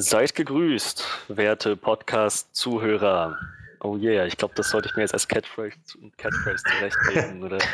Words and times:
Seid 0.00 0.34
gegrüßt, 0.34 1.04
werte 1.28 1.76
Podcast-Zuhörer. 1.76 3.38
Oh 3.80 3.98
yeah, 3.98 4.24
ich 4.24 4.38
glaube, 4.38 4.54
das 4.54 4.70
sollte 4.70 4.88
ich 4.88 4.96
mir 4.96 5.02
jetzt 5.02 5.12
als 5.12 5.28
Catchphrase, 5.28 5.76
Catchphrase 6.16 6.64
zurechtlegen. 6.64 7.42
Oder? 7.42 7.58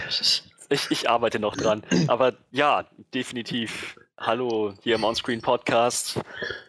Ich, 0.68 0.90
ich 0.90 1.08
arbeite 1.08 1.38
noch 1.38 1.56
dran. 1.56 1.84
Aber 2.08 2.32
ja, 2.50 2.86
definitiv. 3.14 3.96
Hallo 4.18 4.74
hier 4.82 4.96
im 4.96 5.04
Onscreen 5.04 5.40
Podcast. 5.40 6.18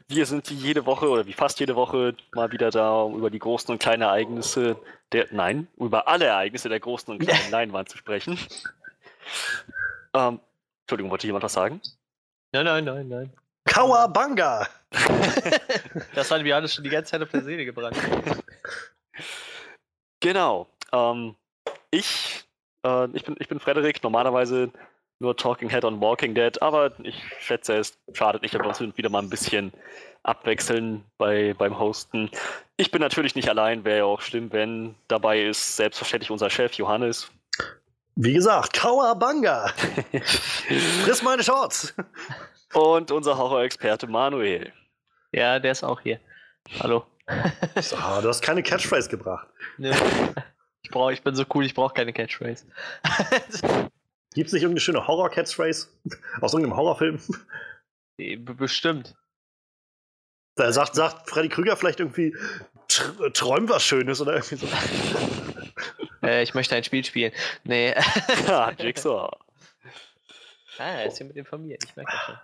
Wir 0.07 0.27
sind 0.27 0.47
wie 0.51 0.53
jede 0.53 0.85
Woche 0.85 1.09
oder 1.09 1.25
wie 1.25 1.33
fast 1.33 1.59
jede 1.59 1.75
Woche 1.75 2.15
mal 2.35 2.51
wieder 2.51 2.69
da, 2.69 3.01
um 3.01 3.17
über 3.17 3.31
die 3.31 3.39
großen 3.39 3.71
und 3.71 3.79
kleinen 3.79 4.03
Ereignisse 4.03 4.77
der, 5.11 5.25
nein, 5.31 5.67
über 5.77 6.07
alle 6.07 6.25
Ereignisse 6.25 6.69
der 6.69 6.79
großen 6.79 7.11
und 7.11 7.25
kleinen 7.25 7.49
Leinwand 7.49 7.89
zu 7.89 7.97
sprechen. 7.97 8.37
Ähm, 10.13 10.39
Entschuldigung, 10.81 11.09
wollte 11.09 11.25
jemand 11.25 11.43
was 11.43 11.53
sagen? 11.53 11.81
Nein, 12.51 12.65
nein, 12.65 12.85
nein, 12.85 13.07
nein. 13.07 13.33
Kawabanga! 13.77 14.67
das 16.15 16.31
hat 16.31 16.41
mir 16.41 16.55
alles 16.55 16.73
schon 16.73 16.83
die 16.83 16.89
ganze 16.89 17.11
Zeit 17.11 17.21
auf 17.21 17.29
der 17.29 17.43
Seele 17.43 17.63
gebrannt. 17.63 17.95
Genau. 20.19 20.67
Ähm, 20.91 21.35
ich, 21.91 22.43
äh, 22.83 23.07
ich, 23.13 23.23
bin, 23.23 23.35
ich 23.37 23.47
bin 23.47 23.59
Frederik, 23.59 24.01
normalerweise 24.01 24.71
nur 25.19 25.37
Talking 25.37 25.69
Head 25.69 25.85
on 25.85 26.01
Walking 26.01 26.33
Dead, 26.33 26.59
aber 26.59 26.91
ich 27.03 27.21
schätze, 27.39 27.77
es 27.77 27.99
schadet 28.13 28.41
nicht, 28.41 28.55
wenn 28.55 28.61
wir 28.61 28.67
uns 28.67 28.97
wieder 28.97 29.09
mal 29.09 29.21
ein 29.21 29.29
bisschen 29.29 29.71
abwechseln 30.23 31.03
bei, 31.19 31.53
beim 31.55 31.77
Hosten. 31.77 32.31
Ich 32.77 32.89
bin 32.89 33.01
natürlich 33.01 33.35
nicht 33.35 33.49
allein, 33.49 33.85
wäre 33.85 33.99
ja 33.99 34.05
auch 34.05 34.21
schlimm, 34.21 34.51
wenn 34.51 34.95
dabei 35.07 35.43
ist 35.43 35.75
selbstverständlich 35.75 36.31
unser 36.31 36.49
Chef 36.49 36.73
Johannes. 36.73 37.29
Wie 38.15 38.33
gesagt, 38.33 38.73
Kawabanga! 38.73 39.71
Friss 41.03 41.21
meine 41.21 41.43
Shorts! 41.43 41.93
Und 42.73 43.11
unser 43.11 43.37
Horror-Experte 43.37 44.07
Manuel. 44.07 44.73
Ja, 45.31 45.59
der 45.59 45.71
ist 45.71 45.83
auch 45.83 46.01
hier. 46.01 46.19
Hallo. 46.79 47.05
So, 47.81 47.95
du 47.95 48.29
hast 48.29 48.41
keine 48.41 48.63
Catchphrase 48.63 49.09
gebracht. 49.09 49.47
Nö. 49.77 49.91
Ich, 50.81 50.89
brauch, 50.89 51.11
ich 51.11 51.21
bin 51.21 51.35
so 51.35 51.43
cool, 51.53 51.65
ich 51.65 51.73
brauche 51.73 51.93
keine 51.93 52.13
Catchphrase. 52.13 52.65
Gibt 54.33 54.47
es 54.47 54.53
nicht 54.53 54.63
irgendeine 54.63 54.79
schöne 54.79 55.07
Horror-Catchphrase? 55.07 55.89
Aus 56.41 56.53
irgendeinem 56.53 56.77
Horrorfilm? 56.77 57.19
Bestimmt. 58.17 59.15
Da 60.55 60.71
sagt, 60.71 60.95
sagt 60.95 61.29
Freddy 61.29 61.49
Krüger 61.49 61.77
vielleicht 61.77 61.99
irgendwie, 61.99 62.35
träum 63.33 63.69
was 63.69 63.83
Schönes 63.83 64.21
oder 64.21 64.33
irgendwie 64.33 64.55
so. 64.55 64.67
äh, 66.27 66.43
ich 66.43 66.53
möchte 66.53 66.75
ein 66.75 66.83
Spiel 66.83 67.03
spielen. 67.05 67.31
Nee. 67.63 67.93
ja, 68.47 68.71
Jigsaw. 68.71 69.29
Ah, 70.79 70.83
er 70.83 71.05
ist 71.07 71.17
hier 71.17 71.27
mit 71.27 71.35
informiert, 71.35 71.83
ich 71.83 71.95
merke 71.95 72.11
das 72.11 72.21
schon. 72.25 72.37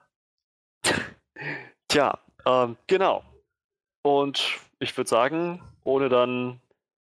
Tja, 1.88 2.20
ähm, 2.46 2.78
genau. 2.88 3.24
Und 4.02 4.60
ich 4.80 4.96
würde 4.98 5.10
sagen, 5.10 5.62
ohne 5.84 6.10
dann 6.10 6.60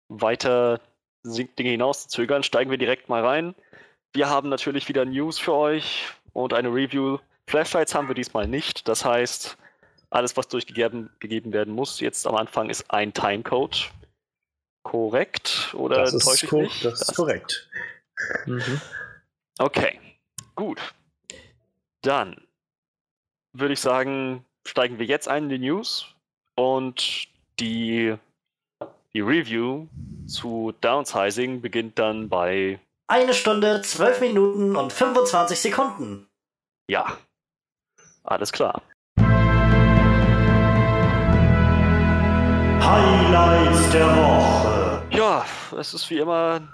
weiter 0.08 0.80
Dinge 1.24 1.70
hinaus 1.70 2.02
zu 2.02 2.08
zögern, 2.08 2.42
steigen 2.42 2.70
wir 2.70 2.78
direkt 2.78 3.08
mal 3.08 3.24
rein. 3.24 3.54
Wir 4.12 4.28
haben 4.28 4.48
natürlich 4.48 4.88
wieder 4.88 5.04
News 5.04 5.38
für 5.38 5.52
euch 5.52 6.08
und 6.32 6.52
eine 6.52 6.68
Review. 6.68 7.18
Flashlights 7.48 7.94
haben 7.94 8.08
wir 8.08 8.14
diesmal 8.14 8.46
nicht. 8.46 8.88
Das 8.88 9.04
heißt, 9.04 9.56
alles, 10.10 10.36
was 10.36 10.48
durchgegeben 10.48 11.10
gegeben 11.18 11.52
werden 11.52 11.74
muss, 11.74 12.00
jetzt 12.00 12.26
am 12.26 12.36
Anfang 12.36 12.70
ist 12.70 12.90
ein 12.90 13.12
Timecode. 13.12 13.90
Korrekt? 14.82 15.74
Oder 15.74 16.04
das 16.04 16.14
ist, 16.14 16.44
ich 16.44 16.52
mich? 16.52 16.80
Das, 16.80 17.00
das 17.00 17.08
ist 17.10 17.16
korrekt. 17.16 17.68
Mhm. 18.46 18.80
Okay, 19.58 20.00
gut. 20.54 20.80
Dann 22.02 22.45
würde 23.58 23.74
ich 23.74 23.80
sagen, 23.80 24.44
steigen 24.66 24.98
wir 24.98 25.06
jetzt 25.06 25.28
ein 25.28 25.44
in 25.44 25.48
die 25.48 25.58
News 25.58 26.14
und 26.54 27.28
die, 27.58 28.14
die 29.14 29.20
Review 29.20 29.86
zu 30.26 30.74
Downsizing 30.80 31.60
beginnt 31.60 31.98
dann 31.98 32.28
bei 32.28 32.78
eine 33.08 33.34
Stunde, 33.34 33.82
zwölf 33.82 34.20
Minuten 34.20 34.76
und 34.76 34.92
25 34.92 35.58
Sekunden. 35.58 36.26
Ja, 36.90 37.16
alles 38.24 38.52
klar. 38.52 38.82
Highlights 42.80 43.90
der 43.90 44.06
Woche. 44.16 45.02
Ja, 45.10 45.44
es 45.78 45.94
ist 45.94 46.10
wie 46.10 46.18
immer 46.18 46.68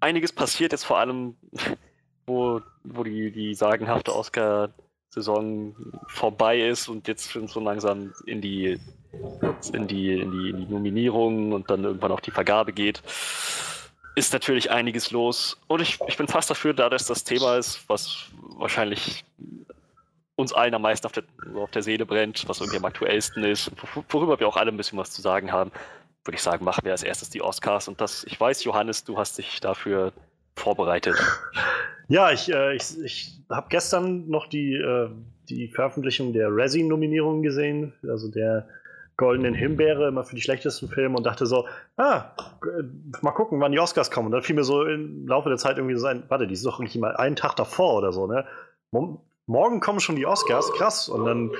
einiges 0.00 0.32
passiert, 0.32 0.72
jetzt 0.72 0.84
vor 0.84 0.98
allem, 0.98 1.36
wo, 2.26 2.62
wo 2.84 3.04
die, 3.04 3.30
die 3.30 3.54
sagenhafte 3.54 4.14
Oscar- 4.14 4.70
Saison 5.10 5.74
vorbei 6.06 6.60
ist 6.60 6.88
und 6.88 7.08
jetzt 7.08 7.32
schon 7.32 7.48
so 7.48 7.60
langsam 7.60 8.14
in 8.26 8.40
die, 8.40 8.78
in 9.72 9.88
die, 9.88 10.12
in 10.12 10.30
die, 10.30 10.50
in 10.50 10.56
die 10.56 10.66
Nominierung 10.72 11.52
und 11.52 11.68
dann 11.68 11.84
irgendwann 11.84 12.12
auch 12.12 12.20
die 12.20 12.30
Vergabe 12.30 12.72
geht, 12.72 13.02
ist 14.14 14.32
natürlich 14.32 14.70
einiges 14.70 15.10
los. 15.10 15.58
Und 15.66 15.82
ich, 15.82 15.98
ich 16.06 16.16
bin 16.16 16.28
fast 16.28 16.50
dafür, 16.50 16.74
da 16.74 16.88
das 16.88 17.06
das 17.06 17.24
Thema 17.24 17.56
ist, 17.56 17.88
was 17.88 18.26
wahrscheinlich 18.56 19.24
uns 20.36 20.52
allen 20.52 20.74
am 20.74 20.82
meisten 20.82 21.06
auf 21.06 21.12
der, 21.12 21.24
auf 21.56 21.70
der 21.70 21.82
Seele 21.82 22.06
brennt, 22.06 22.48
was 22.48 22.60
irgendwie 22.60 22.78
am 22.78 22.84
aktuellsten 22.84 23.44
ist, 23.44 23.70
worüber 24.08 24.38
wir 24.38 24.48
auch 24.48 24.56
alle 24.56 24.70
ein 24.70 24.76
bisschen 24.76 24.98
was 24.98 25.10
zu 25.10 25.22
sagen 25.22 25.52
haben, 25.52 25.70
würde 26.24 26.36
ich 26.36 26.42
sagen, 26.42 26.64
machen 26.64 26.84
wir 26.84 26.92
als 26.92 27.02
erstes 27.02 27.30
die 27.30 27.42
Oscars. 27.42 27.88
Und 27.88 28.00
das, 28.00 28.24
ich 28.24 28.38
weiß, 28.38 28.64
Johannes, 28.64 29.04
du 29.04 29.18
hast 29.18 29.38
dich 29.38 29.60
dafür 29.60 30.12
vorbereitet. 30.54 31.16
Ja, 32.10 32.32
ich, 32.32 32.52
äh, 32.52 32.74
ich, 32.74 33.00
ich 33.04 33.40
habe 33.48 33.68
gestern 33.68 34.28
noch 34.28 34.48
die, 34.48 34.74
äh, 34.74 35.10
die 35.48 35.68
Veröffentlichung 35.68 36.32
der 36.32 36.48
Razzie-Nominierungen 36.50 37.44
gesehen, 37.44 37.92
also 38.02 38.28
der 38.28 38.66
Goldenen 39.16 39.54
Himbeere 39.54 40.08
immer 40.08 40.24
für 40.24 40.34
die 40.34 40.40
schlechtesten 40.40 40.88
Filme 40.88 41.16
und 41.16 41.24
dachte 41.24 41.46
so, 41.46 41.68
ah, 41.98 42.32
mal 43.22 43.30
gucken, 43.30 43.60
wann 43.60 43.70
die 43.70 43.78
Oscars 43.78 44.10
kommen. 44.10 44.26
Und 44.26 44.32
dann 44.32 44.42
fiel 44.42 44.56
mir 44.56 44.64
so 44.64 44.84
im 44.84 45.28
Laufe 45.28 45.50
der 45.50 45.58
Zeit 45.58 45.76
irgendwie 45.76 45.96
so 45.96 46.08
ein, 46.08 46.24
warte, 46.26 46.48
die 46.48 46.54
ist 46.54 46.66
doch 46.66 46.80
nicht 46.80 46.96
mal 46.96 47.14
einen 47.14 47.36
Tag 47.36 47.54
davor 47.54 47.94
oder 47.94 48.12
so, 48.12 48.26
ne? 48.26 48.44
Morgen 49.46 49.78
kommen 49.78 50.00
schon 50.00 50.16
die 50.16 50.26
Oscars, 50.26 50.72
krass. 50.72 51.08
Und 51.08 51.26
dann 51.26 51.52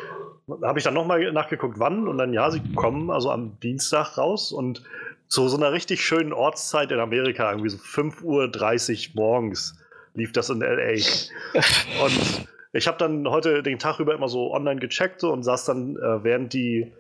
habe 0.62 0.80
ich 0.80 0.84
dann 0.84 0.94
nochmal 0.94 1.30
nachgeguckt, 1.30 1.78
wann. 1.78 2.08
Und 2.08 2.18
dann, 2.18 2.32
ja, 2.32 2.50
sie 2.50 2.60
kommen 2.74 3.10
also 3.10 3.30
am 3.30 3.60
Dienstag 3.60 4.18
raus 4.18 4.50
und 4.50 4.82
zu 5.28 5.46
so 5.46 5.56
einer 5.56 5.70
richtig 5.70 6.04
schönen 6.04 6.32
Ortszeit 6.32 6.90
in 6.90 6.98
Amerika, 6.98 7.50
irgendwie 7.50 7.70
so 7.70 7.78
5.30 7.78 9.10
Uhr 9.10 9.22
morgens 9.22 9.79
lief 10.14 10.32
das 10.32 10.50
in 10.50 10.60
LA. 10.60 10.92
und 12.04 12.48
ich 12.72 12.86
habe 12.86 12.98
dann 12.98 13.28
heute 13.28 13.62
den 13.62 13.78
Tag 13.78 14.00
über 14.00 14.14
immer 14.14 14.28
so 14.28 14.52
online 14.52 14.80
gecheckt 14.80 15.20
so, 15.20 15.32
und 15.32 15.42
saß 15.42 15.64
dann, 15.64 15.96
äh, 15.96 16.24
während 16.24 16.52
die 16.52 16.92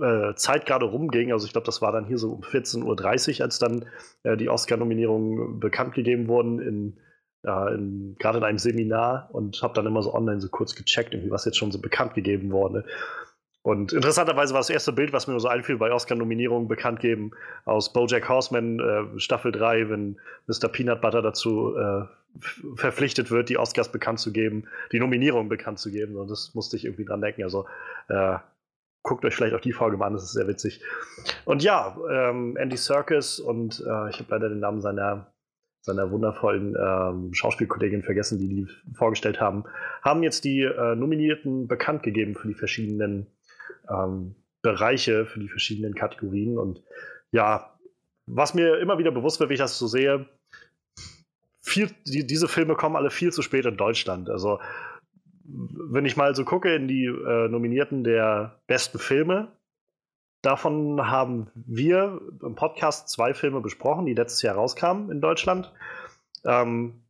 äh, 0.00 0.34
Zeit 0.34 0.66
gerade 0.66 0.86
rumging, 0.86 1.32
also 1.32 1.46
ich 1.46 1.52
glaube, 1.52 1.66
das 1.66 1.82
war 1.82 1.92
dann 1.92 2.06
hier 2.06 2.18
so 2.18 2.32
um 2.32 2.42
14.30 2.42 3.38
Uhr, 3.38 3.44
als 3.44 3.58
dann 3.58 3.86
äh, 4.22 4.36
die 4.36 4.48
Oscar-Nominierungen 4.48 5.60
bekannt 5.60 5.94
gegeben 5.94 6.28
wurden, 6.28 6.60
in, 6.60 6.98
in, 7.42 8.16
gerade 8.18 8.38
in 8.38 8.44
einem 8.44 8.58
Seminar 8.58 9.28
und 9.32 9.62
habe 9.62 9.74
dann 9.74 9.86
immer 9.86 10.02
so 10.02 10.14
online 10.14 10.40
so 10.40 10.48
kurz 10.48 10.74
gecheckt, 10.74 11.12
irgendwie, 11.12 11.30
was 11.30 11.44
jetzt 11.44 11.58
schon 11.58 11.72
so 11.72 11.80
bekannt 11.80 12.14
gegeben 12.14 12.50
wurde. 12.50 12.84
Und 13.64 13.94
interessanterweise 13.94 14.52
war 14.52 14.60
das 14.60 14.68
erste 14.68 14.92
Bild, 14.92 15.14
was 15.14 15.26
mir 15.26 15.40
so 15.40 15.48
einfiel 15.48 15.78
bei 15.78 15.90
Oscar-Nominierungen 15.90 16.68
bekannt 16.68 17.00
geben, 17.00 17.30
aus 17.64 17.94
Bojack 17.94 18.28
Horseman 18.28 18.78
äh, 18.78 19.18
Staffel 19.18 19.52
3, 19.52 19.88
wenn 19.88 20.20
Mr. 20.46 20.68
Peanut 20.68 21.00
Butter 21.00 21.22
dazu 21.22 21.74
äh, 21.74 22.02
verpflichtet 22.76 23.30
wird, 23.30 23.48
die 23.48 23.56
Oscars 23.56 23.90
bekannt 23.90 24.20
zu 24.20 24.34
geben, 24.34 24.64
die 24.92 25.00
Nominierung 25.00 25.48
bekannt 25.48 25.78
zu 25.78 25.90
geben. 25.90 26.16
Und 26.16 26.30
das 26.30 26.54
musste 26.54 26.76
ich 26.76 26.84
irgendwie 26.84 27.06
dran 27.06 27.22
denken. 27.22 27.42
Also 27.42 27.64
äh, 28.08 28.36
guckt 29.02 29.24
euch 29.24 29.34
vielleicht 29.34 29.54
auch 29.54 29.62
die 29.62 29.72
Folge 29.72 29.96
mal 29.96 30.08
an, 30.08 30.12
das 30.12 30.24
ist 30.24 30.32
sehr 30.32 30.46
witzig. 30.46 30.82
Und 31.46 31.62
ja, 31.62 31.96
ähm, 32.10 32.58
Andy 32.58 32.76
Serkis 32.76 33.40
und 33.40 33.80
äh, 33.80 34.10
ich 34.10 34.18
habe 34.18 34.26
leider 34.28 34.50
den 34.50 34.60
Namen 34.60 34.82
seiner 34.82 35.32
seiner 35.80 36.10
wundervollen 36.10 36.74
ähm, 36.78 37.34
Schauspielkollegin 37.34 38.02
vergessen, 38.02 38.38
die 38.38 38.48
die 38.48 38.66
vorgestellt 38.94 39.38
haben, 39.38 39.64
haben 40.02 40.22
jetzt 40.22 40.44
die 40.44 40.62
äh, 40.62 40.94
Nominierten 40.96 41.68
bekannt 41.68 42.02
gegeben 42.02 42.34
für 42.34 42.48
die 42.48 42.54
verschiedenen 42.54 43.26
ähm, 43.88 44.34
Bereiche, 44.62 45.26
für 45.26 45.40
die 45.40 45.48
verschiedenen 45.48 45.94
Kategorien. 45.94 46.58
Und 46.58 46.82
ja, 47.30 47.76
was 48.26 48.54
mir 48.54 48.78
immer 48.78 48.98
wieder 48.98 49.10
bewusst 49.10 49.40
wird, 49.40 49.50
wie 49.50 49.54
ich 49.54 49.60
das 49.60 49.78
so 49.78 49.86
sehe, 49.86 50.26
viel, 51.60 51.90
die, 52.06 52.26
diese 52.26 52.48
Filme 52.48 52.74
kommen 52.74 52.96
alle 52.96 53.10
viel 53.10 53.32
zu 53.32 53.42
spät 53.42 53.66
in 53.66 53.76
Deutschland. 53.76 54.30
Also, 54.30 54.60
wenn 55.44 56.06
ich 56.06 56.16
mal 56.16 56.34
so 56.34 56.44
gucke 56.44 56.74
in 56.74 56.88
die 56.88 57.06
äh, 57.06 57.48
Nominierten 57.48 58.04
der 58.04 58.60
besten 58.66 58.98
Filme, 58.98 59.52
davon 60.42 61.10
haben 61.10 61.50
wir 61.54 62.20
im 62.42 62.54
Podcast 62.54 63.08
zwei 63.08 63.34
Filme 63.34 63.60
besprochen, 63.60 64.06
die 64.06 64.14
letztes 64.14 64.42
Jahr 64.42 64.56
rauskamen 64.56 65.10
in 65.10 65.20
Deutschland. 65.20 65.72
Ähm, 66.44 67.02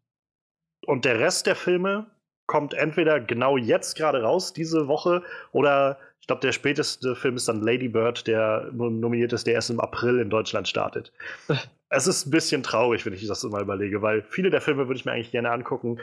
und 0.87 1.05
der 1.05 1.19
Rest 1.19 1.47
der 1.47 1.57
Filme 1.57 2.07
kommt 2.47 2.75
entweder 2.75 3.21
genau 3.21 3.57
jetzt 3.57 3.97
gerade 3.97 4.23
raus, 4.23 4.53
diese 4.53 4.87
Woche, 4.87 5.23
oder 5.53 5.99
ich 6.25 6.27
glaube, 6.27 6.41
der 6.41 6.53
späteste 6.53 7.15
Film 7.15 7.37
ist 7.37 7.49
dann 7.49 7.61
Lady 7.61 7.87
Bird, 7.87 8.27
der 8.27 8.71
nominiert 8.73 9.35
ist, 9.35 9.47
der 9.47 9.53
erst 9.53 9.69
im 9.69 9.79
April 9.79 10.21
in 10.21 10.31
Deutschland 10.31 10.67
startet. 10.67 11.13
es 11.91 12.07
ist 12.07 12.25
ein 12.25 12.31
bisschen 12.31 12.63
traurig, 12.63 13.05
wenn 13.05 13.13
ich 13.13 13.27
das 13.27 13.43
mal 13.43 13.61
überlege, 13.61 14.01
weil 14.01 14.23
viele 14.23 14.49
der 14.49 14.63
Filme 14.63 14.89
würde 14.89 14.99
ich 14.99 15.05
mir 15.05 15.13
eigentlich 15.13 15.33
gerne 15.33 15.51
angucken. 15.51 16.01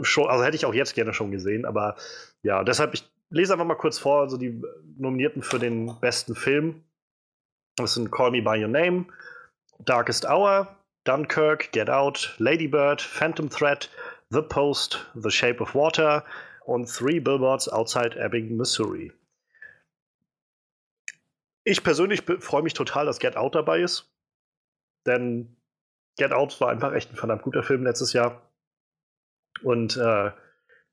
Schon, 0.00 0.26
also 0.28 0.42
hätte 0.42 0.56
ich 0.56 0.64
auch 0.64 0.72
jetzt 0.72 0.94
gerne 0.94 1.12
schon 1.12 1.32
gesehen, 1.32 1.66
aber 1.66 1.96
ja, 2.42 2.64
deshalb, 2.64 2.94
ich 2.94 3.04
lese 3.28 3.52
einfach 3.52 3.66
mal 3.66 3.74
kurz 3.74 3.98
vor, 3.98 4.22
also 4.22 4.38
die 4.38 4.62
Nominierten 4.96 5.42
für 5.42 5.58
den 5.58 5.94
besten 6.00 6.34
Film. 6.34 6.82
Das 7.76 7.92
sind 7.92 8.10
Call 8.10 8.30
Me 8.30 8.40
By 8.40 8.58
Your 8.62 8.68
Name, 8.68 9.04
Darkest 9.80 10.24
Hour, 10.24 10.74
Dunkirk, 11.04 11.72
Get 11.72 11.90
Out, 11.90 12.34
Lady 12.38 12.68
Bird, 12.68 13.02
Phantom 13.02 13.50
Thread, 13.50 13.90
The 14.30 14.40
Post, 14.40 15.06
The 15.14 15.30
Shape 15.30 15.60
of 15.60 15.74
Water 15.74 16.24
und 16.64 16.86
Three 16.86 17.18
Billboards 17.18 17.68
Outside 17.68 18.16
Ebbing, 18.18 18.56
Missouri. 18.56 19.12
Ich 21.68 21.82
persönlich 21.82 22.22
freue 22.38 22.62
mich 22.62 22.74
total, 22.74 23.06
dass 23.06 23.18
Get 23.18 23.36
Out 23.36 23.56
dabei 23.56 23.80
ist. 23.80 24.08
Denn 25.04 25.56
Get 26.16 26.32
Out 26.32 26.60
war 26.60 26.68
einfach 26.68 26.92
echt 26.92 27.10
ein 27.10 27.16
verdammt 27.16 27.42
guter 27.42 27.64
Film 27.64 27.82
letztes 27.82 28.12
Jahr. 28.12 28.40
Und 29.62 29.96
äh, 29.96 30.30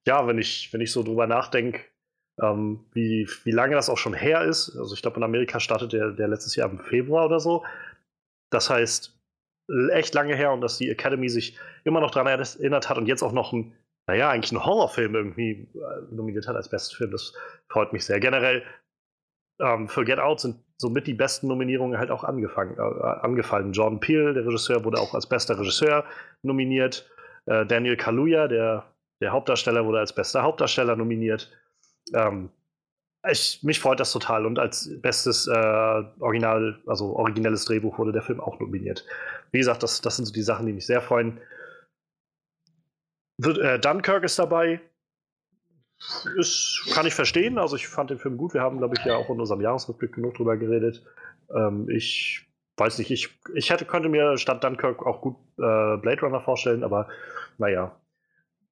ja, 0.07 0.27
wenn 0.27 0.39
ich, 0.39 0.73
wenn 0.73 0.81
ich 0.81 0.91
so 0.91 1.03
drüber 1.03 1.27
nachdenke, 1.27 1.81
ähm, 2.41 2.85
wie, 2.91 3.29
wie 3.43 3.51
lange 3.51 3.75
das 3.75 3.87
auch 3.87 3.99
schon 3.99 4.15
her 4.15 4.45
ist, 4.45 4.75
also 4.75 4.95
ich 4.95 5.03
glaube, 5.03 5.17
in 5.17 5.23
Amerika 5.23 5.59
startet 5.59 5.93
der, 5.93 6.09
der 6.09 6.27
letztes 6.27 6.55
Jahr 6.55 6.71
im 6.71 6.79
Februar 6.79 7.27
oder 7.27 7.39
so. 7.39 7.63
Das 8.49 8.71
heißt, 8.71 9.15
echt 9.91 10.15
lange 10.15 10.35
her 10.35 10.53
und 10.53 10.61
dass 10.61 10.79
die 10.79 10.89
Academy 10.89 11.29
sich 11.29 11.59
immer 11.83 12.01
noch 12.01 12.09
daran 12.09 12.27
erinnert 12.27 12.89
hat 12.89 12.97
und 12.97 13.05
jetzt 13.05 13.21
auch 13.21 13.31
noch 13.31 13.53
ein, 13.53 13.75
naja, 14.07 14.31
eigentlich 14.31 14.51
einen 14.51 14.65
Horrorfilm 14.65 15.13
irgendwie 15.13 15.69
äh, 15.75 16.15
nominiert 16.15 16.47
hat 16.47 16.55
als 16.55 16.69
besten 16.69 16.95
Film. 16.95 17.11
Das 17.11 17.33
freut 17.69 17.93
mich 17.93 18.05
sehr. 18.05 18.19
Generell 18.19 18.63
ähm, 19.63 19.87
für 19.87 20.03
Get 20.03 20.19
Out 20.19 20.41
sind 20.41 20.57
somit 20.77 21.07
die 21.07 21.13
besten 21.13 21.47
Nominierungen 21.47 21.97
halt 21.97 22.11
auch 22.11 22.23
angefangen, 22.23 22.77
äh, 22.77 22.81
angefallen. 22.81 23.71
Jordan 23.71 23.99
Peele, 23.99 24.33
der 24.33 24.45
Regisseur, 24.45 24.83
wurde 24.83 24.99
auch 24.99 25.13
als 25.13 25.27
bester 25.27 25.57
Regisseur 25.57 26.03
nominiert. 26.41 27.09
Äh, 27.45 27.65
Daniel 27.65 27.97
Kaluuya, 27.97 28.47
der, 28.47 28.85
der 29.21 29.31
Hauptdarsteller, 29.31 29.85
wurde 29.85 29.99
als 29.99 30.13
bester 30.13 30.43
Hauptdarsteller 30.43 30.95
nominiert. 30.95 31.51
Ähm, 32.13 32.49
ich, 33.29 33.61
mich 33.63 33.79
freut 33.79 34.01
das 34.01 34.11
total 34.11 34.45
und 34.45 34.59
als 34.59 34.89
bestes 35.01 35.47
äh, 35.47 36.03
Original, 36.19 36.81
also 36.87 37.15
originelles 37.15 37.63
Drehbuch 37.63 37.97
wurde 37.97 38.11
der 38.11 38.21
Film 38.21 38.41
auch 38.41 38.59
nominiert. 38.59 39.05
Wie 39.51 39.59
gesagt, 39.59 39.81
das, 39.81 40.01
das 40.01 40.17
sind 40.17 40.25
so 40.25 40.33
die 40.33 40.41
Sachen, 40.41 40.65
die 40.65 40.73
mich 40.73 40.85
sehr 40.85 41.01
freuen. 41.01 41.39
The, 43.37 43.51
äh, 43.51 43.79
Dunkirk 43.79 44.25
ist 44.25 44.37
dabei. 44.37 44.81
Ist, 46.37 46.91
kann 46.93 47.05
ich 47.05 47.13
verstehen. 47.13 47.57
Also 47.57 47.75
ich 47.75 47.87
fand 47.87 48.09
den 48.09 48.19
Film 48.19 48.37
gut. 48.37 48.53
Wir 48.53 48.61
haben, 48.61 48.77
glaube 48.77 48.95
ich, 48.97 49.05
ja 49.05 49.15
auch 49.15 49.29
in 49.29 49.39
unserem 49.39 49.61
Jahresrückblick 49.61 50.13
genug 50.13 50.35
drüber 50.35 50.57
geredet. 50.57 51.03
Ähm, 51.53 51.89
ich 51.89 52.47
weiß 52.77 52.97
nicht, 52.97 53.11
ich, 53.11 53.29
ich 53.53 53.69
hätte, 53.69 53.85
könnte 53.85 54.09
mir 54.09 54.37
statt 54.37 54.63
Dunkirk 54.63 55.05
auch 55.05 55.21
gut 55.21 55.35
äh, 55.57 55.97
Blade 55.97 56.21
Runner 56.21 56.41
vorstellen, 56.41 56.83
aber 56.83 57.07
naja. 57.57 57.95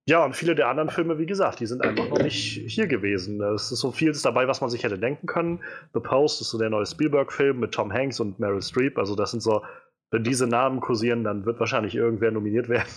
Ja, 0.08 0.26
und 0.26 0.36
viele 0.36 0.56
der 0.56 0.68
anderen 0.68 0.90
Filme, 0.90 1.20
wie 1.20 1.28
gesagt, 1.28 1.60
die 1.60 1.68
sind 1.68 1.86
einfach 1.86 2.10
noch 2.10 2.24
nicht 2.24 2.64
hier 2.68 2.88
gewesen. 2.88 3.42
Es 3.42 3.72
ist 3.72 3.80
so 3.80 3.92
vieles 3.92 4.24
dabei, 4.24 4.48
was 4.48 4.60
man 4.60 4.70
sich 4.72 4.84
hätte 4.84 4.98
denken 4.98 5.28
können. 5.28 5.64
The 5.94 6.00
Post 6.00 6.42
ist 6.42 6.50
so 6.50 6.58
der 6.58 6.72
neue 6.72 6.88
Spielberg-Film 6.88 7.60
mit 7.60 7.72
Tom 7.72 7.94
Hanks 7.94 8.20
und 8.20 8.40
Meryl 8.40 8.64
Streep. 8.64 8.98
Also 8.98 9.16
das 9.16 9.30
sind 9.30 9.42
so, 9.42 9.62
wenn 10.10 10.24
diese 10.24 10.48
Namen 10.48 10.80
kursieren, 10.80 11.24
dann 11.24 11.46
wird 11.46 11.60
wahrscheinlich 11.60 11.94
irgendwer 11.94 12.32
nominiert 12.32 12.68
werden. 12.68 12.90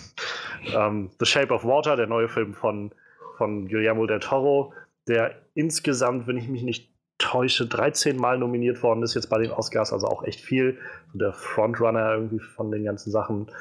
um, 0.75 1.11
The 1.19 1.25
Shape 1.27 1.53
of 1.53 1.63
Water, 1.63 1.95
der 1.95 2.07
neue 2.07 2.27
Film 2.27 2.55
von 2.55 2.91
von 3.37 3.67
Guillermo 3.67 4.05
del 4.05 4.19
Toro, 4.19 4.73
der 5.07 5.35
insgesamt, 5.53 6.27
wenn 6.27 6.37
ich 6.37 6.47
mich 6.47 6.63
nicht 6.63 6.95
täusche, 7.17 7.65
13 7.65 8.17
Mal 8.17 8.37
nominiert 8.37 8.83
worden 8.83 9.03
ist 9.03 9.15
jetzt 9.15 9.29
bei 9.29 9.39
den 9.39 9.51
Oscars, 9.51 9.93
also 9.93 10.07
auch 10.07 10.23
echt 10.23 10.41
viel. 10.41 10.77
Der 11.13 11.33
Frontrunner 11.33 12.13
irgendwie 12.13 12.39
von 12.39 12.71
den 12.71 12.83
ganzen 12.83 13.11
Sachen. 13.11 13.51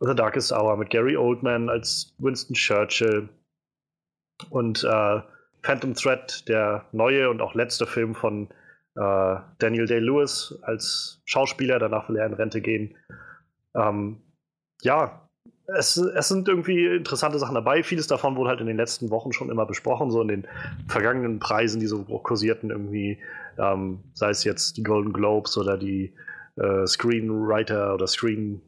The 0.00 0.14
Darkest 0.14 0.52
Hour 0.52 0.76
mit 0.76 0.90
Gary 0.90 1.16
Oldman 1.16 1.70
als 1.70 2.14
Winston 2.18 2.54
Churchill 2.54 3.28
und 4.50 4.84
äh, 4.84 5.20
Phantom 5.62 5.94
Thread, 5.94 6.46
der 6.48 6.84
neue 6.92 7.30
und 7.30 7.40
auch 7.40 7.54
letzte 7.54 7.86
Film 7.86 8.14
von 8.14 8.48
äh, 8.96 9.36
Daniel 9.58 9.86
Day-Lewis 9.86 10.58
als 10.62 11.22
Schauspieler. 11.24 11.78
Danach 11.78 12.08
will 12.08 12.16
er 12.16 12.26
in 12.26 12.34
Rente 12.34 12.60
gehen. 12.60 12.96
Ähm, 13.74 14.20
ja, 14.82 15.23
es, 15.66 15.96
es, 15.96 16.28
sind 16.28 16.48
irgendwie 16.48 16.86
interessante 16.86 17.38
Sachen 17.38 17.54
dabei. 17.54 17.82
Vieles 17.82 18.06
davon 18.06 18.36
wurde 18.36 18.50
halt 18.50 18.60
in 18.60 18.66
den 18.66 18.76
letzten 18.76 19.10
Wochen 19.10 19.32
schon 19.32 19.50
immer 19.50 19.66
besprochen, 19.66 20.10
so 20.10 20.20
in 20.20 20.28
den 20.28 20.46
vergangenen 20.88 21.38
Preisen, 21.38 21.80
die 21.80 21.86
so 21.86 22.04
kursierten, 22.04 22.70
irgendwie, 22.70 23.18
ähm, 23.58 24.00
sei 24.12 24.30
es 24.30 24.44
jetzt 24.44 24.76
die 24.76 24.82
Golden 24.82 25.12
Globes 25.12 25.56
oder 25.56 25.78
die 25.78 26.12
äh, 26.56 26.86
Screenwriter 26.86 27.94
oder 27.94 28.06
Screen, 28.06 28.60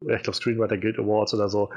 ich 0.00 0.22
glaube 0.22 0.36
Screenwriter 0.36 0.76
Guild 0.76 0.98
Awards 0.98 1.32
oder 1.34 1.48
so. 1.48 1.70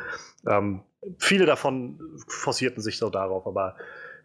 Ähm, 0.48 0.82
viele 1.18 1.46
davon 1.46 2.00
forcierten 2.28 2.82
sich 2.82 2.98
so 2.98 3.10
darauf, 3.10 3.48
aber 3.48 3.76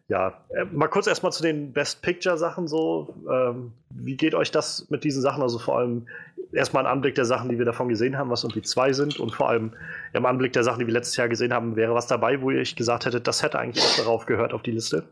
ja, 0.08 0.44
äh, 0.50 0.64
mal 0.66 0.88
kurz 0.88 1.06
erstmal 1.06 1.32
zu 1.32 1.42
den 1.42 1.72
Best 1.72 2.02
Picture 2.02 2.36
Sachen 2.36 2.68
so. 2.68 3.14
Ähm, 3.30 3.72
wie 3.90 4.16
geht 4.16 4.34
euch 4.34 4.50
das 4.50 4.90
mit 4.90 5.02
diesen 5.04 5.22
Sachen? 5.22 5.42
Also 5.42 5.58
vor 5.58 5.78
allem 5.78 6.06
erstmal 6.52 6.86
ein 6.86 6.92
Anblick 6.92 7.14
der 7.14 7.24
Sachen, 7.24 7.48
die 7.48 7.58
wir 7.58 7.64
davon 7.64 7.88
gesehen 7.88 8.16
haben, 8.16 8.30
was 8.30 8.44
irgendwie 8.44 8.62
zwei 8.62 8.92
sind 8.92 9.18
und 9.18 9.34
vor 9.34 9.48
allem 9.48 9.72
im 10.12 10.26
Anblick 10.26 10.52
der 10.52 10.64
Sachen, 10.64 10.80
die 10.80 10.86
wir 10.86 10.94
letztes 10.94 11.16
Jahr 11.16 11.28
gesehen 11.28 11.52
haben, 11.52 11.76
wäre 11.76 11.94
was 11.94 12.06
dabei, 12.06 12.40
wo 12.40 12.50
ich 12.50 12.76
gesagt 12.76 13.06
hätte, 13.06 13.20
das 13.20 13.42
hätte 13.42 13.58
eigentlich 13.58 13.84
auch 13.84 13.96
darauf 13.96 14.26
gehört 14.26 14.52
auf 14.52 14.62
die 14.62 14.72
Liste. 14.72 15.08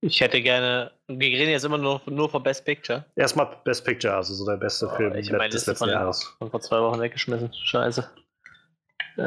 Ich 0.00 0.20
hätte 0.20 0.42
gerne, 0.42 0.92
wir 1.08 1.28
reden 1.28 1.50
jetzt 1.50 1.64
immer 1.64 1.78
nur, 1.78 2.02
nur 2.04 2.28
von 2.28 2.42
Best 2.42 2.66
Picture. 2.66 3.06
Erstmal 3.16 3.56
Best 3.64 3.86
Picture, 3.86 4.14
also 4.14 4.34
so 4.34 4.44
der 4.44 4.58
beste 4.58 4.86
oh, 4.86 4.96
Film 4.96 5.14
ich 5.14 5.30
des 5.30 5.66
letzten 5.66 5.76
von, 5.76 5.88
Jahres. 5.88 6.24
Von 6.38 6.50
vor 6.50 6.60
zwei 6.60 6.78
Wochen 6.78 7.00
weggeschmissen. 7.00 7.50
Scheiße. 7.54 8.06
Äh, 9.16 9.22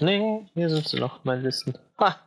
nee, 0.00 0.46
hier 0.54 0.68
sind 0.68 0.86
sie 0.86 1.00
noch, 1.00 1.24
meine 1.24 1.42
Listen. 1.42 1.76
Ha. 1.98 2.20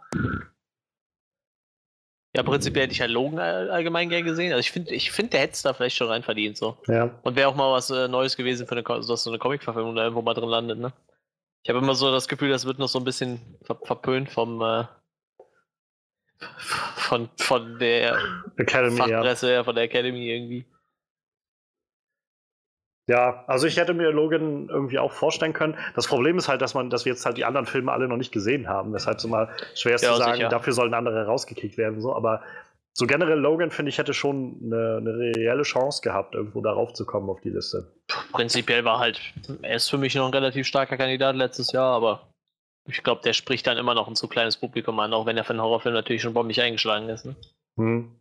Ja, 2.37 2.43
prinzipiell 2.43 2.83
hätte 2.83 2.93
ich 2.93 3.01
halt 3.01 3.09
Logan 3.09 3.39
allgemein 3.39 4.09
gern 4.09 4.23
gesehen. 4.23 4.51
Also 4.51 4.59
ich 4.59 4.71
finde, 4.71 4.93
ich 4.93 5.11
find, 5.11 5.33
der 5.33 5.39
hätte 5.39 5.53
es 5.53 5.63
da 5.63 5.73
vielleicht 5.73 5.95
schon 5.95 6.07
rein 6.07 6.21
verdient. 6.21 6.55
So. 6.55 6.77
Ja. 6.87 7.19
Und 7.23 7.35
wäre 7.35 7.49
auch 7.49 7.55
mal 7.55 7.71
was 7.71 7.89
äh, 7.89 8.07
Neues 8.07 8.37
gewesen, 8.37 8.67
für 8.67 8.73
eine, 8.73 8.83
dass 8.83 9.23
so 9.23 9.31
eine 9.31 9.39
Comic-Verfilmung 9.39 9.95
da 9.95 10.03
irgendwo 10.03 10.21
mal 10.21 10.35
drin 10.35 10.47
landet, 10.47 10.77
ne? 10.77 10.93
Ich 11.63 11.69
habe 11.69 11.79
immer 11.79 11.95
so 11.95 12.11
das 12.11 12.27
Gefühl, 12.27 12.49
das 12.49 12.65
wird 12.65 12.77
noch 12.77 12.87
so 12.87 12.99
ein 12.99 13.05
bisschen 13.05 13.57
ver 13.63 13.77
verpönt 13.83 14.29
vom 14.29 14.61
äh, 14.61 14.85
von, 16.95 17.29
von 17.37 17.79
der 17.79 18.19
Academy, 18.57 18.97
Fachpresse, 18.97 19.51
ja. 19.51 19.63
von 19.63 19.73
der 19.73 19.85
Academy 19.85 20.29
irgendwie. 20.29 20.65
Ja, 23.07 23.45
also 23.47 23.67
ich 23.67 23.77
hätte 23.77 23.93
mir 23.93 24.11
Logan 24.11 24.67
irgendwie 24.67 24.99
auch 24.99 25.13
vorstellen 25.13 25.53
können. 25.53 25.77
Das 25.95 26.07
Problem 26.07 26.37
ist 26.37 26.49
halt, 26.49 26.61
dass 26.61 26.73
man, 26.73 26.89
dass 26.89 27.05
wir 27.05 27.13
jetzt 27.13 27.25
halt 27.25 27.37
die 27.37 27.45
anderen 27.45 27.65
Filme 27.65 27.93
alle 27.93 28.07
noch 28.09 28.17
nicht 28.17 28.33
gesehen 28.33 28.67
haben. 28.67 28.91
Deshalb 28.91 29.21
so 29.21 29.29
mal 29.29 29.49
schwer 29.75 29.93
ja, 29.93 29.97
zu 29.97 30.17
sagen, 30.17 30.35
sicher. 30.35 30.49
dafür 30.49 30.73
sollen 30.73 30.93
andere 30.93 31.25
rausgekickt 31.25 31.77
werden. 31.77 32.01
So, 32.01 32.13
aber 32.13 32.41
so 32.93 33.07
generell 33.07 33.39
Logan, 33.39 33.71
finde 33.71 33.89
ich, 33.89 33.97
hätte 33.97 34.13
schon 34.13 34.59
eine, 34.61 34.97
eine, 34.97 35.35
reelle 35.37 35.63
Chance 35.63 36.01
gehabt, 36.01 36.35
irgendwo 36.35 36.59
darauf 36.61 36.93
zu 36.93 37.05
kommen 37.05 37.29
auf 37.29 37.39
die 37.39 37.51
Liste. 37.51 37.93
Prinzipiell 38.33 38.83
war 38.83 38.99
halt, 38.99 39.21
er 39.61 39.75
ist 39.75 39.89
für 39.89 39.97
mich 39.97 40.13
noch 40.15 40.25
ein 40.25 40.33
relativ 40.33 40.67
starker 40.67 40.97
Kandidat 40.97 41.35
letztes 41.35 41.71
Jahr, 41.71 41.93
aber 41.95 42.27
ich 42.89 43.03
glaube, 43.03 43.21
der 43.21 43.33
spricht 43.33 43.67
dann 43.67 43.77
immer 43.77 43.93
noch 43.93 44.07
ein 44.07 44.15
zu 44.15 44.27
kleines 44.27 44.57
Publikum 44.57 44.99
an, 44.99 45.13
auch 45.13 45.25
wenn 45.25 45.37
er 45.37 45.43
für 45.43 45.51
einen 45.51 45.61
Horrorfilm 45.61 45.93
natürlich 45.93 46.23
schon 46.23 46.33
bombig 46.33 46.59
eingeschlagen 46.59 47.07
ist. 47.07 47.25
Ne? 47.25 47.35
Hm. 47.77 48.19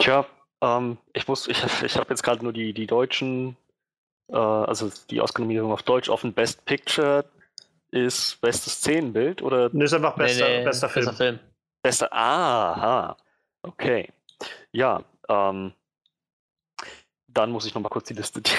Tja, 0.00 0.24
ähm, 0.60 0.98
ich 1.12 1.28
muss, 1.28 1.48
ich, 1.48 1.62
ich 1.82 1.96
habe 1.96 2.10
jetzt 2.10 2.22
gerade 2.22 2.42
nur 2.42 2.52
die, 2.52 2.72
die 2.72 2.86
deutschen, 2.86 3.56
äh, 4.28 4.36
also 4.36 4.90
die 5.10 5.20
Oscar-Nominierung 5.20 5.72
auf 5.72 5.82
Deutsch 5.82 6.08
offen. 6.08 6.32
Best 6.32 6.64
Picture 6.64 7.24
ist 7.90 8.40
bestes 8.40 8.74
Szenenbild 8.74 9.42
oder? 9.42 9.70
Nee, 9.72 9.84
ist 9.84 9.94
einfach 9.94 10.16
bester, 10.16 10.48
nee, 10.48 10.58
nee, 10.58 10.64
bester 10.64 10.88
Film. 10.88 11.06
Bester 11.06 11.16
Film. 11.16 11.38
Bester, 11.82 12.12
aha, 12.12 13.16
okay. 13.62 14.12
Ja, 14.72 15.02
ähm, 15.28 15.72
dann 17.28 17.50
muss 17.50 17.66
ich 17.66 17.74
noch 17.74 17.82
mal 17.82 17.88
kurz 17.88 18.08
die 18.08 18.14
Liste, 18.14 18.40
die, 18.42 18.50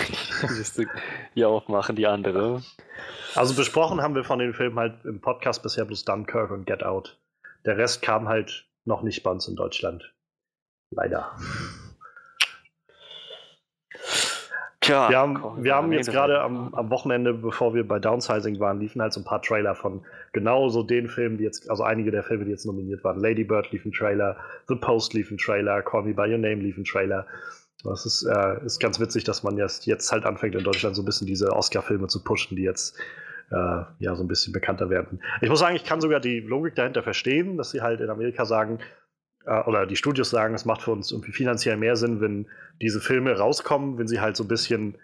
die 0.43 0.53
Liste 0.53 0.87
hier 1.33 1.49
aufmachen, 1.49 1.95
die 1.95 2.07
andere. 2.07 2.63
Also 3.35 3.53
besprochen 3.53 4.01
haben 4.01 4.15
wir 4.15 4.23
von 4.23 4.39
den 4.39 4.53
Filmen 4.53 4.79
halt 4.79 5.05
im 5.05 5.21
Podcast 5.21 5.61
bisher 5.61 5.85
bloß 5.85 6.05
Dunkirk 6.05 6.51
und 6.51 6.65
Get 6.65 6.83
Out. 6.83 7.19
Der 7.65 7.77
Rest 7.77 8.01
kam 8.01 8.27
halt 8.27 8.67
noch 8.85 9.03
nicht 9.03 9.21
bei 9.21 9.31
uns 9.31 9.47
in 9.47 9.55
Deutschland. 9.55 10.13
Leider. 10.91 11.35
Tja, 14.81 15.09
wir 15.09 15.17
haben, 15.17 15.63
wir 15.63 15.75
haben 15.75 15.91
jetzt 15.91 16.09
gerade 16.09 16.39
am, 16.39 16.73
am, 16.73 16.89
Wochenende, 16.89 17.33
bevor 17.33 17.73
wir 17.73 17.85
bei 17.85 17.99
Downsizing 17.99 18.59
waren, 18.59 18.79
liefen 18.79 19.01
halt 19.01 19.11
so 19.11 19.19
ein 19.19 19.25
paar 19.25 19.41
Trailer 19.41 19.75
von 19.75 20.05
genau 20.31 20.69
so 20.69 20.83
den 20.83 21.09
Filmen, 21.09 21.37
die 21.37 21.43
jetzt, 21.43 21.69
also 21.69 21.83
einige 21.83 22.11
der 22.11 22.23
Filme, 22.23 22.45
die 22.45 22.51
jetzt 22.51 22.65
nominiert 22.65 23.03
waren. 23.03 23.19
Lady 23.19 23.43
Bird 23.43 23.71
lief 23.71 23.85
ein 23.85 23.91
Trailer, 23.91 24.37
The 24.69 24.75
Post 24.75 25.13
lief 25.13 25.31
ein 25.31 25.37
Trailer, 25.37 25.81
Call 25.81 26.03
Me 26.03 26.13
By 26.13 26.31
Your 26.31 26.37
Name 26.37 26.61
lief 26.61 26.77
ein 26.77 26.85
Trailer. 26.85 27.25
Das 27.83 28.05
ist, 28.05 28.23
äh, 28.23 28.65
ist 28.65 28.79
ganz 28.79 28.99
witzig, 28.99 29.25
dass 29.25 29.43
man 29.43 29.57
jetzt, 29.57 29.85
jetzt 29.85 30.11
halt 30.11 30.25
anfängt 30.25 30.55
in 30.55 30.63
Deutschland 30.63 30.95
so 30.95 31.01
ein 31.01 31.05
bisschen 31.05 31.27
diese 31.27 31.51
Oscar-Filme 31.51 32.07
zu 32.07 32.23
pushen, 32.23 32.55
die 32.55 32.63
jetzt 32.63 32.97
äh, 33.51 33.83
ja 33.99 34.15
so 34.15 34.23
ein 34.23 34.27
bisschen 34.27 34.53
bekannter 34.53 34.89
werden. 34.89 35.21
Ich 35.41 35.49
muss 35.49 35.59
sagen, 35.59 35.75
ich 35.75 35.83
kann 35.83 35.99
sogar 36.01 36.19
die 36.19 36.39
Logik 36.39 36.75
dahinter 36.75 37.03
verstehen, 37.03 37.57
dass 37.57 37.71
sie 37.71 37.81
halt 37.81 37.99
in 38.01 38.09
Amerika 38.09 38.45
sagen, 38.45 38.79
äh, 39.49 39.63
oder 39.63 39.85
die 39.85 39.95
Studios 39.95 40.29
sagen, 40.29 40.53
es 40.53 40.65
macht 40.65 40.83
für 40.83 40.91
uns 40.91 41.11
irgendwie 41.11 41.31
finanziell 41.31 41.75
mehr 41.75 41.95
Sinn, 41.95 42.21
wenn 42.21 42.47
diese 42.81 43.01
Filme 43.01 43.37
rauskommen, 43.37 43.97
wenn 43.97 44.07
sie 44.07 44.21
halt 44.21 44.37
so 44.37 44.43
ein 44.43 44.47
bisschen, 44.47 44.97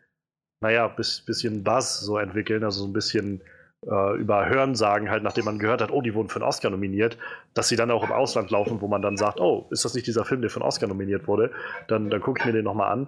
naja, 0.62 0.88
bis, 0.88 1.22
bisschen 1.22 1.64
Buzz 1.64 2.00
so 2.00 2.18
entwickeln, 2.18 2.64
also 2.64 2.82
so 2.82 2.88
ein 2.88 2.94
bisschen 2.94 3.42
äh, 3.88 4.18
über 4.18 4.48
Hörensagen 4.48 5.10
halt, 5.10 5.24
nachdem 5.24 5.46
man 5.46 5.60
gehört 5.60 5.82
hat, 5.82 5.92
oh, 5.92 6.02
die 6.02 6.14
wurden 6.14 6.30
für 6.30 6.38
einen 6.38 6.48
Oscar 6.48 6.70
nominiert, 6.70 7.18
dass 7.54 7.68
sie 7.68 7.76
dann 7.76 7.92
auch 7.92 8.04
im 8.04 8.12
Ausland 8.12 8.52
laufen, 8.52 8.82
wo 8.82 8.88
man 8.88 9.02
dann 9.02 9.18
sagt, 9.18 9.40
oh, 9.40 9.68
ist 9.72 9.84
das 9.84 9.96
nicht 9.96 10.08
dieser 10.08 10.26
Film, 10.26 10.42
der 10.42 10.50
für 10.50 10.62
einen 10.62 10.68
Oscar 10.68 10.88
nominiert 10.88 11.28
wurde? 11.28 11.52
Dann, 11.88 12.10
dann 12.10 12.22
gucke 12.22 12.40
ich 12.40 12.46
mir 12.46 12.54
den 12.54 12.66
nochmal 12.66 12.92
an. 12.92 13.08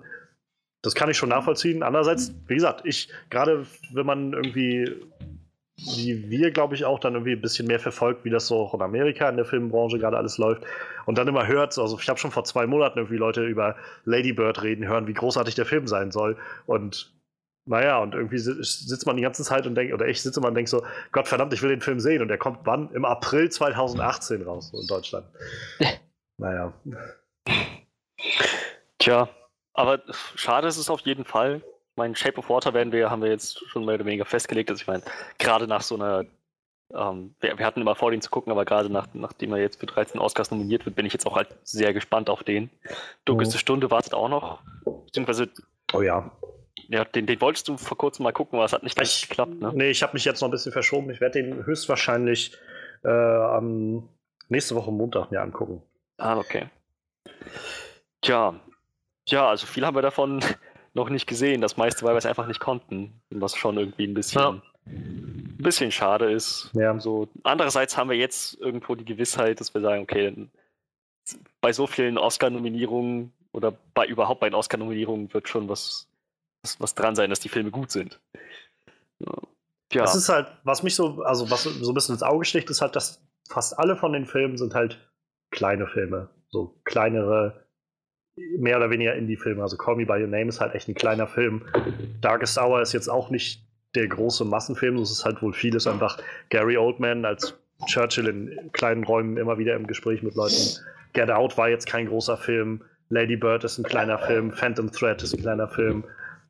Das 0.83 0.95
kann 0.95 1.09
ich 1.09 1.17
schon 1.17 1.29
nachvollziehen. 1.29 1.83
Andererseits, 1.83 2.33
wie 2.47 2.55
gesagt, 2.55 2.81
ich, 2.85 3.11
gerade 3.29 3.65
wenn 3.93 4.05
man 4.05 4.33
irgendwie, 4.33 4.89
wie 5.77 6.29
wir, 6.29 6.51
glaube 6.51 6.75
ich, 6.75 6.85
auch 6.85 6.99
dann 6.99 7.13
irgendwie 7.13 7.33
ein 7.33 7.41
bisschen 7.41 7.67
mehr 7.67 7.79
verfolgt, 7.79 8.25
wie 8.25 8.29
das 8.29 8.47
so 8.47 8.57
auch 8.57 8.73
in 8.73 8.81
Amerika 8.81 9.29
in 9.29 9.35
der 9.35 9.45
Filmbranche 9.45 9.99
gerade 9.99 10.17
alles 10.17 10.37
läuft 10.37 10.63
und 11.05 11.17
dann 11.17 11.27
immer 11.27 11.45
hört, 11.47 11.77
also 11.77 11.99
ich 11.99 12.09
habe 12.09 12.19
schon 12.19 12.31
vor 12.31 12.43
zwei 12.45 12.65
Monaten 12.65 12.97
irgendwie 12.97 13.17
Leute 13.17 13.45
über 13.45 13.75
Lady 14.03 14.33
Bird 14.33 14.63
reden 14.63 14.87
hören, 14.87 15.07
wie 15.07 15.13
großartig 15.13 15.55
der 15.55 15.65
Film 15.65 15.87
sein 15.87 16.11
soll 16.11 16.37
und 16.65 17.13
naja, 17.67 17.99
und 17.99 18.15
irgendwie 18.15 18.37
sitzt 18.37 19.05
man 19.05 19.17
die 19.17 19.21
ganze 19.21 19.43
Zeit 19.43 19.67
und 19.67 19.75
denkt, 19.75 19.93
oder 19.93 20.07
ich 20.07 20.21
sitze 20.21 20.39
immer 20.39 20.47
und 20.47 20.55
denke 20.55 20.69
so, 20.69 20.83
Gott 21.11 21.27
verdammt, 21.27 21.53
ich 21.53 21.61
will 21.61 21.69
den 21.69 21.81
Film 21.81 21.99
sehen. 21.99 22.21
Und 22.21 22.29
der 22.29 22.37
kommt 22.37 22.59
wann? 22.63 22.89
Im 22.93 23.03
April 23.03 23.49
2018 23.49 24.41
raus, 24.41 24.69
so 24.71 24.79
in 24.79 24.87
Deutschland. 24.87 25.25
naja. 26.37 26.73
Tja, 28.99 29.29
aber 29.73 30.01
schade 30.35 30.67
ist 30.67 30.77
es 30.77 30.89
auf 30.89 31.01
jeden 31.01 31.25
Fall. 31.25 31.61
Ich 31.97 31.99
meine, 31.99 32.15
Shape 32.15 32.37
of 32.37 32.47
Water 32.47 32.75
werden 32.75 32.93
wir, 32.93 33.09
haben 33.09 33.23
wir 33.23 33.31
jetzt 33.31 33.67
schon 33.69 33.83
mehr 33.83 33.95
oder 33.95 34.05
weniger 34.05 34.23
festgelegt. 34.23 34.69
Also 34.69 34.81
ich 34.81 34.85
meine, 34.85 35.01
gerade 35.39 35.65
nach 35.65 35.81
so 35.81 35.95
einer, 35.95 36.25
ähm, 36.93 37.33
wir, 37.39 37.57
wir, 37.57 37.65
hatten 37.65 37.81
immer 37.81 37.95
vor, 37.95 38.11
den 38.11 38.21
zu 38.21 38.29
gucken, 38.29 38.51
aber 38.51 38.65
gerade 38.65 38.91
nach, 38.91 39.07
nachdem 39.13 39.51
er 39.53 39.57
jetzt 39.57 39.79
für 39.79 39.87
13 39.87 40.21
Oscars 40.21 40.51
nominiert 40.51 40.85
wird, 40.85 40.95
bin 40.95 41.07
ich 41.07 41.13
jetzt 41.13 41.25
auch 41.25 41.35
halt 41.35 41.47
sehr 41.63 41.93
gespannt 41.93 42.29
auf 42.29 42.43
den. 42.43 42.69
Dunkelste 43.25 43.55
mhm. 43.55 43.61
Stunde 43.61 43.89
wartet 43.89 44.13
auch 44.13 44.29
noch. 44.29 44.59
Beziehungsweise. 45.05 45.49
Oh 45.91 46.03
ja. 46.03 46.31
Ja, 46.87 47.03
den, 47.03 47.25
den 47.25 47.41
wolltest 47.41 47.67
du 47.67 47.77
vor 47.77 47.97
kurzem 47.97 48.25
mal 48.25 48.31
gucken, 48.31 48.59
aber 48.59 48.65
es 48.65 48.73
hat 48.73 48.83
nicht 48.83 49.01
ich, 49.01 49.27
geklappt, 49.27 49.59
ne? 49.59 49.71
Nee, 49.73 49.89
ich 49.89 50.03
habe 50.03 50.13
mich 50.13 50.23
jetzt 50.23 50.41
noch 50.41 50.49
ein 50.49 50.51
bisschen 50.51 50.73
verschoben. 50.73 51.09
Ich 51.09 51.19
werde 51.19 51.41
den 51.41 51.65
höchstwahrscheinlich 51.65 52.55
äh, 53.03 53.09
am 53.09 54.07
nächste 54.49 54.75
Woche 54.75 54.91
Montag 54.91 55.31
mir 55.31 55.41
angucken. 55.41 55.81
Ah, 56.17 56.37
okay. 56.37 56.69
Tja. 58.21 58.53
Ja, 59.29 59.49
also 59.49 59.65
viel 59.65 59.83
haben 59.83 59.95
wir 59.95 60.03
davon 60.03 60.41
noch 60.97 61.09
nicht 61.09 61.27
gesehen. 61.27 61.61
Das 61.61 61.77
meiste, 61.77 62.03
weil 62.03 62.13
wir 62.13 62.19
es 62.19 62.25
einfach 62.25 62.47
nicht 62.47 62.59
konnten. 62.59 63.21
Was 63.29 63.55
schon 63.55 63.77
irgendwie 63.77 64.05
ein 64.05 64.13
bisschen, 64.13 64.41
ja. 64.41 64.61
ein 64.85 65.57
bisschen 65.57 65.91
schade 65.91 66.31
ist. 66.31 66.69
Ja. 66.73 66.99
So, 66.99 67.29
andererseits 67.43 67.95
haben 67.95 68.09
wir 68.09 68.17
jetzt 68.17 68.59
irgendwo 68.59 68.95
die 68.95 69.05
Gewissheit, 69.05 69.61
dass 69.61 69.73
wir 69.73 69.81
sagen, 69.81 70.03
okay, 70.03 70.49
bei 71.61 71.71
so 71.71 71.87
vielen 71.87 72.17
Oscar-Nominierungen 72.17 73.31
oder 73.53 73.73
bei 73.93 74.05
überhaupt 74.05 74.41
bei 74.41 74.49
den 74.49 74.55
Oscar-Nominierungen 74.55 75.33
wird 75.33 75.47
schon 75.47 75.69
was 75.69 76.07
was, 76.67 76.79
was 76.79 76.95
dran 76.95 77.15
sein, 77.15 77.29
dass 77.29 77.39
die 77.39 77.49
Filme 77.49 77.71
gut 77.71 77.91
sind. 77.91 78.19
Ja. 79.19 79.31
Das 79.89 80.15
ist 80.15 80.29
halt, 80.29 80.47
was 80.63 80.83
mich 80.83 80.95
so, 80.95 81.21
also 81.23 81.49
was 81.49 81.63
so 81.63 81.91
ein 81.91 81.93
bisschen 81.93 82.15
ins 82.15 82.23
Auge 82.23 82.45
sticht, 82.45 82.69
ist 82.69 82.81
halt, 82.81 82.95
dass 82.95 83.21
fast 83.49 83.79
alle 83.79 83.95
von 83.95 84.11
den 84.11 84.25
Filmen 84.25 84.57
sind 84.57 84.75
halt 84.75 84.99
kleine 85.51 85.87
Filme. 85.87 86.29
So 86.49 86.79
kleinere, 86.83 87.66
mehr 88.57 88.77
oder 88.77 88.89
weniger 88.89 89.15
Indie-Filme. 89.15 89.61
Also 89.61 89.77
Call 89.77 89.95
Me 89.95 90.05
By 90.05 90.13
Your 90.21 90.27
Name 90.27 90.47
ist 90.47 90.61
halt 90.61 90.75
echt 90.75 90.87
ein 90.87 90.95
kleiner 90.95 91.27
Film. 91.27 91.63
Darkest 92.21 92.57
Hour 92.57 92.81
ist 92.81 92.93
jetzt 92.93 93.07
auch 93.07 93.29
nicht 93.29 93.61
der 93.95 94.07
große 94.07 94.45
Massenfilm. 94.45 94.97
Es 94.97 95.11
ist 95.11 95.25
halt 95.25 95.41
wohl 95.41 95.53
vieles 95.53 95.87
einfach 95.87 96.17
Gary 96.49 96.77
Oldman 96.77 97.25
als 97.25 97.57
Churchill 97.87 98.27
in 98.27 98.71
kleinen 98.73 99.03
Räumen 99.03 99.37
immer 99.37 99.57
wieder 99.57 99.75
im 99.75 99.87
Gespräch 99.87 100.23
mit 100.23 100.35
Leuten. 100.35 100.79
Get 101.13 101.31
Out 101.31 101.57
war 101.57 101.69
jetzt 101.69 101.87
kein 101.87 102.07
großer 102.07 102.37
Film. 102.37 102.81
Lady 103.09 103.35
Bird 103.35 103.63
ist 103.63 103.77
ein 103.77 103.83
kleiner 103.83 104.17
Film. 104.19 104.51
Phantom 104.51 104.91
Thread 104.91 105.23
ist 105.23 105.33
ein 105.33 105.41
kleiner 105.41 105.67
Film. 105.67 106.03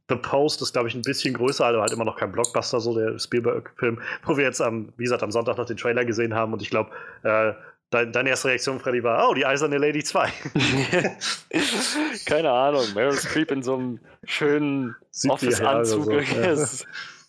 The 0.09 0.15
Post 0.15 0.61
ist, 0.61 0.71
glaube 0.71 0.87
ich, 0.87 0.95
ein 0.95 1.01
bisschen 1.01 1.33
größer, 1.33 1.65
aber 1.65 1.81
halt 1.81 1.91
immer 1.91 2.05
noch 2.05 2.15
kein 2.15 2.31
Blockbuster, 2.31 2.79
so 2.79 2.97
der 2.97 3.19
Spielberg-Film, 3.19 3.99
wo 4.25 4.37
wir 4.37 4.45
jetzt 4.45 4.61
am, 4.61 4.93
wie 4.95 5.03
gesagt, 5.03 5.21
am 5.21 5.31
Sonntag 5.31 5.57
noch 5.57 5.65
den 5.65 5.75
Trailer 5.75 6.05
gesehen 6.05 6.33
haben 6.33 6.53
und 6.53 6.61
ich 6.61 6.69
glaube, 6.69 6.91
äh, 7.23 7.51
Deine, 7.89 8.11
deine 8.11 8.29
erste 8.29 8.49
Reaktion, 8.49 8.79
Freddy, 8.79 9.01
war, 9.03 9.29
oh, 9.29 9.33
die 9.33 9.45
Eiserne 9.45 9.77
Lady 9.77 10.03
2. 10.03 10.29
Keine 12.25 12.51
Ahnung, 12.51 12.83
Meryl 12.93 13.17
Streep 13.17 13.49
in 13.51 13.63
so 13.63 13.75
einem 13.75 13.99
schönen 14.25 14.95
Office-Anzug. 15.25 16.03
So. 16.03 16.11
Ja. 16.11 16.55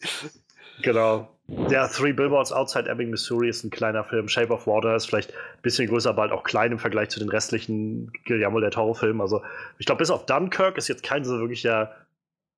genau. 0.82 1.38
Ja, 1.70 1.88
Three 1.88 2.12
Billboards 2.12 2.52
Outside 2.52 2.90
Ebbing, 2.90 3.08
Missouri 3.08 3.48
ist 3.48 3.64
ein 3.64 3.70
kleiner 3.70 4.04
Film. 4.04 4.28
Shape 4.28 4.52
of 4.52 4.66
Water 4.66 4.96
ist 4.96 5.06
vielleicht 5.06 5.32
ein 5.32 5.62
bisschen 5.62 5.88
größer, 5.88 6.10
aber 6.10 6.22
halt 6.22 6.32
auch 6.32 6.42
klein 6.42 6.72
im 6.72 6.78
Vergleich 6.78 7.08
zu 7.08 7.20
den 7.20 7.30
restlichen 7.30 8.12
Guillermo 8.26 8.60
del 8.60 8.70
Toro-Filmen. 8.70 9.20
Also, 9.20 9.42
ich 9.78 9.86
glaube, 9.86 10.00
bis 10.00 10.10
auf 10.10 10.26
Dunkirk 10.26 10.76
ist 10.76 10.88
jetzt 10.88 11.04
kein 11.04 11.24
so 11.24 11.38
wirklicher 11.38 11.94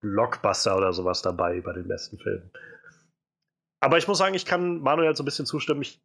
Blockbuster 0.00 0.76
oder 0.76 0.92
sowas 0.92 1.22
dabei 1.22 1.60
bei 1.60 1.72
den 1.72 1.86
besten 1.86 2.18
Filmen. 2.18 2.50
Aber 3.80 3.98
ich 3.98 4.08
muss 4.08 4.18
sagen, 4.18 4.34
ich 4.34 4.44
kann 4.44 4.80
Manuel 4.80 5.14
so 5.14 5.22
ein 5.22 5.26
bisschen 5.26 5.46
zustimmen. 5.46 5.82
Ich, 5.82 6.00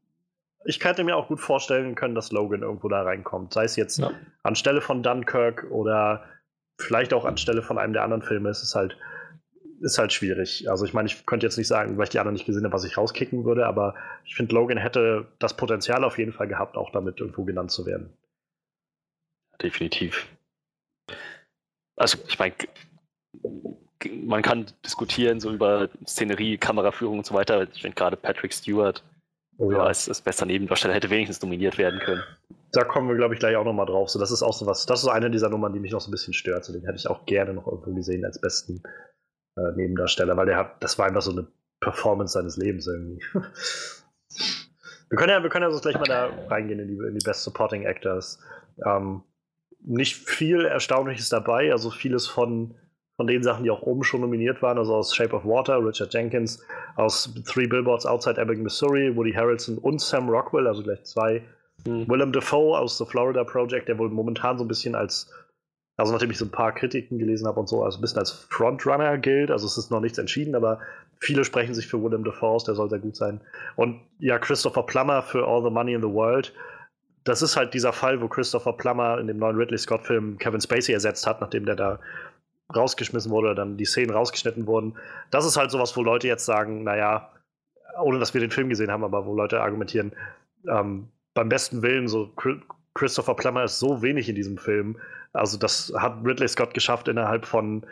ich 0.65 0.79
könnte 0.79 1.03
mir 1.03 1.15
auch 1.15 1.27
gut 1.27 1.39
vorstellen 1.39 1.95
können, 1.95 2.15
dass 2.15 2.31
Logan 2.31 2.63
irgendwo 2.63 2.89
da 2.89 3.03
reinkommt. 3.03 3.53
Sei 3.53 3.63
es 3.63 3.75
jetzt 3.75 4.00
ja. 4.00 4.12
anstelle 4.43 4.81
von 4.81 5.03
Dunkirk 5.03 5.67
oder 5.69 6.25
vielleicht 6.79 7.13
auch 7.13 7.24
anstelle 7.24 7.62
von 7.62 7.77
einem 7.77 7.93
der 7.93 8.03
anderen 8.03 8.24
Filme. 8.24 8.50
Es 8.50 8.63
ist 8.63 8.75
halt, 8.75 8.98
ist 9.79 10.00
halt 10.00 10.12
schwierig. 10.12 10.69
Also 10.69 10.86
ich 10.86 10.93
meine, 10.93 11.07
ich 11.07 11.25
könnte 11.25 11.45
jetzt 11.45 11.57
nicht 11.57 11.67
sagen, 11.67 11.98
weil 11.98 12.05
ich 12.05 12.10
die 12.10 12.19
anderen 12.19 12.34
nicht 12.34 12.48
gesehen 12.48 12.63
habe, 12.63 12.74
was 12.74 12.84
ich 12.84 12.98
rauskicken 12.98 13.45
würde, 13.45 13.67
aber 13.67 13.93
ich 14.25 14.36
finde, 14.36 14.55
Logan 14.55 14.77
hätte 14.77 15.27
das 15.38 15.55
Potenzial 15.55 16.03
auf 16.03 16.17
jeden 16.17 16.34
Fall 16.34 16.48
gehabt, 16.48 16.77
auch 16.77 16.91
damit 16.91 17.19
irgendwo 17.19 17.43
genannt 17.43 17.72
zu 17.72 17.86
werden. 17.86 18.12
Definitiv. 19.62 20.27
Also 21.95 22.17
ich 22.27 22.39
meine, 22.39 22.55
man 24.24 24.41
kann 24.41 24.65
diskutieren 24.84 25.39
so 25.39 25.51
über 25.51 25.89
Szenerie, 26.05 26.57
Kameraführung 26.57 27.19
und 27.19 27.25
so 27.25 27.36
weiter. 27.36 27.67
Ich 27.72 27.81
finde 27.84 27.95
gerade 27.95 28.17
Patrick 28.17 28.53
Stewart 28.53 29.03
oh, 29.57 29.71
ja. 29.71 29.83
als, 29.83 30.07
als 30.09 30.21
bester 30.21 30.45
Nebendarsteller 30.45 30.93
hätte 30.93 31.09
wenigstens 31.09 31.41
nominiert 31.41 31.77
werden 31.77 32.00
können. 32.00 32.24
Da 32.71 32.83
kommen 32.83 33.07
wir, 33.07 33.15
glaube 33.15 33.33
ich, 33.33 33.39
gleich 33.39 33.55
auch 33.55 33.63
nochmal 33.63 33.85
drauf. 33.85 34.09
So, 34.09 34.19
das 34.19 34.31
ist 34.31 34.43
auch 34.43 34.53
so 34.53 34.65
was, 34.65 34.85
das 34.85 35.03
ist 35.03 35.09
eine 35.09 35.31
dieser 35.31 35.50
Nummern, 35.50 35.74
die 35.74 35.79
mich 35.79 35.91
noch 35.91 36.01
so 36.01 36.09
ein 36.09 36.12
bisschen 36.12 36.33
stört. 36.33 36.65
So, 36.65 36.74
den 36.74 36.83
hätte 36.83 36.97
ich 36.97 37.07
auch 37.07 37.25
gerne 37.25 37.53
noch 37.53 37.67
irgendwo 37.67 37.93
gesehen 37.93 38.25
als 38.25 38.39
besten 38.39 38.83
äh, 39.57 39.71
Nebendarsteller, 39.75 40.35
weil 40.35 40.45
der 40.45 40.57
hat, 40.57 40.83
das 40.83 40.97
war 40.97 41.05
einfach 41.05 41.21
so 41.21 41.31
eine 41.31 41.47
Performance 41.79 42.33
seines 42.33 42.57
Lebens 42.57 42.88
irgendwie. 42.88 43.21
wir 45.09 45.17
können 45.17 45.29
ja, 45.29 45.41
wir 45.41 45.50
können 45.50 45.63
ja 45.63 45.71
so 45.71 45.79
gleich 45.79 45.97
mal 45.97 46.05
da 46.05 46.29
reingehen 46.50 46.79
in 46.79 46.88
die, 46.88 47.07
in 47.07 47.17
die 47.17 47.25
Best 47.25 47.43
Supporting 47.43 47.83
Actors. 47.83 48.39
Ähm, 48.85 49.24
nicht 49.81 50.15
viel 50.15 50.65
Erstaunliches 50.65 51.29
dabei, 51.29 51.71
also 51.71 51.91
vieles 51.91 52.27
von 52.27 52.75
von 53.17 53.27
den 53.27 53.43
Sachen, 53.43 53.63
die 53.63 53.72
auch 53.72 53.81
oben 53.84 54.03
schon 54.03 54.22
nominiert 54.22 54.62
waren, 54.62 54.77
also 54.77 54.95
aus 54.95 55.15
Shape 55.15 55.36
of 55.36 55.45
Water, 55.45 55.84
Richard 55.86 56.13
Jenkins, 56.13 56.62
aus 56.95 57.34
Three 57.45 57.67
Billboards 57.67 58.05
Outside 58.05 58.39
Ebbing, 58.39 58.62
Missouri, 58.62 59.15
Woody 59.15 59.31
Harrelson 59.31 59.77
und 59.77 60.01
Sam 60.01 60.29
Rockwell, 60.29 60.67
also 60.67 60.84
gleich 60.84 61.03
zwei. 61.03 61.41
Mhm. 61.86 62.07
Willem 62.10 62.31
Dafoe 62.31 62.77
aus 62.77 62.98
The 62.98 63.05
Florida 63.05 63.43
Project, 63.43 63.88
der 63.88 63.98
wohl 63.98 64.10
momentan 64.10 64.57
so 64.57 64.65
ein 64.65 64.67
bisschen 64.67 64.95
als, 64.95 65.31
also 65.98 66.12
nachdem 66.12 66.31
ich 66.31 66.38
so 66.38 66.45
ein 66.45 66.51
paar 66.51 66.74
Kritiken 66.74 67.17
gelesen 67.17 67.48
habe 67.48 67.60
und 67.60 67.69
so, 67.69 67.84
also 67.84 68.00
ein 68.00 68.01
bisschen 68.01 68.19
als 68.19 68.31
Frontrunner 68.31 69.17
gilt, 69.17 69.50
also 69.50 69.65
es 69.65 69.77
ist 69.77 69.91
noch 69.91 70.01
nichts 70.01 70.17
entschieden, 70.17 70.55
aber 70.55 70.79
viele 71.19 71.45
sprechen 71.45 71.74
sich 71.74 71.88
für 71.88 72.03
Willem 72.03 72.25
Dafoe 72.25 72.50
aus, 72.50 72.65
der 72.65 72.75
soll 72.75 72.89
sehr 72.89 73.00
gut 73.00 73.15
sein. 73.15 73.39
Und 73.77 74.01
ja, 74.19 74.39
Christopher 74.39 74.84
Plummer 74.84 75.22
für 75.22 75.48
All 75.48 75.63
the 75.63 75.69
Money 75.69 75.93
in 75.93 76.01
the 76.01 76.12
World. 76.12 76.53
Das 77.24 77.41
ist 77.41 77.55
halt 77.55 77.74
dieser 77.74 77.91
Fall, 77.93 78.22
wo 78.22 78.27
Christopher 78.27 78.74
Plummer 78.74 79.19
in 79.19 79.27
dem 79.27 79.38
neuen 79.38 79.55
Ridley 79.55 79.79
Scott-Film 79.79 80.38
Kevin 80.38 80.62
Spacey 80.62 80.93
ersetzt 80.93 81.25
hat, 81.25 81.41
nachdem 81.41 81.65
der 81.65 81.75
da 81.75 82.00
rausgeschmissen 82.74 83.31
wurde 83.31 83.48
oder 83.48 83.55
dann 83.55 83.77
die 83.77 83.86
Szenen 83.86 84.12
rausgeschnitten 84.12 84.67
wurden. 84.67 84.95
Das 85.31 85.45
ist 85.45 85.57
halt 85.57 85.72
sowas, 85.72 85.95
wo 85.98 86.03
Leute 86.03 86.27
jetzt 86.27 86.45
sagen, 86.45 86.84
naja, 86.84 87.31
ohne 88.01 88.19
dass 88.19 88.34
wir 88.34 88.41
den 88.41 88.51
Film 88.51 88.69
gesehen 88.69 88.91
haben, 88.91 89.03
aber 89.03 89.25
wo 89.25 89.36
Leute 89.36 89.62
argumentieren, 89.62 90.13
ähm, 90.69 91.10
beim 91.34 91.50
besten 91.50 91.81
Willen, 91.81 92.07
so 92.07 92.34
Christopher 92.93 93.36
Plummer 93.36 93.63
ist 93.65 93.79
so 93.79 94.01
wenig 94.01 94.29
in 94.29 94.36
diesem 94.36 94.57
Film. 94.57 94.98
Also, 95.34 95.57
das 95.57 95.93
hat 95.98 96.17
Ridley 96.24 96.48
Scott 96.48 96.74
geschafft, 96.74 97.07
innerhalb 97.07 97.45
von 97.45 97.86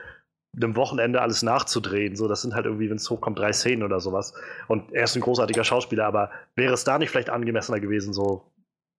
einem 0.55 0.75
Wochenende 0.75 1.21
alles 1.21 1.43
nachzudrehen. 1.43 2.15
So, 2.15 2.27
das 2.27 2.41
sind 2.41 2.55
halt 2.55 2.65
irgendwie, 2.65 2.89
wenn 2.89 2.97
es 2.97 3.09
hochkommt, 3.09 3.39
drei 3.39 3.51
Szenen 3.51 3.83
oder 3.83 3.99
sowas. 3.99 4.33
Und 4.67 4.93
er 4.93 5.03
ist 5.03 5.15
ein 5.15 5.21
großartiger 5.21 5.63
Schauspieler, 5.63 6.05
aber 6.05 6.31
wäre 6.55 6.73
es 6.73 6.83
da 6.83 6.97
nicht 6.97 7.09
vielleicht 7.09 7.29
angemessener 7.29 7.79
gewesen, 7.79 8.13
so 8.13 8.51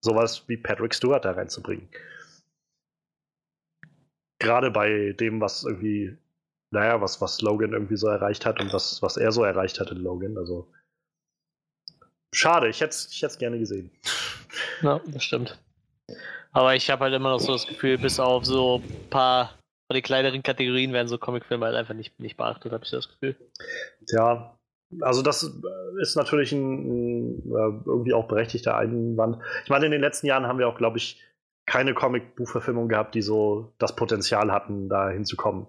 sowas 0.05 0.45
wie 0.49 0.57
Patrick 0.57 0.95
Stewart 0.95 1.25
da 1.25 1.33
reinzubringen? 1.33 1.89
Gerade 4.45 4.71
bei 4.71 5.13
dem, 5.13 5.41
was 5.41 5.65
irgendwie, 5.65 6.17
naja, 6.71 7.01
was, 7.01 7.21
was 7.21 7.41
Logan 7.41 7.73
irgendwie 7.73 7.97
so 7.97 8.09
erreicht 8.09 8.47
hat 8.47 8.61
und 8.61 8.73
was, 8.73 9.03
was 9.03 9.17
er 9.17 9.33
so 9.33 9.43
erreicht 9.45 9.81
hat 9.81 9.91
in 9.91 9.99
Logan. 9.99 10.39
Also 10.39 10.71
schade, 12.33 12.69
ich 12.69 12.81
hätte 12.81 12.91
es 12.91 13.11
ich 13.11 13.39
gerne 13.39 13.59
gesehen. 13.59 13.91
Ja, 14.83 15.01
das 15.07 15.25
stimmt. 15.25 15.59
Aber 16.53 16.75
ich 16.75 16.89
habe 16.91 17.05
halt 17.05 17.15
immer 17.15 17.31
noch 17.31 17.41
so 17.41 17.53
das 17.53 17.67
Gefühl, 17.67 17.99
bis 17.99 18.21
auf 18.21 18.45
so 18.45 18.77
ein 18.77 19.11
paar 19.11 19.59
von 19.89 19.95
den 19.95 20.03
kleineren 20.03 20.43
Kategorien 20.43 20.93
werden 20.93 21.09
so 21.09 21.19
Comicfilme 21.19 21.67
halt 21.67 21.75
einfach 21.75 21.95
nicht, 21.95 22.19
nicht 22.21 22.37
beachtet, 22.37 22.73
habe 22.73 22.85
ich 22.85 22.91
das 22.91 23.09
Gefühl. 23.09 23.37
Ja, 24.09 24.57
also 25.01 25.23
das 25.23 25.51
ist 26.01 26.17
natürlich 26.17 26.53
ein, 26.53 27.35
ein 27.35 27.51
äh, 27.51 27.83
irgendwie 27.87 28.15
auch 28.15 28.29
berechtigter 28.29 28.77
Einwand. 28.77 29.39
Ich 29.65 29.71
meine, 29.71 29.87
in 29.87 29.93
den 29.93 30.01
letzten 30.01 30.27
Jahren 30.27 30.47
haben 30.47 30.59
wir 30.59 30.69
auch, 30.69 30.77
glaube 30.79 30.99
ich, 30.99 31.21
keine 31.67 31.95
Comic-Buchverfilmung 31.95 32.89
gehabt, 32.89 33.15
die 33.15 33.23
so 33.23 33.73
das 33.79 33.97
Potenzial 33.97 34.53
hatten, 34.53 34.89
da 34.89 35.11
hinzukommen. 35.11 35.67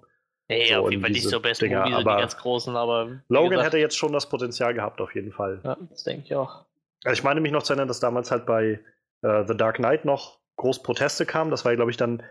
Nee, 0.47 0.67
So 0.67 0.75
auf 0.75 0.91
jeden 0.91 1.01
Fall 1.01 1.11
nicht 1.11 1.27
so 1.27 1.39
Best 1.39 1.61
Dinger, 1.61 1.81
Movie, 1.81 1.93
so 1.93 1.99
die 1.99 2.05
ganz 2.05 2.37
großen, 2.37 2.75
aber. 2.75 3.21
Logan 3.29 3.51
gesagt, 3.51 3.67
hätte 3.67 3.77
jetzt 3.79 3.97
schon 3.97 4.13
das 4.13 4.29
Potenzial 4.29 4.73
gehabt, 4.73 5.01
auf 5.01 5.15
jeden 5.15 5.31
Fall. 5.31 5.61
Ja, 5.63 5.77
das 5.89 6.03
denke 6.03 6.25
ich 6.25 6.35
auch. 6.35 6.65
Also 7.03 7.13
ich 7.13 7.23
meine 7.23 7.41
mich 7.41 7.51
noch 7.51 7.63
zu 7.63 7.73
erinnern, 7.73 7.87
dass 7.87 7.99
damals 7.99 8.31
halt 8.31 8.45
bei 8.45 8.79
äh, 9.21 9.43
The 9.47 9.57
Dark 9.57 9.77
Knight 9.77 10.05
noch 10.05 10.39
groß 10.57 10.83
Proteste 10.83 11.25
kamen. 11.25 11.51
Das 11.51 11.65
war, 11.65 11.75
glaube 11.75 11.91
ich, 11.91 11.97
dann 11.97 12.23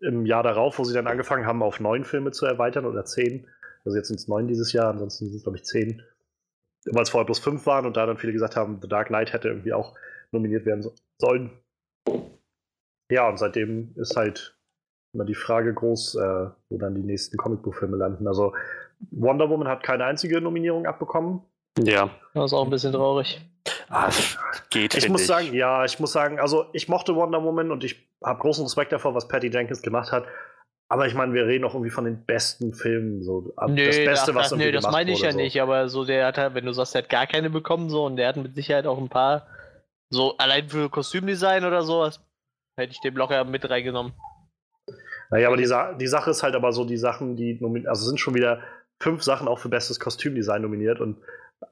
im 0.00 0.26
Jahr 0.26 0.42
darauf, 0.42 0.78
wo 0.78 0.84
sie 0.84 0.94
dann 0.94 1.06
angefangen 1.06 1.46
haben, 1.46 1.62
auf 1.62 1.80
neun 1.80 2.04
Filme 2.04 2.30
zu 2.30 2.46
erweitern 2.46 2.86
oder 2.86 3.04
zehn. 3.04 3.48
Also 3.84 3.96
jetzt 3.96 4.08
sind 4.08 4.18
es 4.18 4.28
neun 4.28 4.46
dieses 4.48 4.72
Jahr, 4.72 4.90
ansonsten 4.90 5.26
sind 5.26 5.36
es, 5.36 5.42
glaube 5.42 5.58
ich, 5.58 5.64
zehn. 5.64 6.02
Weil 6.86 7.02
es 7.02 7.10
vorher 7.10 7.24
bloß 7.24 7.38
fünf 7.38 7.66
waren 7.66 7.86
und 7.86 7.96
da 7.96 8.06
dann 8.06 8.18
viele 8.18 8.32
gesagt 8.32 8.56
haben, 8.56 8.80
The 8.80 8.88
Dark 8.88 9.08
Knight 9.08 9.32
hätte 9.32 9.48
irgendwie 9.48 9.72
auch 9.72 9.94
nominiert 10.30 10.66
werden 10.66 10.82
so 10.82 10.92
sollen. 11.18 11.50
Ja, 13.10 13.28
und 13.28 13.38
seitdem 13.38 13.94
ist 13.96 14.16
halt 14.16 14.56
immer 15.14 15.24
die 15.24 15.34
Frage 15.34 15.72
groß, 15.72 16.16
äh, 16.16 16.46
wo 16.68 16.78
dann 16.78 16.94
die 16.94 17.02
nächsten 17.02 17.36
Comicbuchfilme 17.36 17.96
landen. 17.96 18.26
Also 18.26 18.54
Wonder 19.10 19.48
Woman 19.48 19.68
hat 19.68 19.82
keine 19.82 20.04
einzige 20.04 20.40
Nominierung 20.40 20.86
abbekommen. 20.86 21.42
Ja. 21.78 22.10
Das 22.34 22.46
ist 22.46 22.52
auch 22.52 22.64
ein 22.64 22.70
bisschen 22.70 22.92
traurig. 22.92 23.40
Ah, 23.88 24.10
geht, 24.70 24.94
Ich 24.94 25.08
muss 25.08 25.26
sagen, 25.26 25.52
ja, 25.52 25.84
ich 25.84 25.98
muss 26.00 26.12
sagen, 26.12 26.38
also 26.40 26.66
ich 26.72 26.88
mochte 26.88 27.14
Wonder 27.14 27.42
Woman 27.42 27.70
und 27.70 27.84
ich 27.84 28.08
habe 28.24 28.40
großen 28.40 28.64
Respekt 28.64 28.92
davor, 28.92 29.14
was 29.14 29.28
Patty 29.28 29.48
Jenkins 29.48 29.82
gemacht 29.82 30.12
hat. 30.12 30.24
Aber 30.88 31.06
ich 31.06 31.14
meine, 31.14 31.32
wir 31.32 31.46
reden 31.46 31.64
auch 31.64 31.74
irgendwie 31.74 31.90
von 31.90 32.04
den 32.04 32.24
besten 32.24 32.72
Filmen. 32.72 33.22
So, 33.22 33.52
Nö, 33.66 33.86
das 33.86 33.96
Beste, 33.96 34.30
ach, 34.32 34.36
was 34.36 34.52
irgendwie 34.52 34.66
nö, 34.66 34.72
das 34.72 34.90
meine 34.90 35.10
ich 35.10 35.18
wurde, 35.18 35.26
ja 35.26 35.32
so. 35.32 35.38
nicht, 35.38 35.60
aber 35.60 35.88
so 35.88 36.04
der 36.04 36.26
hat 36.26 36.38
halt, 36.38 36.54
wenn 36.54 36.64
du 36.64 36.72
sagst, 36.72 36.94
der 36.94 37.02
hat 37.02 37.08
gar 37.08 37.26
keine 37.26 37.50
bekommen, 37.50 37.90
so 37.90 38.04
und 38.04 38.16
der 38.16 38.28
hat 38.28 38.36
mit 38.36 38.54
Sicherheit 38.54 38.86
auch 38.86 38.98
ein 38.98 39.08
paar, 39.08 39.48
so 40.10 40.36
allein 40.36 40.68
für 40.68 40.88
Kostümdesign 40.88 41.64
oder 41.64 41.82
sowas, 41.82 42.20
hätte 42.76 42.92
ich 42.92 43.00
den 43.00 43.14
locker 43.14 43.44
mit 43.44 43.68
reingenommen. 43.68 44.12
Naja, 45.30 45.48
aber 45.48 45.56
die, 45.56 45.66
Sa 45.66 45.94
die 45.94 46.06
Sache 46.06 46.30
ist 46.30 46.42
halt 46.42 46.54
aber 46.54 46.72
so, 46.72 46.84
die 46.84 46.96
Sachen, 46.96 47.36
die 47.36 47.58
nominiert, 47.60 47.88
also 47.88 48.06
sind 48.06 48.20
schon 48.20 48.34
wieder 48.34 48.62
fünf 49.02 49.22
Sachen 49.22 49.48
auch 49.48 49.58
für 49.58 49.68
bestes 49.68 49.98
Kostümdesign 49.98 50.62
nominiert 50.62 51.00
und 51.00 51.18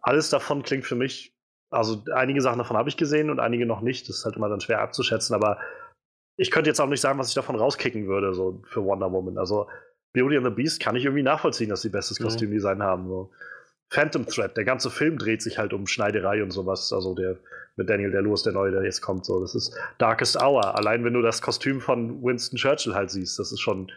alles 0.01 0.31
davon 0.31 0.63
klingt 0.63 0.85
für 0.85 0.97
mich, 0.97 1.35
also 1.71 2.03
einige 2.13 2.41
Sachen 2.41 2.59
davon 2.59 2.77
habe 2.77 2.89
ich 2.89 2.97
gesehen 2.97 3.31
und 3.31 3.39
einige 3.41 3.67
noch 3.67 3.81
nicht. 3.81 4.09
Das 4.09 4.19
ist 4.19 4.25
halt 4.25 4.37
immer 4.37 4.49
dann 4.49 4.61
schwer 4.61 4.81
abzuschätzen, 4.81 5.35
aber 5.35 5.59
ich 6.37 6.51
könnte 6.51 6.71
jetzt 6.71 6.81
auch 6.81 6.89
nicht 6.89 7.01
sagen, 7.01 7.19
was 7.19 7.29
ich 7.29 7.35
davon 7.35 7.57
rauskicken 7.57 8.09
würde, 8.09 8.35
so 8.35 8.63
für 8.67 8.85
Wonder 8.85 9.13
Woman. 9.13 9.39
Also 9.39 9.69
Beauty 10.13 10.37
and 10.37 10.47
the 10.47 10.53
Beast 10.53 10.81
kann 10.81 10.97
ich 10.97 11.05
irgendwie 11.05 11.23
nachvollziehen, 11.23 11.69
dass 11.69 11.83
sie 11.83 11.91
bestes 11.91 12.19
Mhm. 12.19 12.25
Kostümdesign 12.25 12.83
haben. 12.83 13.09
So. 13.09 13.31
Phantom 13.91 14.27
Thread, 14.27 14.57
der 14.57 14.65
ganze 14.65 14.91
Film 14.91 15.19
dreht 15.19 15.43
sich 15.43 15.59
halt 15.59 15.73
um 15.73 15.87
Schneiderei 15.87 16.43
und 16.43 16.51
sowas. 16.51 16.93
Also 16.93 17.15
der 17.15 17.39
mit 17.77 17.89
Daniel 17.89 18.11
Day-Lewis, 18.11 18.43
der 18.43 18.53
neue, 18.53 18.71
der 18.71 18.85
jetzt 18.85 19.01
kommt. 19.01 19.25
So, 19.25 19.41
das 19.41 19.55
ist 19.55 19.77
Darkest 19.99 20.41
Hour. 20.41 20.77
Allein 20.77 21.05
wenn 21.05 21.15
du 21.15 21.23
das 21.23 21.43
Kostüm 21.43 21.81
von 21.81 22.23
Winston 22.23 22.57
Churchill 22.57 22.95
halt 22.95 23.11
siehst, 23.11 23.39
das 23.39 23.53
ist 23.53 23.61
schon 23.61 23.91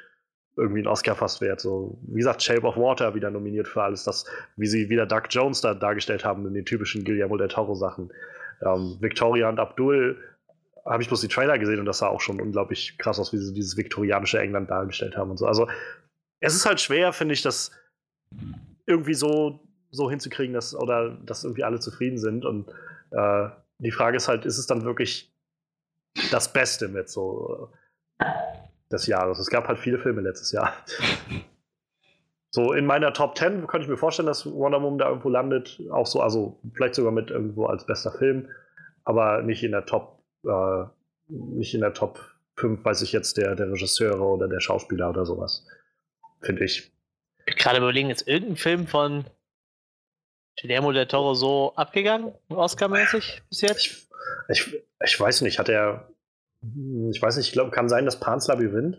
irgendwie 0.56 0.82
ein 0.82 0.88
Oscar 0.88 1.16
fast 1.16 1.40
wert. 1.42 1.62
So, 1.62 2.00
wie 2.08 2.18
gesagt, 2.18 2.42
Shape 2.42 2.64
of 2.64 2.78
Water 2.78 3.14
wieder 3.14 3.30
nominiert 3.30 3.68
für 3.68 3.84
alles 3.84 4.04
das, 4.04 4.26
wie 4.56 4.66
sie 4.66 4.90
wieder 4.90 5.06
Doug 5.06 5.24
Jones 5.30 5.62
da 5.62 5.76
dargestellt 5.76 6.26
haben 6.26 6.48
in 6.48 6.54
den 6.54 6.66
typischen 6.66 7.04
Guillermo 7.04 7.38
del 7.38 7.48
Toro 7.48 7.76
Sachen. 7.76 8.12
Ähm, 8.66 8.98
Victoria 9.00 9.50
und 9.50 9.60
Abdul 9.60 10.18
habe 10.84 11.04
ich 11.04 11.10
bloß 11.10 11.22
die 11.22 11.28
Trailer 11.28 11.60
gesehen 11.60 11.80
und 11.80 11.86
das 11.86 12.00
sah 12.00 12.08
auch 12.08 12.22
schon 12.22 12.42
unglaublich 12.42 12.98
krass 12.98 13.20
aus, 13.20 13.34
wie 13.34 13.38
sie 13.38 13.54
dieses 13.54 13.78
viktorianische 13.78 14.40
England 14.40 14.72
dargestellt 14.72 15.16
haben 15.16 15.30
und 15.30 15.38
so. 15.38 15.46
Also 15.46 15.68
es 16.40 16.56
ist 16.56 16.66
halt 16.66 16.80
schwer, 16.80 17.14
finde 17.14 17.34
ich, 17.34 17.42
das 17.42 17.72
irgendwie 18.86 19.14
so, 19.14 19.60
so 19.98 20.10
hinzukriegen, 20.10 20.54
dass, 20.54 20.76
oder 20.76 21.18
dass 21.26 21.44
irgendwie 21.44 21.64
alle 21.64 21.80
zufrieden 21.80 22.18
sind. 22.18 22.46
Und 22.46 22.70
äh, 23.12 23.50
die 23.80 23.92
Frage 23.92 24.18
ist 24.18 24.28
halt, 24.28 24.46
ist 24.46 24.58
es 24.58 24.68
dann 24.68 24.86
wirklich 24.86 25.34
das 26.32 26.54
Beste 26.54 26.88
mit 26.88 27.10
so 27.10 27.70
äh, 28.20 28.26
des 28.92 29.08
Jahres? 29.08 29.40
Es 29.40 29.50
gab 29.50 29.68
halt 29.68 29.80
viele 29.80 30.00
Filme 30.00 30.22
letztes 30.22 30.52
Jahr. 30.52 30.74
So 32.50 32.72
in 32.72 32.86
meiner 32.86 33.14
Top 33.14 33.38
10 33.38 33.68
könnte 33.68 33.84
ich 33.84 33.90
mir 33.90 33.98
vorstellen, 33.98 34.26
dass 34.26 34.46
Wonder 34.46 34.82
Woman 34.82 34.98
da 34.98 35.10
irgendwo 35.10 35.30
landet. 35.30 35.80
Auch 35.92 36.08
so, 36.08 36.22
also 36.22 36.58
vielleicht 36.74 36.96
sogar 36.96 37.12
mit 37.12 37.30
irgendwo 37.30 37.66
als 37.66 37.86
bester 37.86 38.12
Film, 38.12 38.48
aber 39.04 39.44
nicht 39.44 39.64
in 39.64 39.74
der 39.74 39.86
Top, 39.86 40.24
äh, 40.46 40.86
nicht 41.28 41.76
in 41.76 41.82
der 41.82 41.94
Top 41.94 42.20
5, 42.56 42.84
weiß 42.84 43.02
ich 43.02 43.12
jetzt, 43.12 43.38
der, 43.38 43.54
der 43.56 43.70
Regisseure 43.72 44.24
oder 44.24 44.48
der 44.48 44.62
Schauspieler 44.62 45.10
oder 45.10 45.26
sowas. 45.26 45.68
Finde 46.42 46.64
ich. 46.64 46.92
Ich 47.46 47.58
gerade 47.58 47.78
überlegen, 47.78 48.10
ist 48.10 48.28
irgendein 48.28 48.58
Film 48.58 48.88
von 48.88 49.26
Guillermo 50.60 50.92
del 50.92 51.08
Toro 51.08 51.34
so 51.34 51.74
abgegangen, 51.76 52.34
Oscar-mäßig 52.50 53.42
bis 53.50 53.62
jetzt? 53.62 53.86
Ich, 53.86 54.08
ich, 54.50 54.84
ich 55.04 55.20
weiß 55.20 55.42
nicht, 55.42 55.60
hat 55.60 55.70
er. 55.70 56.10
Ich 57.12 57.22
weiß 57.22 57.38
nicht, 57.38 57.48
ich 57.48 57.54
glaube, 57.54 57.72
kann 57.72 57.88
sein, 57.90 58.06
dass 58.06 58.20
Pans 58.20 58.48
Labyrinth. 58.48 58.98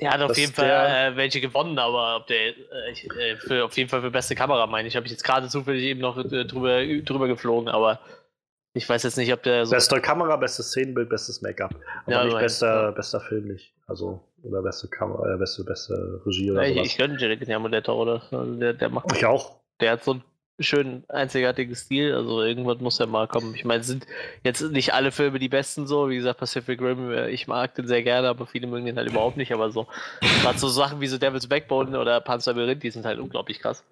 Der 0.00 0.12
hat 0.12 0.22
auf 0.22 0.36
jeden 0.38 0.52
Fall 0.52 0.68
äh, 1.12 1.16
welche 1.16 1.40
gewonnen, 1.40 1.78
aber 1.78 2.16
ob 2.16 2.26
der 2.28 2.48
äh, 2.48 2.54
ich, 2.92 3.04
äh, 3.10 3.36
für, 3.36 3.64
auf 3.64 3.76
jeden 3.76 3.90
Fall 3.90 4.00
für 4.00 4.10
beste 4.10 4.34
Kamera 4.36 4.66
meine 4.66 4.86
ich, 4.86 4.94
habe 4.96 5.06
ich 5.06 5.12
jetzt 5.12 5.24
gerade 5.24 5.48
zufällig 5.48 5.82
eben 5.82 6.00
noch 6.00 6.16
äh, 6.16 6.44
drüber, 6.44 6.86
drüber 7.02 7.26
geflogen, 7.26 7.68
aber 7.68 8.00
ich 8.74 8.88
weiß 8.88 9.02
jetzt 9.02 9.16
nicht, 9.16 9.32
ob 9.32 9.42
der 9.42 9.66
so. 9.66 9.72
Beste 9.74 10.00
Kamera, 10.00 10.36
bestes 10.36 10.68
Szenenbild, 10.68 11.08
bestes 11.08 11.42
Make-up. 11.42 11.74
Aber 12.04 12.12
Ja, 12.12 12.24
nicht 12.24 12.38
bester, 12.38 12.82
ja. 12.84 12.90
bester 12.92 13.20
Film 13.20 13.48
nicht. 13.48 13.74
Also, 13.88 14.22
oder 14.44 14.62
beste 14.62 14.86
Kamera, 14.88 15.34
äh, 15.34 15.36
beste, 15.36 15.64
beste 15.64 16.22
Regie 16.24 16.52
oder 16.52 16.62
ich, 16.64 16.74
sowas. 16.74 16.86
ich 16.86 16.96
gönne 16.96 17.36
Guillermo 17.36 17.68
del 17.68 17.82
Toro, 17.82 18.20
also 18.30 18.54
der, 18.54 18.74
der 18.74 18.88
macht 18.90 19.10
Ich 19.16 19.26
auch. 19.26 19.60
der 19.80 19.92
hat 19.92 20.04
so 20.04 20.12
einen 20.12 20.22
schönen, 20.58 21.04
einzigartigen 21.08 21.74
Stil. 21.74 22.14
Also 22.14 22.42
irgendwas 22.42 22.80
muss 22.80 22.98
ja 22.98 23.06
mal 23.06 23.28
kommen. 23.28 23.54
Ich 23.54 23.64
meine, 23.64 23.82
sind 23.82 24.06
jetzt 24.42 24.60
nicht 24.60 24.92
alle 24.94 25.12
Filme 25.12 25.38
die 25.38 25.48
besten 25.48 25.86
so. 25.86 26.08
Wie 26.08 26.16
gesagt, 26.16 26.40
Pacific 26.40 26.80
Rim, 26.80 27.10
äh, 27.10 27.30
ich 27.30 27.46
mag 27.46 27.74
den 27.74 27.86
sehr 27.86 28.02
gerne, 28.02 28.28
aber 28.28 28.46
viele 28.46 28.66
mögen 28.66 28.86
den 28.86 28.96
halt 28.96 29.10
überhaupt 29.10 29.36
nicht. 29.36 29.52
Aber 29.52 29.70
so, 29.70 29.86
gerade 30.42 30.58
so 30.58 30.68
Sachen 30.68 31.00
wie 31.00 31.06
so 31.06 31.18
Devil's 31.18 31.48
Backbone 31.48 31.98
oder 31.98 32.20
Panzer 32.20 32.52
Labyrinth, 32.52 32.82
die 32.82 32.90
sind 32.90 33.04
halt 33.04 33.18
unglaublich 33.18 33.60
krass. 33.60 33.84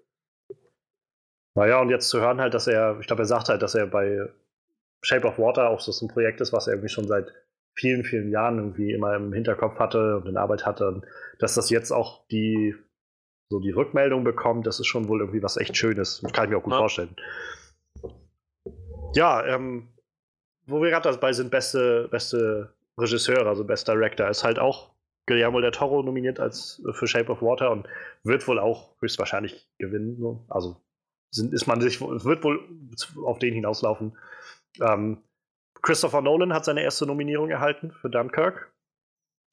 Naja, 1.55 1.81
und 1.81 1.89
jetzt 1.89 2.09
zu 2.09 2.21
hören 2.21 2.41
halt, 2.41 2.53
dass 2.53 2.67
er, 2.67 2.99
ich 3.01 3.07
glaube, 3.07 3.23
er 3.23 3.27
sagt 3.27 3.49
halt, 3.49 3.63
dass 3.63 3.75
er 3.75 3.87
bei 3.87 4.29
Shape 5.03 5.27
of 5.27 5.39
Water 5.39 5.71
auch 5.71 5.81
so 5.81 6.05
ein 6.05 6.09
Projekt 6.09 6.41
ist, 6.41 6.53
was 6.53 6.67
er 6.67 6.75
irgendwie 6.75 6.91
schon 6.91 7.07
seit 7.07 7.33
vielen, 7.75 8.05
vielen 8.05 8.31
Jahren 8.31 8.59
irgendwie 8.59 8.93
immer 8.93 9.15
im 9.15 9.33
Hinterkopf 9.33 9.79
hatte 9.79 10.17
und 10.17 10.27
in 10.27 10.37
Arbeit 10.37 10.67
hatte. 10.67 10.89
Und 10.89 11.05
dass 11.39 11.55
das 11.55 11.71
jetzt 11.71 11.93
auch 11.93 12.27
die, 12.29 12.75
so 13.49 13.61
die 13.61 13.71
Rückmeldung 13.71 14.25
bekommt, 14.25 14.67
das 14.67 14.81
ist 14.81 14.87
schon 14.87 15.09
wohl 15.09 15.21
irgendwie 15.21 15.43
was 15.43 15.57
echt 15.57 15.77
Schönes. 15.77 16.23
Kann 16.33 16.45
ich 16.45 16.51
mir 16.51 16.59
auch 16.59 16.63
gut 16.63 16.73
Ja. 16.73 16.79
vorstellen. 16.79 17.15
Ja, 19.15 19.45
ähm, 19.47 19.89
wo 20.67 20.83
wir 20.83 20.91
gerade 20.91 21.11
dabei 21.11 21.33
sind, 21.33 21.51
beste, 21.51 22.09
beste 22.11 22.75
Regisseur, 22.99 23.47
also 23.47 23.65
bester 23.65 23.95
Director, 23.95 24.29
ist 24.29 24.45
halt 24.45 24.59
auch 24.59 24.91
Guillermo 25.27 25.61
del 25.61 25.71
Toro 25.71 26.03
nominiert 26.03 26.41
als 26.41 26.83
äh, 26.89 26.93
für 26.93 27.07
Shape 27.07 27.31
of 27.31 27.43
Water 27.43 27.71
und 27.71 27.87
wird 28.25 28.47
wohl 28.49 28.59
auch 28.59 28.95
höchstwahrscheinlich 29.01 29.69
gewinnen. 29.79 30.17
So. 30.19 30.45
Also 30.49 30.77
sind, 31.31 31.53
ist 31.53 31.67
man 31.67 31.81
sich, 31.81 32.01
es 32.01 32.25
wird 32.25 32.45
wohl 32.45 32.61
auf 33.25 33.39
den 33.39 33.55
hinauslaufen. 33.55 34.17
Ähm, 34.81 35.19
Christopher 35.83 36.21
Nolan 36.21 36.53
hat 36.53 36.65
seine 36.65 36.83
erste 36.83 37.07
Nominierung 37.07 37.51
erhalten 37.51 37.93
für 37.93 38.11
Dunkirk. 38.11 38.73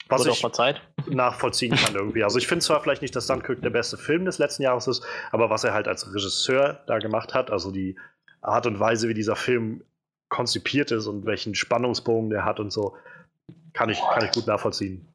Was 0.09 0.25
ich 0.25 0.43
nachvollziehen 1.07 1.75
kann 1.75 1.95
irgendwie. 1.95 2.23
Also 2.23 2.37
ich 2.37 2.47
finde 2.47 2.63
zwar 2.63 2.81
vielleicht 2.81 3.01
nicht, 3.01 3.15
dass 3.15 3.27
Dunkirk 3.27 3.61
der 3.61 3.69
beste 3.69 3.97
Film 3.97 4.25
des 4.25 4.37
letzten 4.37 4.63
Jahres 4.63 4.87
ist, 4.87 5.03
aber 5.31 5.49
was 5.49 5.63
er 5.63 5.73
halt 5.73 5.87
als 5.87 6.13
Regisseur 6.13 6.81
da 6.87 6.99
gemacht 6.99 7.33
hat, 7.33 7.51
also 7.51 7.71
die 7.71 7.97
Art 8.41 8.67
und 8.67 8.79
Weise, 8.79 9.07
wie 9.07 9.13
dieser 9.13 9.35
Film 9.35 9.83
konzipiert 10.29 10.91
ist 10.91 11.07
und 11.07 11.25
welchen 11.25 11.55
Spannungsbogen 11.55 12.29
der 12.29 12.43
hat 12.43 12.59
und 12.59 12.71
so, 12.71 12.97
kann 13.73 13.89
ich, 13.89 13.99
kann 13.99 14.25
ich 14.25 14.31
gut 14.31 14.47
nachvollziehen. 14.47 15.07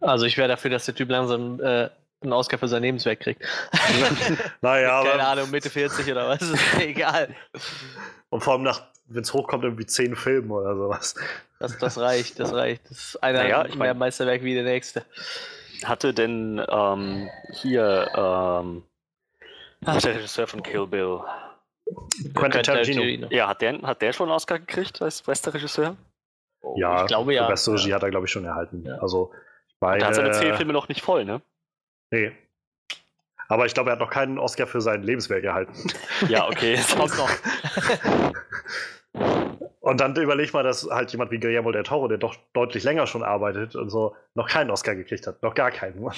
Also 0.00 0.26
ich 0.26 0.36
wäre 0.36 0.48
dafür, 0.48 0.70
dass 0.70 0.84
der 0.84 0.94
Typ 0.94 1.10
langsam 1.10 1.60
äh, 1.60 1.88
einen 2.22 2.32
Oscar 2.32 2.58
für 2.58 2.68
sein 2.68 2.82
Lebenswerk 2.82 3.20
kriegt. 3.20 3.42
Naja, 4.62 5.02
Keine 5.10 5.26
Ahnung, 5.26 5.50
Mitte 5.50 5.70
40 5.70 6.10
oder 6.10 6.28
was, 6.28 6.42
ist 6.42 6.80
egal. 6.80 7.34
und 8.30 8.42
vor 8.42 8.54
allem 8.54 8.62
nach, 8.62 8.82
wenn 9.06 9.22
es 9.22 9.32
hochkommt, 9.32 9.64
irgendwie 9.64 9.86
zehn 9.86 10.16
Filme 10.16 10.54
oder 10.54 10.76
sowas. 10.76 11.14
Das, 11.62 11.78
das 11.78 11.98
reicht, 11.98 12.38
das 12.40 12.52
reicht. 12.52 12.90
Das 12.90 12.98
ist 12.98 13.22
einer 13.22 13.42
Naja, 13.42 13.64
ich 13.66 13.74
mehr 13.76 13.88
mein- 13.94 13.98
Meisterwerk 13.98 14.42
wie 14.42 14.54
der 14.54 14.64
nächste. 14.64 15.04
Hatte 15.84 16.12
denn 16.12 16.64
ähm, 16.68 17.28
hier 17.52 18.08
ähm, 18.14 18.82
ach, 19.84 20.00
der 20.00 20.14
Regisseur 20.16 20.46
von 20.46 20.62
Kill 20.62 20.86
Bill, 20.86 21.20
Quentin 22.34 22.62
Tarantino. 22.62 23.26
ja, 23.30 23.48
hat 23.48 23.62
der, 23.62 23.80
hat 23.82 24.02
der 24.02 24.12
schon 24.12 24.28
einen 24.28 24.36
Oscar 24.36 24.58
gekriegt 24.58 25.00
als 25.02 25.22
bester 25.22 25.52
Regisseur? 25.54 25.96
Oh, 26.62 26.74
Ja, 26.78 27.02
ich 27.02 27.06
glaube 27.08 27.34
ja. 27.34 27.48
beste 27.48 27.72
Regie 27.72 27.92
hat 27.94 28.02
er, 28.02 28.10
glaube 28.10 28.26
ich, 28.26 28.32
schon 28.32 28.44
erhalten. 28.44 28.84
Ja. 28.86 28.96
Also, 28.98 29.32
bei, 29.80 29.98
Der 29.98 30.06
hat 30.08 30.14
seine 30.14 30.30
zehn 30.32 30.54
Filme 30.54 30.72
noch 30.72 30.88
nicht 30.88 31.02
voll, 31.02 31.24
ne? 31.24 31.42
Nee. 32.10 32.32
Aber 33.48 33.66
ich 33.66 33.74
glaube, 33.74 33.90
er 33.90 33.94
hat 33.94 34.00
noch 34.00 34.10
keinen 34.10 34.38
Oscar 34.38 34.66
für 34.68 34.80
sein 34.80 35.02
Lebenswerk 35.02 35.42
erhalten. 35.44 35.74
Ja, 36.28 36.46
okay. 36.46 36.78
Kommt 36.96 37.16
noch. 37.18 37.30
Und 39.14 40.00
dann 40.00 40.14
überleg 40.16 40.54
mal, 40.54 40.62
dass 40.62 40.88
halt 40.88 41.10
jemand 41.10 41.30
wie 41.32 41.40
Guillermo 41.40 41.72
del 41.72 41.82
Toro, 41.82 42.08
der 42.08 42.18
doch 42.18 42.36
deutlich 42.52 42.84
länger 42.84 43.06
schon 43.06 43.22
arbeitet 43.22 43.74
und 43.74 43.90
so, 43.90 44.14
noch 44.34 44.48
keinen 44.48 44.70
Oscar 44.70 44.94
gekriegt 44.94 45.26
hat. 45.26 45.42
Noch 45.42 45.54
gar 45.54 45.70
keinen. 45.70 46.08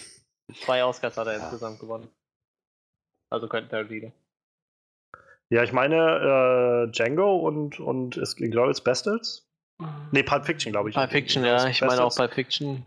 Zwei 0.64 0.84
Oscars 0.84 1.16
hat 1.16 1.28
er 1.28 1.36
insgesamt 1.36 1.78
gewonnen. 1.78 2.08
Also 3.30 3.48
könnten 3.48 3.70
Tarantino. 3.70 4.12
Ja, 5.50 5.62
ich 5.62 5.72
meine, 5.72 6.88
äh, 6.88 6.90
Django 6.90 7.36
und, 7.36 7.78
und 7.78 8.16
ist 8.16 8.36
Glorious 8.36 8.82
Bastards? 8.82 9.48
Nee, 10.10 10.22
Pulp 10.22 10.44
Fiction, 10.44 10.72
glaube 10.72 10.90
ich. 10.90 10.94
Pulp 10.94 11.10
Fiction, 11.10 11.44
ja. 11.44 11.66
Ich 11.68 11.80
meine 11.82 12.02
auch 12.02 12.14
Pulp 12.14 12.32
Fiction. 12.32 12.84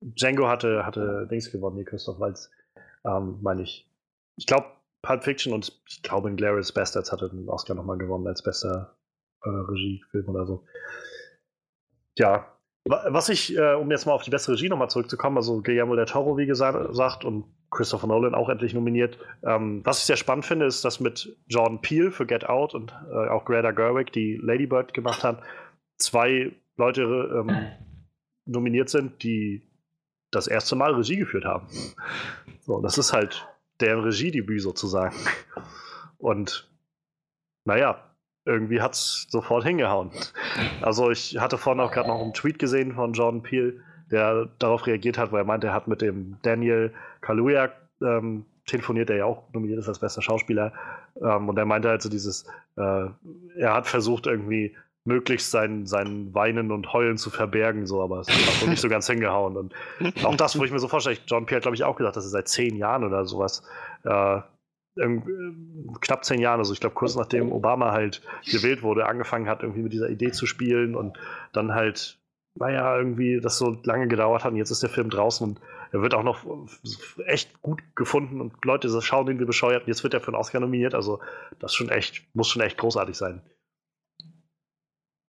Django 0.00 0.48
hatte, 0.48 0.84
hatte 0.84 1.26
Dings 1.30 1.50
gewonnen, 1.50 1.76
hier 1.76 1.86
Christoph 1.86 2.20
Waltz, 2.20 2.50
ähm, 3.04 3.38
meine 3.40 3.62
ich. 3.62 3.88
Ich 4.36 4.46
glaube, 4.46 4.66
Pulp 5.04 5.24
Fiction 5.24 5.52
und 5.52 5.80
ich 5.88 6.02
glaube, 6.02 6.30
Inglourious 6.30 6.72
Bastards 6.72 7.12
hatte 7.12 7.28
den 7.28 7.48
Oscar 7.48 7.74
nochmal 7.74 7.98
gewonnen 7.98 8.26
als 8.26 8.42
bester 8.42 8.96
äh, 9.42 9.48
Regiefilm 9.48 10.28
oder 10.28 10.46
so. 10.46 10.64
Ja, 12.16 12.54
was 12.86 13.28
ich, 13.28 13.56
äh, 13.56 13.74
um 13.74 13.90
jetzt 13.90 14.06
mal 14.06 14.12
auf 14.12 14.22
die 14.22 14.30
beste 14.30 14.52
Regie 14.52 14.68
nochmal 14.68 14.90
zurückzukommen, 14.90 15.36
also 15.36 15.62
Guillermo 15.62 15.96
del 15.96 16.04
Toro, 16.04 16.36
wie 16.36 16.46
gesagt, 16.46 17.24
und 17.24 17.44
Christopher 17.70 18.06
Nolan 18.06 18.34
auch 18.34 18.48
endlich 18.48 18.74
nominiert. 18.74 19.18
Ähm, 19.42 19.80
was 19.84 19.98
ich 19.98 20.04
sehr 20.04 20.16
spannend 20.16 20.44
finde, 20.44 20.66
ist, 20.66 20.84
dass 20.84 21.00
mit 21.00 21.36
Jordan 21.46 21.80
Peele 21.80 22.10
für 22.10 22.26
Get 22.26 22.46
Out 22.48 22.74
und 22.74 22.92
äh, 23.10 23.28
auch 23.28 23.44
Greta 23.46 23.70
Gerwig, 23.70 24.12
die 24.12 24.38
Lady 24.40 24.66
Bird 24.66 24.94
gemacht 24.94 25.24
hat, 25.24 25.42
zwei 25.96 26.52
Leute 26.76 27.02
ähm, 27.02 27.66
nominiert 28.44 28.90
sind, 28.90 29.22
die 29.22 29.62
das 30.30 30.46
erste 30.46 30.76
Mal 30.76 30.92
Regie 30.92 31.16
geführt 31.16 31.44
haben. 31.44 31.66
So, 32.60 32.80
das 32.80 32.98
ist 32.98 33.12
halt 33.12 33.48
deren 33.80 34.04
Regiedebüt 34.04 34.62
sozusagen. 34.62 35.14
Und 36.18 36.68
naja, 37.64 38.14
irgendwie 38.44 38.80
hat 38.80 38.94
es 38.94 39.26
sofort 39.30 39.64
hingehauen. 39.64 40.10
Also 40.82 41.10
ich 41.10 41.38
hatte 41.38 41.58
vorhin 41.58 41.80
auch 41.80 41.90
gerade 41.90 42.08
noch 42.08 42.20
einen 42.20 42.34
Tweet 42.34 42.58
gesehen 42.58 42.94
von 42.94 43.12
Jordan 43.12 43.42
Peele, 43.42 43.80
der 44.10 44.48
darauf 44.58 44.86
reagiert 44.86 45.18
hat, 45.18 45.32
weil 45.32 45.42
er 45.42 45.46
meinte, 45.46 45.68
er 45.68 45.74
hat 45.74 45.88
mit 45.88 46.02
dem 46.02 46.36
Daniel 46.42 46.92
Kaluuya 47.20 47.72
ähm, 48.02 48.44
telefoniert, 48.66 49.08
der 49.08 49.16
ja 49.16 49.24
auch 49.24 49.52
nominiert 49.52 49.78
ist 49.78 49.88
als 49.88 49.98
bester 49.98 50.22
Schauspieler. 50.22 50.72
Ähm, 51.20 51.48
und 51.48 51.58
er 51.58 51.64
meinte 51.64 51.88
halt 51.88 52.02
so 52.02 52.08
dieses, 52.08 52.44
äh, 52.76 53.06
er 53.56 53.74
hat 53.74 53.86
versucht 53.86 54.26
irgendwie 54.26 54.76
möglichst 55.04 55.50
sein, 55.50 55.86
sein 55.86 56.34
Weinen 56.34 56.72
und 56.72 56.92
Heulen 56.92 57.18
zu 57.18 57.30
verbergen, 57.30 57.86
so, 57.86 58.02
aber 58.02 58.20
es 58.20 58.28
hat 58.28 58.62
wohl 58.62 58.70
nicht 58.70 58.80
so 58.80 58.88
ganz 58.88 59.06
hingehauen. 59.06 59.56
Und 59.56 59.74
auch 60.24 60.34
das, 60.34 60.58
wo 60.58 60.64
ich 60.64 60.72
mir 60.72 60.78
so 60.78 60.88
vorstelle, 60.88 61.18
John 61.26 61.44
Pierre 61.44 61.58
hat, 61.58 61.62
glaube 61.62 61.76
ich, 61.76 61.84
auch 61.84 61.96
gesagt, 61.96 62.16
dass 62.16 62.24
er 62.24 62.30
seit 62.30 62.48
zehn 62.48 62.76
Jahren 62.76 63.04
oder 63.04 63.26
sowas 63.26 63.62
äh, 64.04 64.40
knapp 66.00 66.24
zehn 66.24 66.40
Jahren, 66.40 66.60
also 66.60 66.72
ich 66.72 66.80
glaube 66.80 66.94
kurz 66.94 67.16
nachdem 67.16 67.52
Obama 67.52 67.92
halt 67.92 68.22
gewählt 68.50 68.82
wurde, 68.82 69.06
angefangen 69.06 69.48
hat, 69.48 69.62
irgendwie 69.62 69.82
mit 69.82 69.92
dieser 69.92 70.08
Idee 70.08 70.30
zu 70.30 70.46
spielen 70.46 70.94
und 70.94 71.18
dann 71.52 71.74
halt, 71.74 72.18
naja, 72.54 72.96
irgendwie 72.96 73.40
das 73.40 73.58
so 73.58 73.76
lange 73.82 74.06
gedauert 74.06 74.44
hat 74.44 74.52
und 74.52 74.58
jetzt 74.58 74.70
ist 74.70 74.82
der 74.82 74.90
Film 74.90 75.10
draußen 75.10 75.46
und 75.48 75.60
er 75.90 76.02
wird 76.02 76.14
auch 76.14 76.22
noch 76.22 76.44
echt 77.26 77.60
gut 77.60 77.82
gefunden 77.96 78.40
und 78.40 78.64
Leute 78.64 78.88
schauen 79.02 79.26
den 79.26 79.38
wir 79.38 79.46
bescheuert 79.46 79.82
und 79.82 79.88
jetzt 79.88 80.04
wird 80.04 80.14
er 80.14 80.20
für 80.20 80.28
einen 80.28 80.36
Oscar 80.36 80.60
nominiert, 80.60 80.94
also 80.94 81.20
das 81.58 81.74
schon 81.74 81.88
echt, 81.88 82.24
muss 82.34 82.48
schon 82.48 82.62
echt 82.62 82.78
großartig 82.78 83.16
sein. 83.16 83.42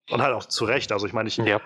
Und 0.10 0.22
halt 0.22 0.34
auch 0.34 0.46
zu 0.46 0.66
Recht, 0.66 0.92
also 0.92 1.08
ich 1.08 1.14
meine, 1.14 1.28
ich, 1.28 1.38
ja 1.38 1.60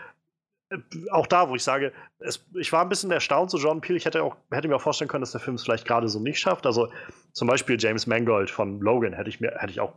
auch 1.12 1.28
da, 1.28 1.50
wo 1.50 1.56
ich 1.56 1.64
sage, 1.64 1.92
es, 2.20 2.46
ich 2.56 2.72
war 2.72 2.82
ein 2.82 2.90
bisschen 2.90 3.12
erstaunt 3.12 3.50
zu 3.50 3.58
John 3.58 3.82
Peel. 3.82 3.96
Ich 3.96 4.06
hätte, 4.06 4.24
auch, 4.24 4.36
hätte 4.52 4.68
mir 4.68 4.76
auch 4.76 4.82
vorstellen 4.82 5.10
können, 5.10 5.22
dass 5.22 5.32
der 5.32 5.42
Film 5.42 5.56
es 5.56 5.64
vielleicht 5.64 5.86
gerade 5.86 6.08
so 6.08 6.20
nicht 6.20 6.40
schafft. 6.40 6.66
Also 6.66 6.92
zum 7.34 7.48
Beispiel 7.48 7.78
James 7.80 8.06
Mangold 8.06 8.52
von 8.52 8.80
Logan 8.80 9.14
hätte 9.14 9.30
ich 9.30 9.40
mir 9.40 9.56
hätte 9.58 9.72
ich 9.72 9.80
auch 9.80 9.94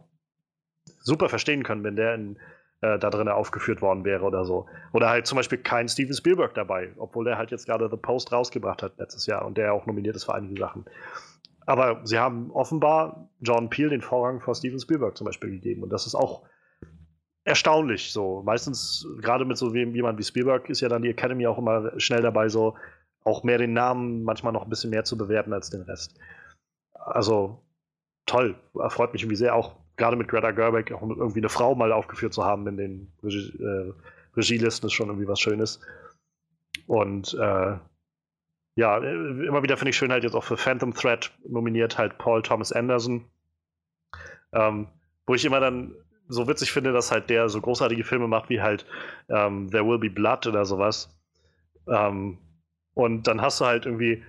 super 1.00 1.28
verstehen 1.28 1.62
können, 1.62 1.85
wenn 1.85 1.96
der 1.96 2.14
in, 2.14 2.38
äh, 2.81 2.98
da 2.98 3.11
drin 3.11 3.28
aufgeführt 3.28 3.83
worden 3.83 4.05
wäre 4.05 4.24
oder 4.24 4.44
so. 4.44 4.66
Oder 4.92 5.11
halt 5.11 5.26
zum 5.26 5.37
Beispiel 5.37 5.59
kein 5.59 5.88
Steven 5.88 6.14
Spielberg 6.14 6.55
dabei, 6.55 6.92
obwohl 6.96 7.24
der 7.26 7.37
halt 7.37 7.50
jetzt 7.50 7.66
gerade 7.66 7.88
The 7.90 7.96
Post 7.98 8.33
rausgebracht 8.33 8.83
hat 8.83 8.98
letztes 8.98 9.26
Jahr 9.26 9.44
und 9.44 9.59
der 9.59 9.74
auch 9.74 9.85
nominiert 9.85 10.16
ist 10.16 10.24
für 10.24 10.35
einige 10.35 10.59
Sachen. 10.59 10.87
Aber 11.66 12.00
sie 12.05 12.18
haben 12.18 12.50
offenbar 12.50 13.28
John 13.40 13.68
Peel 13.68 13.90
den 13.90 14.00
Vorrang 14.00 14.40
vor 14.40 14.55
Steven 14.55 14.81
Spielberg 14.81 15.16
zum 15.16 15.26
Beispiel 15.26 15.50
gegeben. 15.50 15.83
Und 15.83 15.90
das 15.90 16.07
ist 16.07 16.14
auch 16.14 16.42
erstaunlich. 17.44 18.12
So 18.12 18.42
meistens 18.44 19.07
gerade 19.20 19.44
mit 19.44 19.57
so 19.57 19.74
jemand 19.74 20.18
wie 20.18 20.24
Spielberg 20.24 20.68
ist 20.68 20.81
ja 20.81 20.88
dann 20.88 21.02
die 21.02 21.11
Academy 21.11 21.46
auch 21.46 21.59
immer 21.59 21.98
schnell 22.00 22.22
dabei, 22.22 22.48
so 22.48 22.76
auch 23.24 23.42
mehr 23.42 23.59
den 23.59 23.72
Namen 23.72 24.24
manchmal 24.24 24.52
noch 24.52 24.64
ein 24.64 24.70
bisschen 24.70 24.90
mehr 24.90 25.05
zu 25.05 25.16
bewerten 25.16 25.52
als 25.52 25.70
den 25.70 25.83
Rest. 25.83 26.18
Also 26.94 27.62
toll, 28.26 28.57
freut 28.88 29.12
mich 29.12 29.22
irgendwie 29.22 29.37
sehr, 29.37 29.55
auch 29.55 29.76
gerade 29.96 30.16
mit 30.16 30.28
Greta 30.28 30.50
Gerwig 30.50 30.92
auch 30.92 31.02
irgendwie 31.02 31.40
eine 31.40 31.48
Frau 31.48 31.74
mal 31.74 31.92
aufgeführt 31.92 32.33
zu 32.33 32.44
haben 32.44 32.66
in 32.66 32.76
den 32.76 33.12
Regie, 33.22 33.62
äh, 33.62 33.92
Regielisten 34.37 34.87
ist 34.87 34.94
schon 34.94 35.09
irgendwie 35.09 35.28
was 35.28 35.40
Schönes. 35.40 35.81
Und 36.87 37.35
äh, 37.35 37.76
ja, 38.74 38.96
immer 38.98 39.62
wieder 39.62 39.76
finde 39.76 39.90
ich 39.90 39.96
schön 39.96 40.11
halt 40.11 40.24
jetzt 40.24 40.35
auch 40.35 40.44
für 40.44 40.57
Phantom 40.57 40.94
Thread 40.94 41.31
nominiert 41.46 41.98
halt 41.98 42.16
Paul 42.18 42.42
Thomas 42.42 42.72
Anderson. 42.72 43.26
Ähm, 44.52 44.88
wo 45.26 45.35
ich 45.35 45.44
immer 45.44 45.61
dann 45.61 45.94
so 46.28 46.48
witzig 46.48 46.72
finde, 46.72 46.92
dass 46.92 47.11
halt 47.11 47.30
der 47.30 47.48
so 47.48 47.61
großartige 47.61 48.04
Filme 48.04 48.28
macht 48.28 48.48
wie 48.48 48.61
halt 48.61 48.87
ähm, 49.28 49.70
There 49.70 49.87
Will 49.87 49.98
Be 49.98 50.11
Blood 50.11 50.46
oder 50.46 50.64
sowas. 50.64 51.08
Ähm, 51.88 52.38
und 52.94 53.26
dann 53.26 53.40
hast 53.40 53.61
du 53.61 53.64
halt 53.64 53.87
irgendwie 53.87 54.22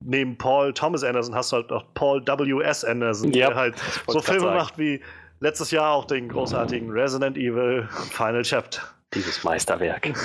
neben 0.00 0.36
Paul 0.36 0.72
Thomas 0.72 1.02
Anderson 1.02 1.34
hast 1.34 1.52
du 1.52 1.56
halt 1.56 1.70
noch 1.70 1.94
Paul 1.94 2.24
W.S. 2.26 2.84
Anderson, 2.84 3.32
ja, 3.32 3.48
der 3.48 3.56
halt 3.56 3.74
so 4.06 4.20
Filme 4.20 4.54
macht 4.54 4.78
wie 4.78 5.00
letztes 5.40 5.70
Jahr 5.70 5.92
auch 5.92 6.04
den 6.04 6.28
großartigen 6.28 6.90
Resident 6.90 7.36
Evil 7.36 7.88
Final 8.10 8.42
Chapter. 8.42 8.82
Dieses 9.14 9.44
Meisterwerk. 9.44 10.12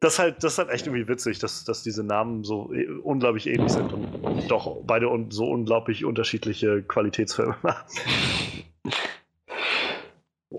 Das 0.00 0.20
halt, 0.20 0.44
das 0.44 0.52
ist 0.52 0.58
halt 0.58 0.70
echt 0.70 0.86
irgendwie 0.86 1.08
witzig, 1.08 1.40
dass, 1.40 1.64
dass 1.64 1.82
diese 1.82 2.04
Namen 2.04 2.44
so 2.44 2.72
äh, 2.72 2.86
unglaublich 3.02 3.48
ähnlich 3.48 3.72
sind 3.72 3.92
und 3.92 4.48
doch 4.48 4.76
beide 4.84 5.08
so 5.30 5.50
unglaublich 5.50 6.04
unterschiedliche 6.04 6.84
Qualitätsfilme 6.84 7.56
machen. 7.62 7.84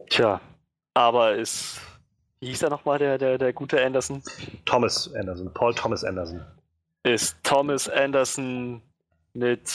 Tja, 0.10 0.40
aber 0.94 1.36
ist. 1.36 1.80
Wie 2.42 2.48
hieß 2.48 2.64
er 2.64 2.70
nochmal, 2.70 2.98
der, 3.00 3.18
der, 3.18 3.38
der 3.38 3.52
gute 3.52 3.84
Anderson? 3.84 4.24
Thomas 4.66 5.14
Anderson, 5.14 5.54
Paul 5.54 5.74
Thomas 5.74 6.06
Anderson. 6.06 6.42
Ist 7.04 7.36
Thomas 7.44 7.90
Anderson 7.90 8.82
mit 9.34 9.70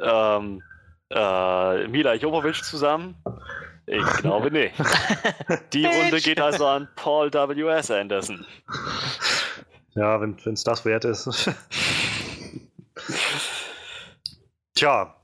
ähm, 0.00 0.62
äh, 1.10 1.88
Mila 1.88 2.14
Jovovich 2.14 2.62
zusammen? 2.62 3.16
Ich 3.86 4.04
glaube 4.18 4.50
nicht. 4.52 4.74
Die 5.72 5.84
Runde 5.84 6.20
geht 6.20 6.40
also 6.40 6.66
an 6.66 6.88
Paul 6.94 7.32
W.S. 7.32 7.90
Anderson. 7.90 8.46
Ja, 9.94 10.20
wenn 10.20 10.36
es 10.44 10.62
das 10.62 10.84
wert 10.84 11.04
ist. 11.04 11.28
Tja, 14.74 15.14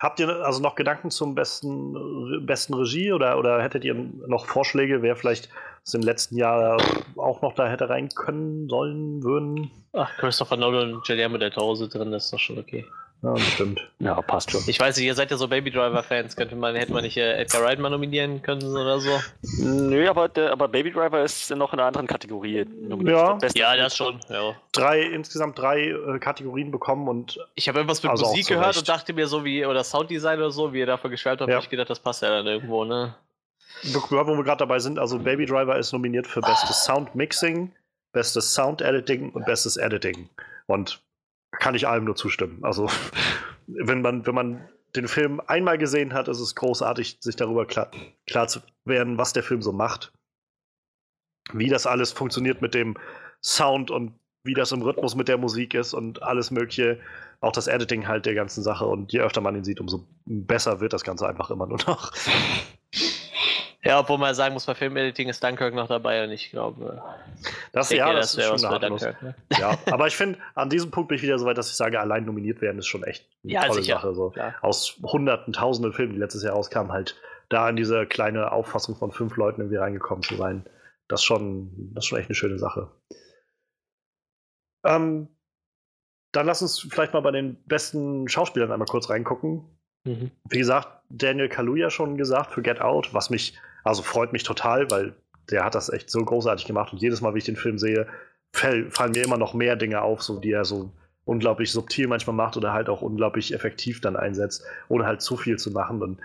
Habt 0.00 0.20
ihr 0.20 0.28
also 0.44 0.62
noch 0.62 0.76
Gedanken 0.76 1.10
zum 1.10 1.34
besten, 1.34 2.46
besten 2.46 2.74
Regie 2.74 3.12
oder, 3.12 3.36
oder 3.38 3.60
hättet 3.60 3.84
ihr 3.84 3.94
noch 3.94 4.46
Vorschläge, 4.46 5.02
wer 5.02 5.16
vielleicht 5.16 5.48
aus 5.82 5.90
dem 5.90 6.02
letzten 6.02 6.36
Jahr 6.36 6.76
auch 7.16 7.42
noch 7.42 7.54
da 7.54 7.68
hätte 7.68 7.88
rein 7.88 8.08
können, 8.14 8.68
sollen, 8.68 9.22
würden? 9.24 9.70
Ach, 9.92 10.10
Christopher 10.18 10.56
Nolan 10.56 10.94
und 10.94 11.04
Guillermo 11.04 11.38
del 11.38 11.50
Toro 11.50 11.74
sind 11.74 11.92
drin, 11.92 12.12
das 12.12 12.26
ist 12.26 12.32
doch 12.32 12.38
schon 12.38 12.58
okay. 12.58 12.84
Ja, 13.20 13.36
stimmt. 13.36 13.80
Ja, 13.98 14.22
passt 14.22 14.52
schon. 14.52 14.62
Ich 14.68 14.78
weiß 14.78 14.96
nicht, 14.96 15.06
ihr 15.06 15.14
seid 15.14 15.32
ja 15.32 15.36
so 15.36 15.48
Baby 15.48 15.72
Driver-Fans. 15.72 16.36
Könnte 16.36 16.54
man, 16.54 16.76
hätte 16.76 16.92
man 16.92 17.02
nicht 17.02 17.16
äh, 17.16 17.40
Edgar 17.40 17.62
Wright 17.62 17.80
mal 17.80 17.90
nominieren 17.90 18.42
können 18.42 18.64
oder 18.64 19.00
so? 19.00 19.10
Nö, 19.58 20.08
aber, 20.08 20.28
der, 20.28 20.52
aber 20.52 20.68
Baby 20.68 20.92
Driver 20.92 21.24
ist 21.24 21.50
noch 21.50 21.72
in 21.72 21.80
einer 21.80 21.88
anderen 21.88 22.06
Kategorie 22.06 22.64
nominiert. 22.64 23.42
Ja, 23.56 23.72
ja 23.72 23.76
das 23.76 23.96
schon. 23.96 24.20
Ja. 24.28 24.54
Drei, 24.70 25.02
insgesamt 25.02 25.58
drei 25.58 25.88
äh, 25.88 26.18
Kategorien 26.20 26.70
bekommen 26.70 27.08
und. 27.08 27.40
Ich 27.56 27.68
habe 27.68 27.78
irgendwas 27.78 28.02
mit 28.04 28.10
also 28.12 28.26
Musik 28.26 28.46
gehört 28.46 28.76
und 28.76 28.88
dachte 28.88 29.12
mir 29.12 29.26
so 29.26 29.44
wie, 29.44 29.66
oder 29.66 29.82
Sounddesign 29.82 30.38
oder 30.38 30.52
so, 30.52 30.72
wie 30.72 30.78
ihr 30.78 30.86
dafür 30.86 31.10
geschwärmt 31.10 31.40
habt, 31.40 31.48
ja. 31.48 31.56
habe 31.56 31.64
ich 31.64 31.70
gedacht, 31.70 31.90
das 31.90 31.98
passt 31.98 32.22
ja 32.22 32.28
dann 32.28 32.46
irgendwo, 32.46 32.84
ne? 32.84 33.16
Wo 33.82 34.10
wir 34.10 34.44
gerade 34.44 34.58
dabei 34.58 34.78
sind, 34.78 34.98
also 34.98 35.18
Baby 35.18 35.46
Driver 35.46 35.76
ist 35.76 35.92
nominiert 35.92 36.26
für 36.26 36.40
bestes 36.40 36.84
Sound 36.84 37.14
Mixing, 37.14 37.72
bestes 38.12 38.54
Sound 38.54 38.80
Editing 38.80 39.30
und 39.30 39.44
bestes 39.44 39.76
Editing. 39.76 40.28
Und 40.66 41.00
kann 41.52 41.74
ich 41.74 41.88
allem 41.88 42.04
nur 42.04 42.16
zustimmen. 42.16 42.64
Also, 42.64 42.90
wenn 43.66 44.02
man, 44.02 44.26
wenn 44.26 44.34
man 44.34 44.68
den 44.96 45.08
Film 45.08 45.40
einmal 45.46 45.78
gesehen 45.78 46.14
hat, 46.14 46.28
ist 46.28 46.40
es 46.40 46.54
großartig, 46.54 47.18
sich 47.20 47.36
darüber 47.36 47.66
klar, 47.66 47.90
klar 48.26 48.48
zu 48.48 48.60
werden, 48.84 49.18
was 49.18 49.32
der 49.32 49.42
Film 49.42 49.62
so 49.62 49.72
macht. 49.72 50.12
Wie 51.52 51.68
das 51.68 51.86
alles 51.86 52.12
funktioniert 52.12 52.62
mit 52.62 52.74
dem 52.74 52.96
Sound 53.42 53.90
und 53.90 54.18
wie 54.44 54.54
das 54.54 54.72
im 54.72 54.82
Rhythmus 54.82 55.14
mit 55.14 55.28
der 55.28 55.38
Musik 55.38 55.74
ist 55.74 55.94
und 55.94 56.22
alles 56.22 56.50
Mögliche. 56.50 57.00
Auch 57.40 57.52
das 57.52 57.68
Editing 57.68 58.08
halt 58.08 58.26
der 58.26 58.34
ganzen 58.34 58.62
Sache. 58.62 58.86
Und 58.86 59.12
je 59.12 59.20
öfter 59.20 59.40
man 59.40 59.54
ihn 59.54 59.64
sieht, 59.64 59.80
umso 59.80 60.08
besser 60.24 60.80
wird 60.80 60.92
das 60.92 61.04
Ganze 61.04 61.28
einfach 61.28 61.50
immer 61.50 61.66
nur 61.66 61.78
noch. 61.86 62.12
Ja, 63.88 64.00
obwohl 64.00 64.18
man 64.18 64.34
sagen 64.34 64.52
muss, 64.52 64.66
bei 64.66 64.74
Filmediting 64.74 65.30
ist 65.30 65.42
Dunkirk 65.42 65.74
noch 65.74 65.88
dabei 65.88 66.22
und 66.22 66.30
ich 66.30 66.50
glaube. 66.50 67.02
Das, 67.72 67.88
denke, 67.88 68.04
ja, 68.04 68.12
das, 68.12 68.34
das 68.34 68.44
ist 68.44 68.60
schon 68.60 68.70
eine 68.70 68.86
Dunkirk, 68.86 69.22
ne? 69.22 69.34
Ja, 69.58 69.78
aber 69.90 70.06
ich 70.06 70.14
finde, 70.14 70.38
an 70.54 70.68
diesem 70.68 70.90
Punkt 70.90 71.08
bin 71.08 71.16
ich 71.16 71.22
wieder 71.22 71.38
so 71.38 71.46
weit, 71.46 71.56
dass 71.56 71.70
ich 71.70 71.76
sage, 71.76 71.98
allein 71.98 72.26
nominiert 72.26 72.60
werden 72.60 72.78
ist 72.78 72.86
schon 72.86 73.02
echt 73.02 73.26
eine 73.42 73.52
ja, 73.54 73.62
tolle 73.62 73.82
sicher. 73.82 73.94
Sache. 73.94 74.14
So. 74.14 74.34
Aus 74.60 74.98
hunderten, 75.02 75.54
tausenden 75.54 75.94
Filmen, 75.94 76.12
die 76.12 76.18
letztes 76.18 76.42
Jahr 76.42 76.52
rauskamen, 76.52 76.92
halt 76.92 77.16
da 77.48 77.66
in 77.70 77.76
diese 77.76 78.04
kleine 78.04 78.52
Auffassung 78.52 78.94
von 78.94 79.10
fünf 79.10 79.36
Leuten 79.36 79.62
irgendwie 79.62 79.78
reingekommen 79.78 80.22
zu 80.22 80.36
sein. 80.36 80.66
Das 81.08 81.20
ist 81.20 81.24
schon, 81.24 81.94
das 81.94 82.04
ist 82.04 82.08
schon 82.08 82.18
echt 82.18 82.28
eine 82.28 82.34
schöne 82.34 82.58
Sache. 82.58 82.90
Ähm, 84.84 85.28
dann 86.32 86.44
lass 86.44 86.60
uns 86.60 86.78
vielleicht 86.78 87.14
mal 87.14 87.20
bei 87.20 87.30
den 87.30 87.56
besten 87.64 88.28
Schauspielern 88.28 88.70
einmal 88.70 88.86
kurz 88.86 89.08
reingucken. 89.08 89.64
Mhm. 90.04 90.30
Wie 90.50 90.58
gesagt, 90.58 90.88
Daniel 91.08 91.48
Kaluuya 91.48 91.88
schon 91.88 92.18
gesagt 92.18 92.52
für 92.52 92.60
Get 92.60 92.82
Out, 92.82 93.14
was 93.14 93.30
mich, 93.30 93.58
also 93.84 94.02
freut 94.02 94.32
mich 94.32 94.42
total, 94.42 94.90
weil 94.90 95.14
der 95.50 95.64
hat 95.64 95.74
das 95.74 95.88
echt 95.88 96.10
so 96.10 96.24
großartig 96.24 96.66
gemacht 96.66 96.92
und 96.92 97.00
jedes 97.00 97.20
Mal, 97.20 97.34
wie 97.34 97.38
ich 97.38 97.44
den 97.44 97.56
Film 97.56 97.78
sehe, 97.78 98.06
fall, 98.52 98.90
fallen 98.90 99.12
mir 99.12 99.24
immer 99.24 99.38
noch 99.38 99.54
mehr 99.54 99.76
Dinge 99.76 100.02
auf, 100.02 100.22
so 100.22 100.38
die 100.38 100.52
er 100.52 100.64
so 100.64 100.90
unglaublich 101.24 101.70
subtil 101.70 102.06
manchmal 102.06 102.36
macht 102.36 102.56
oder 102.56 102.72
halt 102.72 102.88
auch 102.88 103.02
unglaublich 103.02 103.54
effektiv 103.54 104.00
dann 104.00 104.16
einsetzt, 104.16 104.64
ohne 104.88 105.06
halt 105.06 105.20
zu 105.20 105.36
viel 105.36 105.58
zu 105.58 105.70
machen. 105.70 106.02
Und 106.02 106.18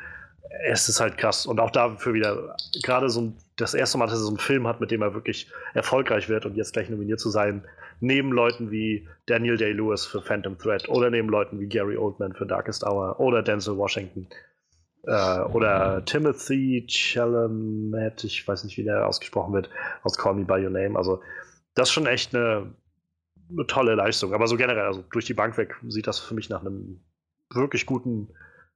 es 0.66 0.88
ist 0.88 1.02
halt 1.02 1.18
krass. 1.18 1.46
Und 1.46 1.60
auch 1.60 1.72
dafür 1.72 2.14
wieder, 2.14 2.56
gerade 2.84 3.10
so 3.10 3.34
das 3.58 3.74
erste 3.74 3.98
Mal, 3.98 4.06
dass 4.06 4.16
er 4.16 4.20
so 4.20 4.30
einen 4.30 4.38
Film 4.38 4.68
hat, 4.68 4.80
mit 4.80 4.92
dem 4.92 5.02
er 5.02 5.14
wirklich 5.14 5.52
erfolgreich 5.74 6.30
wird 6.30 6.46
und 6.46 6.56
jetzt 6.56 6.74
gleich 6.74 6.90
nominiert 6.90 7.20
zu 7.20 7.30
sein, 7.30 7.64
neben 8.00 8.32
Leuten 8.32 8.72
wie 8.72 9.08
Daniel 9.26 9.58
Day-Lewis 9.58 10.06
für 10.06 10.22
Phantom 10.22 10.58
Thread 10.58 10.88
oder 10.90 11.10
neben 11.10 11.30
Leuten 11.30 11.60
wie 11.60 11.68
Gary 11.68 11.98
Oldman 11.98 12.34
für 12.34 12.46
Darkest 12.46 12.86
Hour 12.86 13.20
oder 13.20 13.44
Denzel 13.44 13.78
Washington 13.78 14.28
äh, 15.04 15.40
oder 15.42 16.04
Timothy 16.06 16.86
Chalamet, 16.88 18.24
ich 18.24 18.48
weiß 18.48 18.64
nicht, 18.64 18.78
wie 18.78 18.84
der 18.84 19.08
ausgesprochen 19.08 19.54
wird, 19.54 19.70
aus 20.04 20.18
Call 20.18 20.36
Me 20.36 20.46
By 20.46 20.64
Your 20.64 20.70
Name. 20.70 20.98
Also 20.98 21.22
das 21.76 21.90
ist 21.90 21.94
schon 21.94 22.06
echt 22.08 22.36
eine, 22.36 22.74
eine 23.50 23.68
tolle 23.68 23.96
Leistung. 23.96 24.34
Aber 24.34 24.48
so 24.48 24.58
generell, 24.58 24.86
also 24.86 25.04
durch 25.12 25.26
die 25.26 25.34
Bank 25.34 25.58
weg 25.58 25.76
sieht 25.88 26.08
das 26.08 26.20
für 26.20 26.34
mich 26.34 26.50
nach 26.50 26.62
einem 26.62 27.02
wirklich 27.54 27.86
guten 27.86 28.30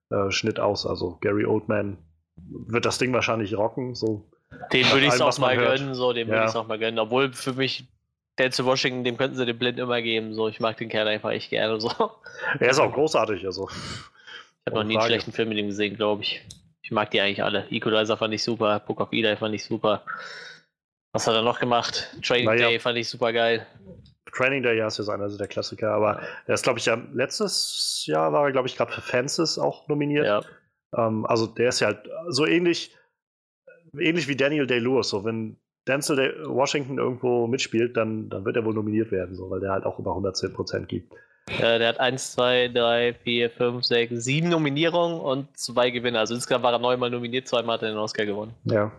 äh, 0.10 0.32
Schnitt 0.32 0.60
aus. 0.60 0.86
Also 0.86 1.18
Gary 1.22 1.46
Oldman 1.46 1.98
wird 2.36 2.86
das 2.86 2.98
Ding 2.98 3.14
wahrscheinlich 3.14 3.56
rocken. 3.58 3.96
So 3.96 4.30
dem 4.72 4.90
würde 4.92 5.08
ich 5.08 5.14
es 5.14 5.22
auch 5.22 5.38
mal 5.40 5.56
hört. 5.56 5.80
gönnen, 5.80 5.94
so, 5.96 6.14
dem 6.14 6.28
Ja. 6.28 6.34
würde 6.34 6.44
ich 6.46 6.50
es 6.50 6.56
auch 6.56 6.68
mal 6.68 6.80
gönnen. 6.80 7.00
Obwohl 7.00 7.34
für 7.34 7.54
mich 7.54 7.88
Denzel 8.38 8.66
Washington, 8.66 9.04
dem 9.04 9.18
könnten 9.18 9.36
sie 9.36 9.46
den 9.46 9.58
Blind 9.58 9.80
immer 9.80 10.02
geben. 10.02 10.34
So, 10.34 10.48
ich 10.48 10.60
mag 10.60 10.78
den 10.78 10.90
Kerl 10.90 11.08
einfach 11.08 11.32
echt 11.32 11.50
gerne. 11.50 11.80
So. 11.82 11.92
Er 12.60 12.70
ist 12.70 12.80
auch 12.80 12.94
großartig. 12.94 13.46
Also 13.46 13.68
habe 14.68 14.76
noch 14.76 14.84
nie 14.84 14.98
einen 14.98 15.08
schlechten 15.08 15.32
Film 15.32 15.50
mit 15.50 15.58
ihm 15.58 15.68
gesehen, 15.68 15.96
glaube 15.96 16.24
ich. 16.24 16.42
Ich 16.82 16.92
mag 16.92 17.12
die 17.12 17.20
eigentlich 17.20 17.44
alle. 17.44 17.68
Equalizer 17.70 18.18
fand 18.18 18.34
ich 18.34 18.44
super, 18.44 18.80
Book 18.80 19.02
of 19.02 19.10
Eli 19.12 19.36
fand 19.36 19.56
ich 19.56 19.66
super. 19.66 20.04
Was 21.12 21.28
hat 21.28 21.34
er 21.34 21.42
noch 21.42 21.60
gemacht? 21.60 22.16
Training 22.24 22.46
Naja. 22.46 22.70
Day 22.70 22.80
fand 22.80 22.98
ich 22.98 23.10
super 23.10 23.34
geil. 23.34 23.66
Training 24.32 24.62
Day, 24.62 24.78
ja, 24.78 24.88
ist 24.88 24.98
ja 24.98 25.04
so 25.04 25.12
einer 25.12 25.28
der 25.30 25.48
Klassiker. 25.48 25.92
Aber 25.92 26.22
er 26.46 26.54
ist, 26.54 26.64
glaube 26.64 26.80
ich, 26.80 26.86
ja, 26.86 27.02
letztes 27.14 28.04
Jahr 28.06 28.32
war 28.34 28.46
er, 28.46 28.52
glaube 28.52 28.68
ich, 28.68 28.78
gerade 28.78 28.92
für 28.92 29.02
Fences 29.02 29.58
auch 29.58 29.88
nominiert. 29.88 30.26
Ja. 30.26 30.42
Ähm, 30.96 31.26
also 31.26 31.48
der 31.48 31.70
ist 31.70 31.80
ja 31.80 31.88
halt 31.88 32.08
so 32.30 32.46
ähnlich, 32.46 32.96
ähnlich 33.98 34.28
wie 34.28 34.36
Daniel 34.36 34.68
Day-Lewis. 34.68 35.10
So, 35.10 35.26
wenn 35.26 35.58
Denzel 35.88 36.16
Day 36.16 36.34
Washington 36.46 36.98
irgendwo 36.98 37.48
mitspielt, 37.48 37.98
dann, 37.98 38.30
dann 38.30 38.46
wird 38.46 38.58
er 38.58 38.66
wohl 38.66 38.74
nominiert 38.74 39.12
werden, 39.12 39.36
so, 39.36 39.50
weil 39.50 39.60
der 39.60 39.72
halt 39.72 39.86
auch 39.86 40.00
über 40.00 40.12
110% 40.12 40.86
gibt. 40.86 41.14
Äh, 41.50 41.80
der 41.80 41.88
hat 41.90 42.00
1, 42.00 42.34
2, 42.34 42.70
3, 42.70 43.14
4, 43.24 43.50
5, 43.50 43.84
6, 43.86 44.14
7 44.24 44.50
Nominierungen 44.50 45.20
und 45.20 45.58
zwei 45.58 45.90
Gewinner. 45.90 46.20
Also 46.20 46.34
insgesamt 46.36 46.64
war 46.64 46.74
er 46.74 46.80
neunmal 46.80 47.10
nominiert, 47.10 47.48
zweimal 47.48 47.76
hat 47.76 47.84
er 47.84 47.90
den 47.90 47.98
Oscar 47.98 48.26
gewonnen. 48.26 48.54
Ja. 48.66 48.92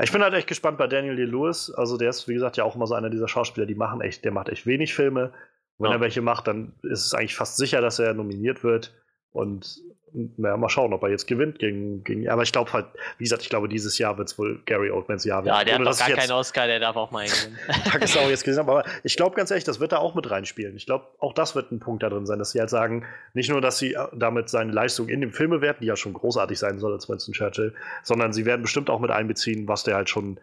Ich 0.00 0.12
bin 0.12 0.22
halt 0.22 0.34
echt 0.34 0.46
gespannt 0.46 0.78
bei 0.78 0.86
Daniel 0.86 1.16
Day-Lewis. 1.16 1.72
Also 1.74 1.96
der 1.96 2.10
ist, 2.10 2.28
wie 2.28 2.34
gesagt, 2.34 2.56
ja 2.56 2.64
auch 2.64 2.76
immer 2.76 2.86
so 2.86 2.94
einer 2.94 3.10
dieser 3.10 3.26
Schauspieler, 3.26 3.66
die 3.66 3.74
machen 3.74 4.00
echt, 4.00 4.24
der 4.24 4.32
macht 4.32 4.48
echt 4.48 4.66
wenig 4.66 4.94
Filme. 4.94 5.32
Wenn 5.78 5.90
Ja. 5.90 5.96
er 5.96 6.00
welche 6.00 6.22
macht, 6.22 6.46
dann 6.46 6.72
ist 6.82 7.06
es 7.06 7.14
eigentlich 7.14 7.34
fast 7.36 7.56
sicher, 7.56 7.80
dass 7.80 7.98
er 7.98 8.14
nominiert 8.14 8.62
wird. 8.62 8.94
Und 9.32 9.82
naja, 10.12 10.56
mal 10.56 10.70
schauen, 10.70 10.92
ob 10.94 11.02
er 11.02 11.10
jetzt 11.10 11.26
gewinnt 11.26 11.58
gegen. 11.58 12.02
gegen 12.02 12.28
aber 12.28 12.42
ich 12.42 12.50
glaube 12.52 12.72
halt, 12.72 12.86
wie 13.18 13.24
gesagt, 13.24 13.42
ich 13.42 13.50
glaube, 13.50 13.68
dieses 13.68 13.98
Jahr 13.98 14.16
wird 14.16 14.28
es 14.28 14.38
wohl 14.38 14.62
Gary 14.64 14.90
Oldmans 14.90 15.24
Jahr 15.24 15.44
Ja, 15.44 15.64
der 15.64 15.76
Ohne, 15.76 15.86
hat 15.86 15.94
doch 15.94 15.98
gar 15.98 16.16
keinen 16.16 16.32
Oscar, 16.32 16.66
der 16.66 16.80
darf 16.80 16.96
auch 16.96 17.10
mal 17.10 17.26
gewinnen. 17.26 17.58
Pakistan 17.84 18.28
jetzt 18.30 18.44
gesehen. 18.44 18.60
Aber 18.60 18.84
ich 19.04 19.16
glaube 19.16 19.36
ganz 19.36 19.50
ehrlich, 19.50 19.64
das 19.64 19.80
wird 19.80 19.92
da 19.92 19.98
auch 19.98 20.14
mit 20.14 20.30
reinspielen. 20.30 20.76
Ich 20.76 20.86
glaube, 20.86 21.08
auch 21.18 21.34
das 21.34 21.54
wird 21.54 21.72
ein 21.72 21.80
Punkt 21.80 22.02
da 22.02 22.08
drin 22.08 22.26
sein, 22.26 22.38
dass 22.38 22.52
sie 22.52 22.60
halt 22.60 22.70
sagen, 22.70 23.04
nicht 23.34 23.50
nur, 23.50 23.60
dass 23.60 23.78
sie 23.78 23.94
äh, 23.94 24.06
damit 24.14 24.48
seine 24.48 24.72
Leistung 24.72 25.08
in 25.08 25.20
dem 25.20 25.30
Film 25.32 25.50
bewerten, 25.50 25.80
die 25.82 25.88
ja 25.88 25.96
schon 25.96 26.14
großartig 26.14 26.58
sein 26.58 26.78
soll 26.78 26.92
als 26.94 27.08
Winston 27.08 27.34
Churchill, 27.34 27.74
sondern 28.02 28.32
sie 28.32 28.46
werden 28.46 28.62
bestimmt 28.62 28.88
auch 28.88 29.00
mit 29.00 29.10
einbeziehen, 29.10 29.68
was 29.68 29.84
der 29.84 29.96
halt 29.96 30.08
schon 30.08 30.40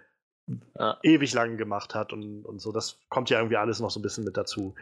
Ja. 0.77 0.97
ewig 1.01 1.33
lang 1.33 1.57
gemacht 1.57 1.95
hat 1.95 2.13
und, 2.13 2.45
und 2.45 2.61
so. 2.61 2.71
Das 2.71 2.99
kommt 3.09 3.31
ja 3.31 3.39
irgendwie 3.39 3.57
alles 3.57 3.79
noch 3.79 3.89
so 3.89 3.99
ein 3.99 4.03
bisschen 4.03 4.25
mit 4.25 4.37
dazu. 4.37 4.75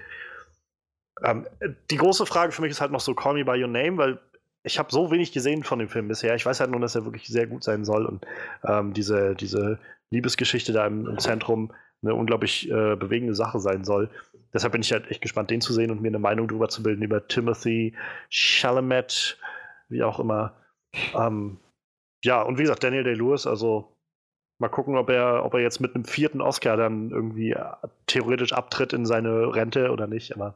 Ähm, 1.22 1.46
die 1.92 1.98
große 1.98 2.26
Frage 2.26 2.52
für 2.52 2.62
mich 2.62 2.72
ist 2.72 2.82
halt 2.82 2.92
noch 2.92 3.00
so 3.00 3.14
Call 3.14 3.36
Me 3.36 3.46
By 3.46 3.62
Your 3.62 3.70
Name, 3.70 3.98
weil 3.98 4.20
ich 4.64 4.80
habe 4.80 4.92
so 4.92 5.12
wenig 5.12 5.32
gesehen 5.32 5.64
von 5.64 5.80
dem 5.80 5.90
Film 5.90 6.08
bisher. 6.08 6.36
Ich 6.36 6.46
weiß 6.46 6.60
halt 6.60 6.72
nur, 6.72 6.80
dass 6.80 6.96
er 6.96 7.06
wirklich 7.06 7.28
sehr 7.28 7.48
gut 7.48 7.64
sein 7.64 7.84
soll 7.86 8.06
und 8.06 8.26
ähm, 8.66 8.94
diese, 8.94 9.36
diese 9.36 9.80
Liebesgeschichte 10.12 10.72
da 10.72 10.88
im, 10.88 11.08
im 11.08 11.20
Zentrum 11.20 11.74
eine 12.02 12.16
unglaublich 12.16 12.70
äh, 12.70 12.96
bewegende 12.96 13.36
Sache 13.36 13.60
sein 13.60 13.84
soll. 13.84 14.10
Deshalb 14.54 14.74
bin 14.74 14.82
ich 14.82 14.92
halt 14.92 15.10
echt 15.10 15.22
gespannt, 15.22 15.50
den 15.50 15.62
zu 15.62 15.74
sehen 15.74 15.92
und 15.92 16.02
mir 16.02 16.10
eine 16.10 16.20
Meinung 16.20 16.48
drüber 16.48 16.70
zu 16.70 16.84
bilden 16.84 17.02
über 17.02 17.28
Timothy 17.28 17.96
Chalamet, 18.30 19.40
wie 19.90 20.04
auch 20.04 20.20
immer. 20.20 20.54
Ähm, 21.16 21.58
ja, 22.24 22.42
und 22.42 22.58
wie 22.58 22.64
gesagt, 22.64 22.84
Daniel 22.84 23.04
Day-Lewis, 23.04 23.48
also 23.48 23.98
mal 24.60 24.70
gucken, 24.70 24.96
ob 24.96 25.10
er, 25.10 25.44
ob 25.44 25.56
er 25.56 25.62
jetzt 25.62 25.80
mit 25.80 25.96
einem 25.96 26.06
vierten 26.06 26.42
Oscar 26.42 26.78
dann 26.78 27.10
irgendwie 27.12 27.52
äh, 27.52 27.66
theoretisch 28.06 28.54
abtritt 28.54 28.94
in 28.94 29.06
seine 29.06 29.54
Rente 29.54 29.92
oder 29.92 30.08
nicht, 30.08 30.34
aber 30.36 30.56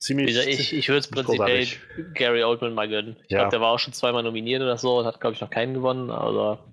ziemlich. 0.00 0.36
ich, 0.46 0.72
ich 0.76 0.88
würde 0.88 0.98
es 1.00 1.08
prinzipiell. 1.08 1.66
Gary 2.14 2.42
Oldman 2.42 2.74
mal 2.74 2.88
gönnen. 2.88 3.16
Ich 3.24 3.30
Ja. 3.30 3.38
glaube, 3.38 3.50
der 3.52 3.60
war 3.60 3.68
auch 3.72 3.78
schon 3.78 3.92
zweimal 3.92 4.22
nominiert 4.22 4.62
oder 4.62 4.76
so 4.76 4.98
und 4.98 5.04
hat, 5.06 5.20
glaube 5.20 5.34
ich, 5.34 5.40
noch 5.40 5.50
keinen 5.50 5.74
gewonnen. 5.74 6.10
Aber 6.10 6.64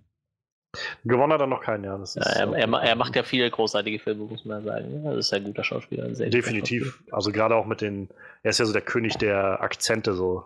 Gewonnen 1.05 1.33
hat 1.33 1.41
er 1.41 1.47
noch 1.47 1.61
keinen, 1.61 1.83
ja. 1.83 1.97
Das 1.97 2.15
ja, 2.15 2.21
er, 2.23 2.53
er, 2.53 2.67
er 2.67 2.95
macht 2.95 3.15
ja 3.15 3.23
viele 3.23 3.49
großartige 3.49 3.99
Filme, 3.99 4.25
muss 4.25 4.45
man 4.45 4.63
sagen. 4.63 5.03
Das 5.05 5.17
ist 5.17 5.31
ja 5.31 5.37
ein 5.37 5.45
guter 5.45 5.63
Schauspieler. 5.63 6.05
ein 6.05 6.31
Definitiv. 6.31 7.01
Also 7.11 7.31
gerade 7.31 7.55
auch 7.55 7.65
mit 7.65 7.81
den, 7.81 8.09
er 8.43 8.49
ist 8.51 8.59
ja 8.59 8.65
so 8.65 8.73
der 8.73 8.81
König 8.81 9.17
der 9.17 9.61
Akzente 9.61 10.13
so. 10.13 10.45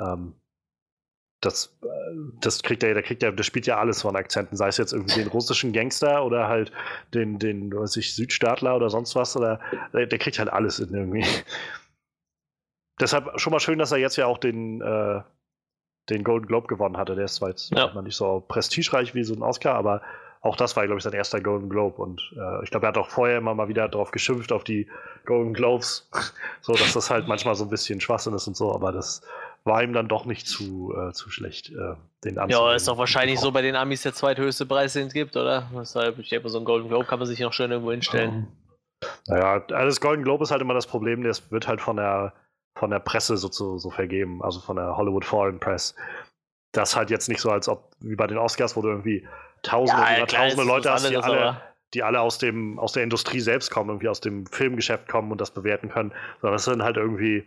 Ähm, 0.00 0.34
das, 1.40 1.76
das 2.40 2.62
kriegt 2.62 2.84
er, 2.84 2.94
der 2.94 3.02
kriegt 3.02 3.22
er, 3.24 3.32
der 3.32 3.42
spielt 3.42 3.66
ja 3.66 3.78
alles 3.78 4.02
von 4.02 4.14
Akzenten, 4.14 4.56
sei 4.56 4.68
es 4.68 4.76
jetzt 4.76 4.92
irgendwie 4.92 5.18
den 5.18 5.28
russischen 5.28 5.72
Gangster 5.72 6.24
oder 6.24 6.46
halt 6.46 6.70
den, 7.14 7.40
den, 7.40 7.74
weiß 7.74 7.96
ich, 7.96 8.14
Südstaatler 8.14 8.76
oder 8.76 8.90
sonst 8.90 9.16
was, 9.16 9.36
oder 9.36 9.58
der, 9.92 10.06
der 10.06 10.18
kriegt 10.20 10.38
halt 10.38 10.50
alles 10.50 10.78
in 10.78 10.94
irgendwie. 10.94 11.26
Deshalb 13.02 13.38
schon 13.40 13.50
mal 13.50 13.60
schön, 13.60 13.78
dass 13.78 13.92
er 13.92 13.98
jetzt 13.98 14.16
ja 14.16 14.26
auch 14.26 14.38
den, 14.38 14.80
äh, 14.80 15.20
den 16.08 16.24
Golden 16.24 16.46
Globe 16.46 16.68
gewonnen 16.68 16.96
hatte. 16.96 17.14
Der 17.14 17.26
ist 17.26 17.36
zwar 17.36 17.50
jetzt 17.50 17.70
Ja. 17.72 18.00
nicht 18.00 18.16
so 18.16 18.44
prestigereich 18.46 19.14
wie 19.14 19.24
so 19.24 19.34
ein 19.34 19.42
Oscar, 19.42 19.74
aber 19.74 20.02
auch 20.40 20.56
das 20.56 20.76
war, 20.76 20.84
glaube 20.86 20.98
ich, 20.98 21.04
sein 21.04 21.12
erster 21.12 21.40
Golden 21.40 21.68
Globe. 21.68 22.02
Und 22.02 22.20
äh, 22.36 22.64
ich 22.64 22.70
glaube, 22.70 22.86
er 22.86 22.88
hat 22.88 22.98
auch 22.98 23.10
vorher 23.10 23.38
immer 23.38 23.54
mal 23.54 23.68
wieder 23.68 23.88
darauf 23.88 24.10
geschimpft, 24.10 24.52
auf 24.52 24.64
die 24.64 24.88
Golden 25.24 25.54
Globes. 25.54 26.08
so, 26.60 26.72
dass 26.74 26.92
das 26.94 27.10
halt 27.10 27.28
manchmal 27.28 27.54
so 27.54 27.64
ein 27.64 27.70
bisschen 27.70 28.00
Schwachsinn 28.00 28.34
ist 28.34 28.46
und 28.48 28.56
so, 28.56 28.74
aber 28.74 28.90
das 28.92 29.22
war 29.64 29.82
ihm 29.82 29.92
dann 29.92 30.08
doch 30.08 30.24
nicht 30.24 30.48
zu, 30.48 30.92
äh, 30.96 31.12
zu 31.12 31.30
schlecht, 31.30 31.70
äh, 31.70 31.94
den 32.24 32.34
Ja, 32.48 32.74
ist 32.74 32.88
doch 32.88 32.98
wahrscheinlich 32.98 33.38
so 33.38 33.52
bei 33.52 33.62
den 33.62 33.76
Amis 33.76 34.02
der 34.02 34.12
zweithöchste 34.12 34.66
Preis, 34.66 34.94
den 34.94 35.06
es 35.06 35.12
gibt, 35.12 35.36
oder? 35.36 35.70
Deshalb, 35.74 36.18
ich 36.18 36.28
denke, 36.28 36.48
so 36.48 36.58
ein 36.58 36.64
Golden 36.64 36.88
Globe 36.88 37.04
kann 37.04 37.20
man 37.20 37.28
sich 37.28 37.38
noch 37.38 37.52
schön 37.52 37.70
irgendwo 37.70 37.92
hinstellen. 37.92 38.48
Naja, 39.26 39.64
also 39.70 39.86
das 39.86 40.00
Golden 40.00 40.24
Globe 40.24 40.42
ist 40.44 40.50
halt 40.50 40.62
immer 40.62 40.74
das 40.74 40.86
Problem, 40.86 41.22
das 41.22 41.50
wird 41.52 41.68
halt 41.68 41.80
von 41.80 41.96
der, 41.96 42.32
von 42.76 42.90
der 42.90 43.00
Presse 43.00 43.36
so, 43.36 43.50
so, 43.50 43.78
so 43.78 43.90
vergeben, 43.90 44.42
also 44.42 44.60
von 44.60 44.76
der 44.76 44.96
Hollywood 44.96 45.24
Foreign 45.24 45.60
Press. 45.60 45.94
Das 46.72 46.96
halt 46.96 47.10
jetzt 47.10 47.28
nicht 47.28 47.40
so, 47.40 47.50
als 47.50 47.68
ob, 47.68 47.92
wie 48.00 48.16
bei 48.16 48.26
den 48.26 48.38
Oscars, 48.38 48.76
wo 48.76 48.82
du 48.82 48.88
irgendwie 48.88 49.26
tausende 49.62 50.02
oder 50.02 50.26
klar, 50.26 50.48
tausende 50.48 50.64
Leute 50.64 50.90
hast, 50.90 51.08
die 51.08 51.16
alle, 51.16 51.60
die 51.94 52.02
alle 52.02 52.20
aus, 52.20 52.38
dem, 52.38 52.78
aus 52.78 52.92
der 52.92 53.02
Industrie 53.02 53.40
selbst 53.40 53.70
kommen, 53.70 53.90
irgendwie 53.90 54.08
aus 54.08 54.20
dem 54.20 54.46
Filmgeschäft 54.46 55.08
kommen 55.08 55.30
und 55.30 55.40
das 55.40 55.50
bewerten 55.50 55.90
können, 55.90 56.12
sondern 56.40 56.54
das 56.54 56.64
sind 56.64 56.82
halt 56.82 56.96
irgendwie, 56.96 57.46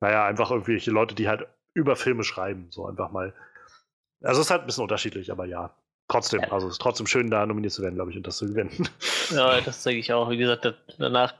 naja, 0.00 0.26
einfach 0.26 0.50
irgendwelche 0.50 0.90
Leute, 0.90 1.14
die 1.14 1.28
halt 1.28 1.46
über 1.74 1.94
Filme 1.94 2.24
schreiben, 2.24 2.66
so 2.70 2.86
einfach 2.86 3.12
mal. 3.12 3.32
Also 4.22 4.40
es 4.40 4.48
ist 4.48 4.50
halt 4.50 4.62
ein 4.62 4.66
bisschen 4.66 4.82
unterschiedlich, 4.82 5.30
aber 5.30 5.46
ja. 5.46 5.74
Trotzdem, 6.08 6.42
also 6.50 6.66
es 6.66 6.72
ist 6.72 6.82
trotzdem 6.82 7.06
schön, 7.06 7.30
da 7.30 7.46
nominiert 7.46 7.72
zu 7.72 7.82
werden, 7.82 7.94
glaube 7.94 8.10
ich, 8.10 8.16
und 8.16 8.26
das 8.26 8.36
zu 8.36 8.48
gewinnen. 8.48 8.88
Ja, 9.30 9.60
das 9.64 9.84
denke 9.84 10.00
ich 10.00 10.12
auch. 10.12 10.28
Wie 10.28 10.38
gesagt, 10.38 10.74
danach 10.98 11.34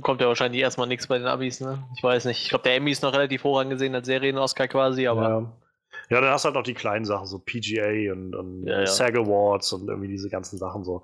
kommt 0.00 0.20
ja 0.20 0.28
wahrscheinlich 0.28 0.60
erstmal 0.62 0.86
nichts 0.86 1.06
bei 1.06 1.18
den 1.18 1.26
Abis, 1.26 1.60
ne? 1.60 1.82
Ich 1.96 2.02
weiß 2.02 2.24
nicht. 2.26 2.42
Ich 2.42 2.48
glaube, 2.48 2.64
der 2.64 2.76
Emmy 2.76 2.90
ist 2.90 3.02
noch 3.02 3.12
relativ 3.12 3.44
hoch 3.44 3.58
angesehen 3.58 3.94
als 3.94 4.06
Serien-Oscar 4.06 4.68
quasi, 4.68 5.06
aber 5.06 5.22
Ja. 5.28 5.52
ja, 6.10 6.20
dann 6.20 6.30
hast 6.30 6.44
du 6.44 6.46
halt 6.46 6.56
noch 6.56 6.62
die 6.62 6.74
kleinen 6.74 7.04
Sachen, 7.04 7.26
so 7.26 7.38
PGA 7.38 8.12
und, 8.12 8.34
und 8.34 8.66
Ja, 8.66 8.80
ja. 8.80 8.86
SAG 8.86 9.16
Awards 9.16 9.72
und 9.72 9.88
irgendwie 9.88 10.08
diese 10.08 10.30
ganzen 10.30 10.58
Sachen 10.58 10.84
so. 10.84 11.02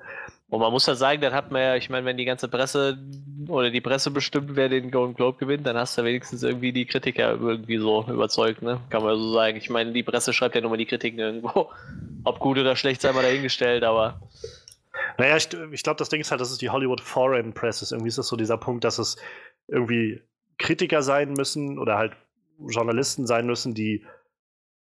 Und 0.48 0.60
man 0.60 0.72
muss 0.72 0.86
ja 0.86 0.96
sagen, 0.96 1.20
dann 1.20 1.32
hat 1.32 1.52
man 1.52 1.62
ja, 1.62 1.76
ich 1.76 1.90
meine, 1.90 2.04
wenn 2.06 2.16
die 2.16 2.24
ganze 2.24 2.48
Presse 2.48 2.98
oder 3.46 3.70
die 3.70 3.80
Presse 3.80 4.10
bestimmt, 4.10 4.56
wer 4.56 4.68
den 4.68 4.90
Golden 4.90 5.14
Globe 5.14 5.38
gewinnt, 5.38 5.64
dann 5.66 5.76
hast 5.76 5.96
du 5.96 6.02
wenigstens 6.02 6.42
irgendwie 6.42 6.72
die 6.72 6.86
Kritiker 6.86 7.32
irgendwie 7.32 7.76
so 7.78 8.04
überzeugt, 8.08 8.60
ne? 8.62 8.80
Kann 8.90 9.04
man 9.04 9.16
so 9.16 9.32
sagen. 9.32 9.56
Ich 9.56 9.70
meine, 9.70 9.92
die 9.92 10.02
Presse 10.02 10.32
schreibt 10.32 10.56
ja 10.56 10.60
nur 10.60 10.70
mal 10.70 10.76
die 10.76 10.86
Kritiken 10.86 11.20
irgendwo. 11.20 11.70
Ob 12.24 12.40
gut 12.40 12.58
oder 12.58 12.74
schlecht, 12.76 13.00
sei 13.00 13.12
mal 13.12 13.22
dahingestellt, 13.22 13.84
aber 13.84 14.20
Naja, 15.18 15.36
ich, 15.36 15.48
ich 15.72 15.82
glaube, 15.82 15.98
das 15.98 16.08
Ding 16.08 16.20
ist 16.20 16.30
halt, 16.30 16.40
das 16.40 16.50
ist 16.50 16.62
die 16.62 16.70
Hollywood 16.70 17.00
Foreign 17.00 17.52
Press. 17.52 17.82
Ist. 17.82 17.92
Irgendwie 17.92 18.08
ist 18.08 18.18
das 18.18 18.28
so 18.28 18.36
dieser 18.36 18.56
Punkt, 18.58 18.84
dass 18.84 18.98
es 18.98 19.16
irgendwie 19.68 20.22
Kritiker 20.58 21.02
sein 21.02 21.32
müssen 21.32 21.78
oder 21.78 21.96
halt 21.96 22.12
Journalisten 22.68 23.26
sein 23.26 23.46
müssen, 23.46 23.74
die 23.74 24.04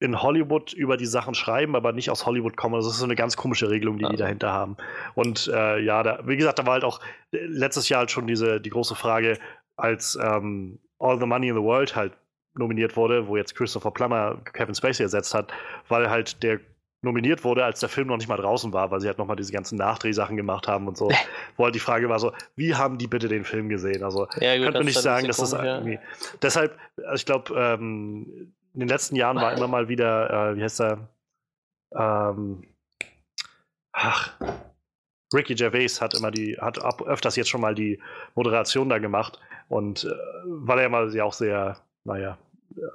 in 0.00 0.22
Hollywood 0.22 0.72
über 0.72 0.96
die 0.96 1.06
Sachen 1.06 1.34
schreiben, 1.34 1.74
aber 1.74 1.92
nicht 1.92 2.10
aus 2.10 2.24
Hollywood 2.24 2.56
kommen. 2.56 2.74
Das 2.76 2.86
ist 2.86 2.98
so 2.98 3.04
eine 3.04 3.16
ganz 3.16 3.36
komische 3.36 3.68
Regelung, 3.68 3.98
die 3.98 4.04
Ja. 4.04 4.10
die 4.10 4.16
dahinter 4.16 4.52
haben. 4.52 4.76
Und 5.14 5.48
äh, 5.52 5.80
ja, 5.80 6.02
da, 6.02 6.20
wie 6.24 6.36
gesagt, 6.36 6.58
da 6.58 6.66
war 6.66 6.74
halt 6.74 6.84
auch 6.84 7.00
äh, 7.32 7.38
letztes 7.46 7.88
Jahr 7.88 8.00
halt 8.00 8.10
schon 8.10 8.26
diese 8.26 8.60
die 8.60 8.70
große 8.70 8.94
Frage, 8.94 9.38
als 9.76 10.16
ähm, 10.22 10.78
All 11.00 11.18
the 11.18 11.26
Money 11.26 11.48
in 11.48 11.56
the 11.56 11.62
World 11.62 11.96
halt 11.96 12.12
nominiert 12.54 12.96
wurde, 12.96 13.26
wo 13.28 13.36
jetzt 13.36 13.54
Christopher 13.54 13.90
Plummer 13.90 14.40
Kevin 14.52 14.74
Spacey 14.74 15.02
ersetzt 15.02 15.34
hat, 15.34 15.52
weil 15.88 16.10
halt 16.10 16.42
der 16.42 16.60
nominiert 17.02 17.44
wurde, 17.44 17.64
als 17.64 17.80
der 17.80 17.88
Film 17.88 18.08
noch 18.08 18.16
nicht 18.16 18.28
mal 18.28 18.36
draußen 18.36 18.72
war, 18.72 18.90
weil 18.90 19.00
sie 19.00 19.06
halt 19.06 19.18
nochmal 19.18 19.36
diese 19.36 19.52
ganzen 19.52 19.78
Nachdrehsachen 19.78 20.36
gemacht 20.36 20.66
haben 20.66 20.88
und 20.88 20.96
so. 20.96 21.10
Wo 21.56 21.64
halt 21.64 21.74
die 21.74 21.80
Frage 21.80 22.08
war 22.08 22.18
so, 22.18 22.32
wie 22.56 22.74
haben 22.74 22.98
die 22.98 23.06
bitte 23.06 23.28
den 23.28 23.44
Film 23.44 23.68
gesehen? 23.68 24.02
Also 24.02 24.26
Ja, 24.40 24.56
gut, 24.56 24.64
könnte 24.64 24.78
man 24.80 24.86
nicht 24.86 25.00
sagen, 25.00 25.26
dass 25.26 25.36
das 25.36 25.52
ja. 25.52 25.76
irgendwie. 25.76 25.98
Deshalb, 26.42 26.76
also 26.96 27.14
ich 27.14 27.26
glaube, 27.26 27.54
ähm, 27.56 28.52
in 28.74 28.80
den 28.80 28.88
letzten 28.88 29.16
Jahren 29.16 29.36
war 29.36 29.56
immer 29.56 29.68
mal 29.68 29.88
wieder, 29.88 30.50
äh, 30.52 30.56
wie 30.56 30.62
heißt 30.62 30.80
er? 30.80 31.08
Ähm, 31.94 32.64
ach, 33.92 34.38
Ricky 35.34 35.54
Gervais 35.54 36.00
hat 36.00 36.14
immer 36.14 36.30
die, 36.30 36.58
hat 36.60 36.82
ab, 36.82 37.02
öfters 37.02 37.36
jetzt 37.36 37.48
schon 37.48 37.60
mal 37.60 37.74
die 37.74 38.00
Moderation 38.34 38.88
da 38.88 38.98
gemacht 38.98 39.38
und 39.68 40.04
äh, 40.04 40.08
weil 40.44 40.78
er 40.78 40.82
ja 40.84 40.88
mal 40.88 41.14
ja 41.14 41.24
auch 41.24 41.32
sehr, 41.32 41.78
naja, 42.04 42.38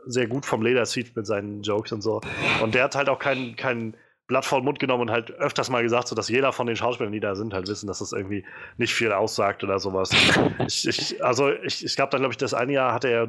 sehr 0.05 0.27
gut 0.27 0.45
vom 0.45 0.61
Leder 0.61 0.85
zieht 0.85 1.15
mit 1.15 1.25
seinen 1.25 1.61
Jokes 1.61 1.91
und 1.91 2.01
so. 2.01 2.21
Und 2.61 2.75
der 2.75 2.85
hat 2.85 2.95
halt 2.95 3.09
auch 3.09 3.19
kein, 3.19 3.55
kein 3.55 3.95
Blatt 4.27 4.45
vor 4.45 4.61
den 4.61 4.65
Mund 4.65 4.79
genommen 4.79 5.01
und 5.01 5.11
halt 5.11 5.31
öfters 5.31 5.69
mal 5.69 5.83
gesagt, 5.83 6.07
so 6.07 6.15
dass 6.15 6.29
jeder 6.29 6.53
von 6.53 6.65
den 6.65 6.77
Schauspielern, 6.77 7.11
die 7.11 7.19
da 7.19 7.35
sind, 7.35 7.53
halt 7.53 7.67
wissen, 7.67 7.87
dass 7.87 7.99
das 7.99 8.13
irgendwie 8.13 8.45
nicht 8.77 8.93
viel 8.93 9.11
aussagt 9.11 9.63
oder 9.63 9.79
sowas. 9.79 10.11
ich, 10.65 10.87
ich, 10.87 11.23
also 11.23 11.51
ich, 11.51 11.83
ich 11.83 11.95
glaube, 11.95 12.11
dann 12.11 12.21
glaube 12.21 12.33
ich, 12.33 12.37
das 12.37 12.53
eine 12.53 12.71
Jahr 12.71 12.93
hat 12.93 13.03
er 13.03 13.23
äh, 13.23 13.27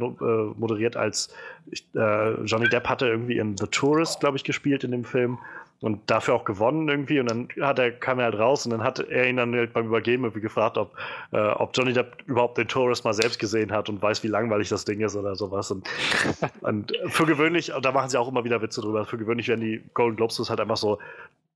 moderiert, 0.57 0.97
als 0.97 1.35
ich, 1.71 1.85
äh, 1.95 2.35
Johnny 2.45 2.69
Depp 2.69 2.89
hatte 2.89 3.09
irgendwie 3.09 3.39
in 3.39 3.57
The 3.57 3.67
Tourist, 3.67 4.21
glaube 4.21 4.37
ich, 4.37 4.45
gespielt 4.45 4.85
in 4.85 4.93
dem 4.93 5.05
Film 5.05 5.39
und 5.85 6.11
dafür 6.11 6.33
auch 6.35 6.47
gewonnen 6.47 6.89
irgendwie 6.89 7.21
und 7.21 7.31
dann 7.31 7.49
hat 7.61 7.79
er, 7.79 7.93
kam 7.93 8.19
er 8.19 8.25
halt 8.25 8.39
raus 8.39 8.65
und 8.65 8.71
dann 8.71 8.83
hat 8.83 9.01
er 9.01 9.29
ihn 9.29 9.37
dann 9.37 9.55
halt 9.55 9.75
beim 9.75 9.85
Übergeben 9.85 10.25
irgendwie 10.25 10.41
gefragt, 10.41 10.79
ob, 10.79 10.97
äh, 11.31 11.37
ob 11.37 11.77
Johnny 11.77 11.93
Depp 11.93 12.23
überhaupt 12.25 12.57
den 12.57 12.69
Tourist 12.69 13.05
mal 13.05 13.13
selbst 13.13 13.39
gesehen 13.39 13.71
hat 13.71 13.91
und 13.91 14.01
weiß, 14.01 14.23
wie 14.23 14.29
langweilig 14.29 14.71
das 14.71 14.87
Ding 14.87 15.01
ist 15.01 15.15
oder 15.15 15.37
sowas. 15.37 15.71
Und, 15.71 15.87
und 16.63 16.95
für 17.09 17.27
gewöhnlich, 17.27 17.75
und 17.75 17.85
da 17.85 17.93
machen 17.93 18.09
sie 18.09 18.19
auch 18.19 18.29
immer 18.29 18.45
wieder 18.45 18.63
Witze 18.63 18.81
drüber, 18.81 19.05
für 19.05 19.19
gewöhnlich 19.19 19.49
werden 19.49 19.61
die 19.61 19.83
Golden 19.93 20.17
Globes 20.17 20.49
halt 20.49 20.59
einfach 20.59 20.79
so, 20.79 20.99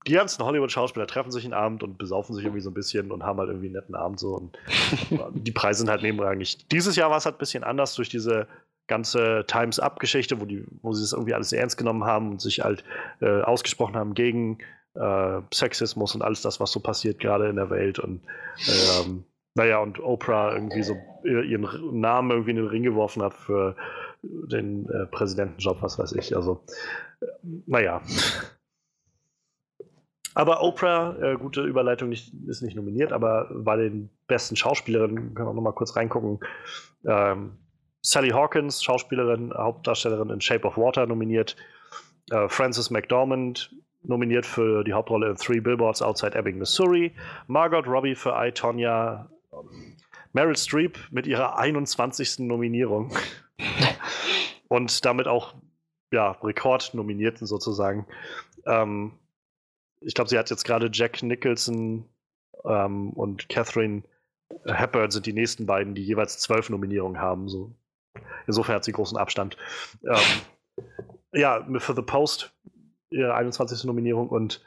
die 0.07 0.12
ganzen 0.12 0.45
Hollywood-Schauspieler 0.45 1.07
treffen 1.07 1.33
sich 1.33 1.45
einen 1.45 1.55
Abend 1.55 1.83
und 1.83 1.97
besaufen 1.97 2.35
sich 2.35 2.45
irgendwie 2.45 2.61
so 2.61 2.69
ein 2.69 2.75
bisschen 2.75 3.11
und 3.11 3.23
haben 3.23 3.38
halt 3.38 3.49
irgendwie 3.49 3.69
einen 3.69 3.77
netten 3.77 3.95
Abend 3.95 4.21
so 4.21 4.35
und 4.35 4.59
die 5.33 5.53
Preise 5.53 5.79
sind 5.79 5.88
halt 5.88 6.03
nebenrangig. 6.03 6.69
Dieses 6.69 6.97
Jahr 6.97 7.09
war 7.09 7.17
es 7.17 7.25
halt 7.25 7.37
ein 7.37 7.38
bisschen 7.38 7.64
anders 7.64 7.95
durch 7.95 8.11
diese 8.11 8.47
ganze 8.88 9.44
Times 9.46 9.79
Up-Geschichte, 9.79 10.40
wo, 10.40 10.44
die, 10.44 10.64
wo 10.83 10.92
sie 10.92 11.03
das 11.03 11.12
irgendwie 11.12 11.35
alles 11.35 11.53
ernst 11.53 11.77
genommen 11.77 12.05
haben 12.05 12.31
und 12.31 12.40
sich 12.40 12.61
halt 12.61 12.85
äh, 13.20 13.42
ausgesprochen 13.42 13.96
haben 13.96 14.14
gegen 14.14 14.59
äh, 14.94 15.40
Sexismus 15.53 16.14
und 16.14 16.22
alles 16.22 16.42
das, 16.42 16.59
was 16.59 16.72
so 16.72 16.81
passiert 16.81 17.20
gerade 17.20 17.48
in 17.48 17.57
der 17.57 17.70
Welt. 17.70 17.98
Und 17.98 18.22
ähm, 18.66 19.24
naja, 19.55 19.79
und 19.79 20.01
Oprah 20.01 20.55
irgendwie 20.55 20.83
so 20.83 20.96
ihren 21.24 22.01
Namen 22.01 22.31
irgendwie 22.31 22.51
in 22.51 22.57
den 22.57 22.66
Ring 22.66 22.83
geworfen 22.83 23.22
hat 23.22 23.35
für 23.35 23.77
den 24.22 24.88
äh, 24.88 25.07
Präsidentenjob, 25.07 25.83
was 25.83 25.98
weiß 25.98 26.12
ich. 26.12 26.35
Also, 26.35 26.64
äh, 27.20 27.27
naja. 27.66 28.03
Aber 30.35 30.62
Oprah, 30.62 31.16
äh, 31.20 31.37
gute 31.37 31.62
Überleitung, 31.62 32.09
nicht, 32.09 32.33
ist 32.46 32.62
nicht 32.62 32.77
nominiert, 32.77 33.12
aber 33.12 33.51
bei 33.53 33.77
den 33.77 34.11
besten 34.29 34.55
Schauspielerinnen, 34.57 35.35
können 35.35 35.48
wir 35.48 35.55
noch 35.55 35.62
mal 35.62 35.72
kurz 35.72 35.96
reingucken. 35.96 36.38
Ähm, 37.05 37.59
Sally 38.03 38.31
Hawkins, 38.31 38.83
Schauspielerin, 38.83 39.53
Hauptdarstellerin 39.53 40.31
in 40.31 40.41
Shape 40.41 40.67
of 40.67 40.77
Water, 40.77 41.07
nominiert. 41.07 41.57
Äh, 42.31 42.49
Frances 42.49 42.91
McDormand, 42.91 43.75
nominiert 44.03 44.47
für 44.47 44.85
die 44.85 44.93
Hauptrolle 44.93 45.31
in 45.31 45.37
Three 45.37 45.61
Billboards 45.61 46.03
Outside 46.03 46.37
Ebbing, 46.37 46.59
Missouri. 46.59 47.15
Margot 47.47 47.87
Robbie 47.87 48.15
für 48.15 48.35
I, 48.37 48.53
Tonya. 48.53 49.29
Meryl 50.33 50.57
Streep 50.57 50.99
mit 51.11 51.27
ihrer 51.27 51.59
21. 51.59 52.41
Nominierung. 52.41 53.13
Und 54.69 55.05
damit 55.05 55.27
auch 55.27 55.55
ja, 56.13 56.33
Rekordnominierten 56.43 57.47
sozusagen. 57.47 58.07
Ähm, 58.67 59.13
ich 60.01 60.15
glaube, 60.15 60.31
sie 60.31 60.39
hat 60.39 60.51
jetzt 60.51 60.65
gerade 60.65 60.91
Jack 60.93 61.23
Nicholson 61.23 62.05
ähm, 62.65 63.11
und 63.11 63.49
Catherine 63.49 64.03
Hepburn 64.65 65.11
sind 65.11 65.27
die 65.27 65.33
nächsten 65.33 65.67
beiden, 65.67 65.95
die 65.95 66.05
jeweils 66.05 66.39
zwölf 66.39 66.71
Nominierungen 66.71 67.21
haben. 67.21 67.49
So. 67.49 67.73
Insofern 68.46 68.76
hat 68.76 68.85
sie 68.85 68.92
großen 68.92 69.18
Abstand. 69.18 69.57
Ähm, 70.04 70.16
ja, 71.33 71.66
für 71.78 71.94
The 71.94 72.02
Post 72.02 72.52
ihre 73.11 73.35
21. 73.35 73.85
Nominierung 73.85 74.28
und 74.28 74.62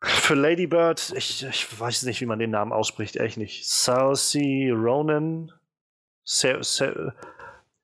für 0.00 0.34
Lady 0.34 0.66
Bird, 0.66 1.12
ich, 1.16 1.44
ich 1.44 1.80
weiß 1.80 2.04
nicht, 2.04 2.20
wie 2.20 2.26
man 2.26 2.38
den 2.38 2.50
Namen 2.50 2.72
ausspricht, 2.72 3.16
echt 3.16 3.36
nicht. 3.36 3.68
Saoirse 3.68 4.72
Ronan? 4.72 5.52
Sa 6.24 6.62
Sa 6.62 7.12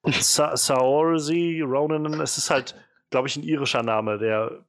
Sa 0.06 0.56
Saoirse 0.56 1.62
Ronan? 1.62 2.20
Es 2.20 2.38
ist 2.38 2.50
halt, 2.50 2.74
glaube 3.10 3.28
ich, 3.28 3.36
ein 3.36 3.44
irischer 3.44 3.82
Name, 3.82 4.18
der 4.18 4.64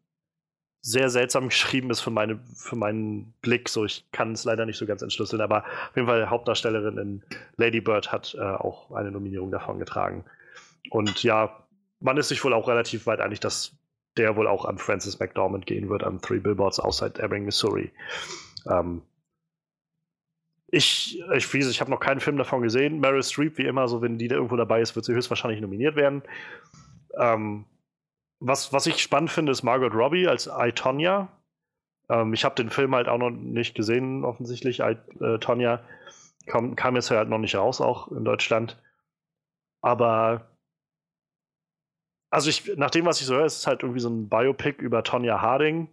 sehr 0.82 1.10
seltsam 1.10 1.50
geschrieben 1.50 1.89
ist 1.89 2.00
für, 2.02 2.12
meine, 2.12 2.39
für 2.56 2.76
meinen 2.76 3.34
Blick. 3.42 3.70
So, 3.70 3.86
ich 3.86 4.06
kann 4.12 4.32
es 4.32 4.46
leider 4.46 4.65
nicht 4.65 4.78
so 4.78 4.86
ganz 4.86 5.02
entschlüsseln, 5.02 5.42
aber 5.42 5.63
auf 5.63 5.96
jeden 5.96 6.08
Fall 6.08 6.30
Hauptdarstellerin 6.30 6.98
in 6.98 7.24
Lady 7.58 7.82
Bird 7.82 8.12
hat 8.12 8.36
äh, 8.36 8.42
auch 8.42 8.92
eine 8.92 9.12
Nominierung 9.12 9.52
davon 9.52 9.80
getragen. 9.80 10.24
Und 10.89 11.24
ja, 11.24 11.63
man 12.00 12.18
ist 12.18 12.30
sich 12.30 12.44
wohl 12.44 12.54
auch 12.54 12.68
relativ 12.68 13.06
weit 13.08 13.20
einig, 13.20 13.39
dass 13.39 13.74
der 14.18 14.36
wohl 14.36 14.48
auch 14.48 14.65
an 14.65 14.78
Francis 14.78 15.20
McDormand 15.20 15.65
gehen 15.65 15.89
wird, 15.89 16.04
an 16.04 16.22
Three 16.22 16.39
Billboards 16.39 16.80
Outside 16.80 17.22
Ebbing, 17.22 17.46
Missouri. 17.46 17.92
Ähm, 18.70 19.02
ich, 20.72 21.22
ich, 21.36 21.54
ich 21.54 21.82
habe 21.82 21.92
noch 21.92 22.00
keinen 22.00 22.20
Film 22.20 22.38
davon 22.38 22.62
gesehen. 22.62 23.00
Meryl 23.00 23.24
Streep, 23.24 23.58
wie 23.58 23.65
immer, 23.65 23.88
so 23.88 24.02
wenn 24.02 24.18
die 24.18 24.28
da 24.28 24.36
irgendwo 24.36 24.56
dabei 24.56 24.82
ist, 24.82 24.96
wird 24.96 25.06
sie 25.06 25.13
höchstwahrscheinlich 25.13 25.62
nominiert 25.62 25.96
werden. 25.96 26.22
Ähm, 27.18 27.65
was, 28.39 28.73
was 28.73 28.88
ich 28.88 29.02
spannend 29.02 29.32
finde, 29.32 29.52
ist 29.52 29.63
Margot 29.63 29.93
Robbie 29.93 30.28
als 30.28 30.47
I, 30.47 30.71
Tonya. 30.71 31.28
Ähm, 32.10 32.34
ich 32.34 32.45
habe 32.45 32.56
den 32.56 32.69
Film 32.69 32.95
halt 32.95 33.08
auch 33.08 33.17
noch 33.17 33.30
nicht 33.30 33.75
gesehen, 33.75 34.23
offensichtlich. 34.23 34.80
I, 34.80 34.97
äh, 35.19 35.39
Tonya 35.39 35.82
kam, 36.45 36.75
kam 36.75 36.95
jetzt 36.95 37.12
halt 37.12 37.30
noch 37.30 37.38
nicht 37.38 37.56
raus, 37.56 37.82
auch 37.82 38.10
in 38.12 38.25
Deutschland. 38.25 38.82
Aber 39.82 40.49
also 42.32 42.49
ich, 42.49 42.75
nach 42.78 42.91
dem, 42.91 43.06
was 43.06 43.19
ich 43.21 43.28
so 43.28 43.36
höre, 43.36 43.45
ist 43.45 43.58
es 43.58 43.67
halt 43.67 43.82
irgendwie 43.84 44.02
so 44.02 44.10
ein 44.10 44.30
Biopic 44.30 44.82
über 44.82 45.04
Tonya 45.04 45.41
Harding. 45.41 45.89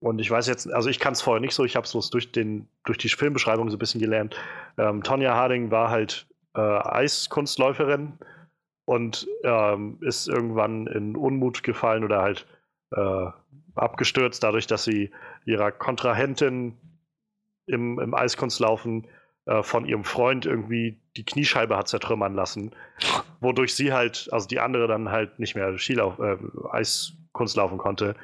Und 0.00 0.20
ich 0.20 0.30
weiß 0.30 0.48
jetzt, 0.48 0.72
also 0.72 0.88
ich 0.88 0.98
kann 0.98 1.12
es 1.12 1.22
vorher 1.22 1.40
nicht 1.40 1.54
so, 1.54 1.64
ich 1.64 1.76
habe 1.76 1.86
es 1.86 2.10
durch, 2.10 2.32
durch 2.32 2.98
die 2.98 3.08
Filmbeschreibung 3.08 3.70
so 3.70 3.76
ein 3.76 3.78
bisschen 3.78 4.00
gelernt. 4.00 4.36
Ähm, 4.76 5.02
Tonya 5.04 5.34
Harding 5.34 5.70
war 5.70 5.90
halt 5.90 6.26
äh, 6.54 6.60
Eiskunstläuferin 6.60 8.18
und 8.84 9.26
ähm, 9.44 9.98
ist 10.00 10.28
irgendwann 10.28 10.86
in 10.86 11.16
Unmut 11.16 11.62
gefallen 11.62 12.04
oder 12.04 12.22
halt 12.22 12.46
äh, 12.90 13.26
abgestürzt, 13.74 14.42
dadurch, 14.42 14.66
dass 14.66 14.84
sie 14.84 15.10
ihrer 15.44 15.72
Kontrahentin 15.72 16.76
im, 17.66 17.98
im 17.98 18.14
Eiskunstlaufen 18.14 19.06
äh, 19.46 19.62
von 19.62 19.86
ihrem 19.86 20.04
Freund 20.04 20.46
irgendwie 20.46 21.00
die 21.16 21.24
Kniescheibe 21.24 21.76
hat 21.76 21.88
zertrümmern 21.88 22.34
lassen, 22.34 22.72
wodurch 23.40 23.74
sie 23.74 23.92
halt, 23.92 24.28
also 24.32 24.46
die 24.46 24.60
andere 24.60 24.88
dann 24.88 25.10
halt 25.10 25.38
nicht 25.38 25.54
mehr 25.54 25.76
Skilauf, 25.78 26.18
äh, 26.18 26.36
Eiskunst 26.70 27.56
laufen 27.56 27.78
konnte 27.78 28.16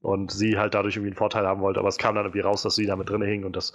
und 0.00 0.30
sie 0.30 0.58
halt 0.58 0.74
dadurch 0.74 0.96
irgendwie 0.96 1.10
einen 1.10 1.16
Vorteil 1.16 1.46
haben 1.46 1.60
wollte, 1.60 1.80
aber 1.80 1.88
es 1.88 1.98
kam 1.98 2.14
dann 2.14 2.24
irgendwie 2.24 2.40
raus, 2.40 2.62
dass 2.62 2.76
sie 2.76 2.86
da 2.86 2.96
mit 2.96 3.08
drin 3.08 3.22
hing 3.22 3.44
und 3.44 3.56
das 3.56 3.72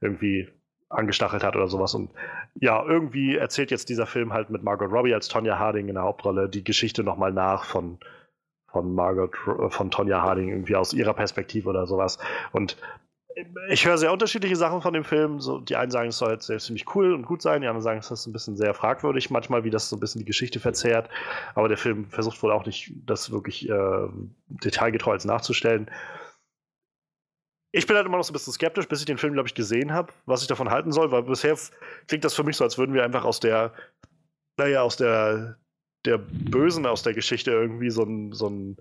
irgendwie 0.00 0.48
angestachelt 0.92 1.42
hat 1.42 1.56
oder 1.56 1.68
sowas. 1.68 1.94
Und 1.94 2.10
ja, 2.54 2.84
irgendwie 2.84 3.36
erzählt 3.36 3.70
jetzt 3.70 3.88
dieser 3.88 4.06
Film 4.06 4.32
halt 4.32 4.50
mit 4.50 4.62
Margot 4.62 4.90
Robbie 4.90 5.14
als 5.14 5.28
Tonya 5.28 5.58
Harding 5.58 5.88
in 5.88 5.94
der 5.94 6.04
Hauptrolle 6.04 6.48
die 6.48 6.64
Geschichte 6.64 7.02
nochmal 7.02 7.32
nach 7.32 7.64
von, 7.64 7.98
von 8.70 8.94
Margot, 8.94 9.34
von 9.68 9.90
Tonya 9.90 10.22
Harding 10.22 10.48
irgendwie 10.48 10.76
aus 10.76 10.92
ihrer 10.92 11.14
Perspektive 11.14 11.68
oder 11.68 11.86
sowas. 11.86 12.18
Und 12.52 12.76
ich 13.70 13.86
höre 13.86 13.96
sehr 13.96 14.12
unterschiedliche 14.12 14.56
Sachen 14.56 14.82
von 14.82 14.92
dem 14.92 15.04
Film. 15.04 15.40
So, 15.40 15.58
die 15.58 15.76
einen 15.76 15.90
sagen, 15.90 16.10
es 16.10 16.18
soll 16.18 16.32
jetzt 16.32 16.46
ziemlich 16.46 16.94
cool 16.94 17.14
und 17.14 17.24
gut 17.24 17.42
sein, 17.42 17.62
die 17.62 17.66
anderen 17.66 17.82
sagen, 17.82 17.98
es 17.98 18.10
ist 18.10 18.26
ein 18.26 18.32
bisschen 18.32 18.56
sehr 18.56 18.74
fragwürdig, 18.74 19.30
manchmal, 19.30 19.64
wie 19.64 19.70
das 19.70 19.88
so 19.88 19.96
ein 19.96 20.00
bisschen 20.00 20.20
die 20.20 20.26
Geschichte 20.26 20.60
verzerrt. 20.60 21.08
Aber 21.54 21.68
der 21.68 21.78
Film 21.78 22.06
versucht 22.10 22.42
wohl 22.42 22.52
auch 22.52 22.66
nicht, 22.66 22.92
das 23.06 23.30
wirklich 23.30 23.68
äh, 23.68 24.08
detailgetreu 24.48 25.16
nachzustellen. 25.24 25.90
Ich 27.72 27.86
bin 27.86 27.96
halt 27.96 28.06
immer 28.06 28.18
noch 28.18 28.24
so 28.24 28.32
ein 28.32 28.34
bisschen 28.34 28.52
skeptisch, 28.52 28.86
bis 28.86 29.00
ich 29.00 29.06
den 29.06 29.18
Film, 29.18 29.32
glaube 29.32 29.48
ich, 29.48 29.54
gesehen 29.54 29.92
habe, 29.92 30.12
was 30.26 30.42
ich 30.42 30.48
davon 30.48 30.70
halten 30.70 30.92
soll, 30.92 31.10
weil 31.10 31.22
bisher 31.22 31.56
klingt 32.06 32.24
das 32.24 32.34
für 32.34 32.44
mich 32.44 32.56
so, 32.56 32.64
als 32.64 32.78
würden 32.78 32.94
wir 32.94 33.02
einfach 33.02 33.24
aus 33.24 33.40
der, 33.40 33.72
naja, 34.58 34.82
aus 34.82 34.96
der, 34.96 35.56
der 36.04 36.18
Bösen 36.18 36.86
aus 36.86 37.02
der 37.02 37.14
Geschichte 37.14 37.50
irgendwie 37.50 37.90
so 37.90 38.02
ein, 38.02 38.32
so 38.32 38.48
ein 38.48 38.76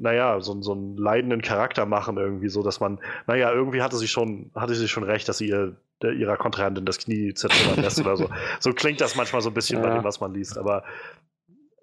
naja, 0.00 0.40
so, 0.40 0.60
so 0.62 0.72
einen 0.72 0.96
leidenden 0.96 1.42
Charakter 1.42 1.86
machen, 1.86 2.16
irgendwie 2.16 2.48
so, 2.48 2.62
dass 2.62 2.80
man, 2.80 3.00
naja, 3.26 3.52
irgendwie 3.52 3.82
hatte 3.82 3.96
sie 3.96 4.08
schon, 4.08 4.50
hatte 4.54 4.74
sie 4.74 4.88
schon 4.88 5.02
recht, 5.02 5.28
dass 5.28 5.38
sie 5.38 5.48
ihr, 5.48 5.76
der, 6.02 6.12
ihrer 6.12 6.36
Kontrahentin 6.36 6.86
das 6.86 6.98
Knie 6.98 7.34
zertrümmern 7.34 7.82
lässt 7.82 8.00
oder 8.00 8.16
so. 8.16 8.28
So 8.60 8.72
klingt 8.72 9.00
das 9.00 9.16
manchmal 9.16 9.42
so 9.42 9.50
ein 9.50 9.54
bisschen 9.54 9.82
ja. 9.82 9.88
bei 9.88 9.94
dem, 9.94 10.04
was 10.04 10.20
man 10.20 10.34
liest. 10.34 10.58
Aber 10.58 10.84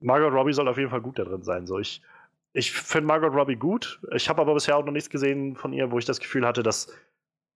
Margot 0.02 0.34
Robbie 0.34 0.54
soll 0.54 0.68
auf 0.68 0.78
jeden 0.78 0.90
Fall 0.90 1.02
gut 1.02 1.20
da 1.20 1.24
drin 1.24 1.44
sein. 1.44 1.68
So, 1.68 1.80
ich, 1.80 2.02
ich 2.56 2.72
finde 2.72 3.08
Margot 3.08 3.34
Robbie 3.34 3.58
gut. 3.58 4.00
Ich 4.14 4.30
habe 4.30 4.42
aber 4.42 4.54
bisher 4.54 4.78
auch 4.78 4.86
noch 4.86 4.94
nichts 4.94 5.10
gesehen 5.10 5.58
von 5.58 5.74
ihr, 5.74 5.92
wo 5.92 6.00
ich 6.00 6.06
das 6.06 6.22
Gefühl 6.22 6.48
hatte, 6.48 6.64
dass 6.64 6.88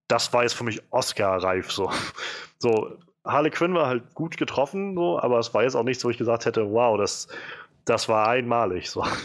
das 0.09 0.33
war 0.33 0.43
jetzt 0.43 0.53
für 0.53 0.65
mich 0.65 0.81
Oscar-reif. 0.91 1.71
So. 1.71 1.89
so, 2.59 2.97
Harley 3.23 3.49
Quinn 3.49 3.73
war 3.73 3.87
halt 3.87 4.13
gut 4.13 4.35
getroffen, 4.35 4.95
so, 4.95 5.17
aber 5.17 5.39
es 5.39 5.53
war 5.53 5.63
jetzt 5.63 5.75
auch 5.75 5.83
nichts, 5.83 6.03
wo 6.03 6.09
ich 6.09 6.17
gesagt 6.17 6.45
hätte, 6.45 6.69
wow, 6.71 6.97
das, 6.97 7.29
das 7.85 8.09
war 8.09 8.27
einmalig. 8.27 8.89
So. 8.89 9.05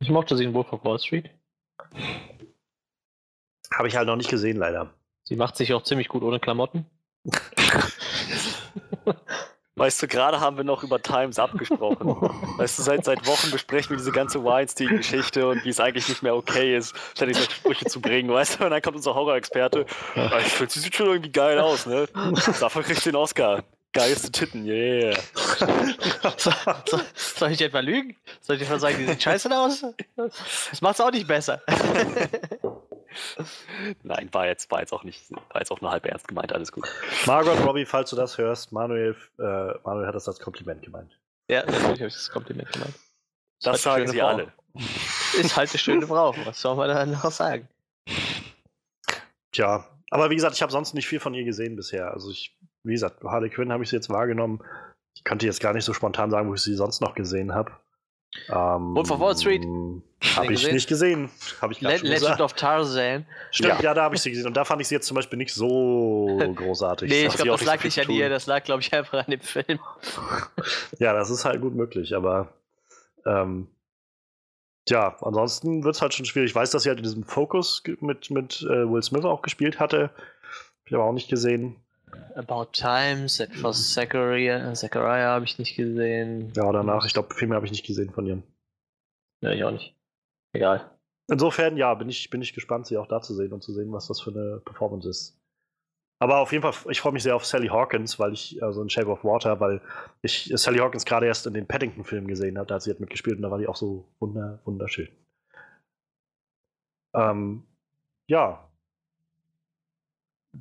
Ich 0.00 0.10
mochte 0.10 0.36
sie 0.36 0.44
in 0.44 0.54
Wolf 0.54 0.72
of 0.72 0.84
Wall 0.84 1.00
Street. 1.00 1.28
Habe 3.74 3.88
ich 3.88 3.96
halt 3.96 4.06
noch 4.06 4.14
nicht 4.14 4.30
gesehen, 4.30 4.56
leider. 4.56 4.94
Sie 5.24 5.34
macht 5.34 5.56
sich 5.56 5.74
auch 5.74 5.82
ziemlich 5.82 6.06
gut 6.06 6.22
ohne 6.22 6.38
Klamotten. 6.38 6.86
Weißt 9.78 10.02
du, 10.02 10.08
gerade 10.08 10.40
haben 10.40 10.56
wir 10.56 10.64
noch 10.64 10.82
über 10.82 11.00
Times 11.00 11.38
abgesprochen. 11.38 12.08
weißt 12.58 12.78
du, 12.78 12.82
seit, 12.82 13.04
seit 13.04 13.26
Wochen 13.26 13.50
besprechen 13.50 13.90
wir 13.90 13.96
diese 13.96 14.12
ganze 14.12 14.44
Weinstein-Geschichte 14.44 15.46
und 15.48 15.64
wie 15.64 15.68
es 15.70 15.80
eigentlich 15.80 16.08
nicht 16.08 16.22
mehr 16.22 16.34
okay 16.34 16.76
ist, 16.76 16.94
ständig 17.14 17.36
solche 17.38 17.52
Sprüche 17.52 17.84
zu 17.86 18.00
bringen, 18.00 18.30
weißt 18.30 18.58
du? 18.60 18.64
Und 18.64 18.70
dann 18.70 18.82
kommt 18.82 18.96
unser 18.96 19.14
Horror-Experte. 19.14 19.86
"Ah, 20.16 20.38
Ich 20.40 20.52
finde, 20.52 20.72
sie 20.72 20.80
sieht 20.80 20.94
schon 20.94 21.06
irgendwie 21.06 21.30
geil 21.32 21.58
aus, 21.58 21.86
ne? 21.86 22.06
Dafür 22.60 22.82
kriegt 22.82 23.02
sie 23.02 23.10
den 23.10 23.16
Oscar. 23.16 23.62
Geilste 23.94 24.30
Titten, 24.30 24.66
yeah. 24.66 25.16
So, 26.36 26.50
so, 26.86 27.00
soll 27.14 27.52
ich 27.52 27.60
etwa 27.62 27.80
lügen? 27.80 28.14
Soll 28.42 28.56
ich 28.56 28.62
etwa 28.62 28.78
sagen, 28.78 28.96
die 28.98 29.06
sieht 29.06 29.22
scheiße 29.22 29.48
aus? 29.56 29.82
Das 30.16 30.80
macht's 30.82 31.00
auch 31.00 31.10
nicht 31.10 31.26
besser. 31.26 31.62
Nein, 34.02 34.28
war 34.32 34.46
jetzt, 34.46 34.70
war 34.70 34.80
jetzt 34.80 34.92
auch 34.92 35.04
nicht, 35.04 35.30
war 35.30 35.60
jetzt 35.60 35.70
auch 35.70 35.80
nur 35.80 35.90
halb 35.90 36.06
ernst 36.06 36.28
gemeint, 36.28 36.52
alles 36.52 36.72
gut. 36.72 36.86
Margot 37.26 37.58
Robbie, 37.64 37.84
falls 37.84 38.10
du 38.10 38.16
das 38.16 38.38
hörst, 38.38 38.72
Manuel, 38.72 39.16
äh, 39.38 39.42
Manuel 39.84 40.06
hat 40.06 40.14
das 40.14 40.28
als 40.28 40.40
Kompliment 40.40 40.82
gemeint. 40.82 41.18
Ja, 41.48 41.64
natürlich 41.64 42.00
habe 42.00 42.08
ich 42.08 42.14
das 42.14 42.30
Kompliment 42.30 42.70
gemeint. 42.72 42.94
Das 43.62 43.80
Ist 43.80 43.86
halt 43.86 44.06
sagen 44.06 44.06
sie 44.08 44.18
schöne 44.18 44.26
alle. 44.28 44.44
Frau. 44.44 45.40
Ist 45.40 45.56
halt 45.56 45.70
eine 45.70 45.78
schöne 45.78 46.06
Frau. 46.06 46.34
Was 46.44 46.60
soll 46.60 46.76
man 46.76 46.88
da 46.88 47.06
noch 47.06 47.30
sagen? 47.30 47.68
Tja, 49.52 49.84
aber 50.10 50.30
wie 50.30 50.34
gesagt, 50.34 50.54
ich 50.54 50.62
habe 50.62 50.72
sonst 50.72 50.94
nicht 50.94 51.08
viel 51.08 51.20
von 51.20 51.34
ihr 51.34 51.44
gesehen 51.44 51.76
bisher. 51.76 52.12
Also 52.12 52.30
ich, 52.30 52.56
wie 52.84 52.92
gesagt, 52.92 53.22
Harley 53.24 53.50
Quinn 53.50 53.72
habe 53.72 53.82
ich 53.82 53.90
sie 53.90 53.96
jetzt 53.96 54.10
wahrgenommen. 54.10 54.62
Ich 55.14 55.24
könnte 55.24 55.46
jetzt 55.46 55.60
gar 55.60 55.74
nicht 55.74 55.84
so 55.84 55.92
spontan 55.92 56.30
sagen, 56.30 56.48
wo 56.48 56.54
ich 56.54 56.62
sie 56.62 56.74
sonst 56.74 57.00
noch 57.00 57.14
gesehen 57.14 57.54
habe. 57.54 57.72
Ähm, 58.50 58.94
Wolf 58.94 59.10
of 59.10 59.20
Wall 59.20 59.36
Street? 59.36 59.64
Habe 60.36 60.46
ich 60.46 60.60
gesehen? 60.60 60.74
nicht 60.74 60.88
gesehen. 60.88 61.30
Habe 61.62 61.72
ich 61.72 61.80
Le 61.80 61.96
schon 61.98 62.06
Legend 62.08 62.20
gesagt. 62.22 62.40
of 62.40 62.52
Tarzan. 62.54 63.26
Stimmt, 63.50 63.74
Ja. 63.74 63.80
ja, 63.80 63.94
da 63.94 64.02
habe 64.02 64.14
ich 64.16 64.20
sie 64.22 64.30
gesehen. 64.30 64.46
Und 64.46 64.56
da 64.56 64.64
fand 64.64 64.80
ich 64.80 64.88
sie 64.88 64.94
jetzt 64.96 65.06
zum 65.06 65.14
Beispiel 65.14 65.36
nicht 65.38 65.54
so 65.54 66.26
großartig. 66.56 67.08
Nee, 67.10 67.26
ich 67.26 67.34
glaube, 67.34 67.50
das 67.52 67.64
lag 67.64 67.82
nicht 67.82 67.98
an 68.00 68.10
ihr, 68.10 68.28
das 68.28 68.46
lag, 68.46 68.64
glaube 68.64 68.82
ich, 68.82 68.92
einfach 68.92 69.24
an 69.24 69.30
dem 69.30 69.40
Film. 69.40 69.78
Ja, 70.98 71.12
das 71.12 71.30
ist 71.30 71.44
halt 71.44 71.60
gut 71.60 71.74
möglich, 71.74 72.14
aber 72.14 72.52
ähm, 73.26 73.68
ja, 74.88 75.16
ansonsten 75.20 75.84
wird 75.84 75.94
es 75.94 76.02
halt 76.02 76.14
schon 76.14 76.24
schwierig. 76.26 76.50
Ich 76.50 76.54
weiß, 76.54 76.70
dass 76.70 76.82
sie 76.82 76.88
halt 76.88 76.98
in 76.98 77.04
diesem 77.04 77.22
Focus 77.24 77.82
ge- 77.82 77.96
mit, 78.00 78.30
mit 78.30 78.62
äh, 78.62 78.90
Will 78.90 79.02
Smith 79.02 79.24
auch 79.24 79.42
gespielt 79.42 79.78
hatte. 79.78 80.10
Hab 80.10 80.86
ich 80.86 80.94
aber 80.94 81.04
auch 81.04 81.12
nicht 81.12 81.28
gesehen. 81.28 81.76
About 82.34 82.66
Times, 82.72 83.40
etwas 83.40 83.92
Zachariah, 83.92 84.72
Zachariah 84.74 85.30
habe 85.30 85.44
ich 85.44 85.58
nicht 85.58 85.76
gesehen. 85.76 86.52
Ja, 86.54 86.70
danach, 86.72 87.04
ich 87.04 87.12
glaube, 87.12 87.34
viel 87.34 87.48
mehr 87.48 87.56
habe 87.56 87.66
ich 87.66 87.72
nicht 87.72 87.86
gesehen 87.86 88.10
von 88.10 88.26
ihr. 88.26 88.42
Ja, 89.42 89.52
ich 89.52 89.64
auch 89.64 89.70
nicht. 89.70 89.94
Egal. 90.52 90.90
Insofern, 91.30 91.76
ja, 91.76 91.92
bin 91.94 92.08
ich, 92.08 92.30
bin 92.30 92.40
ich 92.40 92.54
gespannt, 92.54 92.86
sie 92.86 92.96
auch 92.96 93.06
da 93.06 93.20
zu 93.20 93.34
sehen 93.34 93.52
und 93.52 93.62
zu 93.62 93.72
sehen, 93.72 93.92
was 93.92 94.06
das 94.06 94.20
für 94.20 94.30
eine 94.30 94.60
Performance 94.64 95.08
ist. 95.08 95.38
Aber 96.20 96.38
auf 96.38 96.52
jeden 96.52 96.62
Fall, 96.62 96.90
ich 96.90 97.00
freue 97.00 97.12
mich 97.12 97.22
sehr 97.22 97.36
auf 97.36 97.46
Sally 97.46 97.68
Hawkins, 97.68 98.18
weil 98.18 98.32
ich, 98.32 98.60
also 98.62 98.82
in 98.82 98.90
Shape 98.90 99.08
of 99.08 99.22
Water, 99.24 99.60
weil 99.60 99.80
ich 100.22 100.50
Sally 100.54 100.78
Hawkins 100.78 101.04
gerade 101.04 101.26
erst 101.26 101.46
in 101.46 101.54
den 101.54 101.66
Paddington-Film 101.66 102.26
gesehen 102.26 102.58
habe, 102.58 102.66
da 102.66 102.76
hat 102.76 102.82
sie 102.82 102.90
halt 102.90 103.00
mitgespielt 103.00 103.36
und 103.36 103.42
da 103.42 103.50
war 103.50 103.58
die 103.58 103.68
auch 103.68 103.76
so 103.76 104.08
wunder, 104.18 104.60
wunderschön. 104.64 105.08
Ähm, 107.14 107.64
ja. 108.26 108.67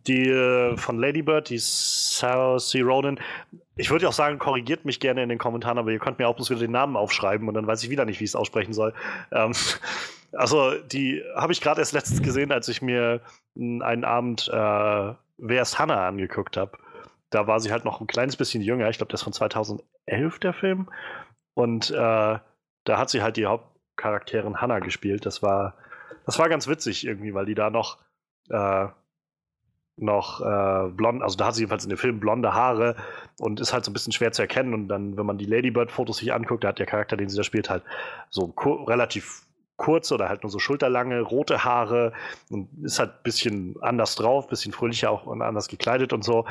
Die 0.05 0.29
äh, 0.29 0.77
von 0.77 0.99
Ladybird, 0.99 1.49
die 1.49 1.57
Saoirse 1.59 2.81
Ronan, 2.81 3.19
ich 3.75 3.89
würde 3.89 4.07
auch 4.07 4.13
sagen, 4.13 4.39
korrigiert 4.39 4.85
mich 4.85 4.99
gerne 4.99 5.23
in 5.23 5.29
den 5.29 5.37
Kommentaren, 5.37 5.77
aber 5.77 5.91
ihr 5.91 5.99
könnt 5.99 6.19
mir 6.19 6.27
auch 6.27 6.35
bloß 6.35 6.49
wieder 6.49 6.59
den 6.59 6.71
Namen 6.71 6.95
aufschreiben 6.95 7.47
und 7.47 7.53
dann 7.53 7.67
weiß 7.67 7.83
ich 7.83 7.89
wieder 7.89 8.05
nicht, 8.05 8.19
wie 8.19 8.25
ich 8.25 8.31
es 8.31 8.35
aussprechen 8.35 8.73
soll. 8.73 8.93
Ähm, 9.31 9.53
also, 10.33 10.73
die 10.75 11.23
habe 11.35 11.53
ich 11.53 11.61
gerade 11.61 11.81
erst 11.81 11.93
letztens 11.93 12.21
gesehen, 12.21 12.51
als 12.51 12.67
ich 12.67 12.81
mir 12.81 13.21
einen 13.55 14.03
Abend 14.03 14.49
äh, 14.51 15.13
Wer 15.37 15.61
ist 15.61 15.77
Hannah 15.77 16.07
angeguckt 16.07 16.57
habe. 16.57 16.77
Da 17.29 17.45
war 17.45 17.59
sie 17.59 17.71
halt 17.71 17.85
noch 17.85 18.01
ein 18.01 18.07
kleines 18.07 18.37
bisschen 18.37 18.61
jünger. 18.61 18.89
Ich 18.89 18.97
glaube, 18.97 19.11
das 19.11 19.21
ist 19.21 19.25
von 19.25 19.33
2011 19.33 20.39
der 20.39 20.53
Film. 20.53 20.89
Und 21.53 21.91
äh, 21.91 21.93
da 21.93 22.97
hat 22.97 23.09
sie 23.09 23.21
halt 23.21 23.37
die 23.37 23.45
Hauptcharakterin 23.45 24.61
Hannah 24.61 24.79
gespielt. 24.79 25.25
Das 25.25 25.43
war, 25.43 25.75
das 26.25 26.39
war 26.39 26.49
ganz 26.49 26.67
witzig 26.67 27.05
irgendwie, 27.05 27.33
weil 27.33 27.45
die 27.45 27.55
da 27.55 27.69
noch 27.69 27.99
äh, 28.49 28.87
noch 29.97 30.41
äh, 30.41 30.89
blond, 30.89 31.23
also 31.23 31.37
da 31.37 31.47
hat 31.47 31.55
sie 31.55 31.61
jedenfalls 31.61 31.83
in 31.83 31.89
dem 31.89 31.97
Film 31.97 32.19
blonde 32.19 32.53
Haare 32.53 32.95
und 33.39 33.59
ist 33.59 33.73
halt 33.73 33.83
so 33.83 33.91
ein 33.91 33.93
bisschen 33.93 34.13
schwer 34.13 34.31
zu 34.31 34.41
erkennen. 34.41 34.73
Und 34.73 34.87
dann, 34.87 35.17
wenn 35.17 35.25
man 35.25 35.37
die 35.37 35.45
Ladybird-Fotos 35.45 36.17
sich 36.17 36.33
anguckt, 36.33 36.63
da 36.63 36.69
hat 36.69 36.79
der 36.79 36.85
Charakter, 36.85 37.17
den 37.17 37.29
sie 37.29 37.37
da 37.37 37.43
spielt, 37.43 37.69
halt 37.69 37.83
so 38.29 38.53
relativ 38.87 39.43
kurze 39.75 40.15
oder 40.15 40.29
halt 40.29 40.43
nur 40.43 40.49
so 40.49 40.59
schulterlange, 40.59 41.21
rote 41.21 41.63
Haare 41.63 42.13
und 42.49 42.67
ist 42.83 42.99
halt 42.99 43.11
ein 43.11 43.23
bisschen 43.23 43.75
anders 43.81 44.15
drauf, 44.15 44.47
bisschen 44.47 44.73
fröhlicher 44.73 45.11
auch 45.11 45.25
und 45.25 45.41
anders 45.41 45.67
gekleidet 45.67 46.13
und 46.13 46.23
so. 46.23 46.45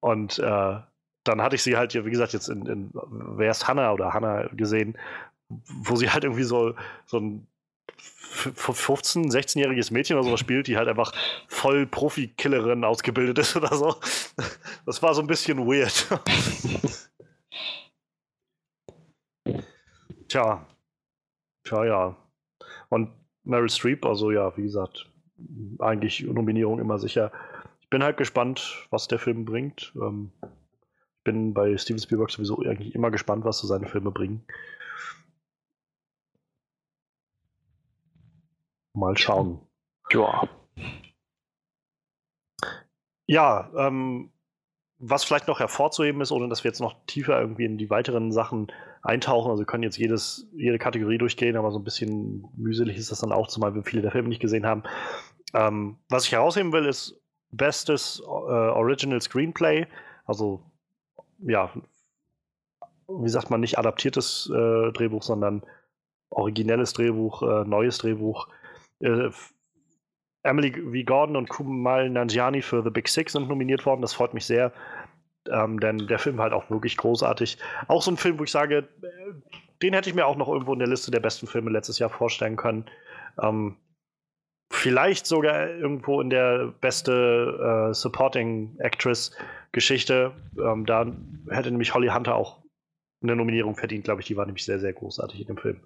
Und 0.00 0.38
äh, 0.38 0.76
dann 1.24 1.42
hatte 1.42 1.56
ich 1.56 1.62
sie 1.62 1.76
halt, 1.76 1.94
wie 1.94 2.10
gesagt, 2.10 2.32
jetzt 2.32 2.48
in, 2.48 2.66
in 2.66 2.90
Wer 2.92 3.50
ist 3.50 3.68
Hannah 3.68 3.92
oder 3.92 4.14
Hannah 4.14 4.48
gesehen, 4.52 4.96
wo 5.48 5.96
sie 5.96 6.10
halt 6.10 6.24
irgendwie 6.24 6.44
so, 6.44 6.74
so 7.06 7.18
ein 7.18 7.46
15-, 8.30 9.30
16-jähriges 9.30 9.92
Mädchen 9.92 10.16
oder 10.16 10.24
sowas 10.24 10.40
spielt, 10.40 10.66
die 10.66 10.76
halt 10.76 10.88
einfach 10.88 11.12
voll 11.48 11.86
Profi-Killerin 11.86 12.84
ausgebildet 12.84 13.38
ist 13.38 13.56
oder 13.56 13.74
so. 13.74 13.96
Das 14.86 15.02
war 15.02 15.14
so 15.14 15.20
ein 15.20 15.26
bisschen 15.26 15.58
weird. 15.66 16.08
Tja. 20.28 20.64
Tja, 21.64 21.84
ja. 21.84 22.16
Und 22.88 23.10
Meryl 23.44 23.68
Streep, 23.68 24.06
also 24.06 24.30
ja, 24.30 24.56
wie 24.56 24.62
gesagt, 24.62 25.10
eigentlich 25.78 26.22
Nominierung 26.22 26.78
immer 26.78 26.98
sicher. 26.98 27.32
Ich 27.80 27.90
bin 27.90 28.02
halt 28.02 28.16
gespannt, 28.16 28.86
was 28.90 29.08
der 29.08 29.18
Film 29.18 29.44
bringt. 29.44 29.92
Ähm, 29.96 30.30
ich 30.42 31.24
bin 31.24 31.52
bei 31.52 31.76
Steven 31.76 31.98
Spielberg 31.98 32.30
sowieso 32.30 32.60
eigentlich 32.60 32.94
immer 32.94 33.10
gespannt, 33.10 33.44
was 33.44 33.58
so 33.58 33.66
seine 33.66 33.88
Filme 33.88 34.10
bringen. 34.10 34.44
Mal 38.94 39.16
schauen. 39.16 39.60
Ja. 40.12 40.48
Ja, 43.26 43.70
ähm, 43.76 44.32
was 44.98 45.24
vielleicht 45.24 45.48
noch 45.48 45.60
hervorzuheben 45.60 46.20
ist, 46.20 46.32
ohne 46.32 46.48
dass 46.48 46.64
wir 46.64 46.70
jetzt 46.70 46.80
noch 46.80 46.96
tiefer 47.06 47.40
irgendwie 47.40 47.64
in 47.64 47.78
die 47.78 47.90
weiteren 47.90 48.32
Sachen 48.32 48.72
eintauchen, 49.02 49.50
also 49.50 49.62
wir 49.62 49.66
können 49.66 49.82
jetzt 49.82 49.96
jedes, 49.96 50.48
jede 50.52 50.78
Kategorie 50.78 51.16
durchgehen, 51.16 51.56
aber 51.56 51.70
so 51.70 51.78
ein 51.78 51.84
bisschen 51.84 52.44
mühselig 52.56 52.98
ist 52.98 53.10
das 53.10 53.20
dann 53.20 53.32
auch, 53.32 53.48
zumal 53.48 53.74
wir 53.74 53.82
viele 53.82 54.02
der 54.02 54.10
Filme 54.10 54.28
nicht 54.28 54.42
gesehen 54.42 54.66
haben. 54.66 54.82
Ähm, 55.54 55.98
was 56.08 56.26
ich 56.26 56.32
herausheben 56.32 56.72
will, 56.72 56.84
ist 56.84 57.20
bestes 57.50 58.20
äh, 58.20 58.28
Original 58.28 59.20
Screenplay, 59.20 59.86
also 60.26 60.62
ja, 61.38 61.70
wie 63.08 63.28
sagt 63.28 63.50
man, 63.50 63.60
nicht 63.60 63.78
adaptiertes 63.78 64.50
äh, 64.52 64.92
Drehbuch, 64.92 65.22
sondern 65.22 65.62
originelles 66.28 66.92
Drehbuch, 66.92 67.42
äh, 67.42 67.64
neues 67.64 67.98
Drehbuch. 67.98 68.48
Äh, 69.00 69.30
Emily 70.42 70.72
V. 70.72 71.04
Gordon 71.04 71.36
und 71.36 71.48
Kumail 71.48 72.08
Nanjiani 72.08 72.62
für 72.62 72.82
The 72.82 72.90
Big 72.90 73.08
Six 73.08 73.32
sind 73.32 73.48
nominiert 73.48 73.84
worden. 73.84 74.00
Das 74.00 74.14
freut 74.14 74.32
mich 74.32 74.46
sehr, 74.46 74.72
ähm, 75.50 75.78
denn 75.80 76.06
der 76.06 76.18
Film 76.18 76.38
war 76.38 76.44
halt 76.44 76.54
auch 76.54 76.70
wirklich 76.70 76.96
großartig. 76.96 77.58
Auch 77.88 78.02
so 78.02 78.10
ein 78.10 78.16
Film, 78.16 78.38
wo 78.38 78.44
ich 78.44 78.50
sage, 78.50 78.88
äh, 79.02 79.32
den 79.82 79.94
hätte 79.94 80.08
ich 80.08 80.14
mir 80.14 80.26
auch 80.26 80.36
noch 80.36 80.48
irgendwo 80.48 80.72
in 80.72 80.78
der 80.78 80.88
Liste 80.88 81.10
der 81.10 81.20
besten 81.20 81.46
Filme 81.46 81.70
letztes 81.70 81.98
Jahr 81.98 82.10
vorstellen 82.10 82.56
können. 82.56 82.86
Ähm, 83.40 83.76
vielleicht 84.72 85.26
sogar 85.26 85.68
irgendwo 85.68 86.20
in 86.20 86.30
der 86.30 86.72
beste 86.80 87.90
äh, 87.90 87.94
Supporting 87.94 88.76
Actress 88.78 89.36
Geschichte. 89.72 90.32
Ähm, 90.58 90.86
da 90.86 91.06
hätte 91.48 91.70
nämlich 91.70 91.94
Holly 91.94 92.08
Hunter 92.08 92.34
auch 92.34 92.62
eine 93.22 93.36
Nominierung 93.36 93.76
verdient, 93.76 94.04
glaube 94.04 94.20
ich. 94.20 94.26
Die 94.26 94.36
war 94.36 94.46
nämlich 94.46 94.64
sehr, 94.64 94.80
sehr 94.80 94.92
großartig 94.92 95.40
in 95.40 95.46
dem 95.46 95.58
Film. 95.58 95.80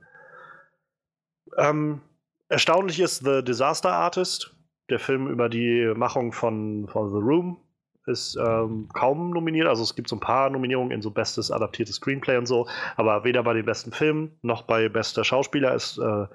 Ähm, 1.57 2.01
erstaunlich 2.49 3.01
ist 3.01 3.25
The 3.25 3.43
Disaster 3.43 3.93
Artist, 3.93 4.55
der 4.91 4.99
Film 4.99 5.29
über 5.29 5.49
die 5.49 5.93
Machung 5.97 6.33
von, 6.33 6.87
von 6.89 7.11
The 7.11 7.19
Room, 7.19 7.59
ist 8.07 8.37
ähm, 8.37 8.89
kaum 8.93 9.31
nominiert. 9.31 9.67
Also 9.67 9.83
es 9.83 9.95
gibt 9.95 10.09
so 10.09 10.17
ein 10.17 10.21
paar 10.21 10.51
Nominierungen 10.51 10.91
in 10.93 11.03
so 11.03 11.11
bestes 11.11 11.51
adaptiertes 11.51 11.97
Screenplay 11.97 12.37
und 12.37 12.47
so, 12.47 12.67
aber 12.97 13.25
weder 13.25 13.43
bei 13.43 13.55
den 13.55 13.65
besten 13.65 13.93
Filmen 13.93 14.39
noch 14.43 14.63
bei 14.63 14.89
bester 14.89 15.25
Schauspieler 15.25 15.75
ist, 15.75 15.99
äh, 15.99 16.27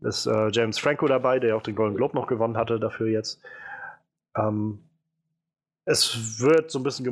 ist 0.00 0.26
äh, 0.26 0.48
James 0.50 0.78
Franco 0.78 1.06
dabei, 1.06 1.38
der 1.40 1.56
auch 1.56 1.62
den 1.62 1.74
Golden 1.74 1.96
Globe 1.96 2.16
noch 2.16 2.26
gewonnen 2.26 2.56
hatte 2.56 2.80
dafür 2.80 3.08
jetzt. 3.08 3.42
Ähm, 4.36 4.78
es 5.86 6.40
wird 6.40 6.70
so 6.70 6.78
ein 6.78 6.82
bisschen 6.82 7.04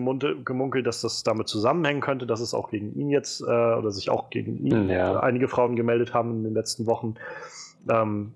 gemunkelt, 0.45 0.87
dass 0.87 1.03
das 1.03 1.22
damit 1.22 1.49
zusammenhängen 1.49 2.01
könnte, 2.01 2.26
dass 2.26 2.41
es 2.41 2.55
auch 2.55 2.70
gegen 2.70 2.95
ihn 2.95 3.11
jetzt 3.11 3.43
äh, 3.43 3.45
oder 3.45 3.91
sich 3.91 4.09
auch 4.09 4.30
gegen 4.30 4.57
ihn 4.57 4.89
Ja. 4.89 5.20
einige 5.20 5.49
Frauen 5.49 5.76
gemeldet 5.76 6.14
haben 6.14 6.39
in 6.39 6.45
den 6.45 6.55
letzten 6.55 6.87
Wochen. 6.87 7.16
Ähm, 7.89 8.35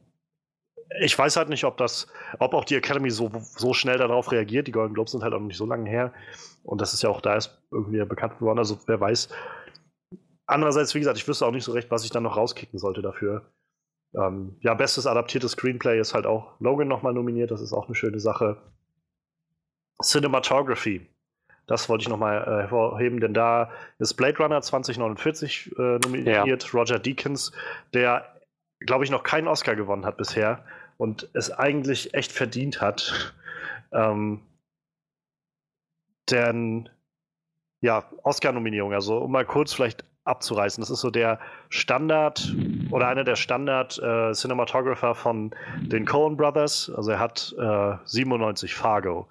ich 1.01 1.18
weiß 1.18 1.36
halt 1.36 1.49
nicht, 1.49 1.64
ob 1.64 1.76
das, 1.76 2.07
ob 2.38 2.55
auch 2.55 2.64
die 2.64 2.76
Academy 2.76 3.11
so, 3.11 3.30
so 3.40 3.74
schnell 3.74 3.99
darauf 3.99 4.30
reagiert. 4.30 4.66
Die 4.66 4.72
Golden 4.72 4.94
Globes 4.94 5.12
sind 5.12 5.22
halt 5.22 5.34
auch 5.34 5.40
noch 5.40 5.47
nicht 5.47 5.57
so 5.57 5.66
lange 5.66 5.88
her. 5.88 6.12
Und 6.62 6.80
das 6.80 6.94
ist 6.94 7.03
ja 7.03 7.11
auch 7.11 7.20
da 7.20 7.34
erst 7.34 7.61
irgendwie 7.70 8.05
bekannt 8.05 8.38
geworden. 8.38 8.59
Also 8.59 8.78
wer 8.86 9.01
weiß. 9.01 9.28
Andererseits, 10.47 10.94
wie 10.94 11.01
gesagt, 11.01 11.18
ich 11.18 11.26
wüsste 11.26 11.44
auch 11.44 11.51
nicht 11.51 11.64
so 11.64 11.72
recht, 11.72 11.90
was 11.90 12.05
ich 12.05 12.11
dann 12.11 12.22
noch 12.22 12.36
rauskicken 12.36 12.78
sollte 12.78 13.03
dafür. 13.03 13.51
Ähm, 14.14 14.57
ja, 14.61 14.74
bestes 14.74 15.07
adaptiertes 15.07 15.53
Screenplay 15.53 15.99
ist 16.01 16.14
halt 16.14 16.26
auch 16.26 16.59
Logan 16.61 16.88
nochmal 16.88 17.12
nominiert, 17.12 17.51
das 17.51 17.61
ist 17.61 17.72
auch 17.72 17.86
eine 17.86 17.94
schöne 17.94 18.20
Sache. 18.20 18.57
Cinematography, 20.03 21.07
das 21.66 21.88
wollte 21.88 22.03
ich 22.03 22.09
nochmal 22.09 22.42
äh, 22.42 22.62
hervorheben, 22.62 23.20
denn 23.20 23.34
da 23.34 23.70
ist 23.99 24.14
Blade 24.14 24.38
Runner 24.38 24.62
2049 24.62 25.74
äh, 25.76 25.99
nominiert, 25.99 26.64
ja. 26.64 26.70
Roger 26.72 26.99
Deakins, 26.99 27.53
der, 27.92 28.36
glaube 28.80 29.04
ich, 29.04 29.10
noch 29.10 29.22
keinen 29.22 29.48
Oscar 29.48 29.76
gewonnen 29.76 30.04
hat 30.04 30.16
bisher 30.16 30.64
und 30.96 31.28
es 31.32 31.50
eigentlich 31.50 32.14
echt 32.14 32.32
verdient 32.32 32.80
hat. 32.80 33.34
Ähm, 33.92 34.42
denn, 36.30 36.88
ja, 37.80 38.04
Oscar-Nominierung, 38.22 38.92
also 38.92 39.18
um 39.18 39.32
mal 39.32 39.44
kurz 39.44 39.72
vielleicht 39.72 40.04
abzureißen, 40.24 40.82
das 40.82 40.90
ist 40.90 41.00
so 41.00 41.10
der 41.10 41.38
Standard 41.68 42.54
oder 42.90 43.08
einer 43.08 43.24
der 43.24 43.36
Standard-Cinematographer 43.36 45.10
äh, 45.10 45.14
von 45.14 45.54
den 45.80 46.04
Coen 46.04 46.36
Brothers. 46.36 46.90
Also 46.94 47.12
er 47.12 47.20
hat 47.20 47.54
äh, 47.58 47.96
97 48.04 48.74
Fargo, 48.74 49.28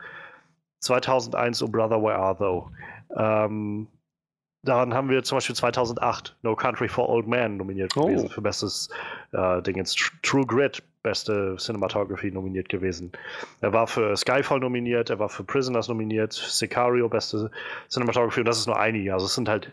2001 0.80 1.62
Oh 1.64 1.68
Brother 1.68 2.02
Where 2.02 2.16
Are 2.16 2.38
Thou. 2.38 2.72
Ähm, 3.18 3.88
daran 4.66 4.94
haben 4.94 5.10
wir 5.10 5.24
zum 5.24 5.38
Beispiel 5.38 5.56
2008 5.56 6.36
No 6.42 6.56
Country 6.56 6.88
for 6.88 7.08
Old 7.10 7.28
Men 7.28 7.58
nominiert 7.58 7.96
oh. 7.96 8.08
gewesen 8.08 8.30
für 8.30 8.42
bestes 8.42 8.90
äh, 9.32 9.62
Ding. 9.62 9.84
True 10.24 10.46
Grit, 10.46 10.84
beste 11.04 11.56
Cinematography 11.58 12.32
nominiert 12.32 12.70
gewesen. 12.70 13.12
Er 13.62 13.74
war 13.74 13.88
für 13.88 14.16
Skyfall 14.18 14.60
nominiert, 14.60 15.10
er 15.10 15.20
war 15.20 15.30
für 15.30 15.44
Prisoners 15.44 15.88
nominiert, 15.88 16.34
Sicario, 16.34 17.08
beste 17.08 17.52
Cinematography 17.90 18.42
und 18.42 18.48
das 18.48 18.60
ist 18.60 18.68
nur 18.68 18.80
einige. 18.80 19.14
Also 19.14 19.28
es 19.28 19.36
sind 19.36 19.48
halt 19.48 19.72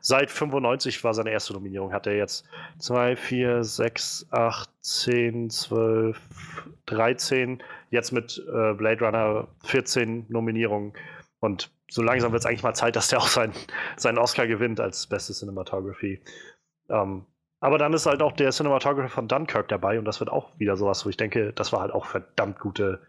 seit 0.00 0.30
95 0.30 1.02
war 1.04 1.14
seine 1.14 1.30
erste 1.30 1.52
Nominierung. 1.52 1.92
Hat 1.92 2.06
er 2.06 2.16
jetzt 2.16 2.44
2, 2.78 3.16
4, 3.16 3.64
6, 3.64 4.26
8, 4.30 4.70
10, 4.80 5.50
12, 5.50 6.18
13, 6.86 7.62
jetzt 7.90 8.12
mit 8.12 8.42
äh, 8.48 8.74
Blade 8.74 9.04
Runner 9.04 9.48
14 9.64 10.26
Nominierungen. 10.28 10.92
Und 11.40 11.70
so 11.90 12.02
langsam 12.02 12.32
wird 12.32 12.40
es 12.40 12.46
eigentlich 12.46 12.62
mal 12.62 12.74
Zeit, 12.74 12.96
dass 12.96 13.08
der 13.08 13.18
auch 13.18 13.28
sein, 13.28 13.52
seinen 13.96 14.18
Oscar 14.18 14.46
gewinnt 14.46 14.80
als 14.80 15.06
beste 15.06 15.32
Cinematography. 15.32 16.22
Ähm, 16.88 17.26
aber 17.60 17.78
dann 17.78 17.92
ist 17.92 18.06
halt 18.06 18.22
auch 18.22 18.32
der 18.32 18.50
Cinematographer 18.50 19.08
von 19.08 19.28
Dunkirk 19.28 19.68
dabei 19.68 19.98
und 19.98 20.04
das 20.04 20.20
wird 20.20 20.30
auch 20.30 20.58
wieder 20.58 20.76
sowas, 20.76 21.04
wo 21.04 21.10
ich 21.10 21.16
denke, 21.16 21.52
das 21.52 21.72
war 21.72 21.80
halt 21.80 21.92
auch 21.92 22.04
verdammt 22.04 22.60
gute 22.60 23.00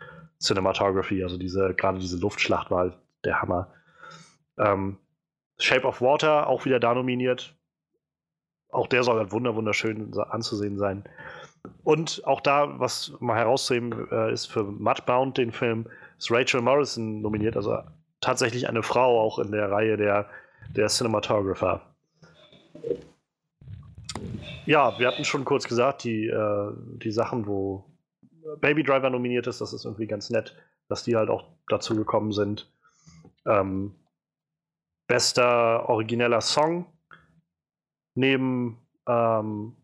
Cinematography. 0.42 1.22
Also 1.24 1.38
diese, 1.38 1.74
gerade 1.76 2.00
diese 2.00 2.18
Luftschlacht 2.18 2.72
war 2.72 2.80
halt 2.80 2.98
der 3.26 3.42
Hammer. 3.42 3.74
Ähm, 4.58 4.98
Shape 5.60 5.86
of 5.86 6.02
Water 6.02 6.48
auch 6.48 6.66
wieder 6.66 6.80
da 6.80 6.94
nominiert. 6.96 7.56
Auch 8.72 8.88
der 8.88 9.04
soll 9.04 9.18
halt 9.18 9.32
wunderschön 9.32 10.14
anzusehen 10.18 10.78
sein. 10.78 11.04
Und 11.84 12.26
auch 12.26 12.40
da, 12.40 12.80
was 12.80 13.14
mal 13.20 13.38
herauszuheben 13.38 14.08
äh, 14.12 14.32
ist 14.32 14.46
für 14.46 14.64
Mudbound, 14.64 15.38
den 15.38 15.52
Film, 15.52 15.88
ist 16.18 16.32
Rachel 16.32 16.62
Morrison 16.62 17.22
nominiert, 17.22 17.58
also 17.58 17.80
tatsächlich 18.22 18.68
eine 18.68 18.84
Frau 18.84 19.20
auch 19.20 19.40
in 19.40 19.52
der 19.52 19.72
Reihe 19.72 19.98
der, 19.98 20.30
der 20.76 20.88
Cinematographer. 20.88 21.82
Ja, 24.66 24.98
wir 25.00 25.08
hatten 25.08 25.26
schon 25.26 25.46
kurz 25.46 25.68
gesagt, 25.68 26.04
die, 26.04 26.28
äh, 26.28 26.72
die 26.98 27.12
Sachen, 27.12 27.48
wo 27.48 27.86
Baby 28.62 28.84
Driver 28.84 29.10
nominiert 29.10 29.48
ist, 29.48 29.62
das 29.62 29.74
ist 29.74 29.86
irgendwie 29.86 30.08
ganz 30.08 30.30
nett, 30.30 30.56
dass 30.88 31.04
die 31.04 31.16
halt 31.16 31.30
auch 31.30 31.46
dazu 31.68 31.96
gekommen 31.96 32.32
sind. 32.32 32.72
Ähm, 33.46 33.96
bester 35.08 35.90
origineller 35.90 36.42
Song 36.42 36.86
neben 38.16 38.78
ähm, 39.08 39.76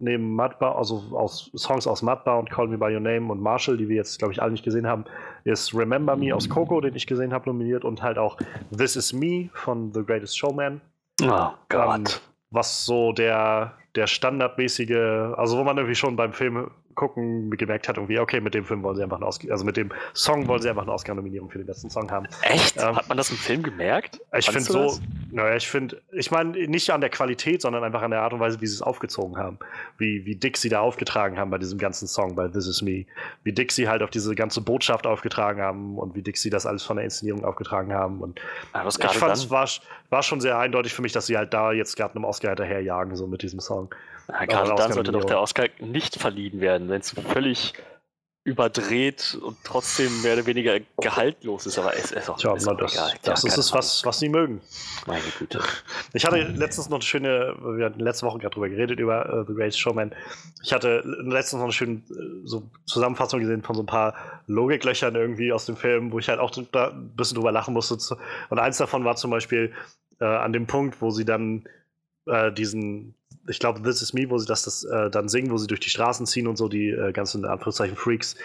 neben 0.00 0.34
Mudbound, 0.34 0.76
also 0.76 1.02
aus 1.12 1.50
Songs 1.54 1.86
aus 1.86 2.02
Mudbound, 2.02 2.50
Call 2.50 2.68
Me 2.68 2.78
By 2.78 2.94
Your 2.94 3.00
Name 3.00 3.30
und 3.30 3.40
Marshall, 3.40 3.76
die 3.76 3.88
wir 3.88 3.96
jetzt, 3.96 4.18
glaube 4.18 4.32
ich, 4.32 4.42
alle 4.42 4.52
nicht 4.52 4.64
gesehen 4.64 4.86
haben, 4.86 5.04
ist 5.44 5.74
Remember 5.74 6.16
Me 6.16 6.34
aus 6.34 6.48
Coco, 6.48 6.80
den 6.80 6.94
ich 6.94 7.06
gesehen 7.06 7.32
habe, 7.32 7.48
nominiert 7.48 7.84
und 7.84 8.02
halt 8.02 8.18
auch 8.18 8.36
This 8.76 8.96
Is 8.96 9.12
Me 9.12 9.50
von 9.52 9.92
The 9.92 10.02
Greatest 10.04 10.38
Showman. 10.38 10.80
Oh 11.22 11.50
Gott. 11.68 11.96
Ähm, 11.96 12.04
was 12.50 12.84
so 12.84 13.12
der, 13.12 13.74
der 13.94 14.06
standardmäßige, 14.06 15.36
also 15.36 15.58
wo 15.58 15.64
man 15.64 15.76
irgendwie 15.76 15.94
schon 15.94 16.16
beim 16.16 16.32
Film 16.32 16.70
gucken 17.00 17.50
gemerkt 17.50 17.88
hat, 17.88 17.96
irgendwie, 17.96 18.18
okay, 18.18 18.42
mit 18.42 18.52
dem 18.52 18.66
Film 18.66 18.82
wollen 18.82 18.94
sie 18.94 19.02
einfach 19.02 19.16
einen 19.16 19.24
Oscar, 19.24 19.50
also 19.50 19.64
mit 19.64 19.78
dem 19.78 19.90
Song 20.12 20.46
wollen 20.46 20.60
sie 20.60 20.68
einfach 20.68 20.82
eine 20.82 20.92
Oscar-Nominierung 20.92 21.48
für 21.48 21.56
den 21.56 21.66
besten 21.66 21.88
Song 21.88 22.10
haben. 22.10 22.26
Echt? 22.42 22.76
Ähm, 22.76 22.94
hat 22.94 23.08
man 23.08 23.16
das 23.16 23.30
im 23.30 23.38
Film 23.38 23.62
gemerkt? 23.62 24.20
Ich 24.36 24.50
finde 24.50 24.70
so, 24.70 24.98
naja, 25.30 25.56
ich 25.56 25.66
finde, 25.66 26.02
ich 26.12 26.30
meine, 26.30 26.50
nicht 26.68 26.90
an 26.90 27.00
der 27.00 27.08
Qualität, 27.08 27.62
sondern 27.62 27.84
einfach 27.84 28.02
an 28.02 28.10
der 28.10 28.20
Art 28.20 28.34
und 28.34 28.40
Weise, 28.40 28.60
wie 28.60 28.66
sie 28.66 28.74
es 28.74 28.82
aufgezogen 28.82 29.38
haben. 29.38 29.58
Wie, 29.96 30.26
wie 30.26 30.36
dick 30.36 30.58
sie 30.58 30.68
da 30.68 30.80
aufgetragen 30.80 31.38
haben 31.38 31.50
bei 31.50 31.56
diesem 31.56 31.78
ganzen 31.78 32.06
Song, 32.06 32.34
bei 32.34 32.48
This 32.48 32.66
Is 32.66 32.82
Me. 32.82 33.06
Wie 33.44 33.52
dick 33.52 33.72
sie 33.72 33.88
halt 33.88 34.02
auf 34.02 34.10
diese 34.10 34.34
ganze 34.34 34.60
Botschaft 34.60 35.06
aufgetragen 35.06 35.62
haben 35.62 35.98
und 35.98 36.14
wie 36.14 36.22
dick 36.22 36.36
sie 36.36 36.50
das 36.50 36.66
alles 36.66 36.82
von 36.82 36.96
der 36.96 37.04
Inszenierung 37.04 37.46
aufgetragen 37.46 37.94
haben. 37.94 38.20
Und 38.20 38.42
ja, 38.74 38.86
ich 38.86 39.16
fand 39.16 39.32
es 39.32 39.48
war, 39.48 39.66
war 40.10 40.22
schon 40.22 40.42
sehr 40.42 40.58
eindeutig 40.58 40.92
für 40.92 41.00
mich, 41.00 41.12
dass 41.12 41.26
sie 41.26 41.38
halt 41.38 41.54
da 41.54 41.72
jetzt 41.72 41.96
gerade 41.96 42.14
einem 42.14 42.24
Oscar 42.24 42.48
hinterherjagen, 42.48 43.16
so 43.16 43.26
mit 43.26 43.40
diesem 43.42 43.60
Song. 43.60 43.88
Ja, 44.30 44.44
gerade 44.44 44.74
dann 44.74 44.92
sollte 44.92 45.12
doch 45.12 45.24
der 45.24 45.40
Oscar 45.40 45.66
nicht 45.80 46.16
verliehen 46.16 46.60
werden, 46.60 46.88
wenn 46.88 47.00
es 47.00 47.10
völlig 47.10 47.74
überdreht 48.42 49.38
und 49.42 49.58
trotzdem 49.64 50.22
mehr 50.22 50.32
oder 50.32 50.46
weniger 50.46 50.78
gehaltlos 50.98 51.66
ist, 51.66 51.78
aber 51.78 51.94
es 51.94 52.10
ist 52.10 52.30
auch, 52.30 52.38
Tja, 52.38 52.54
ist 52.54 52.66
auch 52.66 52.76
das, 52.76 52.94
egal. 52.94 53.12
Das 53.22 53.42
ja, 53.42 53.48
ist 53.48 53.58
es, 53.58 53.72
was, 53.74 54.04
was 54.06 54.18
sie 54.18 54.30
mögen. 54.30 54.62
Meine 55.06 55.22
Güte. 55.38 55.60
Ich 56.14 56.24
hatte 56.24 56.38
letztens 56.38 56.88
noch 56.88 56.96
eine 56.96 57.04
schöne, 57.04 57.54
wir 57.60 57.84
hatten 57.84 58.00
letzte 58.00 58.24
Woche 58.24 58.38
gerade 58.38 58.54
drüber 58.54 58.70
geredet, 58.70 58.98
über 58.98 59.40
uh, 59.40 59.44
The 59.46 59.54
Great 59.54 59.76
Showman. 59.76 60.14
Ich 60.62 60.72
hatte 60.72 61.02
letztens 61.04 61.58
noch 61.58 61.64
eine 61.64 61.72
schöne 61.72 61.96
äh, 61.96 62.40
so 62.44 62.62
Zusammenfassung 62.86 63.40
gesehen 63.40 63.62
von 63.62 63.76
so 63.76 63.82
ein 63.82 63.86
paar 63.86 64.14
Logiklöchern 64.46 65.14
irgendwie 65.14 65.52
aus 65.52 65.66
dem 65.66 65.76
Film, 65.76 66.10
wo 66.10 66.18
ich 66.18 66.30
halt 66.30 66.40
auch 66.40 66.50
da 66.72 66.88
ein 66.88 67.10
bisschen 67.14 67.34
drüber 67.34 67.52
lachen 67.52 67.74
musste. 67.74 67.98
Und 68.48 68.58
eins 68.58 68.78
davon 68.78 69.04
war 69.04 69.16
zum 69.16 69.30
Beispiel 69.30 69.74
äh, 70.18 70.24
an 70.24 70.54
dem 70.54 70.66
Punkt, 70.66 71.02
wo 71.02 71.10
sie 71.10 71.26
dann 71.26 71.68
äh, 72.24 72.50
diesen 72.50 73.14
ich 73.48 73.58
glaube, 73.58 73.82
This 73.82 74.02
Is 74.02 74.12
Me, 74.12 74.28
wo 74.28 74.38
sie 74.38 74.46
das, 74.46 74.64
das 74.64 74.84
äh, 74.84 75.10
dann 75.10 75.28
singen, 75.28 75.50
wo 75.50 75.56
sie 75.56 75.66
durch 75.66 75.80
die 75.80 75.90
Straßen 75.90 76.26
ziehen 76.26 76.46
und 76.46 76.56
so, 76.56 76.68
die 76.68 76.90
äh, 76.90 77.12
ganzen 77.12 77.44
Anführungszeichen 77.44 77.96
Freaks. 77.96 78.36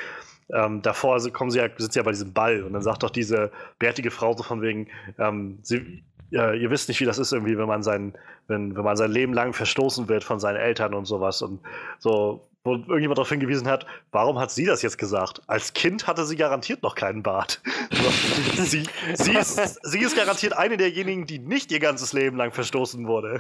Ähm, 0.50 0.82
davor 0.82 1.14
also 1.14 1.32
kommen 1.32 1.52
sie 1.52 1.60
ja, 1.60 1.70
sind 1.78 1.94
sie 1.94 2.00
ja 2.00 2.04
bei 2.04 2.12
diesem 2.12 2.34
Ball 2.34 2.64
und 2.64 2.74
dann 2.74 2.84
sagt 2.84 3.04
doch 3.04 3.10
diese 3.10 3.52
bärtige 3.80 4.12
Frau 4.12 4.36
so 4.38 4.44
von 4.44 4.62
wegen, 4.62 4.88
ähm, 5.18 5.58
sie, 5.64 6.04
äh, 6.32 6.60
ihr 6.60 6.70
wisst 6.70 6.88
nicht, 6.88 7.02
wie 7.02 7.06
das 7.06 7.18
ist 7.18 7.34
irgendwie, 7.34 7.58
wenn 7.58 7.68
man 7.68 7.82
sein, 7.82 8.14
wenn, 8.48 8.76
wenn 8.76 8.84
man 8.84 8.96
sein 8.96 9.12
Leben 9.12 9.34
lang 9.34 9.54
verstoßen 9.54 10.08
wird 10.08 10.24
von 10.24 10.40
seinen 10.40 10.58
Eltern 10.58 10.94
und 10.94 11.06
sowas 11.06 11.42
und 11.42 11.62
so 11.98 12.48
wo 12.66 12.74
irgendjemand 12.74 13.20
darauf 13.20 13.30
hingewiesen 13.30 13.68
hat, 13.68 13.86
warum 14.12 14.40
hat 14.40 14.52
sie 14.52 14.66
das 14.66 14.82
jetzt 14.82 14.98
gesagt? 14.98 15.42
Als 15.48 15.74
Kind 15.74 16.08
hatte 16.08 16.26
sie 16.26 16.36
garantiert 16.36 16.82
noch 16.82 16.96
keinen 16.96 17.22
Bart. 17.22 17.62
sie, 18.56 18.84
sie, 19.14 19.34
ist, 19.34 19.80
sie 19.84 20.00
ist 20.00 20.18
garantiert 20.18 20.54
eine 20.54 20.76
derjenigen, 20.76 21.28
die 21.28 21.38
nicht 21.38 21.72
ihr 21.72 21.80
ganzes 21.80 22.12
Leben 22.12 22.36
lang 22.38 22.52
verstoßen 22.52 23.08
wurde. 23.08 23.40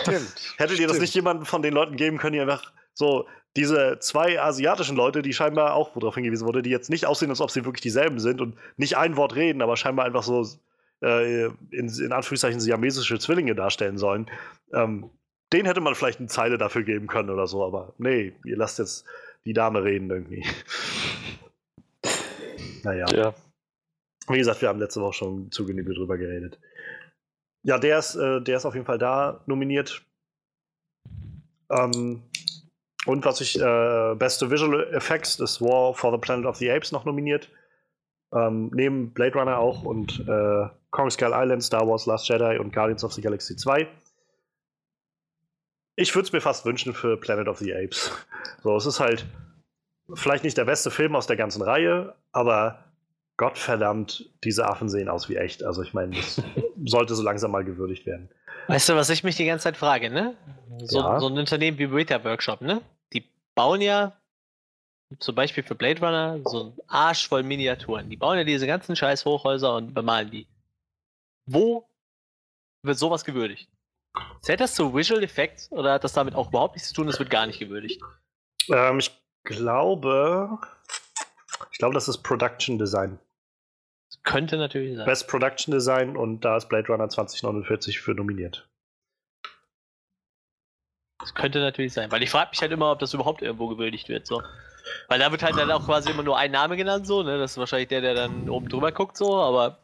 Stimmt. 0.00 0.32
Hättet 0.56 0.80
ihr 0.80 0.88
das 0.88 0.98
nicht 0.98 1.14
jemandem 1.14 1.44
von 1.44 1.60
den 1.60 1.74
Leuten 1.74 1.96
geben 1.96 2.16
können, 2.16 2.32
die 2.32 2.40
einfach 2.40 2.72
so 2.94 3.26
diese 3.56 3.98
zwei 4.00 4.40
asiatischen 4.40 4.96
Leute, 4.96 5.20
die 5.20 5.34
scheinbar 5.34 5.74
auch, 5.74 5.94
worauf 5.94 6.14
hingewiesen 6.14 6.46
wurde, 6.46 6.62
die 6.62 6.70
jetzt 6.70 6.88
nicht 6.88 7.04
aussehen, 7.04 7.30
als 7.30 7.42
ob 7.42 7.50
sie 7.50 7.64
wirklich 7.66 7.82
dieselben 7.82 8.18
sind 8.18 8.40
und 8.40 8.56
nicht 8.78 8.96
ein 8.96 9.16
Wort 9.16 9.34
reden, 9.34 9.60
aber 9.60 9.76
scheinbar 9.76 10.06
einfach 10.06 10.22
so 10.22 10.46
äh, 11.02 11.44
in, 11.44 11.88
in 11.88 12.12
Anführungszeichen 12.12 12.60
siamesische 12.60 13.18
Zwillinge 13.18 13.54
darstellen 13.54 13.98
sollen. 13.98 14.30
Ähm, 14.72 15.10
den 15.56 15.64
hätte 15.64 15.80
man 15.80 15.94
vielleicht 15.94 16.18
eine 16.18 16.28
Zeile 16.28 16.58
dafür 16.58 16.82
geben 16.82 17.06
können 17.06 17.30
oder 17.30 17.46
so, 17.46 17.64
aber 17.64 17.94
nee, 17.96 18.34
ihr 18.44 18.58
lasst 18.58 18.78
jetzt 18.78 19.06
die 19.46 19.54
Dame 19.54 19.82
reden 19.82 20.10
irgendwie. 20.10 20.44
naja. 22.82 23.06
Ja. 23.10 23.34
Wie 24.28 24.36
gesagt, 24.36 24.60
wir 24.60 24.68
haben 24.68 24.80
letzte 24.80 25.00
Woche 25.00 25.14
schon 25.14 25.50
zu 25.50 25.64
Genüge 25.64 25.94
drüber 25.94 26.18
geredet. 26.18 26.58
Ja, 27.62 27.78
der 27.78 27.98
ist, 27.98 28.16
äh, 28.16 28.42
der 28.42 28.58
ist 28.58 28.66
auf 28.66 28.74
jeden 28.74 28.84
Fall 28.84 28.98
da 28.98 29.40
nominiert. 29.46 30.04
Ähm, 31.70 32.22
und 33.06 33.24
was 33.24 33.40
ich, 33.40 33.58
äh, 33.58 34.14
beste 34.14 34.50
Visual 34.50 34.92
Effects 34.92 35.40
ist 35.40 35.62
War 35.62 35.94
for 35.94 36.12
the 36.12 36.18
Planet 36.18 36.44
of 36.44 36.56
the 36.56 36.70
Apes 36.70 36.92
noch 36.92 37.06
nominiert. 37.06 37.50
Ähm, 38.30 38.70
neben 38.74 39.14
Blade 39.14 39.38
Runner 39.38 39.58
auch 39.58 39.84
und 39.84 40.20
äh, 40.28 40.68
Kong 40.90 41.10
Skull 41.10 41.32
Island, 41.32 41.62
Star 41.62 41.88
Wars 41.88 42.04
Last 42.04 42.28
Jedi 42.28 42.58
und 42.58 42.74
Guardians 42.74 43.04
of 43.04 43.14
the 43.14 43.22
Galaxy 43.22 43.56
2. 43.56 43.88
Ich 45.96 46.14
würde 46.14 46.26
es 46.26 46.32
mir 46.32 46.40
fast 46.40 46.64
wünschen 46.66 46.94
für 46.94 47.16
Planet 47.16 47.48
of 47.48 47.58
the 47.58 47.74
Apes. 47.74 48.12
So, 48.62 48.76
es 48.76 48.86
ist 48.86 49.00
halt 49.00 49.26
vielleicht 50.14 50.44
nicht 50.44 50.56
der 50.56 50.66
beste 50.66 50.90
Film 50.90 51.16
aus 51.16 51.26
der 51.26 51.36
ganzen 51.36 51.62
Reihe, 51.62 52.14
aber 52.32 52.84
Gottverdammt, 53.38 54.30
diese 54.44 54.66
Affen 54.66 54.88
sehen 54.88 55.08
aus 55.08 55.28
wie 55.28 55.36
echt. 55.36 55.62
Also 55.62 55.82
ich 55.82 55.92
meine, 55.94 56.16
das 56.16 56.42
sollte 56.84 57.14
so 57.14 57.22
langsam 57.22 57.50
mal 57.50 57.64
gewürdigt 57.64 58.06
werden. 58.06 58.30
Weißt 58.68 58.88
du, 58.88 58.94
was 58.94 59.10
ich 59.10 59.24
mich 59.24 59.36
die 59.36 59.44
ganze 59.44 59.64
Zeit 59.64 59.76
frage, 59.76 60.10
ne? 60.10 60.36
So, 60.78 61.00
ja. 61.00 61.20
so 61.20 61.28
ein 61.28 61.38
Unternehmen 61.38 61.78
wie 61.78 61.86
Beta 61.86 62.22
Workshop, 62.24 62.60
ne? 62.60 62.82
Die 63.12 63.24
bauen 63.54 63.80
ja 63.80 64.16
zum 65.18 65.34
Beispiel 65.34 65.62
für 65.62 65.74
Blade 65.74 66.00
Runner 66.00 66.40
so 66.44 66.60
einen 66.60 66.78
Arsch 66.88 67.28
voll 67.28 67.42
Miniaturen. 67.42 68.10
Die 68.10 68.16
bauen 68.16 68.38
ja 68.38 68.44
diese 68.44 68.66
ganzen 68.66 68.96
scheiß 68.96 69.24
Hochhäuser 69.24 69.76
und 69.76 69.94
bemalen 69.94 70.30
die. 70.30 70.46
Wo 71.46 71.88
wird 72.82 72.98
sowas 72.98 73.24
gewürdigt? 73.24 73.68
Zählt 74.40 74.60
das 74.60 74.74
zu 74.74 74.94
Visual 74.94 75.22
Effects 75.22 75.70
oder 75.72 75.94
hat 75.94 76.04
das 76.04 76.12
damit 76.12 76.34
auch 76.34 76.48
überhaupt 76.48 76.74
nichts 76.74 76.88
zu 76.88 76.94
tun? 76.94 77.06
Das 77.06 77.18
wird 77.18 77.30
gar 77.30 77.46
nicht 77.46 77.58
gewürdigt. 77.58 78.00
Ähm, 78.68 78.98
ich 78.98 79.10
glaube, 79.44 80.58
ich 81.72 81.78
glaube, 81.78 81.94
das 81.94 82.08
ist 82.08 82.22
Production 82.22 82.78
Design. 82.78 83.18
Könnte 84.26 84.56
natürlich 84.56 84.96
sein. 84.96 85.06
Best 85.06 85.28
Production 85.28 85.72
Design 85.72 86.16
und 86.16 86.40
da 86.40 86.56
ist 86.56 86.68
Blade 86.68 86.88
Runner 86.88 87.08
2049 87.08 88.00
für 88.00 88.12
nominiert. 88.12 88.68
Das 91.20 91.32
könnte 91.32 91.60
natürlich 91.60 91.92
sein, 91.92 92.10
weil 92.10 92.24
ich 92.24 92.30
frage 92.30 92.50
mich 92.50 92.60
halt 92.60 92.72
immer, 92.72 92.90
ob 92.90 92.98
das 92.98 93.14
überhaupt 93.14 93.40
irgendwo 93.40 93.68
gewürdigt 93.68 94.08
wird, 94.08 94.26
so. 94.26 94.42
Weil 95.08 95.20
da 95.20 95.30
wird 95.30 95.44
halt 95.44 95.56
dann 95.56 95.70
auch 95.70 95.84
quasi 95.86 96.10
immer 96.10 96.24
nur 96.24 96.36
ein 96.36 96.50
Name 96.50 96.76
genannt, 96.76 97.06
so, 97.06 97.22
ne? 97.22 97.38
Das 97.38 97.52
ist 97.52 97.58
wahrscheinlich 97.58 97.88
der, 97.88 98.00
der 98.00 98.14
dann 98.14 98.48
oben 98.48 98.68
drüber 98.68 98.90
guckt, 98.90 99.16
so, 99.16 99.36
aber 99.36 99.78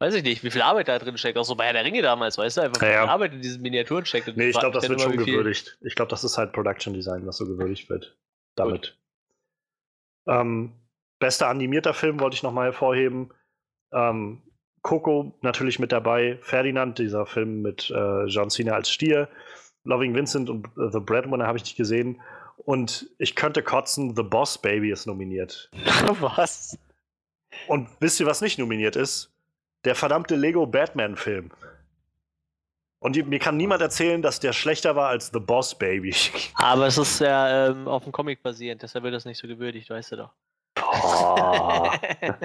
weiß 0.00 0.14
ich 0.14 0.22
nicht, 0.24 0.42
wie 0.42 0.50
viel 0.50 0.62
Arbeit 0.62 0.88
da 0.88 0.98
drin 0.98 1.16
steckt. 1.18 1.38
Auch 1.38 1.44
so 1.44 1.54
bei 1.54 1.72
der 1.72 1.84
Ringe 1.84 2.02
damals, 2.02 2.38
weißt 2.38 2.56
du, 2.56 2.60
einfach 2.62 2.80
wie 2.80 2.86
Ja, 2.86 2.90
viel 2.90 3.06
ja. 3.06 3.06
Arbeit 3.06 3.32
in 3.34 3.42
diesen 3.42 3.62
Miniaturen 3.62 4.04
steckt. 4.04 4.28
Und 4.28 4.36
Nee, 4.36 4.48
ich 4.48 4.58
glaube, 4.58 4.74
das 4.74 4.88
wird 4.88 5.00
schon 5.00 5.16
gewürdigt. 5.16 5.78
Ich 5.82 5.94
glaube, 5.94 6.10
das 6.10 6.24
ist 6.24 6.38
halt 6.38 6.52
Production 6.52 6.94
Design, 6.94 7.26
was 7.26 7.36
so 7.36 7.46
gewürdigt 7.46 7.88
wird. 7.90 8.16
Damit. 8.56 8.98
Ähm, 10.26 10.72
bester 11.18 11.48
animierter 11.48 11.94
Film 11.94 12.18
wollte 12.20 12.34
ich 12.34 12.42
nochmal 12.42 12.66
hervorheben. 12.66 13.32
Ähm, 13.92 14.42
Coco 14.82 15.38
natürlich 15.42 15.78
mit 15.78 15.92
dabei. 15.92 16.38
Ferdinand, 16.42 16.98
dieser 16.98 17.26
Film 17.26 17.62
mit 17.62 17.90
äh, 17.90 18.24
John 18.24 18.50
Cena 18.50 18.72
als 18.72 18.90
Stier. 18.90 19.28
Loving 19.84 20.14
Vincent 20.14 20.48
und 20.50 20.66
äh, 20.78 20.90
The 20.90 21.00
Breadwinner 21.00 21.46
habe 21.46 21.58
ich 21.58 21.64
nicht 21.64 21.76
gesehen. 21.76 22.20
Und 22.64 23.08
ich 23.18 23.34
könnte 23.34 23.62
kotzen, 23.62 24.14
The 24.16 24.22
Boss 24.22 24.58
Baby 24.58 24.90
ist 24.90 25.06
nominiert. 25.06 25.70
Was? 26.20 26.78
Und 27.66 27.88
wisst 28.00 28.20
ihr, 28.20 28.26
was 28.26 28.40
nicht 28.42 28.58
nominiert 28.58 28.96
ist? 28.96 29.32
Der 29.84 29.94
verdammte 29.94 30.36
Lego 30.36 30.66
Batman-Film. 30.66 31.50
Und 32.98 33.16
mir 33.28 33.38
kann 33.38 33.56
niemand 33.56 33.80
erzählen, 33.80 34.20
dass 34.20 34.40
der 34.40 34.52
schlechter 34.52 34.94
war 34.94 35.08
als 35.08 35.30
The 35.32 35.40
Boss 35.40 35.74
Baby. 35.74 36.14
Aber 36.54 36.86
es 36.86 36.98
ist 36.98 37.20
ja 37.20 37.68
ähm, 37.68 37.88
auf 37.88 38.04
dem 38.04 38.12
Comic 38.12 38.42
basierend, 38.42 38.82
deshalb 38.82 39.04
wird 39.04 39.14
das 39.14 39.24
nicht 39.24 39.38
so 39.38 39.48
gewürdigt, 39.48 39.88
weißt 39.88 40.12
du 40.12 40.16
doch. 40.16 40.30
Boah. 40.74 41.98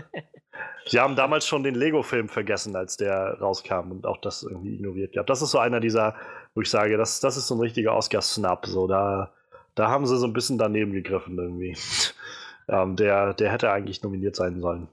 Sie 0.87 0.99
haben 0.99 1.15
damals 1.15 1.47
schon 1.47 1.63
den 1.63 1.75
Lego-Film 1.75 2.29
vergessen, 2.29 2.75
als 2.75 2.95
der 2.95 3.39
rauskam 3.39 3.91
und 3.91 4.05
auch 4.05 4.17
das 4.17 4.43
irgendwie 4.43 4.75
ignoriert 4.75 5.13
gehabt. 5.13 5.29
Das 5.29 5.41
ist 5.41 5.51
so 5.51 5.57
einer 5.57 5.79
dieser, 5.79 6.15
wo 6.53 6.61
ich 6.61 6.69
sage, 6.69 6.95
das, 6.95 7.19
das 7.19 7.37
ist 7.37 7.47
so 7.47 7.55
ein 7.55 7.59
richtiger 7.59 7.95
Oscar-Snap. 7.95 8.67
So, 8.67 8.87
da, 8.87 9.33
da 9.73 9.89
haben 9.89 10.05
sie 10.05 10.17
so 10.17 10.27
ein 10.27 10.33
bisschen 10.33 10.57
daneben 10.57 10.93
gegriffen 10.93 11.37
irgendwie. 11.37 11.75
ähm, 12.69 12.95
der, 12.95 13.33
der 13.33 13.51
hätte 13.51 13.71
eigentlich 13.71 14.03
nominiert 14.03 14.35
sein 14.35 14.61
sollen. 14.61 14.87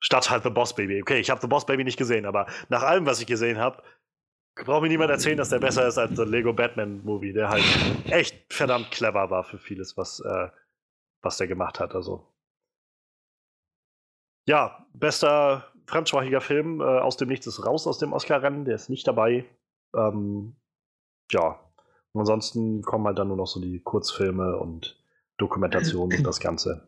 Statt 0.00 0.30
halt 0.30 0.44
The 0.44 0.50
Boss 0.50 0.74
Baby. 0.74 1.02
Okay, 1.02 1.18
ich 1.18 1.30
habe 1.30 1.40
The 1.40 1.46
Boss 1.46 1.66
Baby 1.66 1.84
nicht 1.84 1.98
gesehen, 1.98 2.26
aber 2.26 2.46
nach 2.68 2.82
allem, 2.82 3.06
was 3.06 3.20
ich 3.20 3.26
gesehen 3.26 3.58
habe, 3.58 3.82
braucht 4.54 4.82
mir 4.82 4.88
niemand 4.88 5.10
erzählen, 5.10 5.36
dass 5.36 5.50
der 5.50 5.58
besser 5.58 5.86
ist 5.86 5.98
als 5.98 6.14
der 6.14 6.26
Lego 6.26 6.52
Batman 6.52 7.04
Movie, 7.04 7.32
der 7.32 7.48
halt 7.48 7.64
echt 8.10 8.52
verdammt 8.52 8.90
clever 8.90 9.30
war 9.30 9.44
für 9.44 9.58
vieles, 9.58 9.96
was, 9.96 10.20
äh, 10.20 10.48
was 11.22 11.36
der 11.36 11.46
gemacht 11.46 11.80
hat. 11.80 11.94
Also 11.94 12.26
ja, 14.46 14.86
bester 14.94 15.70
fremdsprachiger 15.86 16.40
Film 16.40 16.80
äh, 16.80 16.84
aus 16.84 17.16
dem 17.16 17.28
Nichts 17.28 17.46
ist 17.46 17.64
raus 17.66 17.86
aus 17.86 17.98
dem 17.98 18.12
Oscar-Rennen, 18.12 18.64
der 18.64 18.76
ist 18.76 18.88
nicht 18.88 19.06
dabei. 19.06 19.44
Ähm, 19.94 20.56
ja, 21.30 21.60
und 22.12 22.20
ansonsten 22.20 22.82
kommen 22.82 23.06
halt 23.06 23.18
dann 23.18 23.28
nur 23.28 23.36
noch 23.36 23.46
so 23.46 23.60
die 23.60 23.80
Kurzfilme 23.80 24.56
und 24.56 25.02
Dokumentationen 25.36 26.18
und 26.18 26.24
das 26.24 26.40
Ganze. 26.40 26.87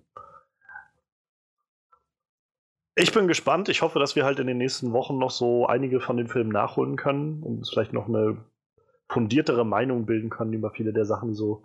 Ich 3.00 3.12
bin 3.12 3.28
gespannt. 3.28 3.68
Ich 3.68 3.82
hoffe, 3.82 3.98
dass 3.98 4.14
wir 4.14 4.24
halt 4.24 4.38
in 4.38 4.46
den 4.46 4.58
nächsten 4.58 4.92
Wochen 4.92 5.18
noch 5.18 5.30
so 5.30 5.66
einige 5.66 6.00
von 6.00 6.16
den 6.16 6.28
Filmen 6.28 6.50
nachholen 6.50 6.96
können 6.96 7.42
und 7.42 7.58
uns 7.58 7.70
vielleicht 7.70 7.92
noch 7.92 8.08
eine 8.08 8.44
fundiertere 9.08 9.64
Meinung 9.64 10.06
bilden 10.06 10.30
können 10.30 10.52
über 10.52 10.70
viele 10.70 10.92
der 10.92 11.06
Sachen, 11.06 11.30
die 11.30 11.34
so 11.34 11.62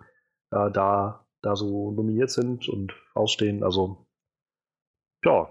äh, 0.50 0.70
da, 0.70 1.26
da 1.42 1.54
so 1.56 1.90
nominiert 1.92 2.30
sind 2.30 2.68
und 2.68 2.94
ausstehen. 3.14 3.62
Also, 3.62 4.06
ja, 5.24 5.48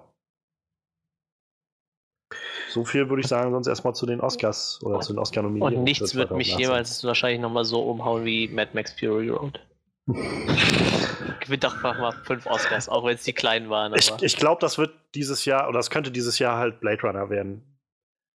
so 2.69 2.83
viel 2.83 3.09
würde 3.09 3.21
ich 3.21 3.27
sagen, 3.27 3.51
sonst 3.51 3.67
erstmal 3.67 3.95
zu 3.95 4.05
den 4.05 4.19
Oscars 4.19 4.81
oder 4.83 4.99
zu 4.99 5.13
den 5.13 5.19
Oscar-Nominierungen. 5.19 5.77
Und 5.77 5.83
nichts 5.85 6.13
wird 6.15 6.31
mich 6.31 6.49
2018. 6.49 6.59
jemals 6.59 7.03
wahrscheinlich 7.05 7.39
nochmal 7.39 7.63
so 7.63 7.81
umhauen 7.83 8.25
wie 8.25 8.49
Mad 8.49 8.71
Max 8.73 8.91
Fury 8.99 9.29
Road. 9.29 9.61
Gewinnt 10.07 11.63
doch 11.63 11.75
einfach 11.75 11.97
mal 11.97 12.11
fünf 12.23 12.45
Oscars, 12.45 12.89
auch 12.89 13.05
wenn 13.05 13.15
es 13.15 13.23
die 13.23 13.33
kleinen 13.33 13.69
waren. 13.69 13.93
Ich, 13.95 14.11
ich 14.21 14.37
glaube, 14.37 14.61
das 14.61 14.77
wird 14.77 14.93
dieses 15.15 15.45
Jahr, 15.45 15.67
oder 15.67 15.79
das 15.79 15.89
könnte 15.89 16.11
dieses 16.11 16.37
Jahr 16.39 16.57
halt 16.57 16.79
Blade 16.79 17.01
Runner 17.01 17.29
werden. 17.29 17.63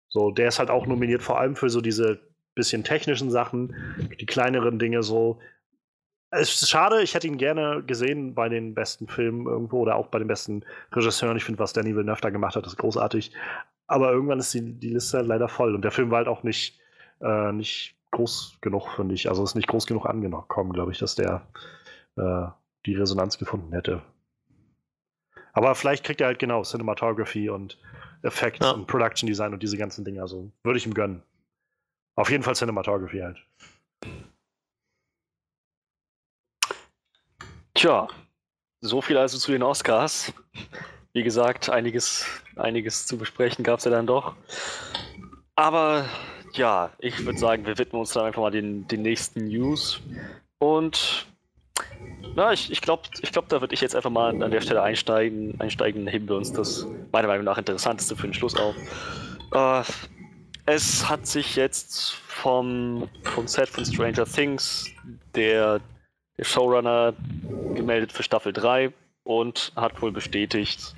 So, 0.08 0.30
der 0.30 0.48
ist 0.48 0.58
halt 0.58 0.70
auch 0.70 0.86
nominiert, 0.86 1.22
vor 1.22 1.40
allem 1.40 1.56
für 1.56 1.68
so 1.68 1.80
diese 1.80 2.20
bisschen 2.54 2.84
technischen 2.84 3.30
Sachen, 3.30 3.74
die 4.18 4.26
kleineren 4.26 4.78
Dinge 4.78 5.02
so. 5.02 5.40
Es 6.30 6.62
ist 6.62 6.70
schade, 6.70 7.02
ich 7.02 7.14
hätte 7.14 7.26
ihn 7.26 7.38
gerne 7.38 7.82
gesehen 7.84 8.34
bei 8.34 8.48
den 8.48 8.74
besten 8.74 9.08
Filmen 9.08 9.46
irgendwo 9.46 9.80
oder 9.80 9.96
auch 9.96 10.08
bei 10.08 10.18
den 10.18 10.28
besten 10.28 10.64
Regisseuren. 10.92 11.36
Ich 11.36 11.44
finde, 11.44 11.58
was 11.58 11.72
Danny 11.72 11.94
Villeneuve 11.94 12.20
da 12.20 12.30
gemacht 12.30 12.56
hat, 12.56 12.66
ist 12.66 12.78
großartig. 12.78 13.32
Aber 13.86 14.10
irgendwann 14.10 14.38
ist 14.38 14.52
die, 14.54 14.78
die 14.78 14.90
Liste 14.90 15.18
halt 15.18 15.28
leider 15.28 15.48
voll. 15.48 15.74
Und 15.74 15.82
der 15.82 15.92
Film 15.92 16.10
war 16.10 16.18
halt 16.18 16.28
auch 16.28 16.42
nicht, 16.42 16.80
äh, 17.20 17.52
nicht 17.52 17.94
groß 18.16 18.58
genug, 18.60 18.88
finde 18.96 19.14
ich. 19.14 19.28
Also 19.28 19.44
ist 19.44 19.54
nicht 19.54 19.68
groß 19.68 19.86
genug 19.86 20.06
angekommen, 20.06 20.72
glaube 20.72 20.92
ich, 20.92 20.98
dass 20.98 21.14
der 21.14 21.46
äh, 22.16 22.46
die 22.86 22.94
Resonanz 22.94 23.38
gefunden 23.38 23.72
hätte. 23.72 24.02
Aber 25.52 25.74
vielleicht 25.74 26.04
kriegt 26.04 26.20
er 26.20 26.26
halt 26.26 26.38
genau 26.38 26.62
Cinematography 26.62 27.48
und 27.48 27.78
Effects 28.22 28.60
Ja. 28.66 28.72
und 28.72 28.86
Production 28.86 29.26
Design 29.26 29.54
und 29.54 29.62
diese 29.62 29.78
ganzen 29.78 30.04
Dinge. 30.04 30.20
Also 30.20 30.50
würde 30.62 30.78
ich 30.78 30.86
ihm 30.86 30.94
gönnen. 30.94 31.22
Auf 32.16 32.30
jeden 32.30 32.42
Fall 32.42 32.54
Cinematography 32.54 33.18
halt. 33.20 33.38
Tja, 37.74 38.08
so 38.80 39.02
viel 39.02 39.18
also 39.18 39.38
zu 39.38 39.52
den 39.52 39.62
Oscars. 39.62 40.32
Wie 41.12 41.22
gesagt, 41.22 41.70
einiges, 41.70 42.26
einiges 42.56 43.06
zu 43.06 43.16
besprechen 43.18 43.64
gab 43.64 43.78
es 43.78 43.84
ja 43.84 43.90
dann 43.90 44.06
doch. 44.06 44.34
Aber 45.54 46.06
ja, 46.56 46.90
ich 46.98 47.24
würde 47.24 47.38
sagen, 47.38 47.66
wir 47.66 47.78
widmen 47.78 48.00
uns 48.00 48.12
dann 48.12 48.24
einfach 48.24 48.42
mal 48.42 48.50
den, 48.50 48.86
den 48.88 49.02
nächsten 49.02 49.46
News. 49.46 50.00
Und 50.58 51.26
na, 52.34 52.52
ich, 52.52 52.70
ich 52.70 52.80
glaube, 52.80 53.04
ich 53.22 53.32
glaub, 53.32 53.48
da 53.48 53.60
würde 53.60 53.74
ich 53.74 53.80
jetzt 53.80 53.94
einfach 53.94 54.10
mal 54.10 54.42
an 54.42 54.50
der 54.50 54.60
Stelle 54.60 54.82
einsteigen. 54.82 55.58
Einsteigen 55.60 56.06
heben 56.06 56.28
wir 56.28 56.36
uns 56.36 56.52
das 56.52 56.86
meiner 57.12 57.28
Meinung 57.28 57.44
nach 57.44 57.58
interessanteste 57.58 58.16
für 58.16 58.26
den 58.26 58.34
Schluss 58.34 58.56
auf. 58.56 58.74
Äh, 59.52 59.82
es 60.66 61.08
hat 61.08 61.26
sich 61.26 61.56
jetzt 61.56 62.14
vom, 62.14 63.08
vom 63.22 63.46
Set 63.46 63.68
von 63.68 63.84
Stranger 63.84 64.26
Things 64.26 64.90
der, 65.34 65.80
der 66.36 66.44
Showrunner 66.44 67.14
gemeldet 67.74 68.12
für 68.12 68.22
Staffel 68.22 68.52
3 68.52 68.92
und 69.22 69.72
hat 69.76 70.02
wohl 70.02 70.12
bestätigt, 70.12 70.94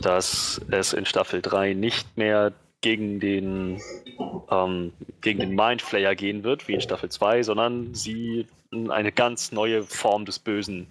dass 0.00 0.60
es 0.70 0.92
in 0.92 1.04
Staffel 1.04 1.42
3 1.42 1.74
nicht 1.74 2.16
mehr 2.16 2.52
gegen 2.82 3.20
den, 3.20 3.80
ähm, 4.50 4.92
gegen 5.22 5.40
den 5.40 5.54
Mindflayer 5.54 6.14
gehen 6.14 6.44
wird, 6.44 6.68
wie 6.68 6.74
in 6.74 6.80
Staffel 6.80 7.08
2, 7.08 7.42
sondern 7.42 7.94
sie 7.94 8.46
eine 8.90 9.12
ganz 9.12 9.52
neue 9.52 9.82
Form 9.82 10.24
des 10.24 10.38
Bösen 10.38 10.88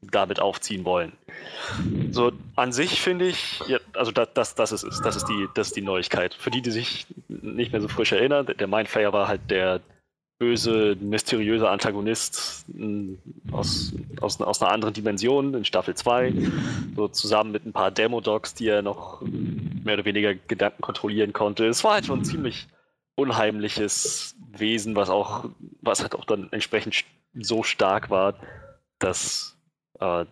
damit 0.00 0.40
aufziehen 0.40 0.84
wollen. 0.84 1.12
So 2.10 2.32
an 2.56 2.72
sich 2.72 3.00
finde 3.00 3.26
ich, 3.26 3.60
ja, 3.66 3.78
also 3.94 4.12
das, 4.12 4.32
das, 4.34 4.54
das, 4.54 4.72
ist, 4.72 4.84
das, 5.04 5.16
ist 5.16 5.26
die, 5.26 5.48
das 5.54 5.68
ist 5.68 5.76
die 5.76 5.82
Neuigkeit. 5.82 6.34
Für 6.34 6.50
die, 6.50 6.62
die 6.62 6.70
sich 6.70 7.06
nicht 7.28 7.72
mehr 7.72 7.80
so 7.80 7.88
frisch 7.88 8.12
erinnern, 8.12 8.46
der 8.46 8.66
Mindflayer 8.66 9.12
war 9.12 9.28
halt 9.28 9.40
der 9.50 9.80
böse, 10.38 10.96
mysteriöse 11.00 11.68
Antagonist 11.68 12.64
mh, 12.68 13.18
aus, 13.52 13.92
aus, 14.20 14.40
aus 14.40 14.62
einer 14.62 14.72
anderen 14.72 14.94
Dimension 14.94 15.54
in 15.54 15.64
Staffel 15.64 15.94
2. 15.94 16.32
So 16.96 17.08
zusammen 17.08 17.52
mit 17.52 17.66
ein 17.66 17.72
paar 17.72 17.90
Demo-Dogs, 17.90 18.54
die 18.54 18.68
er 18.68 18.82
noch 18.82 19.20
mehr 19.20 19.94
oder 19.94 20.04
weniger 20.04 20.34
Gedanken 20.34 20.82
kontrollieren 20.82 21.32
konnte. 21.32 21.66
Es 21.66 21.82
war 21.82 21.94
halt 21.94 22.06
schon 22.06 22.20
ein 22.20 22.24
ziemlich 22.24 22.68
unheimliches 23.16 24.36
Wesen, 24.52 24.94
was 24.94 25.10
auch, 25.10 25.50
was 25.82 26.02
halt 26.02 26.14
auch 26.14 26.24
dann 26.24 26.48
entsprechend 26.52 27.04
so 27.34 27.64
stark 27.64 28.10
war, 28.10 28.34
dass 29.00 29.56
äh, 29.98 30.24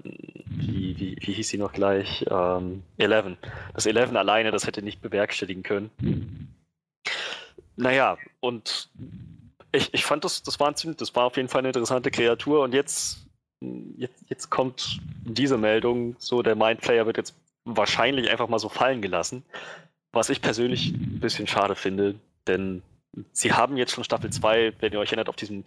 wie, 0.46 0.98
wie, 0.98 1.16
wie 1.20 1.32
hieß 1.32 1.48
sie 1.48 1.58
noch 1.58 1.72
gleich? 1.72 2.24
Ähm, 2.30 2.84
Eleven. 2.96 3.36
Das 3.74 3.86
Eleven 3.86 4.16
alleine, 4.16 4.52
das 4.52 4.66
hätte 4.66 4.82
nicht 4.82 5.02
bewerkstelligen 5.02 5.64
können. 5.64 5.90
Naja, 7.76 8.16
und 8.40 8.88
ich, 9.76 9.94
ich 9.94 10.04
fand 10.04 10.24
das, 10.24 10.42
das 10.42 10.58
war, 10.58 10.72
das 10.72 11.14
war 11.14 11.24
auf 11.24 11.36
jeden 11.36 11.48
Fall 11.48 11.60
eine 11.60 11.68
interessante 11.68 12.10
Kreatur 12.10 12.62
und 12.62 12.74
jetzt, 12.74 13.26
jetzt, 13.96 14.24
jetzt 14.28 14.50
kommt 14.50 15.00
diese 15.24 15.58
Meldung, 15.58 16.16
so 16.18 16.42
der 16.42 16.56
Mindplayer 16.56 17.06
wird 17.06 17.16
jetzt 17.16 17.34
wahrscheinlich 17.64 18.30
einfach 18.30 18.48
mal 18.48 18.58
so 18.58 18.68
fallen 18.68 19.02
gelassen, 19.02 19.44
was 20.12 20.30
ich 20.30 20.40
persönlich 20.40 20.92
ein 20.92 21.20
bisschen 21.20 21.46
schade 21.46 21.74
finde, 21.74 22.14
denn 22.46 22.82
sie 23.32 23.52
haben 23.52 23.76
jetzt 23.76 23.92
schon 23.92 24.04
Staffel 24.04 24.30
2, 24.30 24.74
wenn 24.80 24.92
ihr 24.92 24.98
euch 24.98 25.10
erinnert, 25.10 25.28
auf 25.28 25.36
diesem 25.36 25.64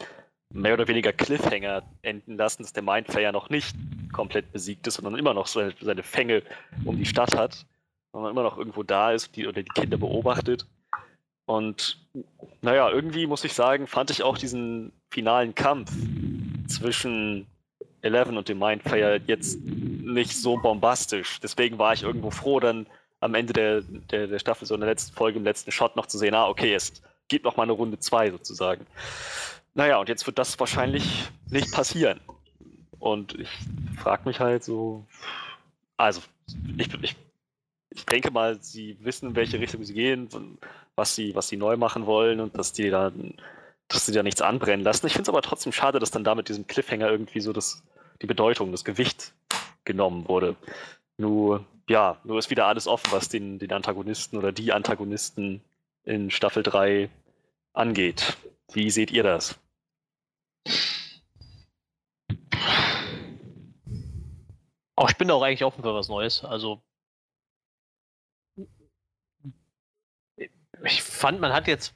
mehr 0.51 0.73
oder 0.73 0.87
weniger 0.87 1.13
Cliffhanger 1.13 1.83
enden 2.01 2.37
lassen, 2.37 2.63
dass 2.63 2.73
der 2.73 2.83
Mindflayer 2.83 3.31
noch 3.31 3.49
nicht 3.49 3.75
komplett 4.11 4.51
besiegt 4.51 4.87
ist, 4.87 4.95
sondern 4.95 5.15
immer 5.15 5.33
noch 5.33 5.47
seine, 5.47 5.73
seine 5.79 6.03
Fänge 6.03 6.41
um 6.85 6.97
die 6.97 7.05
Stadt 7.05 7.35
hat, 7.35 7.65
sondern 8.11 8.31
immer 8.31 8.43
noch 8.43 8.57
irgendwo 8.57 8.81
da 8.81 9.11
ist 9.11 9.35
die, 9.35 9.45
oder 9.45 9.61
die 9.61 9.69
Kinder 9.69 9.97
beobachtet. 9.97 10.65
Und 11.49 11.97
naja, 12.61 12.91
irgendwie 12.91 13.25
muss 13.25 13.43
ich 13.43 13.53
sagen, 13.53 13.87
fand 13.87 14.11
ich 14.11 14.21
auch 14.21 14.37
diesen 14.37 14.91
finalen 15.09 15.55
Kampf 15.55 15.91
zwischen 16.67 17.47
Eleven 18.03 18.37
und 18.37 18.49
dem 18.49 18.59
Mindflayer 18.59 19.19
jetzt 19.25 19.59
nicht 19.65 20.37
so 20.37 20.57
bombastisch. 20.57 21.39
Deswegen 21.39 21.79
war 21.79 21.93
ich 21.93 22.03
irgendwo 22.03 22.29
froh, 22.29 22.59
dann 22.59 22.85
am 23.19 23.33
Ende 23.33 23.53
der, 23.53 23.81
der, 23.81 24.27
der 24.27 24.37
Staffel, 24.37 24.67
so 24.67 24.75
in 24.75 24.81
der 24.81 24.91
letzten 24.91 25.15
Folge, 25.15 25.39
im 25.39 25.43
letzten 25.43 25.71
Shot 25.71 25.95
noch 25.95 26.05
zu 26.05 26.19
sehen, 26.19 26.35
ah, 26.35 26.47
okay, 26.47 26.75
es 26.75 27.01
gibt 27.29 27.45
noch 27.45 27.57
mal 27.57 27.63
eine 27.63 27.71
Runde 27.71 27.97
zwei 27.97 28.29
sozusagen. 28.29 28.85
Naja, 29.73 29.97
und 29.97 30.07
jetzt 30.07 30.27
wird 30.27 30.37
das 30.37 30.59
wahrscheinlich 30.59 31.31
nicht 31.49 31.71
passieren. 31.71 32.19
Und 32.99 33.33
ich 33.39 33.49
frage 33.97 34.29
mich 34.29 34.39
halt 34.39 34.63
so, 34.63 35.07
also 35.97 36.21
ich, 36.77 36.93
ich, 37.01 37.15
ich 37.89 38.05
denke 38.05 38.29
mal, 38.29 38.61
sie 38.61 38.97
wissen, 39.01 39.29
in 39.29 39.35
welche 39.35 39.59
Richtung 39.59 39.83
sie 39.83 39.95
gehen, 39.95 40.29
was 40.99 41.15
sie, 41.15 41.33
was 41.33 41.47
sie 41.47 41.57
neu 41.57 41.77
machen 41.77 42.05
wollen 42.05 42.41
und 42.41 42.57
dass 42.57 42.73
die 42.73 42.89
da, 42.89 43.11
dass 43.87 44.05
sie 44.05 44.11
da 44.11 44.21
nichts 44.21 44.41
anbrennen 44.41 44.83
lassen. 44.83 45.07
Ich 45.07 45.13
finde 45.13 45.23
es 45.23 45.29
aber 45.29 45.41
trotzdem 45.41 45.71
schade, 45.71 45.97
dass 45.97 46.11
dann 46.11 46.25
da 46.25 46.35
mit 46.35 46.49
diesem 46.49 46.67
Cliffhanger 46.67 47.09
irgendwie 47.09 47.39
so 47.39 47.53
das, 47.53 47.81
die 48.21 48.27
Bedeutung, 48.27 48.71
das 48.71 48.83
Gewicht 48.83 49.33
genommen 49.85 50.27
wurde. 50.27 50.55
Nur, 51.17 51.65
ja, 51.89 52.17
nur 52.23 52.37
ist 52.37 52.49
wieder 52.49 52.67
alles 52.67 52.85
offen, 52.85 53.11
was 53.11 53.29
den, 53.29 53.59
den 53.59 53.71
Antagonisten 53.71 54.37
oder 54.37 54.51
die 54.51 54.73
Antagonisten 54.73 55.61
in 56.03 56.29
Staffel 56.31 56.63
3 56.63 57.09
angeht. 57.73 58.37
Wie 58.73 58.89
seht 58.91 59.11
ihr 59.11 59.23
das? 59.23 59.57
Auch 64.95 65.09
ich 65.09 65.17
bin 65.17 65.31
auch 65.31 65.41
eigentlich 65.41 65.63
offen 65.63 65.81
für 65.81 65.93
was 65.93 66.09
Neues. 66.09 66.43
Also 66.43 66.81
ich 70.83 71.01
fand, 71.01 71.39
man 71.39 71.53
hat 71.53 71.67
jetzt, 71.67 71.93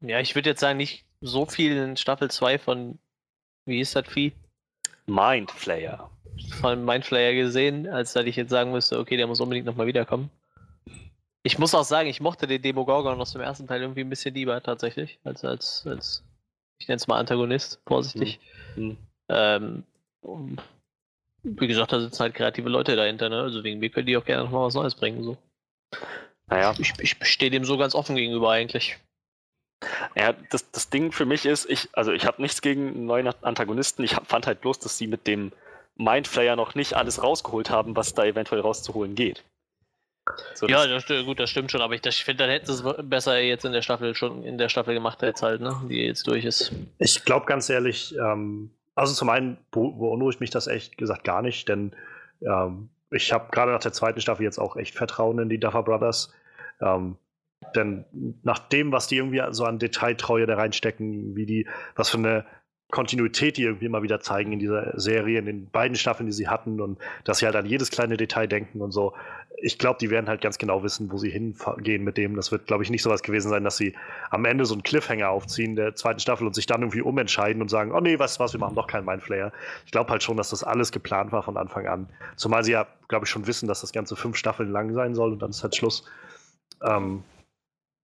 ja, 0.00 0.20
ich 0.20 0.34
würde 0.34 0.50
jetzt 0.50 0.60
sagen, 0.60 0.76
nicht 0.76 1.04
so 1.20 1.46
viel 1.46 1.76
in 1.76 1.96
Staffel 1.96 2.30
2 2.30 2.58
von, 2.58 2.98
wie 3.66 3.80
ist 3.80 3.96
das 3.96 4.06
Vieh? 4.06 4.32
Mindflayer. 5.06 6.10
Von 6.60 6.84
Mindflayer 6.84 7.34
gesehen, 7.34 7.88
als 7.88 8.12
dass 8.12 8.24
ich 8.24 8.36
jetzt 8.36 8.50
sagen 8.50 8.70
müsste, 8.70 8.98
okay, 8.98 9.16
der 9.16 9.26
muss 9.26 9.40
unbedingt 9.40 9.66
nochmal 9.66 9.86
wiederkommen. 9.86 10.30
Ich 11.42 11.58
muss 11.58 11.74
auch 11.74 11.84
sagen, 11.84 12.08
ich 12.08 12.20
mochte 12.20 12.46
den 12.46 12.62
Demogorgon 12.62 13.20
aus 13.20 13.32
dem 13.32 13.40
ersten 13.40 13.66
Teil 13.66 13.80
irgendwie 13.80 14.02
ein 14.02 14.10
bisschen 14.10 14.34
lieber 14.34 14.62
tatsächlich, 14.62 15.18
als, 15.24 15.44
als, 15.44 15.86
als 15.86 16.22
ich 16.78 16.88
nenne 16.88 16.96
es 16.96 17.06
mal 17.06 17.18
Antagonist, 17.18 17.80
vorsichtig. 17.86 18.38
Mhm. 18.76 18.96
Ähm, 19.28 19.84
wie 21.42 21.66
gesagt, 21.66 21.92
da 21.92 22.00
sitzen 22.00 22.20
halt 22.20 22.34
kreative 22.34 22.68
Leute 22.68 22.96
dahinter, 22.96 23.28
ne? 23.28 23.40
Also 23.40 23.64
wegen 23.64 23.80
mir 23.80 23.90
können 23.90 24.06
die 24.06 24.16
auch 24.16 24.24
gerne 24.24 24.44
nochmal 24.44 24.66
was 24.66 24.74
Neues 24.74 24.94
bringen. 24.94 25.22
So. 25.22 25.36
Naja. 26.48 26.74
Ich, 26.78 26.92
ich 27.00 27.16
stehe 27.22 27.50
dem 27.50 27.64
so 27.64 27.76
ganz 27.76 27.94
offen 27.94 28.16
gegenüber 28.16 28.50
eigentlich. 28.50 28.98
Ja, 30.16 30.32
das, 30.50 30.70
das 30.70 30.90
Ding 30.90 31.12
für 31.12 31.24
mich 31.24 31.46
ist, 31.46 31.68
ich, 31.70 31.88
also 31.92 32.12
ich 32.12 32.26
habe 32.26 32.42
nichts 32.42 32.62
gegen 32.62 33.06
neue 33.06 33.32
Antagonisten. 33.42 34.02
Ich 34.02 34.16
hab, 34.16 34.26
fand 34.26 34.46
halt 34.46 34.60
bloß, 34.60 34.80
dass 34.80 34.98
sie 34.98 35.06
mit 35.06 35.26
dem 35.26 35.52
Mindflayer 35.96 36.56
noch 36.56 36.74
nicht 36.74 36.94
alles 36.94 37.22
rausgeholt 37.22 37.70
haben, 37.70 37.96
was 37.96 38.14
da 38.14 38.24
eventuell 38.24 38.60
rauszuholen 38.60 39.14
geht. 39.14 39.44
So, 40.54 40.66
ja, 40.66 40.86
das, 40.86 41.06
gut, 41.06 41.40
das 41.40 41.48
stimmt 41.48 41.70
schon, 41.70 41.80
aber 41.80 41.94
ich, 41.94 42.04
ich 42.04 42.24
finde, 42.24 42.44
dann 42.44 42.50
hätten 42.50 42.66
sie 42.66 42.72
es 42.72 43.08
besser 43.08 43.38
jetzt 43.38 43.64
in 43.64 43.72
der 43.72 43.82
Staffel 43.82 44.14
schon 44.14 44.42
in 44.42 44.58
der 44.58 44.68
Staffel 44.68 44.94
gemacht, 44.94 45.22
jetzt 45.22 45.42
halt, 45.42 45.60
ne, 45.60 45.74
die 45.88 46.02
jetzt 46.02 46.26
durch 46.26 46.44
ist. 46.44 46.72
Ich 46.98 47.24
glaube 47.24 47.46
ganz 47.46 47.70
ehrlich, 47.70 48.14
ähm, 48.16 48.70
also 48.94 49.14
zum 49.14 49.30
einen 49.30 49.56
beunruhigt 49.70 50.40
mich 50.40 50.50
das 50.50 50.66
echt 50.66 50.98
gesagt 50.98 51.24
gar 51.24 51.40
nicht, 51.40 51.68
denn 51.68 51.92
ähm, 52.42 52.90
ich 53.10 53.32
habe 53.32 53.50
gerade 53.50 53.72
nach 53.72 53.80
der 53.80 53.92
zweiten 53.92 54.20
Staffel 54.20 54.42
jetzt 54.42 54.58
auch 54.58 54.76
echt 54.76 54.94
Vertrauen 54.94 55.38
in 55.38 55.48
die 55.48 55.58
Duffer 55.58 55.82
Brothers. 55.82 56.32
Ähm, 56.80 57.16
denn 57.74 58.04
nach 58.42 58.58
dem, 58.58 58.92
was 58.92 59.08
die 59.08 59.16
irgendwie 59.16 59.42
so 59.50 59.64
an 59.64 59.78
Detailtreue 59.78 60.46
da 60.46 60.56
reinstecken, 60.56 61.34
wie 61.36 61.46
die, 61.46 61.66
was 61.96 62.08
für 62.10 62.18
eine 62.18 62.44
Kontinuität 62.90 63.58
die 63.58 63.64
irgendwie 63.64 63.84
immer 63.84 64.02
wieder 64.02 64.20
zeigen 64.20 64.52
in 64.52 64.58
dieser 64.58 64.98
Serie, 64.98 65.38
in 65.38 65.44
den 65.44 65.70
beiden 65.70 65.94
Staffeln, 65.94 66.26
die 66.26 66.32
sie 66.32 66.48
hatten 66.48 66.80
und 66.80 66.98
dass 67.24 67.38
sie 67.38 67.46
halt 67.46 67.54
an 67.54 67.66
jedes 67.66 67.90
kleine 67.90 68.16
Detail 68.16 68.46
denken 68.46 68.80
und 68.80 68.92
so. 68.92 69.12
Ich 69.60 69.78
glaube, 69.78 69.98
die 70.00 70.08
werden 70.08 70.28
halt 70.28 70.40
ganz 70.40 70.56
genau 70.56 70.82
wissen, 70.82 71.12
wo 71.12 71.18
sie 71.18 71.28
hingehen 71.28 72.02
mit 72.02 72.16
dem. 72.16 72.34
Das 72.34 72.50
wird, 72.50 72.66
glaube 72.66 72.84
ich, 72.84 72.90
nicht 72.90 73.02
so 73.02 73.10
was 73.10 73.22
gewesen 73.22 73.50
sein, 73.50 73.64
dass 73.64 73.76
sie 73.76 73.94
am 74.30 74.44
Ende 74.46 74.64
so 74.64 74.72
einen 74.72 74.84
Cliffhanger 74.84 75.28
aufziehen 75.28 75.76
der 75.76 75.96
zweiten 75.96 76.20
Staffel 76.20 76.46
und 76.46 76.54
sich 76.54 76.64
dann 76.64 76.80
irgendwie 76.80 77.02
umentscheiden 77.02 77.60
und 77.60 77.68
sagen, 77.68 77.92
oh 77.92 78.00
nee, 78.00 78.18
weißt 78.18 78.38
du 78.38 78.44
was, 78.44 78.54
wir 78.54 78.60
machen 78.60 78.76
doch 78.76 78.86
keinen 78.86 79.04
Mindflayer. 79.04 79.52
Ich 79.84 79.90
glaube 79.90 80.10
halt 80.10 80.22
schon, 80.22 80.38
dass 80.38 80.50
das 80.50 80.64
alles 80.64 80.90
geplant 80.92 81.32
war 81.32 81.42
von 81.42 81.58
Anfang 81.58 81.86
an. 81.86 82.08
Zumal 82.36 82.64
sie 82.64 82.72
ja, 82.72 82.86
glaube 83.08 83.26
ich, 83.26 83.30
schon 83.30 83.46
wissen, 83.46 83.68
dass 83.68 83.82
das 83.82 83.92
Ganze 83.92 84.16
fünf 84.16 84.36
Staffeln 84.36 84.70
lang 84.70 84.94
sein 84.94 85.14
soll 85.14 85.32
und 85.32 85.42
dann 85.42 85.50
ist 85.50 85.62
halt 85.62 85.76
Schluss. 85.76 86.04
Ähm, 86.82 87.24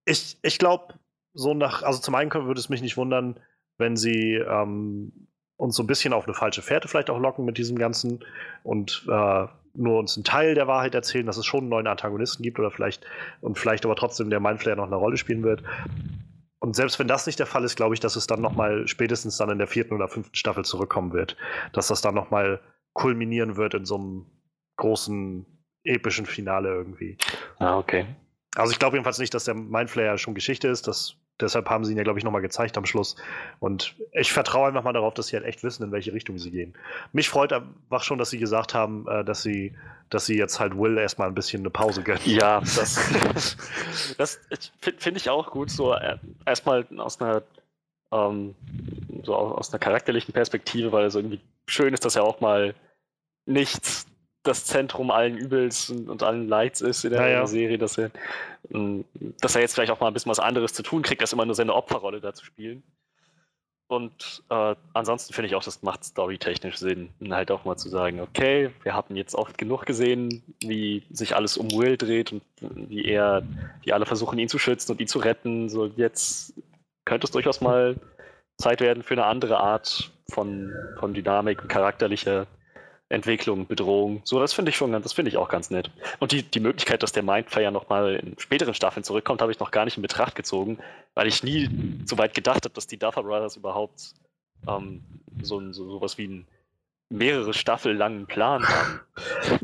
ich 0.05 0.39
ich 0.43 0.59
glaube, 0.59 0.95
so 1.33 1.55
nach, 1.55 1.83
also 1.83 2.01
zum 2.01 2.15
einen 2.15 2.33
würde 2.33 2.61
es 2.61 2.69
mich 2.69 2.83
nicht 2.83 2.97
wundern, 2.97 3.41
wenn 3.79 3.97
sie 3.97 4.35
ähm, 4.35 5.29
uns 5.57 5.77
so 5.77 5.83
ein 5.83 5.87
bisschen 5.87 6.13
auf 6.13 6.25
eine 6.25 6.35
falsche 6.35 6.63
Fährte 6.63 6.89
vielleicht 6.89 7.11
auch 7.11 7.19
locken 7.19 7.45
mit 7.45 7.59
diesem 7.59 7.77
Ganzen 7.77 8.25
und 8.63 9.07
äh, 9.09 9.47
nur 9.77 9.99
uns 9.99 10.17
einen 10.17 10.25
Teil 10.25 10.55
der 10.55 10.69
Wahrheit 10.69 10.95
erzählen, 10.95 11.27
dass 11.27 11.37
es 11.37 11.47
schon 11.47 11.61
einen 11.61 11.69
neuen 11.69 11.87
Antagonisten 11.87 12.43
gibt 12.43 12.59
oder 12.59 12.71
vielleicht 12.71 13.05
und 13.41 13.59
vielleicht 13.59 13.85
aber 13.85 13.97
trotzdem 13.97 14.31
der 14.31 14.41
Mindflayer 14.41 14.77
noch 14.77 14.87
eine 14.87 14.97
Rolle 14.97 15.17
spielen 15.17 15.43
wird. 15.43 15.63
Und 16.61 16.77
selbst 16.77 16.99
wenn 16.99 17.09
das 17.09 17.27
nicht 17.27 17.39
der 17.39 17.47
Fall 17.47 17.65
ist, 17.65 17.77
glaube 17.77 17.95
ich, 17.95 18.01
dass 18.01 18.17
es 18.17 18.27
dann 18.27 18.41
nochmal 18.41 18.89
spätestens 18.89 19.37
dann 19.37 19.51
in 19.51 19.59
der 19.59 19.67
vierten 19.67 19.95
oder 19.95 20.09
fünften 20.09 20.37
Staffel 20.37 20.65
zurückkommen 20.65 21.13
wird. 21.13 21.37
Dass 21.73 21.89
das 21.89 22.01
dann 22.01 22.15
nochmal 22.15 22.61
kulminieren 22.95 23.57
wird 23.57 23.75
in 23.75 23.85
so 23.85 23.97
einem 23.97 24.27
großen, 24.77 25.45
epischen 25.85 26.25
Finale 26.25 26.71
irgendwie. 26.71 27.19
Ah, 27.59 27.77
okay. 27.77 28.07
Also 28.57 28.73
ich 28.73 28.79
glaube 28.79 28.97
jedenfalls 28.97 29.19
nicht, 29.19 29.35
dass 29.35 29.45
der 29.45 29.55
Mindflayer 29.55 30.19
schon 30.19 30.35
Geschichte 30.35 30.69
ist. 30.69 30.87
Das 30.87 31.17
deshalb 31.41 31.69
haben 31.69 31.85
sie 31.85 31.93
ihn 31.93 31.99
ja, 31.99 32.05
glaube 32.05 32.19
ich, 32.19 32.25
nochmal 32.25 32.43
gezeigt 32.43 32.77
am 32.79 32.87
Schluss. 32.87 33.17
Und 33.59 33.97
ich 34.13 34.33
vertraue 34.33 34.69
einfach 34.69 34.85
mal 34.85 34.93
darauf, 34.93 35.15
dass 35.15 35.29
sie 35.29 35.37
halt 35.37 35.45
echt 35.45 35.63
wissen, 35.63 35.83
in 35.83 35.93
welche 35.93 36.13
Richtung 36.13 36.39
sie 36.39 36.51
gehen. 36.51 36.75
Mich 37.13 37.29
freut 37.29 37.53
einfach 37.53 38.05
schon, 38.05 38.19
dass 38.19 38.31
sie 38.31 38.39
gesagt 38.39 38.75
haben, 38.75 39.07
äh, 39.09 39.25
dass 39.25 39.43
sie 39.43 39.75
dass 40.11 40.27
sie 40.27 40.37
jetzt 40.37 40.61
halt 40.61 40.79
Will 40.79 40.99
erstmal 40.99 41.29
ein 41.29 41.35
bisschen 41.35 41.63
eine 41.63 41.71
Pause 41.71 42.03
gönnen. 42.03 42.21
Ja, 42.25 42.61
das, 42.77 43.57
das 44.19 44.41
finde 44.81 45.19
ich 45.19 45.31
auch 45.31 45.51
gut. 45.51 45.71
So 45.71 45.93
äh, 45.95 46.19
erstmal 46.47 46.87
aus 46.99 47.21
einer 47.21 47.43
ähm, 48.13 48.55
so 49.25 49.35
aus 49.35 49.73
einer 49.73 49.81
charakterlichen 49.81 50.33
Perspektive, 50.33 50.93
weil 50.93 51.07
es 51.07 51.15
irgendwie 51.15 51.41
schön 51.67 51.95
ist, 51.95 52.05
dass 52.05 52.17
er 52.17 52.25
auch 52.25 52.41
mal 52.41 52.75
nichts 53.47 54.07
das 54.45 54.65
Zentrum 54.65 55.11
allen 55.11 55.37
Übels 55.37 55.91
und, 55.91 56.09
und 56.09 56.23
allen 56.23 56.49
Leids 56.49 56.81
ist 56.81 57.05
in 57.05 57.11
der 57.11 57.29
ja, 57.29 57.47
Serie, 57.47 57.79
dass 57.79 57.99
er, 57.99 58.11
ähm, 58.71 59.05
dass 59.41 59.57
er 59.57 59.63
jetzt 59.63 59.75
vielleicht 59.75 59.91
auch 59.91 60.01
mal 60.01 60.09
ein 60.09 60.15
bisschen 60.15 60.31
was 60.31 60.39
anderes 60.39 60.73
zu 60.73 60.83
tun 60.83 61.03
kriegt, 61.03 61.23
als 61.23 61.33
immer 61.33 61.47
nur 61.47 61.55
seine 61.55 61.75
Opferrolle 61.75 62.21
da 62.21 62.35
zu 62.35 62.45
spielen. 62.45 62.83
Und 63.87 64.43
äh, 64.51 64.75
ansonsten 64.93 65.35
finde 65.35 65.49
ich 65.49 65.55
auch, 65.55 65.63
das 65.63 65.83
macht 65.83 66.05
storytechnisch 66.05 66.77
Sinn, 66.77 67.11
halt 67.31 67.51
auch 67.51 67.65
mal 67.65 67.77
zu 67.77 67.89
sagen, 67.89 68.21
okay, 68.21 68.71
wir 68.83 68.95
haben 68.95 69.15
jetzt 69.17 69.35
oft 69.35 69.59
genug 69.59 69.85
gesehen, 69.85 70.43
wie 70.61 71.03
sich 71.11 71.37
alles 71.37 71.57
um 71.57 71.71
Will 71.71 71.97
dreht 71.97 72.33
und 72.33 72.43
wie 72.61 73.05
er, 73.05 73.43
wie 73.83 73.93
alle 73.93 74.07
versuchen, 74.07 74.39
ihn 74.39 74.49
zu 74.49 74.59
schützen 74.59 74.93
und 74.93 75.01
ihn 75.01 75.07
zu 75.07 75.19
retten. 75.19 75.69
So 75.69 75.87
jetzt 75.97 76.55
könnte 77.05 77.27
es 77.27 77.31
durchaus 77.31 77.61
mal 77.61 77.97
Zeit 78.59 78.81
werden 78.81 79.03
für 79.03 79.15
eine 79.15 79.27
andere 79.27 79.59
Art 79.59 80.11
von, 80.31 80.73
von 80.99 81.13
Dynamik 81.13 81.63
und 81.63 81.69
charakterlicher 81.69 82.47
Entwicklung, 83.15 83.67
Bedrohung. 83.67 84.21
So, 84.25 84.41
das 84.41 84.53
finde 84.53 84.71
ich 84.71 84.77
schon, 84.77 84.93
das 84.93 85.13
finde 85.13 85.31
ich 85.31 85.37
auch 85.37 85.49
ganz 85.49 85.71
nett. 85.71 85.91
Und 86.21 86.33
die, 86.33 86.43
die 86.43 86.61
Möglichkeit, 86.61 87.03
dass 87.03 87.13
der 87.13 87.23
Mindflayer 87.23 87.71
nochmal 87.71 88.17
in 88.17 88.39
späteren 88.39 88.75
Staffeln 88.75 89.05
zurückkommt, 89.05 89.41
habe 89.41 89.53
ich 89.53 89.61
noch 89.61 89.71
gar 89.71 89.85
nicht 89.85 89.97
in 89.97 90.03
Betracht 90.03 90.35
gezogen, 90.35 90.79
weil 91.15 91.27
ich 91.27 91.43
nie 91.43 91.71
so 92.05 92.19
weit 92.19 92.35
gedacht 92.35 92.65
habe, 92.65 92.75
dass 92.75 92.87
die 92.87 92.99
Duffer 92.99 93.23
Brothers 93.23 93.57
überhaupt 93.57 94.15
ähm, 94.69 95.03
so, 95.43 95.61
so 95.73 95.91
sowas 95.91 96.19
wie 96.19 96.27
ein 96.27 96.47
mehrere 97.11 97.55
Staffeln 97.55 97.97
langen 97.97 98.27
Plan 98.27 98.67
haben. 98.67 99.01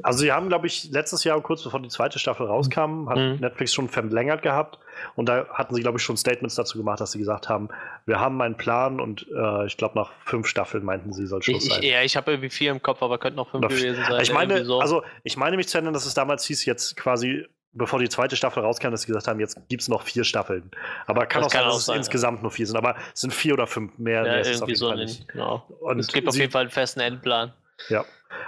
Also 0.03 0.21
sie 0.21 0.31
haben, 0.31 0.49
glaube 0.49 0.69
ich, 0.69 0.91
letztes 0.93 1.25
Jahr, 1.25 1.41
kurz 1.41 1.65
bevor 1.65 1.83
die 1.83 1.89
zweite 1.89 2.21
Staffel 2.21 2.47
rauskam, 2.47 3.09
hat 3.09 3.19
mhm. 3.19 3.39
Netflix 3.41 3.75
schon 3.75 3.89
verlängert 3.89 4.43
gehabt. 4.43 4.79
Und 5.17 5.29
da 5.29 5.49
hatten 5.53 5.75
sie, 5.75 5.83
glaube 5.83 5.99
ich, 5.99 6.05
schon 6.05 6.17
Statements 6.17 6.55
dazu 6.55 6.79
gemacht, 6.79 7.01
dass 7.01 7.13
sie 7.13 7.19
gesagt 7.19 7.49
haben, 7.49 7.69
wir 8.07 8.21
haben 8.21 8.41
einen 8.41 8.57
Plan 8.57 9.01
und 9.01 9.27
äh, 9.35 9.67
ich 9.67 9.77
glaube, 9.77 9.99
nach 9.99 10.13
fünf 10.25 10.47
Staffeln 10.47 10.85
meinten 10.85 11.13
sie, 11.13 11.27
soll 11.27 11.43
Schluss 11.43 11.65
ich, 11.65 11.73
sein. 11.73 11.83
Ja, 11.83 12.03
ich 12.03 12.17
habe 12.17 12.31
irgendwie 12.31 12.51
vier 12.51 12.71
im 12.71 12.81
Kopf, 12.81 13.03
aber 13.03 13.19
könnten 13.19 13.39
noch 13.39 13.51
fünf 13.51 13.67
gewesen 13.67 14.05
sein. 14.09 14.23
Ich 14.23 14.33
meine, 14.33 14.65
so. 14.65 14.79
also 14.79 15.03
ich 15.25 15.37
meine 15.37 15.57
mich 15.57 15.69
zu 15.69 15.79
erinnern, 15.79 15.95
dass 15.95 16.07
es 16.07 16.15
damals 16.15 16.45
hieß, 16.45 16.65
jetzt 16.65 16.97
quasi 16.97 17.45
bevor 17.73 17.99
die 17.99 18.09
zweite 18.09 18.37
Staffel 18.37 18.63
rauskam, 18.63 18.91
dass 18.91 19.03
sie 19.03 19.07
gesagt 19.07 19.29
haben, 19.29 19.41
jetzt 19.41 19.57
gibt 19.69 19.83
es 19.83 19.89
noch 19.89 20.03
vier 20.03 20.25
Staffeln. 20.25 20.71
Aber 21.07 21.27
kann 21.27 21.43
das 21.43 21.53
auch 21.53 21.57
sein, 21.57 21.65
dass 21.65 21.77
es 21.77 21.87
sein, 21.87 21.97
insgesamt 21.99 22.39
ja. 22.39 22.43
nur 22.43 22.51
vier 22.51 22.67
sind. 22.67 22.77
Aber 22.77 22.97
es 23.15 23.21
sind 23.21 23.33
vier 23.33 23.55
oder 23.55 23.67
fünf 23.67 23.99
mehr. 23.99 24.27
Ja, 24.27 24.39
irgendwie 24.39 24.75
so 24.75 24.93
nicht. 24.95 25.29
Genau. 25.29 25.67
Es 25.99 26.09
gibt 26.09 26.29
auf 26.29 26.37
jeden 26.37 26.51
Fall 26.51 26.63
einen 26.63 26.71
festen 26.71 27.01
Endplan. 27.01 27.53
Ja. 27.89 28.05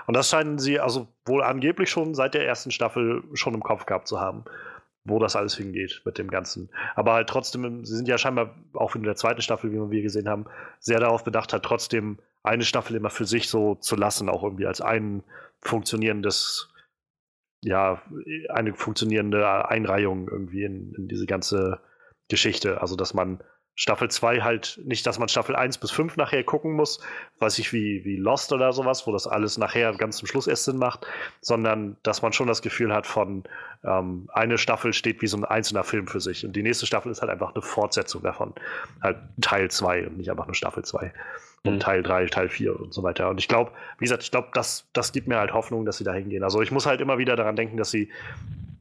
Und 0.07 0.15
das 0.15 0.29
scheinen 0.29 0.59
sie 0.59 0.81
also 0.81 1.09
wohl 1.25 1.43
angeblich 1.43 1.91
schon 1.91 2.15
seit 2.15 2.35
der 2.35 2.47
ersten 2.47 2.71
Staffel 2.71 3.23
schon 3.35 3.55
im 3.55 3.63
Kopf 3.63 3.87
gehabt 3.87 4.09
zu 4.09 4.21
haben, 4.21 4.45
wo 5.05 5.19
das 5.19 5.37
alles 5.37 5.57
hingeht 5.57 6.03
mit 6.05 6.19
dem 6.19 6.31
Ganzen. 6.31 6.71
Aber 6.95 7.15
halt 7.15 7.29
trotzdem, 7.29 7.85
sie 7.85 7.97
sind 7.97 8.09
ja 8.09 8.19
scheinbar 8.19 8.55
auch 8.75 8.95
in 8.95 9.03
der 9.03 9.17
zweiten 9.17 9.43
Staffel, 9.43 9.73
wie 9.73 9.91
wir 9.91 10.03
gesehen 10.03 10.29
haben, 10.29 10.47
sehr 10.79 11.01
darauf 11.01 11.25
bedacht, 11.25 11.53
halt 11.53 11.65
trotzdem 11.65 12.19
eine 12.43 12.65
Staffel 12.65 12.97
immer 12.97 13.11
für 13.11 13.25
sich 13.25 13.49
so 13.49 13.77
zu 13.77 13.97
lassen, 13.97 14.29
auch 14.29 14.43
irgendwie 14.43 14.67
als 14.67 14.81
ein 14.81 15.23
funktionierendes, 15.61 16.72
ja, 17.65 18.03
eine 18.49 18.75
funktionierende 18.75 19.69
Einreihung 19.69 20.29
irgendwie 20.29 20.65
in, 20.65 20.95
in 20.95 21.09
diese 21.09 21.27
ganze 21.27 21.81
Geschichte. 22.29 22.81
Also, 22.81 22.97
dass 22.97 23.15
man 23.15 23.43
Staffel 23.75 24.11
2 24.11 24.43
halt 24.43 24.81
nicht, 24.85 25.07
dass 25.07 25.19
man 25.19 25.29
Staffel 25.29 25.57
1 25.57 25.79
bis 25.79 25.91
5 25.91 26.17
nachher 26.19 26.45
gucken 26.45 26.73
muss, 26.73 27.01
weiß 27.39 27.59
ich 27.59 27.73
wie, 27.73 28.05
wie 28.05 28.17
Lost 28.17 28.53
oder 28.53 28.73
sowas, 28.73 29.07
wo 29.07 29.13
das 29.13 29.27
alles 29.27 29.57
nachher 29.57 29.95
ganz 29.95 30.19
zum 30.19 30.29
Schluss 30.29 30.47
erst 30.47 30.65
Sinn 30.65 30.77
macht, 30.77 31.07
sondern 31.41 31.97
dass 32.03 32.21
man 32.21 32.35
schon 32.35 32.49
das 32.49 32.61
Gefühl 32.61 32.93
hat 32.93 33.07
von, 33.07 33.45
ähm, 33.83 34.29
eine 34.33 34.59
Staffel 34.59 34.93
steht 34.93 35.23
wie 35.23 35.27
so 35.27 35.39
ein 35.39 35.47
einzelner 35.47 35.85
Film 35.85 36.07
für 36.07 36.21
sich 36.21 36.45
und 36.45 36.55
die 36.55 36.63
nächste 36.63 36.87
Staffel 36.87 37.11
ist 37.11 37.23
halt 37.23 37.31
einfach 37.31 37.55
eine 37.55 37.63
Fortsetzung 37.63 38.23
davon. 38.23 38.55
Halt 39.01 39.19
Teil 39.41 39.71
2 39.71 40.07
und 40.09 40.19
nicht 40.19 40.31
einfach 40.31 40.47
nur 40.47 40.55
Staffel 40.55 40.85
2. 40.85 41.13
Und 41.65 41.75
Mhm. 41.75 41.81
Teil 41.81 42.03
3, 42.03 42.27
Teil 42.27 42.49
4 42.49 42.79
und 42.79 42.93
so 42.93 43.03
weiter. 43.05 43.31
Und 43.31 43.39
ich 43.39 43.47
glaube, 43.47 43.71
wie 43.99 44.05
gesagt, 44.05 44.25
ich 44.25 44.33
glaube, 44.33 44.49
das, 44.53 44.89
das 44.93 45.13
gibt 45.13 45.29
mir 45.29 45.39
halt 45.39 45.53
Hoffnung, 45.53 45.85
dass 45.85 45.99
sie 45.99 46.05
da 46.05 46.13
hingehen. 46.13 46.43
Also 46.43 46.61
ich 46.61 46.73
muss 46.73 46.87
halt 46.87 47.01
immer 47.01 47.19
wieder 47.19 47.37
daran 47.37 47.55
denken, 47.55 47.77
dass 47.77 47.91
sie 47.91 48.11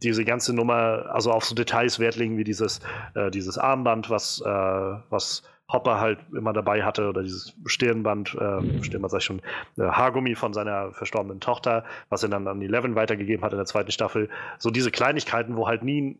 diese 0.02 0.26
ganze 0.26 0.56
Nummer, 0.56 1.06
also 1.14 1.32
auf 1.32 1.46
so 1.46 1.54
Details 1.54 2.00
Wert 2.00 2.16
legen, 2.16 2.38
wie 2.38 2.44
dieses, 2.44 2.82
äh, 3.14 3.30
dieses 3.30 3.60
Armband, 3.60 4.10
was, 4.10 4.42
äh, 4.44 4.50
was 4.50 5.44
Hopper 5.72 6.00
halt 6.00 6.20
immer 6.36 6.54
dabei 6.54 6.84
hatte, 6.84 7.08
oder 7.08 7.22
dieses 7.22 7.54
Stirnband, 7.66 8.34
äh, 8.34 8.84
Stirnband 8.84 9.12
sag 9.12 9.20
ich 9.20 9.26
schon, 9.26 9.42
äh, 9.78 9.84
Haargummi 9.84 10.34
von 10.34 10.54
seiner 10.54 10.92
verstorbenen 10.92 11.40
Tochter, 11.40 11.86
was 12.10 12.24
er 12.24 12.30
dann 12.30 12.48
an 12.48 12.64
Eleven 12.64 12.96
weitergegeben 12.96 13.46
hat 13.46 13.54
in 13.54 13.60
der 13.60 13.68
zweiten 13.68 13.92
Staffel. 13.92 14.28
So 14.58 14.72
diese 14.72 14.90
Kleinigkeiten, 14.90 15.56
wo 15.56 15.68
halt 15.68 15.84
nie, 15.84 16.18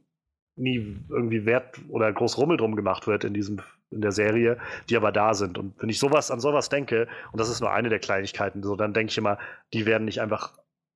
nie 0.56 0.96
irgendwie 1.10 1.46
Wert 1.46 1.80
oder 1.90 2.14
groß 2.14 2.38
Rummel 2.38 2.58
drum 2.58 2.76
gemacht 2.76 3.08
wird 3.08 3.24
in 3.24 3.34
diesem 3.34 3.62
in 3.92 4.02
der 4.02 4.12
Serie, 4.12 4.58
die 4.90 4.98
aber 4.98 5.12
da 5.12 5.34
sind. 5.34 5.58
Und 5.58 5.74
wenn 5.82 5.90
ich 5.90 6.00
sowas 6.00 6.32
an 6.32 6.40
sowas 6.40 6.70
denke, 6.70 7.08
und 7.32 7.40
das 7.40 7.50
ist 7.50 7.62
nur 7.62 7.72
eine 7.72 7.90
der 7.90 8.00
Kleinigkeiten, 8.00 8.64
so 8.64 8.76
dann 8.76 8.94
denke 8.94 9.12
ich 9.12 9.18
immer, 9.18 9.38
die 9.74 9.86
werden 9.86 10.06
nicht 10.06 10.22
einfach 10.22 10.54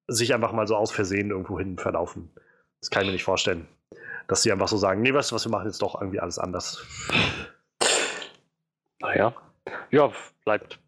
sich 0.07 0.33
einfach 0.33 0.51
mal 0.51 0.67
so 0.67 0.75
aus 0.75 0.91
Versehen 0.91 1.31
irgendwo 1.31 1.57
hin 1.59 1.77
verlaufen. 1.77 2.31
Das 2.79 2.89
kann 2.89 3.01
ich 3.01 3.07
mir 3.07 3.13
nicht 3.13 3.23
vorstellen. 3.23 3.67
Dass 4.27 4.43
sie 4.43 4.51
einfach 4.51 4.67
so 4.67 4.77
sagen, 4.77 5.01
nee, 5.01 5.13
weißt 5.13 5.31
du 5.31 5.35
was, 5.35 5.45
wir 5.45 5.51
machen 5.51 5.67
jetzt 5.67 5.81
doch 5.81 5.99
irgendwie 5.99 6.19
alles 6.19 6.39
anders. 6.39 6.85
Naja. 8.99 9.33
Ja, 9.91 10.11
bleibt, 10.45 10.79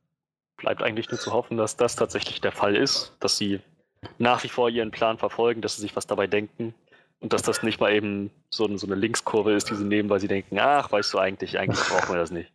bleibt 0.58 0.84
eigentlich 0.84 1.10
nur 1.10 1.20
zu 1.20 1.34
hoffen, 1.34 1.58
dass 1.58 1.78
das 1.78 1.96
tatsächlich 1.96 2.42
der 2.42 2.52
Fall 2.52 2.76
ist, 2.76 3.16
dass 3.20 3.38
sie 3.38 3.60
nach 4.18 4.44
wie 4.44 4.50
vor 4.50 4.70
ihren 4.70 4.92
Plan 4.92 5.18
verfolgen, 5.18 5.62
dass 5.62 5.76
sie 5.76 5.82
sich 5.82 5.96
was 5.96 6.08
dabei 6.08 6.28
denken 6.28 6.74
und 7.20 7.34
dass 7.34 7.42
das 7.42 7.64
nicht 7.64 7.80
mal 7.80 7.94
eben 7.94 8.30
so, 8.50 8.66
ein- 8.66 8.78
so 8.78 8.86
eine 8.88 8.96
Linkskurve 8.96 9.54
ist, 9.54 9.70
die 9.70 9.76
sie 9.76 9.84
nehmen, 9.86 10.10
weil 10.10 10.20
sie 10.20 10.28
denken, 10.28 10.58
ach, 10.60 10.92
weißt 10.92 11.14
du 11.14 11.18
eigentlich, 11.20 11.58
eigentlich 11.60 11.80
brauchen 11.88 12.14
wir 12.14 12.20
das 12.20 12.32
nicht. 12.32 12.52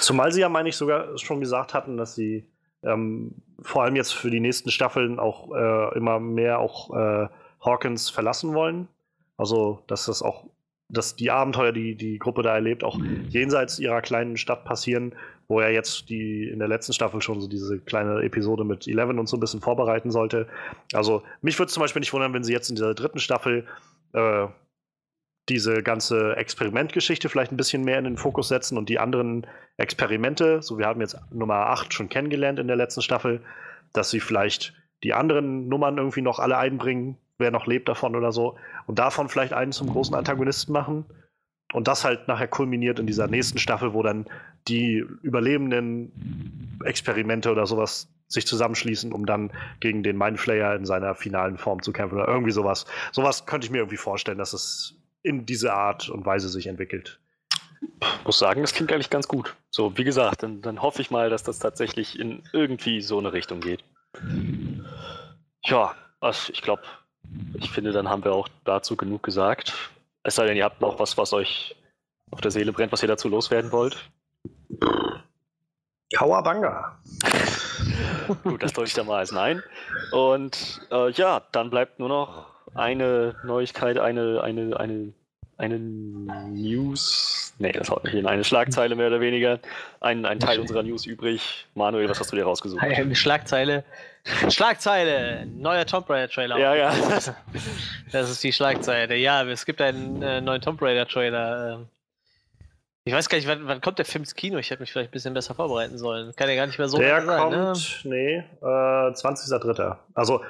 Zumal 0.00 0.32
sie 0.32 0.40
ja, 0.40 0.48
meine 0.48 0.68
ich, 0.68 0.76
sogar 0.76 1.16
schon 1.18 1.40
gesagt 1.40 1.74
hatten, 1.74 1.96
dass 1.96 2.14
sie 2.14 2.44
ähm, 2.82 3.36
vor 3.62 3.82
allem 3.84 3.96
jetzt 3.96 4.12
für 4.12 4.30
die 4.30 4.40
nächsten 4.40 4.70
Staffeln 4.70 5.18
auch 5.18 5.54
äh, 5.54 5.96
immer 5.96 6.20
mehr 6.20 6.58
auch 6.58 6.94
äh, 6.94 7.28
Hawkins 7.64 8.10
verlassen 8.10 8.52
wollen. 8.52 8.88
Also, 9.38 9.82
dass 9.86 10.04
das 10.06 10.22
auch, 10.22 10.44
dass 10.90 11.16
die 11.16 11.30
Abenteuer, 11.30 11.72
die 11.72 11.94
die 11.96 12.18
Gruppe 12.18 12.42
da 12.42 12.52
erlebt, 12.54 12.84
auch 12.84 12.98
jenseits 13.30 13.78
ihrer 13.78 14.02
kleinen 14.02 14.36
Stadt 14.36 14.64
passieren, 14.66 15.14
wo 15.48 15.60
er 15.60 15.70
jetzt 15.72 16.10
die 16.10 16.48
in 16.48 16.58
der 16.58 16.68
letzten 16.68 16.92
Staffel 16.92 17.22
schon 17.22 17.40
so 17.40 17.48
diese 17.48 17.78
kleine 17.80 18.22
Episode 18.22 18.64
mit 18.64 18.86
Eleven 18.86 19.18
und 19.18 19.28
so 19.28 19.36
ein 19.36 19.40
bisschen 19.40 19.60
vorbereiten 19.62 20.10
sollte. 20.10 20.46
Also, 20.92 21.22
mich 21.40 21.58
würde 21.58 21.68
es 21.68 21.74
zum 21.74 21.80
Beispiel 21.80 22.00
nicht 22.00 22.12
wundern, 22.12 22.34
wenn 22.34 22.44
sie 22.44 22.52
jetzt 22.52 22.68
in 22.68 22.76
dieser 22.76 22.92
dritten 22.94 23.18
Staffel 23.18 23.66
äh, 24.14 24.46
diese 25.48 25.82
ganze 25.82 26.36
Experimentgeschichte 26.36 27.28
vielleicht 27.28 27.52
ein 27.52 27.58
bisschen 27.58 27.84
mehr 27.84 27.98
in 27.98 28.04
den 28.04 28.16
Fokus 28.16 28.48
setzen 28.48 28.78
und 28.78 28.88
die 28.88 28.98
anderen 28.98 29.46
Experimente, 29.76 30.62
so 30.62 30.78
wir 30.78 30.86
haben 30.86 31.00
jetzt 31.00 31.18
Nummer 31.30 31.66
8 31.66 31.92
schon 31.92 32.08
kennengelernt 32.08 32.58
in 32.58 32.66
der 32.66 32.76
letzten 32.76 33.02
Staffel, 33.02 33.42
dass 33.92 34.10
sie 34.10 34.20
vielleicht 34.20 34.72
die 35.02 35.12
anderen 35.12 35.68
Nummern 35.68 35.98
irgendwie 35.98 36.22
noch 36.22 36.38
alle 36.38 36.56
einbringen, 36.56 37.18
wer 37.36 37.50
noch 37.50 37.66
lebt 37.66 37.88
davon 37.88 38.16
oder 38.16 38.32
so, 38.32 38.56
und 38.86 38.98
davon 38.98 39.28
vielleicht 39.28 39.52
einen 39.52 39.72
zum 39.72 39.90
großen 39.90 40.14
Antagonisten 40.14 40.72
machen. 40.72 41.04
Und 41.72 41.88
das 41.88 42.04
halt 42.04 42.28
nachher 42.28 42.46
kulminiert 42.46 43.00
in 43.00 43.06
dieser 43.06 43.26
nächsten 43.26 43.58
Staffel, 43.58 43.94
wo 43.94 44.02
dann 44.02 44.26
die 44.68 45.04
überlebenden 45.22 46.78
Experimente 46.84 47.50
oder 47.50 47.66
sowas 47.66 48.08
sich 48.28 48.46
zusammenschließen, 48.46 49.12
um 49.12 49.26
dann 49.26 49.52
gegen 49.80 50.02
den 50.02 50.16
Mindflayer 50.16 50.74
in 50.74 50.84
seiner 50.84 51.14
finalen 51.14 51.58
Form 51.58 51.82
zu 51.82 51.92
kämpfen 51.92 52.16
oder 52.16 52.28
irgendwie 52.28 52.52
sowas. 52.52 52.86
Sowas 53.12 53.46
könnte 53.46 53.66
ich 53.66 53.70
mir 53.70 53.78
irgendwie 53.78 53.96
vorstellen, 53.96 54.38
dass 54.38 54.52
es 54.52 54.96
in 55.22 55.46
diese 55.46 55.72
Art 55.74 56.08
und 56.08 56.24
Weise 56.26 56.48
sich 56.48 56.66
entwickelt. 56.66 57.18
muss 58.24 58.38
sagen, 58.38 58.62
das 58.62 58.74
klingt 58.74 58.92
eigentlich 58.92 59.10
ganz 59.10 59.28
gut. 59.28 59.56
So, 59.70 59.96
wie 59.96 60.04
gesagt, 60.04 60.42
dann, 60.42 60.60
dann 60.62 60.82
hoffe 60.82 61.02
ich 61.02 61.10
mal, 61.10 61.30
dass 61.30 61.42
das 61.42 61.58
tatsächlich 61.58 62.18
in 62.18 62.42
irgendwie 62.52 63.00
so 63.00 63.18
eine 63.18 63.32
Richtung 63.32 63.60
geht. 63.60 63.84
Ja, 65.64 65.94
was, 66.20 66.50
ich 66.50 66.62
glaube, 66.62 66.82
ich 67.54 67.70
finde, 67.70 67.92
dann 67.92 68.08
haben 68.08 68.24
wir 68.24 68.32
auch 68.32 68.48
dazu 68.64 68.96
genug 68.96 69.22
gesagt. 69.22 69.72
Es 70.22 70.36
sei 70.36 70.46
denn, 70.46 70.56
ihr 70.56 70.64
habt 70.64 70.80
noch 70.80 70.98
was, 70.98 71.16
was 71.16 71.32
euch 71.32 71.76
auf 72.30 72.40
der 72.40 72.50
Seele 72.50 72.72
brennt, 72.72 72.92
was 72.92 73.02
ihr 73.02 73.08
dazu 73.08 73.28
loswerden 73.28 73.72
wollt. 73.72 74.10
Kawabanga. 76.12 76.98
Gut, 78.42 78.62
das 78.62 78.72
deute 78.72 78.88
ich 78.88 78.94
dann 78.94 79.06
mal 79.06 79.18
als 79.18 79.32
Nein. 79.32 79.62
Und 80.12 80.80
äh, 80.90 81.10
ja, 81.12 81.42
dann 81.52 81.70
bleibt 81.70 81.98
nur 81.98 82.08
noch 82.08 82.46
eine 82.74 83.34
Neuigkeit, 83.44 83.98
eine, 83.98 84.42
eine, 84.42 84.78
eine, 84.78 85.12
eine 85.56 85.78
News. 85.78 87.54
Nee, 87.58 87.72
das 87.72 87.88
haut 87.88 88.04
nicht 88.04 88.14
hin. 88.14 88.26
Eine 88.26 88.42
Schlagzeile 88.42 88.96
mehr 88.96 89.06
oder 89.06 89.20
weniger. 89.20 89.60
Ein, 90.00 90.26
ein 90.26 90.40
Teil 90.40 90.58
unserer 90.58 90.82
News 90.82 91.06
übrig. 91.06 91.66
Manuel, 91.74 92.08
was 92.08 92.18
hast 92.18 92.32
du 92.32 92.36
dir 92.36 92.44
rausgesucht? 92.44 92.82
Eine 92.82 93.14
Schlagzeile. 93.14 93.84
Schlagzeile! 94.48 95.46
Neuer 95.46 95.86
Tomb 95.86 96.08
Raider 96.08 96.28
Trailer. 96.28 96.58
Ja, 96.58 96.74
ja. 96.74 96.94
Das 98.10 98.30
ist 98.30 98.42
die 98.42 98.52
Schlagzeile. 98.52 99.16
Ja, 99.16 99.44
es 99.44 99.66
gibt 99.66 99.80
einen 99.80 100.22
äh, 100.22 100.40
neuen 100.40 100.62
Tomb 100.62 100.80
Raider 100.82 101.06
Trailer. 101.06 101.86
Ich 103.06 103.12
weiß 103.12 103.28
gar 103.28 103.36
nicht, 103.36 103.46
wann, 103.46 103.66
wann 103.66 103.82
kommt 103.82 103.98
der 103.98 104.06
Film 104.06 104.22
ins 104.22 104.34
Kino? 104.34 104.56
Ich 104.56 104.70
hätte 104.70 104.80
mich 104.80 104.90
vielleicht 104.90 105.10
ein 105.10 105.12
bisschen 105.12 105.34
besser 105.34 105.54
vorbereiten 105.54 105.98
sollen. 105.98 106.34
Kann 106.36 106.48
ja 106.48 106.56
gar 106.56 106.66
nicht 106.66 106.78
mehr 106.78 106.88
so 106.88 106.96
der 106.96 107.20
lange 107.20 107.26
sein, 107.26 107.50
ne? 107.50 107.64
kommt, 107.66 108.00
nee, 108.04 108.36
äh, 108.62 109.12
20.03. 109.12 109.98
Also 110.14 110.42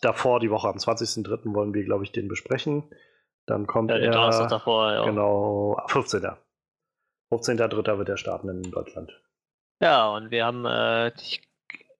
davor 0.00 0.40
die 0.40 0.50
Woche, 0.50 0.68
am 0.68 0.76
20.03. 0.76 1.54
wollen 1.54 1.74
wir, 1.74 1.84
glaube 1.84 2.04
ich, 2.04 2.12
den 2.12 2.28
besprechen. 2.28 2.84
Dann 3.44 3.66
kommt 3.66 3.90
Ja, 3.90 3.98
er, 3.98 4.10
Donnerstag 4.10 4.48
davor, 4.48 4.92
ja. 4.92 5.04
genau, 5.04 5.78
15. 5.88 6.22
15.03. 7.30 7.98
wird 7.98 8.08
er 8.08 8.16
starten 8.16 8.48
in 8.48 8.70
Deutschland. 8.70 9.12
Ja, 9.82 10.08
und 10.08 10.30
wir 10.30 10.46
haben 10.46 10.64
äh, 10.64 11.08
ich, 11.08 11.42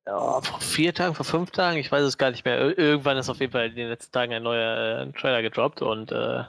ja, 0.07 0.41
vor 0.41 0.61
vier 0.61 0.95
Tagen, 0.95 1.15
vor 1.15 1.27
fünf 1.27 1.51
Tagen, 1.51 1.77
ich 1.77 1.93
weiß 1.93 2.03
es 2.03 2.17
gar 2.17 2.31
nicht 2.31 2.47
mehr. 2.47 2.59
Ir 2.61 2.79
irgendwann 2.79 3.19
ist 3.19 3.29
auf 3.29 3.41
jeden 3.41 3.53
Fall 3.53 3.67
in 3.67 3.77
den 3.77 3.89
letzten 3.89 4.13
Tagen 4.13 4.33
ein 4.33 4.43
neuer 4.43 5.01
äh, 5.03 5.13
Trailer 5.13 5.43
gedroppt 5.43 5.83
und 5.83 6.13
äh, 6.13 6.45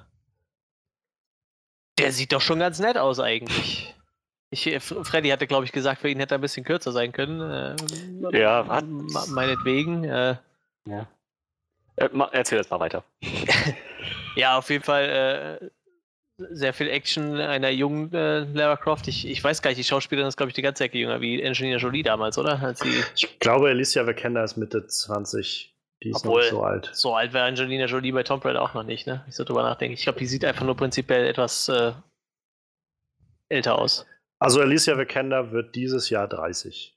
der 1.99 2.11
sieht 2.11 2.31
doch 2.33 2.41
schon 2.41 2.59
ganz 2.59 2.79
nett 2.79 2.97
aus 2.97 3.19
eigentlich. 3.19 3.93
Ich, 4.51 4.65
äh, 4.67 4.79
Freddy 4.79 5.29
hatte, 5.29 5.45
glaube 5.47 5.65
ich, 5.65 5.71
gesagt, 5.71 6.01
für 6.01 6.09
ihn 6.09 6.17
hätte 6.19 6.35
er 6.35 6.39
ein 6.39 6.41
bisschen 6.41 6.63
kürzer 6.65 6.91
sein 6.91 7.11
können. 7.11 7.39
Äh, 8.31 8.37
Ja, 8.39 8.63
ma- 8.63 9.25
meinetwegen. 9.27 10.03
Äh, 10.05 10.35
ja. 10.85 11.07
Äh, 11.97 12.09
erzähl 12.31 12.57
jetzt 12.57 12.71
mal 12.71 12.79
weiter. 12.79 13.03
Ja, 14.35 14.57
auf 14.57 14.69
jeden 14.69 14.83
Fall 14.83 15.59
äh, 15.59 16.45
sehr 16.51 16.71
viel 16.73 16.87
Action 16.87 17.35
einer 17.41 17.69
jungen 17.71 18.13
äh, 18.13 18.39
Lara 18.53 18.77
Croft. 18.77 19.07
Ich, 19.09 19.27
ich 19.27 19.43
weiß 19.43 19.61
gar 19.61 19.71
nicht, 19.71 19.79
die 19.79 19.83
Schauspielerin 19.83 20.29
ist, 20.29 20.37
glaube 20.37 20.49
ich, 20.51 20.53
die 20.53 20.61
ganze 20.61 20.85
Ecke 20.85 20.97
jünger 20.97 21.19
wie 21.19 21.45
Angelina 21.45 21.77
Jolie 21.77 22.03
damals, 22.03 22.37
oder? 22.37 22.73
Ich 23.15 23.39
glaube, 23.39 23.69
Alicia 23.69 24.07
Vikander 24.07 24.43
ist 24.45 24.55
Mitte 24.55 24.87
20. 24.87 25.73
Die 26.03 26.09
ist 26.11 26.23
noch 26.23 26.31
Obwohl- 26.31 26.41
nicht 26.41 26.51
so 26.51 26.63
alt. 26.63 26.89
so 26.93 27.15
alt 27.15 27.33
wäre 27.33 27.45
Angelina 27.45 27.85
Jolie 27.85 28.11
bei 28.13 28.23
Tomb 28.23 28.43
Raider 28.45 28.61
auch 28.61 28.73
noch 28.73 28.83
nicht, 28.83 29.05
ne? 29.05 29.25
Ich 29.27 29.35
so 29.35 29.43
drüber 29.43 29.63
nachdenke. 29.63 29.93
Ich 29.95 30.03
glaube, 30.03 30.19
die 30.19 30.27
sieht 30.27 30.45
einfach 30.45 30.63
nur 30.65 30.77
prinzipiell 30.77 31.25
etwas 31.27 31.67
äh, 31.69 31.91
älter 33.49 33.77
aus. 33.77 34.05
Also 34.39 34.61
Alicia 34.61 34.97
Vikander 34.97 35.51
wird 35.51 35.75
dieses 35.75 36.09
Jahr 36.09 36.27
30. 36.27 36.95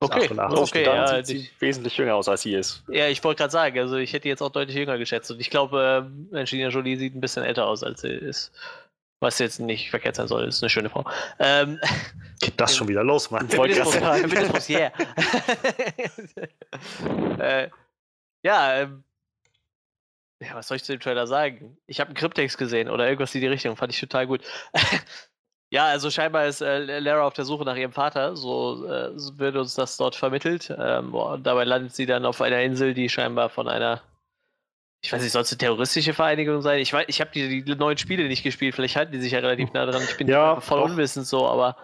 Okay, 0.00 0.24
88. 0.26 0.58
okay, 0.58 0.84
dann 0.84 0.96
ja, 0.96 1.16
sieht 1.16 1.26
sie 1.26 1.38
die, 1.42 1.50
wesentlich 1.60 1.96
jünger 1.96 2.14
aus, 2.14 2.28
als 2.28 2.42
sie 2.42 2.54
ist. 2.54 2.84
ja, 2.88 3.08
ich 3.08 3.22
wollte 3.24 3.38
gerade 3.38 3.50
sagen, 3.50 3.78
also 3.78 3.96
ich 3.96 4.12
hätte 4.12 4.28
jetzt 4.28 4.42
auch 4.42 4.50
deutlich 4.50 4.76
jünger 4.76 4.98
geschätzt 4.98 5.30
und 5.30 5.40
ich 5.40 5.48
glaube, 5.50 6.10
äh, 6.32 6.38
Angelina 6.38 6.68
Jolie 6.68 6.96
sieht 6.96 7.14
ein 7.14 7.20
bisschen 7.20 7.44
älter 7.44 7.66
aus, 7.66 7.82
als 7.82 8.02
sie 8.02 8.08
ist. 8.08 8.52
Was 9.20 9.38
jetzt 9.38 9.58
nicht 9.58 9.88
verkehrt 9.88 10.16
sein 10.16 10.28
soll, 10.28 10.44
ist 10.44 10.62
eine 10.62 10.68
schöne 10.68 10.90
Frau. 10.90 11.08
Ähm, 11.38 11.80
Geht 12.40 12.60
das 12.60 12.76
schon 12.76 12.88
wieder 12.88 13.02
los, 13.02 13.30
Mann? 13.30 13.50
Wollte 13.56 13.74
Feminismus. 13.86 14.20
Feminismus, 14.20 14.68
yeah. 14.68 14.92
äh, 17.38 17.70
ja, 18.46 18.82
ähm, 18.82 19.02
ja, 20.40 20.54
was 20.54 20.68
soll 20.68 20.76
ich 20.76 20.84
zu 20.84 20.92
dem 20.92 21.00
Trailer 21.00 21.26
sagen? 21.26 21.76
Ich 21.88 21.98
habe 21.98 22.08
einen 22.08 22.16
Kryptex 22.16 22.56
gesehen 22.56 22.88
oder 22.88 23.06
irgendwas 23.06 23.34
in 23.34 23.40
die 23.40 23.46
Richtung, 23.48 23.74
fand 23.76 23.92
ich 23.92 23.98
total 24.00 24.26
gut. 24.28 24.42
ja, 25.70 25.86
also 25.86 26.10
scheinbar 26.10 26.46
ist 26.46 26.60
äh, 26.60 27.00
Lara 27.00 27.26
auf 27.26 27.34
der 27.34 27.44
Suche 27.44 27.64
nach 27.64 27.74
ihrem 27.76 27.92
Vater, 27.92 28.36
so, 28.36 28.86
äh, 28.86 29.10
wird 29.38 29.56
uns 29.56 29.74
das 29.74 29.96
dort 29.96 30.14
vermittelt. 30.14 30.72
Ähm, 30.78 31.10
boah, 31.10 31.38
dabei 31.38 31.64
landet 31.64 31.94
sie 31.96 32.06
dann 32.06 32.24
auf 32.24 32.40
einer 32.40 32.62
Insel, 32.62 32.94
die 32.94 33.08
scheinbar 33.08 33.48
von 33.48 33.66
einer, 33.66 34.00
ich 35.00 35.12
weiß 35.12 35.22
nicht, 35.22 35.32
soll 35.32 35.42
es 35.42 35.50
eine 35.50 35.58
terroristische 35.58 36.14
Vereinigung 36.14 36.62
sein? 36.62 36.78
Ich 36.78 36.92
weiß, 36.92 37.06
ich 37.08 37.20
habe 37.20 37.30
die, 37.32 37.64
die 37.64 37.74
neuen 37.74 37.98
Spiele 37.98 38.28
nicht 38.28 38.44
gespielt, 38.44 38.76
vielleicht 38.76 38.94
halten 38.96 39.12
die 39.12 39.20
sich 39.20 39.32
ja 39.32 39.40
relativ 39.40 39.72
nah 39.72 39.86
dran. 39.86 40.02
Ich 40.04 40.16
bin 40.16 40.28
Ja, 40.28 40.60
voll 40.60 40.80
doch. 40.80 40.90
unwissend 40.90 41.26
so, 41.26 41.48
aber 41.48 41.76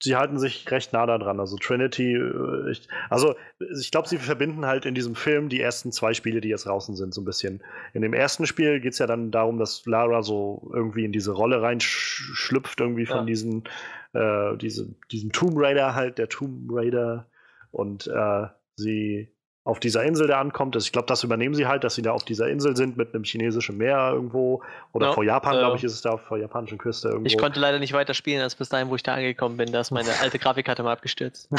sie 0.00 0.16
halten 0.16 0.38
sich 0.38 0.70
recht 0.70 0.92
nah 0.92 1.06
daran. 1.06 1.40
Also 1.40 1.56
Trinity, 1.56 2.14
äh, 2.14 2.70
ich, 2.70 2.88
also 3.10 3.34
ich 3.80 3.90
glaube, 3.90 4.08
sie 4.08 4.18
verbinden 4.18 4.66
halt 4.66 4.86
in 4.86 4.94
diesem 4.94 5.14
Film 5.14 5.48
die 5.48 5.60
ersten 5.60 5.92
zwei 5.92 6.14
Spiele, 6.14 6.40
die 6.40 6.48
jetzt 6.48 6.66
draußen 6.66 6.94
sind, 6.96 7.14
so 7.14 7.20
ein 7.20 7.24
bisschen. 7.24 7.62
In 7.94 8.02
dem 8.02 8.12
ersten 8.12 8.46
Spiel 8.46 8.80
geht 8.80 8.92
es 8.92 8.98
ja 8.98 9.06
dann 9.06 9.30
darum, 9.30 9.58
dass 9.58 9.84
Lara 9.86 10.22
so 10.22 10.70
irgendwie 10.72 11.04
in 11.04 11.12
diese 11.12 11.32
Rolle 11.32 11.62
reinschlüpft, 11.62 12.80
irgendwie 12.80 13.06
von 13.06 13.18
ja. 13.18 13.24
diesen, 13.24 13.64
äh, 14.12 14.56
diese, 14.56 14.94
diesem 15.10 15.32
Tomb 15.32 15.54
Raider 15.56 15.94
halt, 15.94 16.18
der 16.18 16.28
Tomb 16.28 16.70
Raider. 16.72 17.26
Und 17.70 18.06
äh, 18.06 18.46
sie 18.76 19.32
auf 19.64 19.80
dieser 19.80 20.02
Insel 20.04 20.26
da 20.28 20.40
ankommt. 20.40 20.76
Ich 20.76 20.92
glaube, 20.92 21.06
das 21.06 21.24
übernehmen 21.24 21.54
sie 21.54 21.66
halt, 21.66 21.84
dass 21.84 21.94
sie 21.94 22.02
da 22.02 22.12
auf 22.12 22.24
dieser 22.24 22.48
Insel 22.48 22.74
sind 22.74 22.96
mit 22.96 23.14
einem 23.14 23.24
chinesischen 23.24 23.76
Meer 23.76 24.12
irgendwo. 24.14 24.62
Oder 24.92 25.08
ja, 25.08 25.12
vor 25.12 25.24
Japan, 25.24 25.56
äh, 25.56 25.58
glaube 25.58 25.76
ich, 25.76 25.84
ist 25.84 25.92
es 25.92 26.00
da 26.00 26.16
vor 26.16 26.38
der 26.38 26.46
japanischen 26.46 26.78
Küste 26.78 27.08
irgendwo. 27.08 27.26
Ich 27.26 27.36
konnte 27.36 27.60
leider 27.60 27.78
nicht 27.78 27.92
weiter 27.92 28.14
spielen, 28.14 28.40
als 28.40 28.54
bis 28.54 28.70
dahin, 28.70 28.88
wo 28.88 28.94
ich 28.94 29.02
da 29.02 29.14
angekommen 29.14 29.58
bin. 29.58 29.70
Da 29.70 29.80
ist 29.80 29.90
meine 29.90 30.08
alte 30.22 30.38
Grafikkarte 30.38 30.82
mal 30.82 30.92
abgestürzt. 30.92 31.50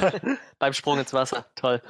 Beim 0.58 0.72
Sprung 0.72 0.98
ins 0.98 1.12
Wasser. 1.12 1.46
Toll. 1.56 1.82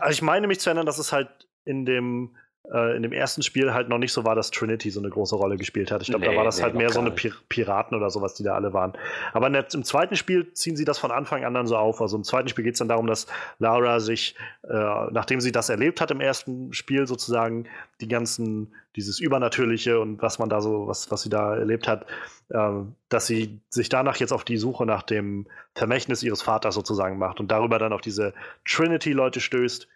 Also 0.00 0.10
ich 0.10 0.22
meine 0.22 0.48
mich 0.48 0.60
zu 0.60 0.70
erinnern, 0.70 0.86
dass 0.86 0.98
es 0.98 1.12
halt 1.12 1.28
in 1.64 1.84
dem 1.84 2.34
äh, 2.72 2.96
in 2.96 3.02
dem 3.02 3.12
ersten 3.12 3.42
Spiel 3.42 3.72
halt 3.72 3.88
noch 3.88 3.98
nicht 3.98 4.12
so 4.12 4.24
war, 4.24 4.34
dass 4.34 4.50
Trinity 4.50 4.90
so 4.90 5.00
eine 5.00 5.08
große 5.08 5.34
Rolle 5.34 5.56
gespielt 5.56 5.90
hat. 5.90 6.02
Ich 6.02 6.08
glaube, 6.08 6.24
nee, 6.24 6.30
da 6.30 6.36
war 6.36 6.44
das 6.44 6.58
nee, 6.58 6.64
halt 6.64 6.74
mehr 6.74 6.90
so 6.90 7.00
eine 7.00 7.10
Pir 7.10 7.32
Piraten 7.48 7.96
oder 7.96 8.10
sowas, 8.10 8.34
die 8.34 8.42
da 8.42 8.54
alle 8.54 8.72
waren. 8.72 8.92
Aber 9.32 9.48
der, 9.48 9.66
im 9.72 9.84
zweiten 9.84 10.16
Spiel 10.16 10.52
ziehen 10.52 10.76
sie 10.76 10.84
das 10.84 10.98
von 10.98 11.10
Anfang 11.10 11.44
an 11.44 11.54
dann 11.54 11.66
so 11.66 11.76
auf. 11.76 12.00
Also 12.00 12.16
im 12.16 12.24
zweiten 12.24 12.48
Spiel 12.48 12.64
geht 12.64 12.74
es 12.74 12.78
dann 12.78 12.88
darum, 12.88 13.06
dass 13.06 13.26
Laura 13.58 14.00
sich, 14.00 14.34
äh, 14.68 14.72
nachdem 15.10 15.40
sie 15.40 15.52
das 15.52 15.68
erlebt 15.68 16.00
hat 16.00 16.10
im 16.10 16.20
ersten 16.20 16.72
Spiel 16.72 17.06
sozusagen, 17.06 17.66
die 18.00 18.08
ganzen, 18.08 18.74
dieses 18.96 19.18
Übernatürliche 19.18 20.00
und 20.00 20.20
was 20.20 20.38
man 20.38 20.48
da 20.48 20.60
so, 20.60 20.86
was, 20.86 21.10
was 21.10 21.22
sie 21.22 21.30
da 21.30 21.56
erlebt 21.56 21.88
hat, 21.88 22.06
äh, 22.50 22.70
dass 23.08 23.26
sie 23.26 23.60
sich 23.70 23.88
danach 23.88 24.16
jetzt 24.16 24.32
auf 24.32 24.44
die 24.44 24.58
Suche 24.58 24.84
nach 24.84 25.02
dem 25.02 25.46
Vermächtnis 25.74 26.22
ihres 26.22 26.42
Vaters 26.42 26.74
sozusagen 26.74 27.18
macht 27.18 27.40
und 27.40 27.50
darüber 27.50 27.78
dann 27.78 27.92
auf 27.92 28.00
diese 28.00 28.34
Trinity-Leute 28.66 29.40
stößt, 29.40 29.88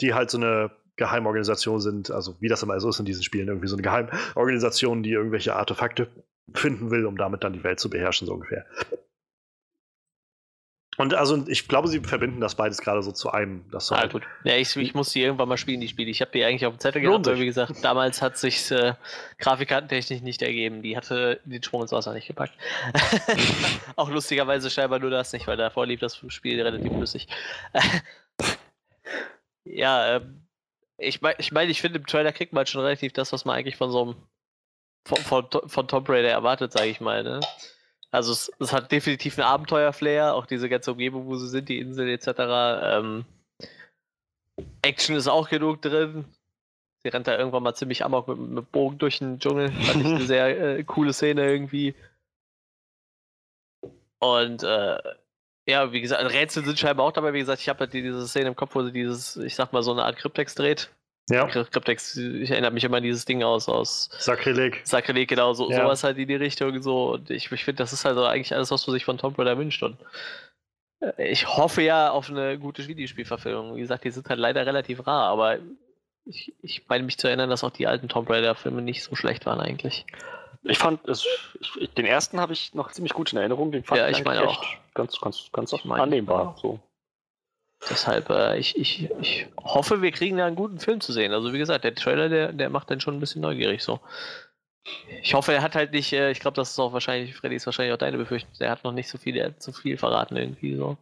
die 0.00 0.14
halt 0.14 0.30
so 0.30 0.38
eine 0.38 0.70
Geheimorganisationen 0.96 1.80
sind, 1.80 2.10
also 2.10 2.36
wie 2.40 2.48
das 2.48 2.62
immer 2.62 2.78
so 2.80 2.88
ist 2.88 3.00
in 3.00 3.04
diesen 3.04 3.22
Spielen, 3.22 3.48
irgendwie 3.48 3.68
so 3.68 3.76
eine 3.76 3.82
Geheimorganisation, 3.82 5.02
die 5.02 5.12
irgendwelche 5.12 5.56
Artefakte 5.56 6.08
finden 6.52 6.90
will, 6.90 7.06
um 7.06 7.16
damit 7.16 7.42
dann 7.42 7.52
die 7.52 7.64
Welt 7.64 7.80
zu 7.80 7.90
beherrschen, 7.90 8.26
so 8.26 8.34
ungefähr. 8.34 8.64
Und 10.96 11.14
also 11.14 11.44
ich 11.48 11.66
glaube, 11.66 11.88
sie 11.88 12.00
verbinden 12.00 12.40
das 12.40 12.54
beides 12.54 12.78
gerade 12.78 13.02
so 13.02 13.10
zu 13.10 13.30
einem. 13.30 13.64
Das 13.70 13.90
ah, 13.90 13.98
halt 13.98 14.12
gut. 14.12 14.22
Ja, 14.44 14.56
ich, 14.56 14.76
ich 14.76 14.94
muss 14.94 15.10
die 15.10 15.22
irgendwann 15.22 15.48
mal 15.48 15.56
spielen, 15.56 15.80
die 15.80 15.88
Spiele. 15.88 16.10
Ich 16.10 16.20
habe 16.20 16.30
die 16.30 16.44
eigentlich 16.44 16.66
auf 16.66 16.74
dem 16.74 16.78
Zettel 16.78 17.02
gehabt, 17.02 17.26
aber 17.26 17.38
wie 17.38 17.46
gesagt, 17.46 17.82
damals 17.82 18.22
hat 18.22 18.38
sich 18.38 18.70
äh, 18.70 18.94
Grafikkartentechnisch 19.38 20.22
nicht 20.22 20.42
ergeben. 20.42 20.82
Die 20.82 20.96
hatte 20.96 21.40
den 21.44 21.62
Sprung 21.62 21.82
ins 21.82 21.92
Wasser 21.92 22.12
nicht 22.12 22.28
gepackt. 22.28 22.54
Auch 23.96 24.08
lustigerweise 24.08 24.70
scheinbar 24.70 25.00
nur 25.00 25.10
das 25.10 25.32
nicht, 25.32 25.48
weil 25.48 25.56
davor 25.56 25.86
lief 25.86 25.98
das 25.98 26.22
Spiel 26.28 26.62
relativ 26.62 26.92
flüssig. 26.92 27.26
ja, 29.64 30.16
ähm, 30.16 30.43
ich 30.98 31.20
meine, 31.20 31.36
ich, 31.38 31.52
mein, 31.52 31.70
ich 31.70 31.80
finde, 31.80 31.98
im 31.98 32.06
Trailer 32.06 32.32
kriegt 32.32 32.52
man 32.52 32.66
schon 32.66 32.82
relativ 32.82 33.12
das, 33.12 33.32
was 33.32 33.44
man 33.44 33.56
eigentlich 33.56 33.76
von 33.76 33.90
so 33.90 34.02
einem 34.02 34.16
von, 35.06 35.18
von, 35.18 35.68
von 35.68 35.88
Tomb 35.88 36.08
Raider 36.08 36.30
erwartet, 36.30 36.72
sage 36.72 36.88
ich 36.88 37.00
mal. 37.00 37.22
Ne? 37.22 37.40
Also 38.10 38.32
es, 38.32 38.50
es, 38.58 38.72
hat 38.72 38.90
definitiv 38.90 39.38
einen 39.38 39.48
Abenteuer-Flair, 39.48 40.34
auch 40.34 40.46
diese 40.46 40.68
ganze 40.68 40.92
Umgebung, 40.92 41.26
wo 41.26 41.36
sie 41.36 41.48
sind, 41.48 41.68
die 41.68 41.78
Insel 41.78 42.08
etc. 42.08 42.28
Ähm, 42.82 43.24
Action 44.82 45.16
ist 45.16 45.28
auch 45.28 45.48
genug 45.48 45.82
drin. 45.82 46.24
Sie 47.02 47.08
rennt 47.10 47.26
da 47.26 47.36
irgendwann 47.36 47.62
mal 47.62 47.74
ziemlich 47.74 48.04
amok 48.04 48.28
mit, 48.28 48.38
mit 48.38 48.72
Bogen 48.72 48.98
durch 48.98 49.18
den 49.18 49.38
Dschungel. 49.40 49.70
Fand 49.72 50.00
ich 50.00 50.06
eine 50.14 50.24
sehr 50.24 50.78
äh, 50.78 50.84
coole 50.84 51.12
Szene 51.12 51.44
irgendwie. 51.44 51.94
Und 54.20 54.62
äh, 54.62 54.98
ja, 55.66 55.92
wie 55.92 56.00
gesagt, 56.00 56.22
Rätsel 56.32 56.64
sind 56.64 56.78
scheinbar 56.78 57.06
auch 57.06 57.12
dabei. 57.12 57.32
Wie 57.32 57.38
gesagt, 57.38 57.60
ich 57.60 57.68
habe 57.68 57.80
halt 57.80 57.92
diese 57.92 58.26
Szene 58.28 58.48
im 58.48 58.56
Kopf, 58.56 58.74
wo 58.74 58.82
sie 58.82 58.92
dieses, 58.92 59.36
ich 59.36 59.54
sag 59.54 59.72
mal, 59.72 59.82
so 59.82 59.92
eine 59.92 60.04
Art 60.04 60.16
Kryptex 60.16 60.54
dreht. 60.54 60.90
Ja. 61.30 61.46
Kryptex, 61.46 62.16
ich 62.16 62.50
erinnere 62.50 62.70
mich 62.70 62.84
immer 62.84 62.98
an 62.98 63.02
dieses 63.02 63.24
Ding 63.24 63.42
aus, 63.42 63.68
aus 63.68 64.10
Sakrileg. 64.18 64.82
Sakrileg, 64.84 65.28
genau, 65.28 65.54
so, 65.54 65.70
ja. 65.70 65.82
sowas 65.82 66.04
halt 66.04 66.18
in 66.18 66.28
die 66.28 66.34
Richtung. 66.34 66.82
So. 66.82 67.14
Und 67.14 67.30
ich, 67.30 67.50
ich 67.50 67.64
finde, 67.64 67.82
das 67.82 67.94
ist 67.94 68.04
halt 68.04 68.16
so 68.16 68.24
eigentlich 68.24 68.54
alles, 68.54 68.70
was 68.70 68.86
man 68.86 68.92
sich 68.92 69.06
von 69.06 69.16
Tomb 69.16 69.38
Raider 69.38 69.56
wünscht. 69.56 69.82
Und 69.82 69.96
äh, 71.00 71.30
ich 71.30 71.46
hoffe 71.46 71.80
ja 71.80 72.10
auf 72.10 72.28
eine 72.28 72.58
gute 72.58 72.86
Videospielverfilmung. 72.86 73.76
Wie 73.76 73.80
gesagt, 73.80 74.04
die 74.04 74.10
sind 74.10 74.28
halt 74.28 74.38
leider 74.38 74.66
relativ 74.66 75.06
rar, 75.06 75.30
aber 75.30 75.58
ich, 76.26 76.52
ich 76.60 76.86
meine 76.88 77.04
mich 77.04 77.16
zu 77.16 77.26
erinnern, 77.28 77.48
dass 77.48 77.64
auch 77.64 77.70
die 77.70 77.86
alten 77.86 78.08
Tomb 78.08 78.28
Raider-Filme 78.28 78.82
nicht 78.82 79.02
so 79.02 79.14
schlecht 79.14 79.46
waren 79.46 79.60
eigentlich. 79.60 80.04
Ich 80.64 80.78
fand 80.78 81.06
es, 81.06 81.26
ich, 81.78 81.90
den 81.94 82.06
ersten 82.06 82.40
habe 82.40 82.52
ich 82.52 82.74
noch 82.74 82.90
ziemlich 82.90 83.12
gut 83.12 83.32
in 83.32 83.38
Erinnerung. 83.38 83.70
Den 83.70 83.84
fand 83.84 84.00
ja, 84.00 84.08
ich, 84.08 84.24
meine 84.24 84.48
auch. 84.48 84.64
ganz, 84.94 85.20
ganz, 85.20 85.50
ganz 85.52 85.74
annehmbar. 85.74 86.56
So. 86.60 86.80
Deshalb, 87.90 88.30
äh, 88.30 88.58
ich, 88.58 88.78
ich, 88.78 89.10
ich 89.20 89.46
hoffe, 89.62 90.00
wir 90.00 90.10
kriegen 90.10 90.38
da 90.38 90.46
einen 90.46 90.56
guten 90.56 90.78
Film 90.78 91.00
zu 91.00 91.12
sehen. 91.12 91.32
Also 91.32 91.52
wie 91.52 91.58
gesagt, 91.58 91.84
der 91.84 91.94
Trailer, 91.94 92.28
der, 92.28 92.52
der 92.52 92.70
macht 92.70 92.90
dann 92.90 93.00
schon 93.00 93.14
ein 93.14 93.20
bisschen 93.20 93.42
neugierig 93.42 93.82
so. 93.82 94.00
Ich 95.22 95.32
hoffe, 95.32 95.54
er 95.54 95.62
hat 95.62 95.74
halt 95.74 95.92
nicht, 95.92 96.12
äh, 96.12 96.30
ich 96.30 96.40
glaube, 96.40 96.56
das 96.56 96.70
ist 96.70 96.78
auch 96.78 96.92
wahrscheinlich, 96.92 97.34
Freddy 97.34 97.56
ist 97.56 97.64
wahrscheinlich 97.64 97.94
auch 97.94 97.98
deine 97.98 98.18
Befürchtung, 98.18 98.50
er 98.58 98.70
hat 98.70 98.84
noch 98.84 98.92
nicht 98.92 99.08
so 99.08 99.16
viel, 99.16 99.36
er 99.36 99.46
hat 99.46 99.62
zu 99.62 99.72
viel 99.72 99.96
verraten 99.96 100.36
irgendwie 100.36 100.76
so. 100.76 100.98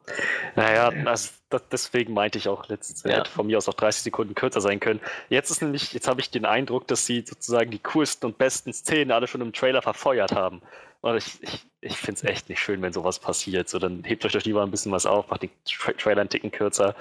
Naja, 0.55 0.93
also 1.05 1.31
das, 1.51 1.69
deswegen 1.69 2.15
meinte 2.15 2.39
ich 2.39 2.49
auch 2.49 2.69
letztens, 2.69 3.05
er 3.05 3.11
ja. 3.11 3.19
hätte 3.19 3.31
von 3.31 3.47
mir 3.47 3.59
aus 3.59 3.69
auch 3.69 3.75
30 3.75 4.03
Sekunden 4.03 4.37
kürzer 4.37 4.61
sein 4.61 4.79
können. 4.79 5.01
Jetzt 5.31 5.51
ist 5.51 5.63
nämlich, 5.63 5.93
jetzt 5.93 6.07
habe 6.07 6.21
ich 6.21 6.31
den 6.31 6.45
Eindruck, 6.45 6.87
dass 6.87 7.07
sie 7.07 7.25
sozusagen 7.27 7.73
die 7.73 7.81
coolsten 7.81 8.27
und 8.27 8.39
besten 8.39 8.73
Szenen 8.73 9.11
alle 9.11 9.27
schon 9.27 9.41
im 9.41 9.53
Trailer 9.53 9.83
verfeuert 9.83 10.33
haben. 10.33 10.63
Und 11.01 11.17
ich, 11.17 11.43
ich, 11.43 11.67
ich 11.81 11.97
finde 11.97 12.21
es 12.21 12.25
echt 12.25 12.49
nicht 12.49 12.61
schön, 12.61 12.81
wenn 12.81 12.93
sowas 12.93 13.19
passiert. 13.19 13.69
So, 13.69 13.81
dann 13.81 14.05
hebt 14.05 14.25
euch 14.25 14.33
doch 14.33 14.45
lieber 14.45 14.63
ein 14.63 14.71
bisschen 14.71 14.93
was 14.93 15.05
auf, 15.05 15.29
macht 15.31 15.43
den 15.43 15.51
Tra 15.69 15.93
Trailer 15.93 16.21
einen 16.21 16.31
Ticken 16.31 16.53
kürzer. 16.53 16.95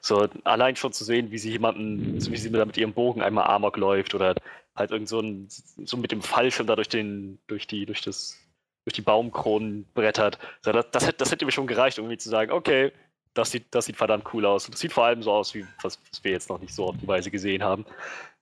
So, 0.00 0.28
allein 0.44 0.76
schon 0.76 0.92
zu 0.92 1.02
sehen, 1.02 1.32
wie 1.32 1.38
sie 1.38 1.50
jemanden, 1.50 2.14
wie 2.14 2.36
sie 2.36 2.50
mit 2.50 2.76
ihrem 2.76 2.92
Bogen 2.92 3.20
einmal 3.20 3.48
Amok 3.48 3.76
läuft 3.76 4.14
oder 4.14 4.36
halt 4.78 4.90
irgend 4.90 5.08
so, 5.08 5.20
ein, 5.20 5.48
so 5.48 5.96
mit 5.96 6.12
dem 6.12 6.22
Fallschirm 6.22 6.66
da 6.66 6.76
durch 6.76 6.88
den, 6.88 7.38
durch 7.46 7.66
die, 7.66 7.86
durch 7.86 8.00
das, 8.00 8.38
durch 8.84 8.94
die 8.94 9.02
Baumkronen 9.02 9.86
brettert. 9.94 10.38
So, 10.62 10.72
das, 10.72 10.86
das, 10.90 11.06
hätte, 11.06 11.18
das 11.18 11.30
hätte 11.30 11.44
mir 11.44 11.52
schon 11.52 11.66
gereicht, 11.66 11.98
irgendwie 11.98 12.18
zu 12.18 12.28
sagen, 12.28 12.52
okay, 12.52 12.92
das 13.34 13.50
sieht, 13.50 13.66
das 13.70 13.86
sieht 13.86 13.96
verdammt 13.96 14.32
cool 14.32 14.46
aus. 14.46 14.66
Und 14.66 14.74
das 14.74 14.80
sieht 14.80 14.92
vor 14.92 15.04
allem 15.04 15.22
so 15.22 15.32
aus, 15.32 15.54
wie 15.54 15.66
was, 15.82 15.98
was 16.10 16.24
wir 16.24 16.32
jetzt 16.32 16.48
noch 16.48 16.60
nicht 16.60 16.74
so 16.74 16.86
auf 16.86 16.96
die 16.96 17.06
Weise 17.06 17.30
gesehen 17.30 17.62
haben. 17.62 17.84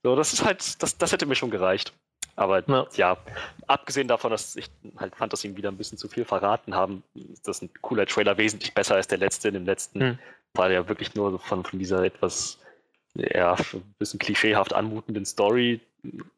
So, 0.03 0.16
das 0.16 0.32
ist 0.32 0.45
halt, 0.45 0.82
das, 0.82 0.97
das 0.97 1.12
hätte 1.12 1.26
mir 1.26 1.34
schon 1.34 1.51
gereicht. 1.51 1.93
Aber 2.37 2.62
ja. 2.68 2.87
ja. 2.95 3.16
abgesehen 3.66 4.09
davon, 4.09 4.30
dass 4.30 4.57
ich 4.57 4.70
halt 4.99 5.16
fand, 5.16 5.32
dass 5.32 5.41
sie 5.41 5.49
ihm 5.49 5.57
wieder 5.57 5.70
ein 5.70 5.78
bisschen 5.78 5.99
zu 5.99 6.09
viel 6.09 6.24
verraten 6.24 6.74
haben, 6.74 7.03
ist 7.14 7.49
das 7.49 7.62
ein 7.62 7.70
cooler 7.80 8.07
Trailer 8.07 8.37
wesentlich 8.37 8.74
besser 8.74 8.95
als 8.95 9.09
der 9.09 9.18
letzte. 9.18 9.49
In 9.49 9.55
dem 9.55 9.64
letzten 9.64 10.01
hm. 10.01 10.18
war 10.53 10.68
der 10.68 10.89
wirklich 10.89 11.14
nur 11.14 11.39
von, 11.39 11.64
von 11.64 11.78
dieser 11.78 12.05
etwas 12.05 12.59
ja, 13.14 13.55
ein 13.55 13.95
bisschen 13.99 14.18
klischeehaft 14.18 14.74
anmutenden 14.74 15.24
Story 15.24 15.80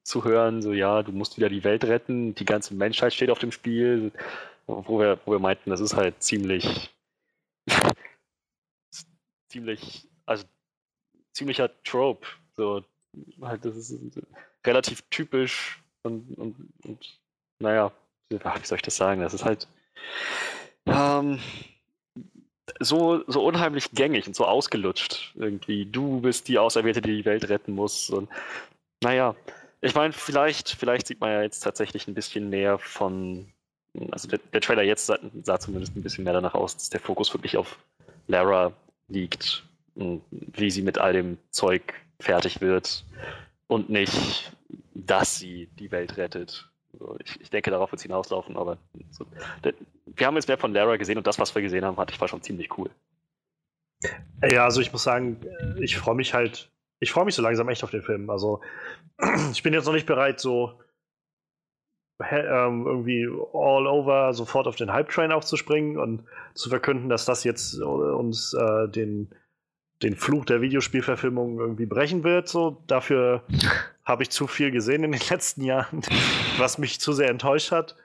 zu 0.03 0.25
hören, 0.25 0.63
so 0.63 0.73
ja, 0.73 1.03
du 1.03 1.13
musst 1.13 1.37
wieder 1.37 1.49
die 1.49 1.65
Welt 1.65 1.85
retten, 1.85 2.35
die 2.35 2.45
ganze 2.45 2.75
Menschheit 2.75 3.15
steht 3.15 3.31
auf 3.31 3.39
dem 3.39 3.53
Spiel, 3.53 4.13
wo 4.67 4.99
wir, 4.99 5.19
wo 5.25 5.33
wir 5.33 5.39
meinten, 5.39 5.71
das 5.71 5.81
ist 5.81 5.97
halt 5.97 6.23
ziemlich, 6.23 6.95
ziemlich, 9.49 10.09
also 10.27 10.45
ziemlicher 11.33 11.71
Trope, 11.85 12.27
so 12.57 12.85
halt, 13.43 13.65
das 13.65 13.77
ist 13.77 14.21
relativ 14.67 15.03
typisch 15.11 15.83
und, 16.03 16.37
und, 16.39 16.57
und 16.85 17.21
naja, 17.61 17.93
wie 18.31 18.39
soll 18.65 18.77
ich 18.77 18.83
das 18.83 18.97
sagen, 18.97 19.21
das 19.21 19.35
ist 19.35 19.45
halt 19.45 19.67
ähm, 20.87 21.39
so, 22.81 23.23
so 23.27 23.45
unheimlich 23.45 23.91
gängig 23.93 24.27
und 24.27 24.37
so 24.37 24.45
ausgelutscht 24.45 25.35
irgendwie. 25.37 25.87
Du 25.87 26.21
bist 26.21 26.49
die 26.49 26.59
Auserwählte, 26.59 27.01
die 27.01 27.17
die 27.17 27.25
Welt 27.25 27.49
retten 27.49 27.75
muss 27.75 28.11
und 28.11 28.29
naja, 29.03 29.35
ich 29.81 29.95
meine, 29.95 30.13
vielleicht, 30.13 30.71
vielleicht 30.71 31.07
sieht 31.07 31.21
man 31.21 31.31
ja 31.31 31.43
jetzt 31.43 31.61
tatsächlich 31.61 32.09
ein 32.09 32.15
bisschen 32.15 32.49
mehr 32.49 32.79
von. 32.79 33.53
Also 34.11 34.29
der, 34.29 34.39
der 34.53 34.61
Trailer 34.61 34.83
jetzt 34.83 35.07
sah, 35.07 35.19
sah, 35.43 35.59
zumindest 35.59 35.97
ein 35.97 36.03
bisschen 36.03 36.25
mehr 36.25 36.33
danach 36.33 36.55
aus, 36.55 36.77
dass 36.77 36.91
der 36.91 37.01
Fokus 37.01 37.33
wirklich 37.33 37.57
auf 37.57 37.79
Lara 38.27 38.73
liegt 39.09 39.65
und 39.95 40.23
wie 40.31 40.71
sie 40.71 40.83
mit 40.83 40.99
all 40.99 41.13
dem 41.13 41.39
Zeug 41.51 41.95
fertig 42.21 42.61
wird 42.61 43.05
und 43.67 43.89
nicht, 43.89 44.53
dass 44.95 45.39
sie 45.39 45.69
die 45.79 45.91
Welt 45.91 46.17
rettet. 46.17 46.69
Also 46.93 47.17
ich, 47.25 47.41
ich, 47.41 47.51
denke, 47.51 47.71
darauf 47.71 47.91
wird 47.91 47.99
es 47.99 48.03
hinauslaufen, 48.03 48.57
aber 48.57 48.79
so, 49.11 49.27
der, 49.65 49.75
wir 50.07 50.27
haben 50.27 50.37
jetzt 50.37 50.49
mehr 50.49 50.59
von 50.59 50.73
Lara 50.73 50.97
gesehen 50.97 51.19
und 51.19 51.27
das, 51.27 51.39
was 51.39 51.55
wir 51.55 51.63
gesehen 51.63 51.85
haben, 51.85 51.97
hatte 51.97 52.13
ich 52.13 52.21
war 52.21 52.29
schon 52.29 52.43
ziemlich 52.43 52.77
cool. 52.79 52.91
Ja, 54.49 54.65
also 54.65 54.81
ich 54.81 54.93
muss 54.93 55.03
sagen, 55.03 55.41
ich 55.81 55.97
freue 55.97 56.15
mich 56.15 56.35
halt 56.35 56.71
ich 57.01 57.13
freue 57.13 57.25
mich 57.25 57.35
so 57.35 57.43
langsam 57.43 57.69
echt 57.69 57.85
auf 57.85 57.91
den 57.91 58.03
Film. 58.03 58.31
Also, 58.31 58.61
ich 59.53 59.63
bin 59.63 59.73
jetzt 59.73 59.87
noch 59.87 59.93
nicht 59.93 60.07
bereit, 60.07 60.41
so 60.41 60.81
ähm, 62.21 62.87
irgendwie 62.87 63.27
all 63.53 63.87
over 63.87 64.33
sofort 64.35 64.67
auf 64.67 64.77
den 64.77 64.93
Hype-Train 64.93 65.31
aufzuspringen 65.31 65.99
und 65.99 66.25
zu 66.55 66.69
verkünden, 66.69 67.09
dass 67.09 67.25
das 67.25 67.45
jetzt 67.45 67.79
äh, 67.79 67.85
uns 67.85 68.55
äh, 68.55 68.89
den, 68.89 69.31
den 70.03 70.17
Fluch 70.17 70.45
der 70.45 70.61
Videospielverfilmung 70.61 71.61
irgendwie 71.61 71.87
brechen 71.87 72.25
wird. 72.25 72.49
So, 72.49 72.83
dafür 72.89 73.45
habe 74.05 74.25
ich 74.25 74.31
zu 74.31 74.49
viel 74.49 74.73
gesehen 74.73 75.05
in 75.05 75.13
den 75.13 75.23
letzten 75.31 75.63
Jahren, 75.63 76.03
was 76.59 76.79
mich 76.79 77.01
zu 77.01 77.13
sehr 77.13 77.31
enttäuscht 77.31 77.71
hat. 77.71 77.97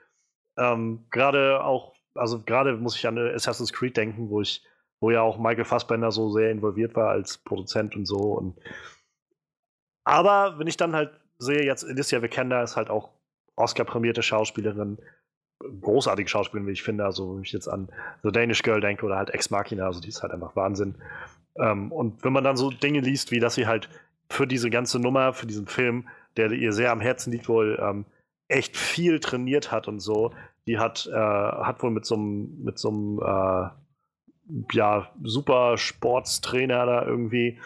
Ähm, 0.57 1.05
Gerade 1.09 1.63
auch 1.63 1.93
also 2.15 2.41
gerade 2.41 2.73
muss 2.77 2.95
ich 2.95 3.07
an 3.07 3.17
Assassin's 3.17 3.73
Creed 3.73 3.97
denken, 3.97 4.29
wo 4.29 4.41
ich, 4.41 4.63
wo 5.03 5.11
ja 5.11 5.21
auch 5.21 5.37
Michael 5.37 5.65
Fassbender 5.65 6.13
so 6.13 6.31
sehr 6.31 6.49
involviert 6.49 6.95
war 6.95 7.09
als 7.09 7.37
Produzent 7.37 7.93
und 7.97 8.05
so. 8.05 8.15
Und 8.15 8.57
aber 10.05 10.57
wenn 10.57 10.67
ich 10.67 10.77
dann 10.77 10.95
halt 10.95 11.11
sehe, 11.37 11.65
jetzt 11.65 11.83
Alicia 11.83 12.21
Vikander 12.21 12.63
ist 12.63 12.77
halt 12.77 12.89
auch 12.89 13.09
Oscar-prämierte 13.57 14.23
Schauspielerin, 14.23 14.97
großartige 15.81 16.29
Schauspielerin, 16.29 16.67
wie 16.69 16.71
ich 16.71 16.83
finde. 16.83 17.03
Also, 17.03 17.35
wenn 17.35 17.43
ich 17.43 17.51
jetzt 17.51 17.67
an 17.67 17.89
The 18.23 18.31
Danish 18.31 18.63
Girl 18.63 18.79
denke 18.79 19.05
oder 19.05 19.17
halt 19.17 19.29
Ex 19.31 19.49
Machina, 19.49 19.85
also 19.85 19.99
die 19.99 20.07
ist 20.07 20.23
halt 20.23 20.31
einfach 20.31 20.55
Wahnsinn. 20.55 20.95
Ähm, 21.57 21.91
und 21.91 22.23
wenn 22.23 22.31
man 22.31 22.45
dann 22.45 22.55
so 22.55 22.71
Dinge 22.71 23.01
liest, 23.01 23.31
wie 23.31 23.41
dass 23.41 23.55
sie 23.55 23.67
halt 23.67 23.89
für 24.29 24.47
diese 24.47 24.69
ganze 24.69 24.99
Nummer, 24.99 25.33
für 25.33 25.47
diesen 25.47 25.67
Film, 25.67 26.07
der 26.37 26.49
ihr 26.53 26.71
sehr 26.71 26.91
am 26.91 27.01
Herzen 27.01 27.33
liegt, 27.33 27.49
wohl 27.49 27.77
ähm, 27.81 28.05
echt 28.47 28.77
viel 28.77 29.19
trainiert 29.19 29.69
hat 29.69 29.89
und 29.89 29.99
so. 29.99 30.31
Die 30.65 30.79
hat, 30.79 31.09
äh, 31.11 31.13
hat 31.13 31.83
wohl 31.83 31.91
mit 31.91 32.05
so 32.05 32.15
einem, 32.15 32.63
mit 32.63 32.79
so 32.79 32.87
einem, 32.87 33.19
äh, 33.19 33.82
ja, 34.71 35.09
super 35.23 35.77
Sportstrainer 35.77 36.85
da 36.85 37.05
irgendwie, 37.05 37.59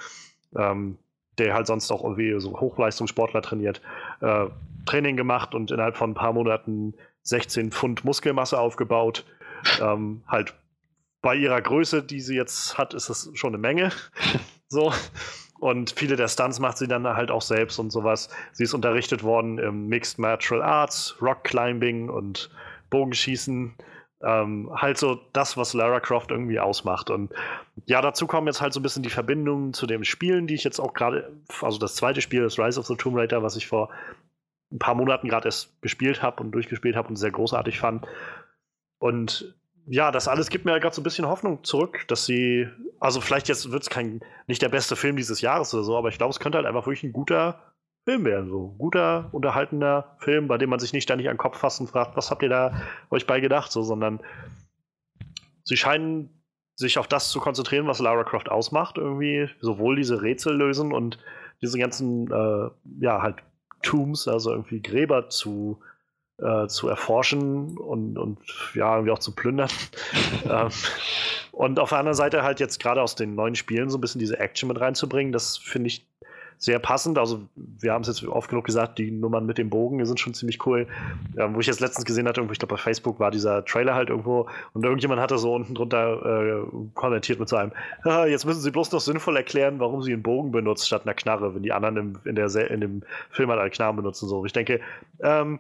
ähm, 0.56 0.98
der 1.38 1.54
halt 1.54 1.68
sonst 1.68 1.92
auch 1.92 2.04
irgendwie 2.04 2.40
so 2.40 2.60
Hochleistungssportler 2.60 3.42
trainiert, 3.42 3.82
äh, 4.22 4.48
Training 4.86 5.18
gemacht 5.18 5.54
und 5.54 5.72
innerhalb 5.72 5.98
von 5.98 6.12
ein 6.12 6.16
paar 6.16 6.34
Monaten 6.34 6.94
16 7.24 7.72
Pfund 7.72 8.06
Muskelmasse 8.06 8.60
aufgebaut. 8.60 9.26
Ähm, 9.82 10.24
halt 10.28 10.54
bei 11.22 11.36
ihrer 11.36 11.62
Größe, 11.62 12.04
die 12.04 12.22
sie 12.22 12.36
jetzt 12.36 12.78
hat, 12.78 12.94
ist 12.94 13.10
das 13.10 13.30
schon 13.34 13.50
eine 13.50 13.58
Menge. 13.58 13.92
so. 14.68 14.94
Und 15.60 15.92
viele 15.92 16.16
der 16.16 16.28
Stunts 16.28 16.60
macht 16.60 16.78
sie 16.78 16.88
dann 16.88 17.08
halt 17.08 17.32
auch 17.32 17.42
selbst 17.42 17.80
und 17.80 17.90
sowas. 17.90 18.30
Sie 18.52 18.64
ist 18.64 18.76
unterrichtet 18.76 19.24
worden 19.24 19.58
im 19.58 19.88
Mixed 19.88 20.20
Martial 20.20 20.62
Arts, 20.62 21.18
Rock 21.20 21.44
Climbing 21.44 22.10
und 22.10 22.52
Bogenschießen. 22.92 23.74
Ähm, 24.24 24.72
halt 24.74 24.98
so 24.98 25.20
das, 25.34 25.58
was 25.58 25.74
Lara 25.74 26.00
Croft 26.00 26.32
irgendwie 26.32 26.60
ausmacht. 26.60 27.10
Und 27.10 27.32
ja, 27.86 28.02
dazu 28.02 28.26
kommen 28.26 28.48
jetzt 28.48 28.62
halt 28.62 28.74
so 28.74 28.80
ein 28.80 28.84
bisschen 28.84 29.04
die 29.04 29.12
Verbindungen 29.12 29.74
zu 29.74 29.86
den 29.86 30.04
Spielen, 30.04 30.48
die 30.48 30.56
ich 30.56 30.64
jetzt 30.64 30.80
auch 30.80 30.94
gerade, 30.94 31.32
also 31.62 31.78
das 31.78 31.96
zweite 31.96 32.22
Spiel, 32.22 32.42
das 32.42 32.58
Rise 32.58 32.80
of 32.80 32.88
the 32.88 32.96
Tomb 32.96 33.16
Raider, 33.16 33.44
was 33.44 33.56
ich 33.56 33.68
vor 33.68 33.90
ein 34.72 34.80
paar 34.80 34.96
Monaten 34.96 35.30
gerade 35.30 35.48
erst 35.48 35.82
gespielt 35.82 36.22
habe 36.22 36.42
und 36.44 36.52
durchgespielt 36.52 36.96
habe 36.96 37.10
und 37.10 37.16
sehr 37.16 37.32
großartig 37.32 37.80
fand. 37.80 38.08
Und 39.00 39.56
ja, 39.86 40.12
das 40.12 40.28
alles 40.28 40.50
gibt 40.50 40.66
mir 40.66 40.80
gerade 40.80 40.94
so 40.94 41.02
ein 41.02 41.04
bisschen 41.04 41.28
Hoffnung 41.28 41.64
zurück, 41.64 42.06
dass 42.08 42.26
sie, 42.26 42.68
also 43.00 43.22
vielleicht 43.22 43.48
jetzt 43.48 43.72
wird 43.72 43.84
es 43.84 43.90
kein, 43.90 44.22
nicht 44.48 44.62
der 44.62 44.70
beste 44.70 44.96
Film 44.96 45.16
dieses 45.16 45.42
Jahres 45.42 45.74
oder 45.74 45.84
so, 45.84 45.98
aber 45.98 46.10
ich 46.10 46.18
glaube, 46.18 46.32
es 46.32 46.40
könnte 46.40 46.58
halt 46.58 46.68
einfach 46.68 46.86
wirklich 46.86 47.04
ein 47.04 47.14
guter 47.14 47.62
Film 48.08 48.24
werden. 48.24 48.50
So 48.50 48.74
guter, 48.78 49.28
unterhaltender 49.34 50.16
Film, 50.20 50.48
bei 50.48 50.58
dem 50.58 50.70
man 50.70 50.80
sich 50.80 50.94
nicht 50.94 51.04
ständig 51.04 51.28
an 51.28 51.34
den 51.34 51.40
Kopf 51.40 51.58
fasst 51.58 51.82
und 51.82 51.90
fragt, 51.90 52.16
was 52.16 52.32
habt 52.32 52.42
ihr 52.42 52.48
da 52.48 52.82
euch 53.10 53.28
bei 53.28 53.42
gedacht, 53.42 53.70
so, 53.70 53.84
sondern 53.84 54.22
sie 55.66 55.76
scheinen 55.76 56.30
sich 56.76 57.00
auf 57.00 57.08
das 57.08 57.30
zu 57.32 57.42
konzentrieren, 57.42 57.86
was 57.86 58.00
Lara 58.00 58.24
Croft 58.24 58.50
ausmacht, 58.50 58.98
irgendwie, 58.98 59.50
sowohl 59.60 59.98
diese 59.98 60.22
Rätsel 60.22 60.56
lösen 60.56 60.94
und 60.94 61.20
diese 61.62 61.78
ganzen, 61.78 62.32
äh, 62.32 62.70
ja, 63.02 63.22
halt 63.22 63.44
Tombs, 63.82 64.30
also 64.30 64.52
irgendwie 64.52 64.82
Gräber 64.82 65.28
zu, 65.30 65.82
äh, 66.38 66.68
zu 66.68 66.88
erforschen 66.88 67.78
und, 67.78 68.18
und 68.18 68.40
ja, 68.74 68.96
irgendwie 68.96 69.12
auch 69.12 69.20
zu 69.20 69.36
plündern. 69.36 69.70
ähm, 70.50 70.70
und 71.52 71.78
auf 71.78 71.90
der 71.90 71.98
anderen 71.98 72.16
Seite 72.16 72.44
halt 72.44 72.62
jetzt 72.62 72.80
gerade 72.80 73.02
aus 73.02 73.16
den 73.16 73.36
neuen 73.36 73.56
Spielen 73.56 73.90
so 73.90 73.98
ein 73.98 74.02
bisschen 74.02 74.20
diese 74.20 74.40
Action 74.40 74.70
mit 74.70 74.80
reinzubringen, 74.80 75.34
das 75.34 75.58
finde 75.58 75.88
ich 75.88 76.08
sehr 76.58 76.80
passend. 76.80 77.18
Also, 77.18 77.42
wir 77.56 77.94
haben 77.94 78.02
es 78.02 78.08
jetzt 78.08 78.28
oft 78.28 78.50
genug 78.50 78.66
gesagt, 78.66 78.98
die 78.98 79.12
Nummern 79.12 79.46
mit 79.46 79.58
dem 79.58 79.70
Bogen 79.70 80.04
sind 80.06 80.20
schon 80.20 80.34
ziemlich 80.34 80.66
cool. 80.66 80.88
Ähm, 81.38 81.56
wo 81.56 81.60
ich 81.60 81.68
jetzt 81.68 81.80
letztens 81.80 82.06
gesehen 82.06 82.28
hatte, 82.28 82.42
ich 82.42 82.60
glaube 82.60 82.76
bei 82.76 82.82
Facebook 82.82 83.20
war 83.20 83.32
dieser 83.32 83.64
Trailer 83.66 83.94
halt 83.94 84.10
irgendwo 84.10 84.48
und 84.74 84.84
irgendjemand 84.84 85.22
hatte 85.22 85.38
so 85.38 85.54
unten 85.54 85.76
drunter 85.76 86.26
äh, 86.26 86.66
kommentiert 86.96 87.40
mit 87.40 87.50
so 87.50 87.58
einem, 87.58 87.72
ah, 88.04 88.26
jetzt 88.26 88.46
müssen 88.46 88.62
sie 88.62 88.72
bloß 88.72 88.92
noch 88.92 89.02
sinnvoll 89.02 89.38
erklären, 89.38 89.80
warum 89.80 90.02
sie 90.02 90.14
einen 90.14 90.24
Bogen 90.24 90.52
benutzt 90.52 90.88
statt 90.88 91.04
einer 91.06 91.14
Knarre, 91.14 91.54
wenn 91.54 91.64
die 91.64 91.72
anderen 91.72 91.98
im, 91.98 92.20
in, 92.26 92.36
der, 92.36 92.72
in 92.72 92.82
dem 92.82 93.04
Film 93.30 93.50
halt 93.50 93.60
eine 93.60 93.70
Knarre 93.70 93.94
benutzen. 93.94 94.28
So. 94.28 94.46
Ich 94.46 94.54
denke, 94.54 94.80
ähm, 95.22 95.60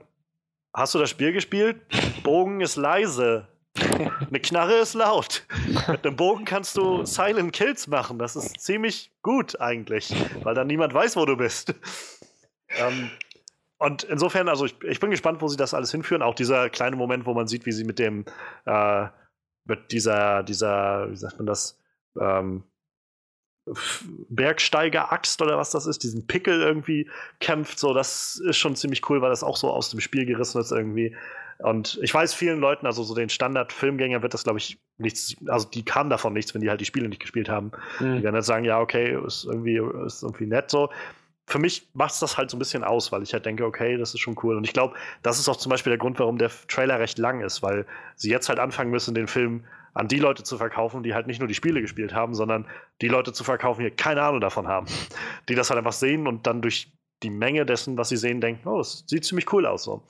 hast 0.74 0.95
du 0.95 1.00
das 1.00 1.10
Spiel 1.10 1.32
gespielt? 1.32 1.78
Bogen 2.24 2.62
ist 2.62 2.76
leise. 2.76 3.48
Eine 4.28 4.39
Knarre 4.39 4.75
ist 4.75 4.93
laut. 4.93 5.45
Mit 5.88 6.05
einem 6.05 6.15
Bogen 6.15 6.45
kannst 6.45 6.78
du 6.78 7.05
Silent 7.05 7.53
Kills 7.53 7.88
machen. 7.88 8.19
Das 8.19 8.36
ist 8.36 8.59
ziemlich 8.59 9.11
gut 9.21 9.59
eigentlich, 9.59 10.13
weil 10.43 10.55
dann 10.55 10.67
niemand 10.67 10.93
weiß, 10.93 11.15
wo 11.15 11.25
du 11.25 11.38
bist. 11.38 11.73
Ähm, 12.69 13.09
und 13.78 14.03
insofern, 14.03 14.49
also 14.49 14.65
ich, 14.65 14.75
ich, 14.84 14.99
bin 14.99 15.11
gespannt, 15.11 15.41
wo 15.41 15.47
sie 15.47 15.57
das 15.57 15.73
alles 15.73 15.91
hinführen. 15.91 16.21
Auch 16.21 16.36
dieser 16.36 16.69
kleine 16.69 16.95
Moment, 16.95 17.25
wo 17.25 17.34
man 17.34 17.47
sieht, 17.47 17.65
wie 17.65 17.71
sie 17.71 17.84
mit 17.84 17.99
dem, 17.99 18.25
äh, 18.65 19.07
mit 19.65 19.91
dieser, 19.91 20.43
dieser, 20.43 21.11
wie 21.11 21.15
sagt 21.15 21.38
man 21.38 21.45
das, 21.45 21.80
ähm, 22.19 22.63
Bergsteiger-Axt 24.30 25.41
oder 25.41 25.57
was 25.57 25.71
das 25.71 25.88
ist, 25.88 26.03
diesen 26.03 26.25
Pickel 26.25 26.61
irgendwie 26.61 27.09
kämpft, 27.39 27.78
so, 27.78 27.93
das 27.93 28.38
ist 28.38 28.57
schon 28.57 28.78
ziemlich 28.78 29.09
cool, 29.09 29.21
weil 29.21 29.30
das 29.30 29.43
auch 29.43 29.57
so 29.57 29.69
aus 29.69 29.89
dem 29.89 29.99
Spiel 29.99 30.25
gerissen 30.25 30.61
ist 30.61 30.71
irgendwie. 30.71 31.15
Und 31.60 31.99
ich 32.03 32.14
weiß 32.14 32.34
vielen 32.34 32.60
Leuten, 32.60 32.86
also 32.86 33.03
so 33.03 33.16
den 33.16 33.30
Standard-Filmgänger 33.30 34.22
wird 34.22 34.34
das, 34.34 34.43
glaube 34.43 34.60
ich, 34.60 34.78
nichts, 34.97 35.36
also 35.47 35.68
die 35.68 35.84
kamen 35.84 36.10
davon 36.10 36.34
nichts, 36.34 36.53
wenn 36.53 36.62
die 36.62 36.70
halt 36.70 36.82
die 36.82 36.86
Spiele 36.86 37.10
nicht 37.10 37.22
gespielt 37.22 37.49
haben. 37.49 37.72
Mhm. 37.99 38.18
Die 38.18 38.24
werden 38.24 38.36
jetzt 38.36 38.45
sagen, 38.45 38.64
ja, 38.64 38.80
okay, 38.80 39.18
ist 39.26 39.45
irgendwie, 39.45 39.82
ist 40.05 40.24
irgendwie 40.24 40.45
nett 40.45 40.70
so. 40.70 40.89
Für 41.47 41.60
mich 41.60 41.89
macht 41.93 42.12
es 42.12 42.20
das 42.20 42.38
halt 42.38 42.51
so 42.51 42.58
ein 42.58 42.60
bisschen 42.60 42.84
aus, 42.84 43.12
weil 43.12 43.24
ich 43.24 43.34
halt 43.34 43.45
denke, 43.45 43.66
okay, 43.66 43.97
das 43.97 44.14
ist 44.14 44.20
schon 44.20 44.36
cool. 44.43 44.58
Und 44.58 44.66
ich 44.66 44.74
glaube, 44.74 44.95
das 45.24 45.39
ist 45.39 45.47
auch 45.47 45.55
zum 45.55 45.70
Beispiel 45.70 45.91
der 45.91 45.97
Grund, 45.97 46.20
warum 46.20 46.38
der 46.38 46.51
Trailer 46.68 46.99
recht 46.99 47.18
lang 47.18 47.41
ist, 47.41 47.64
weil 47.64 47.86
sie 48.16 48.30
jetzt 48.30 48.49
halt 48.49 48.60
anfangen 48.60 48.91
müssen, 48.91 49.16
den 49.16 49.28
Film 49.28 49.64
an 49.93 50.08
die 50.08 50.20
Leute 50.20 50.43
zu 50.43 50.58
verkaufen, 50.58 51.01
die 51.01 51.16
halt 51.16 51.26
nicht 51.26 51.39
nur 51.39 51.47
die 51.47 51.55
Spiele 51.55 51.82
gespielt 51.82 52.14
haben, 52.14 52.36
sondern 52.36 52.68
die 53.01 53.08
Leute 53.08 53.34
zu 53.34 53.43
verkaufen, 53.43 53.84
die 53.84 53.89
keine 53.89 54.22
Ahnung 54.22 54.41
davon 54.41 54.68
haben. 54.68 54.88
Die 55.49 55.55
das 55.55 55.70
halt 55.70 55.78
einfach 55.80 55.93
sehen 55.93 56.28
und 56.28 56.45
dann 56.45 56.62
durch 56.62 56.91
die 57.24 57.32
Menge 57.32 57.66
dessen, 57.66 57.97
was 57.97 58.10
sie 58.10 58.18
sehen, 58.18 58.41
denken, 58.41 58.68
oh, 58.68 58.78
das 58.78 59.05
sieht 59.08 59.26
ziemlich 59.26 59.51
cool 59.51 59.66
aus. 59.66 59.86
So. 59.86 60.03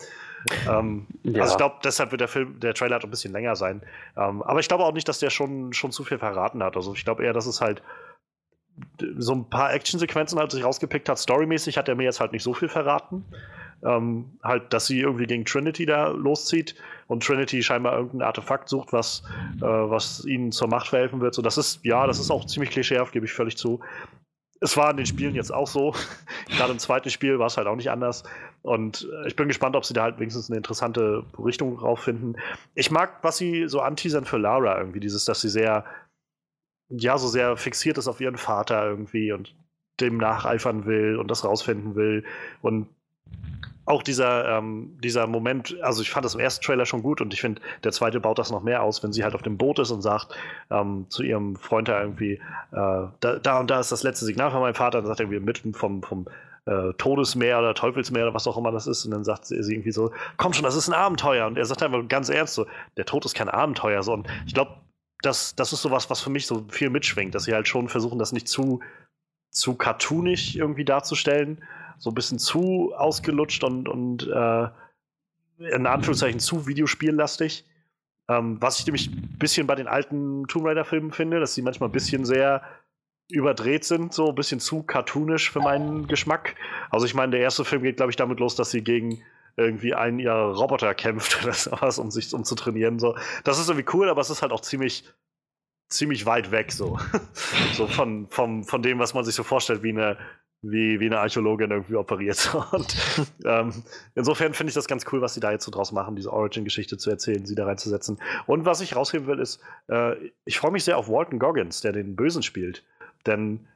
Ähm, 0.69 1.07
ja. 1.23 1.41
Also 1.41 1.53
ich 1.53 1.57
glaube, 1.57 1.75
deshalb 1.83 2.11
wird 2.11 2.21
der 2.21 2.27
Film, 2.27 2.59
der 2.59 2.73
Trailer 2.73 2.95
halt 2.95 3.03
ein 3.03 3.09
bisschen 3.09 3.33
länger 3.33 3.55
sein. 3.55 3.81
Ähm, 4.15 4.41
aber 4.43 4.59
ich 4.59 4.67
glaube 4.67 4.83
auch 4.83 4.93
nicht, 4.93 5.07
dass 5.07 5.19
der 5.19 5.29
schon, 5.29 5.73
schon 5.73 5.91
zu 5.91 6.03
viel 6.03 6.19
verraten 6.19 6.63
hat. 6.63 6.75
Also 6.75 6.93
ich 6.93 7.03
glaube 7.03 7.23
eher, 7.23 7.33
dass 7.33 7.45
es 7.45 7.61
halt 7.61 7.81
so 9.17 9.33
ein 9.33 9.49
paar 9.49 9.73
Actionsequenzen 9.73 10.37
halt 10.39 10.51
sich 10.51 10.63
rausgepickt 10.63 11.09
hat. 11.09 11.17
Storymäßig 11.17 11.77
hat 11.77 11.89
er 11.89 11.95
mir 11.95 12.03
jetzt 12.03 12.19
halt 12.19 12.31
nicht 12.31 12.43
so 12.43 12.53
viel 12.53 12.69
verraten. 12.69 13.25
Ähm, 13.83 14.39
halt, 14.43 14.73
dass 14.73 14.87
sie 14.87 14.99
irgendwie 14.99 15.27
gegen 15.27 15.45
Trinity 15.45 15.85
da 15.85 16.07
loszieht 16.07 16.75
und 17.07 17.23
Trinity 17.23 17.61
scheinbar 17.61 17.95
irgendein 17.95 18.23
Artefakt 18.23 18.69
sucht, 18.69 18.91
was, 18.91 19.23
äh, 19.57 19.65
was 19.65 20.25
ihnen 20.25 20.51
zur 20.51 20.67
Macht 20.67 20.87
verhelfen 20.87 21.21
wird. 21.21 21.35
So, 21.35 21.43
das 21.43 21.57
ist, 21.57 21.79
ja, 21.83 22.07
das 22.07 22.19
ist 22.19 22.31
auch 22.31 22.45
ziemlich 22.45 22.71
klischeehaft, 22.71 23.11
gebe 23.11 23.25
ich 23.25 23.33
völlig 23.33 23.55
zu 23.55 23.79
es 24.59 24.75
war 24.77 24.91
in 24.91 24.97
den 24.97 25.05
Spielen 25.05 25.35
jetzt 25.35 25.53
auch 25.53 25.67
so. 25.67 25.93
Gerade 26.47 26.71
im 26.71 26.79
zweiten 26.79 27.09
Spiel 27.09 27.39
war 27.39 27.47
es 27.47 27.57
halt 27.57 27.67
auch 27.67 27.75
nicht 27.75 27.91
anders. 27.91 28.23
Und 28.61 29.07
äh, 29.23 29.27
ich 29.27 29.35
bin 29.35 29.47
gespannt, 29.47 29.75
ob 29.75 29.85
sie 29.85 29.93
da 29.93 30.03
halt 30.03 30.19
wenigstens 30.19 30.49
eine 30.49 30.57
interessante 30.57 31.23
Richtung 31.37 31.77
rauffinden. 31.77 32.37
Ich 32.75 32.91
mag, 32.91 33.23
was 33.23 33.37
sie 33.37 33.67
so 33.67 33.81
anteasern 33.81 34.25
für 34.25 34.37
Lara 34.37 34.77
irgendwie, 34.77 34.99
dieses, 34.99 35.25
dass 35.25 35.41
sie 35.41 35.49
sehr, 35.49 35.85
ja, 36.89 37.17
so 37.17 37.27
sehr 37.27 37.57
fixiert 37.57 37.97
ist 37.97 38.07
auf 38.07 38.21
ihren 38.21 38.37
Vater 38.37 38.85
irgendwie 38.85 39.31
und 39.31 39.55
dem 39.99 40.17
nacheifern 40.17 40.85
will 40.85 41.17
und 41.17 41.29
das 41.29 41.43
rausfinden 41.43 41.95
will. 41.95 42.23
Und 42.61 42.87
auch 43.87 44.03
dieser, 44.03 44.57
ähm, 44.57 44.97
dieser 45.01 45.27
Moment, 45.27 45.77
also 45.81 46.01
ich 46.01 46.09
fand 46.09 46.25
das 46.25 46.35
im 46.35 46.41
ersten 46.41 46.63
Trailer 46.63 46.85
schon 46.85 47.01
gut 47.01 47.21
und 47.21 47.33
ich 47.33 47.39
finde, 47.39 47.61
der 47.85 47.93
zweite 47.93 48.19
baut 48.19 48.37
das 48.37 48.51
noch 48.51 48.61
mehr 48.61 48.83
aus, 48.83 49.01
wenn 49.01 49.13
sie 49.13 49.23
halt 49.23 49.33
auf 49.33 49.43
dem 49.43 49.57
Boot 49.57 49.79
ist 49.79 49.91
und 49.91 50.01
sagt 50.01 50.35
ähm, 50.69 51.05
zu 51.09 51.23
ihrem 51.23 51.55
Freund 51.55 51.87
da 51.87 52.01
irgendwie, 52.01 52.33
äh, 52.33 52.39
da, 52.71 53.39
da, 53.41 53.59
und 53.59 53.71
da 53.71 53.79
ist 53.79 53.91
das 53.91 54.03
letzte 54.03 54.25
Signal 54.25 54.51
von 54.51 54.59
meinem 54.59 54.75
Vater, 54.75 54.99
dann 54.99 55.07
sagt 55.07 55.21
er 55.21 55.23
irgendwie 55.23 55.39
mitten 55.39 55.73
vom, 55.73 56.03
vom 56.03 56.27
äh, 56.65 56.93
Todesmeer 56.97 57.59
oder 57.59 57.73
Teufelsmeer 57.73 58.25
oder 58.25 58.33
was 58.33 58.45
auch 58.45 58.57
immer 58.57 58.73
das 58.73 58.87
ist 58.87 59.05
und 59.05 59.11
dann 59.11 59.23
sagt 59.23 59.45
sie 59.45 59.55
irgendwie 59.55 59.93
so, 59.93 60.11
komm 60.35 60.51
schon, 60.51 60.65
das 60.65 60.75
ist 60.75 60.89
ein 60.89 60.93
Abenteuer. 60.93 61.47
Und 61.47 61.57
er 61.57 61.65
sagt 61.65 61.81
einfach 61.81 62.05
ganz 62.09 62.27
ernst 62.27 62.55
so, 62.55 62.67
der 62.97 63.05
Tod 63.05 63.23
ist 63.23 63.35
kein 63.35 63.47
Abenteuer. 63.47 64.03
So 64.03 64.11
und 64.11 64.27
ich 64.45 64.53
glaube, 64.53 64.71
das, 65.21 65.55
das 65.55 65.71
ist 65.71 65.81
sowas, 65.81 66.09
was 66.09 66.19
für 66.19 66.29
mich 66.29 66.45
so 66.45 66.65
viel 66.69 66.89
mitschwingt, 66.89 67.33
dass 67.33 67.45
sie 67.45 67.53
halt 67.53 67.69
schon 67.69 67.87
versuchen, 67.87 68.19
das 68.19 68.33
nicht 68.33 68.49
zu, 68.49 68.81
zu 69.49 69.75
cartoonig 69.75 70.57
irgendwie 70.57 70.85
darzustellen, 70.85 71.63
so 71.97 72.11
ein 72.11 72.15
bisschen 72.15 72.39
zu 72.39 72.93
ausgelutscht 72.95 73.63
und, 73.63 73.89
und 73.89 74.27
äh, 74.27 74.67
in 75.57 75.85
Anführungszeichen 75.87 76.39
zu 76.39 76.67
videospiellastig. 76.67 77.65
Ähm, 78.29 78.57
was 78.59 78.79
ich 78.79 78.85
nämlich 78.85 79.07
ein 79.07 79.37
bisschen 79.39 79.67
bei 79.67 79.75
den 79.75 79.87
alten 79.87 80.47
Tomb 80.47 80.65
Raider-Filmen 80.65 81.11
finde, 81.11 81.39
dass 81.39 81.53
sie 81.55 81.61
manchmal 81.61 81.89
ein 81.89 81.93
bisschen 81.93 82.25
sehr 82.25 82.61
überdreht 83.29 83.83
sind, 83.83 84.13
so 84.13 84.29
ein 84.29 84.35
bisschen 84.35 84.59
zu 84.59 84.83
cartoonisch 84.83 85.51
für 85.51 85.59
meinen 85.59 86.07
Geschmack. 86.07 86.55
Also 86.89 87.05
ich 87.05 87.13
meine, 87.13 87.31
der 87.31 87.41
erste 87.41 87.65
Film 87.65 87.83
geht, 87.83 87.97
glaube 87.97 88.11
ich, 88.11 88.15
damit 88.15 88.39
los, 88.39 88.55
dass 88.55 88.71
sie 88.71 88.83
gegen 88.83 89.21
irgendwie 89.57 89.95
einen 89.95 90.19
ihrer 90.19 90.53
Roboter 90.55 90.93
kämpft 90.93 91.41
oder 91.43 91.53
sowas, 91.53 91.99
um 91.99 92.11
sich 92.11 92.33
um 92.33 92.43
zu 92.43 92.55
trainieren. 92.55 92.99
So. 92.99 93.17
Das 93.43 93.59
ist 93.59 93.69
irgendwie 93.69 93.89
cool, 93.93 94.09
aber 94.09 94.21
es 94.21 94.29
ist 94.29 94.41
halt 94.41 94.51
auch 94.51 94.61
ziemlich, 94.61 95.03
ziemlich 95.89 96.25
weit 96.25 96.51
weg, 96.51 96.71
so. 96.71 96.99
so 97.73 97.87
von, 97.87 98.27
vom, 98.29 98.63
von 98.63 98.81
dem, 98.81 98.99
was 98.99 99.13
man 99.13 99.25
sich 99.25 99.35
so 99.35 99.43
vorstellt, 99.43 99.83
wie 99.83 99.89
eine 99.89 100.17
wie, 100.61 100.99
wie 100.99 101.05
eine 101.05 101.19
Archäologin 101.19 101.71
irgendwie 101.71 101.95
operiert. 101.95 102.55
Und 102.71 102.95
ähm, 103.45 103.83
insofern 104.15 104.53
finde 104.53 104.69
ich 104.69 104.75
das 104.75 104.87
ganz 104.87 105.05
cool, 105.11 105.21
was 105.21 105.33
sie 105.33 105.39
da 105.39 105.51
jetzt 105.51 105.65
so 105.65 105.71
draus 105.71 105.91
machen, 105.91 106.15
diese 106.15 106.33
Origin-Geschichte 106.33 106.97
zu 106.97 107.09
erzählen, 107.09 107.45
sie 107.45 107.55
da 107.55 107.65
reinzusetzen. 107.65 108.19
Und 108.45 108.65
was 108.65 108.81
ich 108.81 108.95
rausheben 108.95 109.27
will, 109.27 109.39
ist, 109.39 109.61
äh, 109.89 110.15
ich 110.45 110.57
freue 110.59 110.71
mich 110.71 110.83
sehr 110.83 110.97
auf 110.97 111.09
Walton 111.09 111.39
Goggins, 111.39 111.81
der 111.81 111.91
den 111.91 112.15
Bösen 112.15 112.43
spielt. 112.43 112.83
Denn 113.25 113.67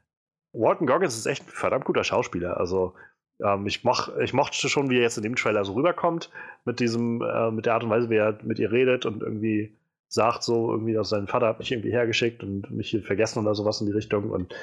Walton 0.53 0.87
Goggins 0.87 1.15
ist 1.15 1.25
echt 1.25 1.47
ein 1.47 1.51
verdammt 1.51 1.85
guter 1.85 2.03
Schauspieler. 2.03 2.57
Also 2.57 2.93
ähm, 3.43 3.67
ich, 3.67 3.83
moch, 3.83 4.09
ich 4.17 4.33
mochte 4.33 4.69
schon, 4.69 4.89
wie 4.89 4.97
er 4.97 5.03
jetzt 5.03 5.17
in 5.17 5.23
dem 5.23 5.35
Trailer 5.35 5.63
so 5.65 5.73
rüberkommt, 5.73 6.29
mit 6.65 6.79
diesem, 6.79 7.21
äh, 7.21 7.51
mit 7.51 7.65
der 7.65 7.75
Art 7.75 7.83
und 7.83 7.89
Weise, 7.89 8.09
wie 8.09 8.17
er 8.17 8.39
mit 8.43 8.59
ihr 8.59 8.71
redet 8.71 9.05
und 9.05 9.21
irgendwie 9.21 9.75
sagt 10.07 10.43
so, 10.43 10.71
irgendwie, 10.71 10.93
dass 10.93 11.09
sein 11.09 11.27
Vater 11.27 11.47
hat 11.47 11.59
mich 11.59 11.71
irgendwie 11.71 11.91
hergeschickt 11.91 12.43
und 12.43 12.69
mich 12.69 12.89
hier 12.89 13.01
vergessen 13.01 13.39
oder 13.39 13.55
sowas 13.55 13.79
in 13.79 13.87
die 13.87 13.93
Richtung. 13.93 14.29
Und 14.29 14.53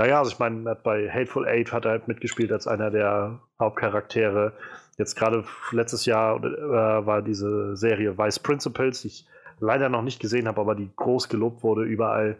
naja, 0.00 0.18
also 0.18 0.30
ich 0.30 0.38
meine, 0.38 0.74
bei 0.76 1.10
Hateful 1.10 1.46
Eight 1.46 1.74
hat 1.74 1.84
er 1.84 1.90
halt 1.90 2.08
mitgespielt 2.08 2.50
als 2.52 2.66
einer 2.66 2.90
der 2.90 3.38
Hauptcharaktere. 3.58 4.54
Jetzt 4.96 5.14
gerade 5.14 5.44
letztes 5.72 6.06
Jahr 6.06 6.42
äh, 6.42 7.06
war 7.06 7.20
diese 7.20 7.76
Serie 7.76 8.16
Vice 8.16 8.38
Principles, 8.38 9.02
die 9.02 9.08
ich 9.08 9.28
leider 9.58 9.90
noch 9.90 10.00
nicht 10.00 10.18
gesehen 10.18 10.48
habe, 10.48 10.58
aber 10.58 10.74
die 10.74 10.90
groß 10.96 11.28
gelobt 11.28 11.62
wurde 11.62 11.82
überall. 11.82 12.38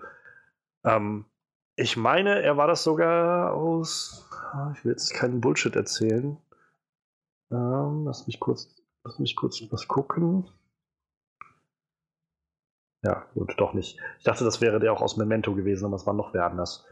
Ähm, 0.86 1.26
ich 1.76 1.98
meine, 1.98 2.40
er 2.40 2.56
war 2.56 2.66
das 2.66 2.82
sogar 2.82 3.52
aus. 3.52 4.26
Ah, 4.52 4.72
ich 4.74 4.82
will 4.82 4.92
jetzt 4.92 5.12
keinen 5.12 5.42
Bullshit 5.42 5.76
erzählen. 5.76 6.38
Ähm, 7.52 8.04
lass 8.06 8.26
mich 8.26 8.40
kurz, 8.40 8.74
lass 9.04 9.18
mich 9.18 9.36
kurz 9.36 9.60
was 9.70 9.86
gucken. 9.86 10.48
Ja, 13.02 13.26
gut, 13.34 13.52
doch 13.58 13.74
nicht. 13.74 13.98
Ich 14.16 14.24
dachte, 14.24 14.44
das 14.44 14.62
wäre 14.62 14.80
der 14.80 14.94
auch 14.94 15.02
aus 15.02 15.18
Memento 15.18 15.54
gewesen, 15.54 15.84
aber 15.84 15.96
es 15.96 16.06
war 16.06 16.14
noch 16.14 16.32
wer 16.32 16.46
anders. 16.46 16.86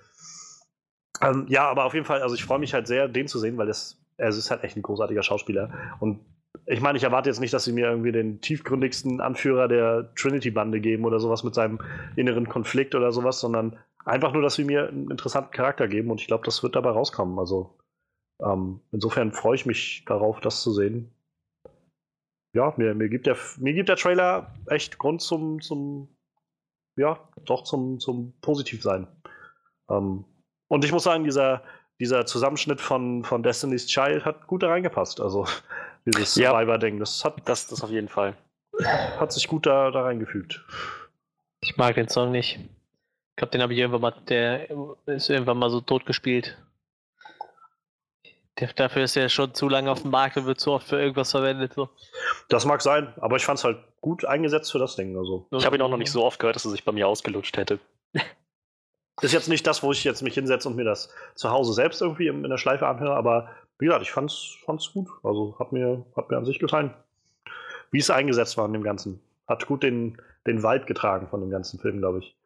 Ähm, 1.22 1.46
ja, 1.48 1.68
aber 1.68 1.84
auf 1.84 1.94
jeden 1.94 2.06
Fall, 2.06 2.22
also 2.22 2.34
ich 2.34 2.44
freue 2.44 2.58
mich 2.58 2.74
halt 2.74 2.86
sehr, 2.86 3.08
den 3.08 3.28
zu 3.28 3.38
sehen, 3.38 3.56
weil 3.58 3.68
es, 3.68 4.00
es 4.16 4.36
ist 4.36 4.50
halt 4.50 4.64
echt 4.64 4.76
ein 4.76 4.82
großartiger 4.82 5.22
Schauspieler. 5.22 5.70
Und 6.00 6.20
ich 6.66 6.80
meine, 6.80 6.98
ich 6.98 7.04
erwarte 7.04 7.28
jetzt 7.28 7.40
nicht, 7.40 7.52
dass 7.52 7.64
sie 7.64 7.72
mir 7.72 7.86
irgendwie 7.88 8.12
den 8.12 8.40
tiefgründigsten 8.40 9.20
Anführer 9.20 9.68
der 9.68 10.12
Trinity-Bande 10.14 10.80
geben 10.80 11.04
oder 11.04 11.20
sowas 11.20 11.44
mit 11.44 11.54
seinem 11.54 11.78
inneren 12.16 12.48
Konflikt 12.48 12.94
oder 12.94 13.12
sowas, 13.12 13.40
sondern 13.40 13.78
einfach 14.04 14.32
nur, 14.32 14.42
dass 14.42 14.54
sie 14.54 14.64
mir 14.64 14.88
einen 14.88 15.10
interessanten 15.10 15.50
Charakter 15.50 15.88
geben 15.88 16.10
und 16.10 16.20
ich 16.20 16.26
glaube, 16.26 16.44
das 16.44 16.62
wird 16.62 16.76
dabei 16.76 16.90
rauskommen. 16.90 17.38
Also 17.38 17.78
ähm, 18.40 18.80
insofern 18.92 19.32
freue 19.32 19.56
ich 19.56 19.66
mich 19.66 20.04
darauf, 20.06 20.40
das 20.40 20.62
zu 20.62 20.72
sehen. 20.72 21.12
Ja, 22.54 22.74
mir, 22.76 22.94
mir, 22.94 23.08
gibt 23.08 23.26
der, 23.26 23.36
mir 23.58 23.74
gibt 23.74 23.88
der 23.88 23.96
Trailer 23.96 24.54
echt 24.66 24.98
Grund 24.98 25.20
zum, 25.20 25.60
zum 25.60 26.08
ja, 26.96 27.18
doch 27.44 27.62
zum, 27.62 28.00
zum 28.00 28.32
Positivsein. 28.40 29.06
Ähm, 29.88 30.24
und 30.68 30.84
ich 30.84 30.92
muss 30.92 31.04
sagen, 31.04 31.24
dieser, 31.24 31.62
dieser 32.00 32.26
Zusammenschnitt 32.26 32.80
von, 32.80 33.24
von 33.24 33.42
Destiny's 33.42 33.86
Child 33.86 34.24
hat 34.24 34.46
gut 34.46 34.62
da 34.62 34.68
reingepasst. 34.68 35.20
Also 35.20 35.46
dieses 36.06 36.34
Ja. 36.36 36.50
Survivor-Ding, 36.50 36.98
das 36.98 37.24
hat, 37.24 37.36
Das, 37.46 37.66
das 37.66 37.82
auf 37.82 37.90
jeden 37.90 38.08
Fall. 38.08 38.34
hat 39.18 39.32
sich 39.32 39.48
gut 39.48 39.66
da, 39.66 39.90
da 39.90 40.02
reingefügt. 40.02 40.64
Ich 41.60 41.76
mag 41.76 41.94
den 41.96 42.08
Song 42.08 42.30
nicht. 42.30 42.56
Ich 42.58 43.36
glaube, 43.36 43.50
den 43.50 43.62
habe 43.62 43.72
ich 43.72 43.78
irgendwann 43.78 44.00
mal, 44.00 44.14
der 44.28 44.68
ist 45.06 45.28
irgendwann 45.30 45.58
mal 45.58 45.70
so 45.70 45.80
tot 45.80 46.06
gespielt. 46.06 46.56
Der, 48.58 48.72
dafür 48.72 49.04
ist 49.04 49.16
er 49.16 49.28
schon 49.28 49.54
zu 49.54 49.68
lange 49.68 49.90
auf 49.90 50.02
dem 50.02 50.10
Markt 50.10 50.36
und 50.36 50.46
wird 50.46 50.58
zu 50.58 50.72
oft 50.72 50.88
für 50.88 51.00
irgendwas 51.00 51.30
verwendet. 51.30 51.74
So. 51.74 51.88
Das 52.48 52.64
mag 52.64 52.82
sein, 52.82 53.12
aber 53.20 53.36
ich 53.36 53.44
fand 53.44 53.58
es 53.58 53.64
halt 53.64 53.78
gut 54.00 54.24
eingesetzt 54.24 54.72
für 54.72 54.78
das 54.80 54.96
Ding. 54.96 55.16
Also. 55.16 55.46
Ich 55.52 55.64
habe 55.64 55.76
ihn 55.76 55.82
auch 55.82 55.88
noch 55.88 55.96
nicht 55.96 56.10
so 56.10 56.24
oft 56.24 56.40
gehört, 56.40 56.56
dass 56.56 56.64
er 56.64 56.72
sich 56.72 56.84
bei 56.84 56.90
mir 56.92 57.06
ausgelutscht 57.06 57.56
hätte. 57.56 57.78
Ist 59.20 59.32
jetzt 59.32 59.48
nicht 59.48 59.66
das, 59.66 59.82
wo 59.82 59.90
ich 59.92 60.04
jetzt 60.04 60.22
mich 60.22 60.34
hinsetze 60.34 60.68
und 60.68 60.76
mir 60.76 60.84
das 60.84 61.12
zu 61.34 61.50
Hause 61.50 61.72
selbst 61.72 62.00
irgendwie 62.00 62.28
in, 62.28 62.42
der 62.42 62.58
Schleife 62.58 62.86
anhöre, 62.86 63.16
aber 63.16 63.50
wie 63.78 63.86
gesagt, 63.86 64.02
ich 64.02 64.12
fand's, 64.12 64.56
fand's 64.64 64.92
gut. 64.92 65.08
Also 65.22 65.56
hat 65.58 65.72
mir, 65.72 66.04
hat 66.16 66.30
mir 66.30 66.36
an 66.36 66.44
sich 66.44 66.58
gefallen. 66.58 66.94
Wie 67.90 67.98
es 67.98 68.10
eingesetzt 68.10 68.56
war 68.56 68.66
in 68.66 68.72
dem 68.72 68.82
Ganzen. 68.82 69.20
Hat 69.46 69.66
gut 69.66 69.82
den, 69.82 70.20
den 70.46 70.62
Wald 70.62 70.86
getragen 70.86 71.28
von 71.28 71.40
dem 71.40 71.50
ganzen 71.50 71.78
Film, 71.78 71.98
glaube 71.98 72.20
ich. 72.20 72.36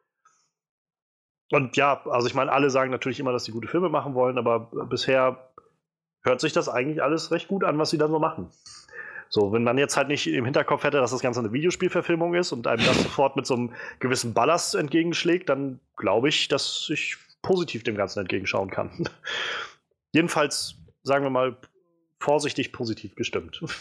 Und 1.51 1.77
ja, 1.77 2.01
also 2.05 2.27
ich 2.27 2.33
meine, 2.33 2.51
alle 2.51 2.69
sagen 2.69 2.91
natürlich 2.91 3.19
immer, 3.19 3.31
dass 3.31 3.45
sie 3.45 3.51
gute 3.51 3.67
Filme 3.67 3.89
machen 3.89 4.15
wollen, 4.15 4.37
aber 4.37 4.71
bisher 4.89 5.37
hört 6.23 6.41
sich 6.41 6.53
das 6.53 6.69
eigentlich 6.69 7.03
alles 7.03 7.31
recht 7.31 7.47
gut 7.47 7.63
an, 7.63 7.77
was 7.77 7.89
sie 7.89 7.97
da 7.97 8.07
so 8.07 8.17
machen. 8.17 8.49
So, 9.35 9.51
wenn 9.51 9.63
man 9.63 9.79
jetzt 9.79 9.97
halt 9.97 10.09
nicht 10.09 10.27
im 10.27 10.45
Hinterkopf 10.45 10.83
hätte, 10.83 10.97
dass 10.97 11.09
das 11.09 11.21
Ganze 11.21 11.39
eine 11.39 11.51
Videospielverfilmung 11.51 12.35
ist 12.35 12.51
und 12.51 12.67
einem 12.67 12.85
das 12.85 13.01
sofort 13.01 13.35
mit 13.35 13.47
so 13.47 13.55
einem 13.55 13.73
gewissen 13.97 14.35
Ballast 14.35 14.75
entgegenschlägt, 14.75 15.49
dann 15.49 15.79
glaube 15.97 16.29
ich, 16.29 16.49
dass 16.49 16.87
ich 16.93 17.17
positiv 17.41 17.81
dem 17.81 17.95
Ganzen 17.95 18.19
entgegenschauen 18.19 18.69
kann. 18.69 19.09
Jedenfalls, 20.13 20.75
sagen 21.01 21.25
wir 21.25 21.31
mal, 21.31 21.57
vorsichtig 22.19 22.71
positiv 22.73 23.15
gestimmt. 23.15 23.59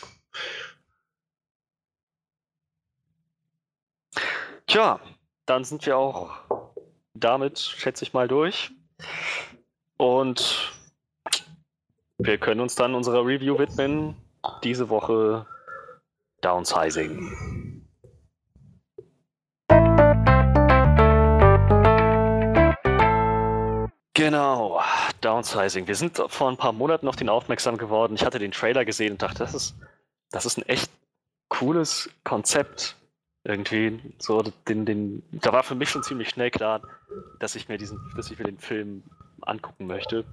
Tja, 4.66 5.00
dann 5.44 5.64
sind 5.64 5.84
wir 5.84 5.98
auch 5.98 6.32
damit, 7.12 7.58
schätze 7.58 8.06
ich 8.06 8.14
mal, 8.14 8.26
durch. 8.26 8.70
Und 9.98 10.72
wir 12.16 12.38
können 12.38 12.60
uns 12.60 12.74
dann 12.74 12.94
unserer 12.94 13.26
Review 13.26 13.58
widmen. 13.58 14.16
Diese 14.64 14.88
Woche 14.88 15.46
Downsizing. 16.40 17.82
Genau, 24.14 24.80
Downsizing. 25.20 25.86
Wir 25.86 25.94
sind 25.94 26.22
vor 26.28 26.50
ein 26.50 26.56
paar 26.56 26.72
Monaten 26.72 27.08
auf 27.08 27.16
den 27.16 27.28
aufmerksam 27.28 27.78
geworden. 27.78 28.14
Ich 28.14 28.24
hatte 28.24 28.38
den 28.38 28.52
Trailer 28.52 28.84
gesehen 28.84 29.12
und 29.12 29.22
dachte, 29.22 29.38
das 29.38 29.54
ist, 29.54 29.76
das 30.30 30.46
ist 30.46 30.58
ein 30.58 30.68
echt 30.68 30.90
cooles 31.48 32.10
Konzept. 32.24 32.96
Irgendwie 33.44 34.00
so 34.18 34.42
den, 34.68 34.84
den, 34.86 35.22
da 35.32 35.52
war 35.52 35.62
für 35.62 35.74
mich 35.74 35.90
schon 35.90 36.02
ziemlich 36.02 36.28
schnell 36.28 36.50
klar, 36.50 36.82
dass 37.40 37.56
ich 37.56 37.68
mir 37.68 37.78
diesen, 37.78 37.98
dass 38.16 38.30
ich 38.30 38.38
mir 38.38 38.44
den 38.44 38.58
Film 38.58 39.02
angucken 39.40 39.86
möchte. 39.86 40.24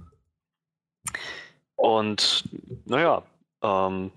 Und 1.76 2.44
naja, 2.86 3.24
ähm, 3.62 4.12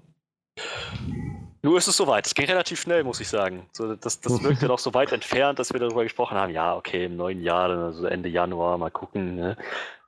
nur 1.65 1.79
ist 1.79 1.87
es 1.87 1.97
soweit. 1.97 2.27
Es 2.27 2.35
ging 2.35 2.47
relativ 2.47 2.81
schnell, 2.81 3.05
muss 3.05 3.21
ich 3.21 3.29
sagen. 3.29 3.69
So, 3.73 3.95
das, 3.95 4.21
das 4.21 4.43
wirkte 4.43 4.67
noch 4.67 4.81
so 4.81 4.93
weit 4.95 5.13
entfernt, 5.13 5.61
dass 5.61 5.73
wir 5.73 5.79
darüber 5.79 6.03
gesprochen 6.03 6.37
haben. 6.37 6.53
Ja, 6.53 6.75
okay, 6.75 7.05
im 7.05 7.17
neuen 7.17 7.41
Jahr, 7.41 7.71
also 7.71 8.07
Ende 8.07 8.29
Januar, 8.29 8.79
mal 8.79 8.91
gucken. 8.91 9.37
Ne? 9.37 9.57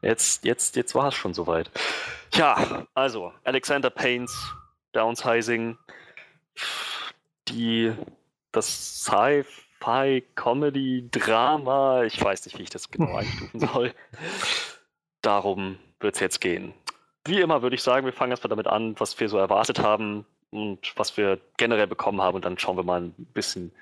Jetzt, 0.03 0.45
jetzt, 0.45 0.75
jetzt 0.75 0.97
war 0.97 1.09
es 1.09 1.15
schon 1.15 1.33
soweit. 1.33 1.71
Tja, 2.33 2.87
also 2.95 3.33
Alexander 3.45 3.91
Paynes, 3.91 4.37
Downsizing, 4.93 5.79
die 7.49 7.93
das 8.51 9.05
Sci-Fi, 9.05 10.25
Comedy, 10.35 11.09
Drama, 11.11 12.03
ich 12.03 12.23
weiß 12.23 12.47
nicht, 12.47 12.59
wie 12.59 12.65
ich 12.65 12.71
das 12.71 12.91
genau 12.91 13.15
einstufen 13.15 13.61
soll. 13.61 13.95
Darum 15.23 15.79
wird 16.01 16.17
es 16.17 16.21
jetzt 16.21 16.41
gehen. 16.41 16.75
Wie 17.27 17.41
immer 17.41 17.63
würde 17.63 17.75
ich 17.77 17.83
sagen, 17.83 18.05
wir 18.05 18.13
fangen 18.13 18.33
erstmal 18.33 18.51
damit 18.51 18.67
an, 18.67 18.95
was 18.99 19.19
wir 19.19 19.29
so 19.29 19.39
erwartet 19.39 19.79
haben 19.79 20.27
und 20.51 20.93
was 20.97 21.17
wir 21.17 21.41
generell 21.57 21.87
bekommen 21.87 22.21
haben 22.21 22.37
und 22.37 22.45
dann 22.45 22.59
schauen 22.59 22.77
wir 22.77 22.85
mal 22.85 23.01
ein 23.03 23.15
bisschen 23.33 23.73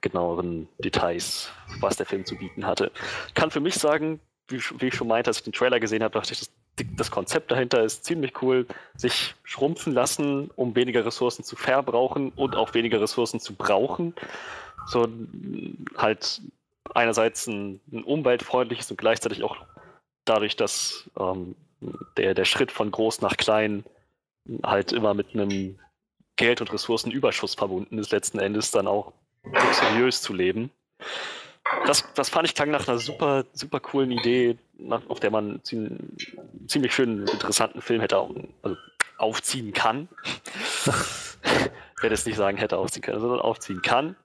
genaueren 0.00 0.68
Details, 0.78 1.50
was 1.80 1.96
der 1.96 2.06
Film 2.06 2.24
zu 2.24 2.36
bieten 2.36 2.66
hatte. 2.66 2.90
Ich 3.28 3.34
kann 3.34 3.50
für 3.50 3.60
mich 3.60 3.74
sagen, 3.74 4.20
wie, 4.48 4.56
ich- 4.56 4.80
wie 4.80 4.86
ich 4.88 4.94
schon 4.94 5.08
meinte, 5.08 5.30
als 5.30 5.38
ich 5.38 5.44
den 5.44 5.52
Trailer 5.52 5.80
gesehen 5.80 6.02
habe, 6.02 6.14
dachte 6.14 6.32
ich, 6.32 6.40
das, 6.40 6.50
das 6.96 7.10
Konzept 7.10 7.50
dahinter 7.50 7.82
ist 7.82 8.04
ziemlich 8.04 8.40
cool. 8.42 8.66
Sich 8.96 9.34
schrumpfen 9.44 9.92
lassen, 9.92 10.50
um 10.56 10.74
weniger 10.74 11.04
Ressourcen 11.04 11.44
zu 11.44 11.56
verbrauchen 11.56 12.30
und 12.36 12.56
auch 12.56 12.72
weniger 12.74 13.00
Ressourcen 13.00 13.40
zu 13.40 13.54
brauchen. 13.54 14.14
So 14.86 15.08
halt 15.96 16.40
einerseits 16.94 17.46
ein, 17.46 17.80
ein 17.92 18.02
umweltfreundliches 18.04 18.90
und 18.90 18.96
gleichzeitig 18.96 19.42
auch 19.44 19.56
dadurch, 20.24 20.56
dass 20.56 21.10
ähm, 21.18 21.54
der, 22.16 22.34
der 22.34 22.44
Schritt 22.44 22.72
von 22.72 22.90
groß 22.90 23.20
nach 23.20 23.36
klein 23.36 23.84
halt 24.62 24.92
immer 24.92 25.14
mit 25.14 25.34
einem 25.34 25.78
Geld- 26.36 26.60
und 26.60 26.72
Ressourcenüberschuss 26.72 27.54
verbunden 27.54 27.98
ist, 27.98 28.12
letzten 28.12 28.38
Endes 28.38 28.70
dann 28.70 28.86
auch 28.86 29.12
luxuriös 29.44 30.22
zu 30.22 30.32
leben. 30.32 30.70
Das, 31.86 32.12
das 32.14 32.28
fand 32.28 32.46
ich 32.46 32.54
klang 32.54 32.70
nach 32.70 32.88
einer 32.88 32.98
super, 32.98 33.44
super 33.52 33.80
coolen 33.80 34.10
Idee, 34.10 34.58
nach, 34.74 35.02
auf 35.08 35.20
der 35.20 35.30
man 35.30 35.60
einen 35.70 36.68
ziemlich, 36.68 36.94
schönen, 36.94 37.26
interessanten 37.28 37.80
Film 37.80 38.00
hätte 38.00 38.18
auch, 38.18 38.34
also 38.62 38.76
aufziehen 39.18 39.72
kann. 39.72 40.08
Werde 42.00 42.14
es 42.14 42.26
nicht 42.26 42.36
sagen, 42.36 42.56
hätte 42.56 42.78
aufziehen 42.78 43.02
können, 43.02 43.20
sondern 43.20 43.40
aufziehen 43.40 43.82
kann. 43.82 44.16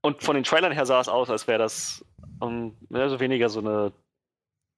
Und 0.00 0.22
von 0.22 0.34
den 0.34 0.44
Trailern 0.44 0.72
her 0.72 0.86
sah 0.86 1.00
es 1.00 1.08
aus, 1.08 1.28
als 1.28 1.46
wäre 1.46 1.58
das 1.58 2.04
ähm, 2.42 2.76
mehr 2.88 3.06
oder 3.06 3.20
weniger 3.20 3.50
so 3.50 3.60
eine, 3.60 3.92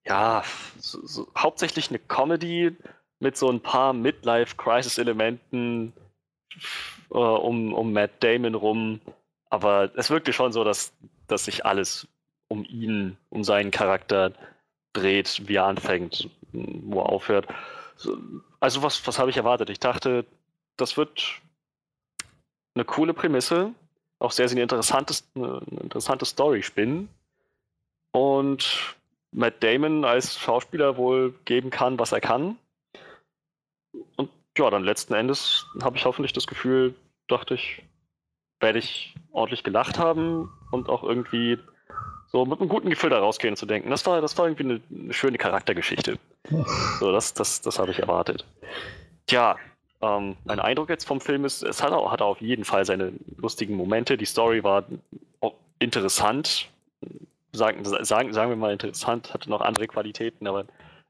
ja, 0.06 0.42
so, 0.78 1.06
so, 1.06 1.28
hauptsächlich 1.36 1.90
eine 1.90 1.98
Comedy 1.98 2.76
mit 3.20 3.36
so 3.36 3.50
ein 3.50 3.60
paar 3.60 3.92
Midlife-Crisis-Elementen 3.92 5.92
äh, 7.10 7.16
um, 7.16 7.72
um 7.72 7.92
Matt 7.92 8.22
Damon 8.22 8.54
rum. 8.54 9.00
Aber 9.50 9.90
es 9.96 10.10
wirkte 10.10 10.32
schon 10.32 10.52
so, 10.52 10.64
dass, 10.64 10.92
dass 11.28 11.44
sich 11.44 11.64
alles 11.64 12.08
um 12.48 12.64
ihn, 12.64 13.16
um 13.30 13.44
seinen 13.44 13.70
Charakter 13.70 14.32
dreht, 14.92 15.42
wie 15.46 15.56
er 15.56 15.66
anfängt, 15.66 16.28
wo 16.52 17.00
er 17.00 17.08
aufhört. 17.08 17.46
Also 18.60 18.82
was, 18.82 19.06
was 19.06 19.18
habe 19.18 19.30
ich 19.30 19.36
erwartet? 19.36 19.70
Ich 19.70 19.80
dachte, 19.80 20.26
das 20.76 20.96
wird 20.96 21.40
eine 22.74 22.84
coole 22.84 23.14
Prämisse, 23.14 23.72
auch 24.18 24.32
sehr, 24.32 24.48
sehr 24.48 24.62
interessante, 24.62 25.14
eine 25.34 25.60
interessante 25.80 26.24
Story 26.24 26.62
spinnen. 26.62 27.08
Und 28.12 28.96
Matt 29.32 29.62
Damon 29.62 30.04
als 30.04 30.38
Schauspieler 30.38 30.96
wohl 30.96 31.34
geben 31.44 31.70
kann, 31.70 31.98
was 31.98 32.12
er 32.12 32.20
kann. 32.20 32.56
Und 34.16 34.30
ja, 34.56 34.70
dann 34.70 34.84
letzten 34.84 35.14
Endes 35.14 35.66
habe 35.82 35.96
ich 35.96 36.04
hoffentlich 36.04 36.32
das 36.32 36.46
Gefühl, 36.46 36.94
dachte 37.28 37.54
ich, 37.54 37.82
werde 38.60 38.78
ich 38.78 39.14
ordentlich 39.32 39.64
gelacht 39.64 39.98
haben 39.98 40.50
und 40.70 40.88
auch 40.88 41.02
irgendwie 41.02 41.58
so 42.26 42.44
mit 42.46 42.60
einem 42.60 42.68
guten 42.68 42.90
Gefühl 42.90 43.10
da 43.10 43.18
rausgehen 43.18 43.56
zu 43.56 43.66
denken. 43.66 43.90
Das 43.90 44.06
war, 44.06 44.20
das 44.20 44.36
war 44.38 44.46
irgendwie 44.46 44.64
eine, 44.64 44.80
eine 44.90 45.12
schöne 45.12 45.38
Charaktergeschichte. 45.38 46.18
So, 46.98 47.12
das, 47.12 47.34
das, 47.34 47.60
das 47.60 47.78
habe 47.78 47.92
ich 47.92 48.00
erwartet. 48.00 48.44
Tja, 49.26 49.56
ähm, 50.00 50.36
mein 50.44 50.60
Eindruck 50.60 50.88
jetzt 50.88 51.06
vom 51.06 51.20
Film 51.20 51.44
ist, 51.44 51.62
es 51.62 51.82
hat, 51.82 51.92
hat 51.92 52.20
auf 52.20 52.40
jeden 52.40 52.64
Fall 52.64 52.84
seine 52.84 53.12
lustigen 53.36 53.76
Momente. 53.76 54.16
Die 54.16 54.24
Story 54.24 54.62
war 54.62 54.84
interessant. 55.78 56.68
Sagen, 57.54 57.84
sagen, 57.84 58.32
sagen 58.32 58.50
wir 58.50 58.56
mal 58.56 58.72
interessant, 58.72 59.34
hatte 59.34 59.50
noch 59.50 59.60
andere 59.60 59.86
Qualitäten, 59.86 60.46
aber 60.46 60.64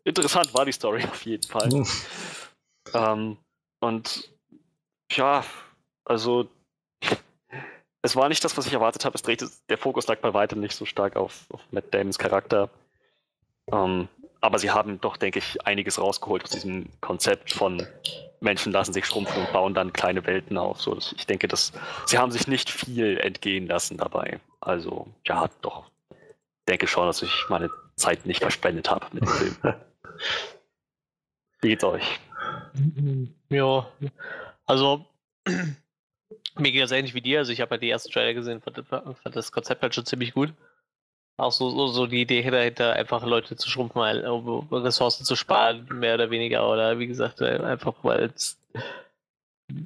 interessant 0.04 0.52
war 0.54 0.64
die 0.64 0.72
Story 0.72 1.04
auf 1.10 1.24
jeden 1.24 1.46
Fall. 1.48 1.84
ähm, 2.94 3.36
und 3.80 4.30
ja, 5.10 5.44
also 6.04 6.48
es 8.02 8.16
war 8.16 8.28
nicht 8.28 8.44
das, 8.44 8.56
was 8.56 8.66
ich 8.66 8.72
erwartet 8.72 9.04
habe. 9.04 9.14
Es 9.14 9.22
drehte, 9.22 9.48
der 9.68 9.78
Fokus 9.78 10.06
lag 10.08 10.18
bei 10.18 10.34
weitem 10.34 10.60
nicht 10.60 10.74
so 10.74 10.84
stark 10.84 11.16
auf, 11.16 11.46
auf 11.50 11.60
Matt 11.70 11.92
Damons 11.94 12.18
Charakter. 12.18 12.70
Ähm, 13.70 14.08
aber 14.40 14.58
sie 14.58 14.72
haben 14.72 15.00
doch, 15.00 15.16
denke 15.16 15.38
ich, 15.38 15.64
einiges 15.64 16.00
rausgeholt 16.00 16.42
aus 16.42 16.50
diesem 16.50 16.88
Konzept 17.00 17.52
von 17.52 17.86
Menschen 18.40 18.72
lassen 18.72 18.92
sich 18.92 19.06
schrumpfen 19.06 19.40
und 19.40 19.52
bauen 19.52 19.72
dann 19.72 19.92
kleine 19.92 20.26
Welten 20.26 20.58
auf. 20.58 20.80
So, 20.80 20.98
ich 20.98 21.26
denke, 21.26 21.46
dass 21.46 21.72
sie 22.06 22.18
haben 22.18 22.32
sich 22.32 22.48
nicht 22.48 22.68
viel 22.68 23.18
entgehen 23.18 23.68
lassen 23.68 23.96
dabei. 23.96 24.40
Also, 24.60 25.06
ja, 25.26 25.48
doch. 25.62 25.91
Denke 26.68 26.86
schon, 26.86 27.06
dass 27.06 27.22
ich 27.22 27.46
meine 27.48 27.70
Zeit 27.96 28.26
nicht 28.26 28.40
verspendet 28.40 28.90
habe 28.90 29.06
mit 29.12 29.24
dem 29.24 29.28
Film. 29.28 29.56
Wie 31.60 31.68
geht's 31.68 31.84
euch? 31.84 32.20
Ja, 33.48 33.86
also 34.66 35.06
mir 36.56 36.72
geht 36.72 36.82
das 36.82 36.92
ähnlich 36.92 37.14
wie 37.14 37.20
dir. 37.20 37.38
Also 37.40 37.52
ich 37.52 37.60
habe 37.60 37.72
halt 37.72 37.82
die 37.82 37.90
ersten 37.90 38.10
Trailer 38.12 38.34
gesehen, 38.34 38.60
fand, 38.60 38.84
fand 38.88 39.36
das 39.36 39.52
Konzept 39.52 39.82
halt 39.82 39.94
schon 39.94 40.06
ziemlich 40.06 40.34
gut. 40.34 40.52
Auch 41.36 41.52
so, 41.52 41.70
so, 41.70 41.86
so 41.88 42.06
die 42.06 42.20
Idee 42.20 42.42
dahinter, 42.50 42.92
einfach 42.92 43.24
Leute 43.24 43.56
zu 43.56 43.68
schrumpfen, 43.68 44.24
um 44.26 44.68
Ressourcen 44.70 45.24
zu 45.24 45.34
sparen, 45.34 45.86
mehr 45.90 46.14
oder 46.14 46.30
weniger. 46.30 46.68
Oder 46.68 46.98
wie 46.98 47.06
gesagt, 47.06 47.40
äh, 47.40 47.58
einfach 47.58 47.94
weil 48.02 48.32
es 48.34 48.58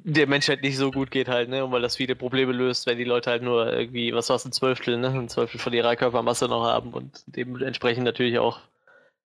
der 0.03 0.27
Menschheit 0.27 0.61
nicht 0.61 0.77
so 0.77 0.91
gut 0.91 1.11
geht 1.11 1.27
halt, 1.27 1.49
ne? 1.49 1.63
Und 1.63 1.71
weil 1.71 1.81
das 1.81 1.95
viele 1.95 2.15
Probleme 2.15 2.51
löst, 2.51 2.85
wenn 2.85 2.97
die 2.97 3.03
Leute 3.03 3.29
halt 3.29 3.43
nur 3.43 3.71
irgendwie, 3.71 4.13
was 4.13 4.29
war 4.29 4.35
es, 4.35 4.45
ein 4.45 4.51
Zwölftel, 4.51 4.97
ne? 4.97 5.09
Ein 5.09 5.29
Zwölftel 5.29 5.59
von 5.59 5.73
ihrer 5.73 5.95
Körpermasse 5.95 6.47
noch 6.47 6.63
haben 6.63 6.93
und 6.93 7.23
dementsprechend 7.27 8.03
natürlich 8.03 8.39
auch 8.39 8.59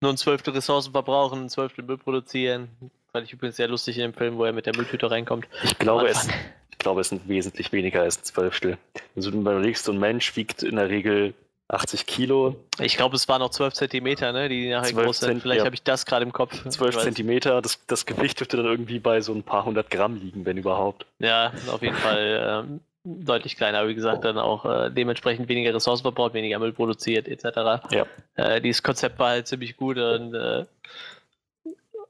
nur 0.00 0.12
ein 0.12 0.16
Zwölftel 0.16 0.54
Ressourcen 0.54 0.92
verbrauchen, 0.92 1.44
ein 1.44 1.48
Zwölftel 1.48 1.84
Müll 1.84 1.98
produzieren. 1.98 2.68
Fand 3.12 3.26
ich 3.26 3.32
übrigens 3.32 3.56
sehr 3.56 3.68
lustig 3.68 3.96
in 3.96 4.02
dem 4.02 4.14
Film, 4.14 4.36
wo 4.36 4.44
er 4.44 4.52
mit 4.52 4.66
der 4.66 4.76
Mülltüte 4.76 5.10
reinkommt. 5.10 5.46
Ich 5.62 5.78
glaube, 5.78 6.08
es, 6.08 6.28
ich 6.70 6.78
glaube, 6.78 7.00
es 7.00 7.08
sind 7.08 7.28
wesentlich 7.28 7.72
weniger 7.72 8.02
als 8.02 8.18
ein 8.18 8.24
Zwölftel. 8.24 8.78
Also, 9.16 9.32
wenn 9.32 9.44
du 9.44 9.50
überlegst, 9.50 9.84
so 9.84 9.92
ein 9.92 9.98
Mensch 9.98 10.36
wiegt 10.36 10.62
in 10.62 10.76
der 10.76 10.88
Regel 10.88 11.34
80 11.68 12.06
Kilo. 12.06 12.56
Ich 12.78 12.96
glaube, 12.96 13.16
es 13.16 13.26
waren 13.28 13.40
noch 13.40 13.50
12 13.50 13.74
Zentimeter, 13.74 14.32
ne, 14.32 14.48
die 14.48 14.68
nachher 14.70 14.92
groß 14.92 15.20
sind. 15.20 15.40
Vielleicht 15.40 15.60
ja. 15.60 15.64
habe 15.64 15.74
ich 15.74 15.82
das 15.82 16.04
gerade 16.04 16.24
im 16.24 16.32
Kopf. 16.32 16.68
12 16.68 16.98
Zentimeter, 16.98 17.62
das, 17.62 17.84
das 17.86 18.04
Gewicht 18.04 18.40
dürfte 18.40 18.58
dann 18.58 18.66
irgendwie 18.66 18.98
bei 18.98 19.20
so 19.20 19.32
ein 19.32 19.42
paar 19.42 19.64
hundert 19.64 19.90
Gramm 19.90 20.16
liegen, 20.16 20.44
wenn 20.44 20.58
überhaupt. 20.58 21.06
Ja, 21.18 21.52
auf 21.70 21.80
jeden 21.80 21.96
Fall 21.96 22.64
ähm, 22.68 22.80
deutlich 23.04 23.56
kleiner. 23.56 23.88
Wie 23.88 23.94
gesagt, 23.94 24.24
dann 24.24 24.36
auch 24.36 24.66
äh, 24.66 24.90
dementsprechend 24.90 25.48
weniger 25.48 25.74
Ressourcen 25.74 26.02
verbraucht, 26.02 26.34
weniger 26.34 26.58
Müll 26.58 26.72
produziert, 26.72 27.28
etc. 27.28 27.82
Ja. 27.90 28.06
Äh, 28.36 28.60
dieses 28.60 28.82
Konzept 28.82 29.18
war 29.18 29.30
halt 29.30 29.46
ziemlich 29.46 29.76
gut 29.76 29.96
und 29.96 30.34
äh, 30.34 30.66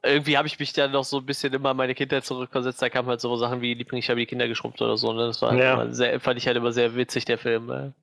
irgendwie 0.03 0.37
habe 0.37 0.47
ich 0.47 0.59
mich 0.59 0.73
dann 0.73 0.91
noch 0.91 1.05
so 1.05 1.17
ein 1.17 1.25
bisschen 1.25 1.53
immer 1.53 1.73
meine 1.73 1.95
Kindheit 1.95 2.25
zurückversetzt. 2.25 2.81
Da 2.81 2.89
kamen 2.89 3.07
halt 3.07 3.21
so 3.21 3.35
Sachen 3.37 3.61
wie 3.61 3.73
Liebling, 3.73 3.99
ich 3.99 4.09
habe 4.09 4.19
die 4.19 4.25
Kinder 4.25 4.47
geschrumpft 4.49 4.81
oder 4.81 4.97
so. 4.97 5.13
Ne? 5.13 5.27
Das 5.27 5.41
war 5.41 5.55
ja. 5.55 5.91
sehr, 5.91 6.19
fand 6.19 6.37
ich 6.37 6.45
halt 6.45 6.57
immer 6.57 6.73
sehr 6.73 6.95
witzig, 6.95 7.25
der 7.25 7.37
Film. 7.37 7.93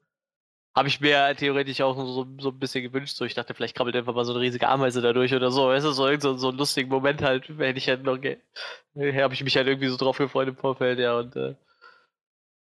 Habe 0.75 0.89
ich 0.89 1.01
mir 1.01 1.35
theoretisch 1.37 1.83
auch 1.83 1.95
so, 1.97 2.27
so 2.39 2.49
ein 2.49 2.59
bisschen 2.59 2.83
gewünscht. 2.83 3.17
So, 3.17 3.27
ich 3.27 3.35
dachte, 3.35 3.53
vielleicht 3.53 3.77
krabbelt 3.77 3.95
einfach 3.95 4.15
mal 4.15 4.25
so 4.25 4.33
eine 4.33 4.41
riesige 4.41 4.69
Ameise 4.69 5.03
dadurch 5.03 5.35
oder 5.35 5.51
so. 5.51 5.69
Weißt 5.69 5.85
du, 5.85 5.93
so, 5.93 6.19
so, 6.19 6.37
so 6.39 6.49
einen 6.49 6.59
lustigen 6.59 6.89
Moment 6.89 7.21
halt, 7.23 7.49
hätte 7.49 7.79
ich 7.79 7.89
halt 7.89 8.05
noch. 8.05 8.17
Habe 8.17 9.35
ich 9.35 9.45
mich 9.45 9.57
halt 9.57 9.67
irgendwie 9.67 9.89
so 9.89 9.97
drauf 9.99 10.17
gefreut 10.17 10.49
im 10.49 10.57
Vorfeld, 10.57 10.99
ja. 10.99 11.19
Und 11.19 11.37
äh, 11.37 11.55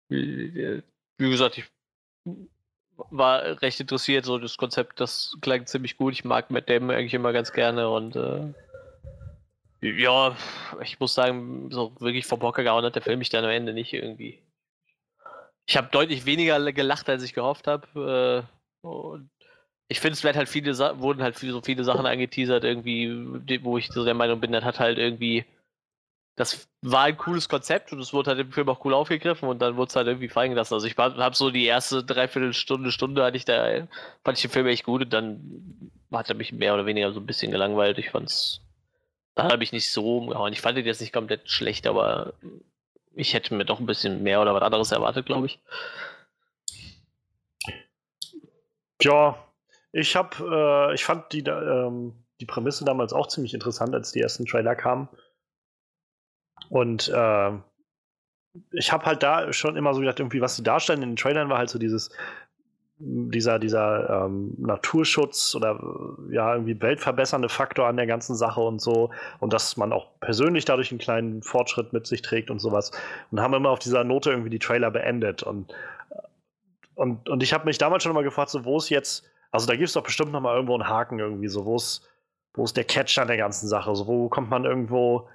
wie, 0.08 0.84
wie 1.18 1.30
gesagt, 1.30 1.58
ich 1.58 1.66
war 2.96 3.62
recht 3.62 3.80
interessiert. 3.80 4.24
So, 4.24 4.38
das 4.38 4.56
Konzept, 4.56 5.02
das 5.02 5.38
klang 5.42 5.66
ziemlich 5.66 5.98
gut. 5.98 6.14
Ich 6.14 6.24
mag 6.24 6.50
Matt 6.50 6.70
Damon 6.70 6.96
eigentlich 6.96 7.14
immer 7.14 7.34
ganz 7.34 7.52
gerne 7.52 7.90
und. 7.90 8.16
Äh, 8.16 8.54
ja, 9.82 10.36
ich 10.82 11.00
muss 11.00 11.14
sagen, 11.14 11.70
so 11.72 11.94
wirklich 12.00 12.26
vom 12.26 12.40
Bocker 12.40 12.64
gehauen 12.64 12.84
hat 12.84 12.96
der 12.96 13.04
Film 13.04 13.20
mich 13.20 13.30
dann 13.30 13.46
am 13.46 13.52
Ende 13.52 13.74
nicht 13.74 13.94
irgendwie. 13.94 14.42
Ich 15.68 15.76
habe 15.76 15.89
deutlich 15.91 16.26
weniger 16.26 16.72
gelacht, 16.72 17.10
als 17.10 17.23
ich 17.23 17.34
gehofft 17.34 17.68
habe. 17.68 18.48
Äh, 18.84 18.88
ich 19.89 19.99
finde, 19.99 20.14
es 20.14 20.23
werden 20.23 20.38
halt 20.38 20.48
viele 20.48 20.77
wurden 20.99 21.22
halt 21.22 21.38
so 21.38 21.61
viele 21.61 21.84
Sachen 21.84 22.06
angeteasert, 22.06 22.64
irgendwie, 22.64 23.64
wo 23.64 23.77
ich 23.77 23.89
so 23.89 24.06
der 24.06 24.14
Meinung 24.14 24.39
bin, 24.39 24.53
das 24.53 24.64
hat 24.64 24.80
halt 24.80 24.98
irgendwie. 24.98 25.45
Das 26.38 26.69
war 26.84 27.06
ein 27.06 27.18
cooles 27.18 27.49
Konzept 27.49 27.91
und 27.91 27.99
es 27.99 28.14
wurde 28.14 28.30
halt 28.30 28.39
im 28.39 28.52
Film 28.52 28.69
auch 28.69 28.85
cool 28.85 28.94
aufgegriffen 28.94 29.49
und 29.49 29.60
dann 29.60 29.76
wurde 29.76 29.89
es 29.89 29.95
halt 29.95 30.06
irgendwie 30.06 30.30
fallen 30.30 30.52
gelassen. 30.52 30.76
Also 30.76 30.85
ich 30.85 30.95
habe 30.95 31.35
so 31.35 31.49
die 31.49 31.65
erste 31.65 32.03
Dreiviertelstunde, 32.03 32.91
Stunde 32.91 33.23
hatte 33.23 33.38
ich 33.38 33.45
da, 33.45 33.88
fand 34.23 34.38
ich 34.38 34.44
den 34.44 34.52
Film 34.52 34.68
echt 34.68 34.84
gut 34.84 35.02
und 35.02 35.11
dann 35.11 35.91
hat 36.11 36.30
er 36.30 36.35
mich 36.35 36.53
mehr 36.53 36.76
oder 36.76 36.85
weniger 36.85 37.11
so 37.11 37.19
ein 37.19 37.26
bisschen 37.26 37.52
gelangweilt. 37.52 37.98
Ich 37.98 38.11
fand's, 38.11 38.61
da 39.34 39.52
habe 39.52 39.64
ich 39.64 39.72
nicht 39.72 39.91
so 39.91 40.18
umgehauen. 40.18 40.53
Ich 40.53 40.61
fand 40.61 40.77
den 40.77 40.85
jetzt 40.85 41.02
nicht 41.02 41.11
komplett 41.11 41.49
schlecht, 41.49 41.88
aber 41.88 42.34
ich 43.18 43.34
hätte 43.34 43.56
mir 43.56 43.65
doch 43.65 43.80
ein 43.80 43.85
bisschen 43.85 44.23
mehr 44.23 44.41
oder 44.41 44.53
was 44.53 44.61
anderes 44.61 44.91
erwartet, 44.91 45.26
glaube 45.26 45.48
ich. 45.48 45.60
Ja, 49.02 49.38
ich 49.91 50.15
habe, 50.15 50.89
äh, 50.91 50.94
ich 50.94 51.03
fand 51.03 51.31
die, 51.34 51.41
ähm, 51.41 52.14
die 52.39 52.45
Prämisse 52.45 52.85
damals 52.85 53.14
auch 53.14 53.27
ziemlich 53.27 53.53
interessant, 53.53 53.94
als 53.94 54.11
die 54.11 54.22
ersten 54.22 54.45
Trailer 54.45 54.76
kamen. 54.76 55.10
Und 56.69 57.10
äh, 57.10 57.52
ich 58.72 58.91
habe 58.91 59.06
halt 59.06 59.23
da 59.23 59.52
schon 59.53 59.76
immer 59.76 59.94
so 59.94 59.99
gedacht, 59.99 60.19
irgendwie, 60.19 60.41
was 60.41 60.56
sie 60.56 60.64
darstellen 60.64 61.03
in 61.03 61.11
den 61.11 61.15
Trailern 61.15 61.49
war 61.49 61.60
halt 61.60 61.69
so 61.69 61.80
dieses, 61.80 62.10
dieser, 62.99 63.60
dieser 63.60 64.26
ähm, 64.26 64.56
Naturschutz 64.57 65.53
oder 65.56 65.80
ja, 66.32 66.53
irgendwie 66.53 66.82
weltverbessernde 66.82 67.48
Faktor 67.48 67.88
an 67.88 67.98
der 67.98 68.07
ganzen 68.07 68.36
Sache 68.36 68.61
und 68.61 68.82
so. 68.82 69.11
Und 69.40 69.53
dass 69.53 69.78
man 69.78 69.94
auch 69.94 70.07
persönlich 70.19 70.65
dadurch 70.65 70.91
einen 70.91 70.99
kleinen 70.99 71.44
Fortschritt 71.44 71.94
mit 71.94 72.07
sich 72.07 72.24
trägt 72.24 72.49
und 72.49 72.60
sowas. 72.60 72.91
Und 73.30 73.40
haben 73.40 73.53
immer 73.53 73.69
auf 73.69 73.80
dieser 73.80 74.03
Note 74.03 74.32
irgendwie 74.32 74.49
die 74.49 74.60
Trailer 74.60 74.90
beendet. 74.90 75.44
Und, 75.44 75.74
und, 76.95 77.30
und 77.30 77.44
ich 77.44 77.53
habe 77.53 77.65
mich 77.65 77.78
damals 77.78 78.03
schon 78.03 78.11
immer 78.11 78.24
gefragt, 78.24 78.49
so, 78.49 78.65
wo 78.65 78.78
ist 78.78 78.90
jetzt, 78.90 79.26
also 79.52 79.68
da 79.68 79.76
gibt 79.76 79.88
es 79.88 79.94
doch 79.94 80.03
bestimmt 80.03 80.32
noch 80.32 80.41
mal 80.41 80.56
irgendwo 80.56 80.74
einen 80.74 80.90
Haken 80.90 81.19
irgendwie, 81.19 81.49
so, 81.49 81.65
wo 81.65 81.76
ist, 81.76 82.07
wo 82.56 82.64
ist 82.64 82.76
der 82.76 82.84
Catch 82.84 83.19
an 83.19 83.28
der 83.28 83.38
ganzen 83.38 83.68
Sache? 83.68 83.95
So, 83.95 84.07
wo 84.07 84.28
kommt 84.28 84.49
man 84.49 84.65
irgendwo, 84.65 85.30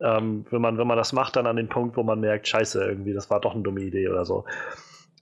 ähm, 0.00 0.44
wenn, 0.50 0.60
man, 0.60 0.78
wenn 0.78 0.88
man 0.88 0.96
das 0.96 1.12
macht, 1.12 1.36
dann 1.36 1.46
an 1.46 1.56
den 1.56 1.68
Punkt, 1.68 1.96
wo 1.96 2.02
man 2.02 2.18
merkt, 2.18 2.48
scheiße, 2.48 2.84
irgendwie, 2.84 3.12
das 3.12 3.30
war 3.30 3.40
doch 3.40 3.54
eine 3.54 3.62
dumme 3.62 3.82
Idee 3.82 4.08
oder 4.08 4.24
so. 4.24 4.44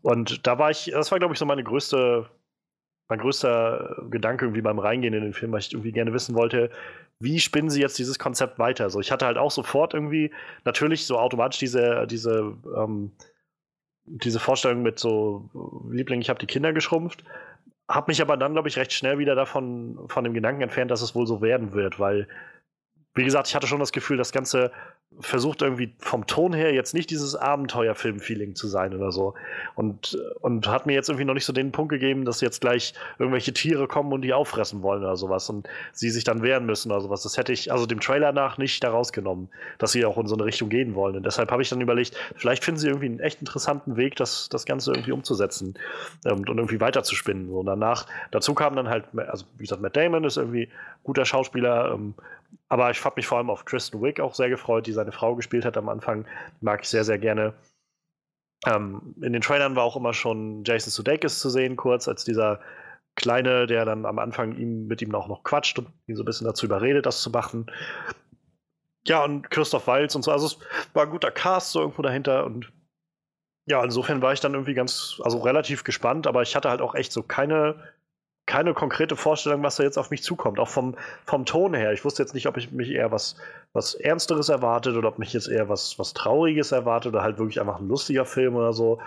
Und 0.03 0.47
da 0.47 0.59
war 0.59 0.70
ich, 0.70 0.91
das 0.93 1.11
war, 1.11 1.19
glaube 1.19 1.35
ich, 1.35 1.39
so 1.39 1.47
meine 1.47 1.65
größte, 1.65 2.29
mein 3.09 3.19
größter 3.19 4.07
Gedanke 4.11 4.47
irgendwie 4.47 4.62
beim 4.62 4.79
Reingehen 4.79 5.15
in 5.15 5.23
den 5.23 5.33
Film, 5.33 5.53
weil 5.53 5.61
ich 5.61 5.73
irgendwie 5.73 5.93
gerne 5.93 6.12
wissen 6.12 6.35
wollte, 6.35 6.70
wie 7.20 7.39
spinnen 7.39 7.70
sie 7.70 7.81
jetzt 7.81 7.99
dieses 7.99 8.19
Konzept 8.19 8.59
weiter? 8.59 8.91
So, 8.91 9.01
ich 9.01 9.12
hatte 9.12 9.27
halt 9.27 9.39
auch 9.39 9.51
sofort 9.51 9.95
irgendwie 9.95 10.33
natürlich 10.65 11.07
so 11.07 11.19
automatisch 11.19 11.61
diese, 11.61 12.07
diese, 12.09 12.55
ähm, 12.77 13.12
diese 14.05 14.41
Vorstellung 14.41 14.83
mit 14.83 14.99
so, 14.99 15.49
Liebling, 15.91 16.20
ich 16.20 16.31
habe 16.31 16.41
die 16.41 16.47
Kinder 16.47 16.73
geschrumpft, 16.73 17.23
habe 17.89 18.11
mich 18.11 18.20
aber 18.20 18.37
dann, 18.37 18.55
glaube 18.55 18.69
ich, 18.69 18.77
recht 18.77 18.93
schnell 18.93 19.19
wieder 19.19 19.35
davon, 19.37 19.99
von 20.09 20.24
dem 20.24 20.35
Gedanken 20.35 20.62
entfernt, 20.62 20.91
dass 20.91 21.03
es 21.03 21.15
wohl 21.15 21.27
so 21.27 21.41
werden 21.43 21.74
wird, 21.74 22.01
weil, 22.01 22.27
wie 23.15 23.24
gesagt, 23.24 23.47
ich 23.47 23.55
hatte 23.55 23.66
schon 23.66 23.81
das 23.81 23.93
Gefühl, 23.93 24.16
das 24.16 24.33
Ganze 24.33 24.73
versucht 25.20 25.62
irgendwie 25.62 25.93
vom 25.98 26.26
Ton 26.26 26.52
her 26.52 26.72
jetzt 26.74 26.94
nicht 26.94 27.10
dieses 27.10 27.36
Abenteuerfilm-Feeling 27.36 28.55
zu 28.55 28.66
sein 28.66 28.94
oder 28.94 29.12
so. 29.12 29.34
Und, 29.74 30.18
und 30.40 30.66
hat 30.68 30.86
mir 30.86 30.94
jetzt 30.94 31.09
irgendwie 31.09 31.24
noch 31.24 31.34
nicht 31.34 31.44
so 31.44 31.52
den 31.52 31.72
Punkt 31.72 31.90
gegeben, 31.90 32.24
dass 32.24 32.40
jetzt 32.40 32.60
gleich 32.60 32.94
irgendwelche 33.18 33.52
Tiere 33.52 33.86
kommen 33.86 34.12
und 34.12 34.22
die 34.22 34.32
auffressen 34.32 34.82
wollen 34.82 35.02
oder 35.02 35.16
sowas 35.16 35.48
und 35.48 35.68
sie 35.93 36.10
sich 36.10 36.24
dann 36.24 36.43
wehren 36.43 36.66
müssen 36.66 36.90
oder 36.90 37.01
sowas. 37.01 37.22
Das 37.22 37.36
hätte 37.36 37.52
ich 37.52 37.70
also 37.70 37.86
dem 37.86 38.01
Trailer 38.01 38.32
nach 38.32 38.59
nicht 38.59 38.82
daraus 38.82 39.12
genommen, 39.12 39.48
dass 39.78 39.93
sie 39.93 40.05
auch 40.05 40.18
in 40.18 40.26
so 40.26 40.34
eine 40.34 40.44
Richtung 40.44 40.68
gehen 40.68 40.94
wollen. 40.94 41.16
Und 41.16 41.24
deshalb 41.24 41.51
habe 41.51 41.62
ich 41.62 41.68
dann 41.68 41.80
überlegt, 41.80 42.16
vielleicht 42.36 42.64
finden 42.64 42.80
sie 42.80 42.89
irgendwie 42.89 43.06
einen 43.06 43.20
echt 43.20 43.40
interessanten 43.40 43.97
Weg, 43.97 44.16
das, 44.16 44.48
das 44.48 44.66
Ganze 44.66 44.93
irgendwie 44.93 45.12
umzusetzen 45.12 45.74
ähm, 46.24 46.40
und 46.40 46.59
irgendwie 46.59 46.80
weiterzuspinnen. 46.80 47.48
Und 47.51 47.66
danach, 47.66 48.06
dazu 48.30 48.55
kam 48.55 48.76
dann 48.76 48.89
halt, 48.89 49.05
also 49.16 49.44
wie 49.59 49.64
gesagt, 49.64 49.82
Matt 49.82 49.97
Damon 49.97 50.24
ist 50.24 50.36
irgendwie 50.36 50.68
guter 51.05 51.24
Schauspieler, 51.24 51.93
ähm, 51.93 52.14
aber 52.73 52.90
ich 52.90 53.05
habe 53.05 53.16
mich 53.16 53.27
vor 53.27 53.36
allem 53.36 53.51
auf 53.51 53.66
Kristen 53.66 54.01
Wick 54.01 54.19
auch 54.19 54.35
sehr 54.35 54.49
gefreut, 54.49 54.86
die 54.86 54.94
seine 54.94 55.12
Frau 55.12 55.36
gespielt 55.36 55.66
hat 55.66 55.77
am 55.77 55.90
Anfang. 55.90 56.24
Mag 56.62 56.81
ich 56.81 56.89
sehr, 56.89 57.05
sehr 57.05 57.19
gerne. 57.19 57.53
Ähm, 58.65 59.15
in 59.20 59.35
den 59.35 59.43
Trailern 59.43 59.77
war 59.77 59.85
auch 59.85 59.94
immer 59.94 60.15
schon 60.15 60.65
Jason 60.65 60.90
Sudeikis 60.90 61.39
zu 61.39 61.51
sehen, 61.51 61.77
kurz 61.77 62.09
als 62.09 62.24
dieser 62.24 62.61
Kleine, 63.15 63.66
der 63.66 63.85
dann 63.85 64.07
am 64.07 64.19
Anfang 64.19 64.57
ihm, 64.57 64.86
mit 64.86 65.03
ihm 65.03 65.15
auch 65.15 65.28
noch 65.28 65.43
quatscht 65.43 65.81
und 65.81 65.89
ihn 66.07 66.16
so 66.16 66.23
ein 66.23 66.24
bisschen 66.24 66.47
dazu 66.47 66.65
überredet, 66.65 67.05
das 67.05 67.20
zu 67.20 67.28
machen. 67.28 67.70
Ja, 69.07 69.23
und 69.23 69.51
Christoph 69.51 69.86
Walz 69.86 70.15
und 70.15 70.23
so. 70.23 70.32
Also 70.32 70.47
es 70.47 70.59
war 70.94 71.03
ein 71.03 71.11
guter 71.11 71.31
Cast 71.31 71.73
so 71.73 71.81
irgendwo 71.81 72.01
dahinter 72.01 72.47
und 72.47 72.73
ja, 73.66 73.85
insofern 73.85 74.23
war 74.23 74.32
ich 74.32 74.40
dann 74.40 74.55
irgendwie 74.55 74.73
ganz, 74.73 75.20
also 75.23 75.40
relativ 75.40 75.85
gespannt, 75.85 76.27
aber 76.27 76.40
ich 76.40 76.57
hatte 76.57 76.70
halt 76.70 76.81
auch 76.81 76.94
echt 76.94 77.12
so 77.12 77.23
keine 77.23 77.93
keine 78.47 78.74
konkrete 78.74 79.16
Vorstellung, 79.16 79.62
was 79.62 79.77
da 79.77 79.85
jetzt 79.85 79.98
auf 79.98 80.10
mich 80.10 80.23
zukommt. 80.23 80.59
Auch 80.59 80.69
vom, 80.69 80.97
vom 81.24 81.47
Ton 81.47 81.74
her. 81.74 81.93
Ich 81.93 82.05
wusste 82.05 82.23
jetzt 82.23 82.35
nicht, 82.35 82.47
ob 82.47 82.56
ich 82.56 82.73
mich 82.73 82.90
eher 82.90 83.12
was, 83.12 83.36
was 83.73 83.94
Ernsteres 83.94 84.48
erwartet 84.48 84.97
oder 84.97 85.09
ob 85.09 85.19
mich 85.19 85.32
jetzt 85.32 85.48
eher 85.48 85.69
was, 85.69 85.98
was 85.98 86.12
Trauriges 86.12 86.73
erwartet 86.73 87.12
oder 87.12 87.23
halt 87.23 87.39
wirklich 87.39 87.60
einfach 87.60 87.78
ein 87.78 87.89
lustiger 87.89 88.24
Film 88.24 88.56
oder 88.56 88.73
so. 88.73 89.01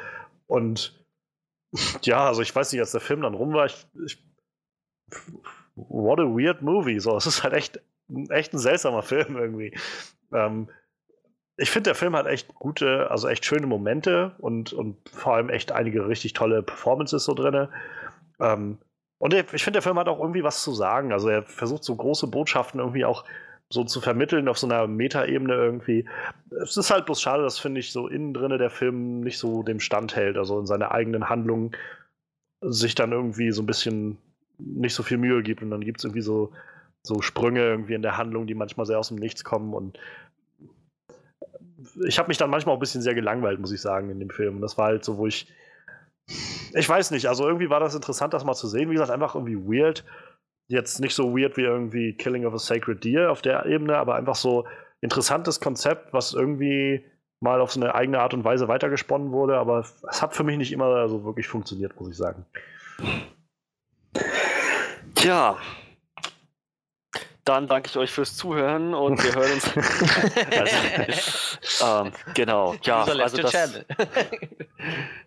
Und 0.48 0.98
ja, 2.03 2.28
also 2.28 2.41
ich 2.41 2.56
weiß 2.56 2.72
nicht, 2.72 2.82
als 2.82 2.91
der 2.91 3.02
Film 3.02 3.22
dann 3.22 3.34
rum 3.34 3.53
war, 3.53 3.66
ich, 3.66 3.86
ich 4.06 4.24
what 5.76 6.20
a 6.20 6.24
weird 6.24 6.62
movie. 6.62 6.99
So, 6.99 7.16
es 7.18 7.26
ist 7.26 7.44
halt 7.44 7.53
echt, 7.53 7.82
echt 8.30 8.53
ein 8.53 8.60
seltsamer 8.60 9.02
Film 9.03 9.36
irgendwie. 9.36 9.78
Ähm, 10.32 10.70
ich 11.57 11.72
finde, 11.72 11.90
der 11.90 11.95
Film 11.95 12.16
hat 12.16 12.28
echt 12.28 12.53
gute, 12.56 13.10
also 13.12 13.28
echt 13.28 13.45
schöne 13.45 13.68
Momente 13.68 14.36
und, 14.40 14.74
und 14.74 14.98
vor 15.10 15.36
allem 15.36 15.49
echt 15.49 15.72
einige 15.72 16.07
richtig 16.07 16.34
tolle 16.34 16.64
Performances 16.64 17.24
so 17.24 17.34
drin. 17.34 17.70
Ähm, 18.40 18.78
und 19.18 19.34
ich 19.34 19.64
finde, 19.64 19.78
der 19.78 19.82
Film 19.82 19.98
hat 19.98 20.08
auch 20.08 20.20
irgendwie 20.20 20.44
was 20.44 20.62
zu 20.62 20.74
sagen. 20.74 21.14
Also 21.14 21.30
er 21.30 21.44
versucht 21.44 21.84
so 21.84 21.96
große 21.96 22.28
Botschaften 22.28 22.80
irgendwie 22.80 23.06
auch 23.06 23.24
so 23.70 23.84
zu 23.84 24.02
vermitteln 24.02 24.48
auf 24.48 24.58
so 24.58 24.68
einer 24.68 24.88
Metaebene 24.88 25.54
irgendwie. 25.54 26.06
Es 26.62 26.78
ist 26.78 26.92
halt 26.92 27.06
bloß 27.06 27.22
schade, 27.22 27.44
dass, 27.44 27.58
finde 27.58 27.80
ich, 27.80 27.92
so 27.92 28.08
innen 28.08 28.34
drinne 28.34 28.58
der 28.58 28.70
Film 28.70 29.22
nicht 29.22 29.40
so 29.40 29.64
dem 29.64 29.80
Stand 29.80 30.16
hält, 30.16 30.38
also 30.38 30.60
in 30.60 30.68
seiner 30.68 30.92
eigenen 30.92 31.30
Handlung 31.30 31.76
sich 32.62 32.96
dann 32.96 33.12
irgendwie 33.12 33.52
so 33.52 33.64
ein 33.64 33.66
bisschen 33.66 34.18
nicht 34.58 34.94
so 34.94 35.04
viel 35.04 35.18
Mühe 35.18 35.44
gibt 35.44 35.62
und 35.62 35.72
dann 35.72 35.82
gibt 35.82 36.00
es 36.00 36.04
irgendwie 36.04 36.22
so, 36.22 36.52
so 37.04 37.22
Sprünge 37.22 37.62
irgendwie 37.62 37.94
in 37.94 38.02
der 38.02 38.18
Handlung, 38.18 38.48
die 38.48 38.56
manchmal 38.56 38.86
sehr 38.86 39.00
aus 39.00 39.10
dem 39.10 39.18
Nichts 39.18 39.44
kommen 39.44 39.74
und 39.74 40.00
ich 42.06 42.18
habe 42.18 42.28
mich 42.28 42.38
dann 42.38 42.50
manchmal 42.50 42.74
auch 42.74 42.78
ein 42.78 42.82
bisschen 42.82 43.02
sehr 43.02 43.14
gelangweilt, 43.14 43.60
muss 43.60 43.72
ich 43.72 43.82
sagen, 43.82 44.10
in 44.10 44.20
dem 44.20 44.30
Film. 44.30 44.56
Und 44.56 44.62
das 44.62 44.78
war 44.78 44.86
halt 44.88 45.06
so, 45.06 45.18
wo 45.18 45.28
ich 45.28 45.48
ich 46.28 46.88
weiß 46.88 47.12
nicht, 47.12 47.28
also 47.28 47.46
irgendwie 47.46 47.70
war 47.70 47.80
das 47.80 47.96
interessant, 47.96 48.34
das 48.34 48.44
mal 48.44 48.56
zu 48.56 48.68
sehen. 48.68 48.90
Wie 48.90 48.94
gesagt, 48.94 49.12
einfach 49.12 49.36
irgendwie 49.36 49.58
weird. 49.58 50.04
Jetzt 50.68 51.00
nicht 51.00 51.14
so 51.14 51.38
weird 51.38 51.58
wie 51.58 51.62
irgendwie 51.62 52.14
Killing 52.14 52.46
of 52.46 52.54
a 52.54 52.58
Sacred 52.58 53.04
Deer 53.04 53.32
auf 53.32 53.42
der 53.42 53.66
Ebene, 53.66 53.98
aber 53.98 54.16
einfach 54.16 54.36
so 54.36 54.66
interessantes 55.02 55.60
Konzept, 55.60 56.14
was 56.14 56.34
irgendwie 56.34 57.06
mal 57.40 57.62
auf 57.62 57.72
so 57.72 57.80
eine 57.80 57.94
eigene 57.94 58.20
Art 58.20 58.34
und 58.34 58.44
Weise 58.44 58.68
weitergesponnen 58.68 59.32
wurde, 59.32 59.58
aber 59.58 59.80
es 59.80 60.22
hat 60.22 60.36
für 60.36 60.44
mich 60.44 60.58
nicht 60.58 60.72
immer 60.72 61.08
so 61.08 61.24
wirklich 61.24 61.48
funktioniert, 61.48 62.00
muss 62.00 62.10
ich 62.10 62.18
sagen. 62.18 62.46
Tja, 65.14 65.58
dann 67.46 67.68
danke 67.68 67.90
ich 67.90 67.98
euch 67.98 68.12
fürs 68.12 68.36
Zuhören 68.36 68.94
und 68.96 69.24
wir 69.24 69.36
hören 69.36 69.52
uns. 69.52 69.72
also, 70.60 71.86
ähm, 72.08 72.12
genau, 72.34 72.76
ja, 72.82 73.04
also 73.04 73.38
das, 73.38 73.54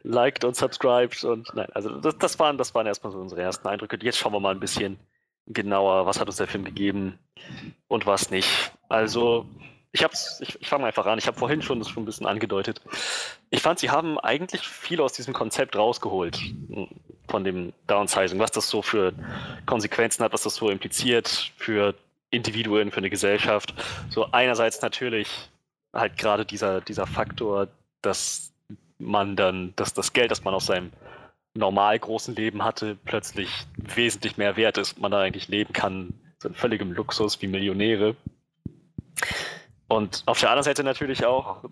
liked 0.02 0.44
und 0.44 0.56
subscribed 0.56 1.22
und 1.24 1.54
nein, 1.54 1.68
also 1.72 1.90
das, 2.00 2.18
das, 2.18 2.38
waren, 2.38 2.58
das 2.58 2.74
waren 2.74 2.86
erstmal 2.86 3.12
so 3.12 3.18
unsere 3.18 3.40
ersten 3.42 3.66
Eindrücke. 3.68 3.98
Jetzt 4.02 4.18
schauen 4.18 4.32
wir 4.32 4.40
mal 4.40 4.50
ein 4.54 4.60
bisschen 4.60 4.98
genauer, 5.46 6.06
was 6.06 6.18
hat 6.20 6.26
uns 6.26 6.36
der 6.36 6.48
Film 6.48 6.64
gegeben 6.64 7.18
und 7.86 8.04
was 8.04 8.30
nicht. 8.30 8.72
Also 8.88 9.46
ich 9.92 10.02
hab's, 10.02 10.40
ich, 10.40 10.60
ich 10.60 10.68
fange 10.68 10.86
einfach 10.86 11.06
an. 11.06 11.18
Ich 11.18 11.26
habe 11.26 11.38
vorhin 11.38 11.62
schon 11.62 11.78
das 11.78 11.88
schon 11.88 12.02
ein 12.02 12.06
bisschen 12.06 12.26
angedeutet. 12.26 12.82
Ich 13.50 13.62
fand, 13.62 13.78
sie 13.78 13.90
haben 13.90 14.18
eigentlich 14.18 14.62
viel 14.62 15.00
aus 15.00 15.12
diesem 15.12 15.34
Konzept 15.34 15.76
rausgeholt 15.76 16.38
von 17.28 17.44
dem 17.44 17.72
Downsizing, 17.86 18.38
was 18.38 18.50
das 18.50 18.68
so 18.68 18.82
für 18.82 19.12
Konsequenzen 19.66 20.24
hat, 20.24 20.32
was 20.32 20.42
das 20.42 20.56
so 20.56 20.68
impliziert 20.68 21.52
für 21.56 21.94
Individuen, 22.30 22.90
für 22.90 22.98
eine 22.98 23.10
Gesellschaft. 23.10 23.74
So 24.10 24.30
einerseits 24.32 24.82
natürlich 24.82 25.50
halt 25.92 26.18
gerade 26.18 26.44
dieser, 26.44 26.80
dieser 26.80 27.06
Faktor, 27.06 27.68
dass 28.02 28.52
man 28.98 29.36
dann, 29.36 29.72
dass 29.76 29.94
das 29.94 30.12
Geld, 30.12 30.30
das 30.30 30.44
man 30.44 30.54
aus 30.54 30.66
seinem 30.66 30.92
normal 31.54 31.98
großen 31.98 32.34
Leben 32.34 32.64
hatte, 32.64 32.96
plötzlich 33.04 33.50
wesentlich 33.76 34.36
mehr 34.36 34.56
wert 34.56 34.78
ist, 34.78 34.98
man 34.98 35.10
da 35.10 35.20
eigentlich 35.20 35.48
leben 35.48 35.72
kann, 35.72 36.14
so 36.38 36.48
in 36.48 36.54
völligem 36.54 36.92
Luxus 36.92 37.40
wie 37.42 37.48
Millionäre. 37.48 38.16
Und 39.88 40.22
auf 40.26 40.40
der 40.40 40.50
anderen 40.50 40.64
Seite 40.64 40.84
natürlich 40.84 41.24
auch, 41.24 41.64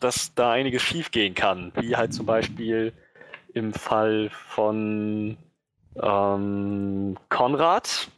dass 0.00 0.34
da 0.34 0.52
einiges 0.52 0.82
schiefgehen 0.82 1.34
kann, 1.34 1.72
wie 1.76 1.96
halt 1.96 2.14
zum 2.14 2.26
Beispiel 2.26 2.92
im 3.52 3.72
Fall 3.72 4.30
von 4.30 5.36
ähm, 6.02 7.16
Konrad, 7.28 8.08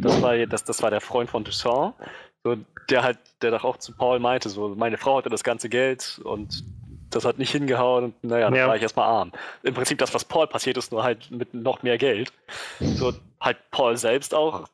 das 0.00 0.22
war, 0.22 0.36
das, 0.46 0.64
das 0.64 0.82
war 0.82 0.90
der 0.90 1.00
Freund 1.00 1.30
von 1.30 1.44
Toussaint, 1.44 1.94
so, 2.42 2.56
der 2.90 3.02
halt, 3.02 3.18
der 3.42 3.50
doch 3.50 3.64
auch 3.64 3.78
zu 3.78 3.92
Paul 3.92 4.18
meinte, 4.18 4.48
so, 4.48 4.68
meine 4.68 4.98
Frau 4.98 5.18
hatte 5.18 5.30
das 5.30 5.44
ganze 5.44 5.68
Geld 5.68 6.20
und 6.24 6.64
das 7.10 7.24
hat 7.24 7.38
nicht 7.38 7.52
hingehauen 7.52 8.04
und 8.04 8.24
naja, 8.24 8.46
dann 8.46 8.54
ja. 8.54 8.68
war 8.68 8.76
ich 8.76 8.82
erstmal 8.82 9.06
arm. 9.06 9.32
Im 9.62 9.74
Prinzip 9.74 9.98
das, 9.98 10.12
was 10.14 10.24
Paul 10.24 10.46
passiert 10.46 10.76
ist, 10.76 10.92
nur 10.92 11.04
halt 11.04 11.30
mit 11.30 11.54
noch 11.54 11.82
mehr 11.82 11.96
Geld. 11.96 12.32
So, 12.80 13.12
halt 13.40 13.58
Paul 13.70 13.96
selbst 13.96 14.34
auch, 14.34 14.68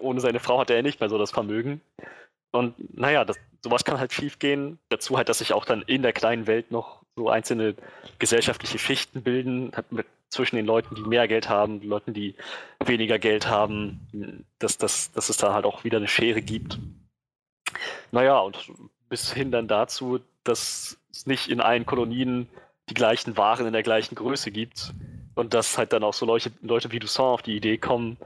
ohne 0.00 0.20
seine 0.20 0.40
Frau 0.40 0.58
hatte 0.58 0.74
er 0.74 0.82
nicht 0.82 1.00
mehr 1.00 1.10
so 1.10 1.18
das 1.18 1.30
Vermögen. 1.30 1.80
Und 2.50 2.74
naja, 2.98 3.24
das, 3.24 3.36
sowas 3.62 3.84
kann 3.84 3.98
halt 3.98 4.12
schief 4.12 4.38
gehen. 4.38 4.78
Dazu 4.88 5.16
halt, 5.16 5.28
dass 5.28 5.38
sich 5.38 5.52
auch 5.52 5.64
dann 5.64 5.82
in 5.82 6.02
der 6.02 6.12
kleinen 6.12 6.46
Welt 6.46 6.70
noch 6.70 7.01
so 7.16 7.28
einzelne 7.28 7.74
gesellschaftliche 8.18 8.78
Schichten 8.78 9.22
bilden, 9.22 9.72
mit, 9.90 10.06
zwischen 10.28 10.56
den 10.56 10.66
Leuten, 10.66 10.94
die 10.94 11.02
mehr 11.02 11.28
Geld 11.28 11.48
haben, 11.48 11.80
den 11.80 11.90
Leuten, 11.90 12.14
die 12.14 12.34
weniger 12.84 13.18
Geld 13.18 13.48
haben, 13.48 14.46
dass, 14.58 14.78
dass, 14.78 15.12
dass 15.12 15.28
es 15.28 15.36
da 15.36 15.52
halt 15.52 15.66
auch 15.66 15.84
wieder 15.84 15.98
eine 15.98 16.08
Schere 16.08 16.40
gibt. 16.40 16.78
Naja, 18.12 18.38
und 18.38 18.72
bis 19.08 19.32
hin 19.32 19.50
dann 19.50 19.68
dazu, 19.68 20.20
dass 20.42 20.98
es 21.10 21.26
nicht 21.26 21.48
in 21.48 21.60
allen 21.60 21.84
Kolonien 21.84 22.48
die 22.88 22.94
gleichen 22.94 23.36
Waren 23.36 23.66
in 23.66 23.72
der 23.74 23.82
gleichen 23.82 24.14
Größe 24.14 24.50
gibt 24.50 24.94
und 25.34 25.54
dass 25.54 25.76
halt 25.76 25.92
dann 25.92 26.02
auch 26.02 26.14
so 26.14 26.24
Leute, 26.24 26.50
Leute 26.62 26.90
wie 26.92 26.98
Toussaint 26.98 27.34
auf 27.34 27.42
die 27.42 27.56
Idee 27.56 27.76
kommen, 27.76 28.16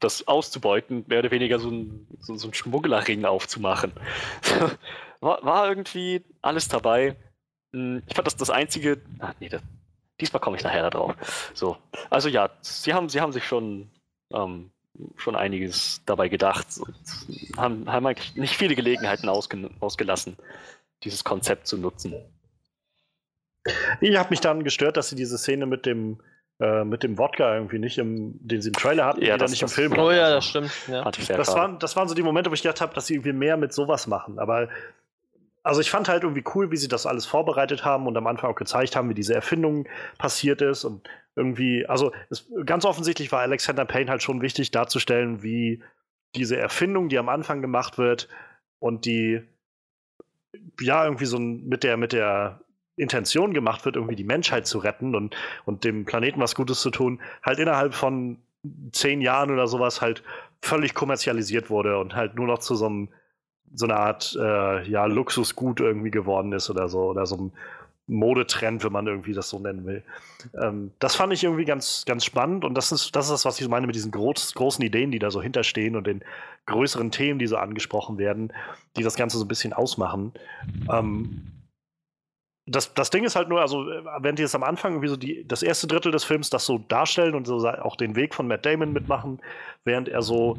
das 0.00 0.28
auszubeuten, 0.28 1.04
mehr 1.06 1.20
oder 1.20 1.30
weniger 1.30 1.58
so 1.58 1.70
ein, 1.70 2.06
so, 2.20 2.36
so 2.36 2.48
ein 2.48 2.54
Schmugglerring 2.54 3.24
aufzumachen. 3.24 3.92
war, 5.20 5.42
war 5.42 5.68
irgendwie 5.68 6.22
alles 6.42 6.68
dabei. 6.68 7.16
Hm, 7.72 8.02
ich 8.06 8.14
fand 8.14 8.26
das 8.26 8.36
das 8.36 8.50
einzige. 8.50 9.00
Ach 9.18 9.34
nee, 9.40 9.48
das, 9.48 9.62
diesmal 10.20 10.40
komme 10.40 10.56
ich 10.56 10.64
nachher 10.64 10.88
darauf. 10.88 11.50
So, 11.54 11.76
also 12.10 12.28
ja, 12.28 12.50
sie 12.60 12.94
haben, 12.94 13.08
sie 13.08 13.20
haben 13.20 13.32
sich 13.32 13.44
schon, 13.44 13.90
ähm, 14.32 14.70
schon 15.16 15.36
einiges 15.36 16.02
dabei 16.04 16.28
gedacht 16.28 16.66
und 16.78 16.94
haben, 17.56 17.90
haben 17.90 18.06
eigentlich 18.06 18.34
nicht 18.36 18.56
viele 18.56 18.74
Gelegenheiten 18.74 19.28
ausge, 19.28 19.70
ausgelassen, 19.80 20.36
dieses 21.02 21.24
Konzept 21.24 21.66
zu 21.66 21.78
nutzen. 21.78 22.14
Ich 24.00 24.16
habe 24.16 24.30
mich 24.30 24.40
dann 24.40 24.64
gestört, 24.64 24.96
dass 24.96 25.08
sie 25.08 25.16
diese 25.16 25.38
Szene 25.38 25.66
mit 25.66 25.86
dem 25.86 26.18
äh, 26.62 26.84
mit 26.84 27.02
dem 27.02 27.18
Wodka 27.18 27.54
irgendwie 27.54 27.78
nicht, 27.78 27.98
im, 27.98 28.34
den 28.46 28.62
sie 28.62 28.68
im 28.68 28.74
Trailer 28.74 29.06
hatten, 29.06 29.22
ja, 29.22 29.36
das, 29.36 29.50
nicht 29.50 29.62
das, 29.62 29.72
im 29.72 29.74
Film. 29.74 29.98
Oh 29.98 30.12
ja, 30.12 30.30
das 30.30 30.44
stimmt. 30.44 30.70
Ja. 30.86 31.10
Das, 31.10 31.54
waren, 31.56 31.78
das 31.80 31.96
waren 31.96 32.08
so 32.08 32.14
die 32.14 32.22
Momente, 32.22 32.50
wo 32.50 32.54
ich 32.54 32.62
gedacht 32.62 32.80
habe, 32.80 32.94
dass 32.94 33.06
sie 33.06 33.14
irgendwie 33.14 33.32
mehr 33.32 33.56
mit 33.56 33.72
sowas 33.72 34.06
machen. 34.06 34.38
Aber 34.38 34.68
also 35.62 35.80
ich 35.80 35.90
fand 35.90 36.08
halt 36.08 36.24
irgendwie 36.24 36.44
cool, 36.54 36.70
wie 36.70 36.76
sie 36.76 36.88
das 36.88 37.06
alles 37.06 37.26
vorbereitet 37.26 37.84
haben 37.84 38.06
und 38.06 38.16
am 38.16 38.26
Anfang 38.26 38.50
auch 38.50 38.56
gezeigt 38.56 38.96
haben, 38.96 39.08
wie 39.08 39.14
diese 39.14 39.34
Erfindung 39.34 39.88
passiert 40.18 40.60
ist 40.60 40.84
und 40.84 41.08
irgendwie, 41.36 41.86
also 41.86 42.12
es, 42.30 42.50
ganz 42.66 42.84
offensichtlich 42.84 43.32
war 43.32 43.40
Alexander 43.40 43.84
Payne 43.84 44.10
halt 44.10 44.22
schon 44.22 44.42
wichtig 44.42 44.70
darzustellen, 44.70 45.42
wie 45.42 45.82
diese 46.34 46.56
Erfindung, 46.56 47.08
die 47.08 47.18
am 47.18 47.28
Anfang 47.28 47.62
gemacht 47.62 47.96
wird 47.98 48.28
und 48.80 49.06
die 49.06 49.42
ja 50.80 51.04
irgendwie 51.04 51.26
so 51.26 51.38
mit 51.38 51.84
der 51.84 51.96
mit 51.96 52.12
der 52.12 52.60
Intention 52.96 53.54
gemacht 53.54 53.84
wird, 53.84 53.96
irgendwie 53.96 54.16
die 54.16 54.24
Menschheit 54.24 54.66
zu 54.66 54.78
retten 54.78 55.14
und, 55.14 55.34
und 55.64 55.84
dem 55.84 56.04
Planeten 56.04 56.40
was 56.40 56.54
Gutes 56.54 56.80
zu 56.80 56.90
tun, 56.90 57.22
halt 57.42 57.58
innerhalb 57.58 57.94
von 57.94 58.42
zehn 58.92 59.20
Jahren 59.20 59.50
oder 59.50 59.66
sowas 59.66 60.00
halt 60.00 60.22
völlig 60.60 60.94
kommerzialisiert 60.94 61.70
wurde 61.70 61.98
und 61.98 62.14
halt 62.14 62.34
nur 62.34 62.46
noch 62.46 62.58
zu 62.58 62.74
so 62.74 62.86
einem 62.86 63.08
so 63.74 63.86
eine 63.86 63.96
Art 63.96 64.36
äh, 64.38 64.88
ja, 64.88 65.06
Luxusgut 65.06 65.80
irgendwie 65.80 66.10
geworden 66.10 66.52
ist 66.52 66.70
oder 66.70 66.88
so, 66.88 67.10
oder 67.10 67.26
so 67.26 67.36
ein 67.36 67.52
Modetrend, 68.06 68.84
wenn 68.84 68.92
man 68.92 69.06
irgendwie 69.06 69.32
das 69.32 69.48
so 69.48 69.58
nennen 69.58 69.86
will. 69.86 70.02
Ähm, 70.60 70.90
das 70.98 71.14
fand 71.14 71.32
ich 71.32 71.44
irgendwie 71.44 71.64
ganz, 71.64 72.04
ganz 72.04 72.24
spannend 72.24 72.64
und 72.64 72.74
das 72.74 72.92
ist, 72.92 73.14
das 73.14 73.26
ist 73.26 73.32
das, 73.32 73.44
was 73.44 73.60
ich 73.60 73.68
meine 73.68 73.86
mit 73.86 73.94
diesen 73.94 74.10
groß, 74.10 74.54
großen 74.54 74.84
Ideen, 74.84 75.10
die 75.10 75.18
da 75.18 75.30
so 75.30 75.40
hinterstehen 75.40 75.96
und 75.96 76.06
den 76.06 76.22
größeren 76.66 77.10
Themen, 77.10 77.38
die 77.38 77.46
so 77.46 77.56
angesprochen 77.56 78.18
werden, 78.18 78.52
die 78.96 79.02
das 79.02 79.16
Ganze 79.16 79.38
so 79.38 79.44
ein 79.44 79.48
bisschen 79.48 79.72
ausmachen. 79.72 80.32
Ähm, 80.92 81.52
das, 82.66 82.94
das 82.94 83.10
Ding 83.10 83.24
ist 83.24 83.34
halt 83.34 83.48
nur, 83.48 83.60
also, 83.60 83.86
wenn 84.20 84.36
die 84.36 84.42
jetzt 84.42 84.54
am 84.54 84.62
Anfang 84.62 84.92
irgendwie 84.92 85.08
so 85.08 85.16
die, 85.16 85.44
das 85.46 85.62
erste 85.62 85.86
Drittel 85.86 86.12
des 86.12 86.24
Films 86.24 86.48
das 86.50 86.64
so 86.64 86.78
darstellen 86.78 87.34
und 87.34 87.46
so 87.46 87.56
auch 87.68 87.96
den 87.96 88.14
Weg 88.14 88.34
von 88.34 88.46
Matt 88.46 88.64
Damon 88.64 88.92
mitmachen, 88.92 89.40
während 89.84 90.08
er 90.08 90.22
so 90.22 90.58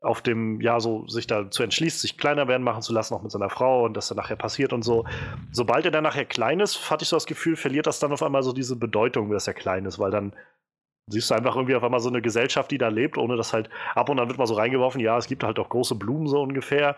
auf 0.00 0.22
dem, 0.22 0.60
ja, 0.60 0.78
so 0.78 1.06
sich 1.08 1.26
dazu 1.26 1.62
entschließt, 1.62 2.00
sich 2.00 2.18
kleiner 2.18 2.46
werden 2.46 2.62
machen 2.62 2.82
zu 2.82 2.92
lassen, 2.92 3.14
auch 3.14 3.22
mit 3.22 3.32
seiner 3.32 3.50
Frau 3.50 3.84
und 3.84 3.96
das 3.96 4.08
dann 4.08 4.16
nachher 4.16 4.36
passiert 4.36 4.72
und 4.72 4.82
so. 4.82 5.04
Sobald 5.50 5.84
er 5.84 5.90
dann 5.90 6.04
nachher 6.04 6.24
klein 6.24 6.60
ist, 6.60 6.90
hatte 6.90 7.02
ich 7.02 7.08
so 7.08 7.16
das 7.16 7.26
Gefühl, 7.26 7.56
verliert 7.56 7.86
das 7.86 7.98
dann 7.98 8.12
auf 8.12 8.22
einmal 8.22 8.44
so 8.44 8.52
diese 8.52 8.76
Bedeutung, 8.76 9.30
dass 9.30 9.48
er 9.48 9.54
klein 9.54 9.86
ist, 9.86 9.98
weil 9.98 10.12
dann 10.12 10.32
siehst 11.08 11.30
du 11.30 11.34
einfach 11.34 11.56
irgendwie 11.56 11.74
auf 11.74 11.82
einmal 11.82 12.00
so 12.00 12.10
eine 12.10 12.22
Gesellschaft, 12.22 12.70
die 12.70 12.78
da 12.78 12.88
lebt, 12.88 13.18
ohne 13.18 13.36
dass 13.36 13.52
halt 13.52 13.70
ab 13.94 14.08
und 14.08 14.20
an 14.20 14.28
wird 14.28 14.38
mal 14.38 14.46
so 14.46 14.54
reingeworfen, 14.54 15.00
ja, 15.00 15.18
es 15.18 15.26
gibt 15.26 15.42
halt 15.42 15.58
auch 15.58 15.68
große 15.68 15.96
Blumen 15.96 16.28
so 16.28 16.42
ungefähr. 16.42 16.96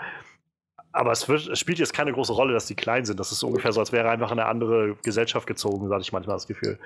Aber 0.92 1.12
es, 1.12 1.28
wird, 1.28 1.46
es 1.46 1.58
spielt 1.58 1.78
jetzt 1.78 1.94
keine 1.94 2.12
große 2.12 2.32
Rolle, 2.32 2.52
dass 2.52 2.66
die 2.66 2.74
klein 2.74 3.04
sind. 3.04 3.20
Das 3.20 3.30
ist 3.30 3.44
ungefähr 3.44 3.70
so, 3.70 3.78
als 3.78 3.92
wäre 3.92 4.10
einfach 4.10 4.32
in 4.32 4.40
eine 4.40 4.48
andere 4.48 4.96
Gesellschaft 5.04 5.46
gezogen, 5.46 5.88
hatte 5.88 6.02
ich 6.02 6.12
manchmal 6.12 6.34
das 6.34 6.48
Gefühl. 6.48 6.80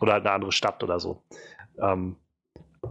Oder 0.00 0.12
halt 0.12 0.24
eine 0.24 0.32
andere 0.32 0.52
Stadt 0.52 0.84
oder 0.84 1.00
so. 1.00 1.20
Ähm, 1.82 2.14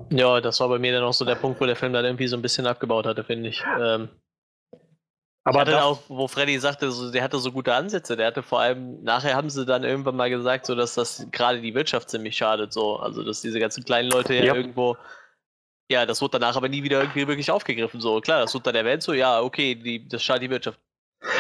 ja, 0.10 0.42
das 0.42 0.60
war 0.60 0.70
bei 0.70 0.80
mir 0.80 0.94
dann 0.94 1.04
auch 1.04 1.14
so 1.14 1.26
der 1.26 1.36
Punkt, 1.36 1.60
wo 1.60 1.66
der 1.66 1.76
Film 1.76 1.94
dann 1.94 2.06
irgendwie 2.06 2.28
so 2.28 2.36
ein 2.36 2.42
bisschen 2.42 2.68
abgebaut 2.68 3.06
hatte, 3.06 3.24
finde 3.24 3.50
ich. 3.50 3.64
Ähm, 3.80 4.10
aber 5.44 5.68
ich 5.68 5.76
auch, 5.76 6.02
wo 6.10 6.28
Freddy 6.28 6.60
sagte, 6.60 6.92
so, 6.92 7.12
der 7.12 7.24
hatte 7.24 7.40
so 7.40 7.52
gute 7.52 7.74
Ansätze. 7.74 8.16
Der 8.16 8.28
hatte 8.28 8.44
vor 8.44 8.60
allem, 8.60 9.02
nachher 9.04 9.36
haben 9.36 9.50
sie 9.50 9.66
dann 9.66 9.84
irgendwann 9.84 10.16
mal 10.16 10.30
gesagt, 10.30 10.66
so 10.66 10.76
dass 10.76 10.94
das 10.94 11.26
gerade 11.32 11.62
die 11.62 11.74
Wirtschaft 11.74 12.10
ziemlich 12.10 12.38
schadet, 12.38 12.72
so. 12.72 12.98
Also, 12.98 13.24
dass 13.24 13.42
diese 13.42 13.60
ganzen 13.60 13.84
kleinen 13.84 14.12
Leute 14.12 14.36
ja, 14.36 14.44
ja 14.44 14.56
irgendwo, 14.56 14.98
ja, 15.90 16.06
das 16.06 16.22
wurde 16.22 16.40
danach 16.40 16.56
aber 16.56 16.70
nie 16.70 16.84
wieder 16.84 17.00
irgendwie 17.02 17.28
wirklich 17.28 17.50
aufgegriffen, 17.50 18.00
so. 18.00 18.22
Klar, 18.22 18.42
das 18.42 18.54
wurde 18.54 18.64
dann 18.64 18.76
erwähnt, 18.76 19.02
so, 19.02 19.14
ja, 19.14 19.42
okay, 19.42 19.76
die, 19.76 20.08
das 20.08 20.22
schadet 20.22 20.44
die 20.44 20.50
Wirtschaft. 20.50 20.80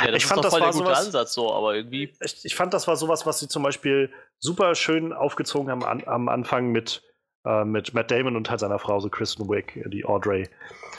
Ja, 0.04 0.12
das 0.12 0.18
ich 0.18 0.26
fand, 0.26 0.40
ist 0.40 0.46
das 0.46 0.54
voll 0.54 0.62
war 0.62 0.68
der 0.68 0.74
gute 0.74 0.86
sowas, 0.86 1.06
Ansatz, 1.06 1.34
so, 1.34 1.54
aber 1.54 1.76
irgendwie. 1.76 2.14
Ich, 2.20 2.44
ich, 2.44 2.56
fand, 2.56 2.74
das 2.74 2.88
war 2.88 2.96
sowas, 2.96 3.26
was 3.26 3.40
sie 3.40 3.48
zum 3.48 3.64
Beispiel 3.64 4.12
super 4.40 4.76
schön 4.76 5.14
aufgezogen 5.14 5.70
haben 5.70 5.84
an, 5.84 6.04
am 6.06 6.30
Anfang 6.30 6.72
mit 6.72 7.04
äh, 7.50 7.66
mit 7.66 7.94
Matt 7.94 8.12
Damon 8.12 8.36
und 8.36 8.50
halt 8.50 8.60
seiner 8.60 8.80
Frau, 8.80 9.00
so 9.00 9.10
Kristen 9.10 9.50
Wick, 9.50 9.84
die 9.88 10.06
Audrey 10.06 10.48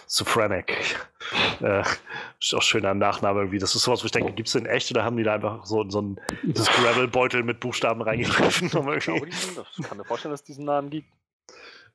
Sofranek. 0.06 0.72
äh, 1.60 1.82
ist 2.40 2.54
auch 2.54 2.62
schöner 2.62 2.94
Nachname 2.94 3.40
irgendwie. 3.40 3.58
Das 3.58 3.74
ist 3.76 3.84
sowas, 3.84 4.02
wo 4.02 4.06
ich 4.06 4.12
denke, 4.12 4.32
gibt 4.32 4.48
es 4.48 4.54
denn 4.54 4.66
echt 4.66 4.90
oder 4.90 5.04
haben 5.04 5.16
die 5.16 5.22
da 5.22 5.34
einfach 5.34 5.64
so, 5.64 5.88
so 5.88 6.02
ein 6.02 6.20
Gravel-Beutel 6.42 7.44
mit 7.44 7.60
Buchstaben 7.60 8.02
reingegriffen? 8.02 8.70
Um 8.72 8.92
ich 8.92 9.06
kann 9.06 9.96
mir 9.96 10.04
vorstellen, 10.04 10.32
dass 10.32 10.40
es 10.40 10.46
diesen 10.46 10.64
Namen 10.64 10.90
gibt. 10.90 11.08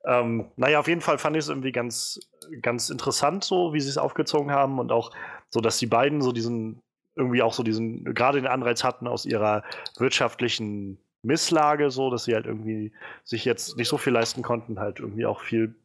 Ähm, 0.06 0.52
naja, 0.56 0.80
auf 0.80 0.88
jeden 0.88 1.02
Fall 1.02 1.18
fand 1.18 1.36
ich 1.36 1.44
es 1.44 1.50
irgendwie 1.50 1.72
ganz, 1.72 2.20
ganz 2.62 2.90
interessant, 2.90 3.44
so 3.44 3.74
wie 3.74 3.82
sie 3.82 3.90
es 3.90 3.98
aufgezogen 3.98 4.52
haben 4.52 4.80
und 4.80 4.92
auch 4.92 5.12
so, 5.50 5.60
dass 5.62 5.80
die 5.80 5.88
beiden 5.88 6.22
so 6.22 6.32
diesen, 6.32 6.82
irgendwie 7.16 7.42
auch 7.42 7.54
so 7.54 7.64
diesen, 7.64 8.06
gerade 8.14 8.40
den 8.40 8.48
Anreiz 8.48 8.84
hatten, 8.84 9.08
aus 9.08 9.26
ihrer 9.26 9.64
wirtschaftlichen 9.98 11.00
Misslage, 11.26 11.90
so 11.92 12.10
dass 12.10 12.26
sie 12.26 12.34
halt 12.34 12.46
irgendwie 12.46 12.92
sich 13.24 13.46
jetzt 13.46 13.78
nicht 13.78 13.88
so 13.88 13.98
viel 13.98 14.14
leisten 14.14 14.42
konnten, 14.42 14.80
halt 14.80 15.00
irgendwie 15.00 15.26
auch 15.26 15.42
viel, 15.42 15.76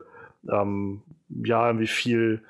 ähm, 0.50 1.02
ja, 1.28 1.66
irgendwie 1.66 1.86
viel 1.86 2.42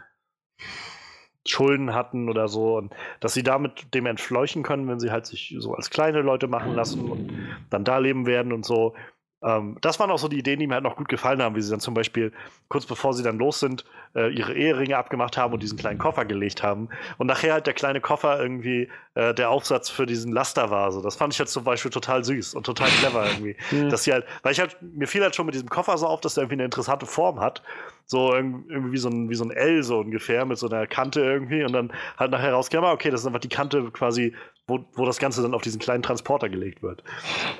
Schulden 1.46 1.94
hatten 1.94 2.28
oder 2.28 2.48
so 2.48 2.76
und 2.76 2.94
dass 3.20 3.32
sie 3.32 3.42
damit 3.42 3.94
dem 3.94 4.06
entfleuchen 4.06 4.62
können, 4.62 4.86
wenn 4.88 5.00
sie 5.00 5.10
halt 5.10 5.26
sich 5.26 5.54
so 5.58 5.74
als 5.74 5.90
kleine 5.90 6.20
Leute 6.20 6.48
machen 6.48 6.74
lassen 6.74 7.10
und 7.10 7.32
dann 7.70 7.84
da 7.84 7.98
leben 7.98 8.26
werden 8.26 8.52
und 8.52 8.64
so. 8.64 8.94
Ähm, 9.42 9.78
das 9.80 9.98
waren 9.98 10.10
auch 10.10 10.18
so 10.18 10.28
die 10.28 10.38
Ideen, 10.38 10.58
die 10.58 10.66
mir 10.66 10.74
halt 10.74 10.84
noch 10.84 10.96
gut 10.96 11.08
gefallen 11.08 11.40
haben, 11.42 11.56
wie 11.56 11.62
sie 11.62 11.70
dann 11.70 11.80
zum 11.80 11.94
Beispiel 11.94 12.32
kurz 12.68 12.84
bevor 12.84 13.14
sie 13.14 13.22
dann 13.22 13.38
los 13.38 13.60
sind, 13.60 13.84
äh, 14.14 14.30
ihre 14.32 14.54
Eheringe 14.54 14.96
abgemacht 14.96 15.36
haben 15.38 15.54
und 15.54 15.62
diesen 15.62 15.78
kleinen 15.78 15.98
Koffer 15.98 16.24
gelegt 16.24 16.62
haben. 16.62 16.88
Und 17.16 17.26
nachher 17.26 17.54
halt 17.54 17.66
der 17.66 17.74
kleine 17.74 18.00
Koffer 18.00 18.40
irgendwie 18.40 18.88
äh, 19.14 19.32
der 19.34 19.50
Aufsatz 19.50 19.88
für 19.88 20.04
diesen 20.04 20.32
Laster 20.32 20.70
war. 20.70 20.92
So. 20.92 21.00
Das 21.00 21.16
fand 21.16 21.32
ich 21.32 21.38
jetzt 21.38 21.52
zum 21.52 21.64
Beispiel 21.64 21.90
total 21.90 22.22
süß 22.22 22.54
und 22.54 22.66
total 22.66 22.88
clever 22.88 23.26
irgendwie. 23.26 23.56
Mhm. 23.70 23.88
Dass 23.88 24.04
sie 24.04 24.12
halt, 24.12 24.24
weil 24.42 24.52
ich 24.52 24.58
halt, 24.58 24.76
mir 24.80 25.06
fiel 25.06 25.22
halt 25.22 25.36
schon 25.36 25.46
mit 25.46 25.54
diesem 25.54 25.68
Koffer 25.68 25.96
so 25.96 26.06
auf, 26.06 26.20
dass 26.20 26.34
der 26.34 26.42
irgendwie 26.42 26.54
eine 26.54 26.64
interessante 26.64 27.06
Form 27.06 27.38
hat. 27.38 27.62
So 28.06 28.34
irgendwie 28.34 28.92
wie 28.92 28.98
so 28.98 29.08
ein, 29.08 29.30
wie 29.30 29.34
so 29.34 29.44
ein 29.44 29.50
L 29.52 29.82
so 29.82 29.98
ungefähr 30.00 30.44
mit 30.44 30.58
so 30.58 30.68
einer 30.68 30.86
Kante 30.86 31.20
irgendwie 31.20 31.62
und 31.62 31.72
dann 31.72 31.92
halt 32.16 32.32
nachher 32.32 32.52
rauskam, 32.52 32.84
ah, 32.84 32.92
okay, 32.92 33.10
das 33.10 33.20
ist 33.20 33.26
einfach 33.26 33.40
die 33.40 33.48
Kante 33.48 33.90
quasi, 33.92 34.34
wo, 34.66 34.84
wo 34.94 35.04
das 35.04 35.18
Ganze 35.18 35.42
dann 35.42 35.54
auf 35.54 35.62
diesen 35.62 35.78
kleinen 35.78 36.02
Transporter 36.02 36.48
gelegt 36.48 36.82
wird. 36.82 37.04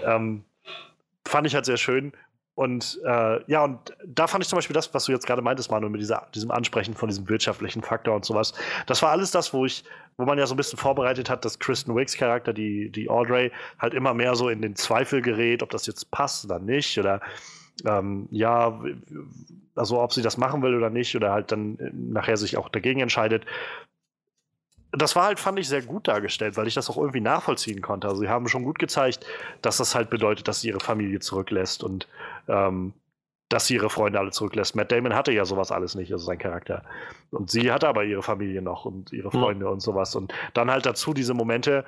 Ähm, 0.04 0.44
fand 1.30 1.46
ich 1.46 1.54
halt 1.54 1.64
sehr 1.64 1.76
schön. 1.76 2.12
Und 2.54 3.00
äh, 3.06 3.42
ja, 3.50 3.64
und 3.64 3.78
da 4.04 4.26
fand 4.26 4.44
ich 4.44 4.48
zum 4.48 4.56
Beispiel 4.56 4.74
das, 4.74 4.92
was 4.92 5.04
du 5.04 5.12
jetzt 5.12 5.26
gerade 5.26 5.40
meintest, 5.40 5.70
Manu, 5.70 5.88
mit 5.88 6.00
dieser, 6.00 6.26
diesem 6.34 6.50
Ansprechen 6.50 6.94
von 6.94 7.08
diesem 7.08 7.26
wirtschaftlichen 7.28 7.80
Faktor 7.80 8.14
und 8.16 8.24
sowas. 8.24 8.52
Das 8.86 9.00
war 9.00 9.12
alles 9.12 9.30
das, 9.30 9.54
wo 9.54 9.64
ich, 9.64 9.84
wo 10.18 10.26
man 10.26 10.36
ja 10.36 10.46
so 10.46 10.54
ein 10.54 10.56
bisschen 10.58 10.78
vorbereitet 10.78 11.30
hat, 11.30 11.44
dass 11.44 11.58
Kristen 11.58 11.94
Wicks 11.94 12.16
Charakter, 12.16 12.52
die, 12.52 12.90
die 12.90 13.08
Audrey, 13.08 13.50
halt 13.78 13.94
immer 13.94 14.12
mehr 14.12 14.34
so 14.34 14.50
in 14.50 14.60
den 14.60 14.76
Zweifel 14.76 15.22
gerät, 15.22 15.62
ob 15.62 15.70
das 15.70 15.86
jetzt 15.86 16.10
passt 16.10 16.44
oder 16.44 16.58
nicht. 16.58 16.98
Oder 16.98 17.20
ähm, 17.86 18.28
ja, 18.30 18.78
also 19.74 20.02
ob 20.02 20.12
sie 20.12 20.22
das 20.22 20.36
machen 20.36 20.60
will 20.60 20.74
oder 20.74 20.90
nicht, 20.90 21.16
oder 21.16 21.32
halt 21.32 21.52
dann 21.52 21.78
nachher 21.92 22.36
sich 22.36 22.58
auch 22.58 22.68
dagegen 22.68 23.00
entscheidet 23.00 23.46
das 24.92 25.14
war 25.16 25.24
halt, 25.24 25.40
fand 25.40 25.58
ich, 25.58 25.68
sehr 25.68 25.82
gut 25.82 26.08
dargestellt, 26.08 26.56
weil 26.56 26.66
ich 26.66 26.74
das 26.74 26.90
auch 26.90 26.96
irgendwie 26.96 27.20
nachvollziehen 27.20 27.80
konnte. 27.80 28.08
Also 28.08 28.22
sie 28.22 28.28
haben 28.28 28.48
schon 28.48 28.64
gut 28.64 28.78
gezeigt, 28.78 29.24
dass 29.62 29.76
das 29.76 29.94
halt 29.94 30.10
bedeutet, 30.10 30.48
dass 30.48 30.60
sie 30.60 30.68
ihre 30.68 30.80
Familie 30.80 31.20
zurücklässt 31.20 31.84
und 31.84 32.08
ähm, 32.48 32.92
dass 33.48 33.66
sie 33.66 33.74
ihre 33.74 33.90
Freunde 33.90 34.18
alle 34.18 34.30
zurücklässt. 34.30 34.76
Matt 34.76 34.92
Damon 34.92 35.14
hatte 35.14 35.32
ja 35.32 35.44
sowas 35.44 35.72
alles 35.72 35.94
nicht, 35.94 36.12
also 36.12 36.24
sein 36.24 36.38
Charakter. 36.38 36.84
Und 37.30 37.50
sie 37.50 37.72
hatte 37.72 37.88
aber 37.88 38.04
ihre 38.04 38.22
Familie 38.22 38.62
noch 38.62 38.84
und 38.84 39.12
ihre 39.12 39.30
Freunde 39.30 39.66
mhm. 39.66 39.72
und 39.72 39.80
sowas. 39.80 40.14
Und 40.14 40.32
dann 40.54 40.70
halt 40.70 40.86
dazu 40.86 41.14
diese 41.14 41.34
Momente, 41.34 41.84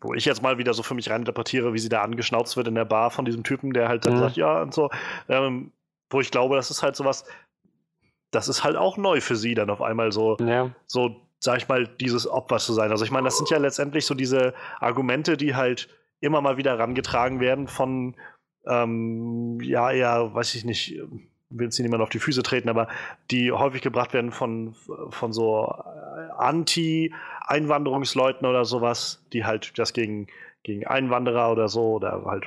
wo 0.00 0.14
ich 0.14 0.24
jetzt 0.24 0.42
mal 0.42 0.58
wieder 0.58 0.74
so 0.74 0.84
für 0.84 0.94
mich 0.94 1.10
reininterpretiere, 1.10 1.72
wie 1.74 1.78
sie 1.78 1.88
da 1.88 2.02
angeschnauzt 2.02 2.56
wird 2.56 2.68
in 2.68 2.76
der 2.76 2.84
Bar 2.84 3.10
von 3.10 3.24
diesem 3.24 3.42
Typen, 3.42 3.72
der 3.72 3.88
halt 3.88 4.06
dann 4.06 4.14
mhm. 4.14 4.18
sagt, 4.18 4.36
ja 4.36 4.62
und 4.62 4.72
so. 4.72 4.90
Ähm, 5.28 5.72
wo 6.10 6.20
ich 6.20 6.30
glaube, 6.30 6.54
das 6.54 6.70
ist 6.70 6.82
halt 6.82 6.94
sowas, 6.94 7.24
das 8.30 8.48
ist 8.48 8.62
halt 8.62 8.76
auch 8.76 8.96
neu 8.96 9.20
für 9.20 9.36
sie 9.36 9.54
dann 9.54 9.70
auf 9.70 9.82
einmal 9.82 10.12
so, 10.12 10.36
ja. 10.38 10.70
so 10.86 11.27
sag 11.40 11.58
ich 11.58 11.68
mal, 11.68 11.86
dieses 11.86 12.26
Opfer 12.28 12.58
zu 12.58 12.72
sein. 12.72 12.90
Also 12.90 13.04
ich 13.04 13.10
meine, 13.10 13.26
das 13.26 13.36
sind 13.38 13.50
ja 13.50 13.58
letztendlich 13.58 14.06
so 14.06 14.14
diese 14.14 14.54
Argumente, 14.80 15.36
die 15.36 15.54
halt 15.54 15.88
immer 16.20 16.40
mal 16.40 16.56
wieder 16.56 16.72
herangetragen 16.72 17.38
werden 17.40 17.68
von, 17.68 18.16
ähm, 18.66 19.60
ja, 19.60 19.92
eher, 19.92 20.34
weiß 20.34 20.56
ich 20.56 20.64
nicht, 20.64 21.00
will 21.50 21.66
jetzt 21.66 21.78
niemand 21.78 22.02
auf 22.02 22.08
die 22.10 22.18
Füße 22.18 22.42
treten, 22.42 22.68
aber 22.68 22.88
die 23.30 23.52
häufig 23.52 23.82
gebracht 23.82 24.12
werden 24.12 24.32
von, 24.32 24.74
von 25.10 25.32
so 25.32 25.72
Anti-Einwanderungsleuten 26.36 28.44
oder 28.46 28.64
sowas, 28.64 29.24
die 29.32 29.44
halt 29.44 29.78
das 29.78 29.92
gegen, 29.92 30.26
gegen 30.64 30.84
Einwanderer 30.86 31.52
oder 31.52 31.68
so 31.68 31.92
oder 31.92 32.24
halt 32.26 32.46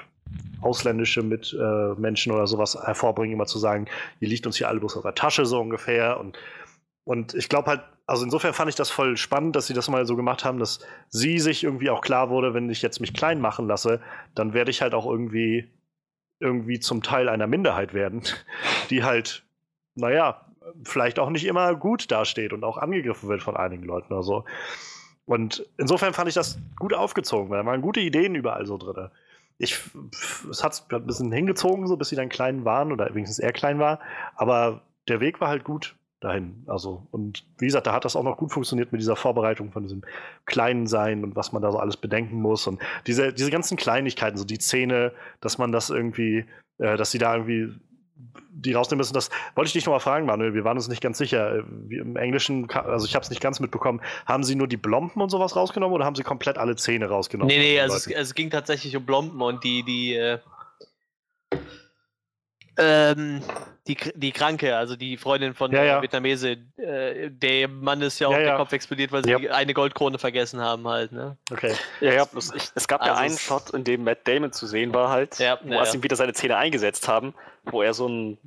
ausländische 0.61 1.23
Mitmenschen 1.23 2.31
äh, 2.31 2.35
oder 2.35 2.47
sowas 2.47 2.76
hervorbringen, 2.76 3.34
immer 3.34 3.47
zu 3.47 3.57
sagen, 3.57 3.88
ihr 4.19 4.27
liegt 4.27 4.45
uns 4.45 4.57
hier 4.57 4.68
alle 4.68 4.80
bloß 4.80 4.97
auf 4.97 5.03
der 5.03 5.15
Tasche 5.15 5.45
so 5.45 5.59
ungefähr 5.59 6.19
und 6.19 6.38
und 7.03 7.34
ich 7.34 7.49
glaube 7.49 7.68
halt, 7.68 7.81
also 8.11 8.25
insofern 8.25 8.53
fand 8.53 8.67
ich 8.67 8.75
das 8.75 8.89
voll 8.89 9.15
spannend, 9.15 9.55
dass 9.55 9.67
sie 9.67 9.73
das 9.73 9.88
mal 9.88 10.05
so 10.05 10.17
gemacht 10.17 10.43
haben, 10.43 10.59
dass 10.59 10.85
sie 11.07 11.39
sich 11.39 11.63
irgendwie 11.63 11.89
auch 11.89 12.01
klar 12.01 12.29
wurde, 12.29 12.53
wenn 12.53 12.69
ich 12.69 12.81
jetzt 12.81 12.99
mich 12.99 13.13
klein 13.13 13.39
machen 13.39 13.67
lasse, 13.67 14.01
dann 14.35 14.53
werde 14.53 14.69
ich 14.69 14.81
halt 14.81 14.93
auch 14.93 15.05
irgendwie 15.05 15.69
irgendwie 16.41 16.81
zum 16.81 17.03
Teil 17.03 17.29
einer 17.29 17.47
Minderheit 17.47 17.93
werden, 17.93 18.23
die 18.89 19.05
halt, 19.05 19.45
naja, 19.95 20.45
vielleicht 20.83 21.19
auch 21.19 21.29
nicht 21.29 21.45
immer 21.45 21.73
gut 21.73 22.11
dasteht 22.11 22.51
und 22.51 22.65
auch 22.65 22.77
angegriffen 22.77 23.29
wird 23.29 23.43
von 23.43 23.55
einigen 23.55 23.83
Leuten 23.83 24.11
oder 24.11 24.23
so. 24.23 24.43
Und 25.23 25.65
insofern 25.77 26.13
fand 26.13 26.27
ich 26.27 26.35
das 26.35 26.59
gut 26.79 26.93
aufgezogen, 26.93 27.49
weil 27.49 27.59
da 27.59 27.65
waren 27.65 27.81
gute 27.81 28.01
Ideen 28.01 28.35
überall 28.35 28.65
so 28.65 28.77
drin. 28.77 29.07
Ich, 29.57 29.79
es 30.49 30.65
hat 30.65 30.83
ein 30.91 31.05
bisschen 31.05 31.31
hingezogen, 31.31 31.88
so 31.88 31.95
bis 31.95 32.09
sie 32.09 32.17
dann 32.17 32.27
klein 32.27 32.65
waren 32.65 32.91
oder 32.91 33.15
wenigstens 33.15 33.39
er 33.39 33.53
klein 33.53 33.79
war, 33.79 34.01
aber 34.35 34.81
der 35.07 35.21
Weg 35.21 35.39
war 35.39 35.47
halt 35.47 35.63
gut 35.63 35.95
dahin. 36.22 36.64
Also, 36.68 37.07
und 37.11 37.43
wie 37.57 37.65
gesagt, 37.65 37.88
da 37.88 37.93
hat 37.93 38.06
das 38.06 38.15
auch 38.15 38.23
noch 38.23 38.38
gut 38.38 38.52
funktioniert 38.52 38.91
mit 38.91 39.02
dieser 39.02 39.15
Vorbereitung 39.15 39.72
von 39.72 39.84
diesem 39.84 40.03
kleinen 40.45 40.88
Sein 40.88 41.23
und 41.23 41.35
was 41.35 41.52
man 41.52 41.61
da 41.61 41.72
so 41.72 41.80
alles 41.80 41.98
bedenken 41.98 42.41
muss. 42.41 42.68
Und 42.68 42.80
diese, 43.07 43.34
diese 43.34 43.52
ganzen 43.52 43.76
Kleinigkeiten, 43.76 44.38
so 44.38 44.45
die 44.45 44.60
Szene, 44.60 45.11
dass 45.41 45.57
man 45.57 45.72
das 45.72 45.89
irgendwie, 45.89 46.45
äh, 46.77 46.95
dass 46.95 47.11
sie 47.11 47.18
da 47.18 47.35
irgendwie 47.35 47.73
die 48.53 48.73
rausnehmen 48.73 48.99
müssen, 48.99 49.14
das 49.14 49.30
wollte 49.56 49.69
ich 49.69 49.73
dich 49.73 49.85
noch 49.85 49.93
mal 49.93 49.99
fragen, 49.99 50.27
Manuel. 50.27 50.53
Wir 50.53 50.64
waren 50.64 50.77
uns 50.77 50.88
nicht 50.88 51.02
ganz 51.02 51.18
sicher. 51.18 51.57
Äh, 51.57 51.64
wie 51.88 51.98
Im 51.98 52.15
Englischen, 52.15 52.69
also 52.69 53.06
ich 53.07 53.15
habe 53.15 53.23
es 53.23 53.31
nicht 53.31 53.41
ganz 53.41 53.60
mitbekommen. 53.60 53.99
Haben 54.27 54.43
sie 54.43 54.56
nur 54.56 54.68
die 54.68 54.77
Blompen 54.77 55.22
und 55.22 55.30
sowas 55.30 55.56
rausgenommen 55.56 55.95
oder 55.95 56.06
haben 56.06 56.15
sie 56.15 56.23
komplett 56.23 56.60
alle 56.60 56.76
Zähne 56.76 57.07
rausgenommen? 57.07 57.48
Nee, 57.48 57.60
nee, 57.60 57.80
also 57.80 57.95
es, 57.95 58.07
es, 58.07 58.35
ging 58.35 58.52
tatsächlich 58.52 58.95
um 58.95 59.06
Blompen 59.06 59.41
und 59.41 59.64
die, 59.64 59.84
die, 59.84 60.14
äh, 60.14 60.38
Ähm, 62.77 63.41
die, 63.88 63.98
die 64.15 64.31
Kranke, 64.31 64.77
also 64.77 64.95
die 64.95 65.18
Freundin 65.18 65.53
von 65.53 65.72
Ja, 65.72 65.77
der 65.80 65.85
ja. 65.88 66.02
Vietnamese, 66.02 66.57
äh, 66.77 67.30
der 67.30 67.68
Mann 67.68 68.02
ist 68.02 68.19
ja 68.19 68.27
auch 68.27 68.31
Ja, 68.34 68.38
der 68.38 68.48
ja. 68.49 68.57
Kopf 68.57 68.72
explodiert, 68.72 69.11
weil 69.11 69.23
sie 69.23 69.31
Ja. 69.31 69.38
eine 69.53 69.73
Goldkrone 69.73 70.18
vergessen 70.19 70.61
haben 70.61 70.88
halt, 70.88 71.11
ne? 71.11 71.38
Okay. 71.52 71.73
Ja, 71.99 72.14
ja, 72.14 72.26
bloß 72.26 72.53
ich, 72.56 72.69
es 72.76 72.88
gab 72.88 73.02
ja 73.02 73.11
Also 73.11 73.22
einen 73.23 73.34
es- 73.34 73.41
Shot, 73.41 73.72
in 73.72 73.84
dem 73.84 74.03
Matt 74.03 74.19
Damon 74.27 74.52
zu 74.52 74.68
sehen 74.68 74.93
war 74.93 75.10
halt, 75.10 75.39
Ja, 75.39 75.60
wo 75.64 75.73
ja, 75.73 75.85
sie 75.85 75.91
ja. 75.93 75.99
ihm 75.99 76.03
wieder 76.03 76.15
seine 76.15 76.34
Zähne 76.34 76.57
eingesetzt 76.57 77.07
haben, 77.07 77.34
wo 77.65 77.81
er 77.81 77.93
so 77.93 78.07
ein, 78.07 78.38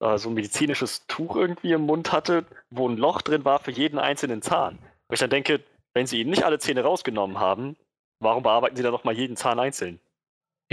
äh, 0.00 0.18
so 0.18 0.28
ein 0.28 0.34
medizinisches 0.34 1.06
Tuch 1.06 1.34
irgendwie 1.36 1.72
im 1.72 1.82
Mund 1.82 2.12
hatte, 2.12 2.44
wo 2.70 2.88
ein 2.88 2.96
Loch 2.98 3.22
drin 3.22 3.44
war 3.44 3.58
für 3.60 3.70
jeden 3.72 3.98
einzelnen 3.98 4.42
Zahn. 4.42 4.78
Wo 5.08 5.14
ich 5.14 5.20
dann 5.20 5.30
denke, 5.30 5.60
wenn 5.94 6.06
sie 6.06 6.20
ihm 6.20 6.30
nicht 6.30 6.44
alle 6.44 6.58
Zähne 6.58 6.82
rausgenommen 6.82 7.40
haben, 7.40 7.76
warum 8.20 8.42
bearbeiten 8.42 8.76
sie 8.76 8.82
dann 8.82 8.92
noch 8.92 9.04
mal 9.04 9.14
jeden 9.14 9.36
Zahn 9.36 9.58
einzeln? 9.58 9.98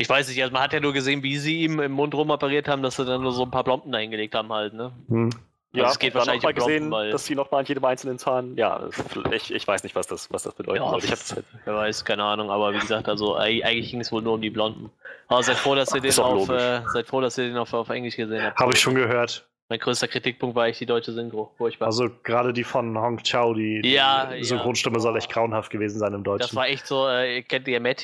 Ich 0.01 0.09
weiß 0.09 0.27
nicht, 0.30 0.41
also 0.41 0.51
man 0.53 0.61
hat 0.63 0.73
ja 0.73 0.80
nur 0.80 0.93
gesehen, 0.93 1.23
wie 1.23 1.38
sie 1.38 1.61
ihm 1.63 1.80
im 1.80 1.91
Mund 1.91 2.13
rumoperiert 2.15 2.67
haben, 2.67 2.81
dass 2.84 2.95
sie 2.95 3.05
dann 3.05 3.21
nur 3.21 3.31
so 3.31 3.43
ein 3.43 3.51
paar 3.51 3.63
Plomben 3.63 3.93
eingelegt 3.93 4.35
haben 4.35 4.51
halt, 4.51 4.73
ne? 4.73 4.91
Hm. 5.07 5.30
Also 5.71 5.85
es 5.85 5.99
geht 5.99 6.15
wahrscheinlich 6.15 6.41
noch 6.41 6.49
mal 6.49 6.53
um 6.53 6.55
Plomben, 6.55 6.76
gesehen, 6.77 6.91
weil- 6.91 7.11
dass 7.11 7.26
sie 7.26 7.35
noch 7.35 7.51
mal 7.51 7.59
an 7.59 7.65
jedem 7.65 7.85
einzelnen 7.85 8.17
Zahn, 8.17 8.55
ja, 8.57 8.89
ich, 9.31 9.53
ich 9.53 9.67
weiß 9.67 9.84
nicht, 9.84 9.95
was 9.95 10.07
das, 10.07 10.31
was 10.34 10.41
das 10.43 10.55
bedeutet. 10.55 10.81
Ja, 10.84 10.97
ich 10.97 11.11
hab's 11.11 11.35
Wer 11.65 11.76
weiß, 11.76 12.03
keine 12.05 12.23
Ahnung, 12.23 12.49
aber 12.49 12.73
wie 12.73 12.80
gesagt, 12.80 13.07
also 13.07 13.38
eig- 13.38 13.63
eigentlich 13.63 13.91
ging 13.91 14.01
es 14.01 14.11
wohl 14.11 14.23
nur 14.23 14.34
um 14.34 14.41
die 14.41 14.49
Blonden. 14.49 14.89
Aber 15.27 15.43
seid 15.43 15.57
froh, 15.57 15.76
dass 15.76 15.93
ihr 15.93 16.01
den 16.01 16.17
auf, 16.19 16.49
äh, 16.49 16.81
seid 16.88 17.05
froh, 17.07 17.21
dass 17.21 17.38
ihr 17.38 17.43
den 17.49 17.57
auf, 17.57 17.71
auf 17.73 17.89
Englisch 17.89 18.15
gesehen 18.15 18.41
habt. 18.43 18.57
Habe 18.57 18.73
ich 18.73 18.80
schon 18.80 18.95
gehört. 18.95 19.45
Mein 19.71 19.77
größter 19.77 20.07
Kritikpunkt 20.07 20.55
war 20.55 20.63
eigentlich 20.63 20.80
die 20.80 20.88
deutsche 20.88 21.11
Synchro. 21.11 21.53
Furchtbar. 21.59 21.85
Also 21.85 22.09
gerade 22.23 22.51
die 22.51 22.63
von 22.63 22.97
Hong 22.97 23.17
Chow, 23.21 23.53
die, 23.53 23.84
die 23.84 23.91
Ja, 23.93 24.34
ja. 24.34 24.43
Synchronstimme 24.43 24.99
soll 24.99 25.15
echt 25.17 25.31
grauenhaft 25.31 25.69
gewesen 25.71 25.99
sein 25.99 26.15
im 26.15 26.23
das 26.23 26.39
Deutschen. 26.39 26.55
war 26.55 26.67
echt 26.67 26.88
so, 26.88 27.07
äh, 27.07 27.43
kennt 27.43 27.67
ihr 27.67 27.80
Matt 27.80 28.01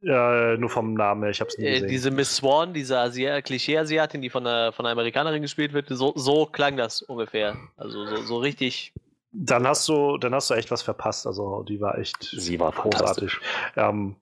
Ja, 0.00 0.56
nur 0.56 0.70
vom 0.70 0.94
Namen 0.94 1.22
her, 1.22 1.30
ich 1.30 1.40
habe 1.40 1.48
es 1.48 1.58
nie 1.58 1.64
Äh, 1.64 1.72
gesehen. 1.74 1.88
diese 1.88 2.10
Miss 2.10 2.36
Swan, 2.36 2.72
diese 2.72 2.98
Asia 2.98 3.42
Klischee-Asiatin, 3.42 4.22
die 4.22 4.30
von 4.30 4.46
einer, 4.46 4.72
von 4.72 4.86
einer 4.86 4.92
Amerikanerin 4.92 5.42
gespielt 5.42 5.72
wird, 5.72 5.88
so, 5.88 6.12
so 6.14 6.46
klang 6.46 6.76
das 6.76 7.02
ungefähr. 7.02 7.56
Also 7.76 8.06
so, 8.06 8.16
so 8.22 8.38
richtig. 8.38 8.92
Dann 9.32 9.66
hast 9.66 9.88
du, 9.88 10.16
dann 10.18 10.34
hast 10.34 10.50
du 10.50 10.54
echt 10.54 10.70
was 10.70 10.82
verpasst. 10.82 11.26
Also 11.26 11.64
die 11.64 11.80
war 11.80 11.98
echt 11.98 12.22
sie 12.22 12.60
war 12.60 12.72
großartig. 12.72 13.36
Ähm, 13.76 14.16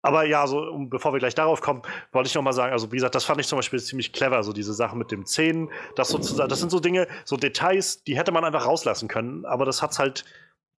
aber 0.00 0.24
ja, 0.24 0.46
so 0.46 0.58
um, 0.60 0.90
bevor 0.90 1.12
wir 1.12 1.18
gleich 1.18 1.34
darauf 1.34 1.60
kommen, 1.60 1.82
wollte 2.12 2.28
ich 2.28 2.34
noch 2.34 2.42
mal 2.42 2.52
sagen, 2.52 2.72
also 2.72 2.90
wie 2.90 2.96
gesagt, 2.96 3.14
das 3.14 3.24
fand 3.24 3.40
ich 3.40 3.46
zum 3.46 3.58
Beispiel 3.58 3.80
ziemlich 3.80 4.12
clever, 4.12 4.42
so 4.42 4.52
diese 4.52 4.74
Sache 4.74 4.96
mit 4.96 5.10
dem 5.10 5.24
Zähnen, 5.24 5.70
das 5.96 6.08
sozusagen, 6.08 6.48
das 6.48 6.60
sind 6.60 6.70
so 6.70 6.80
Dinge, 6.80 7.06
so 7.24 7.36
Details, 7.36 8.04
die 8.04 8.16
hätte 8.16 8.32
man 8.32 8.44
einfach 8.44 8.66
rauslassen 8.66 9.08
können, 9.08 9.46
aber 9.46 9.64
das 9.64 9.80
hat's 9.80 9.98
halt 9.98 10.24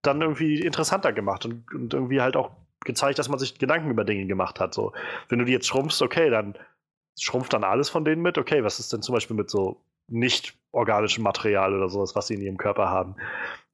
dann 0.01 0.21
irgendwie 0.21 0.61
interessanter 0.61 1.11
gemacht 1.11 1.43
und, 1.45 1.73
und 1.73 1.93
irgendwie 1.93 2.21
halt 2.21 2.37
auch 2.37 2.51
gezeigt, 2.85 3.19
dass 3.19 3.29
man 3.29 3.39
sich 3.39 3.57
Gedanken 3.57 3.89
über 3.89 4.03
Dinge 4.03 4.25
gemacht 4.25 4.59
hat. 4.59 4.73
So, 4.73 4.93
wenn 5.29 5.39
du 5.39 5.45
die 5.45 5.51
jetzt 5.51 5.67
schrumpfst, 5.67 6.01
okay, 6.01 6.29
dann 6.29 6.55
schrumpft 7.19 7.53
dann 7.53 7.63
alles 7.63 7.89
von 7.89 8.05
denen 8.05 8.21
mit. 8.21 8.37
Okay, 8.37 8.63
was 8.63 8.79
ist 8.79 8.93
denn 8.93 9.01
zum 9.01 9.13
Beispiel 9.13 9.35
mit 9.35 9.49
so 9.49 9.81
nicht 10.07 10.55
organischem 10.71 11.23
Material 11.23 11.73
oder 11.73 11.89
sowas, 11.89 12.15
was 12.15 12.27
sie 12.27 12.35
in 12.35 12.41
ihrem 12.41 12.57
Körper 12.57 12.89
haben? 12.89 13.15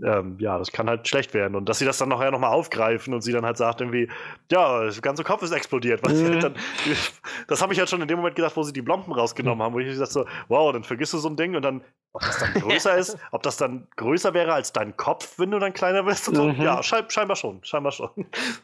Ähm, 0.01 0.37
ja, 0.39 0.57
das 0.57 0.71
kann 0.71 0.87
halt 0.89 1.07
schlecht 1.07 1.33
werden. 1.33 1.55
Und 1.55 1.67
dass 1.67 1.79
sie 1.79 1.85
das 1.85 1.97
dann 1.97 2.09
nachher 2.09 2.31
nochmal 2.31 2.51
aufgreifen 2.53 3.13
und 3.13 3.21
sie 3.21 3.31
dann 3.33 3.45
halt 3.45 3.57
sagt 3.57 3.81
irgendwie, 3.81 4.09
ja, 4.51 4.83
der 4.83 5.01
ganze 5.01 5.23
Kopf 5.23 5.41
ist 5.43 5.51
explodiert. 5.51 6.07
Mhm. 6.07 6.39
dann, 6.39 6.55
das 7.47 7.61
habe 7.61 7.73
ich 7.73 7.79
halt 7.79 7.89
schon 7.89 8.01
in 8.01 8.07
dem 8.07 8.17
Moment 8.17 8.35
gedacht, 8.35 8.55
wo 8.55 8.63
sie 8.63 8.73
die 8.73 8.81
Blomben 8.81 9.11
rausgenommen 9.13 9.61
haben, 9.63 9.73
wo 9.73 9.79
ich 9.79 9.87
gesagt 9.87 10.11
so, 10.11 10.25
wow, 10.47 10.71
dann 10.71 10.83
vergisst 10.83 11.13
du 11.13 11.17
so 11.17 11.29
ein 11.29 11.35
Ding 11.35 11.55
und 11.55 11.61
dann, 11.63 11.83
ob 12.13 12.21
das 12.21 12.39
dann 12.39 12.53
größer 12.61 12.95
ist, 12.95 13.17
ob 13.31 13.43
das 13.43 13.57
dann 13.57 13.87
größer 13.97 14.33
wäre 14.33 14.53
als 14.53 14.71
dein 14.71 14.95
Kopf, 14.95 15.39
wenn 15.39 15.51
du 15.51 15.59
dann 15.59 15.73
kleiner 15.73 16.03
bist 16.03 16.29
und 16.29 16.35
so. 16.35 16.47
Mhm. 16.53 16.61
Ja, 16.61 16.81
schein, 16.83 17.05
scheinbar 17.09 17.35
schon, 17.35 17.63
scheinbar 17.63 17.91
schon. 17.91 18.09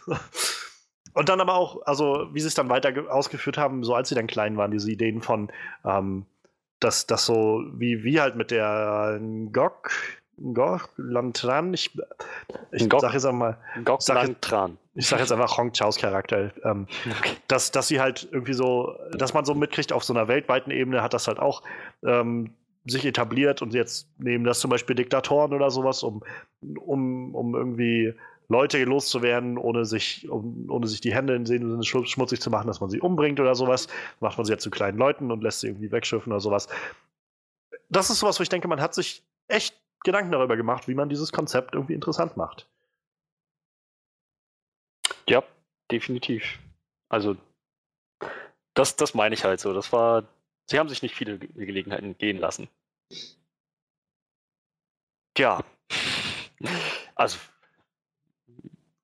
Und 1.16 1.28
dann 1.28 1.42
aber 1.42 1.56
auch, 1.56 1.82
also 1.88 2.28
wie 2.34 2.40
sie 2.40 2.48
es 2.48 2.54
dann 2.54 2.70
weiter 2.70 2.92
ge- 2.92 3.08
ausgeführt 3.08 3.58
haben, 3.58 3.84
so 3.84 3.96
als 3.96 4.10
sie 4.10 4.16
dann 4.16 4.28
klein 4.28 4.58
waren, 4.58 4.70
diese 4.72 4.92
Ideen 4.92 5.22
von, 5.24 5.52
ähm, 5.84 6.26
dass 6.80 7.08
das 7.08 7.26
so, 7.26 7.62
wie, 7.74 8.04
wie 8.04 8.20
halt 8.22 8.36
mit 8.36 8.52
der 8.52 9.18
Ngok, 9.22 9.92
Ngok, 10.42 10.90
Lantran, 10.98 11.74
ich, 11.74 11.98
ich 12.72 12.86
Ngok. 12.88 13.02
sag 13.02 13.14
jetzt 13.14 13.26
einmal, 13.26 13.58
Gok 13.84 14.02
Sag- 14.02 14.16
Lang 14.16 14.36
Tran. 14.40 14.78
ich 14.96 15.08
sag 15.08 15.20
jetzt 15.20 15.32
einfach 15.34 15.58
Hong 15.58 15.72
Chaos 15.74 15.98
Charakter, 15.98 16.52
ähm, 16.64 16.88
Okay. 17.20 17.36
dass, 17.50 17.72
dass 17.72 17.88
sie 17.90 18.00
halt 18.00 18.28
irgendwie 18.32 18.54
so, 18.54 18.96
dass 19.18 19.34
man 19.34 19.44
so 19.44 19.54
mitkriegt, 19.54 19.92
auf 19.92 20.04
so 20.06 20.14
einer 20.14 20.28
weltweiten 20.30 20.72
Ebene 20.72 21.02
hat 21.02 21.14
das 21.14 21.28
halt 21.28 21.40
auch 21.40 21.64
ähm, 22.04 22.54
sich 22.86 23.06
etabliert 23.06 23.62
und 23.62 23.74
jetzt 23.74 24.08
nehmen 24.18 24.46
das 24.46 24.62
zum 24.62 24.70
Beispiel 24.72 24.96
Diktatoren 24.96 25.54
oder 25.54 25.70
sowas, 25.70 26.02
um, 26.04 26.24
um, 26.62 27.36
um 27.36 27.54
irgendwie 27.56 28.14
Leute 28.50 28.84
loszuwerden, 28.84 29.58
ohne 29.58 29.86
sich, 29.86 30.28
um, 30.30 30.70
ohne 30.70 30.88
sich 30.88 31.02
die 31.02 31.14
Hände 31.14 31.36
in 31.36 31.46
dem 31.46 31.70
Sinne 31.70 31.82
schmu- 31.84 32.08
schmutzig 32.08 32.42
zu 32.42 32.50
machen, 32.50 32.68
dass 32.68 32.82
man 32.82 32.90
sie 32.90 33.00
umbringt 33.00 33.40
oder 33.40 33.54
sowas. 33.56 33.88
Macht 34.20 34.38
man 34.38 34.46
sie 34.46 34.52
jetzt 34.52 34.64
zu 34.64 34.72
kleinen 34.72 34.98
Leuten 34.98 35.32
und 35.32 35.44
lässt 35.44 35.60
sie 35.62 35.68
irgendwie 35.68 35.92
wegschiffen 35.92 36.32
oder 36.32 36.40
sowas. 36.42 36.68
Das 37.90 38.10
ist 38.10 38.20
sowas, 38.20 38.40
wo 38.40 38.44
ich 38.44 38.50
denke, 38.50 38.68
man 38.68 38.82
hat 38.82 38.94
sich 38.96 39.24
echt 39.48 39.80
Gedanken 40.04 40.32
darüber 40.32 40.58
gemacht, 40.58 40.88
wie 40.88 40.96
man 40.96 41.10
dieses 41.10 41.32
Konzept 41.32 41.76
irgendwie 41.76 41.94
interessant 41.94 42.38
macht. 42.38 42.68
Ja, 45.28 45.44
definitiv. 45.92 46.58
Also, 47.10 47.36
das, 48.74 48.96
das 48.96 49.14
meine 49.14 49.36
ich 49.36 49.44
halt 49.44 49.60
so. 49.60 49.74
Das 49.74 49.92
war. 49.94 50.24
Sie 50.66 50.80
haben 50.80 50.90
sich 50.90 51.02
nicht 51.04 51.16
viele 51.16 51.38
Ge- 51.38 51.50
Gelegenheiten 51.66 52.18
gehen 52.18 52.38
lassen. 52.38 52.68
Tja. 55.36 55.64
Also, 57.16 57.38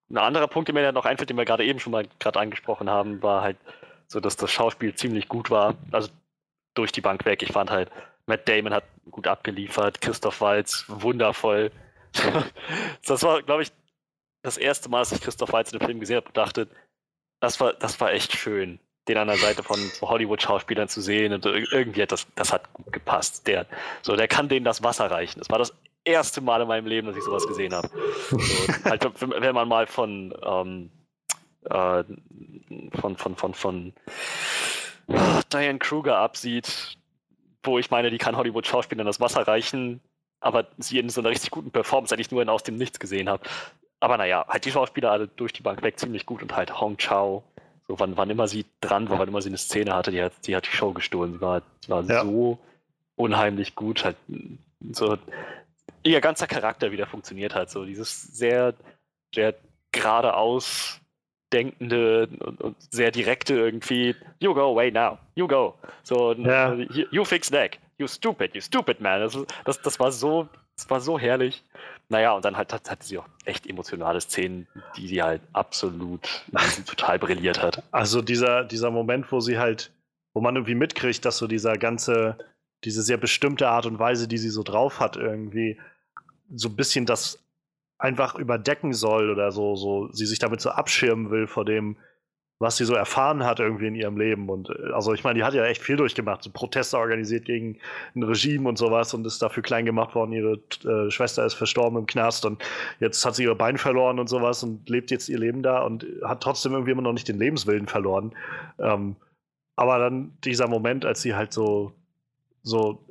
ein 0.10 0.18
anderer 0.18 0.48
Punkt, 0.48 0.68
der 0.68 0.74
mir 0.76 0.92
noch 0.92 1.06
einfällt, 1.06 1.30
den 1.30 1.38
wir 1.38 1.46
gerade 1.46 1.66
eben 1.66 1.80
schon 1.80 1.92
mal 1.92 2.08
gerade 2.20 2.40
angesprochen 2.40 2.90
haben, 2.90 3.22
war 3.24 3.42
halt 3.42 3.58
so, 4.08 4.20
dass 4.20 4.36
das 4.36 4.52
Schauspiel 4.52 4.94
ziemlich 4.94 5.28
gut 5.28 5.50
war. 5.50 5.76
Also 5.92 6.10
durch 6.76 6.92
die 6.92 7.02
Bank 7.02 7.26
weg. 7.26 7.42
Ich 7.42 7.52
fand 7.52 7.72
halt, 7.72 7.90
Matt 8.28 8.48
Damon 8.48 8.74
hat 8.74 8.84
gut 9.10 9.28
abgeliefert, 9.28 10.02
Christoph 10.02 10.42
Waltz 10.42 10.86
wundervoll. 10.88 11.72
das 13.06 13.24
war, 13.24 13.42
glaube 13.42 13.64
ich, 13.64 13.72
das 14.42 14.58
erste 14.58 14.90
Mal, 14.90 15.00
dass 15.00 15.12
ich 15.12 15.22
Christoph 15.22 15.54
Waltz 15.54 15.72
in 15.72 15.80
dem 15.80 15.86
Film 15.86 16.00
gesehen 16.00 16.18
habe 16.18 16.32
dachte, 16.34 16.68
das 17.40 17.60
war, 17.60 17.74
das 17.74 18.00
war 18.00 18.12
echt 18.12 18.34
schön, 18.38 18.80
den 19.08 19.18
an 19.18 19.28
der 19.28 19.38
Seite 19.38 19.64
von 19.64 19.80
Hollywood-Schauspielern 20.02 20.88
zu 20.88 21.02
sehen. 21.02 21.34
Und 21.34 21.46
ir- 21.46 21.72
irgendwie 21.72 22.02
hat 22.04 22.12
das, 22.12 22.28
das 22.36 22.54
hat 22.54 22.72
gut 22.74 22.92
gepasst. 22.94 23.48
Der, 23.48 23.66
so, 24.02 24.16
der 24.16 24.28
kann 24.28 24.50
denen 24.50 24.66
das 24.66 24.84
Wasser 24.84 25.10
reichen. 25.10 25.40
Das 25.40 25.50
war 25.50 25.58
das 25.60 25.74
erste 26.06 26.42
Mal 26.42 26.62
in 26.62 26.68
meinem 26.68 26.88
Leben, 26.88 27.08
dass 27.08 27.18
ich 27.18 27.24
sowas 27.24 27.48
gesehen 27.48 27.74
habe. 27.74 27.90
So, 28.30 28.38
halt, 28.86 29.04
wenn 29.22 29.56
man 29.56 29.68
mal 29.68 29.88
von, 29.88 30.34
ähm, 30.44 30.90
äh, 31.66 32.04
von, 33.00 33.18
von, 33.18 33.36
von, 33.36 33.54
von 33.54 33.94
ah, 35.10 35.42
Diane 35.52 35.80
Kruger 35.80 36.18
absieht, 36.18 36.98
wo 37.64 37.80
ich 37.80 37.90
meine, 37.92 38.12
die 38.12 38.18
kann 38.18 38.38
Hollywood-Schauspielern 38.38 39.08
das 39.08 39.20
Wasser 39.20 39.48
reichen, 39.48 40.00
aber 40.40 40.68
sie 40.78 41.00
in 41.00 41.10
so 41.10 41.22
einer 41.22 41.32
richtig 41.32 41.52
guten 41.52 41.72
Performance 41.72 42.14
eigentlich 42.14 42.32
nur 42.32 42.42
in 42.42 42.50
Aus 42.50 42.64
dem 42.64 42.78
Nichts 42.78 43.00
gesehen 43.00 43.28
habe. 43.28 43.44
Aber 44.00 44.18
naja, 44.18 44.46
halt 44.48 44.66
die 44.66 44.72
Schauspieler 44.72 45.12
alle 45.12 45.28
durch 45.28 45.54
die 45.54 45.64
Bank 45.64 45.82
weg 45.82 46.00
ziemlich 46.00 46.26
gut 46.28 46.44
und 46.44 46.56
halt 46.56 46.80
Hong 46.80 46.98
Chow, 46.98 47.44
so 47.88 48.00
wann, 48.00 48.18
wann 48.18 48.30
immer 48.30 48.48
sie 48.48 48.66
dran 48.82 49.10
war, 49.10 49.18
wann 49.18 49.28
immer 49.30 49.42
sie 49.42 49.50
eine 49.50 49.58
Szene 49.58 49.94
hatte, 49.96 50.12
die 50.12 50.22
hat 50.22 50.34
die, 50.46 50.56
hat 50.56 50.66
die 50.68 50.76
Show 50.76 50.92
gestohlen. 50.92 51.34
Sie 51.34 51.42
war, 51.42 51.64
war 51.88 52.04
Ja. 52.04 52.24
so 52.24 52.60
unheimlich 53.16 53.74
gut, 53.76 54.04
halt 54.06 54.18
so 54.92 55.18
ihr 56.04 56.22
ganzer 56.22 56.48
Charakter 56.48 56.92
wieder 56.92 57.08
funktioniert 57.08 57.56
hat, 57.56 57.70
so 57.70 57.86
dieses 57.86 58.22
sehr, 58.22 58.74
sehr 59.34 59.56
geradeaus 59.92 61.02
denkende 61.54 62.28
und, 62.40 62.62
und 62.62 62.76
sehr 62.94 63.12
direkte 63.12 63.54
irgendwie, 63.54 64.16
you 64.40 64.54
go 64.54 64.72
away 64.72 64.92
now, 64.92 65.18
you 65.36 65.48
go. 65.48 65.76
So, 66.04 66.34
Ja. 66.34 66.74
you, 66.74 67.06
you 67.12 67.24
fix 67.26 67.50
neck, 67.52 67.80
you 67.98 68.08
stupid, 68.08 68.54
you 68.56 68.62
stupid 68.62 69.00
man. 69.00 69.22
Das, 69.22 69.38
das, 69.64 69.82
das 69.82 70.00
war 70.00 70.12
so, 70.12 70.50
das 70.76 70.90
war 70.90 71.00
so 71.00 71.18
herrlich. 71.18 71.64
Naja, 72.10 72.34
und 72.34 72.46
dann 72.46 72.56
halt 72.58 72.72
hat, 72.74 72.90
hatte 72.90 73.06
sie 73.06 73.18
auch 73.18 73.28
echt 73.46 73.68
emotionale 73.68 74.22
Szenen, 74.22 74.68
die 74.98 75.08
sie 75.08 75.24
halt 75.24 75.42
absolut 75.54 76.22
total 76.86 77.18
brilliert 77.20 77.62
hat. 77.62 77.82
Also 77.92 78.22
dieser, 78.22 78.64
dieser 78.64 78.92
Moment, 78.92 79.32
wo 79.32 79.40
sie 79.40 79.58
halt, 79.58 79.92
wo 80.34 80.42
man 80.42 80.56
irgendwie 80.56 80.76
mitkriegt, 80.76 81.26
dass 81.26 81.38
so 81.38 81.48
dieser 81.48 81.78
ganze, 81.78 82.38
diese 82.86 83.02
sehr 83.02 83.18
bestimmte 83.18 83.68
Art 83.68 83.86
und 83.86 84.00
Weise, 84.00 84.28
die 84.28 84.38
sie 84.38 84.50
so 84.50 84.64
drauf 84.64 85.00
hat, 85.00 85.18
irgendwie 85.18 85.78
so 86.54 86.70
ein 86.70 86.76
bisschen 86.76 87.06
das 87.06 87.44
einfach 87.98 88.36
überdecken 88.36 88.94
soll 88.94 89.30
oder 89.30 89.52
so, 89.52 89.76
so 89.76 90.12
sie 90.12 90.26
sich 90.26 90.40
damit 90.40 90.62
so 90.62 90.70
abschirmen 90.70 91.32
will 91.32 91.48
vor 91.48 91.66
dem, 91.66 91.98
was 92.60 92.78
sie 92.78 92.86
so 92.86 92.94
erfahren 92.94 93.44
hat 93.44 93.60
irgendwie 93.60 93.88
in 93.88 93.96
ihrem 93.96 94.18
Leben. 94.18 94.50
Und 94.50 94.70
äh, 94.70 94.94
also 94.94 95.14
ich 95.14 95.24
meine, 95.24 95.40
die 95.40 95.44
hat 95.44 95.54
ja 95.54 95.66
echt 95.66 95.82
viel 95.82 95.98
durchgemacht, 95.98 96.44
so 96.44 96.52
Proteste 96.52 96.98
organisiert 96.98 97.46
gegen 97.46 97.80
ein 98.16 98.24
Regime 98.24 98.68
und 98.70 98.78
sowas 98.78 99.14
und 99.14 99.26
ist 99.26 99.42
dafür 99.42 99.64
klein 99.64 99.86
gemacht 99.86 100.16
worden. 100.16 100.32
Ihre 100.32 100.62
äh, 100.86 101.12
Schwester 101.12 101.46
ist 101.46 101.56
verstorben 101.56 102.00
im 102.00 102.06
Knast 102.06 102.46
und 102.46 102.64
jetzt 103.00 103.26
hat 103.26 103.36
sie 103.36 103.44
ihr 103.44 103.56
Bein 103.56 103.78
verloren 103.78 104.20
und 104.20 104.30
sowas 104.30 104.64
und 104.64 104.90
lebt 104.90 105.12
jetzt 105.12 105.28
ihr 105.28 105.40
Leben 105.40 105.64
da 105.64 105.82
und 105.82 106.06
hat 106.24 106.42
trotzdem 106.42 106.74
irgendwie 106.74 106.92
immer 106.92 107.02
noch 107.02 107.14
nicht 107.14 107.28
den 107.28 107.40
Lebenswillen 107.40 107.88
verloren. 107.88 108.34
Ähm, 108.80 109.18
aber 109.76 110.00
dann 110.00 110.38
dieser 110.44 110.68
Moment, 110.68 111.06
als 111.06 111.22
sie 111.22 111.36
halt 111.36 111.52
so, 111.52 111.94
so, 112.66 113.06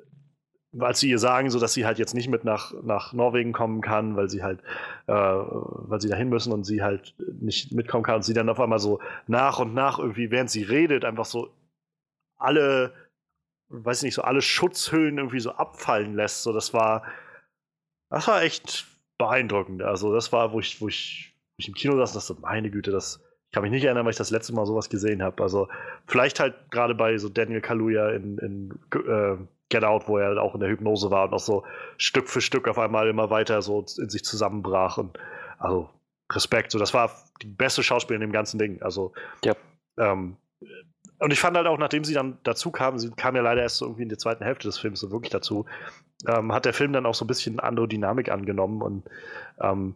als 0.79 1.01
sie 1.01 1.09
ihr 1.09 1.19
sagen, 1.19 1.51
so 1.51 1.59
dass 1.59 1.73
sie 1.73 1.87
halt 1.87 1.99
jetzt 1.99 2.15
nicht 2.15 2.29
mit 2.29 2.45
nach, 2.45 2.75
nach 2.83 3.13
Norwegen 3.13 3.53
kommen 3.53 3.81
kann, 3.81 4.17
weil 4.17 4.29
sie 4.29 4.43
halt, 4.43 4.61
äh, 5.07 5.13
weil 5.15 6.01
sie 6.01 6.09
dahin 6.09 6.29
müssen 6.29 6.53
und 6.53 6.65
sie 6.65 6.83
halt 6.83 7.15
nicht 7.41 7.73
mitkommen 7.73 8.05
kann 8.05 8.17
und 8.17 8.25
sie 8.25 8.35
dann 8.35 8.49
auf 8.49 8.61
einmal 8.61 8.81
so 8.81 9.01
nach 9.27 9.59
und 9.59 9.73
nach 9.73 9.99
irgendwie, 9.99 10.31
während 10.31 10.51
sie 10.51 10.63
redet, 10.63 11.05
einfach 11.05 11.25
so 11.25 11.51
alle 12.37 12.93
weiß 13.69 13.99
ich 13.99 14.05
nicht, 14.05 14.15
so 14.15 14.23
alle 14.23 14.43
Schutzhüllen 14.43 15.19
irgendwie 15.19 15.41
so 15.41 15.53
abfallen 15.53 16.15
lässt. 16.15 16.43
So, 16.43 16.53
das 16.53 16.75
war, 16.75 17.05
das 18.11 18.27
war 18.29 18.43
echt 18.43 18.87
beeindruckend. 19.19 19.83
Also, 19.83 20.13
das 20.13 20.33
war, 20.33 20.53
wo 20.53 20.61
ich, 20.61 20.81
wo 20.81 20.89
ich, 20.89 21.35
wo 21.53 21.57
ich 21.59 21.69
im 21.69 21.75
Kino 21.75 21.97
saß 21.97 22.15
und 22.15 22.37
dachte, 22.37 22.43
meine 22.43 22.71
Güte, 22.71 22.91
das 22.91 23.23
kann 23.55 23.63
mich 23.63 23.73
nicht 23.73 23.85
erinnern, 23.85 24.05
weil 24.05 24.11
ich 24.11 24.19
das 24.19 24.31
letzte 24.31 24.53
Mal 24.53 24.67
sowas 24.67 24.91
gesehen 24.91 25.23
habe. 25.23 25.41
Also, 25.43 25.69
vielleicht 26.07 26.41
halt 26.41 26.55
gerade 26.71 26.95
bei 26.95 27.17
so 27.19 27.29
Daniel 27.29 27.61
Kaluuya 27.61 28.11
in, 28.11 28.39
in 28.39 28.79
äh, 28.93 29.37
Get 29.69 29.85
Out, 29.85 30.09
wo 30.09 30.19
er 30.19 30.27
halt 30.27 30.39
auch 30.39 30.55
in 30.55 30.61
der 30.61 30.69
Hypnose 30.69 31.11
war 31.13 31.29
und 31.29 31.35
auch 31.35 31.39
so 31.39 31.65
Stück 31.97 32.29
für 32.29 32.41
Stück 32.41 32.67
auf 32.67 32.79
einmal 32.79 33.09
immer 33.09 33.31
weiter 33.31 33.63
so 33.63 33.85
in 33.99 34.11
sich 34.11 34.25
zusammenbrach. 34.25 34.99
Und 34.99 35.19
also 35.59 35.89
Respekt. 36.33 36.73
So, 36.73 36.81
das 36.81 36.93
war 36.95 37.13
die 37.43 37.47
beste 37.47 37.85
Schauspielerin 37.85 38.23
in 38.23 38.29
dem 38.31 38.33
ganzen 38.33 38.59
Ding. 38.59 38.83
Also, 38.83 39.13
ja. 39.45 39.55
Ähm, 39.99 40.37
und 41.21 41.33
ich 41.33 41.39
fand 41.39 41.57
halt 41.57 41.69
auch, 41.69 41.79
nachdem 41.79 42.03
sie 42.03 42.15
dann 42.15 42.39
dazu 42.43 42.73
kam, 42.73 42.99
sie 42.99 43.11
kam 43.13 43.37
ja 43.37 43.43
leider 43.43 43.63
erst 43.63 43.77
so 43.77 43.85
irgendwie 43.85 44.03
in 44.03 44.09
der 44.09 44.19
zweiten 44.19 44.43
Hälfte 44.43 44.67
des 44.67 44.79
Films 44.79 44.99
so 44.99 45.13
wirklich 45.13 45.31
dazu, 45.31 45.65
ähm, 46.27 46.53
hat 46.53 46.65
der 46.65 46.75
Film 46.75 46.93
dann 46.93 47.07
auch 47.07 47.15
so 47.15 47.25
ein 47.25 47.29
bisschen 47.29 47.61
andere 47.61 47.87
Dynamik 47.87 48.31
angenommen 48.31 48.83
und 48.83 49.05
ähm, 49.61 49.95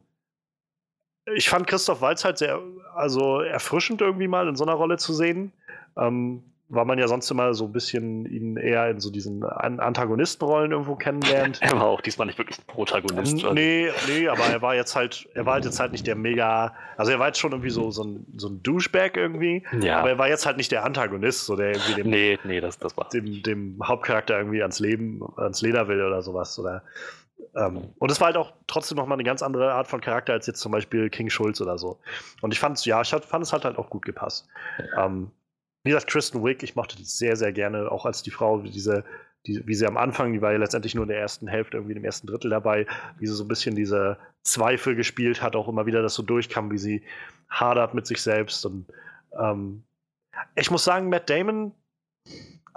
ich 1.35 1.49
fand 1.49 1.67
Christoph 1.67 2.01
Walz 2.01 2.25
halt 2.25 2.39
sehr, 2.39 2.61
also 2.95 3.41
erfrischend 3.41 4.01
irgendwie 4.01 4.29
mal 4.29 4.49
in 4.49 4.57
so 4.57 4.65
einer 4.65 4.75
Rolle 4.75 4.97
zu 4.97 5.13
sehen. 5.13 5.53
Ähm, 5.97 6.43
weil 6.71 6.85
man 6.85 6.99
ja 6.99 7.09
sonst 7.09 7.31
immer 7.31 7.55
so 7.55 7.65
ein 7.65 7.73
bisschen 7.73 8.27
ihn 8.27 8.57
eher 8.57 8.91
in 8.91 9.01
so 9.01 9.11
diesen 9.11 9.43
Antagonistenrollen 9.43 10.73
irgendwo 10.73 10.97
kennenlernt. 10.97 11.61
Er 11.69 11.73
war 11.73 11.85
auch 11.85 12.01
diesmal 12.01 12.27
nicht 12.27 12.39
wirklich 12.39 12.59
ein 12.59 12.65
Protagonist. 12.67 13.35
Also. 13.35 13.53
Nee, 13.53 13.91
nee, 14.07 14.29
aber 14.29 14.45
er 14.45 14.63
war 14.63 14.75
jetzt 14.75 14.95
halt, 14.95 15.29
er 15.35 15.47
war 15.47 15.55
halt 15.55 15.65
jetzt 15.65 15.81
halt 15.81 15.93
nicht 15.93 16.07
der 16.07 16.15
mega, 16.15 16.75
also 16.97 17.11
er 17.11 17.19
war 17.19 17.29
jetzt 17.29 17.39
schon 17.39 17.53
irgendwie 17.53 17.71
so, 17.71 17.91
so 17.91 18.05
ein, 18.05 18.27
so 18.37 18.49
ein 18.49 18.63
Douchebag 18.63 19.17
irgendwie, 19.17 19.63
ja. 19.81 19.99
aber 19.99 20.11
er 20.11 20.19
war 20.19 20.29
jetzt 20.29 20.47
halt 20.47 20.57
nicht 20.57 20.71
der 20.71 20.85
Antagonist, 20.85 21.47
so 21.47 21.57
der 21.57 21.73
irgendwie 21.73 21.95
dem, 21.95 22.11
nee, 22.11 22.39
nee, 22.45 22.61
das, 22.61 22.79
das 22.79 22.97
war. 22.97 23.09
Dem, 23.09 23.43
dem 23.43 23.79
Hauptcharakter 23.83 24.37
irgendwie 24.37 24.61
ans 24.63 24.79
Leben, 24.79 25.23
ans 25.37 25.63
Leder 25.63 25.89
will 25.89 26.03
oder 26.03 26.23
sowas. 26.23 26.59
Oder, 26.59 26.83
ähm, 27.55 27.95
und 27.99 28.11
es 28.11 28.21
war 28.21 28.27
halt 28.27 28.37
auch 28.37 28.53
trotzdem 28.67 28.97
nochmal 28.97 29.17
eine 29.17 29.25
ganz 29.25 29.43
andere 29.43 29.73
Art 29.73 29.89
von 29.89 30.01
Charakter 30.01 30.33
als 30.33 30.47
jetzt 30.47 30.61
zum 30.61 30.73
Beispiel 30.73 31.11
King 31.11 31.31
Schulz 31.31 31.61
oder 31.61 31.79
so. 31.79 31.99
Und 32.41 32.53
ich 32.53 32.61
fand 32.61 32.79
es, 32.79 32.85
ja, 32.85 33.01
ich 33.01 33.09
fand 33.09 33.45
es 33.45 33.53
halt 33.53 33.65
halt 33.65 33.79
auch 33.79 33.91
gut 33.91 34.05
gepasst. 34.05 34.49
Ähm, 34.97 35.31
wie 35.85 35.91
gesagt, 35.91 36.09
Kristen 36.09 36.45
Wick, 36.45 36.63
ich 36.63 36.77
mochte 36.77 36.97
die 36.97 37.05
sehr, 37.05 37.37
sehr 37.37 37.53
gerne, 37.53 37.91
auch 37.91 38.05
als 38.05 38.23
die 38.23 38.31
Frau, 38.31 38.63
wie 38.63 38.71
diese, 38.71 39.05
die, 39.47 39.67
wie 39.67 39.75
sie 39.75 39.87
am 39.87 39.97
Anfang, 39.97 40.33
die 40.33 40.43
war 40.43 40.53
ja 40.53 40.59
letztendlich 40.59 40.95
nur 40.95 41.05
in 41.05 41.09
der 41.09 41.21
ersten 41.21 41.49
Hälfte, 41.49 41.77
irgendwie 41.77 41.97
im 41.97 42.05
ersten 42.05 42.27
Drittel 42.27 42.51
dabei, 42.51 42.87
wie 43.19 43.27
sie 43.27 43.35
so 43.35 43.45
ein 43.45 43.49
bisschen 43.49 43.75
diese 43.75 44.19
Zweifel 44.43 44.97
gespielt 44.97 45.43
hat, 45.43 45.57
auch 45.57 45.69
immer 45.69 45.87
wieder 45.87 46.03
das 46.03 46.15
so 46.15 46.23
durchkam, 46.23 46.71
wie 46.71 46.79
sie 46.79 47.03
hadert 47.49 47.95
mit 47.95 48.07
sich 48.07 48.21
selbst. 48.21 48.67
Und 48.67 48.87
ähm, 49.39 49.85
ich 50.57 50.71
muss 50.71 50.85
sagen, 50.85 51.09
Matt 51.09 51.31
Damon, 51.31 51.73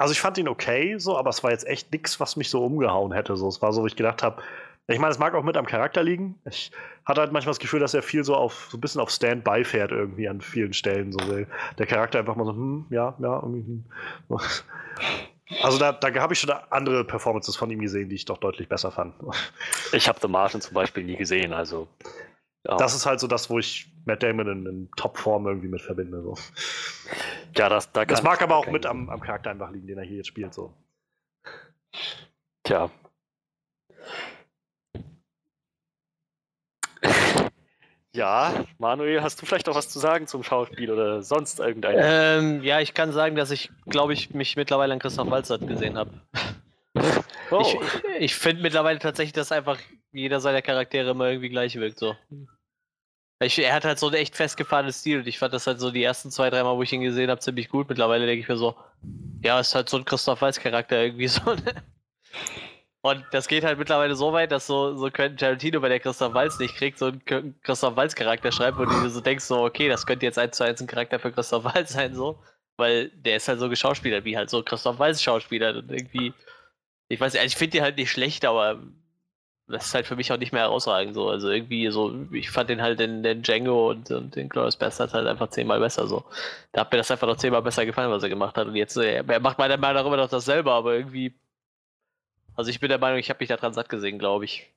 also 0.01 0.13
ich 0.13 0.19
fand 0.19 0.35
ihn 0.39 0.47
okay, 0.47 0.97
so, 0.97 1.15
aber 1.15 1.29
es 1.29 1.43
war 1.43 1.51
jetzt 1.51 1.67
echt 1.67 1.91
nichts, 1.91 2.19
was 2.19 2.35
mich 2.35 2.49
so 2.49 2.65
umgehauen 2.65 3.11
hätte. 3.11 3.35
So, 3.35 3.47
es 3.47 3.61
war 3.61 3.71
so, 3.71 3.83
wo 3.83 3.87
ich 3.87 3.95
gedacht 3.95 4.23
habe, 4.23 4.41
ich 4.87 4.97
meine, 4.97 5.11
es 5.11 5.19
mag 5.19 5.35
auch 5.35 5.43
mit 5.43 5.55
am 5.57 5.67
Charakter 5.67 6.01
liegen. 6.01 6.39
Ich 6.49 6.71
hatte 7.05 7.21
halt 7.21 7.31
manchmal 7.31 7.51
das 7.51 7.59
Gefühl, 7.59 7.79
dass 7.79 7.93
er 7.93 8.01
viel 8.01 8.23
so 8.23 8.35
auf 8.35 8.69
so 8.71 8.77
ein 8.77 8.81
bisschen 8.81 8.99
auf 8.99 9.11
Standby 9.11 9.63
fährt 9.63 9.91
irgendwie 9.91 10.27
an 10.27 10.41
vielen 10.41 10.73
Stellen. 10.73 11.11
So 11.11 11.19
der 11.77 11.85
Charakter 11.85 12.17
einfach 12.17 12.35
mal 12.35 12.45
so, 12.45 12.51
hm, 12.51 12.87
ja, 12.89 13.13
ja. 13.19 13.43
Hm. 13.43 13.85
Also 15.63 15.77
da, 15.77 15.91
da 15.91 16.13
habe 16.21 16.33
ich 16.33 16.39
schon 16.39 16.49
andere 16.69 17.03
Performances 17.03 17.57
von 17.57 17.69
ihm 17.69 17.81
gesehen, 17.81 18.07
die 18.07 18.15
ich 18.15 18.23
doch 18.23 18.37
deutlich 18.37 18.69
besser 18.69 18.89
fand. 18.89 19.13
Ich 19.91 20.07
habe 20.07 20.17
The 20.21 20.29
Martian 20.29 20.61
zum 20.61 20.73
Beispiel 20.73 21.03
nie 21.03 21.17
gesehen, 21.17 21.51
also. 21.51 21.89
Ja. 22.67 22.77
Das 22.77 22.93
ist 22.93 23.05
halt 23.05 23.19
so 23.19 23.27
das, 23.27 23.49
wo 23.49 23.59
ich 23.59 23.91
Matt 24.05 24.21
Damon 24.23 24.47
in, 24.47 24.65
in 24.65 24.91
Top-Form 24.95 25.47
irgendwie 25.47 25.67
mit 25.67 25.81
verbinde. 25.81 26.21
So. 26.21 26.37
Ja, 27.57 27.69
das, 27.69 27.91
da 27.91 28.05
das 28.05 28.23
mag 28.23 28.41
aber 28.41 28.55
auch 28.55 28.67
mit 28.67 28.85
am, 28.85 29.09
am 29.09 29.19
Charakter 29.19 29.49
einfach 29.49 29.71
liegen, 29.71 29.87
den 29.87 29.97
er 29.97 30.03
hier 30.03 30.17
jetzt 30.17 30.27
spielt. 30.27 30.53
So. 30.53 30.73
Tja, 32.63 32.91
Ja, 38.13 38.65
Manuel, 38.77 39.21
hast 39.21 39.41
du 39.41 39.45
vielleicht 39.45 39.67
noch 39.67 39.75
was 39.75 39.87
zu 39.87 39.97
sagen 39.97 40.27
zum 40.27 40.43
Schauspiel 40.43 40.91
oder 40.91 41.21
sonst 41.21 41.61
irgendein? 41.61 41.95
Ähm, 41.97 42.61
ja, 42.61 42.81
ich 42.81 42.93
kann 42.93 43.13
sagen, 43.13 43.37
dass 43.37 43.51
ich, 43.51 43.71
glaube 43.85 44.11
ich, 44.11 44.31
mich 44.31 44.57
mittlerweile 44.57 44.91
an 44.91 44.99
Christoph 44.99 45.29
Walzert 45.29 45.67
gesehen 45.67 45.97
habe. 45.97 46.11
Oh. 47.53 47.59
Ich, 47.61 47.77
ich 48.19 48.35
finde 48.35 48.61
mittlerweile 48.61 48.97
tatsächlich, 48.99 49.33
dass 49.33 49.51
einfach 49.51 49.77
jeder 50.11 50.39
seiner 50.39 50.61
Charaktere 50.61 51.11
immer 51.11 51.29
irgendwie 51.29 51.49
gleich 51.49 51.75
wirkt. 51.75 51.99
So. 51.99 52.15
Ich, 53.41 53.57
er 53.57 53.73
hat 53.73 53.85
halt 53.85 53.97
so 53.97 54.07
ein 54.07 54.13
echt 54.13 54.35
festgefahrenes 54.35 54.99
Stil 54.99 55.19
und 55.19 55.27
ich 55.27 55.39
fand 55.39 55.53
das 55.53 55.65
halt 55.65 55.79
so 55.79 55.89
die 55.89 56.03
ersten 56.03 56.29
zwei, 56.29 56.49
drei 56.49 56.63
Mal, 56.63 56.75
wo 56.75 56.83
ich 56.83 56.93
ihn 56.93 57.01
gesehen 57.01 57.29
habe, 57.29 57.41
ziemlich 57.41 57.69
gut. 57.69 57.89
Mittlerweile 57.89 58.25
denke 58.25 58.41
ich 58.41 58.47
mir 58.47 58.57
so, 58.57 58.75
ja, 59.43 59.59
ist 59.59 59.73
halt 59.73 59.89
so 59.89 59.97
ein 59.97 60.05
Christoph 60.05 60.41
Walz-Charakter 60.41 61.01
irgendwie 61.01 61.27
so. 61.27 61.41
Ne? 61.53 61.83
Und 63.03 63.25
das 63.31 63.47
geht 63.47 63.63
halt 63.63 63.79
mittlerweile 63.79 64.15
so 64.15 64.31
weit, 64.31 64.51
dass 64.51 64.67
so, 64.67 64.95
so 64.95 65.09
Quentin 65.09 65.37
Tarantino 65.37 65.79
bei 65.79 65.89
der 65.89 65.99
Christoph 65.99 66.35
Walz 66.35 66.59
nicht 66.59 66.75
kriegt, 66.75 66.99
so 66.99 67.07
einen 67.07 67.55
Christoph 67.63 67.95
Walz-Charakter 67.95 68.51
schreibt, 68.51 68.77
wo 68.77 68.85
du 68.85 69.09
so 69.09 69.21
denkst, 69.21 69.45
so, 69.45 69.63
okay, 69.63 69.89
das 69.89 70.05
könnte 70.05 70.27
jetzt 70.27 70.37
eins 70.37 70.55
zu 70.55 70.63
eins 70.63 70.81
ein 70.81 70.87
Charakter 70.87 71.17
für 71.17 71.31
Christoph 71.31 71.63
Walz 71.63 71.93
sein, 71.93 72.13
so. 72.13 72.43
Weil 72.77 73.09
der 73.09 73.37
ist 73.37 73.47
halt 73.47 73.59
so 73.59 73.69
geschauspielert, 73.69 74.23
wie 74.23 74.37
halt 74.37 74.51
so 74.51 74.61
Christoph 74.61 74.99
Walz 74.99 75.21
Schauspieler. 75.21 75.75
Und 75.75 75.91
irgendwie, 75.91 76.33
ich 77.09 77.19
weiß 77.19 77.33
nicht, 77.33 77.41
also 77.41 77.51
ich 77.51 77.57
finde 77.57 77.71
die 77.71 77.81
halt 77.81 77.97
nicht 77.97 78.11
schlecht, 78.11 78.45
aber 78.45 78.83
das 79.71 79.85
ist 79.85 79.95
halt 79.95 80.05
für 80.05 80.15
mich 80.15 80.31
auch 80.31 80.37
nicht 80.37 80.53
mehr 80.53 80.63
herausragend, 80.63 81.15
so. 81.15 81.29
Also 81.29 81.49
irgendwie 81.49 81.89
so, 81.89 82.13
ich 82.31 82.51
fand 82.51 82.69
den 82.69 82.81
halt 82.81 82.99
in 82.99 83.23
den 83.23 83.41
Django 83.41 83.89
und, 83.89 84.11
und 84.11 84.35
den 84.35 84.49
Glorious 84.49 84.75
Bastard 84.75 85.13
halt 85.13 85.27
einfach 85.27 85.49
zehnmal 85.49 85.79
besser, 85.79 86.07
so. 86.07 86.23
Da 86.71 86.81
hat 86.81 86.91
mir 86.91 86.97
das 86.97 87.11
einfach 87.11 87.27
noch 87.27 87.37
zehnmal 87.37 87.61
besser 87.61 87.85
gefallen, 87.85 88.11
was 88.11 88.23
er 88.23 88.29
gemacht 88.29 88.57
hat. 88.57 88.67
Und 88.67 88.75
jetzt, 88.75 88.97
er 88.97 89.39
macht 89.39 89.57
meiner 89.57 89.77
Meinung 89.77 90.01
nach 90.01 90.07
immer 90.07 90.17
noch 90.17 90.29
dasselbe, 90.29 90.71
aber 90.71 90.93
irgendwie 90.93 91.33
also 92.55 92.69
ich 92.69 92.79
bin 92.79 92.89
der 92.89 92.99
Meinung, 92.99 93.19
ich 93.19 93.29
habe 93.29 93.37
mich 93.39 93.49
da 93.49 93.57
dran 93.57 93.73
satt 93.73 93.89
gesehen, 93.89 94.19
glaube 94.19 94.45
ich. 94.45 94.69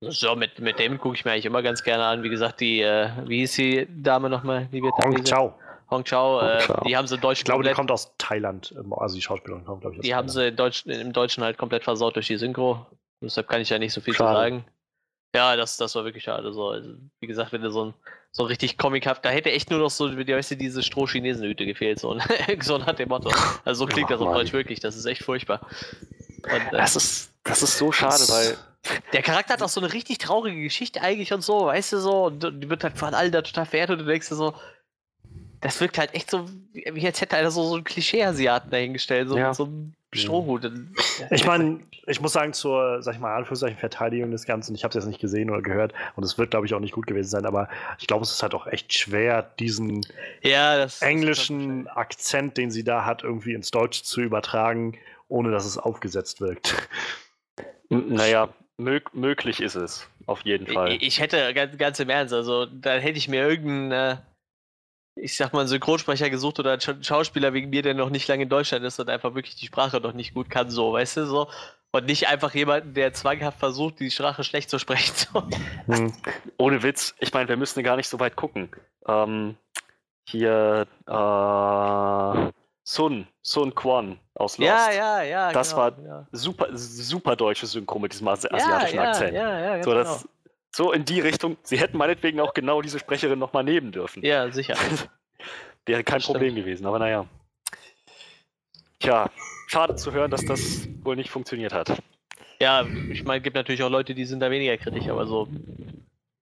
So, 0.00 0.36
mit, 0.36 0.60
mit 0.60 0.78
dem 0.78 0.98
gucke 0.98 1.16
ich 1.16 1.24
mir 1.24 1.32
eigentlich 1.32 1.46
immer 1.46 1.62
ganz 1.62 1.82
gerne 1.82 2.04
an. 2.04 2.22
Wie 2.22 2.28
gesagt, 2.28 2.60
die, 2.60 2.80
äh, 2.82 3.10
wie 3.26 3.38
hieß 3.38 3.52
die 3.54 3.88
Dame 3.90 4.30
nochmal? 4.30 4.68
Hong 4.72 5.24
Chao. 5.24 5.54
Hong 5.90 6.04
Chao, 6.04 6.40
äh, 6.40 6.60
die 6.86 6.96
haben 6.96 7.06
sie 7.06 7.14
in 7.14 7.20
Deutsch 7.20 7.38
Ich 7.38 7.44
glaube, 7.44 7.64
die 7.64 7.72
kommt 7.72 7.90
aus 7.90 8.12
Thailand. 8.18 8.74
Also 8.90 9.16
die 9.16 9.22
Schauspielerin 9.22 9.64
kommt, 9.64 9.80
glaube 9.80 9.96
ich, 9.96 10.02
Die 10.02 10.14
haben 10.14 10.28
sie 10.28 10.52
Deutsch, 10.52 10.86
im 10.86 11.12
Deutschen 11.12 11.42
halt 11.42 11.56
komplett 11.56 11.82
versaut 11.82 12.14
durch 12.14 12.26
die 12.26 12.36
Synchro. 12.36 12.86
Deshalb 13.20 13.48
kann 13.48 13.60
ich 13.60 13.68
ja 13.68 13.78
nicht 13.78 13.92
so 13.92 14.00
viel 14.00 14.14
schade. 14.14 14.30
zu 14.30 14.40
sagen. 14.40 14.64
Ja, 15.34 15.56
das, 15.56 15.76
das 15.76 15.94
war 15.94 16.04
wirklich 16.04 16.24
schade. 16.24 16.52
So. 16.52 16.68
Also, 16.68 16.94
wie 17.20 17.26
gesagt, 17.26 17.52
wenn 17.52 17.62
du 17.62 17.70
so 17.70 17.86
ein, 17.86 17.94
so 18.30 18.44
richtig 18.44 18.78
comichaft, 18.78 19.24
da 19.24 19.30
hätte 19.30 19.50
echt 19.50 19.70
nur 19.70 19.80
noch 19.80 19.90
so, 19.90 20.16
weißt 20.16 20.52
du, 20.52 20.56
diese 20.56 20.82
Stroh-Chinesen-Hüte 20.82 21.66
gefehlt. 21.66 21.98
So, 21.98 22.18
so 22.60 22.86
hat 22.86 22.98
dem 22.98 23.08
Motto. 23.08 23.30
Also 23.64 23.84
so 23.84 23.86
klingt 23.86 24.10
das 24.10 24.20
auf 24.20 24.32
Deutsch 24.32 24.52
wirklich. 24.52 24.80
Das 24.80 24.96
ist 24.96 25.04
echt 25.04 25.22
furchtbar. 25.22 25.66
Und, 26.44 26.72
äh, 26.72 26.76
das, 26.76 26.96
ist, 26.96 27.32
das 27.44 27.62
ist 27.62 27.76
so 27.76 27.92
schade, 27.92 28.24
weil. 28.28 28.56
Der 29.12 29.22
Charakter 29.22 29.54
hat 29.54 29.62
auch 29.62 29.68
so 29.68 29.80
eine 29.80 29.92
richtig 29.92 30.18
traurige 30.18 30.62
Geschichte 30.62 31.02
eigentlich 31.02 31.32
und 31.32 31.42
so, 31.42 31.66
weißt 31.66 31.92
du 31.92 31.98
so, 31.98 32.26
und 32.26 32.62
die 32.62 32.70
wird 32.70 32.84
halt 32.84 32.96
von 32.96 33.12
allen 33.12 33.32
da 33.32 33.42
total 33.42 33.66
verehrt 33.66 33.90
und 33.90 33.98
du 33.98 34.04
denkst 34.04 34.28
dir 34.28 34.36
so, 34.36 34.54
das 35.60 35.80
wirkt 35.80 35.98
halt 35.98 36.14
echt 36.14 36.30
so, 36.30 36.48
wie 36.72 37.04
als 37.04 37.20
hätte 37.20 37.36
einer 37.36 37.50
so, 37.50 37.64
so 37.68 37.74
einen 37.74 37.84
Klischee-Asiaten 37.84 38.70
dahingestellt, 38.70 39.28
so 39.28 39.36
ja. 39.36 39.52
so 39.52 39.64
einem 39.64 39.94
Strohhut. 40.12 40.70
Ich 41.30 41.44
meine, 41.44 41.80
ich 42.06 42.20
muss 42.20 42.32
sagen, 42.32 42.52
zur, 42.52 43.02
sag 43.02 43.14
ich 43.14 43.20
mal, 43.20 43.36
Anführungszeichen 43.36 43.78
Verteidigung 43.78 44.30
des 44.30 44.46
Ganzen, 44.46 44.74
ich 44.74 44.84
habe 44.84 44.90
es 44.90 44.94
jetzt 44.94 45.06
nicht 45.06 45.20
gesehen 45.20 45.50
oder 45.50 45.60
gehört 45.60 45.92
und 46.16 46.24
es 46.24 46.38
wird, 46.38 46.50
glaube 46.50 46.66
ich, 46.66 46.74
auch 46.74 46.80
nicht 46.80 46.92
gut 46.92 47.06
gewesen 47.06 47.28
sein, 47.28 47.44
aber 47.44 47.68
ich 47.98 48.06
glaube, 48.06 48.22
es 48.22 48.30
ist 48.30 48.42
halt 48.42 48.54
auch 48.54 48.66
echt 48.66 48.92
schwer, 48.94 49.42
diesen 49.58 50.06
ja, 50.42 50.78
das, 50.78 51.02
englischen 51.02 51.84
das 51.84 51.96
Akzent, 51.96 52.56
den 52.56 52.70
sie 52.70 52.84
da 52.84 53.04
hat, 53.04 53.22
irgendwie 53.22 53.52
ins 53.52 53.70
Deutsche 53.70 54.02
zu 54.02 54.22
übertragen 54.22 54.96
ohne 55.28 55.50
dass 55.50 55.64
es 55.64 55.78
aufgesetzt 55.78 56.40
wirkt. 56.40 56.74
Naja, 57.90 58.48
mög 58.76 59.14
möglich 59.14 59.60
ist 59.60 59.74
es, 59.74 60.08
auf 60.26 60.42
jeden 60.42 60.66
Fall. 60.66 60.92
Ich, 60.92 61.02
ich 61.02 61.20
hätte 61.20 61.54
ganz, 61.54 61.76
ganz, 61.78 62.00
im 62.00 62.10
Ernst, 62.10 62.34
also 62.34 62.66
da 62.66 62.94
hätte 62.94 63.18
ich 63.18 63.28
mir 63.28 63.48
irgendeinen, 63.48 63.92
äh, 63.92 64.16
ich 65.20 65.36
sag 65.36 65.52
mal, 65.52 65.60
einen 65.60 65.68
Synchronsprecher 65.68 66.30
gesucht 66.30 66.58
oder 66.58 66.72
einen 66.72 67.04
Schauspieler 67.04 67.52
wegen 67.52 67.70
mir, 67.70 67.82
der 67.82 67.94
noch 67.94 68.10
nicht 68.10 68.28
lange 68.28 68.44
in 68.44 68.48
Deutschland 68.48 68.84
ist 68.84 68.98
und 69.00 69.10
einfach 69.10 69.34
wirklich 69.34 69.56
die 69.56 69.66
Sprache 69.66 70.00
noch 70.00 70.12
nicht 70.12 70.34
gut 70.34 70.50
kann, 70.50 70.70
so, 70.70 70.92
weißt 70.92 71.18
du, 71.18 71.26
so. 71.26 71.48
Und 71.90 72.06
nicht 72.06 72.28
einfach 72.28 72.54
jemanden, 72.54 72.92
der 72.92 73.14
zwanghaft 73.14 73.58
versucht, 73.58 73.98
die 74.00 74.10
Sprache 74.10 74.44
schlecht 74.44 74.68
zu 74.70 74.78
sprechen. 74.78 75.14
So. 75.32 75.42
Hm. 75.86 76.12
Ohne 76.58 76.82
Witz, 76.82 77.14
ich 77.18 77.32
meine, 77.32 77.48
wir 77.48 77.56
müssen 77.56 77.82
gar 77.82 77.96
nicht 77.96 78.08
so 78.08 78.20
weit 78.20 78.36
gucken. 78.36 78.70
Ähm, 79.06 79.56
hier, 80.26 80.86
äh, 81.06 82.52
Sun, 82.88 83.26
Sun 83.42 83.74
Quan 83.74 84.18
aus 84.34 84.56
Lost. 84.56 84.66
Ja, 84.66 84.90
ja, 84.90 85.22
ja. 85.22 85.52
Das 85.52 85.70
genau, 85.70 85.82
war 85.82 85.98
ja. 86.02 86.26
super, 86.32 86.68
super 86.72 87.36
deutsche 87.36 87.66
Synchro 87.66 87.98
mit 87.98 88.14
diesem 88.14 88.28
asiatischen 88.28 88.96
ja, 88.96 89.02
ja, 89.02 89.02
Akzent. 89.10 89.34
Ja, 89.34 89.60
ja, 89.76 89.82
so, 89.82 89.90
genau. 89.90 90.02
das, 90.02 90.28
so 90.78 90.92
in 90.92 91.04
die 91.04 91.20
Richtung. 91.20 91.58
Sie 91.62 91.78
hätten 91.78 91.98
meinetwegen 91.98 92.40
auch 92.40 92.54
genau 92.54 92.80
diese 92.80 92.98
Sprecherin 92.98 93.38
nochmal 93.38 93.64
nehmen 93.64 93.92
dürfen. 93.92 94.24
Ja, 94.24 94.50
sicher. 94.50 94.76
Wäre 95.86 96.04
kein 96.04 96.18
Das 96.20 96.26
Problem 96.26 96.52
stimmt. 96.52 96.64
gewesen, 96.64 96.86
aber 96.86 96.98
naja. 97.00 97.26
Tja, 99.00 99.30
schade 99.66 99.96
zu 99.96 100.12
hören, 100.12 100.30
dass 100.30 100.44
das 100.44 100.88
wohl 101.02 101.16
nicht 101.16 101.30
funktioniert 101.30 101.72
hat. 101.72 102.00
Ja, 102.60 102.86
ich 103.10 103.24
meine, 103.24 103.40
gibt 103.40 103.56
natürlich 103.56 103.82
auch 103.82 103.90
Leute, 103.90 104.14
die 104.14 104.24
sind 104.24 104.40
da 104.40 104.50
weniger 104.50 104.76
kritisch, 104.78 105.08
aber 105.08 105.26
so. 105.26 105.48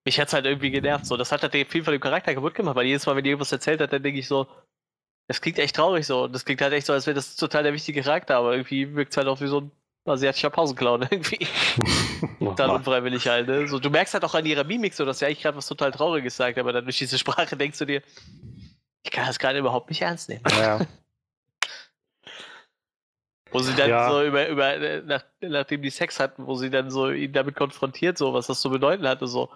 Mich 0.05 0.21
hat's 0.21 0.33
halt 0.33 0.47
irgendwie 0.47 0.71
genervt. 0.71 1.07
So, 1.07 1.17
das 1.17 1.33
hat 1.33 1.43
halt 1.43 1.55
viel 1.69 1.83
von 1.83 1.93
dem 1.93 2.01
Charakter 2.01 2.35
kaputt 2.35 2.55
gemacht, 2.55 2.77
weil 2.77 2.87
jedes 2.87 3.05
Mal, 3.07 3.17
wenn 3.17 3.25
die 3.25 3.31
irgendwas 3.31 3.53
erzählt 3.53 3.81
hat, 3.81 3.93
dann 3.93 4.03
denke 4.03 4.21
ich 4.21 4.29
so, 4.29 4.47
Das 5.29 5.41
klingt 5.41 5.59
echt 5.59 5.77
traurig 5.77 6.07
so. 6.07 6.29
Das 6.29 6.45
klingt 6.45 6.61
halt 6.61 6.73
echt 6.75 6.87
so, 6.87 6.93
als 6.93 7.07
wäre 7.07 7.15
das 7.15 7.37
total 7.37 7.65
der 7.65 7.73
wichtige 7.73 8.03
Charakter, 8.03 8.37
aber 8.37 8.53
irgendwie 8.53 8.95
wirkt 8.95 9.13
es 9.13 9.17
halt 9.17 9.27
auch 9.29 9.41
wie 9.41 9.49
so 9.49 9.61
ein 9.63 9.73
asiatischer 10.13 10.51
Pausenclown 10.51 11.03
irgendwie. 11.11 11.47
dann 12.57 12.71
unfreiwillig 12.71 13.27
halt, 13.29 13.49
ne? 13.49 13.67
So, 13.69 13.79
du 13.79 13.91
merkst 13.91 14.15
halt 14.15 14.25
auch 14.25 14.35
an 14.35 14.47
ihrer 14.47 14.65
Mimik 14.65 14.95
so, 14.95 15.05
dass 15.05 15.19
sie 15.19 15.27
eigentlich 15.27 15.43
gerade 15.43 15.57
was 15.57 15.67
total 15.67 15.91
Trauriges 15.93 16.37
sagt, 16.37 16.59
aber 16.59 16.73
dann 16.73 16.85
durch 16.85 16.99
diese 16.99 17.19
Sprache 17.19 17.57
denkst 17.57 17.79
du 17.79 17.85
dir, 17.85 18.03
ich 19.03 19.11
kann 19.11 19.27
das 19.27 19.39
gerade 19.39 19.59
überhaupt 19.59 19.91
nicht 19.91 20.03
ernst 20.03 20.29
nehmen. 20.29 20.43
Ja. 20.59 20.81
Wo 23.53 23.61
sie 23.61 23.75
dann 23.75 23.89
Ja. 23.89 24.11
so 24.11 24.25
über, 24.25 24.49
über 24.49 24.75
äh, 24.75 25.03
nach, 25.03 25.25
nachdem 25.41 25.81
die 25.81 25.91
Sex 25.91 26.19
hatten, 26.19 26.47
wo 26.47 26.57
sie 26.57 26.69
dann 26.69 26.91
so 26.91 27.11
ihn 27.11 27.33
damit 27.33 27.55
konfrontiert, 27.55 28.19
so 28.19 28.35
was 28.35 28.49
das 28.49 28.61
zu 28.61 28.71
bedeuten 28.71 29.07
hatte, 29.07 29.29
so. 29.29 29.51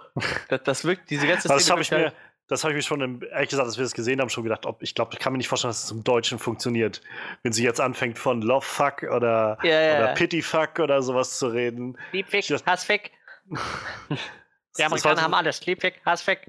Das, 0.48 0.62
das 0.62 0.84
wirkt, 0.84 1.10
diese 1.10 1.26
ganze 1.26 1.48
Aber 1.48 1.56
das 1.56 1.64
Szene 1.64 1.72
habe 1.72 1.82
ich 1.82 1.90
mir, 1.90 1.96
halt- 1.98 2.14
das 2.50 2.64
habe 2.64 2.72
ich 2.72 2.76
mir 2.76 2.82
schon, 2.82 3.00
im, 3.00 3.22
ehrlich 3.22 3.48
gesagt, 3.50 3.66
als 3.66 3.78
wir 3.78 3.84
das 3.84 3.94
gesehen 3.94 4.20
haben, 4.20 4.28
schon 4.28 4.42
gedacht, 4.44 4.66
ob 4.66 4.82
ich 4.82 4.94
glaube, 4.94 5.12
ich 5.14 5.18
kann 5.20 5.32
mir 5.32 5.38
nicht 5.38 5.48
vorstellen, 5.48 5.70
dass 5.70 5.80
es 5.82 5.86
zum 5.86 6.02
Deutschen 6.04 6.38
funktioniert. 6.38 7.00
Wenn 7.42 7.52
sie 7.52 7.64
jetzt 7.64 7.80
anfängt 7.80 8.18
von 8.18 8.42
Love 8.42 8.66
Fuck 8.66 9.04
oder, 9.04 9.56
ja. 9.62 9.98
oder 9.98 10.14
Pity 10.14 10.42
Fuck 10.42 10.80
oder 10.80 11.00
sowas 11.00 11.38
zu 11.38 11.46
reden. 11.48 11.96
Liebfick, 12.12 12.46
Das- 12.48 12.66
Hassfick. 12.66 13.12
Die 13.48 14.82
Das 14.82 14.86
Amerikaner 14.86 15.22
haben 15.22 15.34
alles. 15.34 15.64
Liebfick, 15.66 16.00
Hassfick. 16.04 16.46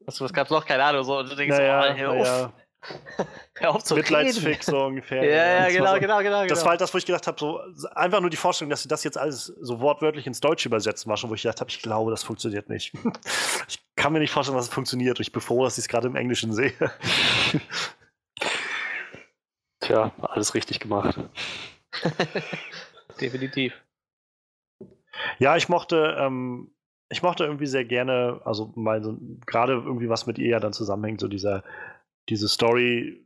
Was, 0.00 0.20
was 0.20 0.32
gab's 0.32 0.50
noch? 0.50 0.64
Keine 0.64 0.84
Ahnung. 0.84 1.04
So. 1.04 1.18
Und 1.18 1.30
du 1.30 1.36
denkst, 1.36 1.56
Naja, 1.56 1.80
oh, 2.10 2.14
naja, 2.14 2.52
hör 3.56 3.70
auf 3.74 3.82
zu 3.84 3.94
reden. 3.94 4.04
Mitleidsfick 4.04 4.62
so 4.62 4.84
ungefähr. 4.84 5.24
Ja, 5.24 5.30
ja, 5.30 5.64
Das 5.66 5.72
genau, 5.74 5.94
so- 5.94 6.00
genau, 6.00 6.18
genau. 6.18 6.40
Das 6.42 6.48
genau. 6.48 6.62
war 6.62 6.70
halt 6.70 6.80
das, 6.80 6.94
wo 6.94 6.98
ich 6.98 7.06
gedacht 7.06 7.26
habe, 7.26 7.38
so 7.38 7.60
einfach 7.94 8.20
nur 8.20 8.30
die 8.30 8.36
Vorstellung, 8.36 8.70
dass 8.70 8.82
sie 8.82 8.88
das 8.88 9.04
jetzt 9.04 9.18
alles 9.18 9.46
so 9.46 9.80
wortwörtlich 9.80 10.26
ins 10.26 10.40
Deutsche 10.40 10.68
übersetzen, 10.68 11.10
war 11.10 11.16
schon, 11.16 11.28
wo 11.30 11.34
ich 11.34 11.42
gedacht 11.42 11.60
habe, 11.60 11.70
ich 11.70 11.82
glaube, 11.82 12.10
das 12.10 12.22
funktioniert 12.22 12.68
nicht. 12.68 12.92
Ich 13.68 14.02
kann 14.04 14.12
mir 14.12 14.20
nicht 14.20 14.30
vorstellen, 14.30 14.56
dass 14.56 14.68
es 14.68 14.72
funktioniert. 14.72 15.18
Ich 15.18 15.32
bin 15.32 15.42
froh, 15.42 15.64
dass 15.64 15.76
ich 15.76 15.82
es 15.82 15.88
gerade 15.88 16.06
im 16.06 16.14
Englischen 16.14 16.52
sehe. 16.52 16.72
Tja, 19.80 20.12
alles 20.20 20.54
richtig 20.54 20.80
gemacht. 20.80 21.18
Definitiv. 23.20 23.72
Ja, 25.38 25.56
ich 25.56 25.68
mochte, 25.68 26.16
ähm, 26.18 26.70
ich 27.08 27.22
mochte 27.22 27.44
irgendwie 27.44 27.66
sehr 27.66 27.84
gerne, 27.84 28.40
also 28.44 28.72
mal 28.76 29.02
so 29.02 29.16
gerade 29.46 29.72
irgendwie 29.72 30.08
was 30.08 30.26
mit 30.26 30.38
ihr 30.38 30.48
ja 30.50 30.60
dann 30.60 30.72
zusammenhängt, 30.72 31.20
so 31.20 31.26
dieser, 31.28 31.64
diese 32.28 32.48
Story, 32.48 33.24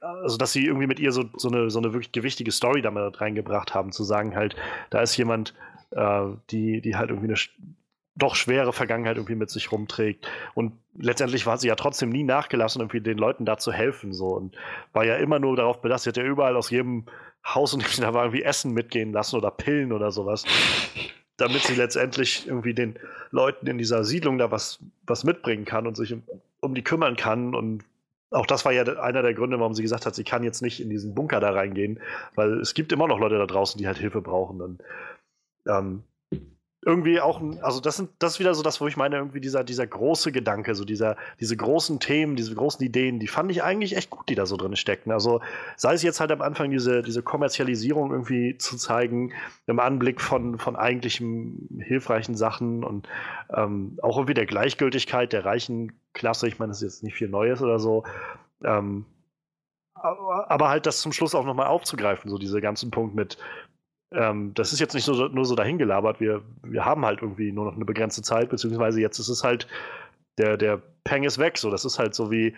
also 0.00 0.36
dass 0.36 0.52
sie 0.52 0.66
irgendwie 0.66 0.86
mit 0.86 1.00
ihr 1.00 1.12
so, 1.12 1.24
so, 1.36 1.48
eine, 1.48 1.70
so 1.70 1.78
eine 1.78 1.92
wirklich 1.92 2.12
gewichtige 2.12 2.52
Story 2.52 2.82
damit 2.82 3.20
reingebracht 3.20 3.74
haben, 3.74 3.92
zu 3.92 4.04
sagen 4.04 4.34
halt, 4.34 4.56
da 4.90 5.00
ist 5.00 5.16
jemand, 5.16 5.54
äh, 5.90 6.26
die, 6.50 6.80
die 6.80 6.96
halt 6.96 7.10
irgendwie 7.10 7.28
eine 7.28 7.38
doch 8.16 8.36
schwere 8.36 8.72
Vergangenheit 8.72 9.16
irgendwie 9.16 9.34
mit 9.34 9.50
sich 9.50 9.72
rumträgt. 9.72 10.28
Und 10.54 10.72
letztendlich 10.96 11.46
war 11.46 11.58
sie 11.58 11.68
ja 11.68 11.74
trotzdem 11.74 12.10
nie 12.10 12.22
nachgelassen, 12.22 12.80
irgendwie 12.80 13.00
den 13.00 13.18
Leuten 13.18 13.44
da 13.44 13.58
zu 13.58 13.72
helfen. 13.72 14.12
So. 14.12 14.28
Und 14.28 14.56
war 14.92 15.04
ja 15.04 15.16
immer 15.16 15.38
nur 15.38 15.56
darauf 15.56 15.80
bedacht, 15.80 16.02
sie 16.02 16.10
ja 16.14 16.22
überall 16.22 16.56
aus 16.56 16.70
jedem 16.70 17.06
Haus, 17.44 17.72
sie 17.72 18.00
da 18.00 18.14
war, 18.14 18.24
irgendwie 18.24 18.44
Essen 18.44 18.72
mitgehen 18.72 19.12
lassen 19.12 19.36
oder 19.36 19.50
Pillen 19.50 19.92
oder 19.92 20.12
sowas. 20.12 20.44
Damit 21.36 21.62
sie 21.62 21.74
letztendlich 21.74 22.46
irgendwie 22.46 22.74
den 22.74 22.98
Leuten 23.30 23.66
in 23.66 23.78
dieser 23.78 24.04
Siedlung 24.04 24.38
da 24.38 24.52
was, 24.52 24.78
was 25.04 25.24
mitbringen 25.24 25.64
kann 25.64 25.86
und 25.88 25.96
sich 25.96 26.12
um, 26.12 26.22
um 26.60 26.74
die 26.74 26.84
kümmern 26.84 27.16
kann. 27.16 27.56
Und 27.56 27.84
auch 28.34 28.46
das 28.46 28.64
war 28.64 28.72
ja 28.72 28.82
einer 28.82 29.22
der 29.22 29.34
Gründe, 29.34 29.58
warum 29.60 29.74
sie 29.74 29.82
gesagt 29.82 30.06
hat, 30.06 30.14
sie 30.14 30.24
kann 30.24 30.42
jetzt 30.42 30.62
nicht 30.62 30.80
in 30.80 30.90
diesen 30.90 31.14
Bunker 31.14 31.40
da 31.40 31.50
reingehen, 31.50 32.00
weil 32.34 32.60
es 32.60 32.74
gibt 32.74 32.92
immer 32.92 33.06
noch 33.06 33.18
Leute 33.18 33.38
da 33.38 33.46
draußen, 33.46 33.78
die 33.78 33.86
halt 33.86 33.98
Hilfe 33.98 34.20
brauchen. 34.20 34.60
Und 34.60 34.82
ähm, 35.68 36.02
irgendwie 36.86 37.20
auch, 37.20 37.40
also 37.62 37.80
das 37.80 37.96
sind, 37.96 38.10
das 38.18 38.34
ist 38.34 38.40
wieder 38.40 38.54
so 38.54 38.62
das, 38.62 38.80
wo 38.80 38.86
ich 38.86 38.96
meine, 38.96 39.16
irgendwie 39.16 39.40
dieser, 39.40 39.64
dieser 39.64 39.86
große 39.86 40.32
Gedanke, 40.32 40.74
so 40.74 40.84
dieser, 40.84 41.16
diese 41.40 41.56
großen 41.56 42.00
Themen, 42.00 42.36
diese 42.36 42.54
großen 42.54 42.84
Ideen, 42.84 43.18
die 43.18 43.26
fand 43.26 43.50
ich 43.50 43.62
eigentlich 43.62 43.96
echt 43.96 44.10
gut, 44.10 44.28
die 44.28 44.34
da 44.34 44.46
so 44.46 44.56
drin 44.56 44.76
stecken. 44.76 45.10
Also 45.10 45.40
sei 45.76 45.94
es 45.94 46.02
jetzt 46.02 46.20
halt 46.20 46.30
am 46.30 46.42
Anfang 46.42 46.70
diese, 46.70 47.02
diese 47.02 47.22
Kommerzialisierung 47.22 48.10
irgendwie 48.10 48.58
zu 48.58 48.76
zeigen, 48.76 49.32
im 49.66 49.80
Anblick 49.80 50.20
von, 50.20 50.58
von 50.58 50.76
eigentlichen 50.76 51.82
hilfreichen 51.82 52.34
Sachen 52.34 52.84
und 52.84 53.08
ähm, 53.54 53.98
auch 54.02 54.16
irgendwie 54.16 54.34
der 54.34 54.46
Gleichgültigkeit 54.46 55.32
der 55.32 55.44
reichen 55.44 55.92
Klasse. 56.12 56.48
Ich 56.48 56.58
meine, 56.58 56.70
das 56.70 56.82
ist 56.82 56.94
jetzt 56.94 57.02
nicht 57.02 57.14
viel 57.14 57.28
Neues 57.28 57.62
oder 57.62 57.78
so. 57.78 58.04
Ähm, 58.62 59.06
aber, 59.94 60.68
halt 60.68 60.86
das 60.86 61.00
zum 61.00 61.12
Schluss 61.12 61.34
auch 61.34 61.46
nochmal 61.46 61.68
aufzugreifen, 61.68 62.30
so 62.30 62.36
diese 62.36 62.60
ganzen 62.60 62.90
Punkt 62.90 63.14
mit, 63.14 63.38
ähm, 64.14 64.52
das 64.54 64.72
ist 64.72 64.80
jetzt 64.80 64.94
nicht 64.94 65.06
nur, 65.08 65.16
so- 65.16 65.28
nur 65.28 65.44
so 65.44 65.54
dahingelabert, 65.54 66.20
wir, 66.20 66.42
wir 66.62 66.84
haben 66.84 67.04
halt 67.04 67.22
irgendwie 67.22 67.52
nur 67.52 67.66
noch 67.66 67.74
eine 67.76 67.84
begrenzte 67.84 68.22
Zeit, 68.22 68.50
beziehungsweise 68.50 69.00
jetzt 69.00 69.18
ist 69.18 69.28
es 69.28 69.44
halt, 69.44 69.66
der, 70.38 70.56
der 70.56 70.80
Peng 71.04 71.24
ist 71.24 71.38
weg, 71.38 71.58
so, 71.58 71.70
das 71.70 71.84
ist 71.84 71.98
halt 71.98 72.14
so 72.14 72.30
wie, 72.30 72.54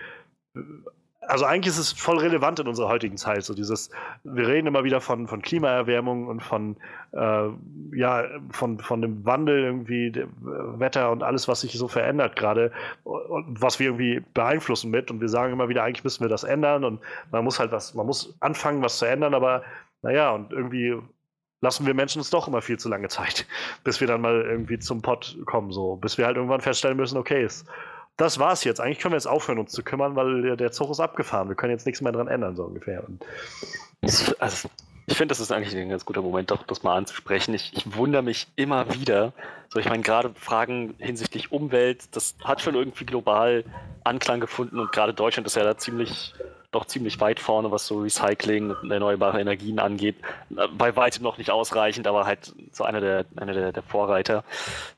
also 1.28 1.44
eigentlich 1.44 1.74
ist 1.74 1.78
es 1.78 1.92
voll 1.92 2.18
relevant 2.18 2.60
in 2.60 2.68
unserer 2.68 2.88
heutigen 2.88 3.16
Zeit, 3.16 3.42
so 3.42 3.52
dieses, 3.52 3.90
wir 4.22 4.46
reden 4.46 4.68
immer 4.68 4.84
wieder 4.84 5.00
von, 5.00 5.26
von 5.26 5.42
Klimaerwärmung 5.42 6.28
und 6.28 6.40
von, 6.40 6.76
äh, 7.12 7.48
ja, 7.96 8.24
von, 8.50 8.78
von 8.78 9.02
dem 9.02 9.24
Wandel 9.26 9.64
irgendwie, 9.64 10.12
dem 10.12 10.28
äh, 10.42 10.78
Wetter 10.78 11.10
und 11.10 11.24
alles, 11.24 11.48
was 11.48 11.62
sich 11.62 11.72
so 11.72 11.88
verändert 11.88 12.36
gerade 12.36 12.70
was 13.04 13.80
wir 13.80 13.86
irgendwie 13.88 14.22
beeinflussen 14.34 14.90
mit. 14.90 15.10
Und 15.10 15.20
wir 15.20 15.28
sagen 15.28 15.52
immer 15.52 15.68
wieder, 15.68 15.82
eigentlich 15.82 16.04
müssen 16.04 16.22
wir 16.24 16.28
das 16.28 16.44
ändern. 16.44 16.84
Und 16.84 17.00
man 17.32 17.42
muss 17.44 17.58
halt 17.58 17.72
was, 17.72 17.94
man 17.94 18.06
muss 18.06 18.36
anfangen, 18.40 18.82
was 18.82 18.98
zu 18.98 19.06
ändern, 19.06 19.34
aber 19.34 19.62
naja, 20.02 20.30
und 20.30 20.52
irgendwie 20.52 20.96
lassen 21.66 21.84
wir 21.84 21.94
Menschen 21.94 22.20
uns 22.20 22.30
doch 22.30 22.47
immer 22.47 22.62
viel 22.62 22.78
zu 22.78 22.88
lange 22.88 23.09
Zeit, 23.09 23.44
bis 23.84 24.01
wir 24.01 24.06
dann 24.06 24.20
mal 24.20 24.40
irgendwie 24.43 24.78
zum 24.78 25.02
Pott 25.02 25.36
kommen, 25.47 25.72
so, 25.72 25.97
bis 25.97 26.16
wir 26.16 26.24
halt 26.24 26.36
irgendwann 26.36 26.60
feststellen 26.60 26.97
müssen, 26.97 27.18
okay, 27.18 27.43
es, 27.43 27.64
das 28.16 28.38
war's 28.38 28.62
jetzt. 28.62 28.80
Eigentlich 28.80 29.01
können 29.01 29.12
wir 29.12 29.16
jetzt 29.16 29.26
aufhören, 29.26 29.59
uns 29.59 29.72
zu 29.72 29.82
kümmern, 29.82 30.14
weil 30.14 30.56
der, 30.56 30.70
Zug 30.70 30.90
ist 30.90 31.01
abgefahren. 31.01 31.48
Wir 31.48 31.56
können 31.56 31.72
jetzt 31.72 31.84
nichts 31.84 32.01
mehr 32.01 32.12
dran 32.12 32.28
ändern, 32.28 32.55
so 32.55 32.64
ungefähr. 32.64 33.02
Und 33.05 33.24
Also, 34.38 34.68
ich 35.06 35.16
finde, 35.16 35.32
das 35.32 35.40
ist 35.40 35.52
eigentlich 35.52 35.76
ein 35.76 35.88
ganz 35.88 36.04
guter 36.04 36.20
Moment, 36.20 36.50
doch 36.50 36.64
das 36.64 36.82
mal 36.82 36.96
anzusprechen. 36.96 37.54
Ich, 37.54 37.72
ich 37.76 37.94
wundere 37.94 38.22
mich 38.22 38.48
immer 38.56 38.92
wieder. 38.92 39.32
So, 39.68 39.78
ich 39.78 39.88
meine, 39.88 40.02
gerade 40.02 40.32
Fragen 40.34 40.94
hinsichtlich 40.98 41.52
Umwelt, 41.52 42.16
das 42.16 42.34
hat 42.42 42.60
schon 42.60 42.74
irgendwie 42.74 43.06
global 43.06 43.64
Anklang 44.02 44.40
gefunden 44.40 44.80
und 44.80 44.90
gerade 44.90 45.14
Deutschland 45.14 45.46
ist 45.46 45.54
ja 45.56 45.62
da 45.62 45.76
ziemlich, 45.76 46.34
doch 46.72 46.86
ziemlich 46.86 47.20
weit 47.20 47.38
vorne, 47.38 47.70
was 47.70 47.86
so 47.86 48.00
Recycling 48.00 48.70
und 48.70 48.90
erneuerbare 48.90 49.40
Energien 49.40 49.78
angeht. 49.78 50.16
Bei 50.76 50.96
weitem 50.96 51.22
noch 51.22 51.38
nicht 51.38 51.50
ausreichend, 51.50 52.08
aber 52.08 52.26
halt 52.26 52.52
so 52.72 52.82
einer 52.82 53.00
der, 53.00 53.26
einer 53.36 53.52
der, 53.52 53.72
der 53.72 53.82
Vorreiter. 53.84 54.42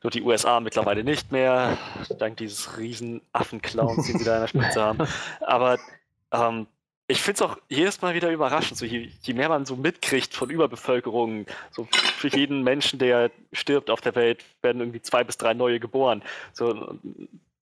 Nur 0.01 0.09
die 0.09 0.23
USA 0.23 0.59
mittlerweile 0.59 1.03
nicht 1.03 1.31
mehr, 1.31 1.77
dank 2.17 2.37
dieses 2.37 2.79
riesen 2.79 3.21
Affenclowns, 3.31 4.07
den 4.07 4.17
sie 4.17 4.25
da 4.25 4.35
an 4.35 4.41
der 4.41 4.47
Spitze 4.47 4.81
haben. 4.81 4.99
Aber 5.41 5.77
ähm, 6.31 6.67
ich 7.09 7.23
finde 7.23 7.43
es 7.43 7.49
auch 7.49 7.57
jedes 7.69 8.01
Mal 8.03 8.13
wieder 8.13 8.29
überraschend, 8.29 8.77
so 8.77 8.85
je, 8.85 9.09
je 9.23 9.33
mehr 9.33 9.49
man 9.49 9.65
so 9.65 9.75
mitkriegt 9.75 10.35
von 10.35 10.51
Überbevölkerung, 10.51 11.47
so 11.71 11.87
für 11.91 12.27
jeden 12.27 12.61
Menschen, 12.61 12.99
der 12.99 13.31
stirbt 13.51 13.89
auf 13.89 13.99
der 13.99 14.13
Welt, 14.13 14.45
werden 14.61 14.79
irgendwie 14.79 15.01
zwei 15.01 15.23
bis 15.23 15.35
drei 15.35 15.55
neue 15.55 15.79
geboren. 15.79 16.21
So, 16.53 16.93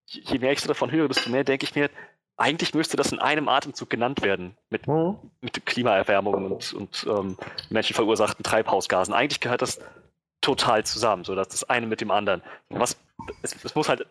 je 0.05 0.39
mehr 0.39 0.51
ich 0.51 0.59
so 0.59 0.67
davon 0.67 0.91
höre, 0.91 1.07
desto 1.07 1.29
mehr 1.29 1.45
denke 1.45 1.63
ich 1.63 1.75
mir, 1.75 1.89
eigentlich 2.35 2.73
müsste 2.73 2.97
das 2.97 3.13
in 3.13 3.19
einem 3.19 3.47
Atemzug 3.47 3.89
genannt 3.89 4.21
werden 4.21 4.57
mit, 4.69 4.85
mit 5.39 5.65
Klimaerwärmung 5.65 6.51
und, 6.51 6.73
und 6.73 7.07
ähm, 7.09 7.37
menschenverursachten 7.69 8.43
Treibhausgasen. 8.43 9.13
Eigentlich 9.13 9.39
gehört 9.39 9.61
das 9.61 9.79
total 10.41 10.85
zusammen, 10.85 11.23
so 11.23 11.35
dass 11.35 11.47
das 11.47 11.63
eine 11.63 11.87
mit 11.87 12.01
dem 12.01 12.11
anderen. 12.11 12.43
Was, 12.67 12.97
es, 13.43 13.55
es 13.63 13.75
muss 13.75 13.87
halt 13.87 14.05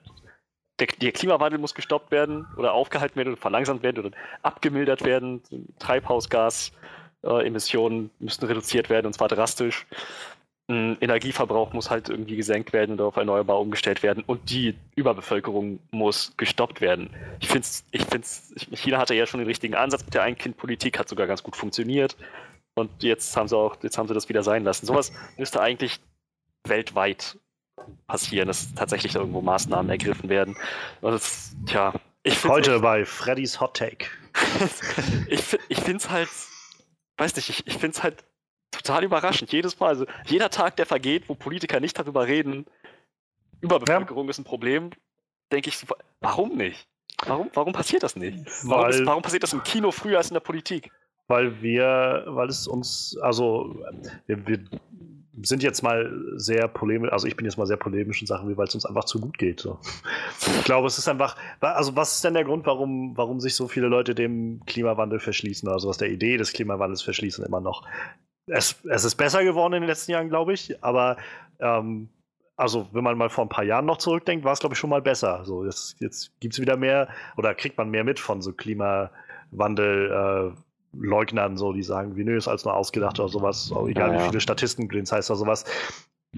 der, 0.79 0.89
der 1.01 1.13
Klimawandel 1.13 1.59
muss 1.59 1.75
gestoppt 1.75 2.11
werden 2.11 2.47
oder 2.57 2.73
aufgehalten 2.73 3.17
werden 3.17 3.33
oder 3.33 3.41
verlangsamt 3.41 3.83
werden 3.83 4.05
oder 4.05 4.17
abgemildert 4.43 5.05
werden. 5.05 5.43
Treibhausgasemissionen 5.79 8.11
müssen 8.19 8.47
reduziert 8.47 8.91
werden 8.91 9.07
und 9.07 9.15
zwar 9.15 9.29
drastisch. 9.29 9.87
Ein 10.69 10.97
Energieverbrauch 11.01 11.73
muss 11.73 11.91
halt 11.91 12.09
irgendwie 12.09 12.35
gesenkt 12.35 12.73
werden 12.73 12.97
oder 12.97 13.05
auf 13.07 13.15
erneuerbar 13.17 13.61
umgestellt 13.61 14.03
werden 14.03 14.25
und 14.27 14.51
die 14.51 14.75
Überbevölkerung 14.97 15.79
muss 15.93 16.37
gestoppt 16.37 16.81
werden. 16.81 17.11
Ich 17.41 17.47
finde 17.49 17.69
ich 17.93 18.05
find's, 18.05 18.53
China 18.73 18.99
hatte 18.99 19.15
ja 19.15 19.27
schon 19.27 19.39
den 19.39 19.47
richtigen 19.47 19.77
Ansatz 19.77 20.05
mit 20.05 20.15
der 20.15 20.23
Ein-Kind-Politik, 20.23 20.99
hat 20.99 21.09
sogar 21.09 21.29
ganz 21.29 21.45
gut 21.45 21.55
funktioniert. 21.55 22.17
Und 22.75 22.91
jetzt 23.03 23.37
haben 23.37 23.49
sie 23.49 23.57
auch, 23.57 23.77
jetzt 23.83 23.97
haben 23.97 24.09
sie 24.09 24.15
das 24.15 24.29
wieder 24.29 24.43
sein 24.43 24.65
lassen. 24.65 24.87
Sowas 24.87 25.13
müsste 25.39 25.61
eigentlich 25.61 26.01
weltweit 26.67 27.39
passieren, 28.07 28.49
dass 28.49 28.75
tatsächlich 28.75 29.13
da 29.13 29.21
irgendwo 29.21 29.41
Maßnahmen 29.41 29.91
ergriffen 29.91 30.29
werden. 30.29 30.57
Und 31.01 31.13
das, 31.13 31.55
tja, 31.67 31.93
ich 32.23 32.39
find's 32.39 32.55
heute 32.55 32.81
bei 32.81 33.05
Freddy's 33.05 33.61
Hot 33.61 33.77
Take. 33.77 34.07
ich, 35.29 35.59
ich 35.69 35.79
finde 35.79 35.99
es 35.99 36.11
halt, 36.11 36.29
weiß 37.19 37.37
nicht, 37.37 37.49
ich, 37.49 37.67
ich 37.67 37.75
finde 37.75 37.97
es 37.97 38.03
halt 38.03 38.25
total 38.71 39.05
überraschend. 39.05 39.53
Jedes 39.53 39.79
Mal, 39.79 39.89
also 39.89 40.07
jeder 40.27 40.51
Tag, 40.51 40.77
der 40.77 40.87
vergeht, 40.87 41.29
wo 41.29 41.35
Politiker 41.35 41.81
nicht 41.81 41.99
darüber 41.99 42.27
reden, 42.27 42.67
Überbevölkerung 43.61 44.29
ist 44.29 44.39
ein 44.39 44.45
Problem, 44.45 44.91
denke 45.53 45.71
ich, 45.71 45.79
warum 46.21 46.57
nicht? 46.57 46.87
Warum, 47.25 47.51
warum 47.55 47.73
passiert 47.73 48.03
das 48.03 48.17
nicht? 48.17 48.39
Warum, 48.65 48.91
ist, 48.91 49.07
warum 49.07 49.23
passiert 49.23 49.43
das 49.43 49.53
im 49.53 49.63
Kino 49.63 49.91
früher 49.91 50.19
als 50.19 50.29
in 50.29 50.35
der 50.35 50.41
Politik? 50.41 50.91
Weil 51.29 51.63
wir, 51.63 52.25
weil 52.27 52.49
es 52.49 52.67
uns, 52.67 53.17
also 53.21 53.77
wir, 54.27 54.47
wir 54.47 54.61
sind 55.43 55.63
jetzt 55.63 55.83
mal 55.83 56.11
sehr 56.37 56.69
polemisch, 56.69 57.13
also 57.13 57.27
ich 57.27 57.37
bin 57.37 57.45
jetzt 57.45 57.59
mal 57.59 57.67
sehr 57.67 57.77
polemisch 57.77 58.21
in 58.21 58.27
Sachen, 58.27 58.57
weil 58.57 58.67
es 58.67 58.75
uns 58.75 58.87
einfach 58.87 59.05
zu 59.05 59.21
gut 59.21 59.39
geht. 59.39 59.61
So. 59.61 59.79
Ich 60.39 60.65
glaube, 60.65 60.87
es 60.87 60.99
ist 60.99 61.09
einfach, 61.09 61.37
also 61.61 61.97
was 61.97 62.15
ist 62.15 62.25
denn 62.25 62.35
der 62.35 62.45
Grund, 62.45 62.67
warum, 62.67 63.17
warum 63.17 63.41
sich 63.41 63.55
so 63.55 63.69
viele 63.69 63.89
Leute 63.89 64.15
dem 64.15 64.63
Klimawandel 64.67 65.19
verschließen, 65.19 65.69
also 65.69 65.89
was 65.89 65.99
der 65.99 66.11
Idee 66.11 66.37
des 66.37 66.53
Klimawandels 66.53 67.03
verschließen 67.03 67.45
immer 67.45 67.61
noch? 67.61 67.87
Es, 68.47 68.77
es 68.89 69.05
ist 69.05 69.17
besser 69.17 69.45
geworden 69.45 69.75
in 69.75 69.83
den 69.83 69.89
letzten 69.89 70.13
Jahren, 70.13 70.29
glaube 70.29 70.53
ich, 70.53 70.83
aber 70.83 71.17
ähm, 71.59 72.09
also 72.57 72.89
wenn 72.93 73.05
man 73.05 73.19
mal 73.19 73.29
vor 73.29 73.45
ein 73.45 73.51
paar 73.51 73.65
Jahren 73.65 73.85
noch 73.85 73.99
zurückdenkt, 73.99 74.45
war 74.45 74.53
es, 74.53 74.61
glaube 74.61 74.75
ich, 74.75 74.79
schon 74.79 74.91
mal 74.91 75.03
besser. 75.03 75.45
So, 75.45 75.65
jetzt, 75.65 76.01
jetzt 76.01 76.41
gibt 76.41 76.55
es 76.55 76.61
wieder 76.61 76.77
mehr 76.77 77.09
oder 77.37 77.55
kriegt 77.55 77.77
man 77.77 77.91
mehr 77.91 78.05
mit 78.05 78.19
von 78.19 78.41
so 78.41 78.53
Klimawandel. 78.53 80.55
Äh, 80.55 80.66
Leugnern, 80.99 81.57
so, 81.57 81.73
die 81.73 81.83
sagen, 81.83 82.17
wie 82.17 82.25
nö, 82.25 82.37
ist 82.37 82.49
alles 82.49 82.65
nur 82.65 82.75
ausgedacht 82.75 83.19
oder 83.21 83.29
sowas, 83.29 83.73
auch 83.73 83.89
egal 83.89 84.13
ja, 84.13 84.21
wie 84.21 84.29
viele 84.29 84.41
Statisten 84.41 84.89
das 84.89 85.13
heißt 85.13 85.31
oder 85.31 85.39
sowas. 85.39 85.65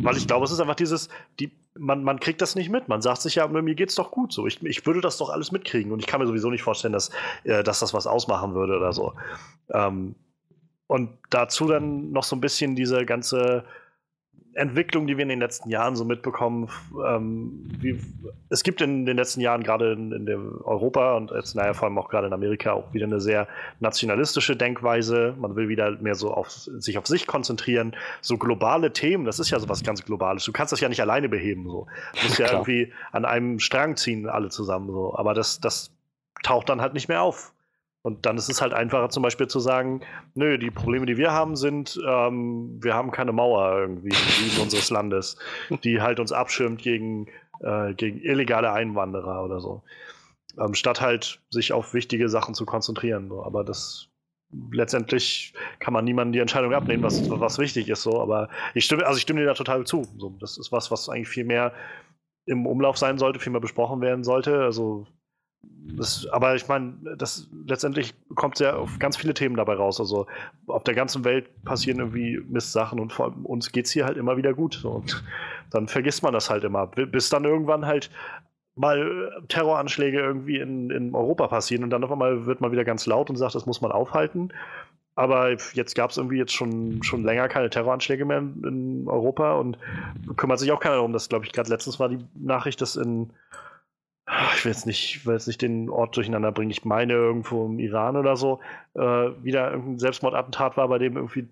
Weil 0.00 0.16
ich 0.16 0.26
glaube, 0.26 0.44
es 0.44 0.52
ist 0.52 0.60
einfach 0.60 0.76
dieses, 0.76 1.08
die, 1.40 1.50
man, 1.76 2.04
man 2.04 2.20
kriegt 2.20 2.40
das 2.40 2.54
nicht 2.54 2.70
mit. 2.70 2.88
Man 2.88 3.02
sagt 3.02 3.20
sich 3.20 3.36
ja, 3.36 3.48
mir 3.48 3.74
geht's 3.74 3.96
doch 3.96 4.12
gut 4.12 4.32
so. 4.32 4.46
Ich, 4.46 4.62
ich 4.62 4.86
würde 4.86 5.00
das 5.00 5.18
doch 5.18 5.30
alles 5.30 5.50
mitkriegen 5.50 5.90
und 5.90 5.98
ich 5.98 6.06
kann 6.06 6.20
mir 6.20 6.26
sowieso 6.26 6.50
nicht 6.50 6.62
vorstellen, 6.62 6.92
dass, 6.92 7.10
äh, 7.44 7.64
dass 7.64 7.80
das 7.80 7.94
was 7.94 8.06
ausmachen 8.06 8.54
würde 8.54 8.76
oder 8.76 8.92
so. 8.92 9.14
Ähm, 9.72 10.14
und 10.86 11.10
dazu 11.30 11.66
dann 11.66 12.12
noch 12.12 12.24
so 12.24 12.36
ein 12.36 12.40
bisschen 12.40 12.76
diese 12.76 13.04
ganze 13.04 13.64
Entwicklung, 14.58 15.06
die 15.06 15.16
wir 15.16 15.22
in 15.22 15.28
den 15.28 15.40
letzten 15.40 15.70
Jahren 15.70 15.96
so 15.96 16.04
mitbekommen. 16.04 16.68
Ähm, 17.06 17.68
wie, 17.78 18.00
es 18.50 18.62
gibt 18.62 18.80
in 18.80 19.06
den 19.06 19.16
letzten 19.16 19.40
Jahren 19.40 19.62
gerade 19.62 19.92
in, 19.92 20.12
in 20.12 20.28
Europa 20.64 21.16
und 21.16 21.30
jetzt 21.30 21.54
naja, 21.54 21.74
vor 21.74 21.88
allem 21.88 21.98
auch 21.98 22.08
gerade 22.08 22.26
in 22.26 22.32
Amerika 22.32 22.72
auch 22.72 22.92
wieder 22.92 23.06
eine 23.06 23.20
sehr 23.20 23.48
nationalistische 23.80 24.56
Denkweise. 24.56 25.34
Man 25.38 25.56
will 25.56 25.68
wieder 25.68 25.92
mehr 26.00 26.14
so 26.14 26.32
auf 26.32 26.50
sich 26.50 26.98
auf 26.98 27.06
sich 27.06 27.26
konzentrieren. 27.26 27.94
So 28.20 28.36
globale 28.36 28.92
Themen, 28.92 29.24
das 29.24 29.38
ist 29.38 29.50
ja 29.50 29.58
so 29.58 29.68
was 29.68 29.82
ganz 29.82 30.04
Globales. 30.04 30.44
Du 30.44 30.52
kannst 30.52 30.72
das 30.72 30.80
ja 30.80 30.88
nicht 30.88 31.00
alleine 31.00 31.28
beheben. 31.28 31.64
So. 31.64 31.86
Du 32.14 32.26
musst 32.26 32.38
ja 32.38 32.52
irgendwie 32.52 32.92
an 33.12 33.24
einem 33.24 33.58
Strang 33.60 33.96
ziehen, 33.96 34.28
alle 34.28 34.48
zusammen. 34.48 34.90
So. 34.90 35.16
Aber 35.16 35.34
das, 35.34 35.60
das 35.60 35.92
taucht 36.42 36.68
dann 36.68 36.80
halt 36.80 36.94
nicht 36.94 37.08
mehr 37.08 37.22
auf. 37.22 37.52
Und 38.08 38.24
dann 38.24 38.38
ist 38.38 38.48
es 38.48 38.62
halt 38.62 38.72
einfacher, 38.72 39.10
zum 39.10 39.22
Beispiel 39.22 39.48
zu 39.48 39.60
sagen, 39.60 40.00
nö, 40.34 40.56
die 40.56 40.70
Probleme, 40.70 41.04
die 41.04 41.18
wir 41.18 41.30
haben, 41.30 41.56
sind, 41.56 42.00
ähm, 42.08 42.82
wir 42.82 42.94
haben 42.94 43.10
keine 43.10 43.32
Mauer 43.32 43.80
irgendwie 43.80 44.08
im 44.08 44.14
Süden 44.14 44.60
unseres 44.62 44.88
Landes, 44.88 45.36
die 45.84 46.00
halt 46.00 46.18
uns 46.18 46.32
abschirmt 46.32 46.80
gegen, 46.80 47.26
äh, 47.60 47.92
gegen 47.92 48.18
illegale 48.20 48.72
Einwanderer 48.72 49.44
oder 49.44 49.60
so. 49.60 49.82
Ähm, 50.58 50.72
statt 50.72 51.02
halt 51.02 51.42
sich 51.50 51.74
auf 51.74 51.92
wichtige 51.92 52.30
Sachen 52.30 52.54
zu 52.54 52.64
konzentrieren. 52.64 53.28
So. 53.28 53.44
Aber 53.44 53.62
das 53.62 54.08
letztendlich 54.72 55.52
kann 55.78 55.92
man 55.92 56.06
niemandem 56.06 56.32
die 56.32 56.38
Entscheidung 56.38 56.72
abnehmen, 56.72 57.02
was, 57.02 57.28
was 57.28 57.58
wichtig 57.58 57.90
ist. 57.90 58.00
So. 58.00 58.22
Aber 58.22 58.48
ich 58.72 58.86
stimme, 58.86 59.06
also 59.06 59.18
ich 59.18 59.22
stimme 59.24 59.40
dir 59.40 59.46
da 59.48 59.52
total 59.52 59.84
zu. 59.84 60.06
So. 60.16 60.34
Das 60.40 60.56
ist 60.56 60.72
was, 60.72 60.90
was 60.90 61.10
eigentlich 61.10 61.28
viel 61.28 61.44
mehr 61.44 61.74
im 62.46 62.64
Umlauf 62.64 62.96
sein 62.96 63.18
sollte, 63.18 63.38
viel 63.38 63.52
mehr 63.52 63.60
besprochen 63.60 64.00
werden 64.00 64.24
sollte. 64.24 64.62
Also 64.62 65.06
das, 65.62 66.26
aber 66.30 66.54
ich 66.54 66.68
meine, 66.68 66.94
das 67.16 67.48
letztendlich 67.66 68.14
kommt 68.34 68.60
ja 68.60 68.76
auf 68.76 68.98
ganz 68.98 69.16
viele 69.16 69.34
Themen 69.34 69.56
dabei 69.56 69.74
raus. 69.74 70.00
Also 70.00 70.26
auf 70.66 70.84
der 70.84 70.94
ganzen 70.94 71.24
Welt 71.24 71.48
passieren 71.64 71.98
irgendwie 71.98 72.40
Mistsachen 72.48 73.00
und 73.00 73.12
vor 73.12 73.34
uns 73.44 73.72
geht 73.72 73.86
es 73.86 73.92
hier 73.92 74.04
halt 74.04 74.16
immer 74.16 74.36
wieder 74.36 74.54
gut. 74.54 74.84
Und 74.84 75.24
dann 75.70 75.88
vergisst 75.88 76.22
man 76.22 76.32
das 76.32 76.50
halt 76.50 76.64
immer. 76.64 76.86
Bis 76.86 77.30
dann 77.30 77.44
irgendwann 77.44 77.86
halt 77.86 78.10
mal 78.76 79.42
Terroranschläge 79.48 80.20
irgendwie 80.20 80.58
in, 80.58 80.90
in 80.90 81.14
Europa 81.14 81.48
passieren 81.48 81.84
und 81.84 81.90
dann 81.90 82.04
auf 82.04 82.12
einmal 82.12 82.46
wird 82.46 82.60
man 82.60 82.70
wieder 82.70 82.84
ganz 82.84 83.06
laut 83.06 83.28
und 83.28 83.36
sagt, 83.36 83.54
das 83.54 83.66
muss 83.66 83.80
man 83.80 83.90
aufhalten. 83.90 84.50
Aber 85.16 85.50
jetzt 85.50 85.96
gab 85.96 86.10
es 86.10 86.16
irgendwie 86.16 86.38
jetzt 86.38 86.52
schon, 86.52 87.02
schon 87.02 87.24
länger 87.24 87.48
keine 87.48 87.70
Terroranschläge 87.70 88.24
mehr 88.24 88.38
in, 88.38 88.62
in 88.62 89.08
Europa 89.08 89.54
und 89.54 89.78
kümmert 90.36 90.60
sich 90.60 90.70
auch 90.70 90.78
keiner 90.78 90.94
darum. 90.94 91.12
Das 91.12 91.28
glaube 91.28 91.44
ich 91.44 91.52
gerade 91.52 91.70
letztens 91.70 91.98
war 91.98 92.08
die 92.08 92.24
Nachricht, 92.34 92.80
dass 92.80 92.94
in 92.94 93.32
ich 94.54 94.64
will 94.64 94.72
jetzt 94.72 94.86
nicht, 94.86 95.26
will 95.26 95.34
jetzt 95.34 95.46
nicht 95.46 95.62
den 95.62 95.88
Ort 95.88 96.16
durcheinander 96.16 96.52
bringen. 96.52 96.70
Ich 96.70 96.84
meine 96.84 97.14
irgendwo 97.14 97.66
im 97.66 97.78
Iran 97.78 98.16
oder 98.16 98.36
so, 98.36 98.60
äh, 98.94 99.00
wieder 99.00 99.70
irgendein 99.70 99.98
Selbstmordattentat 99.98 100.76
war, 100.76 100.88
bei 100.88 100.98
dem 100.98 101.16
irgendwie 101.16 101.48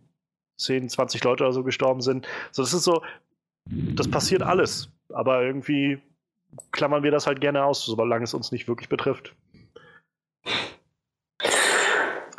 10, 0.59 0.89
20 0.89 1.25
Leute 1.25 1.45
oder 1.45 1.53
so 1.53 1.63
gestorben 1.65 2.01
sind. 2.03 2.27
So, 2.53 2.63
das 2.63 2.75
ist 2.75 2.85
so, 2.85 3.03
das 3.67 4.11
passiert 4.11 4.43
alles. 4.43 4.91
Aber 5.13 5.43
irgendwie 5.43 5.99
klammern 6.73 7.03
wir 7.03 7.11
das 7.11 7.27
halt 7.27 7.41
gerne 7.41 7.65
aus, 7.65 7.85
solange 7.85 8.25
es 8.25 8.35
uns 8.35 8.53
nicht 8.53 8.69
wirklich 8.69 8.89
betrifft. 8.89 9.35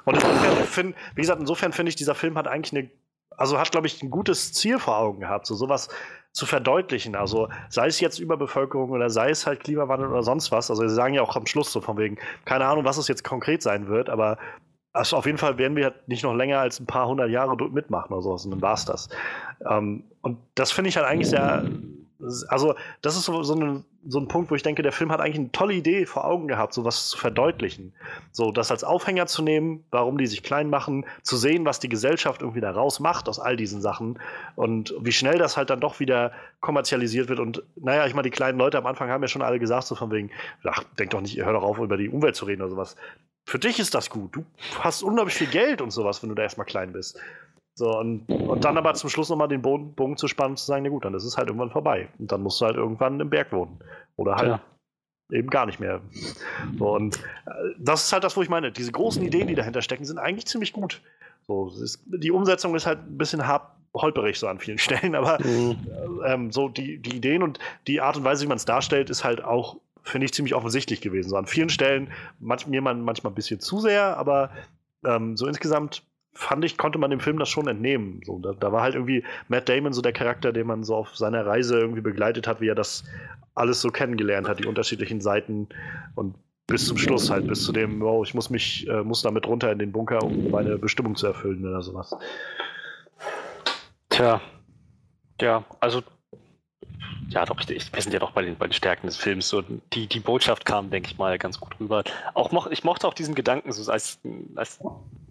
Und 0.06 0.16
insofern, 0.16 0.66
find, 0.66 0.96
wie 1.16 1.22
gesagt, 1.22 1.42
insofern 1.42 1.74
finde 1.74 1.90
ich, 1.90 1.96
dieser 1.96 2.16
Film 2.16 2.38
hat 2.38 2.48
eigentlich 2.48 2.74
eine, 2.74 2.90
also 3.32 3.60
hat, 3.60 3.72
glaube 3.72 3.88
ich, 3.88 4.02
ein 4.02 4.10
gutes 4.10 4.54
Ziel 4.54 4.80
vor 4.80 4.98
Augen 4.98 5.20
gehabt. 5.20 5.46
So 5.46 5.56
sowas 5.56 5.90
zu 6.38 6.46
verdeutlichen. 6.46 7.16
Also 7.16 7.50
sei 7.70 7.88
es 7.88 8.00
jetzt 8.00 8.20
Überbevölkerung 8.20 8.92
oder 8.92 9.10
sei 9.10 9.30
es 9.32 9.48
halt 9.48 9.64
Klimawandel 9.64 10.10
oder 10.10 10.24
sonst 10.24 10.52
was. 10.52 10.70
Also 10.70 10.88
sie 10.88 10.94
sagen 10.94 11.16
ja 11.16 11.22
auch 11.24 11.36
am 11.36 11.48
Schluss 11.48 11.72
so 11.72 11.82
von 11.82 11.98
wegen, 11.98 12.18
keine 12.46 12.66
Ahnung, 12.66 12.86
was 12.86 12.98
es 12.98 13.08
jetzt 13.08 13.24
konkret 13.24 13.62
sein 13.64 13.88
wird, 13.88 14.10
aber 14.10 14.38
also 14.94 15.18
auf 15.18 15.26
jeden 15.26 15.38
Fall 15.38 15.58
werden 15.58 15.76
wir 15.76 15.94
nicht 16.08 16.24
noch 16.24 16.34
länger 16.34 16.60
als 16.60 16.80
ein 16.80 16.86
paar 16.86 17.08
hundert 17.08 17.30
Jahre 17.30 17.56
mitmachen 17.70 18.14
oder 18.14 18.22
sowas 18.22 18.46
und 18.46 18.52
dann 18.52 18.62
war 18.62 18.74
es 18.74 18.86
das. 18.86 19.10
Ähm, 19.70 20.04
und 20.22 20.38
das 20.56 20.72
finde 20.72 20.90
ich 20.90 20.98
halt 20.98 21.08
eigentlich 21.08 21.30
sehr 21.30 21.66
also, 22.48 22.76
das 23.02 23.16
ist 23.16 23.26
so, 23.26 23.44
so, 23.44 23.56
ein, 23.56 23.86
so 24.08 24.20
ein 24.20 24.28
Punkt, 24.28 24.50
wo 24.50 24.56
ich 24.56 24.64
denke, 24.64 24.82
der 24.82 24.92
Film 24.92 25.12
hat 25.12 25.20
eigentlich 25.20 25.40
eine 25.40 25.52
tolle 25.52 25.74
Idee 25.74 26.06
vor 26.06 26.26
Augen 26.26 26.48
gehabt, 26.48 26.74
sowas 26.74 27.10
zu 27.10 27.18
verdeutlichen. 27.18 27.94
So, 28.32 28.52
das 28.52 28.72
als 28.72 28.84
Aufhänger 28.84 29.28
zu 29.28 29.44
nehmen, 29.44 29.84
warum 29.92 30.18
die 30.18 30.28
sich 30.28 30.42
klein 30.42 30.70
machen, 30.70 31.06
zu 31.22 31.38
sehen, 31.38 31.66
was 31.66 31.80
die 31.80 31.90
Gesellschaft 31.90 32.42
irgendwie 32.42 32.62
da 32.62 32.72
raus 32.72 33.00
macht 33.00 33.30
aus 33.30 33.40
all 33.40 33.56
diesen 33.56 33.82
Sachen 33.82 34.20
und 34.56 34.96
wie 35.00 35.12
schnell 35.12 35.38
das 35.38 35.58
halt 35.58 35.70
dann 35.70 35.80
doch 35.80 36.00
wieder 36.00 36.32
kommerzialisiert 36.60 37.30
wird. 37.30 37.40
Und 37.40 37.64
naja, 37.76 38.08
ich 38.08 38.14
meine, 38.14 38.24
die 38.24 38.36
kleinen 38.36 38.58
Leute 38.58 38.78
am 38.78 38.86
Anfang 38.88 39.10
haben 39.10 39.22
ja 39.22 39.28
schon 39.28 39.42
alle 39.44 39.60
gesagt, 39.60 39.88
so 39.88 39.96
von 39.96 40.12
wegen, 40.12 40.32
ach, 40.64 40.84
denk 40.98 41.12
doch 41.12 41.22
nicht, 41.22 41.38
hör 41.38 41.54
doch 41.54 41.64
auf, 41.64 41.78
über 41.78 41.98
die 41.98 42.10
Umwelt 42.10 42.36
zu 42.36 42.46
reden 42.46 42.62
oder 42.62 42.72
sowas. 42.72 42.96
Für 43.46 43.60
dich 43.60 43.80
ist 43.80 43.96
das 43.96 44.10
gut. 44.10 44.36
Du 44.36 44.46
hast 44.80 45.04
unglaublich 45.04 45.36
viel 45.36 45.48
Geld 45.48 45.82
und 45.82 45.92
sowas, 45.92 46.22
wenn 46.22 46.30
du 46.30 46.36
da 46.36 46.44
erstmal 46.44 46.66
klein 46.66 46.92
bist. 46.92 47.18
So, 47.78 47.96
und, 47.96 48.28
und 48.28 48.66
dann 48.66 48.76
aber 48.76 48.96
zum 48.96 49.12
Schluss 49.12 49.30
nochmal 49.30 49.50
den 49.50 49.62
Bogen, 49.62 49.94
Bogen 49.94 50.18
zu 50.18 50.28
spannen 50.28 50.54
und 50.54 50.58
zu 50.58 50.66
sagen, 50.66 50.82
na 50.84 50.90
gut, 50.90 51.06
dann 51.06 51.14
ist 51.14 51.26
es 51.26 51.38
halt 51.38 51.50
irgendwann 51.50 51.70
vorbei. 51.70 52.10
Und 52.18 52.32
dann 52.32 52.42
musst 52.42 52.60
du 52.60 52.66
halt 52.66 52.76
irgendwann 52.76 53.20
im 53.20 53.30
Berg 53.30 53.52
wohnen. 53.52 53.78
Oder 54.16 54.36
halt 54.36 54.48
ja. 54.48 55.38
eben 55.38 55.48
gar 55.52 55.68
nicht 55.68 55.80
mehr. 55.80 56.02
So, 56.80 56.96
und 56.96 57.18
äh, 57.46 57.52
das 57.78 58.06
ist 58.06 58.14
halt 58.14 58.24
das, 58.24 58.36
wo 58.36 58.42
ich 58.42 58.50
meine, 58.50 58.72
diese 58.72 58.92
großen 58.92 59.22
Ideen, 59.22 59.48
die 59.48 59.54
dahinter 59.54 59.84
stecken, 59.84 60.06
sind 60.06 60.18
eigentlich 60.18 60.48
ziemlich 60.48 60.74
gut. 60.74 61.04
So, 61.46 61.68
ist, 61.68 62.02
die 62.08 62.32
Umsetzung 62.32 62.74
ist 62.74 62.88
halt 62.88 62.98
ein 63.08 63.20
bisschen 63.20 63.46
hart 63.46 63.72
holperig 63.94 64.40
so 64.40 64.48
an 64.48 64.58
vielen 64.58 64.78
Stellen, 64.80 65.14
aber 65.14 65.38
mhm. 65.46 65.78
ähm, 66.26 66.52
so 66.52 66.70
die, 66.70 66.98
die 66.98 67.18
Ideen 67.18 67.44
und 67.44 67.60
die 67.86 68.02
Art 68.02 68.18
und 68.18 68.24
Weise, 68.24 68.44
wie 68.44 68.50
man 68.50 68.58
es 68.58 68.66
darstellt, 68.66 69.12
ist 69.12 69.24
halt 69.24 69.44
auch, 69.44 69.78
finde 70.02 70.26
ich, 70.26 70.34
ziemlich 70.34 70.56
offensichtlich 70.56 71.00
gewesen. 71.00 71.30
So 71.30 71.38
an 71.38 71.46
vielen 71.46 71.70
Stellen, 71.70 72.12
manch, 72.40 72.66
mir 72.66 72.82
manchmal 72.82 73.32
ein 73.32 73.36
bisschen 73.36 73.60
zu 73.60 73.80
sehr, 73.80 74.18
aber 74.18 74.50
ähm, 75.06 75.38
so 75.38 75.46
insgesamt 75.46 76.02
fand 76.38 76.64
ich, 76.64 76.78
konnte 76.78 77.00
man 77.00 77.10
dem 77.10 77.20
Film 77.20 77.40
das 77.40 77.50
schon 77.50 77.68
entnehmen. 77.68 78.22
So, 78.26 78.40
da, 78.40 78.54
da, 78.54 78.72
war 78.72 78.84
halt 78.84 78.96
irgendwie 78.96 79.24
Matt 79.48 79.68
Damon 79.68 79.94
so 79.94 80.02
der 80.02 80.14
Charakter, 80.14 80.54
den 80.54 80.68
man 80.68 80.84
so 80.84 80.96
auf 80.96 81.16
seiner 81.18 81.46
Reise 81.46 81.80
irgendwie 81.80 82.02
begleitet 82.02 82.48
hat, 82.48 82.62
wie 82.62 82.70
er 82.70 82.76
das 82.76 83.04
alles 83.56 83.82
so 83.82 83.90
kennengelernt 83.90 84.48
hat, 84.48 84.60
die 84.60 84.68
unterschiedlichen 84.68 85.20
Seiten 85.20 85.68
und 86.16 86.36
bis 86.68 86.86
zum 86.86 86.98
Schluss 86.98 87.30
halt, 87.30 87.48
bis 87.48 87.64
zu 87.64 87.72
dem, 87.72 88.02
wow, 88.02 88.26
ich 88.26 88.34
muss 88.34 88.50
mich, 88.50 88.88
äh, 88.88 89.02
muss 89.02 89.22
damit 89.22 89.48
runter 89.48 89.72
in 89.72 89.80
den 89.80 89.92
Bunker, 89.92 90.22
um 90.22 90.52
meine 90.52 90.78
Bestimmung 90.78 91.16
zu 91.16 91.28
erfüllen 91.28 91.66
oder 91.66 91.82
sowas. 91.82 92.16
Tja, 94.10 94.42
ja, 95.42 95.66
also 95.80 96.04
ja, 97.30 97.46
doch, 97.46 97.60
ich, 97.70 97.94
wir 97.94 98.02
sind 98.02 98.14
ja 98.14 98.20
doch 98.20 98.32
bei 98.32 98.42
den, 98.42 98.56
bei 98.56 98.68
den 98.68 98.74
Stärken 98.74 99.08
des 99.08 99.18
Films. 99.18 99.50
So, 99.50 99.62
die, 99.62 100.08
die 100.08 100.20
Botschaft 100.20 100.66
kam, 100.66 100.90
denke 100.90 101.10
ich 101.12 101.18
mal, 101.18 101.38
ganz 101.38 101.60
gut 101.60 101.80
rüber. 101.80 102.04
Auch 102.34 102.52
moch, 102.52 102.68
ich 102.68 102.84
mochte 102.84 103.08
auch 103.08 103.14
diesen 103.14 103.36
Gedanken, 103.36 103.72
so 103.72 103.92
als, 103.92 104.20
als 104.56 104.80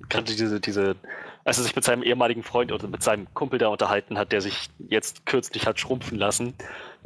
gerade 0.09 0.24
diese, 0.24 0.60
diese, 0.60 0.97
als 1.44 1.59
er 1.59 1.64
sich 1.64 1.74
mit 1.74 1.85
seinem 1.85 2.02
ehemaligen 2.02 2.43
Freund 2.43 2.70
oder 2.70 2.86
mit 2.89 3.02
seinem 3.02 3.32
Kumpel 3.35 3.59
da 3.59 3.68
unterhalten 3.68 4.18
hat, 4.18 4.32
der 4.32 4.40
sich 4.40 4.68
jetzt 4.89 5.24
kürzlich 5.27 5.66
hat 5.66 5.81
schrumpfen 5.81 6.18
lassen. 6.18 6.55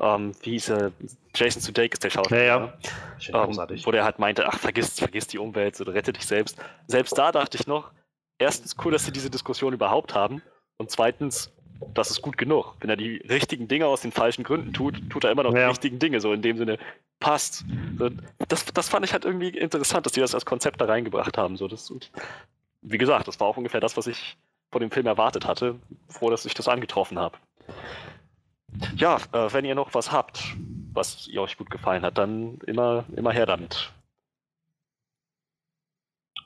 Ähm, 0.00 0.32
wie 0.42 0.52
hieß 0.52 0.70
er? 0.70 0.92
Jason 1.34 1.62
Sudeikis, 1.62 2.00
der 2.00 2.10
Schauspieler. 2.10 2.44
Ja, 2.44 2.72
ja. 3.20 3.44
Ähm, 3.44 3.56
wo 3.84 3.90
der 3.92 4.04
halt 4.04 4.18
meinte, 4.18 4.48
ach, 4.48 4.58
vergiss, 4.58 4.98
vergiss 4.98 5.28
die 5.28 5.38
Umwelt 5.38 5.80
oder 5.80 5.94
rette 5.94 6.12
dich 6.12 6.26
selbst. 6.26 6.58
Selbst 6.88 7.16
da 7.16 7.30
dachte 7.30 7.56
ich 7.56 7.66
noch, 7.66 7.92
erstens 8.38 8.74
cool, 8.84 8.92
dass 8.92 9.04
sie 9.04 9.12
diese 9.12 9.30
Diskussion 9.30 9.72
überhaupt 9.72 10.14
haben. 10.14 10.42
Und 10.78 10.90
zweitens, 10.90 11.52
das 11.94 12.10
ist 12.10 12.22
gut 12.22 12.36
genug. 12.36 12.74
Wenn 12.80 12.90
er 12.90 12.96
die 12.96 13.16
richtigen 13.16 13.68
Dinge 13.68 13.86
aus 13.86 14.02
den 14.02 14.12
falschen 14.12 14.44
Gründen 14.44 14.72
tut, 14.72 15.00
tut 15.10 15.24
er 15.24 15.30
immer 15.30 15.42
noch 15.42 15.54
ja. 15.54 15.60
die 15.60 15.68
richtigen 15.70 15.98
Dinge. 15.98 16.20
So 16.20 16.32
in 16.32 16.42
dem 16.42 16.56
Sinne 16.56 16.78
passt. 17.20 17.64
Das, 18.48 18.64
das 18.66 18.88
fand 18.88 19.04
ich 19.04 19.12
halt 19.12 19.24
irgendwie 19.24 19.48
interessant, 19.48 20.06
dass 20.06 20.12
die 20.12 20.20
das 20.20 20.34
als 20.34 20.46
Konzept 20.46 20.80
da 20.80 20.86
reingebracht 20.86 21.36
haben. 21.38 21.56
So, 21.56 21.68
das, 21.68 21.92
wie 22.82 22.98
gesagt, 22.98 23.28
das 23.28 23.40
war 23.40 23.46
auch 23.46 23.56
ungefähr 23.56 23.80
das, 23.80 23.96
was 23.96 24.06
ich 24.06 24.36
von 24.72 24.80
dem 24.80 24.90
Film 24.90 25.06
erwartet 25.06 25.46
hatte. 25.46 25.76
Froh, 26.08 26.30
dass 26.30 26.44
ich 26.44 26.54
das 26.54 26.68
angetroffen 26.68 27.18
habe. 27.18 27.36
Ja, 28.96 29.16
äh, 29.32 29.52
wenn 29.52 29.64
ihr 29.64 29.74
noch 29.74 29.94
was 29.94 30.12
habt, 30.12 30.56
was 30.92 31.26
ihr 31.28 31.42
euch 31.42 31.56
gut 31.56 31.70
gefallen 31.70 32.02
hat, 32.02 32.18
dann 32.18 32.58
immer, 32.66 33.04
immer 33.16 33.32
her 33.32 33.46
damit. 33.46 33.92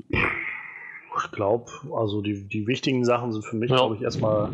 Ich 0.09 1.31
glaube, 1.32 1.70
also 1.94 2.23
die, 2.23 2.48
die 2.48 2.66
wichtigen 2.66 3.05
Sachen 3.05 3.32
sind 3.32 3.44
für 3.44 3.56
mich, 3.56 3.70
Ja. 3.70 3.77
glaube 3.77 3.97
ich, 3.97 4.02
erstmal 4.02 4.52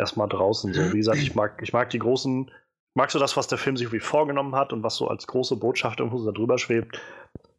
erstmal 0.00 0.28
draußen. 0.28 0.72
So, 0.72 0.92
wie 0.92 0.98
gesagt, 0.98 1.18
ich 1.18 1.34
mag, 1.36 1.60
ich 1.62 1.72
mag 1.72 1.90
die 1.90 1.98
großen, 1.98 2.48
ich 2.48 2.96
mag 2.96 3.10
so 3.10 3.18
das, 3.18 3.36
was 3.36 3.46
der 3.46 3.58
Film 3.58 3.76
sich 3.76 3.86
irgendwie 3.86 4.00
vorgenommen 4.00 4.56
hat 4.56 4.72
und 4.72 4.82
was 4.82 4.96
so 4.96 5.08
als 5.08 5.26
große 5.26 5.56
Botschaft 5.56 6.00
irgendwo 6.00 6.24
da 6.24 6.32
drüber 6.32 6.58
schwebt. 6.58 7.00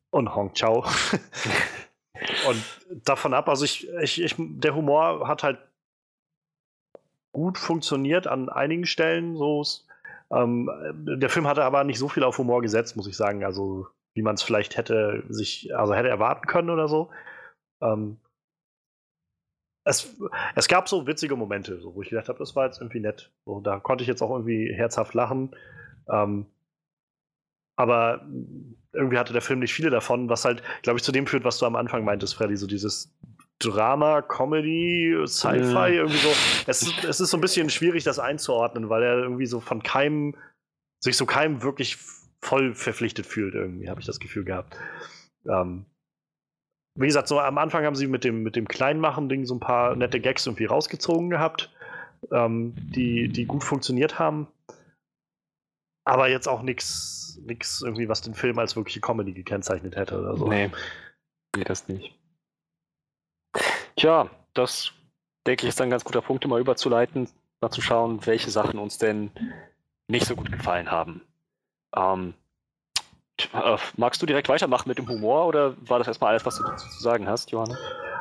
Und 0.10 0.36
Hong 0.36 0.54
Chao. 0.54 0.86
und 2.48 2.64
davon 3.06 3.34
ab, 3.34 3.48
also 3.48 3.64
ich, 3.64 3.88
ich, 4.02 4.22
ich, 4.22 4.36
der 4.38 4.76
Humor 4.76 5.28
hat 5.28 5.44
halt 5.44 5.60
gut 7.34 7.58
funktioniert 7.58 8.28
an 8.28 8.50
einigen 8.50 8.86
Stellen. 8.86 9.38
So, 9.38 9.64
ähm, 10.32 10.70
der 10.94 11.30
Film 11.30 11.48
hatte 11.48 11.64
aber 11.64 11.84
nicht 11.84 12.00
so 12.00 12.10
viel 12.10 12.24
auf 12.24 12.38
Humor 12.38 12.62
gesetzt, 12.62 12.96
muss 12.96 13.08
ich 13.08 13.16
sagen. 13.16 13.44
Also, 13.46 13.88
wie 14.14 14.22
man 14.22 14.36
es 14.36 14.44
vielleicht 14.44 14.78
hätte 14.78 15.24
sich, 15.30 15.76
also 15.76 15.94
hätte 15.94 16.10
erwarten 16.10 16.48
können 16.48 16.70
oder 16.70 16.88
so. 16.88 17.10
Ähm, 17.82 18.20
es, 19.84 20.16
es 20.56 20.68
gab 20.68 20.88
so 20.88 21.08
witzige 21.08 21.36
Momente, 21.36 21.80
so, 21.82 21.96
wo 21.96 22.02
ich 22.02 22.10
gedacht 22.10 22.30
habe, 22.30 22.40
das 22.40 22.56
war 22.56 22.66
jetzt 22.66 22.80
irgendwie 22.80 23.00
nett. 23.00 23.32
So, 23.46 23.60
da 23.62 23.80
konnte 23.80 24.04
ich 24.04 24.08
jetzt 24.08 24.22
auch 24.22 24.30
irgendwie 24.32 24.72
herzhaft 24.74 25.14
lachen. 25.14 25.56
Ähm, 26.10 26.46
aber 27.76 28.26
irgendwie 28.94 29.18
hatte 29.18 29.34
der 29.34 29.42
Film 29.42 29.60
nicht 29.60 29.74
viele 29.74 29.90
davon, 29.90 30.30
was 30.30 30.46
halt, 30.46 30.62
glaube 30.84 30.98
ich, 30.98 31.04
zu 31.04 31.12
dem 31.12 31.26
führt, 31.26 31.44
was 31.46 31.58
du 31.58 31.66
am 31.66 31.76
Anfang 31.76 32.04
meintest, 32.04 32.36
Freddy, 32.36 32.58
so 32.58 32.68
dieses 32.68 33.14
Drama, 33.60 34.22
Comedy, 34.22 35.16
Sci-Fi, 35.26 35.56
Ja. 35.74 35.88
irgendwie 35.88 36.18
so. 36.18 36.30
Es, 36.68 36.82
ist- 36.82 37.04
es 37.04 37.20
ist 37.20 37.30
so 37.32 37.38
ein 37.38 37.42
bisschen 37.42 37.70
schwierig, 37.70 38.04
das 38.04 38.20
einzuordnen, 38.20 38.90
weil 38.90 39.04
er 39.04 39.18
irgendwie 39.20 39.46
so 39.46 39.60
von 39.60 39.82
keinem, 39.84 40.36
sich 41.00 41.16
so 41.18 41.26
keinem 41.26 41.62
wirklich 41.64 41.98
voll 42.42 42.74
verpflichtet 42.74 43.26
fühlt, 43.26 43.54
irgendwie, 43.56 43.90
habe 43.90 44.00
ich 44.02 44.08
das 44.08 44.20
Gefühl 44.20 44.44
gehabt. 44.44 44.76
Ähm, 45.48 45.86
wie 46.96 47.08
gesagt, 47.08 47.28
so 47.28 47.40
am 47.40 47.58
Anfang 47.58 47.86
haben 47.86 47.96
sie 47.96 48.08
mit 48.08 48.24
dem, 48.24 48.44
mit 48.44 48.56
dem 48.56 48.68
Kleinmachen-Ding 48.68 49.46
so 49.46 49.56
ein 49.56 49.60
paar 49.60 49.96
nette 49.96 50.20
Gags 50.20 50.46
irgendwie 50.46 50.66
rausgezogen 50.66 51.30
gehabt, 51.30 51.72
ähm, 52.32 52.74
die, 52.76 53.30
die 53.30 53.46
gut 53.46 53.64
funktioniert 53.64 54.20
haben. 54.20 54.48
Aber 56.04 56.30
jetzt 56.30 56.48
auch 56.48 56.64
nichts 56.64 57.22
irgendwie, 57.84 58.10
was 58.10 58.22
den 58.22 58.34
Film 58.34 58.60
als 58.60 58.76
wirkliche 58.76 59.02
Comedy 59.02 59.34
gekennzeichnet 59.34 59.96
hätte 59.96 60.20
oder 60.20 60.36
so. 60.36 60.48
Nee. 60.48 60.72
Nee, 61.56 61.64
das 61.64 61.88
nicht. 61.88 62.18
Tja, 63.96 64.30
das 64.54 64.94
denke 65.46 65.64
ich 65.64 65.70
ist 65.70 65.82
ein 65.82 65.90
ganz 65.90 66.04
guter 66.04 66.22
Punkt, 66.22 66.46
um 66.46 66.52
mal 66.52 66.62
überzuleiten, 66.62 67.28
mal 67.62 67.72
zu 67.72 67.82
schauen, 67.82 68.26
welche 68.26 68.52
Sachen 68.52 68.80
uns 68.80 68.98
denn 68.98 69.32
nicht 70.08 70.26
so 70.26 70.36
gut 70.36 70.52
gefallen 70.52 70.92
haben. 70.92 71.22
Ähm, 71.96 72.34
äh, 73.54 73.78
magst 73.98 74.22
du 74.22 74.26
direkt 74.26 74.50
weitermachen 74.50 74.88
mit 74.88 74.98
dem 74.98 75.08
Humor 75.08 75.46
oder 75.48 75.76
war 75.88 76.00
das 76.00 76.08
erstmal 76.08 76.32
alles, 76.32 76.46
was 76.46 76.58
du 76.58 76.64
dazu 76.64 76.88
zu 76.90 77.02
sagen 77.02 77.28
hast, 77.28 77.52
Johanna? 77.52 77.78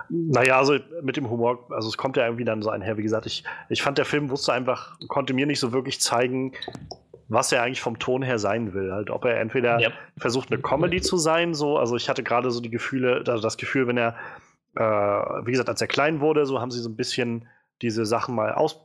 Naja, 0.08 0.58
also 0.58 0.76
mit 1.02 1.16
dem 1.16 1.30
Humor, 1.30 1.66
also 1.70 1.88
es 1.88 1.96
kommt 1.96 2.16
ja 2.16 2.24
irgendwie 2.24 2.44
dann 2.44 2.62
so 2.62 2.70
einher, 2.70 2.96
wie 2.96 3.02
gesagt, 3.02 3.26
ich, 3.26 3.44
ich 3.68 3.82
fand, 3.82 3.96
der 3.96 4.04
Film 4.04 4.30
wusste 4.30 4.52
einfach, 4.52 4.98
konnte 5.08 5.34
mir 5.34 5.46
nicht 5.46 5.60
so 5.60 5.72
wirklich 5.72 6.00
zeigen, 6.00 6.52
was 7.28 7.52
er 7.52 7.62
eigentlich 7.62 7.80
vom 7.80 7.98
Ton 8.00 8.22
her 8.22 8.40
sein 8.40 8.74
will. 8.74 8.92
Halt, 8.92 9.10
ob 9.10 9.24
er 9.24 9.38
entweder 9.40 9.78
Ja. 9.80 9.90
versucht, 10.18 10.50
eine 10.50 10.60
Comedy 10.60 11.00
zu 11.00 11.16
sein, 11.16 11.54
so, 11.54 11.78
also 11.78 11.94
ich 11.94 12.08
hatte 12.08 12.24
gerade 12.24 12.50
so 12.50 12.60
die 12.60 12.70
Gefühle, 12.70 13.22
also 13.26 13.40
das 13.40 13.56
Gefühl, 13.56 13.86
wenn 13.86 13.98
er, 13.98 14.16
äh, 14.74 14.82
wie 14.82 15.52
gesagt, 15.52 15.68
als 15.68 15.80
er 15.80 15.86
klein 15.86 16.20
wurde, 16.20 16.44
so 16.44 16.60
haben 16.60 16.72
sie 16.72 16.80
so 16.80 16.88
ein 16.88 16.96
bisschen 16.96 17.46
diese 17.82 18.04
Sachen 18.04 18.34
mal 18.34 18.52
aus, 18.52 18.80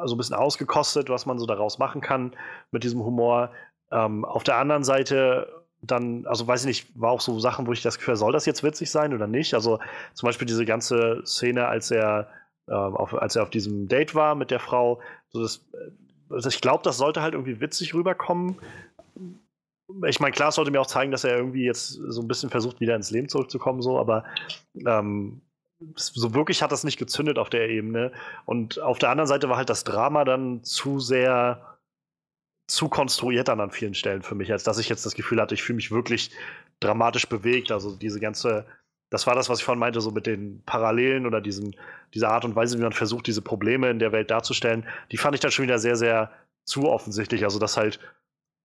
also 0.00 0.16
ein 0.16 0.18
bisschen 0.18 0.36
ausgekostet, 0.36 1.08
was 1.08 1.24
man 1.24 1.38
so 1.38 1.46
daraus 1.46 1.78
machen 1.78 2.00
kann 2.00 2.32
mit 2.72 2.82
diesem 2.82 3.04
Humor. 3.04 3.50
Ähm, 3.92 4.24
auf 4.24 4.42
der 4.42 4.56
anderen 4.56 4.82
Seite 4.82 5.63
dann, 5.86 6.26
also 6.26 6.46
weiß 6.46 6.62
ich 6.62 6.66
nicht, 6.66 7.00
war 7.00 7.10
auch 7.10 7.20
so 7.20 7.38
Sachen, 7.40 7.66
wo 7.66 7.72
ich 7.72 7.82
das 7.82 7.98
Gefühl, 7.98 8.12
habe, 8.12 8.18
soll 8.18 8.32
das 8.32 8.46
jetzt 8.46 8.62
witzig 8.62 8.90
sein 8.90 9.14
oder 9.14 9.26
nicht? 9.26 9.54
Also 9.54 9.78
zum 10.14 10.26
Beispiel 10.26 10.46
diese 10.46 10.64
ganze 10.64 11.22
Szene, 11.24 11.66
als 11.66 11.90
er, 11.90 12.28
ähm, 12.68 12.96
auf, 12.96 13.14
als 13.14 13.36
er 13.36 13.42
auf 13.42 13.50
diesem 13.50 13.88
Date 13.88 14.14
war 14.14 14.34
mit 14.34 14.50
der 14.50 14.60
Frau, 14.60 15.00
so 15.28 15.42
das, 15.42 15.64
also 16.30 16.48
ich 16.48 16.60
glaube, 16.60 16.82
das 16.84 16.96
sollte 16.96 17.22
halt 17.22 17.34
irgendwie 17.34 17.60
witzig 17.60 17.94
rüberkommen. 17.94 18.56
Ich 20.06 20.20
meine, 20.20 20.32
klar, 20.32 20.48
es 20.48 20.54
sollte 20.54 20.70
mir 20.70 20.80
auch 20.80 20.86
zeigen, 20.86 21.12
dass 21.12 21.24
er 21.24 21.36
irgendwie 21.36 21.64
jetzt 21.64 21.90
so 21.90 22.20
ein 22.20 22.28
bisschen 22.28 22.50
versucht, 22.50 22.80
wieder 22.80 22.96
ins 22.96 23.10
Leben 23.10 23.28
zurückzukommen, 23.28 23.82
so, 23.82 23.98
aber 23.98 24.24
ähm, 24.86 25.42
so 25.94 26.34
wirklich 26.34 26.62
hat 26.62 26.72
das 26.72 26.84
nicht 26.84 26.98
gezündet 26.98 27.38
auf 27.38 27.50
der 27.50 27.68
Ebene. 27.68 28.12
Und 28.46 28.80
auf 28.80 28.98
der 28.98 29.10
anderen 29.10 29.28
Seite 29.28 29.48
war 29.48 29.56
halt 29.56 29.70
das 29.70 29.84
Drama 29.84 30.24
dann 30.24 30.64
zu 30.64 31.00
sehr 31.00 31.73
zu 32.66 32.88
konstruiert 32.88 33.48
dann 33.48 33.60
an 33.60 33.70
vielen 33.70 33.94
Stellen 33.94 34.22
für 34.22 34.34
mich, 34.34 34.50
als 34.50 34.64
dass 34.64 34.78
ich 34.78 34.88
jetzt 34.88 35.04
das 35.04 35.14
Gefühl 35.14 35.40
hatte, 35.40 35.54
ich 35.54 35.62
fühle 35.62 35.76
mich 35.76 35.90
wirklich 35.90 36.30
dramatisch 36.80 37.28
bewegt. 37.28 37.70
Also 37.70 37.94
diese 37.96 38.20
ganze, 38.20 38.66
das 39.10 39.26
war 39.26 39.34
das, 39.34 39.48
was 39.48 39.58
ich 39.58 39.64
vorhin 39.64 39.80
meinte, 39.80 40.00
so 40.00 40.10
mit 40.10 40.26
den 40.26 40.62
Parallelen 40.64 41.26
oder 41.26 41.40
diesen, 41.40 41.76
dieser 42.14 42.30
Art 42.30 42.44
und 42.44 42.56
Weise, 42.56 42.78
wie 42.78 42.82
man 42.82 42.92
versucht, 42.92 43.26
diese 43.26 43.42
Probleme 43.42 43.90
in 43.90 43.98
der 43.98 44.12
Welt 44.12 44.30
darzustellen, 44.30 44.86
die 45.12 45.16
fand 45.16 45.34
ich 45.34 45.40
dann 45.40 45.50
schon 45.50 45.64
wieder 45.64 45.78
sehr, 45.78 45.96
sehr 45.96 46.30
zu 46.64 46.88
offensichtlich. 46.88 47.44
Also 47.44 47.58
dass 47.58 47.76
halt 47.76 48.00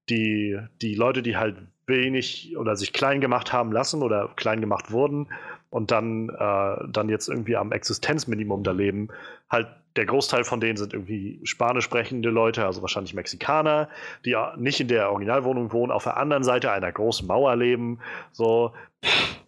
die, 0.09 0.57
die 0.81 0.95
Leute, 0.95 1.21
die 1.21 1.37
halt 1.37 1.57
wenig 1.85 2.55
oder 2.57 2.75
sich 2.75 2.93
klein 2.93 3.19
gemacht 3.19 3.51
haben 3.51 3.71
lassen 3.71 4.01
oder 4.01 4.29
klein 4.35 4.61
gemacht 4.61 4.91
wurden 4.91 5.27
und 5.69 5.91
dann, 5.91 6.29
äh, 6.29 6.87
dann 6.89 7.09
jetzt 7.09 7.29
irgendwie 7.29 7.55
am 7.55 7.71
Existenzminimum 7.71 8.63
da 8.63 8.71
leben, 8.71 9.09
halt 9.49 9.67
der 9.95 10.05
Großteil 10.05 10.43
von 10.43 10.59
denen 10.59 10.77
sind 10.77 10.93
irgendwie 10.93 11.41
spanisch 11.43 11.85
sprechende 11.85 12.29
Leute, 12.29 12.65
also 12.65 12.81
wahrscheinlich 12.81 13.13
Mexikaner, 13.13 13.89
die 14.23 14.35
nicht 14.57 14.79
in 14.79 14.87
der 14.87 15.11
Originalwohnung 15.11 15.73
wohnen, 15.73 15.91
auf 15.91 16.03
der 16.03 16.17
anderen 16.17 16.43
Seite 16.43 16.71
einer 16.71 16.91
großen 16.91 17.27
Mauer 17.27 17.55
leben, 17.55 17.99
so 18.31 18.73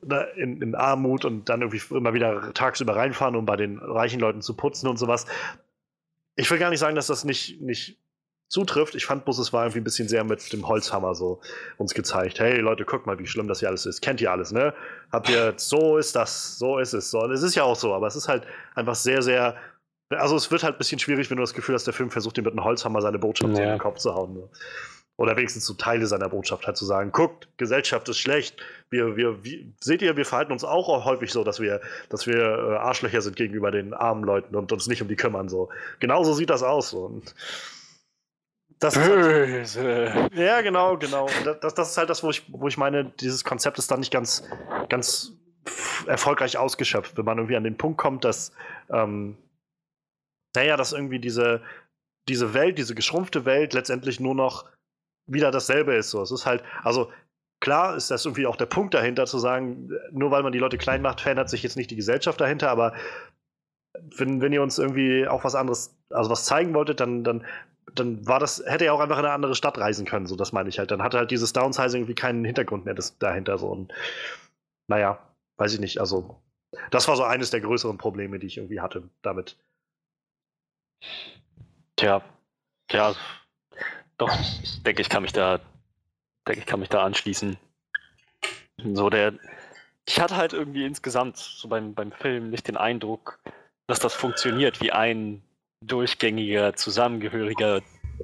ne, 0.01 0.27
in, 0.35 0.61
in 0.61 0.75
Armut 0.75 1.25
und 1.25 1.47
dann 1.47 1.61
irgendwie 1.61 1.81
immer 1.95 2.13
wieder 2.13 2.53
tagsüber 2.53 2.95
reinfahren, 2.95 3.35
um 3.35 3.45
bei 3.45 3.55
den 3.55 3.77
reichen 3.77 4.19
Leuten 4.19 4.41
zu 4.41 4.55
putzen 4.55 4.87
und 4.87 4.97
sowas. 4.97 5.25
Ich 6.35 6.49
will 6.49 6.57
gar 6.57 6.69
nicht 6.69 6.79
sagen, 6.79 6.95
dass 6.95 7.07
das 7.07 7.23
nicht, 7.23 7.61
nicht 7.61 7.97
zutrifft. 8.51 8.95
Ich 8.95 9.05
fand 9.05 9.23
bloß, 9.23 9.39
es 9.39 9.53
war 9.53 9.63
irgendwie 9.63 9.79
ein 9.79 9.85
bisschen 9.85 10.09
sehr 10.09 10.23
mit 10.23 10.51
dem 10.51 10.67
Holzhammer 10.67 11.15
so 11.15 11.39
uns 11.77 11.93
gezeigt. 11.93 12.39
Hey 12.39 12.59
Leute, 12.59 12.83
guckt 12.83 13.05
mal, 13.07 13.17
wie 13.17 13.25
schlimm 13.25 13.47
das 13.47 13.59
hier 13.59 13.69
alles 13.69 13.85
ist. 13.85 14.01
Kennt 14.01 14.19
ihr 14.21 14.29
alles, 14.29 14.51
ne? 14.51 14.73
Habt 15.11 15.29
ihr, 15.29 15.53
so 15.55 15.97
ist 15.97 16.15
das, 16.15 16.57
so 16.59 16.77
ist 16.77 16.93
es. 16.93 17.09
So. 17.11 17.21
Und 17.21 17.31
es 17.31 17.43
ist 17.43 17.55
ja 17.55 17.63
auch 17.63 17.77
so, 17.77 17.93
aber 17.93 18.07
es 18.07 18.15
ist 18.15 18.27
halt 18.27 18.43
einfach 18.75 18.95
sehr, 18.95 19.21
sehr. 19.21 19.55
Also 20.09 20.35
es 20.35 20.51
wird 20.51 20.63
halt 20.63 20.75
ein 20.75 20.77
bisschen 20.77 20.99
schwierig, 20.99 21.29
wenn 21.29 21.37
du 21.37 21.43
das 21.43 21.53
Gefühl 21.53 21.75
hast, 21.75 21.87
der 21.87 21.93
Film 21.93 22.11
versucht 22.11 22.35
dir 22.35 22.41
mit 22.41 22.51
einem 22.51 22.65
Holzhammer 22.65 23.01
seine 23.01 23.17
Botschaft 23.17 23.55
so 23.55 23.61
in 23.61 23.67
Ja. 23.67 23.75
den 23.75 23.79
Kopf 23.79 23.99
zu 23.99 24.13
hauen. 24.13 24.35
So. 24.35 24.49
Oder 25.15 25.37
wenigstens 25.37 25.65
so 25.65 25.73
Teile 25.75 26.05
seiner 26.07 26.27
Botschaft 26.27 26.65
halt 26.67 26.75
zu 26.75 26.83
sagen, 26.85 27.11
guckt, 27.11 27.47
Gesellschaft 27.57 28.09
ist 28.09 28.17
schlecht. 28.17 28.57
Wir, 28.89 29.15
wir, 29.15 29.43
wie, 29.45 29.73
seht 29.79 30.01
ihr, 30.01 30.17
wir 30.17 30.25
verhalten 30.25 30.51
uns 30.51 30.63
auch 30.65 31.05
häufig 31.05 31.31
so, 31.31 31.43
dass 31.45 31.61
wir, 31.61 31.79
dass 32.09 32.27
wir 32.27 32.35
äh, 32.37 32.75
Arschlöcher 32.77 33.21
sind 33.21 33.35
gegenüber 33.37 33.71
den 33.71 33.93
armen 33.93 34.23
Leuten 34.23 34.55
und 34.55 34.71
uns 34.73 34.87
nicht 34.87 35.01
um 35.01 35.07
die 35.07 35.15
kümmern. 35.15 35.47
So. 35.47 35.69
Genauso 35.99 36.33
sieht 36.33 36.49
das 36.49 36.63
aus. 36.63 36.89
So. 36.89 37.05
Und 37.05 37.33
das 38.81 38.97
halt, 38.97 39.09
Böse. 39.13 40.29
ja, 40.33 40.61
genau, 40.61 40.97
genau. 40.97 41.27
Das- 41.61 41.73
Das, 41.73 41.91
ist 41.91 41.97
halt 41.97 42.09
das, 42.09 42.23
wo 42.23 42.29
ich, 42.29 42.43
wo 42.51 42.67
ich 42.67 42.77
meine, 42.77 43.05
dieses 43.05 43.43
Konzept 43.43 43.77
ist 43.79 43.89
dann 43.91 43.99
nicht 43.99 44.11
ganz, 44.11 44.43
ganz 44.89 45.33
erfolgreich 46.07 46.57
ausgeschöpft, 46.57 47.17
wenn 47.17 47.25
man 47.25 47.37
irgendwie 47.37 47.55
an 47.55 47.63
den 47.63 47.77
Punkt 47.77 47.97
kommt, 47.99 48.25
dass, 48.25 48.51
ähm, 48.89 49.37
naja, 50.55 50.75
dass 50.75 50.91
irgendwie 50.93 51.19
diese, 51.19 51.61
diese 52.27 52.53
Welt, 52.53 52.77
diese 52.77 52.95
geschrumpfte 52.95 53.45
Welt 53.45 53.73
letztendlich 53.73 54.19
nur 54.19 54.35
noch 54.35 54.65
wieder 55.27 55.51
dasselbe 55.51 55.95
ist. 55.95 56.09
So. 56.09 56.21
Es 56.21 56.31
ist 56.31 56.45
halt, 56.45 56.63
also 56.83 57.11
klar 57.61 57.95
ist 57.95 58.09
das 58.11 58.25
irgendwie 58.25 58.47
auch 58.47 58.55
der 58.55 58.65
Punkt 58.65 58.93
dahinter, 58.93 59.25
zu 59.27 59.37
sagen, 59.37 59.91
nur 60.11 60.31
weil 60.31 60.43
man 60.43 60.51
die 60.51 60.59
Leute 60.59 60.77
klein 60.77 61.01
macht, 61.01 61.21
verändert 61.21 61.49
sich 61.49 61.63
jetzt 61.63 61.77
nicht 61.77 61.91
die 61.91 61.95
Gesellschaft 61.95 62.41
dahinter, 62.41 62.69
aber 62.71 62.93
wenn, 64.17 64.41
wenn 64.41 64.53
ihr 64.53 64.63
uns 64.63 64.79
irgendwie 64.79 65.27
auch 65.27 65.43
was 65.43 65.53
anderes, 65.55 65.95
also 66.09 66.29
was 66.29 66.45
zeigen 66.45 66.73
wolltet, 66.73 66.99
dann, 66.99 67.23
dann, 67.23 67.45
dann 67.95 68.25
war 68.27 68.39
das, 68.39 68.63
hätte 68.65 68.85
er 68.85 68.93
auch 68.93 68.99
einfach 68.99 69.19
in 69.19 69.25
eine 69.25 69.33
andere 69.33 69.55
Stadt 69.55 69.77
reisen 69.77 70.05
können, 70.05 70.27
so 70.27 70.35
das 70.35 70.51
meine 70.51 70.69
ich 70.69 70.79
halt. 70.79 70.91
Dann 70.91 71.01
hatte 71.01 71.17
halt 71.17 71.31
dieses 71.31 71.53
Downsizing 71.53 72.01
irgendwie 72.01 72.15
keinen 72.15 72.45
Hintergrund 72.45 72.85
mehr 72.85 72.93
das, 72.93 73.17
dahinter. 73.17 73.57
So. 73.57 73.67
Und 73.67 73.93
naja, 74.87 75.19
weiß 75.57 75.73
ich 75.73 75.79
nicht. 75.79 75.99
Also, 75.99 76.41
das 76.89 77.07
war 77.07 77.15
so 77.15 77.23
eines 77.23 77.51
der 77.51 77.61
größeren 77.61 77.97
Probleme, 77.97 78.39
die 78.39 78.47
ich 78.47 78.57
irgendwie 78.57 78.81
hatte 78.81 79.09
damit. 79.21 79.57
Tja, 81.95 82.21
ja, 82.91 83.13
doch, 84.17 84.31
ich 84.61 84.83
denke, 84.83 85.01
ich 85.01 85.09
kann 85.09 85.23
mich 85.23 85.33
da, 85.33 85.59
denke, 86.47 86.61
ich 86.61 86.65
kann 86.65 86.79
mich 86.79 86.89
da 86.89 87.03
anschließen. 87.03 87.57
So 88.83 89.09
der, 89.09 89.33
ich 90.07 90.19
hatte 90.19 90.37
halt 90.37 90.53
irgendwie 90.53 90.85
insgesamt 90.85 91.37
so 91.37 91.67
beim, 91.67 91.93
beim 91.93 92.11
Film 92.11 92.49
nicht 92.49 92.67
den 92.67 92.77
Eindruck, 92.77 93.39
dass 93.87 93.99
das 93.99 94.13
funktioniert 94.13 94.81
wie 94.81 94.91
ein 94.91 95.41
durchgängiger, 95.81 96.75
zusammengehöriger 96.75 97.81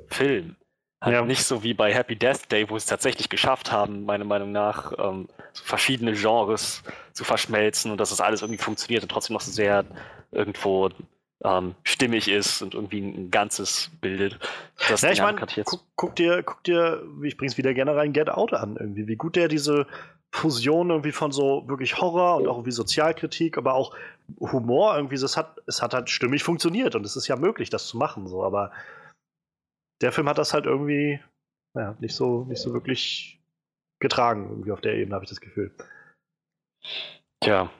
Film. 0.07 0.55
Halt 1.01 1.13
Ja. 1.13 1.21
nicht 1.23 1.43
so 1.43 1.63
wie 1.63 1.73
bei 1.73 1.93
Happy 1.93 2.15
Death 2.15 2.51
Day, 2.51 2.69
wo 2.69 2.75
sie 2.75 2.83
es 2.83 2.85
tatsächlich 2.87 3.29
geschafft 3.29 3.71
haben, 3.71 4.05
meiner 4.05 4.25
Meinung 4.25 4.51
nach, 4.51 4.93
ähm, 4.97 5.27
so 5.53 5.63
verschiedene 5.63 6.13
Genres 6.13 6.83
zu 7.13 7.23
verschmelzen 7.23 7.91
und 7.91 7.99
dass 7.99 8.09
das 8.09 8.21
alles 8.21 8.41
irgendwie 8.41 8.61
funktioniert 8.61 9.03
und 9.03 9.09
trotzdem 9.09 9.35
noch 9.35 9.41
so 9.41 9.51
sehr 9.51 9.85
irgendwo 10.31 10.89
ähm, 11.43 11.75
stimmig 11.83 12.27
ist 12.29 12.63
und 12.63 12.73
irgendwie 12.73 12.99
ein 12.99 13.29
Ganzes 13.29 13.91
bildet. 14.01 14.39
Das 14.89 15.01
ja, 15.01 15.11
ich 15.11 15.21
meine, 15.21 15.39
guck, 15.65 15.81
guck, 15.95 16.15
dir, 16.15 16.41
guck 16.41 16.63
dir, 16.63 17.03
ich 17.23 17.37
bring's 17.37 17.57
wieder 17.57 17.75
gerne 17.75 17.95
rein, 17.95 18.11
Get 18.11 18.29
Out 18.29 18.53
an, 18.53 18.77
irgendwie, 18.79 19.07
wie 19.07 19.15
gut 19.15 19.35
der 19.35 19.47
diese 19.47 19.85
Fusion 20.33 20.89
irgendwie 20.89 21.11
von 21.11 21.31
so 21.31 21.67
wirklich 21.67 21.99
Horror 21.99 22.37
und 22.37 22.47
auch 22.47 22.55
irgendwie 22.55 22.71
Sozialkritik, 22.71 23.57
aber 23.57 23.73
auch 23.73 23.95
Humor 24.39 24.95
irgendwie, 24.95 25.15
es 25.15 25.37
hat, 25.37 25.57
es 25.65 25.81
hat 25.81 25.93
halt 25.93 26.09
stimmig 26.09 26.43
funktioniert 26.43 26.95
und 26.95 27.05
es 27.05 27.15
ist 27.15 27.27
ja 27.27 27.35
möglich, 27.35 27.69
das 27.69 27.87
zu 27.87 27.97
machen, 27.97 28.27
so, 28.27 28.43
aber 28.43 28.71
der 30.01 30.11
Film 30.11 30.29
hat 30.29 30.37
das 30.37 30.53
halt 30.53 30.65
irgendwie, 30.65 31.19
ja, 31.75 31.95
nicht 31.99 32.15
so, 32.15 32.43
nicht 32.45 32.61
so 32.61 32.73
wirklich 32.73 33.39
getragen, 33.99 34.49
irgendwie 34.49 34.71
auf 34.71 34.81
der 34.81 34.95
Ebene, 34.95 35.15
habe 35.15 35.25
ich 35.25 35.29
das 35.29 35.41
Gefühl. 35.41 35.73
Tja, 37.41 37.71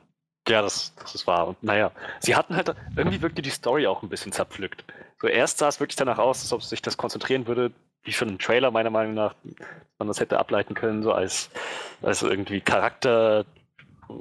ja, 0.47 0.61
das, 0.61 0.95
das 0.95 1.13
ist 1.13 1.27
wahr. 1.27 1.47
Und 1.49 1.61
naja, 1.61 1.91
sie 2.19 2.35
hatten 2.35 2.55
halt, 2.55 2.73
irgendwie 2.95 3.21
wirkte 3.21 3.41
die 3.41 3.49
Story 3.49 3.85
auch 3.85 4.01
ein 4.01 4.09
bisschen 4.09 4.31
zerpflückt. 4.31 4.85
So 5.19 5.27
erst 5.27 5.57
sah 5.57 5.67
es 5.67 5.79
wirklich 5.79 5.95
danach 5.95 6.19
aus, 6.19 6.41
als 6.41 6.53
ob 6.53 6.63
sich 6.63 6.81
das 6.81 6.97
konzentrieren 6.97 7.47
würde, 7.47 7.71
wie 8.07 8.13
schon 8.13 8.29
ein 8.29 8.39
Trailer 8.39 8.71
meiner 8.71 8.89
Meinung 8.89 9.13
nach, 9.13 9.35
man 9.99 10.07
das 10.07 10.19
hätte 10.19 10.39
ableiten 10.39 10.73
können, 10.73 11.03
so 11.03 11.11
als, 11.11 11.49
als 12.01 12.23
irgendwie 12.23 12.61
Charakter, 12.61 13.45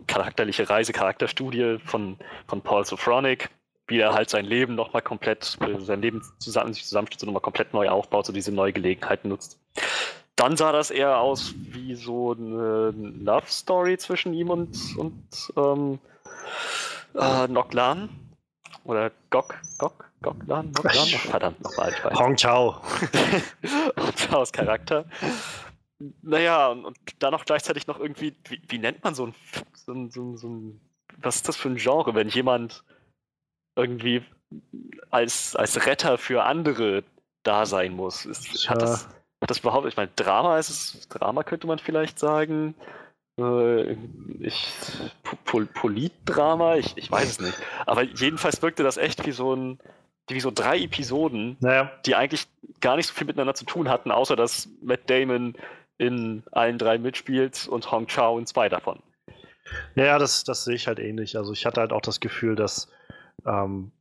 charakterliche 0.08 0.68
Reise, 0.68 0.92
Charakterstudie 0.92 1.78
von, 1.84 2.18
von 2.48 2.60
Paul 2.60 2.84
Sophronic, 2.84 3.48
wie 3.86 4.00
er 4.00 4.12
halt 4.12 4.28
sein 4.28 4.44
Leben 4.44 4.74
nochmal 4.74 5.02
komplett, 5.02 5.56
sein 5.78 6.02
Leben 6.02 6.20
zusammen, 6.38 6.74
sich 6.74 6.84
zusammenstützt 6.84 7.22
und 7.22 7.28
nochmal 7.28 7.42
komplett 7.42 7.72
neu 7.72 7.88
aufbaut, 7.88 8.26
so 8.26 8.32
diese 8.32 8.50
neue 8.50 8.72
Gelegenheit 8.72 9.24
nutzt. 9.24 9.60
Dann 10.34 10.56
sah 10.56 10.72
das 10.72 10.90
eher 10.90 11.18
aus 11.18 11.54
wie 11.56 11.94
so 11.94 12.32
eine 12.32 12.90
Love 12.90 13.46
Story 13.46 13.96
zwischen 13.98 14.34
ihm 14.34 14.50
und, 14.50 14.76
und 14.98 15.52
ähm, 15.56 15.98
äh, 17.14 17.46
Noklan. 17.46 18.08
Oder 18.84 19.10
Gok, 19.30 19.54
Gok, 19.78 20.10
Goklan, 20.26 20.72
Noklan? 20.72 20.96
Oh, 20.96 21.18
verdammt, 21.18 21.62
nochmal. 21.62 21.94
Hong 22.18 22.36
Chao. 22.36 22.82
Hong 23.96 24.14
Chaos 24.16 24.50
Charakter. 24.50 25.04
Naja, 26.22 26.66
und, 26.68 26.84
und 26.84 26.98
dann 27.20 27.30
noch 27.30 27.44
gleichzeitig 27.44 27.86
noch 27.86 28.00
irgendwie, 28.00 28.34
wie, 28.48 28.60
wie 28.66 28.78
nennt 28.78 29.04
man 29.04 29.14
so 29.14 29.26
ein, 29.26 29.34
so 29.74 29.92
ein, 29.92 30.10
so 30.10 30.22
ein, 30.22 30.36
so 30.36 30.48
ein, 30.48 30.80
was 31.18 31.36
ist 31.36 31.48
das 31.48 31.56
für 31.56 31.68
ein 31.68 31.76
Genre, 31.76 32.16
wenn 32.16 32.28
jemand 32.28 32.82
irgendwie 33.76 34.24
als, 35.10 35.54
als 35.54 35.86
Retter 35.86 36.18
für 36.18 36.42
andere 36.42 37.04
da 37.44 37.64
sein 37.64 37.92
muss? 37.92 38.26
Ist, 38.26 38.68
hat, 38.68 38.82
das, 38.82 39.04
hat 39.40 39.48
das 39.50 39.60
überhaupt, 39.60 39.86
ich 39.86 39.96
meine, 39.96 40.10
Drama 40.16 40.58
ist 40.58 40.70
es, 40.70 41.08
Drama 41.08 41.44
könnte 41.44 41.68
man 41.68 41.78
vielleicht 41.78 42.18
sagen. 42.18 42.74
Äh, 43.38 43.92
ich, 44.40 44.66
Pol 45.44 45.66
Politdrama, 45.66 46.76
ich, 46.76 46.96
ich 46.96 47.12
weiß 47.12 47.28
es 47.28 47.40
nicht. 47.40 47.56
Aber 47.86 48.02
jedenfalls 48.02 48.60
wirkte 48.60 48.82
das 48.82 48.96
echt 48.96 49.24
wie 49.24 49.32
so 49.32 49.54
ein, 49.54 49.78
wie 50.28 50.40
so 50.40 50.50
drei 50.50 50.78
Episoden, 50.80 51.56
naja. 51.60 51.90
die 52.04 52.14
eigentlich 52.14 52.46
gar 52.80 52.96
nicht 52.96 53.06
so 53.06 53.14
viel 53.14 53.26
miteinander 53.26 53.54
zu 53.54 53.64
tun 53.64 53.88
hatten, 53.88 54.10
außer 54.10 54.36
dass 54.36 54.68
Matt 54.82 55.08
Damon 55.08 55.54
in 55.98 56.42
allen 56.52 56.78
drei 56.78 56.98
mitspielt 56.98 57.68
und 57.68 57.90
Hong 57.90 58.06
Chao 58.06 58.38
in 58.38 58.46
zwei 58.46 58.68
davon. 58.68 59.02
Ja, 59.94 60.18
das, 60.18 60.44
das 60.44 60.64
sehe 60.64 60.74
ich 60.74 60.86
halt 60.86 60.98
ähnlich. 60.98 61.36
Also 61.36 61.52
ich 61.52 61.66
hatte 61.66 61.80
halt 61.80 61.92
auch 61.92 62.00
das 62.00 62.20
Gefühl, 62.20 62.54
dass, 62.54 62.88
ähm, 63.46 63.92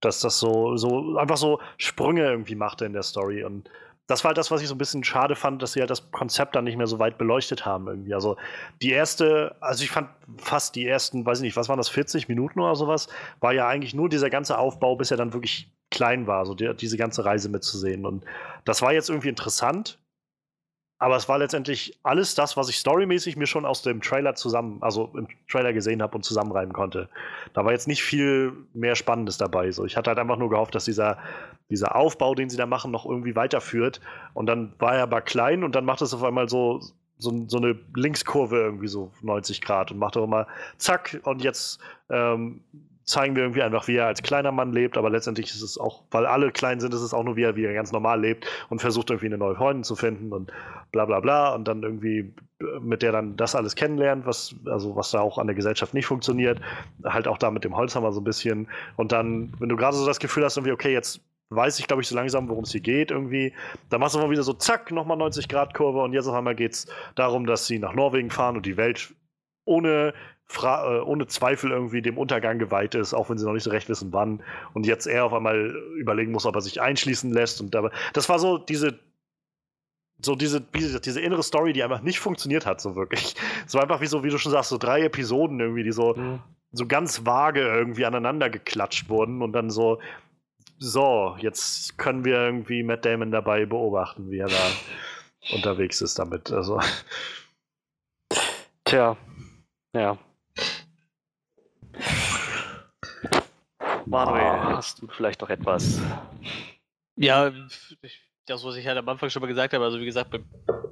dass 0.00 0.20
das 0.20 0.38
so, 0.38 0.76
so 0.76 1.16
einfach 1.16 1.36
so 1.36 1.60
Sprünge 1.78 2.24
irgendwie 2.24 2.54
machte 2.54 2.84
in 2.84 2.92
der 2.92 3.02
Story 3.02 3.44
und 3.44 3.70
das 4.06 4.24
war 4.24 4.30
halt 4.30 4.38
das, 4.38 4.50
was 4.50 4.60
ich 4.60 4.68
so 4.68 4.74
ein 4.74 4.78
bisschen 4.78 5.04
schade 5.04 5.36
fand, 5.36 5.62
dass 5.62 5.72
sie 5.72 5.80
halt 5.80 5.90
das 5.90 6.10
Konzept 6.10 6.56
dann 6.56 6.64
nicht 6.64 6.76
mehr 6.76 6.86
so 6.86 6.98
weit 6.98 7.18
beleuchtet 7.18 7.64
haben 7.64 7.86
irgendwie. 7.86 8.14
Also 8.14 8.36
die 8.82 8.90
erste, 8.90 9.56
also 9.60 9.84
ich 9.84 9.90
fand 9.90 10.10
fast 10.38 10.74
die 10.74 10.86
ersten, 10.86 11.24
weiß 11.24 11.38
ich 11.38 11.44
nicht, 11.44 11.56
was 11.56 11.68
waren 11.68 11.78
das, 11.78 11.88
40 11.88 12.28
Minuten 12.28 12.60
oder 12.60 12.74
sowas, 12.74 13.08
war 13.40 13.52
ja 13.52 13.68
eigentlich 13.68 13.94
nur 13.94 14.08
dieser 14.08 14.28
ganze 14.28 14.58
Aufbau, 14.58 14.96
bis 14.96 15.10
er 15.10 15.16
dann 15.16 15.32
wirklich 15.32 15.70
klein 15.90 16.26
war, 16.26 16.46
so 16.46 16.54
die, 16.54 16.74
diese 16.74 16.96
ganze 16.96 17.24
Reise 17.24 17.48
mitzusehen. 17.48 18.04
Und 18.04 18.24
das 18.64 18.82
war 18.82 18.92
jetzt 18.92 19.08
irgendwie 19.08 19.28
interessant, 19.28 19.98
aber 21.02 21.16
es 21.16 21.28
war 21.28 21.36
letztendlich 21.36 21.98
alles 22.04 22.36
das, 22.36 22.56
was 22.56 22.68
ich 22.68 22.76
storymäßig 22.76 23.36
mir 23.36 23.48
schon 23.48 23.66
aus 23.66 23.82
dem 23.82 24.00
Trailer 24.00 24.36
zusammen, 24.36 24.78
also 24.82 25.10
im 25.16 25.26
Trailer 25.50 25.72
gesehen 25.72 26.00
habe 26.00 26.14
und 26.14 26.22
zusammenreiben 26.22 26.72
konnte. 26.72 27.08
Da 27.54 27.64
war 27.64 27.72
jetzt 27.72 27.88
nicht 27.88 28.04
viel 28.04 28.52
mehr 28.72 28.94
Spannendes 28.94 29.36
dabei. 29.36 29.72
So, 29.72 29.84
ich 29.84 29.96
hatte 29.96 30.10
halt 30.10 30.20
einfach 30.20 30.36
nur 30.36 30.48
gehofft, 30.48 30.76
dass 30.76 30.84
dieser, 30.84 31.18
dieser 31.70 31.96
Aufbau, 31.96 32.36
den 32.36 32.48
sie 32.50 32.56
da 32.56 32.66
machen, 32.66 32.92
noch 32.92 33.04
irgendwie 33.04 33.34
weiterführt. 33.34 34.00
Und 34.32 34.46
dann 34.46 34.74
war 34.78 34.94
er 34.94 35.02
aber 35.02 35.22
klein 35.22 35.64
und 35.64 35.74
dann 35.74 35.84
macht 35.84 36.02
es 36.02 36.14
auf 36.14 36.22
einmal 36.22 36.48
so, 36.48 36.80
so, 37.18 37.48
so, 37.48 37.56
eine 37.56 37.76
Linkskurve 37.96 38.58
irgendwie 38.58 38.86
so 38.86 39.10
90 39.22 39.60
Grad 39.60 39.90
und 39.90 39.98
macht 39.98 40.16
auch 40.16 40.22
immer 40.22 40.46
zack 40.78 41.20
und 41.24 41.42
jetzt 41.42 41.80
ähm, 42.10 42.60
zeigen 43.04 43.34
wir 43.34 43.42
irgendwie 43.42 43.62
einfach, 43.62 43.88
wie 43.88 43.96
er 43.96 44.06
als 44.06 44.22
kleiner 44.22 44.52
Mann 44.52 44.72
lebt, 44.72 44.96
aber 44.96 45.10
letztendlich 45.10 45.50
ist 45.50 45.62
es 45.62 45.78
auch, 45.78 46.02
weil 46.10 46.26
alle 46.26 46.52
klein 46.52 46.80
sind, 46.80 46.94
ist 46.94 47.00
es 47.00 47.14
auch 47.14 47.24
nur, 47.24 47.36
wie 47.36 47.42
er, 47.42 47.56
wie 47.56 47.64
er 47.64 47.74
ganz 47.74 47.92
normal 47.92 48.20
lebt 48.20 48.46
und 48.68 48.80
versucht 48.80 49.10
irgendwie 49.10 49.26
eine 49.26 49.38
neue 49.38 49.56
Freundin 49.56 49.84
zu 49.84 49.96
finden 49.96 50.32
und 50.32 50.52
bla 50.92 51.04
bla 51.04 51.20
bla 51.20 51.54
und 51.54 51.66
dann 51.66 51.82
irgendwie 51.82 52.32
mit 52.80 53.02
der 53.02 53.12
dann 53.12 53.36
das 53.36 53.54
alles 53.54 53.74
kennenlernt, 53.74 54.24
was, 54.24 54.54
also 54.66 54.94
was 54.94 55.10
da 55.10 55.20
auch 55.20 55.38
an 55.38 55.48
der 55.48 55.56
Gesellschaft 55.56 55.94
nicht 55.94 56.06
funktioniert, 56.06 56.60
halt 57.04 57.26
auch 57.26 57.38
da 57.38 57.50
mit 57.50 57.64
dem 57.64 57.76
Holzhammer 57.76 58.12
so 58.12 58.20
ein 58.20 58.24
bisschen 58.24 58.68
und 58.96 59.12
dann, 59.12 59.52
wenn 59.58 59.68
du 59.68 59.76
gerade 59.76 59.96
so 59.96 60.06
das 60.06 60.20
Gefühl 60.20 60.44
hast, 60.44 60.56
irgendwie, 60.56 60.72
okay, 60.72 60.92
jetzt 60.92 61.20
weiß 61.54 61.78
ich, 61.78 61.86
glaube 61.86 62.02
ich, 62.02 62.08
so 62.08 62.14
langsam, 62.14 62.48
worum 62.48 62.64
es 62.64 62.72
hier 62.72 62.80
geht 62.80 63.10
irgendwie. 63.10 63.52
Da 63.90 63.98
machst 63.98 64.14
du 64.14 64.18
mal 64.18 64.30
wieder 64.30 64.42
so, 64.42 64.54
zack, 64.54 64.90
nochmal 64.90 65.18
90 65.18 65.48
Grad 65.48 65.74
Kurve 65.74 66.00
und 66.00 66.14
jetzt 66.14 66.26
auf 66.26 66.34
einmal 66.34 66.54
geht 66.54 66.72
es 66.72 66.86
darum, 67.14 67.46
dass 67.46 67.66
sie 67.66 67.78
nach 67.78 67.94
Norwegen 67.94 68.30
fahren 68.30 68.56
und 68.56 68.64
die 68.64 68.78
Welt 68.78 69.14
ohne 69.64 70.08
äh, 70.08 70.12
ohne 70.58 71.26
Zweifel 71.26 71.70
irgendwie 71.70 72.02
dem 72.02 72.18
Untergang 72.18 72.58
geweiht 72.58 72.94
ist, 72.94 73.14
auch 73.14 73.30
wenn 73.30 73.38
sie 73.38 73.46
noch 73.46 73.52
nicht 73.52 73.64
so 73.64 73.70
recht 73.70 73.88
wissen, 73.88 74.12
wann. 74.12 74.42
Und 74.74 74.86
jetzt 74.86 75.06
er 75.06 75.24
auf 75.24 75.32
einmal 75.32 75.74
überlegen 75.96 76.32
muss, 76.32 76.46
ob 76.46 76.54
er 76.54 76.60
sich 76.60 76.80
einschließen 76.80 77.32
lässt. 77.32 77.60
Und 77.60 77.74
dabei, 77.74 77.90
das 78.12 78.28
war 78.28 78.38
so 78.38 78.58
diese, 78.58 78.98
so 80.24 80.34
diese, 80.34 80.60
diese, 80.60 81.00
diese 81.00 81.20
innere 81.20 81.42
Story, 81.42 81.72
die 81.72 81.82
einfach 81.82 82.02
nicht 82.02 82.20
funktioniert 82.20 82.66
hat, 82.66 82.80
so 82.80 82.96
wirklich. 82.96 83.34
Es 83.66 83.74
war 83.74 83.82
einfach 83.82 84.00
wie 84.00 84.06
so, 84.06 84.24
wie 84.24 84.30
du 84.30 84.38
schon 84.38 84.52
sagst, 84.52 84.70
so 84.70 84.78
drei 84.78 85.02
Episoden 85.02 85.58
irgendwie, 85.60 85.84
die 85.84 85.92
so, 85.92 86.14
mhm. 86.14 86.40
so 86.72 86.86
ganz 86.86 87.24
vage 87.26 87.60
irgendwie 87.60 88.04
aneinander 88.04 88.50
geklatscht 88.50 89.08
wurden 89.08 89.42
und 89.42 89.52
dann 89.52 89.70
so, 89.70 89.98
so, 90.78 91.36
jetzt 91.38 91.96
können 91.96 92.24
wir 92.24 92.36
irgendwie 92.36 92.82
Matt 92.82 93.04
Damon 93.04 93.30
dabei 93.30 93.66
beobachten, 93.66 94.30
wie 94.30 94.38
er 94.38 94.48
da 94.48 94.70
unterwegs 95.52 96.00
ist 96.00 96.18
damit. 96.18 96.50
Also. 96.50 96.80
Tja, 98.84 99.16
ja. 99.94 100.18
Manuel, 104.06 104.76
hast 104.76 105.02
du 105.02 105.08
vielleicht 105.08 105.40
noch 105.40 105.50
etwas? 105.50 106.00
Ja, 107.16 107.50
das, 108.46 108.64
was 108.64 108.76
ich 108.76 108.86
halt 108.86 108.98
am 108.98 109.08
Anfang 109.08 109.30
schon 109.30 109.40
mal 109.40 109.48
gesagt 109.48 109.74
habe, 109.74 109.84
also 109.84 110.00
wie 110.00 110.04
gesagt, 110.04 110.34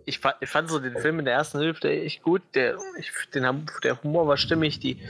ich 0.07 0.19
fand, 0.19 0.37
ich 0.41 0.49
fand 0.49 0.71
so 0.71 0.79
den 0.79 0.97
Film 0.99 1.19
in 1.19 1.25
der 1.25 1.35
ersten 1.35 1.59
Hälfte 1.59 1.91
echt 1.91 2.23
gut. 2.23 2.43
Der, 2.55 2.77
ich, 2.99 3.13
den, 3.35 3.67
der 3.83 4.03
Humor 4.03 4.27
war 4.27 4.37
stimmig. 4.37 4.81
Die, 4.81 5.01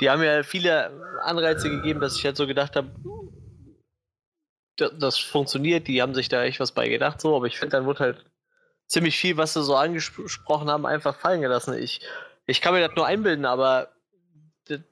die 0.00 0.10
haben 0.10 0.22
ja 0.22 0.42
viele 0.42 0.90
Anreize 1.22 1.70
gegeben, 1.70 2.00
dass 2.00 2.16
ich 2.16 2.24
halt 2.24 2.36
so 2.36 2.46
gedacht 2.46 2.76
habe, 2.76 2.90
das 4.76 5.18
funktioniert. 5.18 5.88
Die 5.88 6.00
haben 6.00 6.14
sich 6.14 6.28
da 6.28 6.44
echt 6.44 6.60
was 6.60 6.72
bei 6.72 6.88
gedacht, 6.88 7.20
so. 7.20 7.36
Aber 7.36 7.46
ich 7.46 7.58
finde, 7.58 7.76
dann 7.76 7.86
wurde 7.86 8.00
halt 8.00 8.24
ziemlich 8.86 9.18
viel, 9.18 9.36
was 9.36 9.54
sie 9.54 9.62
so 9.62 9.76
angesprochen 9.76 10.70
haben, 10.70 10.86
einfach 10.86 11.16
fallen 11.16 11.42
gelassen. 11.42 11.74
Ich, 11.74 12.00
ich 12.46 12.60
kann 12.60 12.74
mir 12.74 12.86
das 12.86 12.96
nur 12.96 13.06
einbilden, 13.06 13.44
aber 13.44 13.88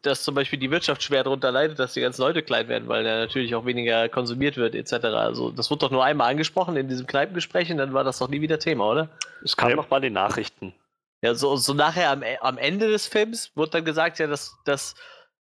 dass 0.02 0.22
zum 0.22 0.34
Beispiel 0.34 0.58
die 0.58 0.70
Wirtschaft 0.70 1.02
schwer 1.02 1.24
darunter 1.24 1.52
leidet, 1.52 1.78
dass 1.78 1.94
die 1.94 2.00
ganzen 2.00 2.22
Leute 2.22 2.42
klein 2.42 2.68
werden, 2.68 2.88
weil 2.88 3.04
da 3.04 3.18
natürlich 3.18 3.54
auch 3.54 3.64
weniger 3.64 4.08
konsumiert 4.08 4.56
wird, 4.56 4.74
etc. 4.74 4.92
Also 5.06 5.50
das 5.50 5.70
wurde 5.70 5.80
doch 5.80 5.90
nur 5.90 6.04
einmal 6.04 6.30
angesprochen 6.30 6.76
in 6.76 6.88
diesem 6.88 7.06
Kneipengespräch 7.06 7.70
und 7.70 7.78
dann 7.78 7.94
war 7.94 8.04
das 8.04 8.18
doch 8.18 8.28
nie 8.28 8.40
wieder 8.40 8.58
Thema, 8.58 8.90
oder? 8.90 9.08
Es 9.44 9.56
kam 9.56 9.70
ja. 9.70 9.76
noch 9.76 9.90
mal 9.90 9.98
in 9.98 10.04
den 10.04 10.12
Nachrichten. 10.14 10.74
Ja, 11.22 11.34
so, 11.34 11.56
so 11.56 11.74
nachher 11.74 12.10
am, 12.10 12.22
am 12.40 12.58
Ende 12.58 12.88
des 12.88 13.06
Films 13.06 13.50
wurde 13.54 13.72
dann 13.72 13.84
gesagt, 13.84 14.18
ja, 14.18 14.26
dass, 14.26 14.56
dass 14.64 14.94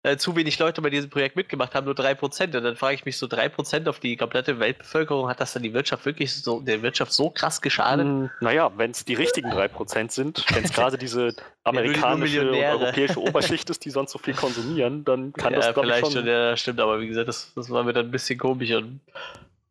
äh, 0.04 0.18
zu 0.18 0.36
wenig 0.36 0.58
Leute 0.58 0.82
bei 0.82 0.90
diesem 0.90 1.08
Projekt 1.08 1.34
mitgemacht 1.34 1.74
haben, 1.74 1.86
nur 1.86 1.94
3%. 1.94 2.44
Und 2.44 2.52
dann 2.52 2.76
frage 2.76 2.94
ich 2.94 3.06
mich 3.06 3.16
so, 3.16 3.26
3% 3.26 3.88
auf 3.88 4.00
die 4.00 4.16
komplette 4.16 4.60
Weltbevölkerung, 4.60 5.28
hat 5.30 5.40
das 5.40 5.54
dann 5.54 5.62
die 5.62 5.72
Wirtschaft 5.72 6.04
wirklich 6.04 6.34
so, 6.34 6.60
der 6.60 6.82
Wirtschaft 6.82 7.10
so 7.12 7.30
krass 7.30 7.62
geschadet? 7.62 8.06
Mm, 8.06 8.26
naja, 8.40 8.70
wenn 8.76 8.90
es 8.90 9.06
die 9.06 9.14
richtigen 9.14 9.50
3% 9.50 10.10
sind, 10.10 10.44
wenn 10.54 10.62
es 10.62 10.72
gerade 10.74 10.98
diese 10.98 11.34
amerikanische 11.64 12.50
und 12.50 12.54
europäische 12.54 13.18
Oberschicht 13.18 13.70
ist, 13.70 13.82
die 13.86 13.90
sonst 13.90 14.12
so 14.12 14.18
viel 14.18 14.34
konsumieren, 14.34 15.06
dann 15.06 15.32
kann 15.32 15.54
ja, 15.54 15.60
das 15.60 15.72
glaube 15.72 15.88
ich 15.88 15.96
schon. 16.00 16.12
schon. 16.12 16.26
Ja, 16.26 16.54
stimmt, 16.54 16.80
aber 16.80 17.00
wie 17.00 17.08
gesagt, 17.08 17.28
das, 17.28 17.52
das 17.54 17.70
war 17.70 17.82
mir 17.82 17.94
dann 17.94 18.06
ein 18.06 18.12
bisschen 18.12 18.38
komisch 18.38 18.72
und 18.72 19.00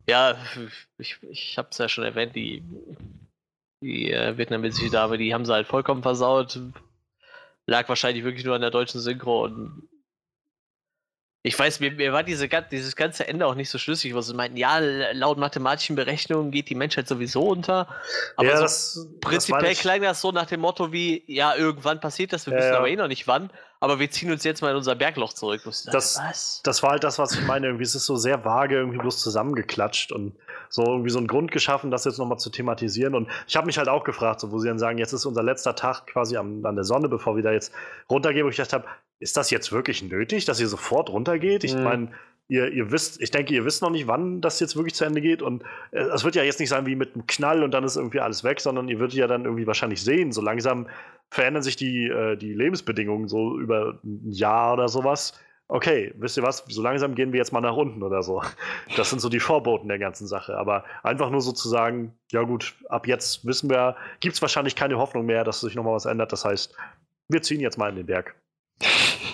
ja, 0.08 0.36
ich, 0.98 1.16
ich 1.30 1.56
habe 1.58 1.68
es 1.70 1.78
ja 1.78 1.88
schon 1.88 2.02
erwähnt, 2.02 2.34
die, 2.34 2.64
die 3.80 4.10
äh, 4.10 4.36
vietnamesische 4.36 4.90
Dame, 4.90 5.16
die 5.16 5.32
haben 5.32 5.44
sie 5.44 5.52
halt 5.52 5.68
vollkommen 5.68 6.02
versaut. 6.02 6.58
Lag 7.66 7.88
wahrscheinlich 7.88 8.24
wirklich 8.24 8.44
nur 8.44 8.56
an 8.56 8.60
der 8.60 8.72
deutschen 8.72 9.00
Synchro 9.00 9.44
und 9.44 9.88
ich 11.46 11.58
weiß, 11.58 11.80
mir, 11.80 11.90
mir 11.90 12.14
war 12.14 12.22
diese, 12.22 12.48
dieses 12.48 12.96
ganze 12.96 13.28
Ende 13.28 13.46
auch 13.46 13.54
nicht 13.54 13.68
so 13.68 13.76
schlüssig, 13.76 14.14
wo 14.14 14.22
sie 14.22 14.32
meinten, 14.32 14.56
ja, 14.56 14.78
laut 15.12 15.36
mathematischen 15.36 15.94
Berechnungen 15.94 16.50
geht 16.50 16.70
die 16.70 16.74
Menschheit 16.74 17.06
sowieso 17.06 17.42
unter. 17.42 17.86
Aber 18.36 18.48
ja, 18.48 18.56
so 18.56 18.62
das, 18.62 19.08
prinzipiell 19.20 19.74
das 19.74 19.78
klang 19.78 20.00
das 20.00 20.22
so 20.22 20.32
nach 20.32 20.46
dem 20.46 20.60
Motto 20.60 20.90
wie, 20.90 21.22
ja, 21.26 21.54
irgendwann 21.54 22.00
passiert 22.00 22.32
das, 22.32 22.46
wir 22.46 22.54
ja, 22.54 22.60
wissen 22.60 22.72
aber 22.72 22.88
eh 22.88 22.96
noch 22.96 23.08
nicht 23.08 23.28
wann. 23.28 23.50
Aber 23.80 23.98
wir 23.98 24.10
ziehen 24.10 24.30
uns 24.30 24.44
jetzt 24.44 24.62
mal 24.62 24.70
in 24.70 24.76
unser 24.76 24.94
Bergloch 24.94 25.32
zurück. 25.32 25.62
Das, 25.64 25.84
das, 25.84 26.60
das 26.62 26.82
war 26.82 26.92
halt 26.92 27.04
das, 27.04 27.18
was 27.18 27.34
ich 27.34 27.44
meine. 27.46 27.66
Irgendwie 27.66 27.84
ist 27.84 27.94
es 27.94 28.06
so 28.06 28.16
sehr 28.16 28.44
vage, 28.44 28.76
irgendwie 28.76 28.98
bloß 28.98 29.20
zusammengeklatscht 29.20 30.12
und 30.12 30.34
so 30.68 30.84
irgendwie 30.84 31.10
so 31.10 31.18
einen 31.18 31.26
Grund 31.26 31.52
geschaffen, 31.52 31.90
das 31.90 32.04
jetzt 32.04 32.18
nochmal 32.18 32.38
zu 32.38 32.50
thematisieren. 32.50 33.14
Und 33.14 33.28
ich 33.46 33.56
habe 33.56 33.66
mich 33.66 33.78
halt 33.78 33.88
auch 33.88 34.04
gefragt, 34.04 34.40
so, 34.40 34.52
wo 34.52 34.58
sie 34.58 34.68
dann 34.68 34.78
sagen, 34.78 34.98
jetzt 34.98 35.12
ist 35.12 35.26
unser 35.26 35.42
letzter 35.42 35.74
Tag 35.74 36.06
quasi 36.06 36.36
am, 36.36 36.64
an 36.64 36.74
der 36.74 36.84
Sonne, 36.84 37.08
bevor 37.08 37.36
wir 37.36 37.42
da 37.42 37.52
jetzt 37.52 37.72
runtergehen, 38.10 38.44
wo 38.44 38.50
ich 38.50 38.56
gedacht 38.56 38.72
habe, 38.72 38.86
ist 39.18 39.36
das 39.36 39.50
jetzt 39.50 39.72
wirklich 39.72 40.02
nötig, 40.02 40.44
dass 40.44 40.60
ihr 40.60 40.68
sofort 40.68 41.10
runtergeht? 41.10 41.64
Ich 41.64 41.74
mhm. 41.74 41.84
meine, 41.84 42.08
ihr, 42.48 42.70
ihr 42.72 42.90
wisst, 42.90 43.20
ich 43.20 43.30
denke, 43.30 43.54
ihr 43.54 43.64
wisst 43.64 43.82
noch 43.82 43.90
nicht, 43.90 44.06
wann 44.06 44.40
das 44.40 44.60
jetzt 44.60 44.76
wirklich 44.76 44.94
zu 44.94 45.04
Ende 45.04 45.20
geht. 45.20 45.42
Und 45.42 45.62
äh, 45.92 46.00
es 46.00 46.24
wird 46.24 46.34
ja 46.34 46.42
jetzt 46.42 46.60
nicht 46.60 46.68
sein 46.68 46.86
wie 46.86 46.96
mit 46.96 47.14
einem 47.14 47.26
Knall 47.26 47.62
und 47.62 47.72
dann 47.72 47.84
ist 47.84 47.96
irgendwie 47.96 48.20
alles 48.20 48.44
weg, 48.44 48.60
sondern 48.60 48.88
ihr 48.88 48.98
würdet 48.98 49.16
ja 49.16 49.26
dann 49.26 49.44
irgendwie 49.44 49.66
wahrscheinlich 49.66 50.02
sehen, 50.02 50.32
so 50.32 50.40
langsam 50.40 50.88
verändern 51.30 51.62
sich 51.62 51.76
die, 51.76 52.06
äh, 52.08 52.36
die 52.36 52.52
Lebensbedingungen 52.52 53.28
so 53.28 53.58
über 53.58 53.98
ein 54.04 54.30
Jahr 54.30 54.74
oder 54.74 54.88
sowas. 54.88 55.40
Okay, 55.66 56.12
wisst 56.18 56.36
ihr 56.36 56.42
was, 56.42 56.62
so 56.68 56.82
langsam 56.82 57.14
gehen 57.14 57.32
wir 57.32 57.38
jetzt 57.38 57.52
mal 57.52 57.62
nach 57.62 57.74
unten 57.74 58.02
oder 58.02 58.22
so. 58.22 58.42
Das 58.96 59.08
sind 59.08 59.20
so 59.20 59.30
die 59.30 59.40
Vorboten 59.40 59.88
der 59.88 59.98
ganzen 59.98 60.26
Sache. 60.26 60.58
Aber 60.58 60.84
einfach 61.02 61.30
nur 61.30 61.40
sozusagen, 61.40 62.12
ja 62.30 62.42
gut, 62.42 62.74
ab 62.90 63.06
jetzt 63.06 63.46
wissen 63.46 63.70
wir, 63.70 63.96
gibt 64.20 64.34
es 64.34 64.42
wahrscheinlich 64.42 64.76
keine 64.76 64.98
Hoffnung 64.98 65.24
mehr, 65.24 65.42
dass 65.42 65.60
sich 65.60 65.74
nochmal 65.74 65.94
was 65.94 66.04
ändert. 66.04 66.32
Das 66.32 66.44
heißt, 66.44 66.76
wir 67.28 67.40
ziehen 67.40 67.60
jetzt 67.60 67.78
mal 67.78 67.88
in 67.88 67.96
den 67.96 68.06
Berg. 68.06 68.34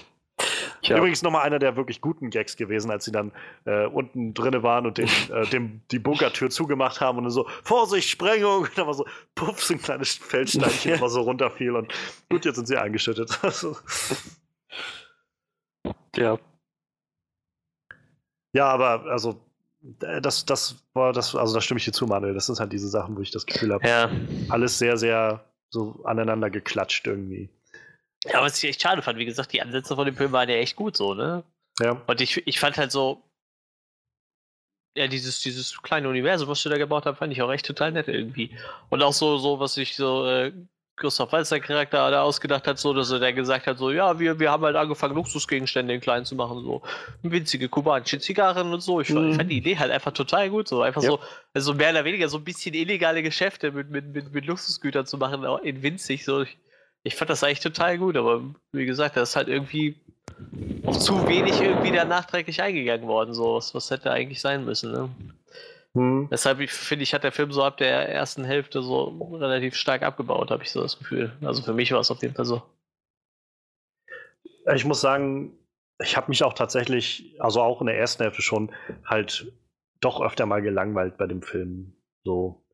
Ja. 0.90 0.98
Übrigens 0.98 1.22
nochmal 1.22 1.42
einer 1.42 1.58
der 1.58 1.76
wirklich 1.76 2.00
guten 2.00 2.30
Gags 2.30 2.56
gewesen, 2.56 2.90
als 2.90 3.04
sie 3.04 3.12
dann 3.12 3.32
äh, 3.64 3.86
unten 3.86 4.34
drinne 4.34 4.62
waren 4.62 4.86
und 4.86 4.98
den, 4.98 5.08
äh, 5.32 5.46
dem, 5.46 5.82
die 5.90 6.00
Bunkertür 6.00 6.50
zugemacht 6.50 7.00
haben 7.00 7.18
und 7.18 7.24
dann 7.24 7.30
so, 7.30 7.48
Vorsicht, 7.62 8.08
Sprengung! 8.08 8.62
Und 8.62 8.76
dann 8.76 8.86
war 8.86 8.94
so, 8.94 9.06
puff, 9.36 9.62
so 9.62 9.74
ein 9.74 9.80
kleines 9.80 10.14
Feldsteinchen, 10.14 11.00
was 11.00 11.12
so 11.12 11.20
runterfiel 11.20 11.76
und 11.76 11.92
gut, 12.28 12.44
jetzt 12.44 12.56
sind 12.56 12.66
sie 12.66 12.76
eingeschüttet. 12.76 13.38
ja. 16.16 16.38
Ja, 18.52 18.66
aber 18.66 19.04
also 19.10 19.40
das, 19.82 20.44
das 20.44 20.84
war 20.92 21.12
das, 21.12 21.36
also 21.36 21.54
da 21.54 21.60
stimme 21.60 21.78
ich 21.78 21.84
dir 21.84 21.92
zu, 21.92 22.06
Manuel. 22.06 22.34
Das 22.34 22.46
sind 22.46 22.58
halt 22.58 22.72
diese 22.72 22.88
Sachen, 22.88 23.16
wo 23.16 23.20
ich 23.20 23.30
das 23.30 23.46
Gefühl 23.46 23.72
habe, 23.72 23.86
ja. 23.86 24.10
alles 24.48 24.78
sehr, 24.78 24.96
sehr 24.96 25.44
so 25.70 26.02
aneinander 26.04 26.50
geklatscht 26.50 27.06
irgendwie. 27.06 27.48
Ja, 28.24 28.42
was 28.42 28.62
ich 28.62 28.68
echt 28.68 28.82
schade 28.82 29.02
fand, 29.02 29.18
wie 29.18 29.24
gesagt, 29.24 29.52
die 29.52 29.62
Ansätze 29.62 29.94
von 29.94 30.05
dem 30.05 30.16
Film 30.16 30.32
waren 30.32 30.48
ja 30.48 30.56
echt 30.56 30.76
gut 30.76 30.97
so, 30.97 31.14
ne? 31.14 31.42
Ja. 31.80 32.02
Und 32.06 32.20
ich, 32.20 32.47
ich 32.47 32.60
fand 32.60 32.76
halt 32.76 32.92
so, 32.92 33.22
ja, 34.94 35.06
dieses, 35.06 35.40
dieses 35.40 35.80
kleine 35.82 36.09
Universum, 36.09 36.48
was 36.48 36.62
du 36.62 36.68
da 36.68 36.76
gebaut 36.76 37.06
hast, 37.06 37.18
fand 37.18 37.32
ich 37.32 37.40
auch 37.42 37.51
echt 37.51 37.64
total 37.64 37.92
nett 37.92 38.09
irgendwie. 38.09 38.51
Und 38.90 39.02
auch 39.02 39.12
so, 39.12 39.38
so 39.38 39.60
was 39.60 39.74
sich 39.74 39.97
so 39.97 40.26
äh, 40.26 40.52
Christoph 40.97 41.32
Walzer 41.32 41.60
Charakter 41.60 42.10
da 42.10 42.22
ausgedacht 42.22 42.66
hat, 42.66 42.78
so, 42.78 42.92
dass 42.92 43.10
er 43.10 43.20
der 43.20 43.32
gesagt 43.32 43.66
hat, 43.66 43.78
so, 43.78 43.90
ja, 43.90 44.18
wir, 44.18 44.38
wir 44.38 44.51
haben 44.51 44.64
halt 44.64 44.76
angefangen, 44.76 45.14
Luxusgegenstände 45.14 45.94
in 45.94 46.01
klein 46.01 46.24
zu 46.26 46.34
machen, 46.34 46.62
so 46.62 46.82
winzige 47.22 47.68
kubanische 47.68 48.18
Zigarren 48.18 48.72
und 48.72 48.80
so. 48.80 49.01
Ich, 49.01 49.09
mhm. 49.09 49.30
ich 49.30 49.36
fand 49.36 49.51
die 49.51 49.56
Idee 49.56 49.78
halt 49.78 49.90
einfach 49.90 50.12
total 50.12 50.51
gut, 50.51 50.68
so 50.68 50.82
einfach 50.82 51.02
ja. 51.02 51.10
so, 51.10 51.20
also 51.55 51.72
mehr 51.72 51.90
oder 51.90 52.05
weniger 52.05 52.28
so 52.28 52.36
ein 52.36 52.44
bisschen 52.44 52.74
illegale 52.74 53.22
Geschäfte 53.22 53.72
mit, 53.72 53.90
mit, 53.90 54.12
mit, 54.12 54.32
mit 54.34 54.44
Luxusgütern 54.44 55.06
zu 55.06 55.16
machen, 55.16 55.44
in 55.62 55.82
winzig, 55.82 56.24
so. 56.24 56.42
Ich, 56.42 56.59
ich 57.02 57.16
fand 57.16 57.31
das 57.31 57.43
eigentlich 57.43 57.60
total 57.60 57.98
gut, 57.98 58.16
aber 58.16 58.43
wie 58.72 58.86
gesagt, 58.86 59.16
das 59.16 59.31
ist 59.31 59.36
halt 59.36 59.48
irgendwie 59.48 59.97
auch 60.85 60.97
zu 60.97 61.27
wenig 61.28 61.60
irgendwie 61.60 61.93
da 61.93 62.05
nachträglich 62.05 62.62
eingegangen 62.62 63.06
worden, 63.06 63.35
so 63.35 63.56
was, 63.56 63.74
was 63.74 63.90
hätte 63.90 64.10
eigentlich 64.10 64.40
sein 64.40 64.64
müssen. 64.64 64.93
Ne? 64.93 65.10
Hm. 65.94 66.28
Deshalb 66.31 66.59
finde 66.68 67.02
ich, 67.02 67.14
hat 67.14 67.24
der 67.24 67.32
Film 67.32 67.52
so 67.52 67.64
ab 67.64 67.78
der 67.78 68.09
ersten 68.09 68.44
Hälfte 68.44 68.82
so 68.82 69.05
relativ 69.32 69.74
stark 69.74 70.02
abgebaut, 70.02 70.51
habe 70.51 70.62
ich 70.62 70.70
so 70.70 70.82
das 70.82 70.98
Gefühl. 70.98 71.32
Also 71.43 71.62
für 71.62 71.72
mich 71.72 71.93
war 71.93 72.01
es 72.01 72.10
auf 72.10 72.22
jeden 72.22 72.35
Fall 72.35 72.44
so. 72.44 72.62
Ich 74.74 74.85
muss 74.85 75.01
sagen, 75.01 75.59
ich 75.98 76.16
habe 76.16 76.28
mich 76.28 76.44
auch 76.44 76.55
tatsächlich, 76.55 77.35
also 77.40 77.60
auch 77.60 77.81
in 77.81 77.86
der 77.86 77.98
ersten 77.98 78.22
Hälfte 78.22 78.43
schon, 78.43 78.72
halt 79.05 79.52
doch 80.01 80.20
öfter 80.20 80.47
mal 80.47 80.62
gelangweilt 80.62 81.16
bei 81.16 81.27
dem 81.27 81.43
Film. 81.43 81.93
So, 82.24 82.64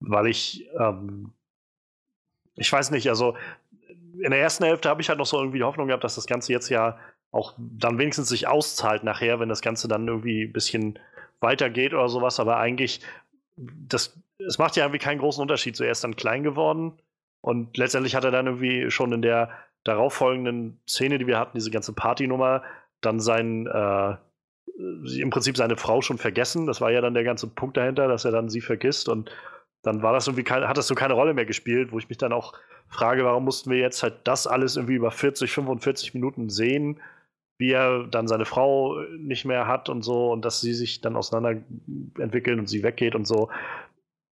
weil 0.00 0.28
ich 0.28 0.68
ähm, 0.78 1.32
ich 2.56 2.72
weiß 2.72 2.90
nicht, 2.90 3.08
also 3.08 3.36
in 4.22 4.30
der 4.30 4.40
ersten 4.40 4.64
Hälfte 4.64 4.88
habe 4.88 5.02
ich 5.02 5.08
halt 5.08 5.18
noch 5.18 5.26
so 5.26 5.38
irgendwie 5.38 5.58
die 5.58 5.64
Hoffnung 5.64 5.88
gehabt, 5.88 6.04
dass 6.04 6.14
das 6.14 6.26
Ganze 6.26 6.52
jetzt 6.52 6.68
ja 6.68 6.98
auch 7.30 7.54
dann 7.58 7.98
wenigstens 7.98 8.28
sich 8.28 8.48
auszahlt 8.48 9.04
nachher, 9.04 9.40
wenn 9.40 9.48
das 9.48 9.60
Ganze 9.60 9.88
dann 9.88 10.08
irgendwie 10.08 10.44
ein 10.44 10.52
bisschen 10.52 10.98
weitergeht 11.40 11.92
oder 11.92 12.08
sowas, 12.08 12.40
aber 12.40 12.56
eigentlich, 12.56 13.00
das, 13.56 14.18
es 14.38 14.58
macht 14.58 14.76
ja 14.76 14.84
irgendwie 14.84 14.98
keinen 14.98 15.18
großen 15.18 15.42
Unterschied. 15.42 15.76
Zuerst 15.76 16.02
dann 16.02 16.16
klein 16.16 16.42
geworden 16.42 16.94
und 17.42 17.76
letztendlich 17.76 18.14
hat 18.14 18.24
er 18.24 18.30
dann 18.30 18.46
irgendwie 18.46 18.90
schon 18.90 19.12
in 19.12 19.22
der 19.22 19.50
darauffolgenden 19.84 20.80
Szene, 20.88 21.18
die 21.18 21.26
wir 21.26 21.38
hatten, 21.38 21.56
diese 21.56 21.70
ganze 21.70 21.92
Partynummer, 21.92 22.62
dann 23.00 23.20
sein, 23.20 23.66
äh, 23.66 24.16
im 25.20 25.30
Prinzip 25.30 25.56
seine 25.56 25.76
Frau 25.76 26.02
schon 26.02 26.18
vergessen. 26.18 26.66
Das 26.66 26.80
war 26.80 26.90
ja 26.90 27.00
dann 27.00 27.14
der 27.14 27.24
ganze 27.24 27.46
Punkt 27.46 27.76
dahinter, 27.76 28.08
dass 28.08 28.24
er 28.24 28.32
dann 28.32 28.48
sie 28.48 28.60
vergisst 28.60 29.08
und 29.08 29.30
dann 29.86 30.02
war 30.02 30.12
das 30.12 30.26
irgendwie 30.26 30.42
kein, 30.42 30.66
hat 30.66 30.76
das 30.76 30.88
so 30.88 30.96
keine 30.96 31.14
Rolle 31.14 31.32
mehr 31.32 31.46
gespielt, 31.46 31.92
wo 31.92 31.98
ich 31.98 32.08
mich 32.08 32.18
dann 32.18 32.32
auch 32.32 32.54
frage, 32.88 33.24
warum 33.24 33.44
mussten 33.44 33.70
wir 33.70 33.78
jetzt 33.78 34.02
halt 34.02 34.14
das 34.24 34.48
alles 34.48 34.76
irgendwie 34.76 34.96
über 34.96 35.12
40, 35.12 35.52
45 35.52 36.12
Minuten 36.12 36.50
sehen, 36.50 37.00
wie 37.56 37.70
er 37.70 38.04
dann 38.04 38.26
seine 38.26 38.46
Frau 38.46 39.00
nicht 39.16 39.44
mehr 39.44 39.68
hat 39.68 39.88
und 39.88 40.02
so 40.02 40.32
und 40.32 40.44
dass 40.44 40.60
sie 40.60 40.74
sich 40.74 41.00
dann 41.02 41.14
auseinander 41.14 41.62
entwickeln 42.18 42.58
und 42.58 42.66
sie 42.68 42.82
weggeht 42.82 43.14
und 43.14 43.26
so. 43.26 43.48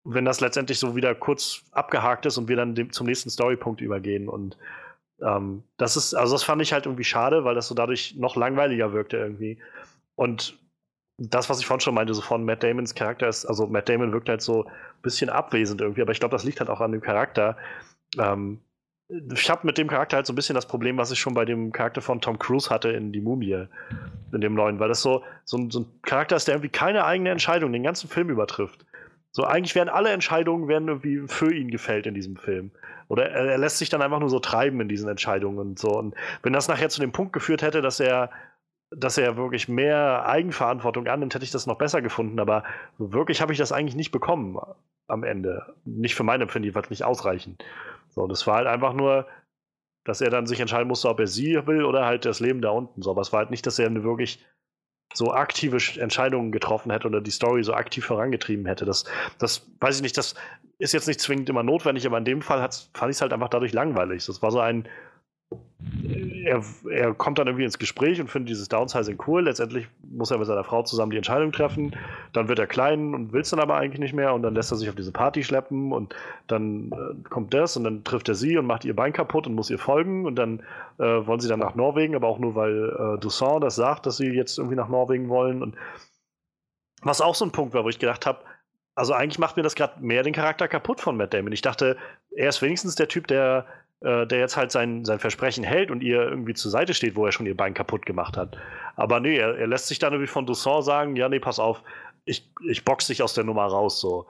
Wenn 0.03 0.25
das 0.25 0.41
letztendlich 0.41 0.81
so 0.81 0.97
wieder 0.97 1.15
kurz 1.15 1.63
abgehakt 1.71 2.27
ist 2.27 2.37
und 2.37 2.49
wir 2.49 2.57
dann 2.57 2.75
dem, 2.75 2.93
zum 2.93 3.07
nächsten 3.07 3.31
Storypunkt 3.31 3.81
übergehen 3.81 4.29
und 4.29 4.59
ähm, 5.23 5.63
das 5.77 5.97
ist, 5.97 6.15
also 6.15 6.35
das 6.35 6.43
fand 6.43 6.63
ich 6.63 6.73
halt 6.73 6.87
irgendwie 6.87 7.05
schade, 7.05 7.45
weil 7.45 7.55
das 7.55 7.69
so 7.69 7.77
dadurch 7.77 8.17
noch 8.17 8.35
langweiliger 8.35 8.93
wirkte 8.93 9.19
irgendwie. 9.19 9.59
Und 10.17 10.59
das, 11.19 11.49
was 11.49 11.61
ich 11.61 11.67
vorhin 11.67 11.81
schon 11.81 11.95
meinte, 11.95 12.15
so 12.15 12.23
von 12.23 12.45
Matt 12.45 12.63
Damons 12.63 12.95
Charakter 12.95 13.29
ist, 13.29 13.47
also 13.47 13.67
Matt 13.67 13.89
Damon 13.89 14.13
wirkt 14.13 14.29
halt 14.29 14.43
so 14.43 14.65
ein 14.65 15.03
bisschen 15.03 15.31
abwesend 15.31 15.81
irgendwie, 15.81 16.03
aber 16.03 16.13
ich 16.13 16.21
glaube, 16.21 16.35
das 16.35 16.45
liegt 16.45 16.61
halt 16.61 16.71
auch 16.71 16.81
an 16.81 16.93
dem 16.93 17.01
Charakter. 17.01 17.57
Ähm, 18.19 18.61
ich 19.09 19.51
habe 19.51 19.67
mit 19.67 19.79
dem 19.79 19.89
Charakter 19.89 20.17
halt 20.17 20.27
so 20.27 20.33
ein 20.33 20.37
bisschen 20.37 20.55
das 20.55 20.67
Problem, 20.67 20.97
was 20.97 21.11
ich 21.11 21.19
schon 21.19 21.35
bei 21.35 21.45
dem 21.45 21.73
Charakter 21.73 22.01
von 22.01 22.21
Tom 22.21 22.39
Cruise 22.39 22.71
hatte 22.71 22.91
in 22.91 23.13
Die 23.13 23.21
Mumie, 23.21 23.67
in 24.33 24.41
dem 24.41 24.55
neuen, 24.55 24.81
weil 24.81 24.89
das 24.89 25.03
so, 25.03 25.23
so, 25.45 25.59
ein, 25.59 25.71
so 25.71 25.81
ein 25.81 25.87
Charakter 26.03 26.37
ist, 26.37 26.49
der 26.49 26.55
irgendwie 26.55 26.71
keine 26.71 27.05
eigene 27.05 27.31
Entscheidung 27.31 27.73
den 27.73 27.83
ganzen 27.83 28.09
Film 28.09 28.31
übertrifft. 28.31 28.85
So, 29.31 29.45
eigentlich 29.45 29.75
werden 29.75 29.89
alle 29.89 30.11
Entscheidungen 30.11 30.69
werden 30.69 30.89
irgendwie 30.89 31.27
für 31.27 31.53
ihn 31.53 31.71
gefällt 31.71 32.07
in 32.07 32.15
diesem 32.15 32.37
Film. 32.37 32.71
Oder 33.09 33.31
er, 33.31 33.47
er, 33.47 33.59
lässt 33.59 33.79
sich 33.79 33.91
dann 33.91 34.01
einfach 34.01 34.21
nur 34.21 34.31
so 34.31 34.39
treiben 34.39 34.81
in 34.81 34.89
diesen 34.89 35.09
Entscheidungen 35.09 35.59
und 35.59 35.79
so. 35.79 35.91
Und 35.91 36.15
wenn 36.43 36.53
das 36.53 36.69
nachher 36.69 36.89
zu 36.89 37.01
dem 37.01 37.13
Punkt 37.13 37.33
geführt 37.33 37.61
hätte, 37.63 37.83
dass 37.83 38.01
er 38.01 38.31
dass 38.97 39.19
er 39.19 39.37
wirklich 39.37 39.69
mehr 39.69 40.27
Eigenverantwortung 40.27 41.07
annimmt, 41.07 41.35
hätte 41.35 41.45
ich 41.45 41.51
das 41.51 41.67
noch 41.67 41.79
besser 41.79 42.03
gefunden. 42.03 42.39
Aber 42.41 42.65
wirklich 42.99 43.41
habe 43.41 43.53
ich 43.53 43.59
das 43.59 43.73
eigentlich 43.73 43.97
nicht 43.97 44.13
bekommen 44.13 44.59
am 45.07 45.25
Ende. 45.25 45.75
Nicht 45.85 46.15
für 46.15 46.25
mein 46.25 46.41
Empfinden, 46.41 46.65
jedenfalls 46.65 46.91
nicht 46.91 47.05
ausreichend. 47.05 47.65
So, 48.11 48.27
das 48.27 48.47
war 48.47 48.57
halt 48.57 48.67
einfach 48.67 48.93
nur, 48.93 49.27
dass 50.05 50.21
er 50.21 50.31
dann 50.31 50.47
sich 50.47 50.61
entscheiden 50.61 50.89
musste, 50.89 51.09
ob 51.09 51.21
er 51.21 51.27
sie 51.27 51.67
will 51.67 51.85
oder 51.85 52.07
halt 52.07 52.25
das 52.25 52.41
Leben 52.41 52.61
da 52.61 52.71
unten. 52.71 53.03
So, 53.03 53.11
aber 53.11 53.23
es 53.23 53.33
war 53.33 53.41
halt 53.41 53.51
nicht, 53.51 53.67
dass 53.67 53.79
er 53.79 53.87
eine 53.87 54.05
wirklich 54.05 54.45
so 55.13 55.33
aktive 55.33 55.79
Entscheidungen 56.01 56.51
getroffen 56.51 56.91
hätte 56.91 57.07
oder 57.07 57.21
die 57.21 57.31
Story 57.31 57.63
so 57.63 57.75
aktiv 57.75 58.05
vorangetrieben 58.05 58.67
hätte. 58.67 58.85
Das, 58.85 59.05
das 59.39 59.71
weiß 59.81 59.97
ich 59.97 60.03
nicht, 60.03 60.17
das 60.19 60.35
ist 60.79 60.93
jetzt 60.93 61.07
nicht 61.07 61.21
zwingend 61.21 61.49
immer 61.49 61.63
notwendig, 61.63 62.07
aber 62.07 62.19
in 62.19 62.25
dem 62.25 62.43
Fall 62.43 62.59
fand 62.59 63.11
ich 63.11 63.17
es 63.17 63.21
halt 63.21 63.33
einfach 63.33 63.49
dadurch 63.49 63.73
langweilig. 63.73 64.27
Das 64.27 64.43
war 64.43 64.51
so 64.51 64.59
ein, 64.59 64.89
er, 66.45 66.63
er 66.91 67.15
kommt 67.15 67.39
dann 67.39 67.47
irgendwie 67.47 67.65
ins 67.65 67.79
Gespräch 67.79 68.21
und 68.21 68.29
findet 68.29 68.51
dieses 68.51 68.69
Downsizing 68.69 69.19
cool. 69.27 69.45
Letztendlich 69.45 69.87
muss 70.11 70.31
er 70.31 70.39
mit 70.39 70.47
seiner 70.47 70.65
Frau 70.65 70.83
zusammen 70.83 71.11
die 71.11 71.17
Entscheidung 71.17 71.53
treffen. 71.53 71.97
Dann 72.33 72.49
wird 72.49 72.59
er 72.59 72.67
klein 72.67 73.15
und 73.15 73.33
will 73.33 73.41
es 73.41 73.51
dann 73.51 73.61
aber 73.61 73.77
eigentlich 73.77 74.01
nicht 74.01 74.13
mehr 74.13 74.35
und 74.35 74.43
dann 74.43 74.55
lässt 74.55 74.71
er 74.73 74.77
sich 74.77 74.89
auf 74.89 74.95
diese 74.95 75.13
Party 75.13 75.43
schleppen 75.43 75.93
und 75.93 76.15
dann 76.47 76.93
äh, 76.93 77.29
kommt 77.29 77.55
das 77.55 77.77
und 77.77 77.85
dann 77.85 78.05
trifft 78.05 78.29
er 78.29 78.35
sie 78.35 78.57
und 78.59 78.67
macht 78.67 78.85
ihr 78.85 78.95
Bein 78.95 79.13
kaputt 79.13 79.47
und 79.47 79.55
muss 79.55 79.71
ihr 79.71 79.79
folgen 79.79 80.27
und 80.27 80.37
dann 80.37 80.61
äh, 80.99 81.05
wollen 81.05 81.41
sie 81.41 81.49
dann 81.49 81.61
nach 81.61 81.75
Norwegen, 81.75 82.15
aber 82.15 82.29
auch 82.29 82.39
nur 82.39 82.55
weil 82.55 83.17
äh, 83.17 83.21
Dusson 83.21 83.61
das 83.61 83.77
sagt, 83.77 84.07
dass 84.07 84.17
sie 84.17 84.29
jetzt 84.29 84.59
irgendwie 84.59 84.77
nach 84.77 84.89
Norwegen 84.89 85.29
wollen 85.29 85.63
und 85.63 85.77
was 87.03 87.21
auch 87.21 87.35
so 87.35 87.45
ein 87.45 87.53
Punkt 87.53 87.75
war, 87.75 87.85
wo 87.85 87.89
ich 87.89 87.99
gedacht 87.99 88.27
habe, 88.27 88.39
also 88.95 89.13
eigentlich 89.13 89.39
macht 89.39 89.57
mir 89.57 89.63
das 89.63 89.75
gerade 89.75 90.01
mehr 90.01 90.23
den 90.23 90.33
Charakter 90.33 90.69
kaputt 90.69 91.01
von 91.01 91.17
Matt 91.17 91.35
Damon. 91.35 91.53
Ich 91.53 91.63
dachte, 91.63 91.97
er 92.31 92.49
ist 92.49 92.63
wenigstens 92.63 92.95
der 92.95 93.09
Typ, 93.09 93.27
der 93.27 93.67
äh, 94.01 94.27
der 94.27 94.39
jetzt 94.39 94.57
halt 94.57 94.71
sein, 94.71 95.05
sein 95.05 95.19
Versprechen 95.19 95.65
hält 95.65 95.91
und 95.91 96.03
ihr 96.03 96.21
irgendwie 96.23 96.55
zur 96.55 96.71
Seite 96.71 96.95
steht, 96.95 97.17
wo 97.17 97.27
er 97.27 97.33
schon 97.33 97.47
ihr 97.47 97.57
Bein 97.57 97.75
kaputt 97.75 98.07
gemacht 98.07 98.37
hat. 98.37 98.57
Aber 98.97 99.21
nee, 99.21 99.37
er, 99.37 99.57
er 99.57 99.67
lässt 99.67 99.87
sich 99.89 99.99
dann 99.99 100.13
irgendwie 100.13 100.31
von 100.31 100.47
Dusson 100.47 100.83
sagen, 100.83 101.17
ja, 101.17 101.29
nee, 101.29 101.41
pass 101.41 101.59
auf, 101.59 101.83
ich, 102.25 102.51
ich 102.69 102.85
box 102.85 103.07
dich 103.07 103.23
aus 103.23 103.35
der 103.35 103.45
Nummer 103.45 103.65
raus. 103.65 104.01
So. 104.01 104.27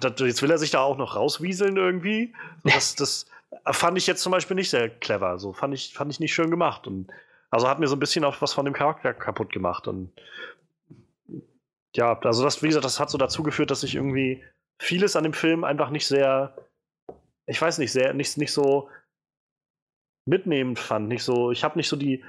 Das, 0.00 0.14
jetzt 0.20 0.42
will 0.42 0.50
er 0.50 0.58
sich 0.58 0.70
da 0.70 0.80
auch 0.80 0.96
noch 0.96 1.16
rauswieseln 1.16 1.76
irgendwie. 1.76 2.32
Das, 2.62 2.94
das 2.94 3.26
fand 3.72 3.98
ich 3.98 4.06
jetzt 4.06 4.22
zum 4.22 4.32
Beispiel 4.32 4.54
nicht 4.54 4.70
sehr 4.70 4.88
clever. 4.88 5.38
So 5.38 5.52
fand 5.52 5.74
ich, 5.74 5.94
fand 5.94 6.12
ich 6.12 6.20
nicht 6.20 6.34
schön 6.34 6.50
gemacht. 6.50 6.86
Und 6.86 7.08
also 7.50 7.68
hat 7.68 7.80
mir 7.80 7.88
so 7.88 7.96
ein 7.96 8.00
bisschen 8.00 8.24
auch 8.24 8.40
was 8.40 8.52
von 8.52 8.64
dem 8.64 8.74
Charakter 8.74 9.12
kaputt 9.14 9.52
gemacht. 9.52 9.88
Und 9.88 10.12
ja, 11.94 12.18
also 12.20 12.42
das, 12.42 12.62
wie 12.62 12.68
gesagt, 12.68 12.84
das 12.84 13.00
hat 13.00 13.10
so 13.10 13.18
dazu 13.18 13.42
geführt, 13.42 13.70
dass 13.70 13.82
ich 13.82 13.94
irgendwie 13.94 14.42
vieles 14.78 15.16
an 15.16 15.24
dem 15.24 15.32
Film 15.32 15.64
einfach 15.64 15.90
nicht 15.90 16.06
sehr, 16.06 16.56
ich 17.46 17.60
weiß 17.60 17.78
nicht, 17.78 17.92
sehr, 17.92 18.14
nicht, 18.14 18.36
nicht 18.38 18.52
so 18.52 18.88
mitnehmend 20.26 20.78
fand. 20.78 21.08
Nicht 21.08 21.22
so, 21.22 21.50
ich 21.50 21.64
habe 21.64 21.78
nicht 21.78 21.88
so 21.88 21.96
die, 21.96 22.24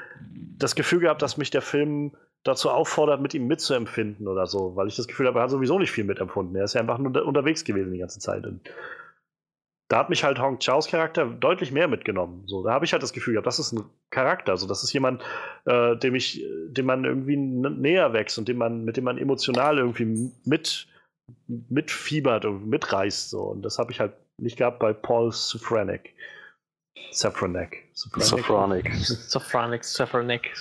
das 0.57 0.75
Gefühl 0.75 0.99
gehabt, 0.99 1.21
dass 1.21 1.37
mich 1.37 1.49
der 1.49 1.61
Film 1.61 2.15
dazu 2.43 2.69
auffordert, 2.69 3.21
mit 3.21 3.33
ihm 3.33 3.47
mitzuempfinden 3.47 4.27
oder 4.27 4.45
so, 4.45 4.75
weil 4.75 4.87
ich 4.87 4.95
das 4.95 5.07
Gefühl 5.07 5.27
habe, 5.27 5.39
er 5.39 5.43
hat 5.43 5.49
sowieso 5.49 5.79
nicht 5.79 5.91
viel 5.91 6.03
mitempfunden. 6.03 6.55
Er 6.55 6.65
ist 6.65 6.73
ja 6.73 6.81
einfach 6.81 6.99
nur 6.99 7.25
unterwegs 7.25 7.63
gewesen 7.63 7.91
die 7.91 7.99
ganze 7.99 8.19
Zeit. 8.19 8.45
Und 8.45 8.69
da 9.87 9.99
hat 9.99 10.09
mich 10.09 10.23
halt 10.23 10.39
Hong 10.39 10.59
Chaos 10.59 10.87
Charakter 10.87 11.25
deutlich 11.25 11.71
mehr 11.71 11.87
mitgenommen. 11.87 12.43
So, 12.47 12.63
da 12.63 12.71
habe 12.71 12.85
ich 12.85 12.93
halt 12.93 13.01
das 13.01 13.13
Gefühl 13.13 13.33
gehabt, 13.33 13.47
das 13.47 13.59
ist 13.59 13.71
ein 13.71 13.83
Charakter. 14.11 14.57
So, 14.57 14.67
das 14.67 14.83
ist 14.83 14.93
jemand, 14.93 15.23
äh, 15.65 15.95
dem 15.97 16.15
ich, 16.15 16.43
dem 16.67 16.85
man 16.85 17.05
irgendwie 17.05 17.37
näher 17.37 18.13
wächst 18.13 18.37
und 18.37 18.47
dem 18.47 18.57
man, 18.57 18.83
mit 18.83 18.97
dem 18.97 19.03
man 19.03 19.17
emotional 19.17 19.79
irgendwie 19.79 20.31
mit 20.43 20.87
mitfiebert 21.47 22.45
und 22.45 22.67
mitreißt. 22.67 23.29
So. 23.29 23.43
Und 23.43 23.61
das 23.63 23.79
habe 23.79 23.91
ich 23.91 23.99
halt 23.99 24.13
nicht 24.37 24.57
gehabt 24.57 24.79
bei 24.79 24.93
Paul 24.93 25.31
Safranek. 25.31 26.13
Safranek. 27.11 27.89
Safranek. 27.93 28.93
Safranek, 28.95 29.83
Safranek. 29.83 30.53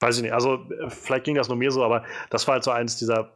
Weiß 0.00 0.16
ich 0.16 0.22
nicht. 0.22 0.32
Also, 0.32 0.66
vielleicht 0.88 1.24
ging 1.24 1.34
das 1.34 1.48
nur 1.48 1.56
mir 1.56 1.70
so, 1.70 1.82
aber 1.82 2.04
das 2.30 2.46
war 2.46 2.54
halt 2.54 2.64
so 2.64 2.70
eins 2.70 2.98
dieser 2.98 3.32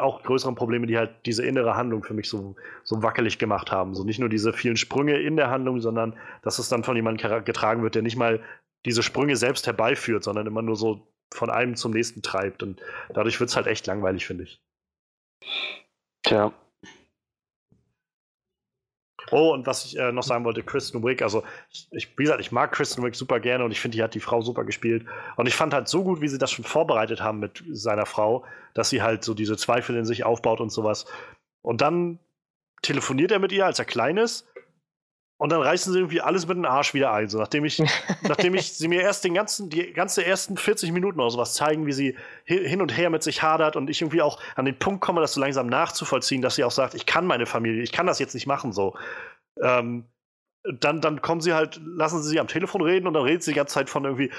auch 0.00 0.22
größeren 0.22 0.54
Probleme, 0.54 0.86
die 0.86 0.96
halt 0.96 1.26
diese 1.26 1.44
innere 1.44 1.76
Handlung 1.76 2.02
für 2.02 2.14
mich 2.14 2.30
so, 2.30 2.56
so 2.82 3.02
wackelig 3.02 3.38
gemacht 3.38 3.70
haben. 3.70 3.94
So 3.94 4.04
nicht 4.04 4.18
nur 4.18 4.30
diese 4.30 4.54
vielen 4.54 4.76
Sprünge 4.76 5.20
in 5.20 5.36
der 5.36 5.50
Handlung, 5.50 5.80
sondern 5.80 6.16
dass 6.42 6.58
es 6.58 6.70
dann 6.70 6.82
von 6.82 6.96
jemandem 6.96 7.44
getragen 7.44 7.82
wird, 7.82 7.94
der 7.94 8.02
nicht 8.02 8.16
mal 8.16 8.40
diese 8.86 9.02
Sprünge 9.02 9.36
selbst 9.36 9.66
herbeiführt, 9.66 10.24
sondern 10.24 10.46
immer 10.46 10.62
nur 10.62 10.76
so 10.76 11.06
von 11.32 11.50
einem 11.50 11.76
zum 11.76 11.92
nächsten 11.92 12.22
treibt. 12.22 12.62
Und 12.62 12.80
dadurch 13.12 13.40
wird 13.40 13.50
es 13.50 13.56
halt 13.56 13.66
echt 13.66 13.86
langweilig, 13.86 14.26
finde 14.26 14.44
ich. 14.44 14.60
Tja. 16.22 16.52
Oh, 19.32 19.52
und 19.52 19.66
was 19.66 19.84
ich 19.84 19.98
äh, 19.98 20.12
noch 20.12 20.22
sagen 20.22 20.44
wollte, 20.44 20.62
Kristen 20.62 21.02
Wick, 21.02 21.20
also 21.20 21.42
ich, 21.90 22.16
wie 22.16 22.22
gesagt, 22.22 22.40
ich 22.40 22.52
mag 22.52 22.70
Kristen 22.72 23.02
Wick 23.02 23.16
super 23.16 23.40
gerne 23.40 23.64
und 23.64 23.72
ich 23.72 23.80
finde, 23.80 23.96
die 23.96 24.02
hat 24.02 24.14
die 24.14 24.20
Frau 24.20 24.40
super 24.40 24.64
gespielt. 24.64 25.04
Und 25.36 25.48
ich 25.48 25.54
fand 25.56 25.74
halt 25.74 25.88
so 25.88 26.04
gut, 26.04 26.20
wie 26.20 26.28
sie 26.28 26.38
das 26.38 26.52
schon 26.52 26.64
vorbereitet 26.64 27.20
haben 27.20 27.40
mit 27.40 27.64
seiner 27.72 28.06
Frau, 28.06 28.44
dass 28.74 28.88
sie 28.88 29.02
halt 29.02 29.24
so 29.24 29.34
diese 29.34 29.56
Zweifel 29.56 29.96
in 29.96 30.04
sich 30.04 30.24
aufbaut 30.24 30.60
und 30.60 30.70
sowas. 30.70 31.06
Und 31.62 31.80
dann 31.80 32.20
telefoniert 32.82 33.32
er 33.32 33.40
mit 33.40 33.50
ihr, 33.50 33.66
als 33.66 33.80
er 33.80 33.84
klein 33.84 34.16
ist, 34.16 34.46
und 35.38 35.52
dann 35.52 35.60
reißen 35.60 35.92
sie 35.92 35.98
irgendwie 35.98 36.20
alles 36.22 36.46
mit 36.46 36.56
dem 36.56 36.64
Arsch 36.64 36.94
wieder 36.94 37.12
ein. 37.12 37.28
So, 37.28 37.38
nachdem 37.38 37.64
ich, 37.64 37.82
nachdem 38.22 38.54
ich 38.54 38.72
sie 38.72 38.88
mir 38.88 39.02
erst 39.02 39.24
den 39.24 39.34
ganzen, 39.34 39.68
die 39.68 39.92
ganze 39.92 40.24
ersten 40.24 40.56
40 40.56 40.92
Minuten 40.92 41.20
oder 41.20 41.30
sowas 41.30 41.54
zeigen, 41.54 41.86
wie 41.86 41.92
sie 41.92 42.16
hin 42.44 42.80
und 42.80 42.96
her 42.96 43.10
mit 43.10 43.22
sich 43.22 43.42
hadert 43.42 43.76
und 43.76 43.90
ich 43.90 44.00
irgendwie 44.00 44.22
auch 44.22 44.40
an 44.54 44.64
den 44.64 44.78
Punkt 44.78 45.02
komme, 45.02 45.20
das 45.20 45.34
so 45.34 45.40
langsam 45.40 45.66
nachzuvollziehen, 45.66 46.42
dass 46.42 46.56
sie 46.56 46.64
auch 46.64 46.70
sagt, 46.70 46.94
ich 46.94 47.06
kann 47.06 47.26
meine 47.26 47.46
Familie, 47.46 47.82
ich 47.82 47.92
kann 47.92 48.06
das 48.06 48.18
jetzt 48.18 48.34
nicht 48.34 48.46
machen, 48.46 48.72
so. 48.72 48.94
Ähm, 49.62 50.04
dann, 50.80 51.00
dann 51.00 51.22
kommen 51.22 51.40
sie 51.40 51.52
halt, 51.52 51.80
lassen 51.84 52.22
sie 52.22 52.30
sie 52.30 52.40
am 52.40 52.48
Telefon 52.48 52.82
reden 52.82 53.06
und 53.06 53.14
dann 53.14 53.22
redet 53.22 53.42
sie 53.42 53.52
die 53.52 53.56
ganze 53.56 53.74
Zeit 53.74 53.88
von 53.88 54.04
irgendwie, 54.04 54.32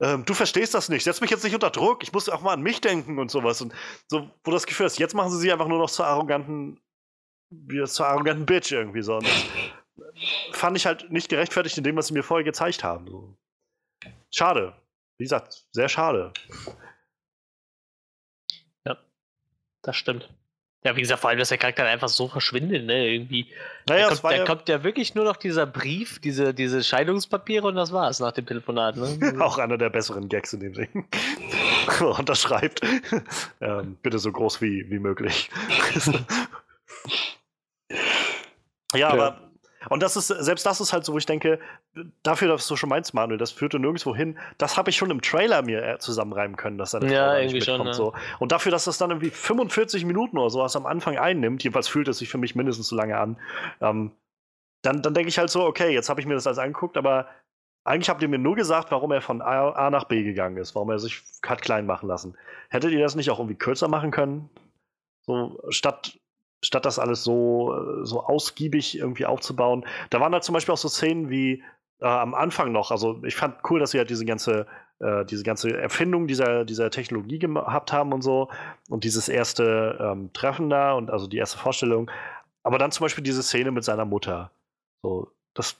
ähm, 0.00 0.24
du 0.24 0.34
verstehst 0.34 0.74
das 0.74 0.88
nicht, 0.88 1.04
setz 1.04 1.20
mich 1.20 1.30
jetzt 1.30 1.44
nicht 1.44 1.54
unter 1.54 1.70
Druck, 1.70 2.02
ich 2.02 2.12
muss 2.12 2.28
auch 2.28 2.42
mal 2.42 2.52
an 2.52 2.62
mich 2.62 2.80
denken 2.80 3.18
und 3.18 3.30
sowas. 3.30 3.60
Und 3.60 3.72
so, 4.06 4.28
wo 4.44 4.50
das 4.50 4.66
Gefühl 4.66 4.86
ist, 4.86 4.98
jetzt 4.98 5.14
machen 5.14 5.30
sie 5.30 5.38
sie 5.38 5.52
einfach 5.52 5.68
nur 5.68 5.78
noch 5.78 5.90
zur 5.90 6.06
arroganten, 6.06 6.80
wie 7.50 7.82
zur 7.84 8.06
arroganten 8.06 8.46
Bitch 8.46 8.72
irgendwie 8.72 9.02
so. 9.02 9.16
Und 9.16 9.26
das, 9.26 9.44
fand 10.52 10.76
ich 10.76 10.86
halt 10.86 11.10
nicht 11.10 11.28
gerechtfertigt 11.28 11.78
in 11.78 11.84
dem, 11.84 11.96
was 11.96 12.08
sie 12.08 12.14
mir 12.14 12.22
vorher 12.22 12.44
gezeigt 12.44 12.84
haben. 12.84 13.06
So. 13.08 13.36
Schade. 14.30 14.74
Wie 15.18 15.24
gesagt, 15.24 15.64
sehr 15.72 15.88
schade. 15.88 16.32
Ja, 18.84 18.98
das 19.82 19.96
stimmt. 19.96 20.28
Ja, 20.84 20.96
wie 20.96 21.00
gesagt, 21.00 21.20
vor 21.20 21.30
allem, 21.30 21.38
dass 21.38 21.50
der 21.50 21.58
Charakter 21.58 21.84
einfach 21.86 22.08
so 22.08 22.26
verschwindet, 22.26 22.86
ne? 22.86 23.06
Irgendwie. 23.06 23.46
Naja, 23.88 24.08
da, 24.08 24.16
kommt, 24.16 24.24
da 24.24 24.36
ja 24.36 24.44
kommt 24.44 24.68
ja 24.68 24.82
wirklich 24.82 25.14
nur 25.14 25.24
noch 25.24 25.36
dieser 25.36 25.64
Brief, 25.64 26.18
diese, 26.18 26.52
diese 26.52 26.82
Scheidungspapiere 26.82 27.68
und 27.68 27.76
das 27.76 27.92
war's 27.92 28.18
nach 28.18 28.32
dem 28.32 28.46
Telefonat, 28.46 28.96
ne? 28.96 29.36
Auch 29.40 29.58
einer 29.58 29.78
der 29.78 29.90
besseren 29.90 30.28
Gags 30.28 30.52
in 30.54 30.60
dem 30.60 30.72
Ding. 30.72 31.08
Unterschreibt. 32.18 32.80
ähm, 33.60 33.96
bitte 34.02 34.18
so 34.18 34.32
groß 34.32 34.60
wie, 34.60 34.90
wie 34.90 34.98
möglich. 34.98 35.50
ja, 38.92 38.98
ja, 38.98 39.08
aber 39.10 39.51
und 39.88 40.02
das 40.02 40.16
ist, 40.16 40.28
selbst 40.28 40.64
das 40.66 40.80
ist 40.80 40.92
halt 40.92 41.04
so, 41.04 41.12
wo 41.12 41.18
ich 41.18 41.26
denke, 41.26 41.58
dafür, 42.22 42.48
dass 42.48 42.66
du 42.66 42.76
schon 42.76 42.88
meinst, 42.88 43.14
Manuel, 43.14 43.38
das 43.38 43.50
führte 43.50 43.78
nirgendwo 43.78 44.14
hin. 44.14 44.38
Das 44.58 44.76
habe 44.76 44.90
ich 44.90 44.96
schon 44.96 45.10
im 45.10 45.20
Trailer 45.20 45.62
mir 45.62 45.82
äh, 45.82 45.98
zusammenreimen 45.98 46.56
können, 46.56 46.78
dass 46.78 46.92
seine 46.92 47.12
ja, 47.12 47.26
Frau 47.26 47.36
irgendwie 47.36 47.54
nicht 47.54 47.66
mitkommt. 47.68 47.78
Schon, 47.78 47.86
ja. 47.86 47.92
so. 47.92 48.14
Und 48.38 48.52
dafür, 48.52 48.72
dass 48.72 48.84
das 48.84 48.98
dann 48.98 49.10
irgendwie 49.10 49.30
45 49.30 50.04
Minuten 50.04 50.38
oder 50.38 50.50
sowas 50.50 50.76
am 50.76 50.86
Anfang 50.86 51.18
einnimmt, 51.18 51.62
jedenfalls 51.64 51.88
fühlt 51.88 52.08
es 52.08 52.18
sich 52.18 52.28
für 52.28 52.38
mich 52.38 52.54
mindestens 52.54 52.88
so 52.88 52.96
lange 52.96 53.18
an, 53.18 53.36
ähm, 53.80 54.12
dann, 54.82 55.02
dann 55.02 55.14
denke 55.14 55.28
ich 55.28 55.38
halt 55.38 55.50
so, 55.50 55.64
okay, 55.64 55.92
jetzt 55.92 56.08
habe 56.08 56.20
ich 56.20 56.26
mir 56.26 56.34
das 56.34 56.46
alles 56.46 56.58
angeguckt, 56.58 56.96
aber 56.96 57.28
eigentlich 57.84 58.08
habt 58.10 58.22
ihr 58.22 58.28
mir 58.28 58.38
nur 58.38 58.54
gesagt, 58.54 58.90
warum 58.90 59.10
er 59.12 59.20
von 59.20 59.42
A, 59.42 59.70
A, 59.70 59.90
nach 59.90 60.04
B 60.04 60.22
gegangen 60.22 60.56
ist, 60.56 60.74
warum 60.74 60.90
er 60.90 60.98
sich 60.98 61.22
hat 61.44 61.62
klein 61.62 61.86
machen 61.86 62.08
lassen. 62.08 62.36
Hättet 62.68 62.92
ihr 62.92 63.00
das 63.00 63.16
nicht 63.16 63.30
auch 63.30 63.38
irgendwie 63.38 63.58
kürzer 63.58 63.88
machen 63.88 64.10
können? 64.10 64.50
So, 65.22 65.60
statt 65.70 66.18
statt 66.62 66.84
das 66.84 66.98
alles 66.98 67.24
so, 67.24 67.74
äh, 67.74 68.06
so 68.06 68.24
ausgiebig 68.24 68.98
irgendwie 68.98 69.26
aufzubauen. 69.26 69.84
Da 70.10 70.20
waren 70.20 70.32
da 70.32 70.40
zum 70.40 70.54
Beispiel 70.54 70.72
auch 70.72 70.78
so 70.78 70.88
Szenen 70.88 71.28
wie 71.28 71.62
äh, 72.00 72.06
am 72.06 72.34
Anfang 72.34 72.72
noch. 72.72 72.90
Also 72.90 73.22
ich 73.24 73.34
fand 73.34 73.56
cool, 73.68 73.80
dass 73.80 73.90
sie 73.90 73.98
halt 73.98 74.10
diese 74.10 74.24
ganze, 74.24 74.66
äh, 75.00 75.24
diese 75.24 75.42
ganze 75.42 75.76
Erfindung 75.76 76.26
dieser, 76.26 76.64
dieser 76.64 76.90
Technologie 76.90 77.38
gehabt 77.38 77.92
haben 77.92 78.12
und 78.12 78.22
so. 78.22 78.48
Und 78.88 79.04
dieses 79.04 79.28
erste 79.28 79.98
ähm, 80.00 80.32
Treffen 80.32 80.70
da 80.70 80.92
und 80.92 81.10
also 81.10 81.26
die 81.26 81.38
erste 81.38 81.58
Vorstellung. 81.58 82.10
Aber 82.62 82.78
dann 82.78 82.92
zum 82.92 83.04
Beispiel 83.04 83.24
diese 83.24 83.42
Szene 83.42 83.72
mit 83.72 83.84
seiner 83.84 84.04
Mutter. 84.04 84.52
So, 85.02 85.32
das 85.54 85.76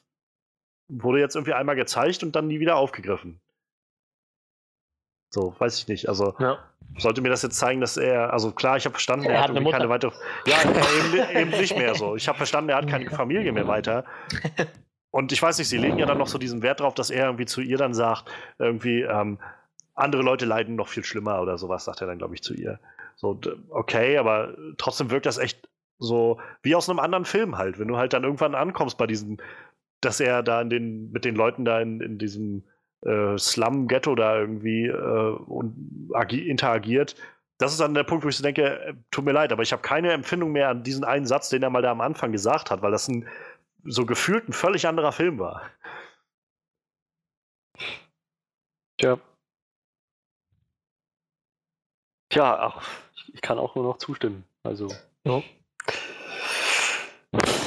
wurde 0.88 1.20
jetzt 1.20 1.36
irgendwie 1.36 1.54
einmal 1.54 1.76
gezeigt 1.76 2.22
und 2.24 2.34
dann 2.34 2.48
nie 2.48 2.60
wieder 2.60 2.76
aufgegriffen. 2.76 3.40
So, 5.32 5.54
weiß 5.59 5.78
ich 5.78 5.88
nicht. 5.88 6.09
Also 6.09 6.34
ja. 6.38 6.59
sollte 6.98 7.22
mir 7.22 7.30
das 7.30 7.42
jetzt 7.42 7.59
zeigen, 7.59 7.80
dass 7.80 7.96
er, 7.96 8.32
also 8.32 8.52
klar, 8.52 8.76
ich 8.76 8.84
habe 8.84 8.92
verstanden, 8.92 9.26
er, 9.26 9.36
er 9.36 9.42
hat 9.42 9.50
irgendwie 9.50 9.72
keine 9.72 9.88
weitere. 9.88 10.12
Ja, 10.46 10.56
eben, 10.62 11.36
eben, 11.36 11.50
nicht 11.60 11.76
mehr 11.76 11.94
so. 11.94 12.16
Ich 12.16 12.28
habe 12.28 12.36
verstanden, 12.36 12.68
er 12.68 12.76
hat 12.76 12.86
keine 12.86 13.10
Familie 13.10 13.50
mehr 13.52 13.66
weiter. 13.66 14.04
Und 15.10 15.32
ich 15.32 15.42
weiß 15.42 15.59
nicht, 15.59 15.68
sie 15.68 15.78
legen 15.78 15.98
ja 15.98 16.06
dann 16.06 16.18
noch 16.18 16.26
so 16.26 16.38
diesen 16.38 16.62
Wert 16.62 16.80
drauf, 16.80 16.94
dass 16.94 17.10
er 17.10 17.26
irgendwie 17.26 17.46
zu 17.46 17.62
ihr 17.62 17.78
dann 17.78 17.94
sagt, 17.94 18.30
irgendwie, 18.59 19.02
ähm, 19.02 19.38
andere 19.94 20.22
Leute 20.22 20.44
leiden 20.44 20.76
noch 20.76 20.88
viel 20.88 21.04
schlimmer 21.04 21.40
oder 21.40 21.56
sowas, 21.56 21.84
sagt 21.84 22.02
er 22.02 22.06
dann, 22.06 22.18
glaube 22.18 22.34
ich, 22.34 22.42
zu 22.42 22.54
ihr. 22.54 22.78
So, 23.16 23.38
okay, 23.70 24.18
aber 24.18 24.54
trotzdem 24.76 25.10
wirkt 25.10 25.26
das 25.26 25.38
echt 25.38 25.68
so 25.98 26.40
wie 26.62 26.74
aus 26.74 26.90
einem 26.90 26.98
anderen 26.98 27.24
Film 27.24 27.56
halt, 27.56 27.78
wenn 27.78 27.88
du 27.88 27.96
halt 27.96 28.12
dann 28.12 28.24
irgendwann 28.24 28.54
ankommst 28.54 28.98
bei 28.98 29.06
diesem, 29.06 29.38
dass 30.00 30.20
er 30.20 30.42
da 30.42 30.60
in 30.60 30.70
den, 30.70 31.12
mit 31.12 31.24
den 31.24 31.36
Leuten 31.36 31.64
da 31.64 31.80
in, 31.80 32.00
in 32.00 32.18
diesem 32.18 32.64
äh, 33.02 33.36
Slum-Ghetto 33.38 34.14
da 34.14 34.38
irgendwie 34.38 34.86
äh, 34.86 35.36
und 35.46 36.10
interagiert. 36.30 37.16
Das 37.58 37.72
ist 37.72 37.80
dann 37.80 37.94
der 37.94 38.04
Punkt, 38.04 38.24
wo 38.24 38.28
ich 38.28 38.36
so 38.36 38.42
denke, 38.42 38.80
äh, 38.80 38.94
tut 39.10 39.24
mir 39.24 39.32
leid, 39.32 39.52
aber 39.52 39.62
ich 39.62 39.72
habe 39.72 39.82
keine 39.82 40.12
Empfindung 40.12 40.52
mehr 40.52 40.68
an 40.68 40.82
diesen 40.82 41.04
einen 41.04 41.26
Satz, 41.26 41.48
den 41.48 41.62
er 41.62 41.70
mal 41.70 41.82
da 41.82 41.90
am 41.90 42.00
Anfang 42.00 42.32
gesagt 42.32 42.70
hat, 42.70 42.82
weil 42.82 42.90
das 42.92 43.08
ein 43.08 43.28
so 43.84 44.06
gefühlt 44.06 44.48
ein 44.48 44.52
völlig 44.52 44.86
anderer 44.86 45.12
Film 45.12 45.38
war. 45.38 45.62
Tja. 48.98 49.18
Tja, 52.30 52.58
ach, 52.58 52.88
ich 53.32 53.42
kann 53.42 53.58
auch 53.58 53.74
nur 53.74 53.84
noch 53.84 53.98
zustimmen. 53.98 54.44
Also. 54.62 54.88
Ja. 55.24 55.42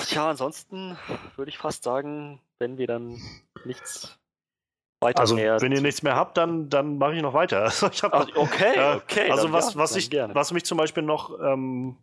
Tja, 0.06 0.30
ansonsten 0.30 0.98
würde 1.36 1.50
ich 1.50 1.58
fast 1.58 1.84
sagen, 1.84 2.40
wenn 2.60 2.78
wir 2.78 2.88
dann 2.88 3.22
nichts 3.66 4.18
weiter 5.02 5.20
also, 5.20 5.38
wenn 5.38 5.72
ihr 5.72 5.82
nichts 5.82 6.04
mehr 6.04 6.16
habt, 6.16 6.38
dann, 6.38 6.70
dann 6.70 6.98
mache 6.98 7.16
ich 7.16 7.22
noch 7.22 7.34
weiter. 7.34 7.64
Also, 7.64 7.88
ich 7.88 8.04
Ach, 8.04 8.28
okay, 8.36 8.96
okay. 8.96 9.30
Also, 9.30 9.52
was, 9.52 9.76
was, 9.76 9.96
ich, 9.96 10.12
was 10.12 10.52
mich 10.52 10.66
zum 10.66 10.78
Beispiel 10.78 11.04
noch. 11.04 11.40
Ähm, 11.40 11.98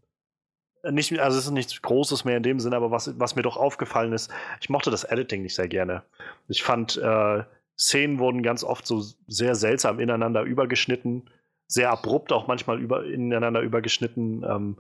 nicht, 0.91 1.17
also 1.21 1.39
es 1.39 1.45
ist 1.45 1.53
nichts 1.53 1.81
Großes 1.81 2.25
mehr 2.25 2.37
in 2.37 2.43
dem 2.43 2.59
Sinne, 2.59 2.75
aber 2.75 2.91
was, 2.91 3.19
was 3.19 3.37
mir 3.37 3.43
doch 3.43 3.57
aufgefallen 3.57 4.13
ist, 4.13 4.33
ich 4.61 4.69
mochte 4.69 4.91
das 4.91 5.05
Editing 5.05 5.43
nicht 5.43 5.55
sehr 5.55 5.69
gerne. 5.69 6.03
Ich 6.49 6.65
fand, 6.65 6.97
äh, 6.97 7.45
Szenen 7.79 8.19
wurden 8.19 8.43
ganz 8.43 8.65
oft 8.65 8.87
so 8.87 9.01
sehr 9.27 9.55
seltsam 9.55 10.01
ineinander 10.01 10.43
übergeschnitten, 10.43 11.31
sehr 11.69 11.91
abrupt 11.91 12.33
auch 12.33 12.49
manchmal 12.49 12.81
über, 12.81 13.05
ineinander 13.05 13.61
übergeschnitten. 13.61 14.45
Ähm, 14.45 14.79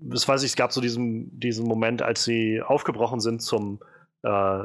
das 0.00 0.26
weiß 0.26 0.42
ich, 0.42 0.50
es 0.50 0.56
gab 0.56 0.72
so 0.72 0.80
diesen, 0.80 1.38
diesen 1.38 1.66
Moment, 1.66 2.02
als 2.02 2.24
sie 2.24 2.62
aufgebrochen 2.62 3.20
sind 3.20 3.42
zum, 3.42 3.80
äh, 4.22 4.64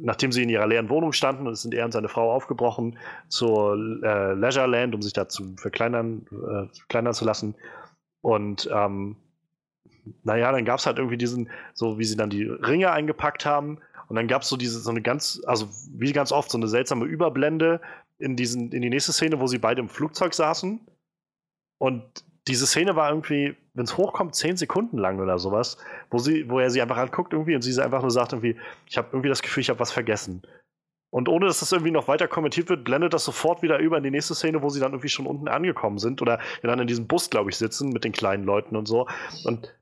nachdem 0.00 0.32
sie 0.32 0.42
in 0.42 0.48
ihrer 0.48 0.66
leeren 0.66 0.88
Wohnung 0.88 1.12
standen, 1.12 1.52
sind 1.54 1.74
er 1.74 1.84
und 1.84 1.92
seine 1.92 2.08
Frau 2.08 2.32
aufgebrochen 2.32 2.98
zur 3.28 3.74
äh, 4.02 4.32
Leisureland, 4.34 4.94
um 4.94 5.02
sich 5.02 5.12
da 5.12 5.28
zu 5.28 5.54
verkleinern, 5.56 6.26
äh, 6.30 6.74
verkleinern 6.76 7.14
zu 7.14 7.24
lassen. 7.24 7.54
Und 8.20 8.68
ähm, 8.72 9.16
naja, 10.22 10.52
dann 10.52 10.64
gab 10.64 10.78
es 10.78 10.86
halt 10.86 10.98
irgendwie 10.98 11.16
diesen, 11.16 11.50
so 11.72 11.98
wie 11.98 12.04
sie 12.04 12.16
dann 12.16 12.30
die 12.30 12.44
Ringe 12.44 12.90
eingepackt 12.90 13.46
haben. 13.46 13.78
Und 14.08 14.16
dann 14.16 14.28
gab 14.28 14.42
es 14.42 14.48
so 14.48 14.56
diese, 14.56 14.80
so 14.80 14.90
eine 14.90 15.02
ganz, 15.02 15.40
also 15.46 15.68
wie 15.90 16.12
ganz 16.12 16.32
oft, 16.32 16.50
so 16.50 16.58
eine 16.58 16.68
seltsame 16.68 17.06
Überblende 17.06 17.80
in 18.18 18.36
diesen, 18.36 18.72
in 18.72 18.82
die 18.82 18.90
nächste 18.90 19.12
Szene, 19.12 19.40
wo 19.40 19.46
sie 19.46 19.58
beide 19.58 19.80
im 19.80 19.88
Flugzeug 19.88 20.34
saßen. 20.34 20.80
Und 21.78 22.24
diese 22.46 22.66
Szene 22.66 22.94
war 22.96 23.10
irgendwie, 23.10 23.56
wenn 23.72 23.84
es 23.84 23.96
hochkommt, 23.96 24.34
zehn 24.34 24.56
Sekunden 24.56 24.98
lang 24.98 25.20
oder 25.20 25.38
sowas, 25.38 25.78
wo, 26.10 26.18
sie, 26.18 26.48
wo 26.50 26.58
er 26.58 26.70
sie 26.70 26.82
einfach 26.82 26.98
anguckt 26.98 27.32
irgendwie 27.32 27.54
und 27.54 27.62
sie 27.62 27.80
einfach 27.82 28.02
nur 28.02 28.10
sagt 28.10 28.32
irgendwie, 28.32 28.56
ich 28.86 28.98
habe 28.98 29.08
irgendwie 29.12 29.30
das 29.30 29.42
Gefühl, 29.42 29.62
ich 29.62 29.70
habe 29.70 29.80
was 29.80 29.92
vergessen. 29.92 30.42
Und 31.10 31.28
ohne 31.28 31.46
dass 31.46 31.60
das 31.60 31.72
irgendwie 31.72 31.92
noch 31.92 32.08
weiter 32.08 32.26
kommentiert 32.26 32.68
wird, 32.68 32.84
blendet 32.84 33.14
das 33.14 33.24
sofort 33.24 33.62
wieder 33.62 33.78
über 33.78 33.96
in 33.96 34.02
die 34.02 34.10
nächste 34.10 34.34
Szene, 34.34 34.62
wo 34.62 34.68
sie 34.68 34.80
dann 34.80 34.92
irgendwie 34.92 35.08
schon 35.08 35.26
unten 35.26 35.48
angekommen 35.48 35.98
sind 35.98 36.20
oder 36.20 36.40
dann 36.62 36.80
in 36.80 36.88
diesem 36.88 37.06
Bus, 37.06 37.30
glaube 37.30 37.50
ich, 37.50 37.56
sitzen 37.56 37.90
mit 37.90 38.04
den 38.04 38.12
kleinen 38.12 38.44
Leuten 38.44 38.74
und 38.74 38.86
so. 38.86 39.06
Und 39.44 39.72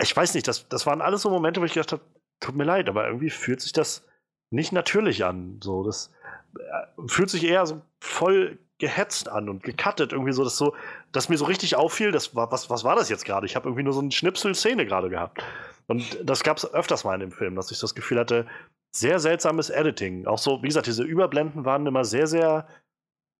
ich 0.00 0.14
weiß 0.14 0.34
nicht, 0.34 0.46
das, 0.46 0.68
das 0.68 0.86
waren 0.86 1.00
alles 1.00 1.22
so 1.22 1.30
Momente, 1.30 1.60
wo 1.60 1.64
ich 1.64 1.72
gedacht 1.72 1.92
habe, 1.92 2.02
tut 2.40 2.54
mir 2.54 2.64
leid, 2.64 2.88
aber 2.88 3.06
irgendwie 3.06 3.30
fühlt 3.30 3.62
sich 3.62 3.72
das 3.72 4.06
nicht 4.50 4.72
natürlich 4.72 5.24
an. 5.24 5.58
So, 5.62 5.84
das 5.84 6.12
äh, 6.58 7.08
fühlt 7.08 7.30
sich 7.30 7.44
eher 7.44 7.64
so 7.66 7.80
voll 8.00 8.58
gehetzt 8.78 9.28
an 9.28 9.48
und 9.48 9.62
gecuttet, 9.62 10.12
irgendwie 10.12 10.32
so, 10.32 10.42
dass 10.42 10.56
so, 10.56 10.74
dass 11.12 11.28
mir 11.28 11.36
so 11.36 11.44
richtig 11.44 11.76
auffiel, 11.76 12.10
das 12.10 12.34
war, 12.34 12.50
was, 12.50 12.70
was 12.70 12.84
war 12.84 12.96
das 12.96 13.08
jetzt 13.08 13.24
gerade? 13.24 13.46
Ich 13.46 13.54
habe 13.54 13.68
irgendwie 13.68 13.84
nur 13.84 13.92
so 13.92 14.00
eine 14.00 14.10
Schnipsel-Szene 14.10 14.84
gerade 14.84 15.10
gehabt. 15.10 15.42
Und 15.86 16.18
das 16.22 16.42
gab 16.42 16.56
es 16.56 16.72
öfters 16.72 17.04
mal 17.04 17.14
in 17.14 17.20
dem 17.20 17.32
Film, 17.32 17.54
dass 17.54 17.70
ich 17.70 17.78
das 17.78 17.94
Gefühl 17.94 18.18
hatte, 18.18 18.46
sehr 18.90 19.18
seltsames 19.20 19.70
Editing. 19.70 20.26
Auch 20.26 20.38
so, 20.38 20.62
wie 20.62 20.68
gesagt, 20.68 20.86
diese 20.86 21.04
Überblenden 21.04 21.64
waren 21.64 21.86
immer 21.86 22.04
sehr, 22.04 22.26
sehr, 22.26 22.66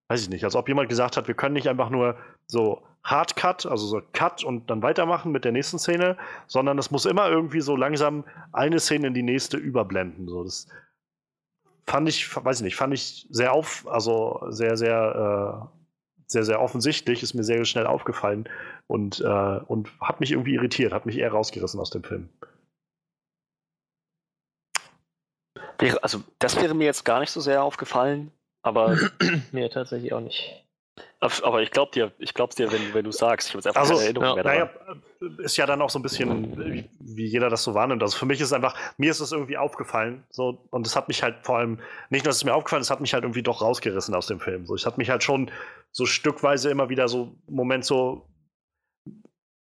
weiß 0.08 0.22
ich 0.22 0.28
nicht, 0.28 0.44
als 0.44 0.54
ob 0.54 0.68
jemand 0.68 0.88
gesagt 0.88 1.16
hat, 1.16 1.26
wir 1.26 1.34
können 1.34 1.54
nicht 1.54 1.68
einfach 1.68 1.90
nur 1.90 2.16
so 2.46 2.82
Hardcut, 3.04 3.66
also 3.66 3.86
so 3.86 4.02
Cut 4.12 4.44
und 4.44 4.70
dann 4.70 4.82
weitermachen 4.82 5.30
mit 5.30 5.44
der 5.44 5.52
nächsten 5.52 5.78
Szene, 5.78 6.16
sondern 6.46 6.78
es 6.78 6.90
muss 6.90 7.04
immer 7.04 7.28
irgendwie 7.28 7.60
so 7.60 7.76
langsam 7.76 8.24
eine 8.52 8.80
Szene 8.80 9.08
in 9.08 9.14
die 9.14 9.22
nächste 9.22 9.56
überblenden. 9.56 10.26
So, 10.28 10.42
das 10.42 10.68
fand 11.86 12.08
ich, 12.08 12.34
weiß 12.34 12.58
ich 12.58 12.64
nicht, 12.64 12.76
fand 12.76 12.94
ich 12.94 13.26
sehr 13.30 13.52
auf, 13.52 13.86
also 13.88 14.40
sehr, 14.48 14.76
sehr, 14.76 15.68
äh, 15.70 15.78
sehr, 16.26 16.44
sehr 16.44 16.60
offensichtlich, 16.60 17.22
ist 17.22 17.34
mir 17.34 17.44
sehr 17.44 17.64
schnell 17.64 17.86
aufgefallen 17.86 18.48
und, 18.86 19.20
äh, 19.20 19.60
und 19.66 19.90
hat 20.00 20.20
mich 20.20 20.32
irgendwie 20.32 20.54
irritiert, 20.54 20.92
hat 20.92 21.06
mich 21.06 21.18
eher 21.18 21.30
rausgerissen 21.30 21.80
aus 21.80 21.90
dem 21.90 22.02
Film. 22.02 22.28
Also, 26.00 26.22
das 26.38 26.56
wäre 26.56 26.74
mir 26.74 26.84
jetzt 26.84 27.04
gar 27.04 27.20
nicht 27.20 27.30
so 27.30 27.40
sehr 27.40 27.62
aufgefallen, 27.62 28.32
aber. 28.62 28.96
mir 29.52 29.70
tatsächlich 29.70 30.12
auch 30.12 30.20
nicht. 30.20 30.63
Aber 31.20 31.62
ich 31.62 31.70
glaube 31.70 31.90
dir, 31.92 32.12
ich 32.18 32.34
glaub's 32.34 32.54
dir, 32.54 32.70
wenn, 32.70 32.92
wenn 32.92 33.04
du 33.04 33.10
sagst. 33.10 33.48
Ich 33.48 33.54
habe 33.54 33.66
einfach 33.66 33.80
also, 33.80 33.94
keine 33.94 34.04
Erinnerung 34.04 34.28
ja, 34.28 34.34
mehr 34.34 34.44
daran. 34.44 34.70
Naja, 35.20 35.38
ist 35.38 35.56
ja 35.56 35.66
dann 35.66 35.80
auch 35.80 35.90
so 35.90 35.98
ein 35.98 36.02
bisschen, 36.02 36.90
wie, 37.00 37.26
jeder 37.26 37.48
das 37.48 37.62
so 37.62 37.74
wahrnimmt. 37.74 38.02
Also 38.02 38.16
für 38.18 38.26
mich 38.26 38.40
ist 38.40 38.48
es 38.48 38.52
einfach, 38.52 38.76
mir 38.98 39.10
ist 39.10 39.20
es 39.20 39.32
irgendwie 39.32 39.56
aufgefallen. 39.56 40.24
So, 40.30 40.66
und 40.70 40.86
es 40.86 40.94
hat 40.94 41.08
mich 41.08 41.22
halt 41.22 41.36
vor 41.42 41.58
allem, 41.58 41.80
nicht 42.10 42.24
nur, 42.24 42.30
dass 42.30 42.36
es 42.36 42.44
mir 42.44 42.54
aufgefallen 42.54 42.82
ist, 42.82 42.88
es 42.88 42.90
hat 42.90 43.00
mich 43.00 43.14
halt 43.14 43.24
irgendwie 43.24 43.42
doch 43.42 43.62
rausgerissen 43.62 44.14
aus 44.14 44.26
dem 44.26 44.38
Film. 44.38 44.66
So, 44.66 44.76
ich 44.76 44.84
hat 44.84 44.98
mich 44.98 45.08
halt 45.08 45.24
schon 45.24 45.50
so 45.92 46.04
stückweise 46.04 46.70
immer 46.70 46.90
wieder 46.90 47.08
so 47.08 47.34
Moment 47.48 47.84
so 47.84 48.26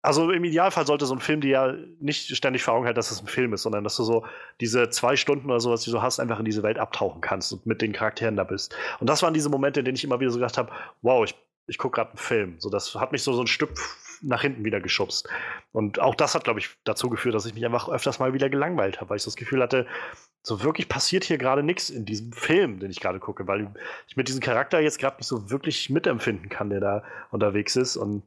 also 0.01 0.31
im 0.31 0.43
Idealfall 0.43 0.87
sollte 0.87 1.05
so 1.05 1.13
ein 1.13 1.19
Film 1.19 1.41
dir 1.41 1.49
ja 1.49 1.73
nicht 1.99 2.35
ständig 2.35 2.63
vor 2.63 2.73
Augen 2.73 2.85
halten, 2.85 2.95
dass 2.95 3.11
es 3.11 3.21
ein 3.21 3.27
Film 3.27 3.53
ist, 3.53 3.63
sondern 3.63 3.83
dass 3.83 3.95
du 3.95 4.03
so 4.03 4.25
diese 4.59 4.89
zwei 4.89 5.15
Stunden 5.15 5.49
oder 5.49 5.59
sowas, 5.59 5.83
die 5.83 5.91
du 5.91 6.01
hast, 6.01 6.19
einfach 6.19 6.39
in 6.39 6.45
diese 6.45 6.63
Welt 6.63 6.79
abtauchen 6.79 7.21
kannst 7.21 7.53
und 7.53 7.65
mit 7.65 7.81
den 7.81 7.93
Charakteren 7.93 8.35
da 8.35 8.43
bist. 8.43 8.75
Und 8.99 9.07
das 9.07 9.21
waren 9.21 9.33
diese 9.33 9.49
Momente, 9.49 9.81
in 9.81 9.85
denen 9.85 9.95
ich 9.95 10.03
immer 10.03 10.19
wieder 10.19 10.31
so 10.31 10.39
gedacht 10.39 10.57
habe, 10.57 10.71
wow, 11.01 11.23
ich, 11.23 11.35
ich 11.67 11.77
gucke 11.77 11.95
gerade 11.95 12.11
einen 12.11 12.17
Film. 12.17 12.55
So, 12.57 12.69
das 12.69 12.95
hat 12.95 13.11
mich 13.11 13.21
so, 13.21 13.33
so 13.33 13.41
ein 13.41 13.47
Stück 13.47 13.71
nach 14.23 14.41
hinten 14.41 14.63
wieder 14.63 14.79
geschubst. 14.79 15.29
Und 15.71 15.99
auch 15.99 16.15
das 16.15 16.35
hat, 16.35 16.43
glaube 16.43 16.59
ich, 16.59 16.69
dazu 16.83 17.09
geführt, 17.09 17.35
dass 17.35 17.45
ich 17.45 17.53
mich 17.53 17.65
einfach 17.65 17.89
öfters 17.89 18.19
mal 18.19 18.33
wieder 18.33 18.49
gelangweilt 18.49 19.01
habe, 19.01 19.11
weil 19.11 19.17
ich 19.17 19.23
das 19.23 19.35
Gefühl 19.35 19.61
hatte, 19.61 19.87
so 20.43 20.63
wirklich 20.63 20.89
passiert 20.89 21.23
hier 21.23 21.37
gerade 21.37 21.63
nichts 21.63 21.89
in 21.89 22.05
diesem 22.05 22.31
Film, 22.31 22.79
den 22.79 22.89
ich 22.89 22.99
gerade 22.99 23.19
gucke, 23.19 23.47
weil 23.47 23.71
ich 24.07 24.17
mit 24.17 24.27
diesem 24.27 24.41
Charakter 24.41 24.79
jetzt 24.79 24.99
gerade 24.99 25.17
nicht 25.17 25.27
so 25.27 25.51
wirklich 25.51 25.89
mitempfinden 25.89 26.49
kann, 26.49 26.69
der 26.69 26.79
da 26.79 27.03
unterwegs 27.31 27.75
ist. 27.75 27.97
Und 27.97 28.23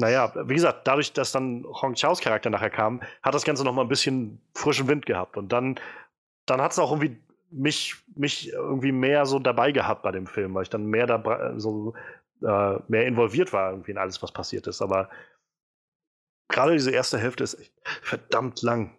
naja, 0.00 0.32
wie 0.48 0.54
gesagt, 0.54 0.86
dadurch, 0.86 1.12
dass 1.12 1.32
dann 1.32 1.64
Hong 1.64 1.94
Chaos 1.94 2.20
Charakter 2.20 2.50
nachher 2.50 2.70
kam, 2.70 3.02
hat 3.22 3.34
das 3.34 3.44
Ganze 3.44 3.64
noch 3.64 3.74
mal 3.74 3.82
ein 3.82 3.88
bisschen 3.88 4.40
frischen 4.54 4.88
Wind 4.88 5.06
gehabt. 5.06 5.36
Und 5.36 5.52
dann, 5.52 5.78
dann 6.46 6.60
hat 6.60 6.72
es 6.72 6.78
auch 6.78 6.90
irgendwie 6.90 7.20
mich, 7.50 7.96
mich 8.16 8.52
irgendwie 8.52 8.92
mehr 8.92 9.26
so 9.26 9.38
dabei 9.38 9.72
gehabt 9.72 10.02
bei 10.02 10.10
dem 10.10 10.26
Film, 10.26 10.54
weil 10.54 10.62
ich 10.62 10.70
dann 10.70 10.86
mehr 10.86 11.06
dabei, 11.06 11.58
so 11.58 11.94
äh, 12.42 12.78
mehr 12.88 13.06
involviert 13.06 13.52
war 13.52 13.70
irgendwie 13.70 13.90
in 13.90 13.98
alles, 13.98 14.22
was 14.22 14.32
passiert 14.32 14.66
ist. 14.66 14.80
Aber 14.80 15.10
gerade 16.48 16.72
diese 16.72 16.90
erste 16.90 17.18
Hälfte 17.18 17.44
ist 17.44 17.60
echt 17.60 17.72
verdammt 18.02 18.62
lang 18.62 18.96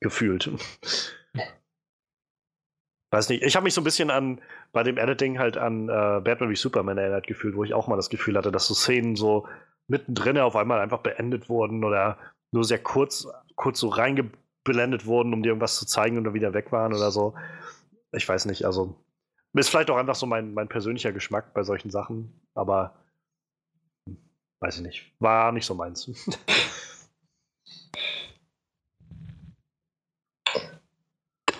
gefühlt 0.00 0.50
weiß 3.10 3.28
nicht, 3.28 3.42
ich 3.42 3.56
habe 3.56 3.64
mich 3.64 3.74
so 3.74 3.80
ein 3.80 3.84
bisschen 3.84 4.10
an, 4.10 4.40
bei 4.72 4.82
dem 4.82 4.96
Editing 4.96 5.38
halt 5.38 5.56
an 5.56 5.88
äh, 5.88 6.20
Batman 6.22 6.50
wie 6.50 6.56
Superman 6.56 6.98
erinnert 6.98 7.26
gefühlt, 7.26 7.56
wo 7.56 7.64
ich 7.64 7.74
auch 7.74 7.88
mal 7.88 7.96
das 7.96 8.10
Gefühl 8.10 8.36
hatte, 8.36 8.52
dass 8.52 8.66
so 8.66 8.74
Szenen 8.74 9.16
so 9.16 9.48
mittendrin 9.88 10.38
auf 10.38 10.56
einmal 10.56 10.80
einfach 10.80 11.00
beendet 11.00 11.48
wurden 11.48 11.84
oder 11.84 12.18
nur 12.52 12.64
sehr 12.64 12.78
kurz, 12.78 13.26
kurz 13.56 13.80
so 13.80 13.88
reingeblendet 13.88 15.06
wurden, 15.06 15.34
um 15.34 15.42
dir 15.42 15.48
irgendwas 15.48 15.76
zu 15.76 15.86
zeigen 15.86 16.16
und 16.16 16.24
dann 16.24 16.34
wieder 16.34 16.54
weg 16.54 16.70
waren 16.72 16.94
oder 16.94 17.10
so. 17.10 17.34
Ich 18.12 18.28
weiß 18.28 18.46
nicht, 18.46 18.64
also 18.64 18.96
ist 19.54 19.68
vielleicht 19.68 19.90
auch 19.90 19.96
einfach 19.96 20.14
so 20.14 20.26
mein, 20.26 20.54
mein 20.54 20.68
persönlicher 20.68 21.12
Geschmack 21.12 21.52
bei 21.54 21.64
solchen 21.64 21.90
Sachen, 21.90 22.40
aber 22.54 22.94
hm, 24.06 24.16
weiß 24.60 24.76
ich 24.76 24.82
nicht, 24.82 25.12
war 25.18 25.50
nicht 25.50 25.66
so 25.66 25.74
meins. 25.74 26.08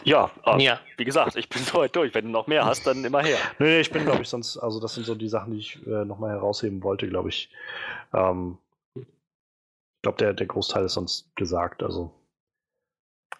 Ja, 0.04 0.30
äh, 0.44 0.62
ja, 0.62 0.80
wie 0.96 1.04
gesagt, 1.04 1.36
ich 1.36 1.48
bin 1.48 1.62
heute 1.72 1.92
durch. 1.92 2.14
Wenn 2.14 2.26
du 2.26 2.30
noch 2.30 2.46
mehr 2.46 2.64
hast, 2.64 2.86
dann 2.86 3.04
immer 3.04 3.22
her. 3.22 3.38
Nee, 3.58 3.80
ich 3.80 3.90
bin, 3.90 4.04
glaube 4.04 4.22
ich, 4.22 4.28
sonst, 4.28 4.56
also 4.56 4.80
das 4.80 4.94
sind 4.94 5.04
so 5.04 5.14
die 5.14 5.28
Sachen, 5.28 5.52
die 5.52 5.58
ich 5.58 5.86
äh, 5.86 6.04
nochmal 6.04 6.30
herausheben 6.30 6.82
wollte, 6.82 7.08
glaube 7.08 7.28
ich. 7.28 7.50
Ähm, 8.12 8.58
ich 8.94 10.02
glaube, 10.02 10.18
der, 10.18 10.32
der 10.32 10.46
Großteil 10.46 10.84
ist 10.84 10.94
sonst 10.94 11.34
gesagt. 11.36 11.82
Also, 11.82 12.12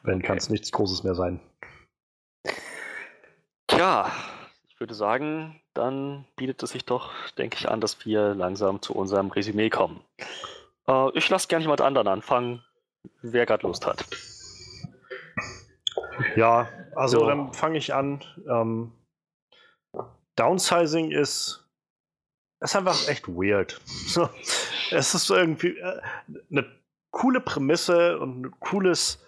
wenn 0.03 0.19
okay. 0.19 0.27
kann 0.27 0.39
es 0.39 0.51
nichts 0.51 0.73
Großes 0.73 1.05
mehr 1.05 1.15
sein. 1.15 1.41
Tja, 3.67 4.11
ich 4.69 4.79
würde 4.79 4.95
sagen, 4.95 5.61
dann 5.75 6.27
bietet 6.37 6.63
es 6.63 6.71
sich 6.71 6.85
doch, 6.85 7.13
denke 7.39 7.57
ich, 7.59 7.69
an, 7.69 7.81
dass 7.81 8.05
wir 8.05 8.35
langsam 8.35 8.83
zu 8.83 8.95
unserem 8.95 9.31
Resümee 9.31 9.71
kommen. 9.71 10.05
Äh, 10.87 11.11
ich 11.17 11.29
lasse 11.29 11.49
gerne 11.49 11.63
jemand 11.63 11.81
anderen 11.81 12.09
anfangen, 12.09 12.65
wer 13.23 13.47
gerade 13.47 13.67
Lust 13.67 13.87
hat. 13.87 14.05
Ja, 16.37 16.69
also 16.95 17.21
so. 17.21 17.27
dann 17.27 17.53
fange 17.53 17.79
ich 17.79 17.95
an. 17.95 18.25
Ähm, 18.49 18.93
Downsizing 20.37 21.11
ist, 21.11 21.69
ist 22.61 22.77
einfach 22.77 23.09
echt 23.09 23.29
weird. 23.29 23.81
es 24.91 25.15
ist 25.15 25.31
irgendwie 25.31 25.77
äh, 25.79 26.01
eine 26.51 26.67
coole 27.11 27.41
Prämisse 27.41 28.19
und 28.19 28.41
ein 28.41 28.51
cooles, 28.61 29.25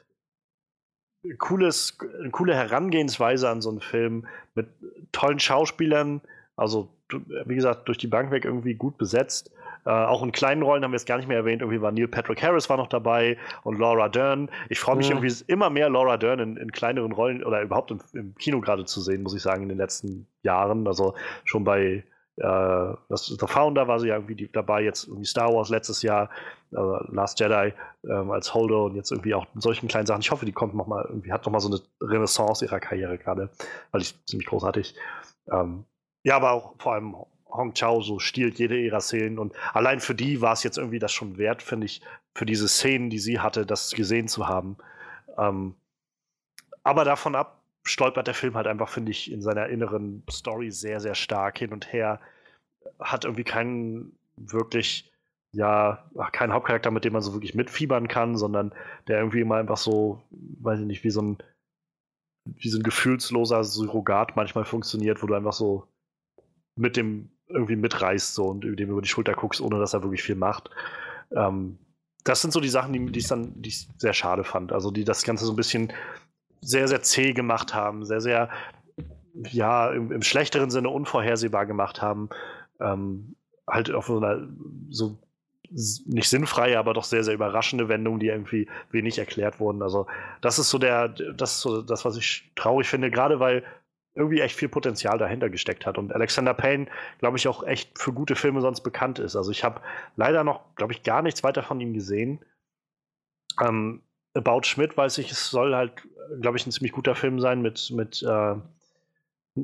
cooles, 1.39 1.99
eine 2.19 2.31
coole 2.31 2.55
Herangehensweise 2.55 3.49
an 3.49 3.61
so 3.61 3.71
einen 3.71 3.81
Film 3.81 4.27
mit 4.55 4.69
tollen 5.13 5.39
Schauspielern. 5.39 6.21
Also, 6.57 6.97
wie 7.11 7.55
gesagt, 7.55 7.89
durch 7.89 7.99
die 7.99 8.07
Bank 8.07 8.31
weg 8.31 8.45
irgendwie 8.45 8.75
gut 8.75 8.99
besetzt. 8.99 9.52
Äh, 9.85 9.91
auch 9.91 10.23
in 10.23 10.33
kleinen 10.33 10.63
Rollen 10.63 10.85
haben 10.85 10.93
wir 10.93 10.97
es 10.97 11.07
gar 11.07 11.17
nicht 11.17 11.29
mehr 11.29 11.39
erwähnt. 11.39 11.63
Irgendwie 11.63 11.81
war 11.81 11.91
Neil 11.91 12.09
Patrick 12.09 12.43
Harris 12.43 12.71
war 12.71 12.77
noch 12.77 12.89
dabei 12.89 13.37
und 13.65 13.79
Laura 13.79 14.09
Dern. 14.09 14.49
Ich 14.69 14.79
freue 14.79 14.97
mich 14.97 15.09
mhm. 15.11 15.17
irgendwie 15.17 15.45
immer 15.49 15.71
mehr, 15.71 15.91
Laura 15.91 16.17
Dern 16.17 16.39
in, 16.39 16.57
in, 16.57 16.71
kleineren 16.71 17.13
Rollen 17.13 17.43
oder 17.43 17.63
überhaupt 17.63 17.91
im, 17.91 18.01
im, 18.13 18.35
Kino 18.37 18.61
gerade 18.61 18.85
zu 18.85 19.01
sehen, 19.01 19.23
muss 19.23 19.35
ich 19.35 19.43
sagen, 19.43 19.65
in 19.65 19.69
den 19.69 19.79
letzten 19.79 20.27
Jahren. 20.43 20.87
Also 20.87 21.15
schon 21.45 21.65
bei 21.65 22.05
äh, 22.37 22.95
das, 23.09 23.27
The 23.27 23.47
Founder 23.47 23.89
war 23.89 24.01
sie 24.01 24.09
ja 24.09 24.17
irgendwie 24.17 24.49
dabei, 24.53 24.83
jetzt 24.83 25.07
irgendwie 25.07 25.27
Star 25.27 25.53
Wars 25.53 25.69
letztes 25.69 26.03
Jahr, 26.03 26.31
äh, 26.73 26.77
Last 27.09 27.41
Jedi 27.41 27.75
ähm, 28.09 28.31
als 28.31 28.55
Holder 28.55 28.85
und 28.85 28.95
jetzt 28.95 29.11
irgendwie 29.11 29.35
auch 29.35 29.47
in 29.55 29.61
solchen 29.61 29.89
kleinen 29.89 30.07
Sachen. 30.07 30.23
Ich 30.23 30.31
hoffe, 30.31 30.47
die 30.47 30.53
kommt 30.53 30.75
noch 30.75 30.87
mal 30.87 31.05
irgendwie, 31.09 31.33
hat 31.33 31.45
noch 31.45 31.53
mal 31.53 31.61
so 31.61 31.69
eine 31.69 31.81
Renaissance 32.01 32.65
ihrer 32.65 32.81
Karriere 32.81 33.19
gerade, 33.19 33.51
weil 33.91 34.01
ich 34.01 34.15
ziemlich 34.27 34.49
großartig. 34.49 34.95
Ähm, 35.53 35.85
ja, 36.25 36.37
aber 36.37 36.53
auch 36.53 36.75
vor 36.79 36.95
allem 36.95 37.17
Hong 37.53 37.75
Chao 37.75 38.01
so 38.01 38.19
stiehlt 38.19 38.59
jede 38.59 38.79
ihrer 38.79 39.01
Szenen 39.01 39.39
und 39.39 39.55
allein 39.73 40.01
für 40.01 40.15
die 40.15 40.41
war 40.41 40.55
es 40.55 40.63
jetzt 40.63 40.79
irgendwie 40.79 40.99
das 40.99 41.13
schon 41.13 41.39
wert, 41.39 41.63
finde 41.63 41.87
ich, 41.87 42.01
für 42.35 42.47
diese 42.47 42.67
Szenen, 42.67 43.11
die 43.11 43.19
sie 43.19 43.41
hatte, 43.41 43.67
das 43.67 43.93
gesehen 43.93 44.27
zu 44.27 44.49
haben. 44.49 44.77
Ähm, 45.37 45.75
aber 46.83 47.05
davon 47.05 47.35
ab 47.35 47.63
stolpert 47.85 48.27
der 48.27 48.35
Film 48.35 48.55
halt 48.55 48.67
einfach, 48.67 48.89
finde 48.89 49.11
ich, 49.11 49.31
in 49.31 49.43
seiner 49.43 49.69
inneren 49.69 50.23
Story 50.31 50.71
sehr, 50.71 51.01
sehr 51.01 51.15
stark 51.15 51.59
hin 51.59 51.73
und 51.73 51.93
her. 51.93 52.21
Hat 53.01 53.25
irgendwie 53.25 53.45
keinen 53.45 54.17
wirklich, 54.37 55.11
ja, 55.53 56.09
keinen 56.33 56.53
Hauptcharakter, 56.53 56.91
mit 56.91 57.05
dem 57.05 57.13
man 57.13 57.23
so 57.23 57.33
wirklich 57.33 57.55
mitfiebern 57.55 58.09
kann, 58.09 58.37
sondern 58.37 58.73
der 59.09 59.19
irgendwie 59.19 59.41
immer 59.41 59.57
einfach 59.57 59.77
so, 59.77 60.23
weiß 60.31 60.81
ich 60.81 60.87
nicht, 60.87 61.05
wie 61.05 61.11
so 61.11 61.23
ein, 61.23 61.39
wie 62.45 62.69
so 62.69 62.79
ein 62.79 62.85
gefühlsloser 62.85 63.65
Surrogat 63.65 64.37
manchmal 64.37 64.65
funktioniert, 64.65 65.23
wo 65.23 65.27
du 65.27 65.35
einfach 65.35 65.53
so 65.53 65.87
mit 66.77 66.97
dem 66.97 67.31
irgendwie 67.53 67.77
mitreißt 67.77 68.35
so 68.35 68.47
und 68.47 68.63
dem 68.63 68.91
über 68.91 69.03
die 69.03 69.09
Schulter 69.09 69.35
guckst, 69.35 69.61
ohne 69.61 69.79
dass 69.79 69.95
er 69.95 70.03
wirklich 70.03 70.23
viel 70.23 70.37
macht. 70.37 70.71
Ähm, 71.35 71.79
das 72.25 72.41
sind 72.41 72.53
so 72.53 72.61
die 72.61 72.69
Sachen, 72.69 72.93
die, 72.93 73.05
die, 73.07 73.19
ich 73.19 73.29
dann, 73.29 73.61
die 73.61 73.69
ich 73.69 73.89
sehr 73.99 74.13
schade 74.13 74.45
fand. 74.45 74.73
Also 74.73 74.91
die 74.91 75.05
das 75.05 75.25
Ganze 75.25 75.45
so 75.45 75.53
ein 75.53 75.57
bisschen 75.57 75.93
sehr, 76.61 76.87
sehr 76.89 77.03
zäh 77.03 77.33
gemacht 77.33 77.75
haben, 77.75 78.05
sehr, 78.05 78.21
sehr, 78.21 78.49
ja, 79.51 79.91
im, 79.91 80.13
im 80.13 80.23
schlechteren 80.23 80.71
Sinne 80.71 80.91
unvorhersehbar 80.91 81.67
gemacht 81.67 82.01
haben. 82.01 82.29
Ähm, 82.81 83.35
halt 83.67 83.93
auf 83.93 84.07
so 84.07 84.19
einer 84.19 84.49
so 84.91 85.19
nicht 86.05 86.29
sinnfreie, 86.29 86.79
aber 86.79 86.93
doch 86.93 87.05
sehr, 87.05 87.25
sehr 87.25 87.35
überraschende 87.35 87.89
Wendung, 87.89 88.19
die 88.21 88.27
irgendwie 88.27 88.69
wenig 88.91 89.19
erklärt 89.19 89.59
wurden. 89.59 89.83
Also, 89.83 90.07
das 90.43 90.59
ist 90.59 90.69
so 90.69 90.79
der, 90.79 91.09
das 91.09 91.53
ist 91.53 91.61
so 91.61 91.81
das, 91.81 92.05
was 92.05 92.17
ich 92.17 92.51
traurig 92.55 92.89
finde, 92.89 93.11
gerade 93.11 93.41
weil 93.41 93.65
irgendwie 94.15 94.41
echt 94.41 94.57
viel 94.57 94.69
Potenzial 94.69 95.19
dahinter 95.19 95.49
gesteckt 95.49 95.87
hat. 95.87 95.99
Und 95.99 96.15
Alexander 96.15 96.55
Payne, 96.55 96.87
glaube 97.19 97.39
ich, 97.39 97.49
auch 97.49 97.65
echt 97.65 97.99
für 97.99 98.13
gute 98.13 98.37
Filme 98.37 98.61
sonst 98.61 98.83
bekannt 98.83 99.19
ist. 99.19 99.37
Also 99.37 99.51
ich 99.51 99.65
habe 99.65 99.81
leider 100.17 100.45
noch, 100.45 100.75
glaube 100.77 100.93
ich, 100.93 101.03
gar 101.03 101.23
nichts 101.23 101.43
weiter 101.43 101.63
von 101.63 101.81
ihm 101.81 101.95
gesehen. 101.95 102.45
Ähm, 103.61 104.03
About 104.35 104.63
Schmidt 104.65 104.97
weiß 104.97 105.19
ich, 105.19 105.31
es 105.31 105.51
soll 105.51 105.75
halt, 105.75 105.93
glaube 106.41 106.57
ich, 106.57 106.67
ein 106.67 106.73
ziemlich 106.73 106.93
guter 106.93 107.15
Film 107.15 107.41
sein 107.41 107.63
mit, 107.63 107.91
mit 107.91 108.23
äh, 108.23 108.55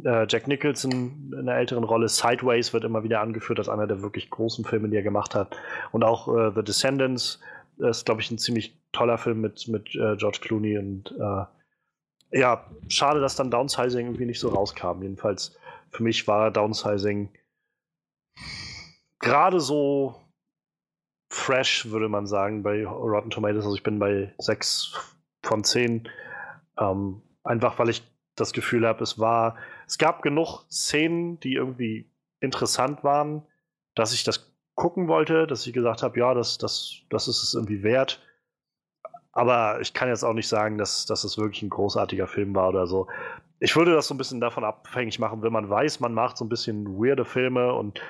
äh, 0.04 0.26
Jack 0.28 0.46
Nicholson 0.48 1.32
in 1.32 1.38
einer 1.38 1.56
älteren 1.56 1.84
Rolle. 1.84 2.08
Sideways 2.08 2.72
wird 2.72 2.84
immer 2.84 3.02
wieder 3.02 3.20
angeführt 3.20 3.58
als 3.58 3.68
einer 3.68 3.86
der 3.86 4.02
wirklich 4.02 4.30
großen 4.30 4.64
Filme, 4.64 4.88
die 4.88 4.96
er 4.96 5.02
gemacht 5.02 5.34
hat. 5.34 5.56
Und 5.92 6.04
auch 6.04 6.28
äh, 6.28 6.52
The 6.54 6.62
Descendants 6.62 7.40
ist, 7.78 8.06
glaube 8.06 8.20
ich, 8.20 8.30
ein 8.30 8.38
ziemlich 8.38 8.78
toller 8.92 9.18
Film 9.18 9.40
mit, 9.40 9.68
mit 9.68 9.94
äh, 9.94 10.16
George 10.16 10.38
Clooney 10.40 10.78
und 10.78 11.12
äh, 11.18 11.44
ja, 12.30 12.66
schade, 12.88 13.20
dass 13.20 13.36
dann 13.36 13.50
Downsizing 13.50 14.06
irgendwie 14.06 14.26
nicht 14.26 14.40
so 14.40 14.48
rauskam. 14.48 15.02
Jedenfalls 15.02 15.56
für 15.90 16.02
mich 16.02 16.26
war 16.28 16.50
Downsizing 16.50 17.30
gerade 19.18 19.60
so 19.60 20.14
fresh, 21.30 21.90
würde 21.90 22.08
man 22.08 22.26
sagen, 22.26 22.62
bei 22.62 22.86
Rotten 22.86 23.30
Tomatoes. 23.30 23.64
Also 23.64 23.76
ich 23.76 23.82
bin 23.82 23.98
bei 23.98 24.34
6 24.38 25.16
von 25.42 25.64
10. 25.64 26.08
Ähm, 26.78 27.22
einfach 27.44 27.78
weil 27.78 27.88
ich 27.90 28.02
das 28.34 28.52
Gefühl 28.52 28.86
habe, 28.86 29.02
es 29.02 29.18
war, 29.18 29.56
es 29.86 29.98
gab 29.98 30.22
genug 30.22 30.64
Szenen, 30.70 31.40
die 31.40 31.54
irgendwie 31.54 32.10
interessant 32.40 33.02
waren, 33.02 33.42
dass 33.94 34.12
ich 34.12 34.24
das 34.24 34.54
gucken 34.74 35.08
wollte, 35.08 35.46
dass 35.46 35.66
ich 35.66 35.72
gesagt 35.72 36.02
habe, 36.02 36.18
ja, 36.20 36.34
das, 36.34 36.56
das, 36.56 37.00
das 37.10 37.26
ist 37.26 37.42
es 37.42 37.54
irgendwie 37.54 37.82
wert. 37.82 38.22
Aber 39.32 39.80
ich 39.80 39.94
kann 39.94 40.08
jetzt 40.08 40.24
auch 40.24 40.32
nicht 40.32 40.48
sagen, 40.48 40.78
dass, 40.78 41.06
dass 41.06 41.24
es 41.24 41.38
wirklich 41.38 41.62
ein 41.62 41.70
großartiger 41.70 42.26
Film 42.26 42.54
war 42.54 42.68
oder 42.68 42.86
so. 42.86 43.06
Ich 43.60 43.76
würde 43.76 43.92
das 43.92 44.06
so 44.06 44.14
ein 44.14 44.18
bisschen 44.18 44.40
davon 44.40 44.64
abhängig 44.64 45.18
machen, 45.18 45.42
wenn 45.42 45.52
man 45.52 45.68
weiß, 45.68 46.00
man 46.00 46.14
macht 46.14 46.36
so 46.36 46.44
ein 46.44 46.48
bisschen 46.48 46.86
weirde 46.98 47.24
Filme 47.24 47.72
und 47.74 48.00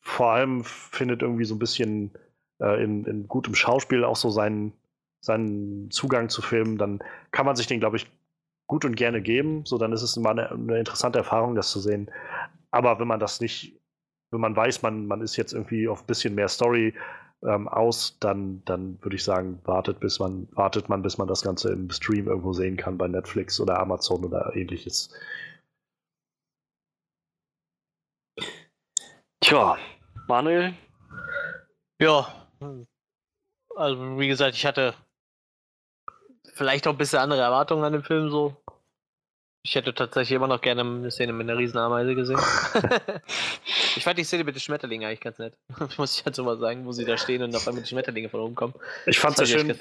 vor 0.00 0.32
allem 0.32 0.64
findet 0.64 1.22
irgendwie 1.22 1.44
so 1.44 1.54
ein 1.54 1.58
bisschen 1.58 2.12
äh, 2.60 2.82
in, 2.82 3.04
in 3.04 3.26
gutem 3.26 3.54
Schauspiel 3.54 4.04
auch 4.04 4.16
so 4.16 4.30
seinen, 4.30 4.72
seinen 5.20 5.90
Zugang 5.90 6.28
zu 6.28 6.42
Filmen, 6.42 6.78
dann 6.78 7.02
kann 7.30 7.46
man 7.46 7.56
sich 7.56 7.66
den, 7.66 7.80
glaube 7.80 7.96
ich, 7.96 8.06
gut 8.66 8.84
und 8.84 8.96
gerne 8.96 9.20
geben. 9.20 9.64
So, 9.64 9.78
dann 9.78 9.92
ist 9.92 10.02
es 10.02 10.16
mal 10.16 10.30
eine, 10.30 10.50
eine, 10.50 10.78
interessante 10.78 11.18
Erfahrung, 11.18 11.54
das 11.54 11.70
zu 11.70 11.80
sehen. 11.80 12.10
Aber 12.70 12.98
wenn 12.98 13.08
man 13.08 13.20
das 13.20 13.40
nicht, 13.40 13.80
wenn 14.30 14.40
man 14.40 14.56
weiß, 14.56 14.82
man, 14.82 15.06
man 15.06 15.20
ist 15.20 15.36
jetzt 15.36 15.52
irgendwie 15.52 15.88
auf 15.88 16.02
ein 16.02 16.06
bisschen 16.06 16.34
mehr 16.34 16.48
Story 16.48 16.94
ähm, 17.44 17.68
aus, 17.68 18.16
dann, 18.20 18.62
dann 18.64 18.98
würde 19.02 19.16
ich 19.16 19.24
sagen, 19.24 19.60
wartet, 19.64 20.00
bis 20.00 20.18
man, 20.18 20.48
wartet 20.52 20.88
man, 20.88 21.02
bis 21.02 21.18
man 21.18 21.28
das 21.28 21.42
Ganze 21.42 21.72
im 21.72 21.90
Stream 21.90 22.26
irgendwo 22.26 22.52
sehen 22.52 22.76
kann 22.76 22.98
bei 22.98 23.08
Netflix 23.08 23.60
oder 23.60 23.78
Amazon 23.78 24.24
oder 24.24 24.54
ähnliches. 24.54 25.10
Tja, 29.40 29.76
Manuel? 30.26 30.74
Ja, 32.00 32.26
also 33.76 34.18
wie 34.18 34.28
gesagt, 34.28 34.56
ich 34.56 34.64
hatte 34.64 34.94
vielleicht 36.54 36.86
auch 36.86 36.92
ein 36.92 36.98
bisschen 36.98 37.18
andere 37.18 37.40
Erwartungen 37.40 37.84
an 37.84 37.92
den 37.92 38.02
Film 38.02 38.30
so. 38.30 38.56
Ich 39.66 39.76
hätte 39.76 39.94
tatsächlich 39.94 40.36
immer 40.36 40.46
noch 40.46 40.60
gerne 40.60 40.82
eine 40.82 41.10
Szene 41.10 41.32
mit 41.32 41.48
einer 41.48 41.58
Riesenameise 41.58 42.14
gesehen. 42.14 42.38
ich 43.96 44.04
fand 44.04 44.18
die 44.18 44.24
Szene 44.24 44.44
mit 44.44 44.54
den 44.54 44.60
Schmetterlingen 44.60 45.08
eigentlich 45.08 45.22
ganz 45.22 45.38
nett. 45.38 45.54
Muss 45.96 46.18
ich 46.18 46.24
halt 46.26 46.36
so 46.36 46.44
mal 46.44 46.58
sagen, 46.58 46.84
wo 46.84 46.92
sie 46.92 47.06
da 47.06 47.16
stehen 47.16 47.42
und 47.42 47.56
auf 47.56 47.66
einmal 47.66 47.82
die 47.82 47.88
Schmetterlinge 47.88 48.28
von 48.28 48.40
oben 48.40 48.54
kommen. 48.54 48.74
Ich 49.06 49.18
fand 49.18 49.38
es 49.40 49.50
ja 49.50 49.58
schön. 49.58 49.74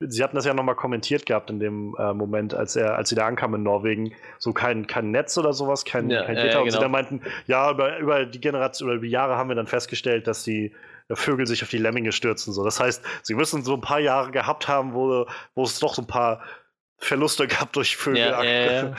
Sie 0.00 0.22
hatten 0.22 0.36
das 0.36 0.44
ja 0.44 0.52
nochmal 0.52 0.74
kommentiert 0.74 1.24
gehabt 1.24 1.48
in 1.48 1.60
dem 1.60 1.96
äh, 1.98 2.12
Moment, 2.12 2.52
als 2.52 2.76
er, 2.76 2.96
als 2.96 3.08
sie 3.08 3.14
da 3.14 3.26
ankamen 3.26 3.60
in 3.60 3.62
Norwegen. 3.62 4.12
So 4.38 4.52
kein, 4.52 4.86
kein 4.86 5.12
Netz 5.12 5.38
oder 5.38 5.54
sowas, 5.54 5.86
kein, 5.86 6.10
ja, 6.10 6.24
kein 6.24 6.34
Gitter. 6.34 6.48
Äh, 6.48 6.50
genau. 6.50 6.62
Und 6.64 6.70
sie 6.70 6.76
genau. 6.76 6.82
dann 6.82 6.90
meinten, 6.90 7.22
ja, 7.46 7.70
über, 7.70 7.98
über 7.98 8.26
die 8.26 8.40
Generation, 8.40 8.90
über 8.90 9.00
die 9.00 9.10
Jahre 9.10 9.36
haben 9.36 9.48
wir 9.48 9.56
dann 9.56 9.66
festgestellt, 9.66 10.26
dass 10.26 10.44
die 10.44 10.72
äh, 11.08 11.16
Vögel 11.16 11.46
sich 11.46 11.62
auf 11.62 11.70
die 11.70 11.78
Lemminge 11.78 12.12
stürzen. 12.12 12.52
So. 12.52 12.64
Das 12.64 12.80
heißt, 12.80 13.02
sie 13.22 13.34
müssen 13.34 13.64
so 13.64 13.72
ein 13.72 13.80
paar 13.80 14.00
Jahre 14.00 14.30
gehabt 14.30 14.68
haben, 14.68 14.92
wo, 14.92 15.26
wo 15.54 15.64
es 15.64 15.78
doch 15.78 15.94
so 15.94 16.02
ein 16.02 16.06
paar 16.06 16.42
Verluste 17.02 17.46
gab 17.46 17.72
durch 17.72 17.96
Vögel. 17.96 18.20
Ja, 18.20 18.42
ja. 18.42 18.94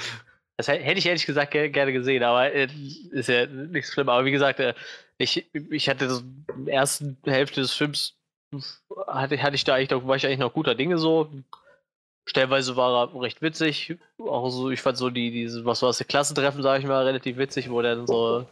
Das 0.58 0.68
hätte 0.68 1.00
ich 1.00 1.06
ehrlich 1.06 1.26
gesagt 1.26 1.52
gerne 1.52 1.94
gesehen, 1.94 2.24
aber 2.24 2.52
äh, 2.52 2.68
ist 3.12 3.30
ja 3.30 3.48
nichts 3.48 3.92
schlimm. 3.92 4.10
Aber 4.10 4.24
wie 4.26 4.32
gesagt, 4.32 4.60
äh, 4.60 4.74
ich, 5.18 5.50
ich 5.54 5.90
hatte 5.90 6.10
so 6.10 6.22
in 6.56 6.66
der 6.66 6.76
ersten 6.76 7.18
Hälfte 7.26 7.62
des 7.62 7.74
Films 7.74 8.16
hatte, 9.08 9.42
hatte 9.42 9.56
ich 9.56 9.64
da 9.64 9.76
eigentlich 9.76 9.90
noch, 9.90 10.06
war 10.06 10.16
ich 10.16 10.26
eigentlich 10.26 10.40
noch 10.40 10.54
guter 10.54 10.76
Dinge 10.76 10.98
so. 10.98 11.30
Stellweise 12.26 12.76
war 12.76 13.10
er 13.10 13.22
recht 13.22 13.42
witzig. 13.42 13.98
Auch 14.20 14.50
so, 14.50 14.70
ich 14.70 14.82
fand 14.82 14.98
so 14.98 15.10
die, 15.10 15.32
diese, 15.32 15.66
was 15.66 15.82
war 15.82 15.90
das, 15.90 16.06
Klassentreffen, 16.08 16.62
sage 16.62 16.82
ich 16.82 16.88
mal, 16.88 17.06
relativ 17.06 17.38
witzig, 17.38 17.70
wo 17.70 17.82
dann 17.82 18.06
so 18.06 18.46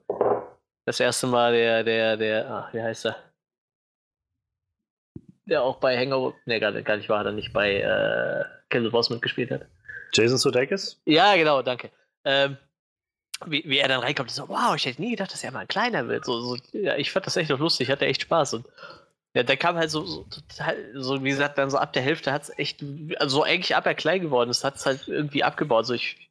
das 0.86 1.00
erste 1.00 1.28
Mal 1.28 1.54
der, 1.54 1.84
der, 1.84 2.18
der, 2.18 2.52
ach, 2.52 2.74
wie 2.74 2.82
heißt 2.82 3.06
er? 3.06 3.31
Der 5.46 5.64
auch 5.64 5.78
bei 5.78 5.98
Hangover, 5.98 6.36
ne, 6.46 6.60
gar, 6.60 6.72
gar 6.82 6.98
nicht 6.98 7.10
war, 7.10 7.26
er 7.26 7.32
nicht 7.32 7.54
bei 7.54 7.78
äh, 7.82 8.46
Kill 8.70 8.84
the 8.84 8.90
Boss 8.90 9.10
mitgespielt 9.10 9.52
hat. 9.52 9.66
Jason 10.14 10.38
Sudeikis? 10.38 11.02
Ja, 11.06 11.36
genau, 11.36 11.62
danke. 11.62 11.90
Ähm, 12.26 12.58
wie, 13.46 13.64
wie 13.66 13.80
er 13.80 13.88
dann 13.88 14.02
reinkommt, 14.02 14.30
so, 14.32 14.48
wow, 14.50 14.76
ich 14.76 14.86
hätte 14.86 15.02
nie 15.02 15.12
gedacht, 15.12 15.34
dass 15.34 15.44
er 15.44 15.52
mal 15.52 15.66
kleiner 15.66 16.08
wird. 16.08 16.26
So, 16.26 16.40
so, 16.42 16.58
ja, 16.74 16.96
ich 16.96 17.12
fand 17.12 17.26
das 17.26 17.38
echt 17.38 17.50
noch 17.50 17.60
lustig, 17.60 17.90
hatte 17.90 18.06
echt 18.06 18.22
Spaß. 18.22 18.54
Und 18.56 18.68
ja, 19.34 19.44
der 19.44 19.58
kam 19.58 19.78
halt 19.78 19.90
so, 19.90 20.06
so 20.06 20.24
total, 20.24 20.78
so 20.94 21.24
wie 21.24 21.30
gesagt, 21.30 21.58
dann 21.58 21.70
so 21.70 21.78
ab 21.78 21.94
der 21.94 22.04
Hälfte 22.04 22.32
hat 22.32 22.44
es 22.44 22.58
echt, 22.58 22.84
also 23.18 23.38
so 23.38 23.44
eigentlich 23.44 23.76
ab 23.76 23.86
er 23.86 23.96
klein 23.96 24.22
geworden 24.22 24.50
ist, 24.50 24.64
hat 24.64 24.76
es 24.76 24.86
halt 24.86 25.08
irgendwie 25.08 25.44
abgebaut. 25.44 25.86
So 25.86 25.94
ich, 25.94 26.30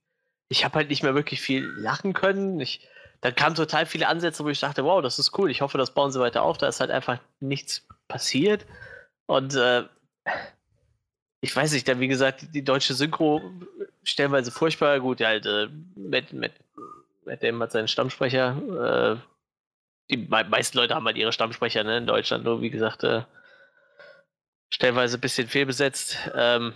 ich 0.49 0.65
habe 0.65 0.77
halt 0.77 0.91
nicht 0.91 1.03
mehr 1.03 1.15
wirklich 1.15 1.41
viel 1.41 1.65
lachen 1.65 2.13
können. 2.13 2.61
Ich, 2.61 2.87
dann 3.23 3.35
kamen 3.35 3.55
total 3.55 3.87
viele 3.87 4.07
Ansätze, 4.07 4.45
wo 4.45 4.49
ich 4.49 4.61
dachte, 4.61 4.85
wow, 4.85 5.03
das 5.03 5.19
ist 5.19 5.37
cool, 5.39 5.51
ich 5.51 5.63
hoffe, 5.63 5.79
das 5.79 5.95
bauen 5.95 6.13
sie 6.13 6.21
weiter 6.21 6.43
auf. 6.43 6.59
Da 6.59 6.69
ist 6.69 6.81
halt 6.81 6.91
einfach 6.91 7.19
nichts 7.41 7.87
passiert. 8.07 8.67
Und 9.31 9.55
äh, 9.55 9.85
ich 11.41 11.55
weiß 11.55 11.71
nicht, 11.71 11.87
dann 11.87 12.01
wie 12.01 12.09
gesagt, 12.09 12.53
die, 12.53 12.65
deutsche 12.65 12.95
Synchro 12.95 13.41
stellenweise 14.03 14.51
furchtbar 14.51 14.99
gut, 14.99 15.21
halt 15.21 15.47
äh, 15.47 15.69
mit, 15.95 16.33
mit, 16.33 16.53
mit 17.25 17.41
dem 17.41 17.63
hat 17.63 17.71
seinen 17.71 17.87
Stammsprecher. 17.87 19.21
Äh, 20.11 20.13
die 20.13 20.17
meisten 20.17 20.79
Leute 20.79 20.97
haben 20.97 21.07
halt 21.07 21.17
ihre 21.17 21.33
Stammsprecher 21.33 21.85
ne, 21.85 21.99
in 21.99 22.09
Deutschland, 22.09 22.43
nur 22.43 22.61
wie 22.61 22.71
gesagt, 22.71 23.05
äh, 23.05 23.23
stellenweise 24.69 25.17
ein 25.17 25.21
bisschen 25.21 25.47
fehlbesetzt. 25.47 26.19
Ähm, 26.35 26.75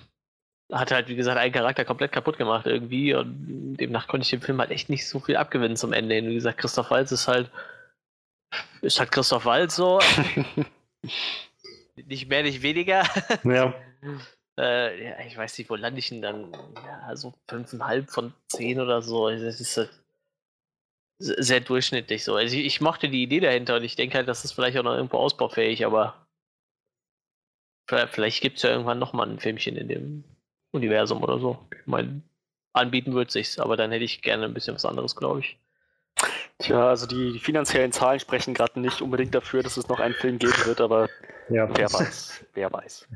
hat 0.70 0.92
halt, 0.92 1.08
wie 1.08 1.16
gesagt, 1.16 1.38
einen 1.38 1.52
Charakter 1.52 1.84
komplett 1.84 2.12
kaputt 2.12 2.38
gemacht 2.38 2.66
irgendwie 2.66 3.14
und 3.14 3.78
demnach 3.78 4.06
konnte 4.06 4.22
ich 4.22 4.30
dem 4.30 4.42
Film 4.42 4.60
halt 4.60 4.70
echt 4.70 4.88
nicht 4.88 5.08
so 5.08 5.18
viel 5.18 5.36
abgewinnen 5.36 5.76
zum 5.76 5.92
Ende 5.92 6.14
hin. 6.14 6.28
Wie 6.28 6.34
gesagt, 6.34 6.58
Christoph 6.58 6.92
Waltz 6.92 7.10
ist 7.10 7.26
halt, 7.26 7.50
ist 8.80 9.00
halt 9.00 9.10
Christoph 9.10 9.44
Waltz 9.44 9.74
so. 9.74 9.98
nicht 12.14 12.28
mehr, 12.28 12.42
nicht 12.42 12.62
weniger. 12.62 13.04
Ja. 13.44 13.74
Äh, 14.56 15.04
ja, 15.04 15.20
ich 15.26 15.36
weiß 15.36 15.58
nicht, 15.58 15.68
wo 15.68 15.74
lande 15.74 15.98
ich 15.98 16.10
denn 16.10 16.22
dann? 16.22 16.52
Ja, 16.76 17.16
so 17.16 17.34
5,5 17.48 18.08
von 18.08 18.32
10 18.48 18.80
oder 18.80 19.02
so. 19.02 19.28
Das 19.30 19.60
ist 19.60 19.76
halt 19.76 19.90
sehr 21.18 21.60
durchschnittlich 21.60 22.22
so. 22.22 22.36
Also 22.36 22.56
ich, 22.56 22.64
ich, 22.64 22.80
mochte 22.80 23.08
die 23.08 23.22
Idee 23.22 23.40
dahinter 23.40 23.76
und 23.76 23.84
ich 23.84 23.96
denke 23.96 24.16
halt, 24.16 24.28
das 24.28 24.44
ist 24.44 24.52
vielleicht 24.52 24.76
auch 24.78 24.84
noch 24.84 24.94
irgendwo 24.94 25.16
ausbaufähig, 25.16 25.84
aber 25.84 26.26
vielleicht 27.88 28.42
gibt 28.42 28.58
es 28.58 28.62
ja 28.62 28.70
irgendwann 28.70 28.98
nochmal 28.98 29.28
ein 29.28 29.40
Filmchen 29.40 29.76
in 29.76 29.88
dem 29.88 30.24
Universum 30.72 31.22
oder 31.22 31.38
so. 31.40 31.58
Ich 31.80 31.86
meine, 31.86 32.22
anbieten 32.72 33.14
wird 33.14 33.30
sich's, 33.30 33.58
aber 33.58 33.76
dann 33.76 33.90
hätte 33.90 34.04
ich 34.04 34.22
gerne 34.22 34.44
ein 34.44 34.54
bisschen 34.54 34.74
was 34.74 34.84
anderes, 34.84 35.16
glaube 35.16 35.40
ich. 35.40 35.58
Tja, 36.58 36.88
also 36.88 37.06
die 37.06 37.38
finanziellen 37.40 37.92
Zahlen 37.92 38.20
sprechen 38.20 38.54
gerade 38.54 38.78
nicht 38.80 39.02
unbedingt 39.02 39.34
dafür, 39.34 39.62
dass 39.62 39.76
es 39.76 39.88
noch 39.88 40.00
einen 40.00 40.14
Film 40.14 40.38
geben 40.38 40.64
wird, 40.64 40.80
aber 40.80 41.08
ja. 41.48 41.68
wer 41.76 41.92
weiß, 41.92 42.44
wer 42.54 42.72
weiß. 42.72 43.08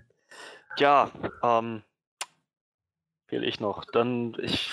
Ja, 0.79 1.11
ähm, 1.43 1.83
will 3.29 3.45
ich 3.45 3.61
noch. 3.61 3.85
Dann, 3.85 4.37
ich, 4.41 4.71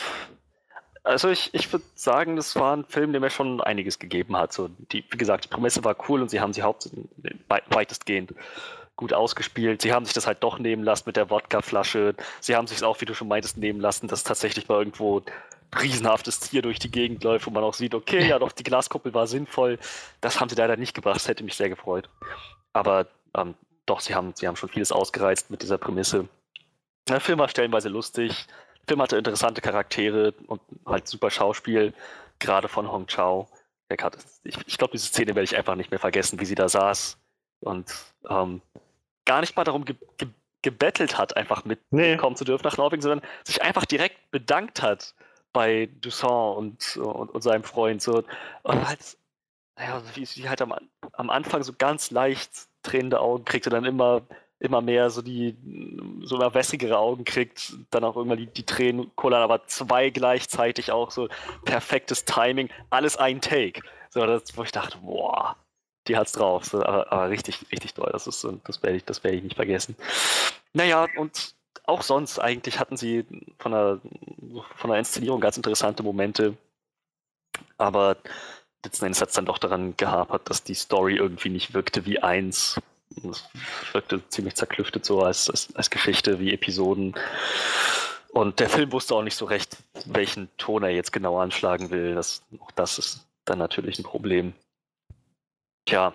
also 1.04 1.30
ich, 1.30 1.54
ich 1.54 1.72
würde 1.72 1.86
sagen, 1.94 2.36
das 2.36 2.56
war 2.56 2.76
ein 2.76 2.86
Film, 2.86 3.12
der 3.12 3.22
mir 3.22 3.30
schon 3.30 3.62
einiges 3.62 4.00
gegeben 4.00 4.36
hat. 4.36 4.54
So, 4.54 4.70
die, 4.92 5.04
wie 5.10 5.18
gesagt, 5.18 5.46
die 5.46 5.50
Prämisse 5.50 5.84
war 5.84 5.96
cool 6.10 6.22
und 6.22 6.30
sie 6.30 6.42
haben 6.42 6.54
sie 6.54 6.64
hauptsächlich 6.64 7.06
weitestgehend 7.48 8.34
gut 8.96 9.14
ausgespielt. 9.14 9.82
Sie 9.82 9.94
haben 9.94 10.06
sich 10.06 10.14
das 10.14 10.26
halt 10.26 10.42
doch 10.42 10.58
nehmen 10.58 10.84
lassen 10.84 11.04
mit 11.06 11.18
der 11.18 11.30
Wodkaflasche. 11.30 12.16
Sie 12.40 12.56
haben 12.56 12.68
sich 12.68 12.78
es 12.78 12.84
auch, 12.84 13.02
wie 13.02 13.06
du 13.06 13.14
schon 13.14 13.28
meintest, 13.28 13.58
nehmen 13.58 13.80
lassen, 13.80 14.08
dass 14.08 14.24
tatsächlich 14.24 14.68
mal 14.68 14.80
irgendwo 14.80 15.22
riesenhaftes 15.80 16.40
Tier 16.40 16.62
durch 16.62 16.80
die 16.80 16.92
Gegend 16.92 17.24
läuft, 17.24 17.48
wo 17.48 17.52
man 17.52 17.64
auch 17.64 17.74
sieht, 17.74 17.94
okay, 17.94 18.28
ja 18.28 18.40
doch, 18.40 18.52
die 18.52 18.64
Glaskuppel 18.64 19.14
war 19.14 19.28
sinnvoll. 19.28 19.80
Das 20.22 20.40
haben 20.40 20.50
sie 20.50 20.56
leider 20.56 20.78
nicht 20.78 20.94
gebracht, 20.94 21.18
das 21.18 21.28
hätte 21.28 21.44
mich 21.44 21.56
sehr 21.56 21.70
gefreut. 21.70 22.10
Aber 22.74 23.08
ähm, 23.36 23.56
doch, 23.86 24.00
sie 24.00 24.16
haben, 24.16 24.34
sie 24.36 24.48
haben 24.48 24.56
schon 24.56 24.70
vieles 24.70 24.92
ausgereizt 24.92 25.50
mit 25.50 25.62
dieser 25.62 25.78
Prämisse. 25.78 26.28
Der 27.08 27.20
Film 27.20 27.40
war 27.40 27.50
stellenweise 27.50 27.90
lustig. 27.90 28.48
Der 28.82 28.88
Film 28.90 29.02
hatte 29.02 29.18
interessante 29.18 29.62
Charaktere 29.62 30.34
und 30.48 30.62
halt 30.86 31.08
super 31.08 31.30
Schauspiel, 31.30 31.94
gerade 32.40 32.68
von 32.68 32.92
Hong 32.92 33.08
Chao. 33.08 33.48
Ich, 34.44 34.58
ich 34.66 34.78
glaube, 34.78 34.94
diese 34.94 35.08
Szene 35.08 35.36
werde 35.36 35.44
ich 35.44 35.56
einfach 35.56 35.76
nicht 35.76 35.92
mehr 35.92 36.00
vergessen, 36.00 36.40
wie 36.40 36.46
sie 36.46 36.56
da 36.56 36.68
saß 36.68 37.18
und 37.60 37.94
ähm, 38.28 38.62
gar 39.26 39.42
nicht 39.42 39.56
mal 39.56 39.64
darum 39.64 39.86
ge 39.86 39.96
ge 40.18 40.30
gebettelt 40.64 41.20
hat, 41.20 41.38
einfach 41.38 41.64
mitkommen 41.64 42.34
nee. 42.34 42.36
zu 42.36 42.44
dürfen 42.44 42.64
nach 42.64 42.78
Norwegen, 42.78 43.04
sondern 43.04 43.22
sich 43.44 43.62
einfach 43.62 43.86
direkt 43.86 44.32
bedankt 44.32 44.82
hat 44.82 45.14
bei 45.56 45.90
Dusson 46.02 46.58
und, 46.58 46.98
und, 46.98 47.30
und 47.30 47.42
seinem 47.42 47.64
Freund. 47.64 48.02
So. 48.02 48.24
Und 48.64 48.88
halt, 48.88 49.18
naja, 49.78 50.04
wie 50.14 50.26
sie 50.26 50.50
halt 50.50 50.62
am, 50.62 50.74
am 51.14 51.30
Anfang 51.30 51.64
so 51.64 51.74
ganz 51.74 52.12
leicht 52.12 52.52
tränende 52.84 53.22
Augen 53.22 53.46
kriegt 53.46 53.66
und 53.66 53.74
dann 53.74 53.86
immer, 53.86 54.22
immer 54.60 54.82
mehr 54.82 55.10
so 55.10 55.22
die 55.22 55.56
so 56.24 56.36
immer 56.36 56.54
wässrigere 56.54 56.98
Augen 56.98 57.24
kriegt, 57.24 57.74
dann 57.90 58.04
auch 58.04 58.18
immer 58.18 58.36
die, 58.36 58.48
die 58.48 58.66
Tränen 58.66 59.16
kullern, 59.16 59.42
aber 59.42 59.66
zwei 59.66 60.10
gleichzeitig 60.10 60.92
auch 60.92 61.10
so 61.10 61.30
perfektes 61.64 62.26
Timing, 62.26 62.70
alles 62.90 63.16
ein 63.16 63.40
Take. 63.40 63.82
So, 64.10 64.26
das, 64.26 64.44
wo 64.58 64.64
ich 64.64 64.72
dachte, 64.74 64.98
boah, 64.98 65.56
die 66.08 66.18
hat's 66.18 66.34
drauf. 66.34 66.66
So, 66.66 66.84
aber, 66.84 67.12
aber, 67.12 67.30
richtig, 67.30 67.66
richtig 67.72 67.94
toll. 67.94 68.10
Das 68.12 68.28
ist, 68.28 68.46
das 68.66 68.84
werde 68.84 68.98
ich, 68.98 69.06
das 69.06 69.24
werde 69.24 69.38
ich 69.38 69.44
nicht 69.44 69.56
vergessen. 69.56 69.96
Naja, 70.74 71.08
und 71.16 71.55
auch 71.88 72.02
sonst 72.02 72.40
eigentlich 72.40 72.80
hatten 72.80 72.98
sie 72.98 73.26
von 73.60 73.72
der, 73.72 74.00
von 74.76 74.90
der 74.90 75.00
Inszenierung 75.00 75.42
ganz 75.42 75.58
interessante 75.58 76.04
Momente. 76.04 76.58
Aber 77.78 78.18
letzten 78.84 79.06
Endes 79.06 79.22
hat 79.22 79.30
es 79.30 79.36
dann 79.36 79.46
doch 79.46 79.58
daran 79.58 79.96
gehapert, 79.98 80.50
dass 80.50 80.64
die 80.64 80.76
Story 80.76 81.16
irgendwie 81.16 81.50
nicht 81.50 81.74
wirkte 81.74 82.06
wie 82.06 82.20
eins. 82.20 82.80
Es 83.30 83.48
wirkte 83.94 84.28
ziemlich 84.30 84.56
zerklüftet 84.56 85.06
so 85.06 85.22
als, 85.22 85.50
als, 85.50 85.76
als 85.76 85.90
Geschichte, 85.90 86.40
wie 86.40 86.54
Episoden. 86.54 87.16
Und 88.30 88.60
der 88.60 88.70
Film 88.70 88.92
wusste 88.92 89.16
auch 89.16 89.24
nicht 89.24 89.38
so 89.38 89.46
recht, 89.46 89.78
welchen 90.06 90.50
Ton 90.58 90.84
er 90.84 90.90
jetzt 90.90 91.14
genau 91.14 91.40
anschlagen 91.40 91.90
will. 91.90 92.16
Das, 92.16 92.42
auch 92.60 92.72
das 92.72 93.00
ist 93.00 93.26
dann 93.46 93.60
natürlich 93.60 94.00
ein 94.00 94.04
Problem. 94.04 94.54
Tja. 95.86 96.14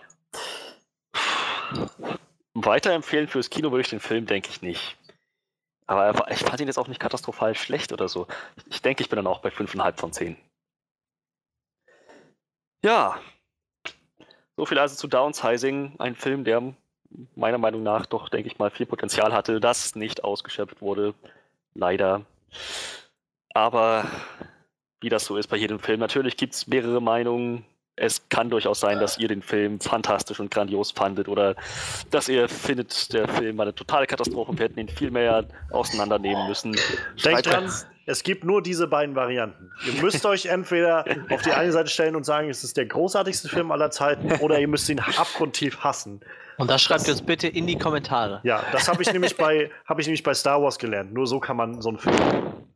Weiterempfehlen 2.54 3.28
fürs 3.28 3.48
Kino 3.48 3.70
würde 3.70 3.82
ich 3.82 3.88
den 3.88 4.00
Film, 4.00 4.26
denke 4.26 4.50
ich 4.50 4.60
nicht. 4.60 4.98
Aber 5.90 6.30
ich 6.30 6.38
fand 6.38 6.60
ihn 6.60 6.68
jetzt 6.68 6.78
auch 6.78 6.86
nicht 6.86 7.00
katastrophal 7.00 7.56
schlecht 7.56 7.92
oder 7.92 8.08
so. 8.08 8.28
Ich 8.66 8.80
denke, 8.80 9.02
ich 9.02 9.08
bin 9.08 9.16
dann 9.16 9.26
auch 9.26 9.40
bei 9.40 9.48
5,5 9.48 9.98
von 9.98 10.12
10. 10.12 10.36
Ja. 12.84 13.18
So 14.56 14.66
viel 14.66 14.78
also 14.78 14.94
zu 14.94 15.08
Downsizing. 15.08 15.96
Ein 15.98 16.14
Film, 16.14 16.44
der 16.44 16.74
meiner 17.34 17.58
Meinung 17.58 17.82
nach 17.82 18.06
doch, 18.06 18.28
denke 18.28 18.46
ich 18.46 18.60
mal, 18.60 18.70
viel 18.70 18.86
Potenzial 18.86 19.32
hatte, 19.32 19.58
das 19.58 19.96
nicht 19.96 20.22
ausgeschöpft 20.22 20.80
wurde. 20.80 21.12
Leider. 21.74 22.24
Aber 23.52 24.08
wie 25.00 25.08
das 25.08 25.24
so 25.24 25.36
ist 25.36 25.48
bei 25.48 25.56
jedem 25.56 25.80
Film, 25.80 25.98
natürlich 25.98 26.36
gibt 26.36 26.54
es 26.54 26.68
mehrere 26.68 27.02
Meinungen 27.02 27.66
es 28.00 28.28
kann 28.30 28.48
durchaus 28.48 28.80
sein, 28.80 28.98
dass 28.98 29.18
ihr 29.18 29.28
den 29.28 29.42
Film 29.42 29.78
fantastisch 29.78 30.40
und 30.40 30.50
grandios 30.50 30.90
fandet 30.90 31.28
oder 31.28 31.54
dass 32.10 32.28
ihr 32.28 32.48
findet, 32.48 33.12
der 33.12 33.28
Film 33.28 33.58
war 33.58 33.66
eine 33.66 33.74
totale 33.74 34.06
Katastrophe 34.06 34.50
und 34.50 34.58
wir 34.58 34.64
hätten 34.64 34.80
ihn 34.80 34.88
viel 34.88 35.10
mehr 35.10 35.44
auseinandernehmen 35.70 36.48
müssen. 36.48 36.74
Denkt 37.22 37.46
dran, 37.46 37.70
es 38.06 38.22
gibt 38.22 38.42
nur 38.42 38.62
diese 38.62 38.88
beiden 38.88 39.14
Varianten. 39.14 39.70
Ihr 39.86 40.02
müsst 40.02 40.24
euch 40.24 40.46
entweder 40.46 41.04
auf 41.28 41.42
die 41.42 41.52
eine 41.52 41.72
Seite 41.72 41.90
stellen 41.90 42.16
und 42.16 42.24
sagen, 42.24 42.48
es 42.48 42.64
ist 42.64 42.78
der 42.78 42.86
großartigste 42.86 43.48
Film 43.50 43.70
aller 43.70 43.90
Zeiten 43.90 44.32
oder 44.40 44.58
ihr 44.58 44.68
müsst 44.68 44.88
ihn 44.88 44.98
abgrundtief 44.98 45.80
hassen. 45.80 46.20
Und 46.56 46.70
das 46.70 46.82
schreibt 46.82 47.06
ihr 47.06 47.12
uns 47.12 47.22
bitte 47.22 47.48
in 47.48 47.66
die 47.66 47.78
Kommentare. 47.78 48.40
Ja, 48.42 48.62
das 48.72 48.88
habe 48.88 49.02
ich 49.02 49.12
nämlich 49.12 49.36
bei 49.36 49.70
ich 49.98 50.06
nämlich 50.06 50.22
bei 50.22 50.34
Star 50.34 50.62
Wars 50.62 50.78
gelernt. 50.78 51.12
Nur 51.12 51.26
so 51.26 51.38
kann 51.38 51.56
man 51.56 51.80
so 51.80 51.90
einen 51.90 51.98
Film, 51.98 52.16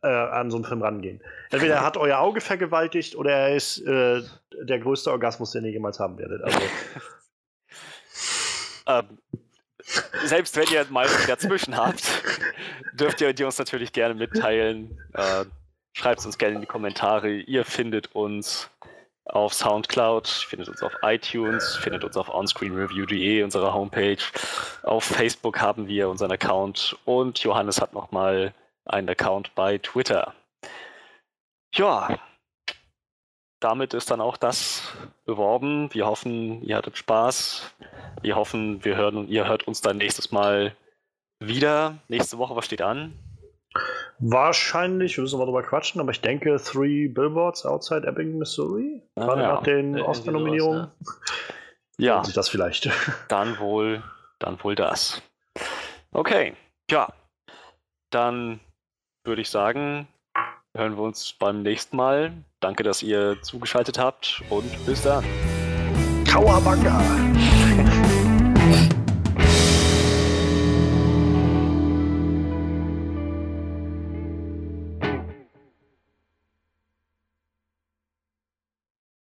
äh, 0.05 0.09
an 0.09 0.51
so 0.51 0.57
einen 0.57 0.65
Film 0.65 0.83
rangehen. 0.83 1.21
Entweder 1.51 1.77
er 1.77 1.85
hat 1.85 1.97
euer 1.97 2.19
Auge 2.19 2.41
vergewaltigt 2.41 3.17
oder 3.17 3.33
er 3.33 3.57
ist 3.57 3.79
äh, 3.87 4.23
der 4.63 4.79
größte 4.79 5.11
Orgasmus, 5.11 5.53
den 5.53 5.65
ihr 5.65 5.73
jemals 5.73 5.99
haben 5.99 6.19
werdet. 6.19 6.43
Also. 6.43 6.59
ähm, 8.87 9.19
selbst 10.25 10.57
wenn 10.57 10.69
ihr 10.73 10.87
mal 10.91 11.09
dazwischen 11.27 11.77
habt, 11.77 12.05
dürft 12.93 13.21
ihr 13.21 13.33
die 13.33 13.45
uns 13.45 13.59
natürlich 13.59 13.93
gerne 13.93 14.15
mitteilen. 14.15 14.99
Äh, 15.13 15.45
Schreibt 15.97 16.19
es 16.19 16.27
uns 16.27 16.39
gerne 16.39 16.57
in 16.57 16.61
die 16.61 16.67
Kommentare. 16.67 17.31
Ihr 17.31 17.65
findet 17.65 18.17
uns 18.17 18.69
auf 19.27 19.55
Soundcloud, 19.55 20.27
findet 20.27 20.69
uns 20.69 20.83
auf 20.83 20.93
iTunes, 21.03 21.77
findet 21.77 22.03
uns 22.03 22.17
auf 22.17 22.29
onscreenreview.de, 22.29 23.45
unserer 23.45 23.73
Homepage. 23.73 24.19
Auf 24.83 25.05
Facebook 25.05 25.61
haben 25.61 25.87
wir 25.87 26.09
unseren 26.09 26.33
Account 26.33 26.97
und 27.05 27.39
Johannes 27.39 27.81
hat 27.81 27.93
nochmal 27.95 28.53
einen 28.85 29.09
Account 29.09 29.55
bei 29.55 29.79
Twitter. 29.79 30.35
Ja, 31.75 32.19
damit 33.61 33.95
ist 33.95 34.11
dann 34.11 34.21
auch 34.21 34.37
das 34.37 34.93
beworben. 35.25 35.89
Wir 35.93 36.07
hoffen, 36.07 36.63
ihr 36.63 36.77
hattet 36.77 36.99
Spaß. 36.99 37.75
Wir 38.21 38.37
hoffen, 38.37 38.85
wir 38.85 38.97
hören 38.97 39.17
und 39.17 39.29
ihr 39.29 39.49
hört 39.49 39.67
uns 39.67 39.81
dann 39.81 39.97
nächstes 39.97 40.33
Mal 40.33 40.77
wieder. 41.41 41.97
Nächste 42.09 42.39
Woche, 42.39 42.55
was 42.57 42.67
steht 42.67 42.83
an? 42.83 43.19
Wahrscheinlich, 44.19 45.17
wir 45.17 45.23
müssen 45.23 45.39
mal 45.39 45.47
drüber 45.47 45.63
quatschen, 45.63 46.01
aber 46.01 46.11
ich 46.13 46.21
denke 46.21 46.57
Three 46.63 47.09
Billboards 47.09 47.67
Outside 47.67 48.07
Ebbing, 48.07 48.39
Missouri. 48.39 49.03
Ah, 49.17 49.25
Gerade 49.25 49.43
ja. 49.43 49.49
nach 49.55 49.63
den 49.63 50.01
Oscar-Nominierungen. 50.01 50.91
Ja. 51.99 52.23
ja. 52.23 52.33
das 52.35 52.49
vielleicht. 52.49 52.91
Dann 53.29 53.59
wohl, 53.59 54.03
dann 54.39 54.63
wohl 54.63 54.75
das. 54.75 55.23
Okay, 56.13 56.55
ja. 56.91 57.09
Dann 58.11 58.61
würde 59.25 59.43
ich 59.43 59.51
sagen, 59.51 60.07
hören 60.75 60.97
wir 60.97 61.03
uns 61.03 61.33
beim 61.33 61.63
nächsten 61.63 61.97
Mal. 61.97 62.33
Danke, 62.61 62.83
dass 62.83 63.03
ihr 63.03 63.41
zugeschaltet 63.43 63.99
habt 63.99 64.43
und 64.51 64.87
bis 64.87 65.03
dann. 65.03 65.25
Kawabanga! 66.27 67.01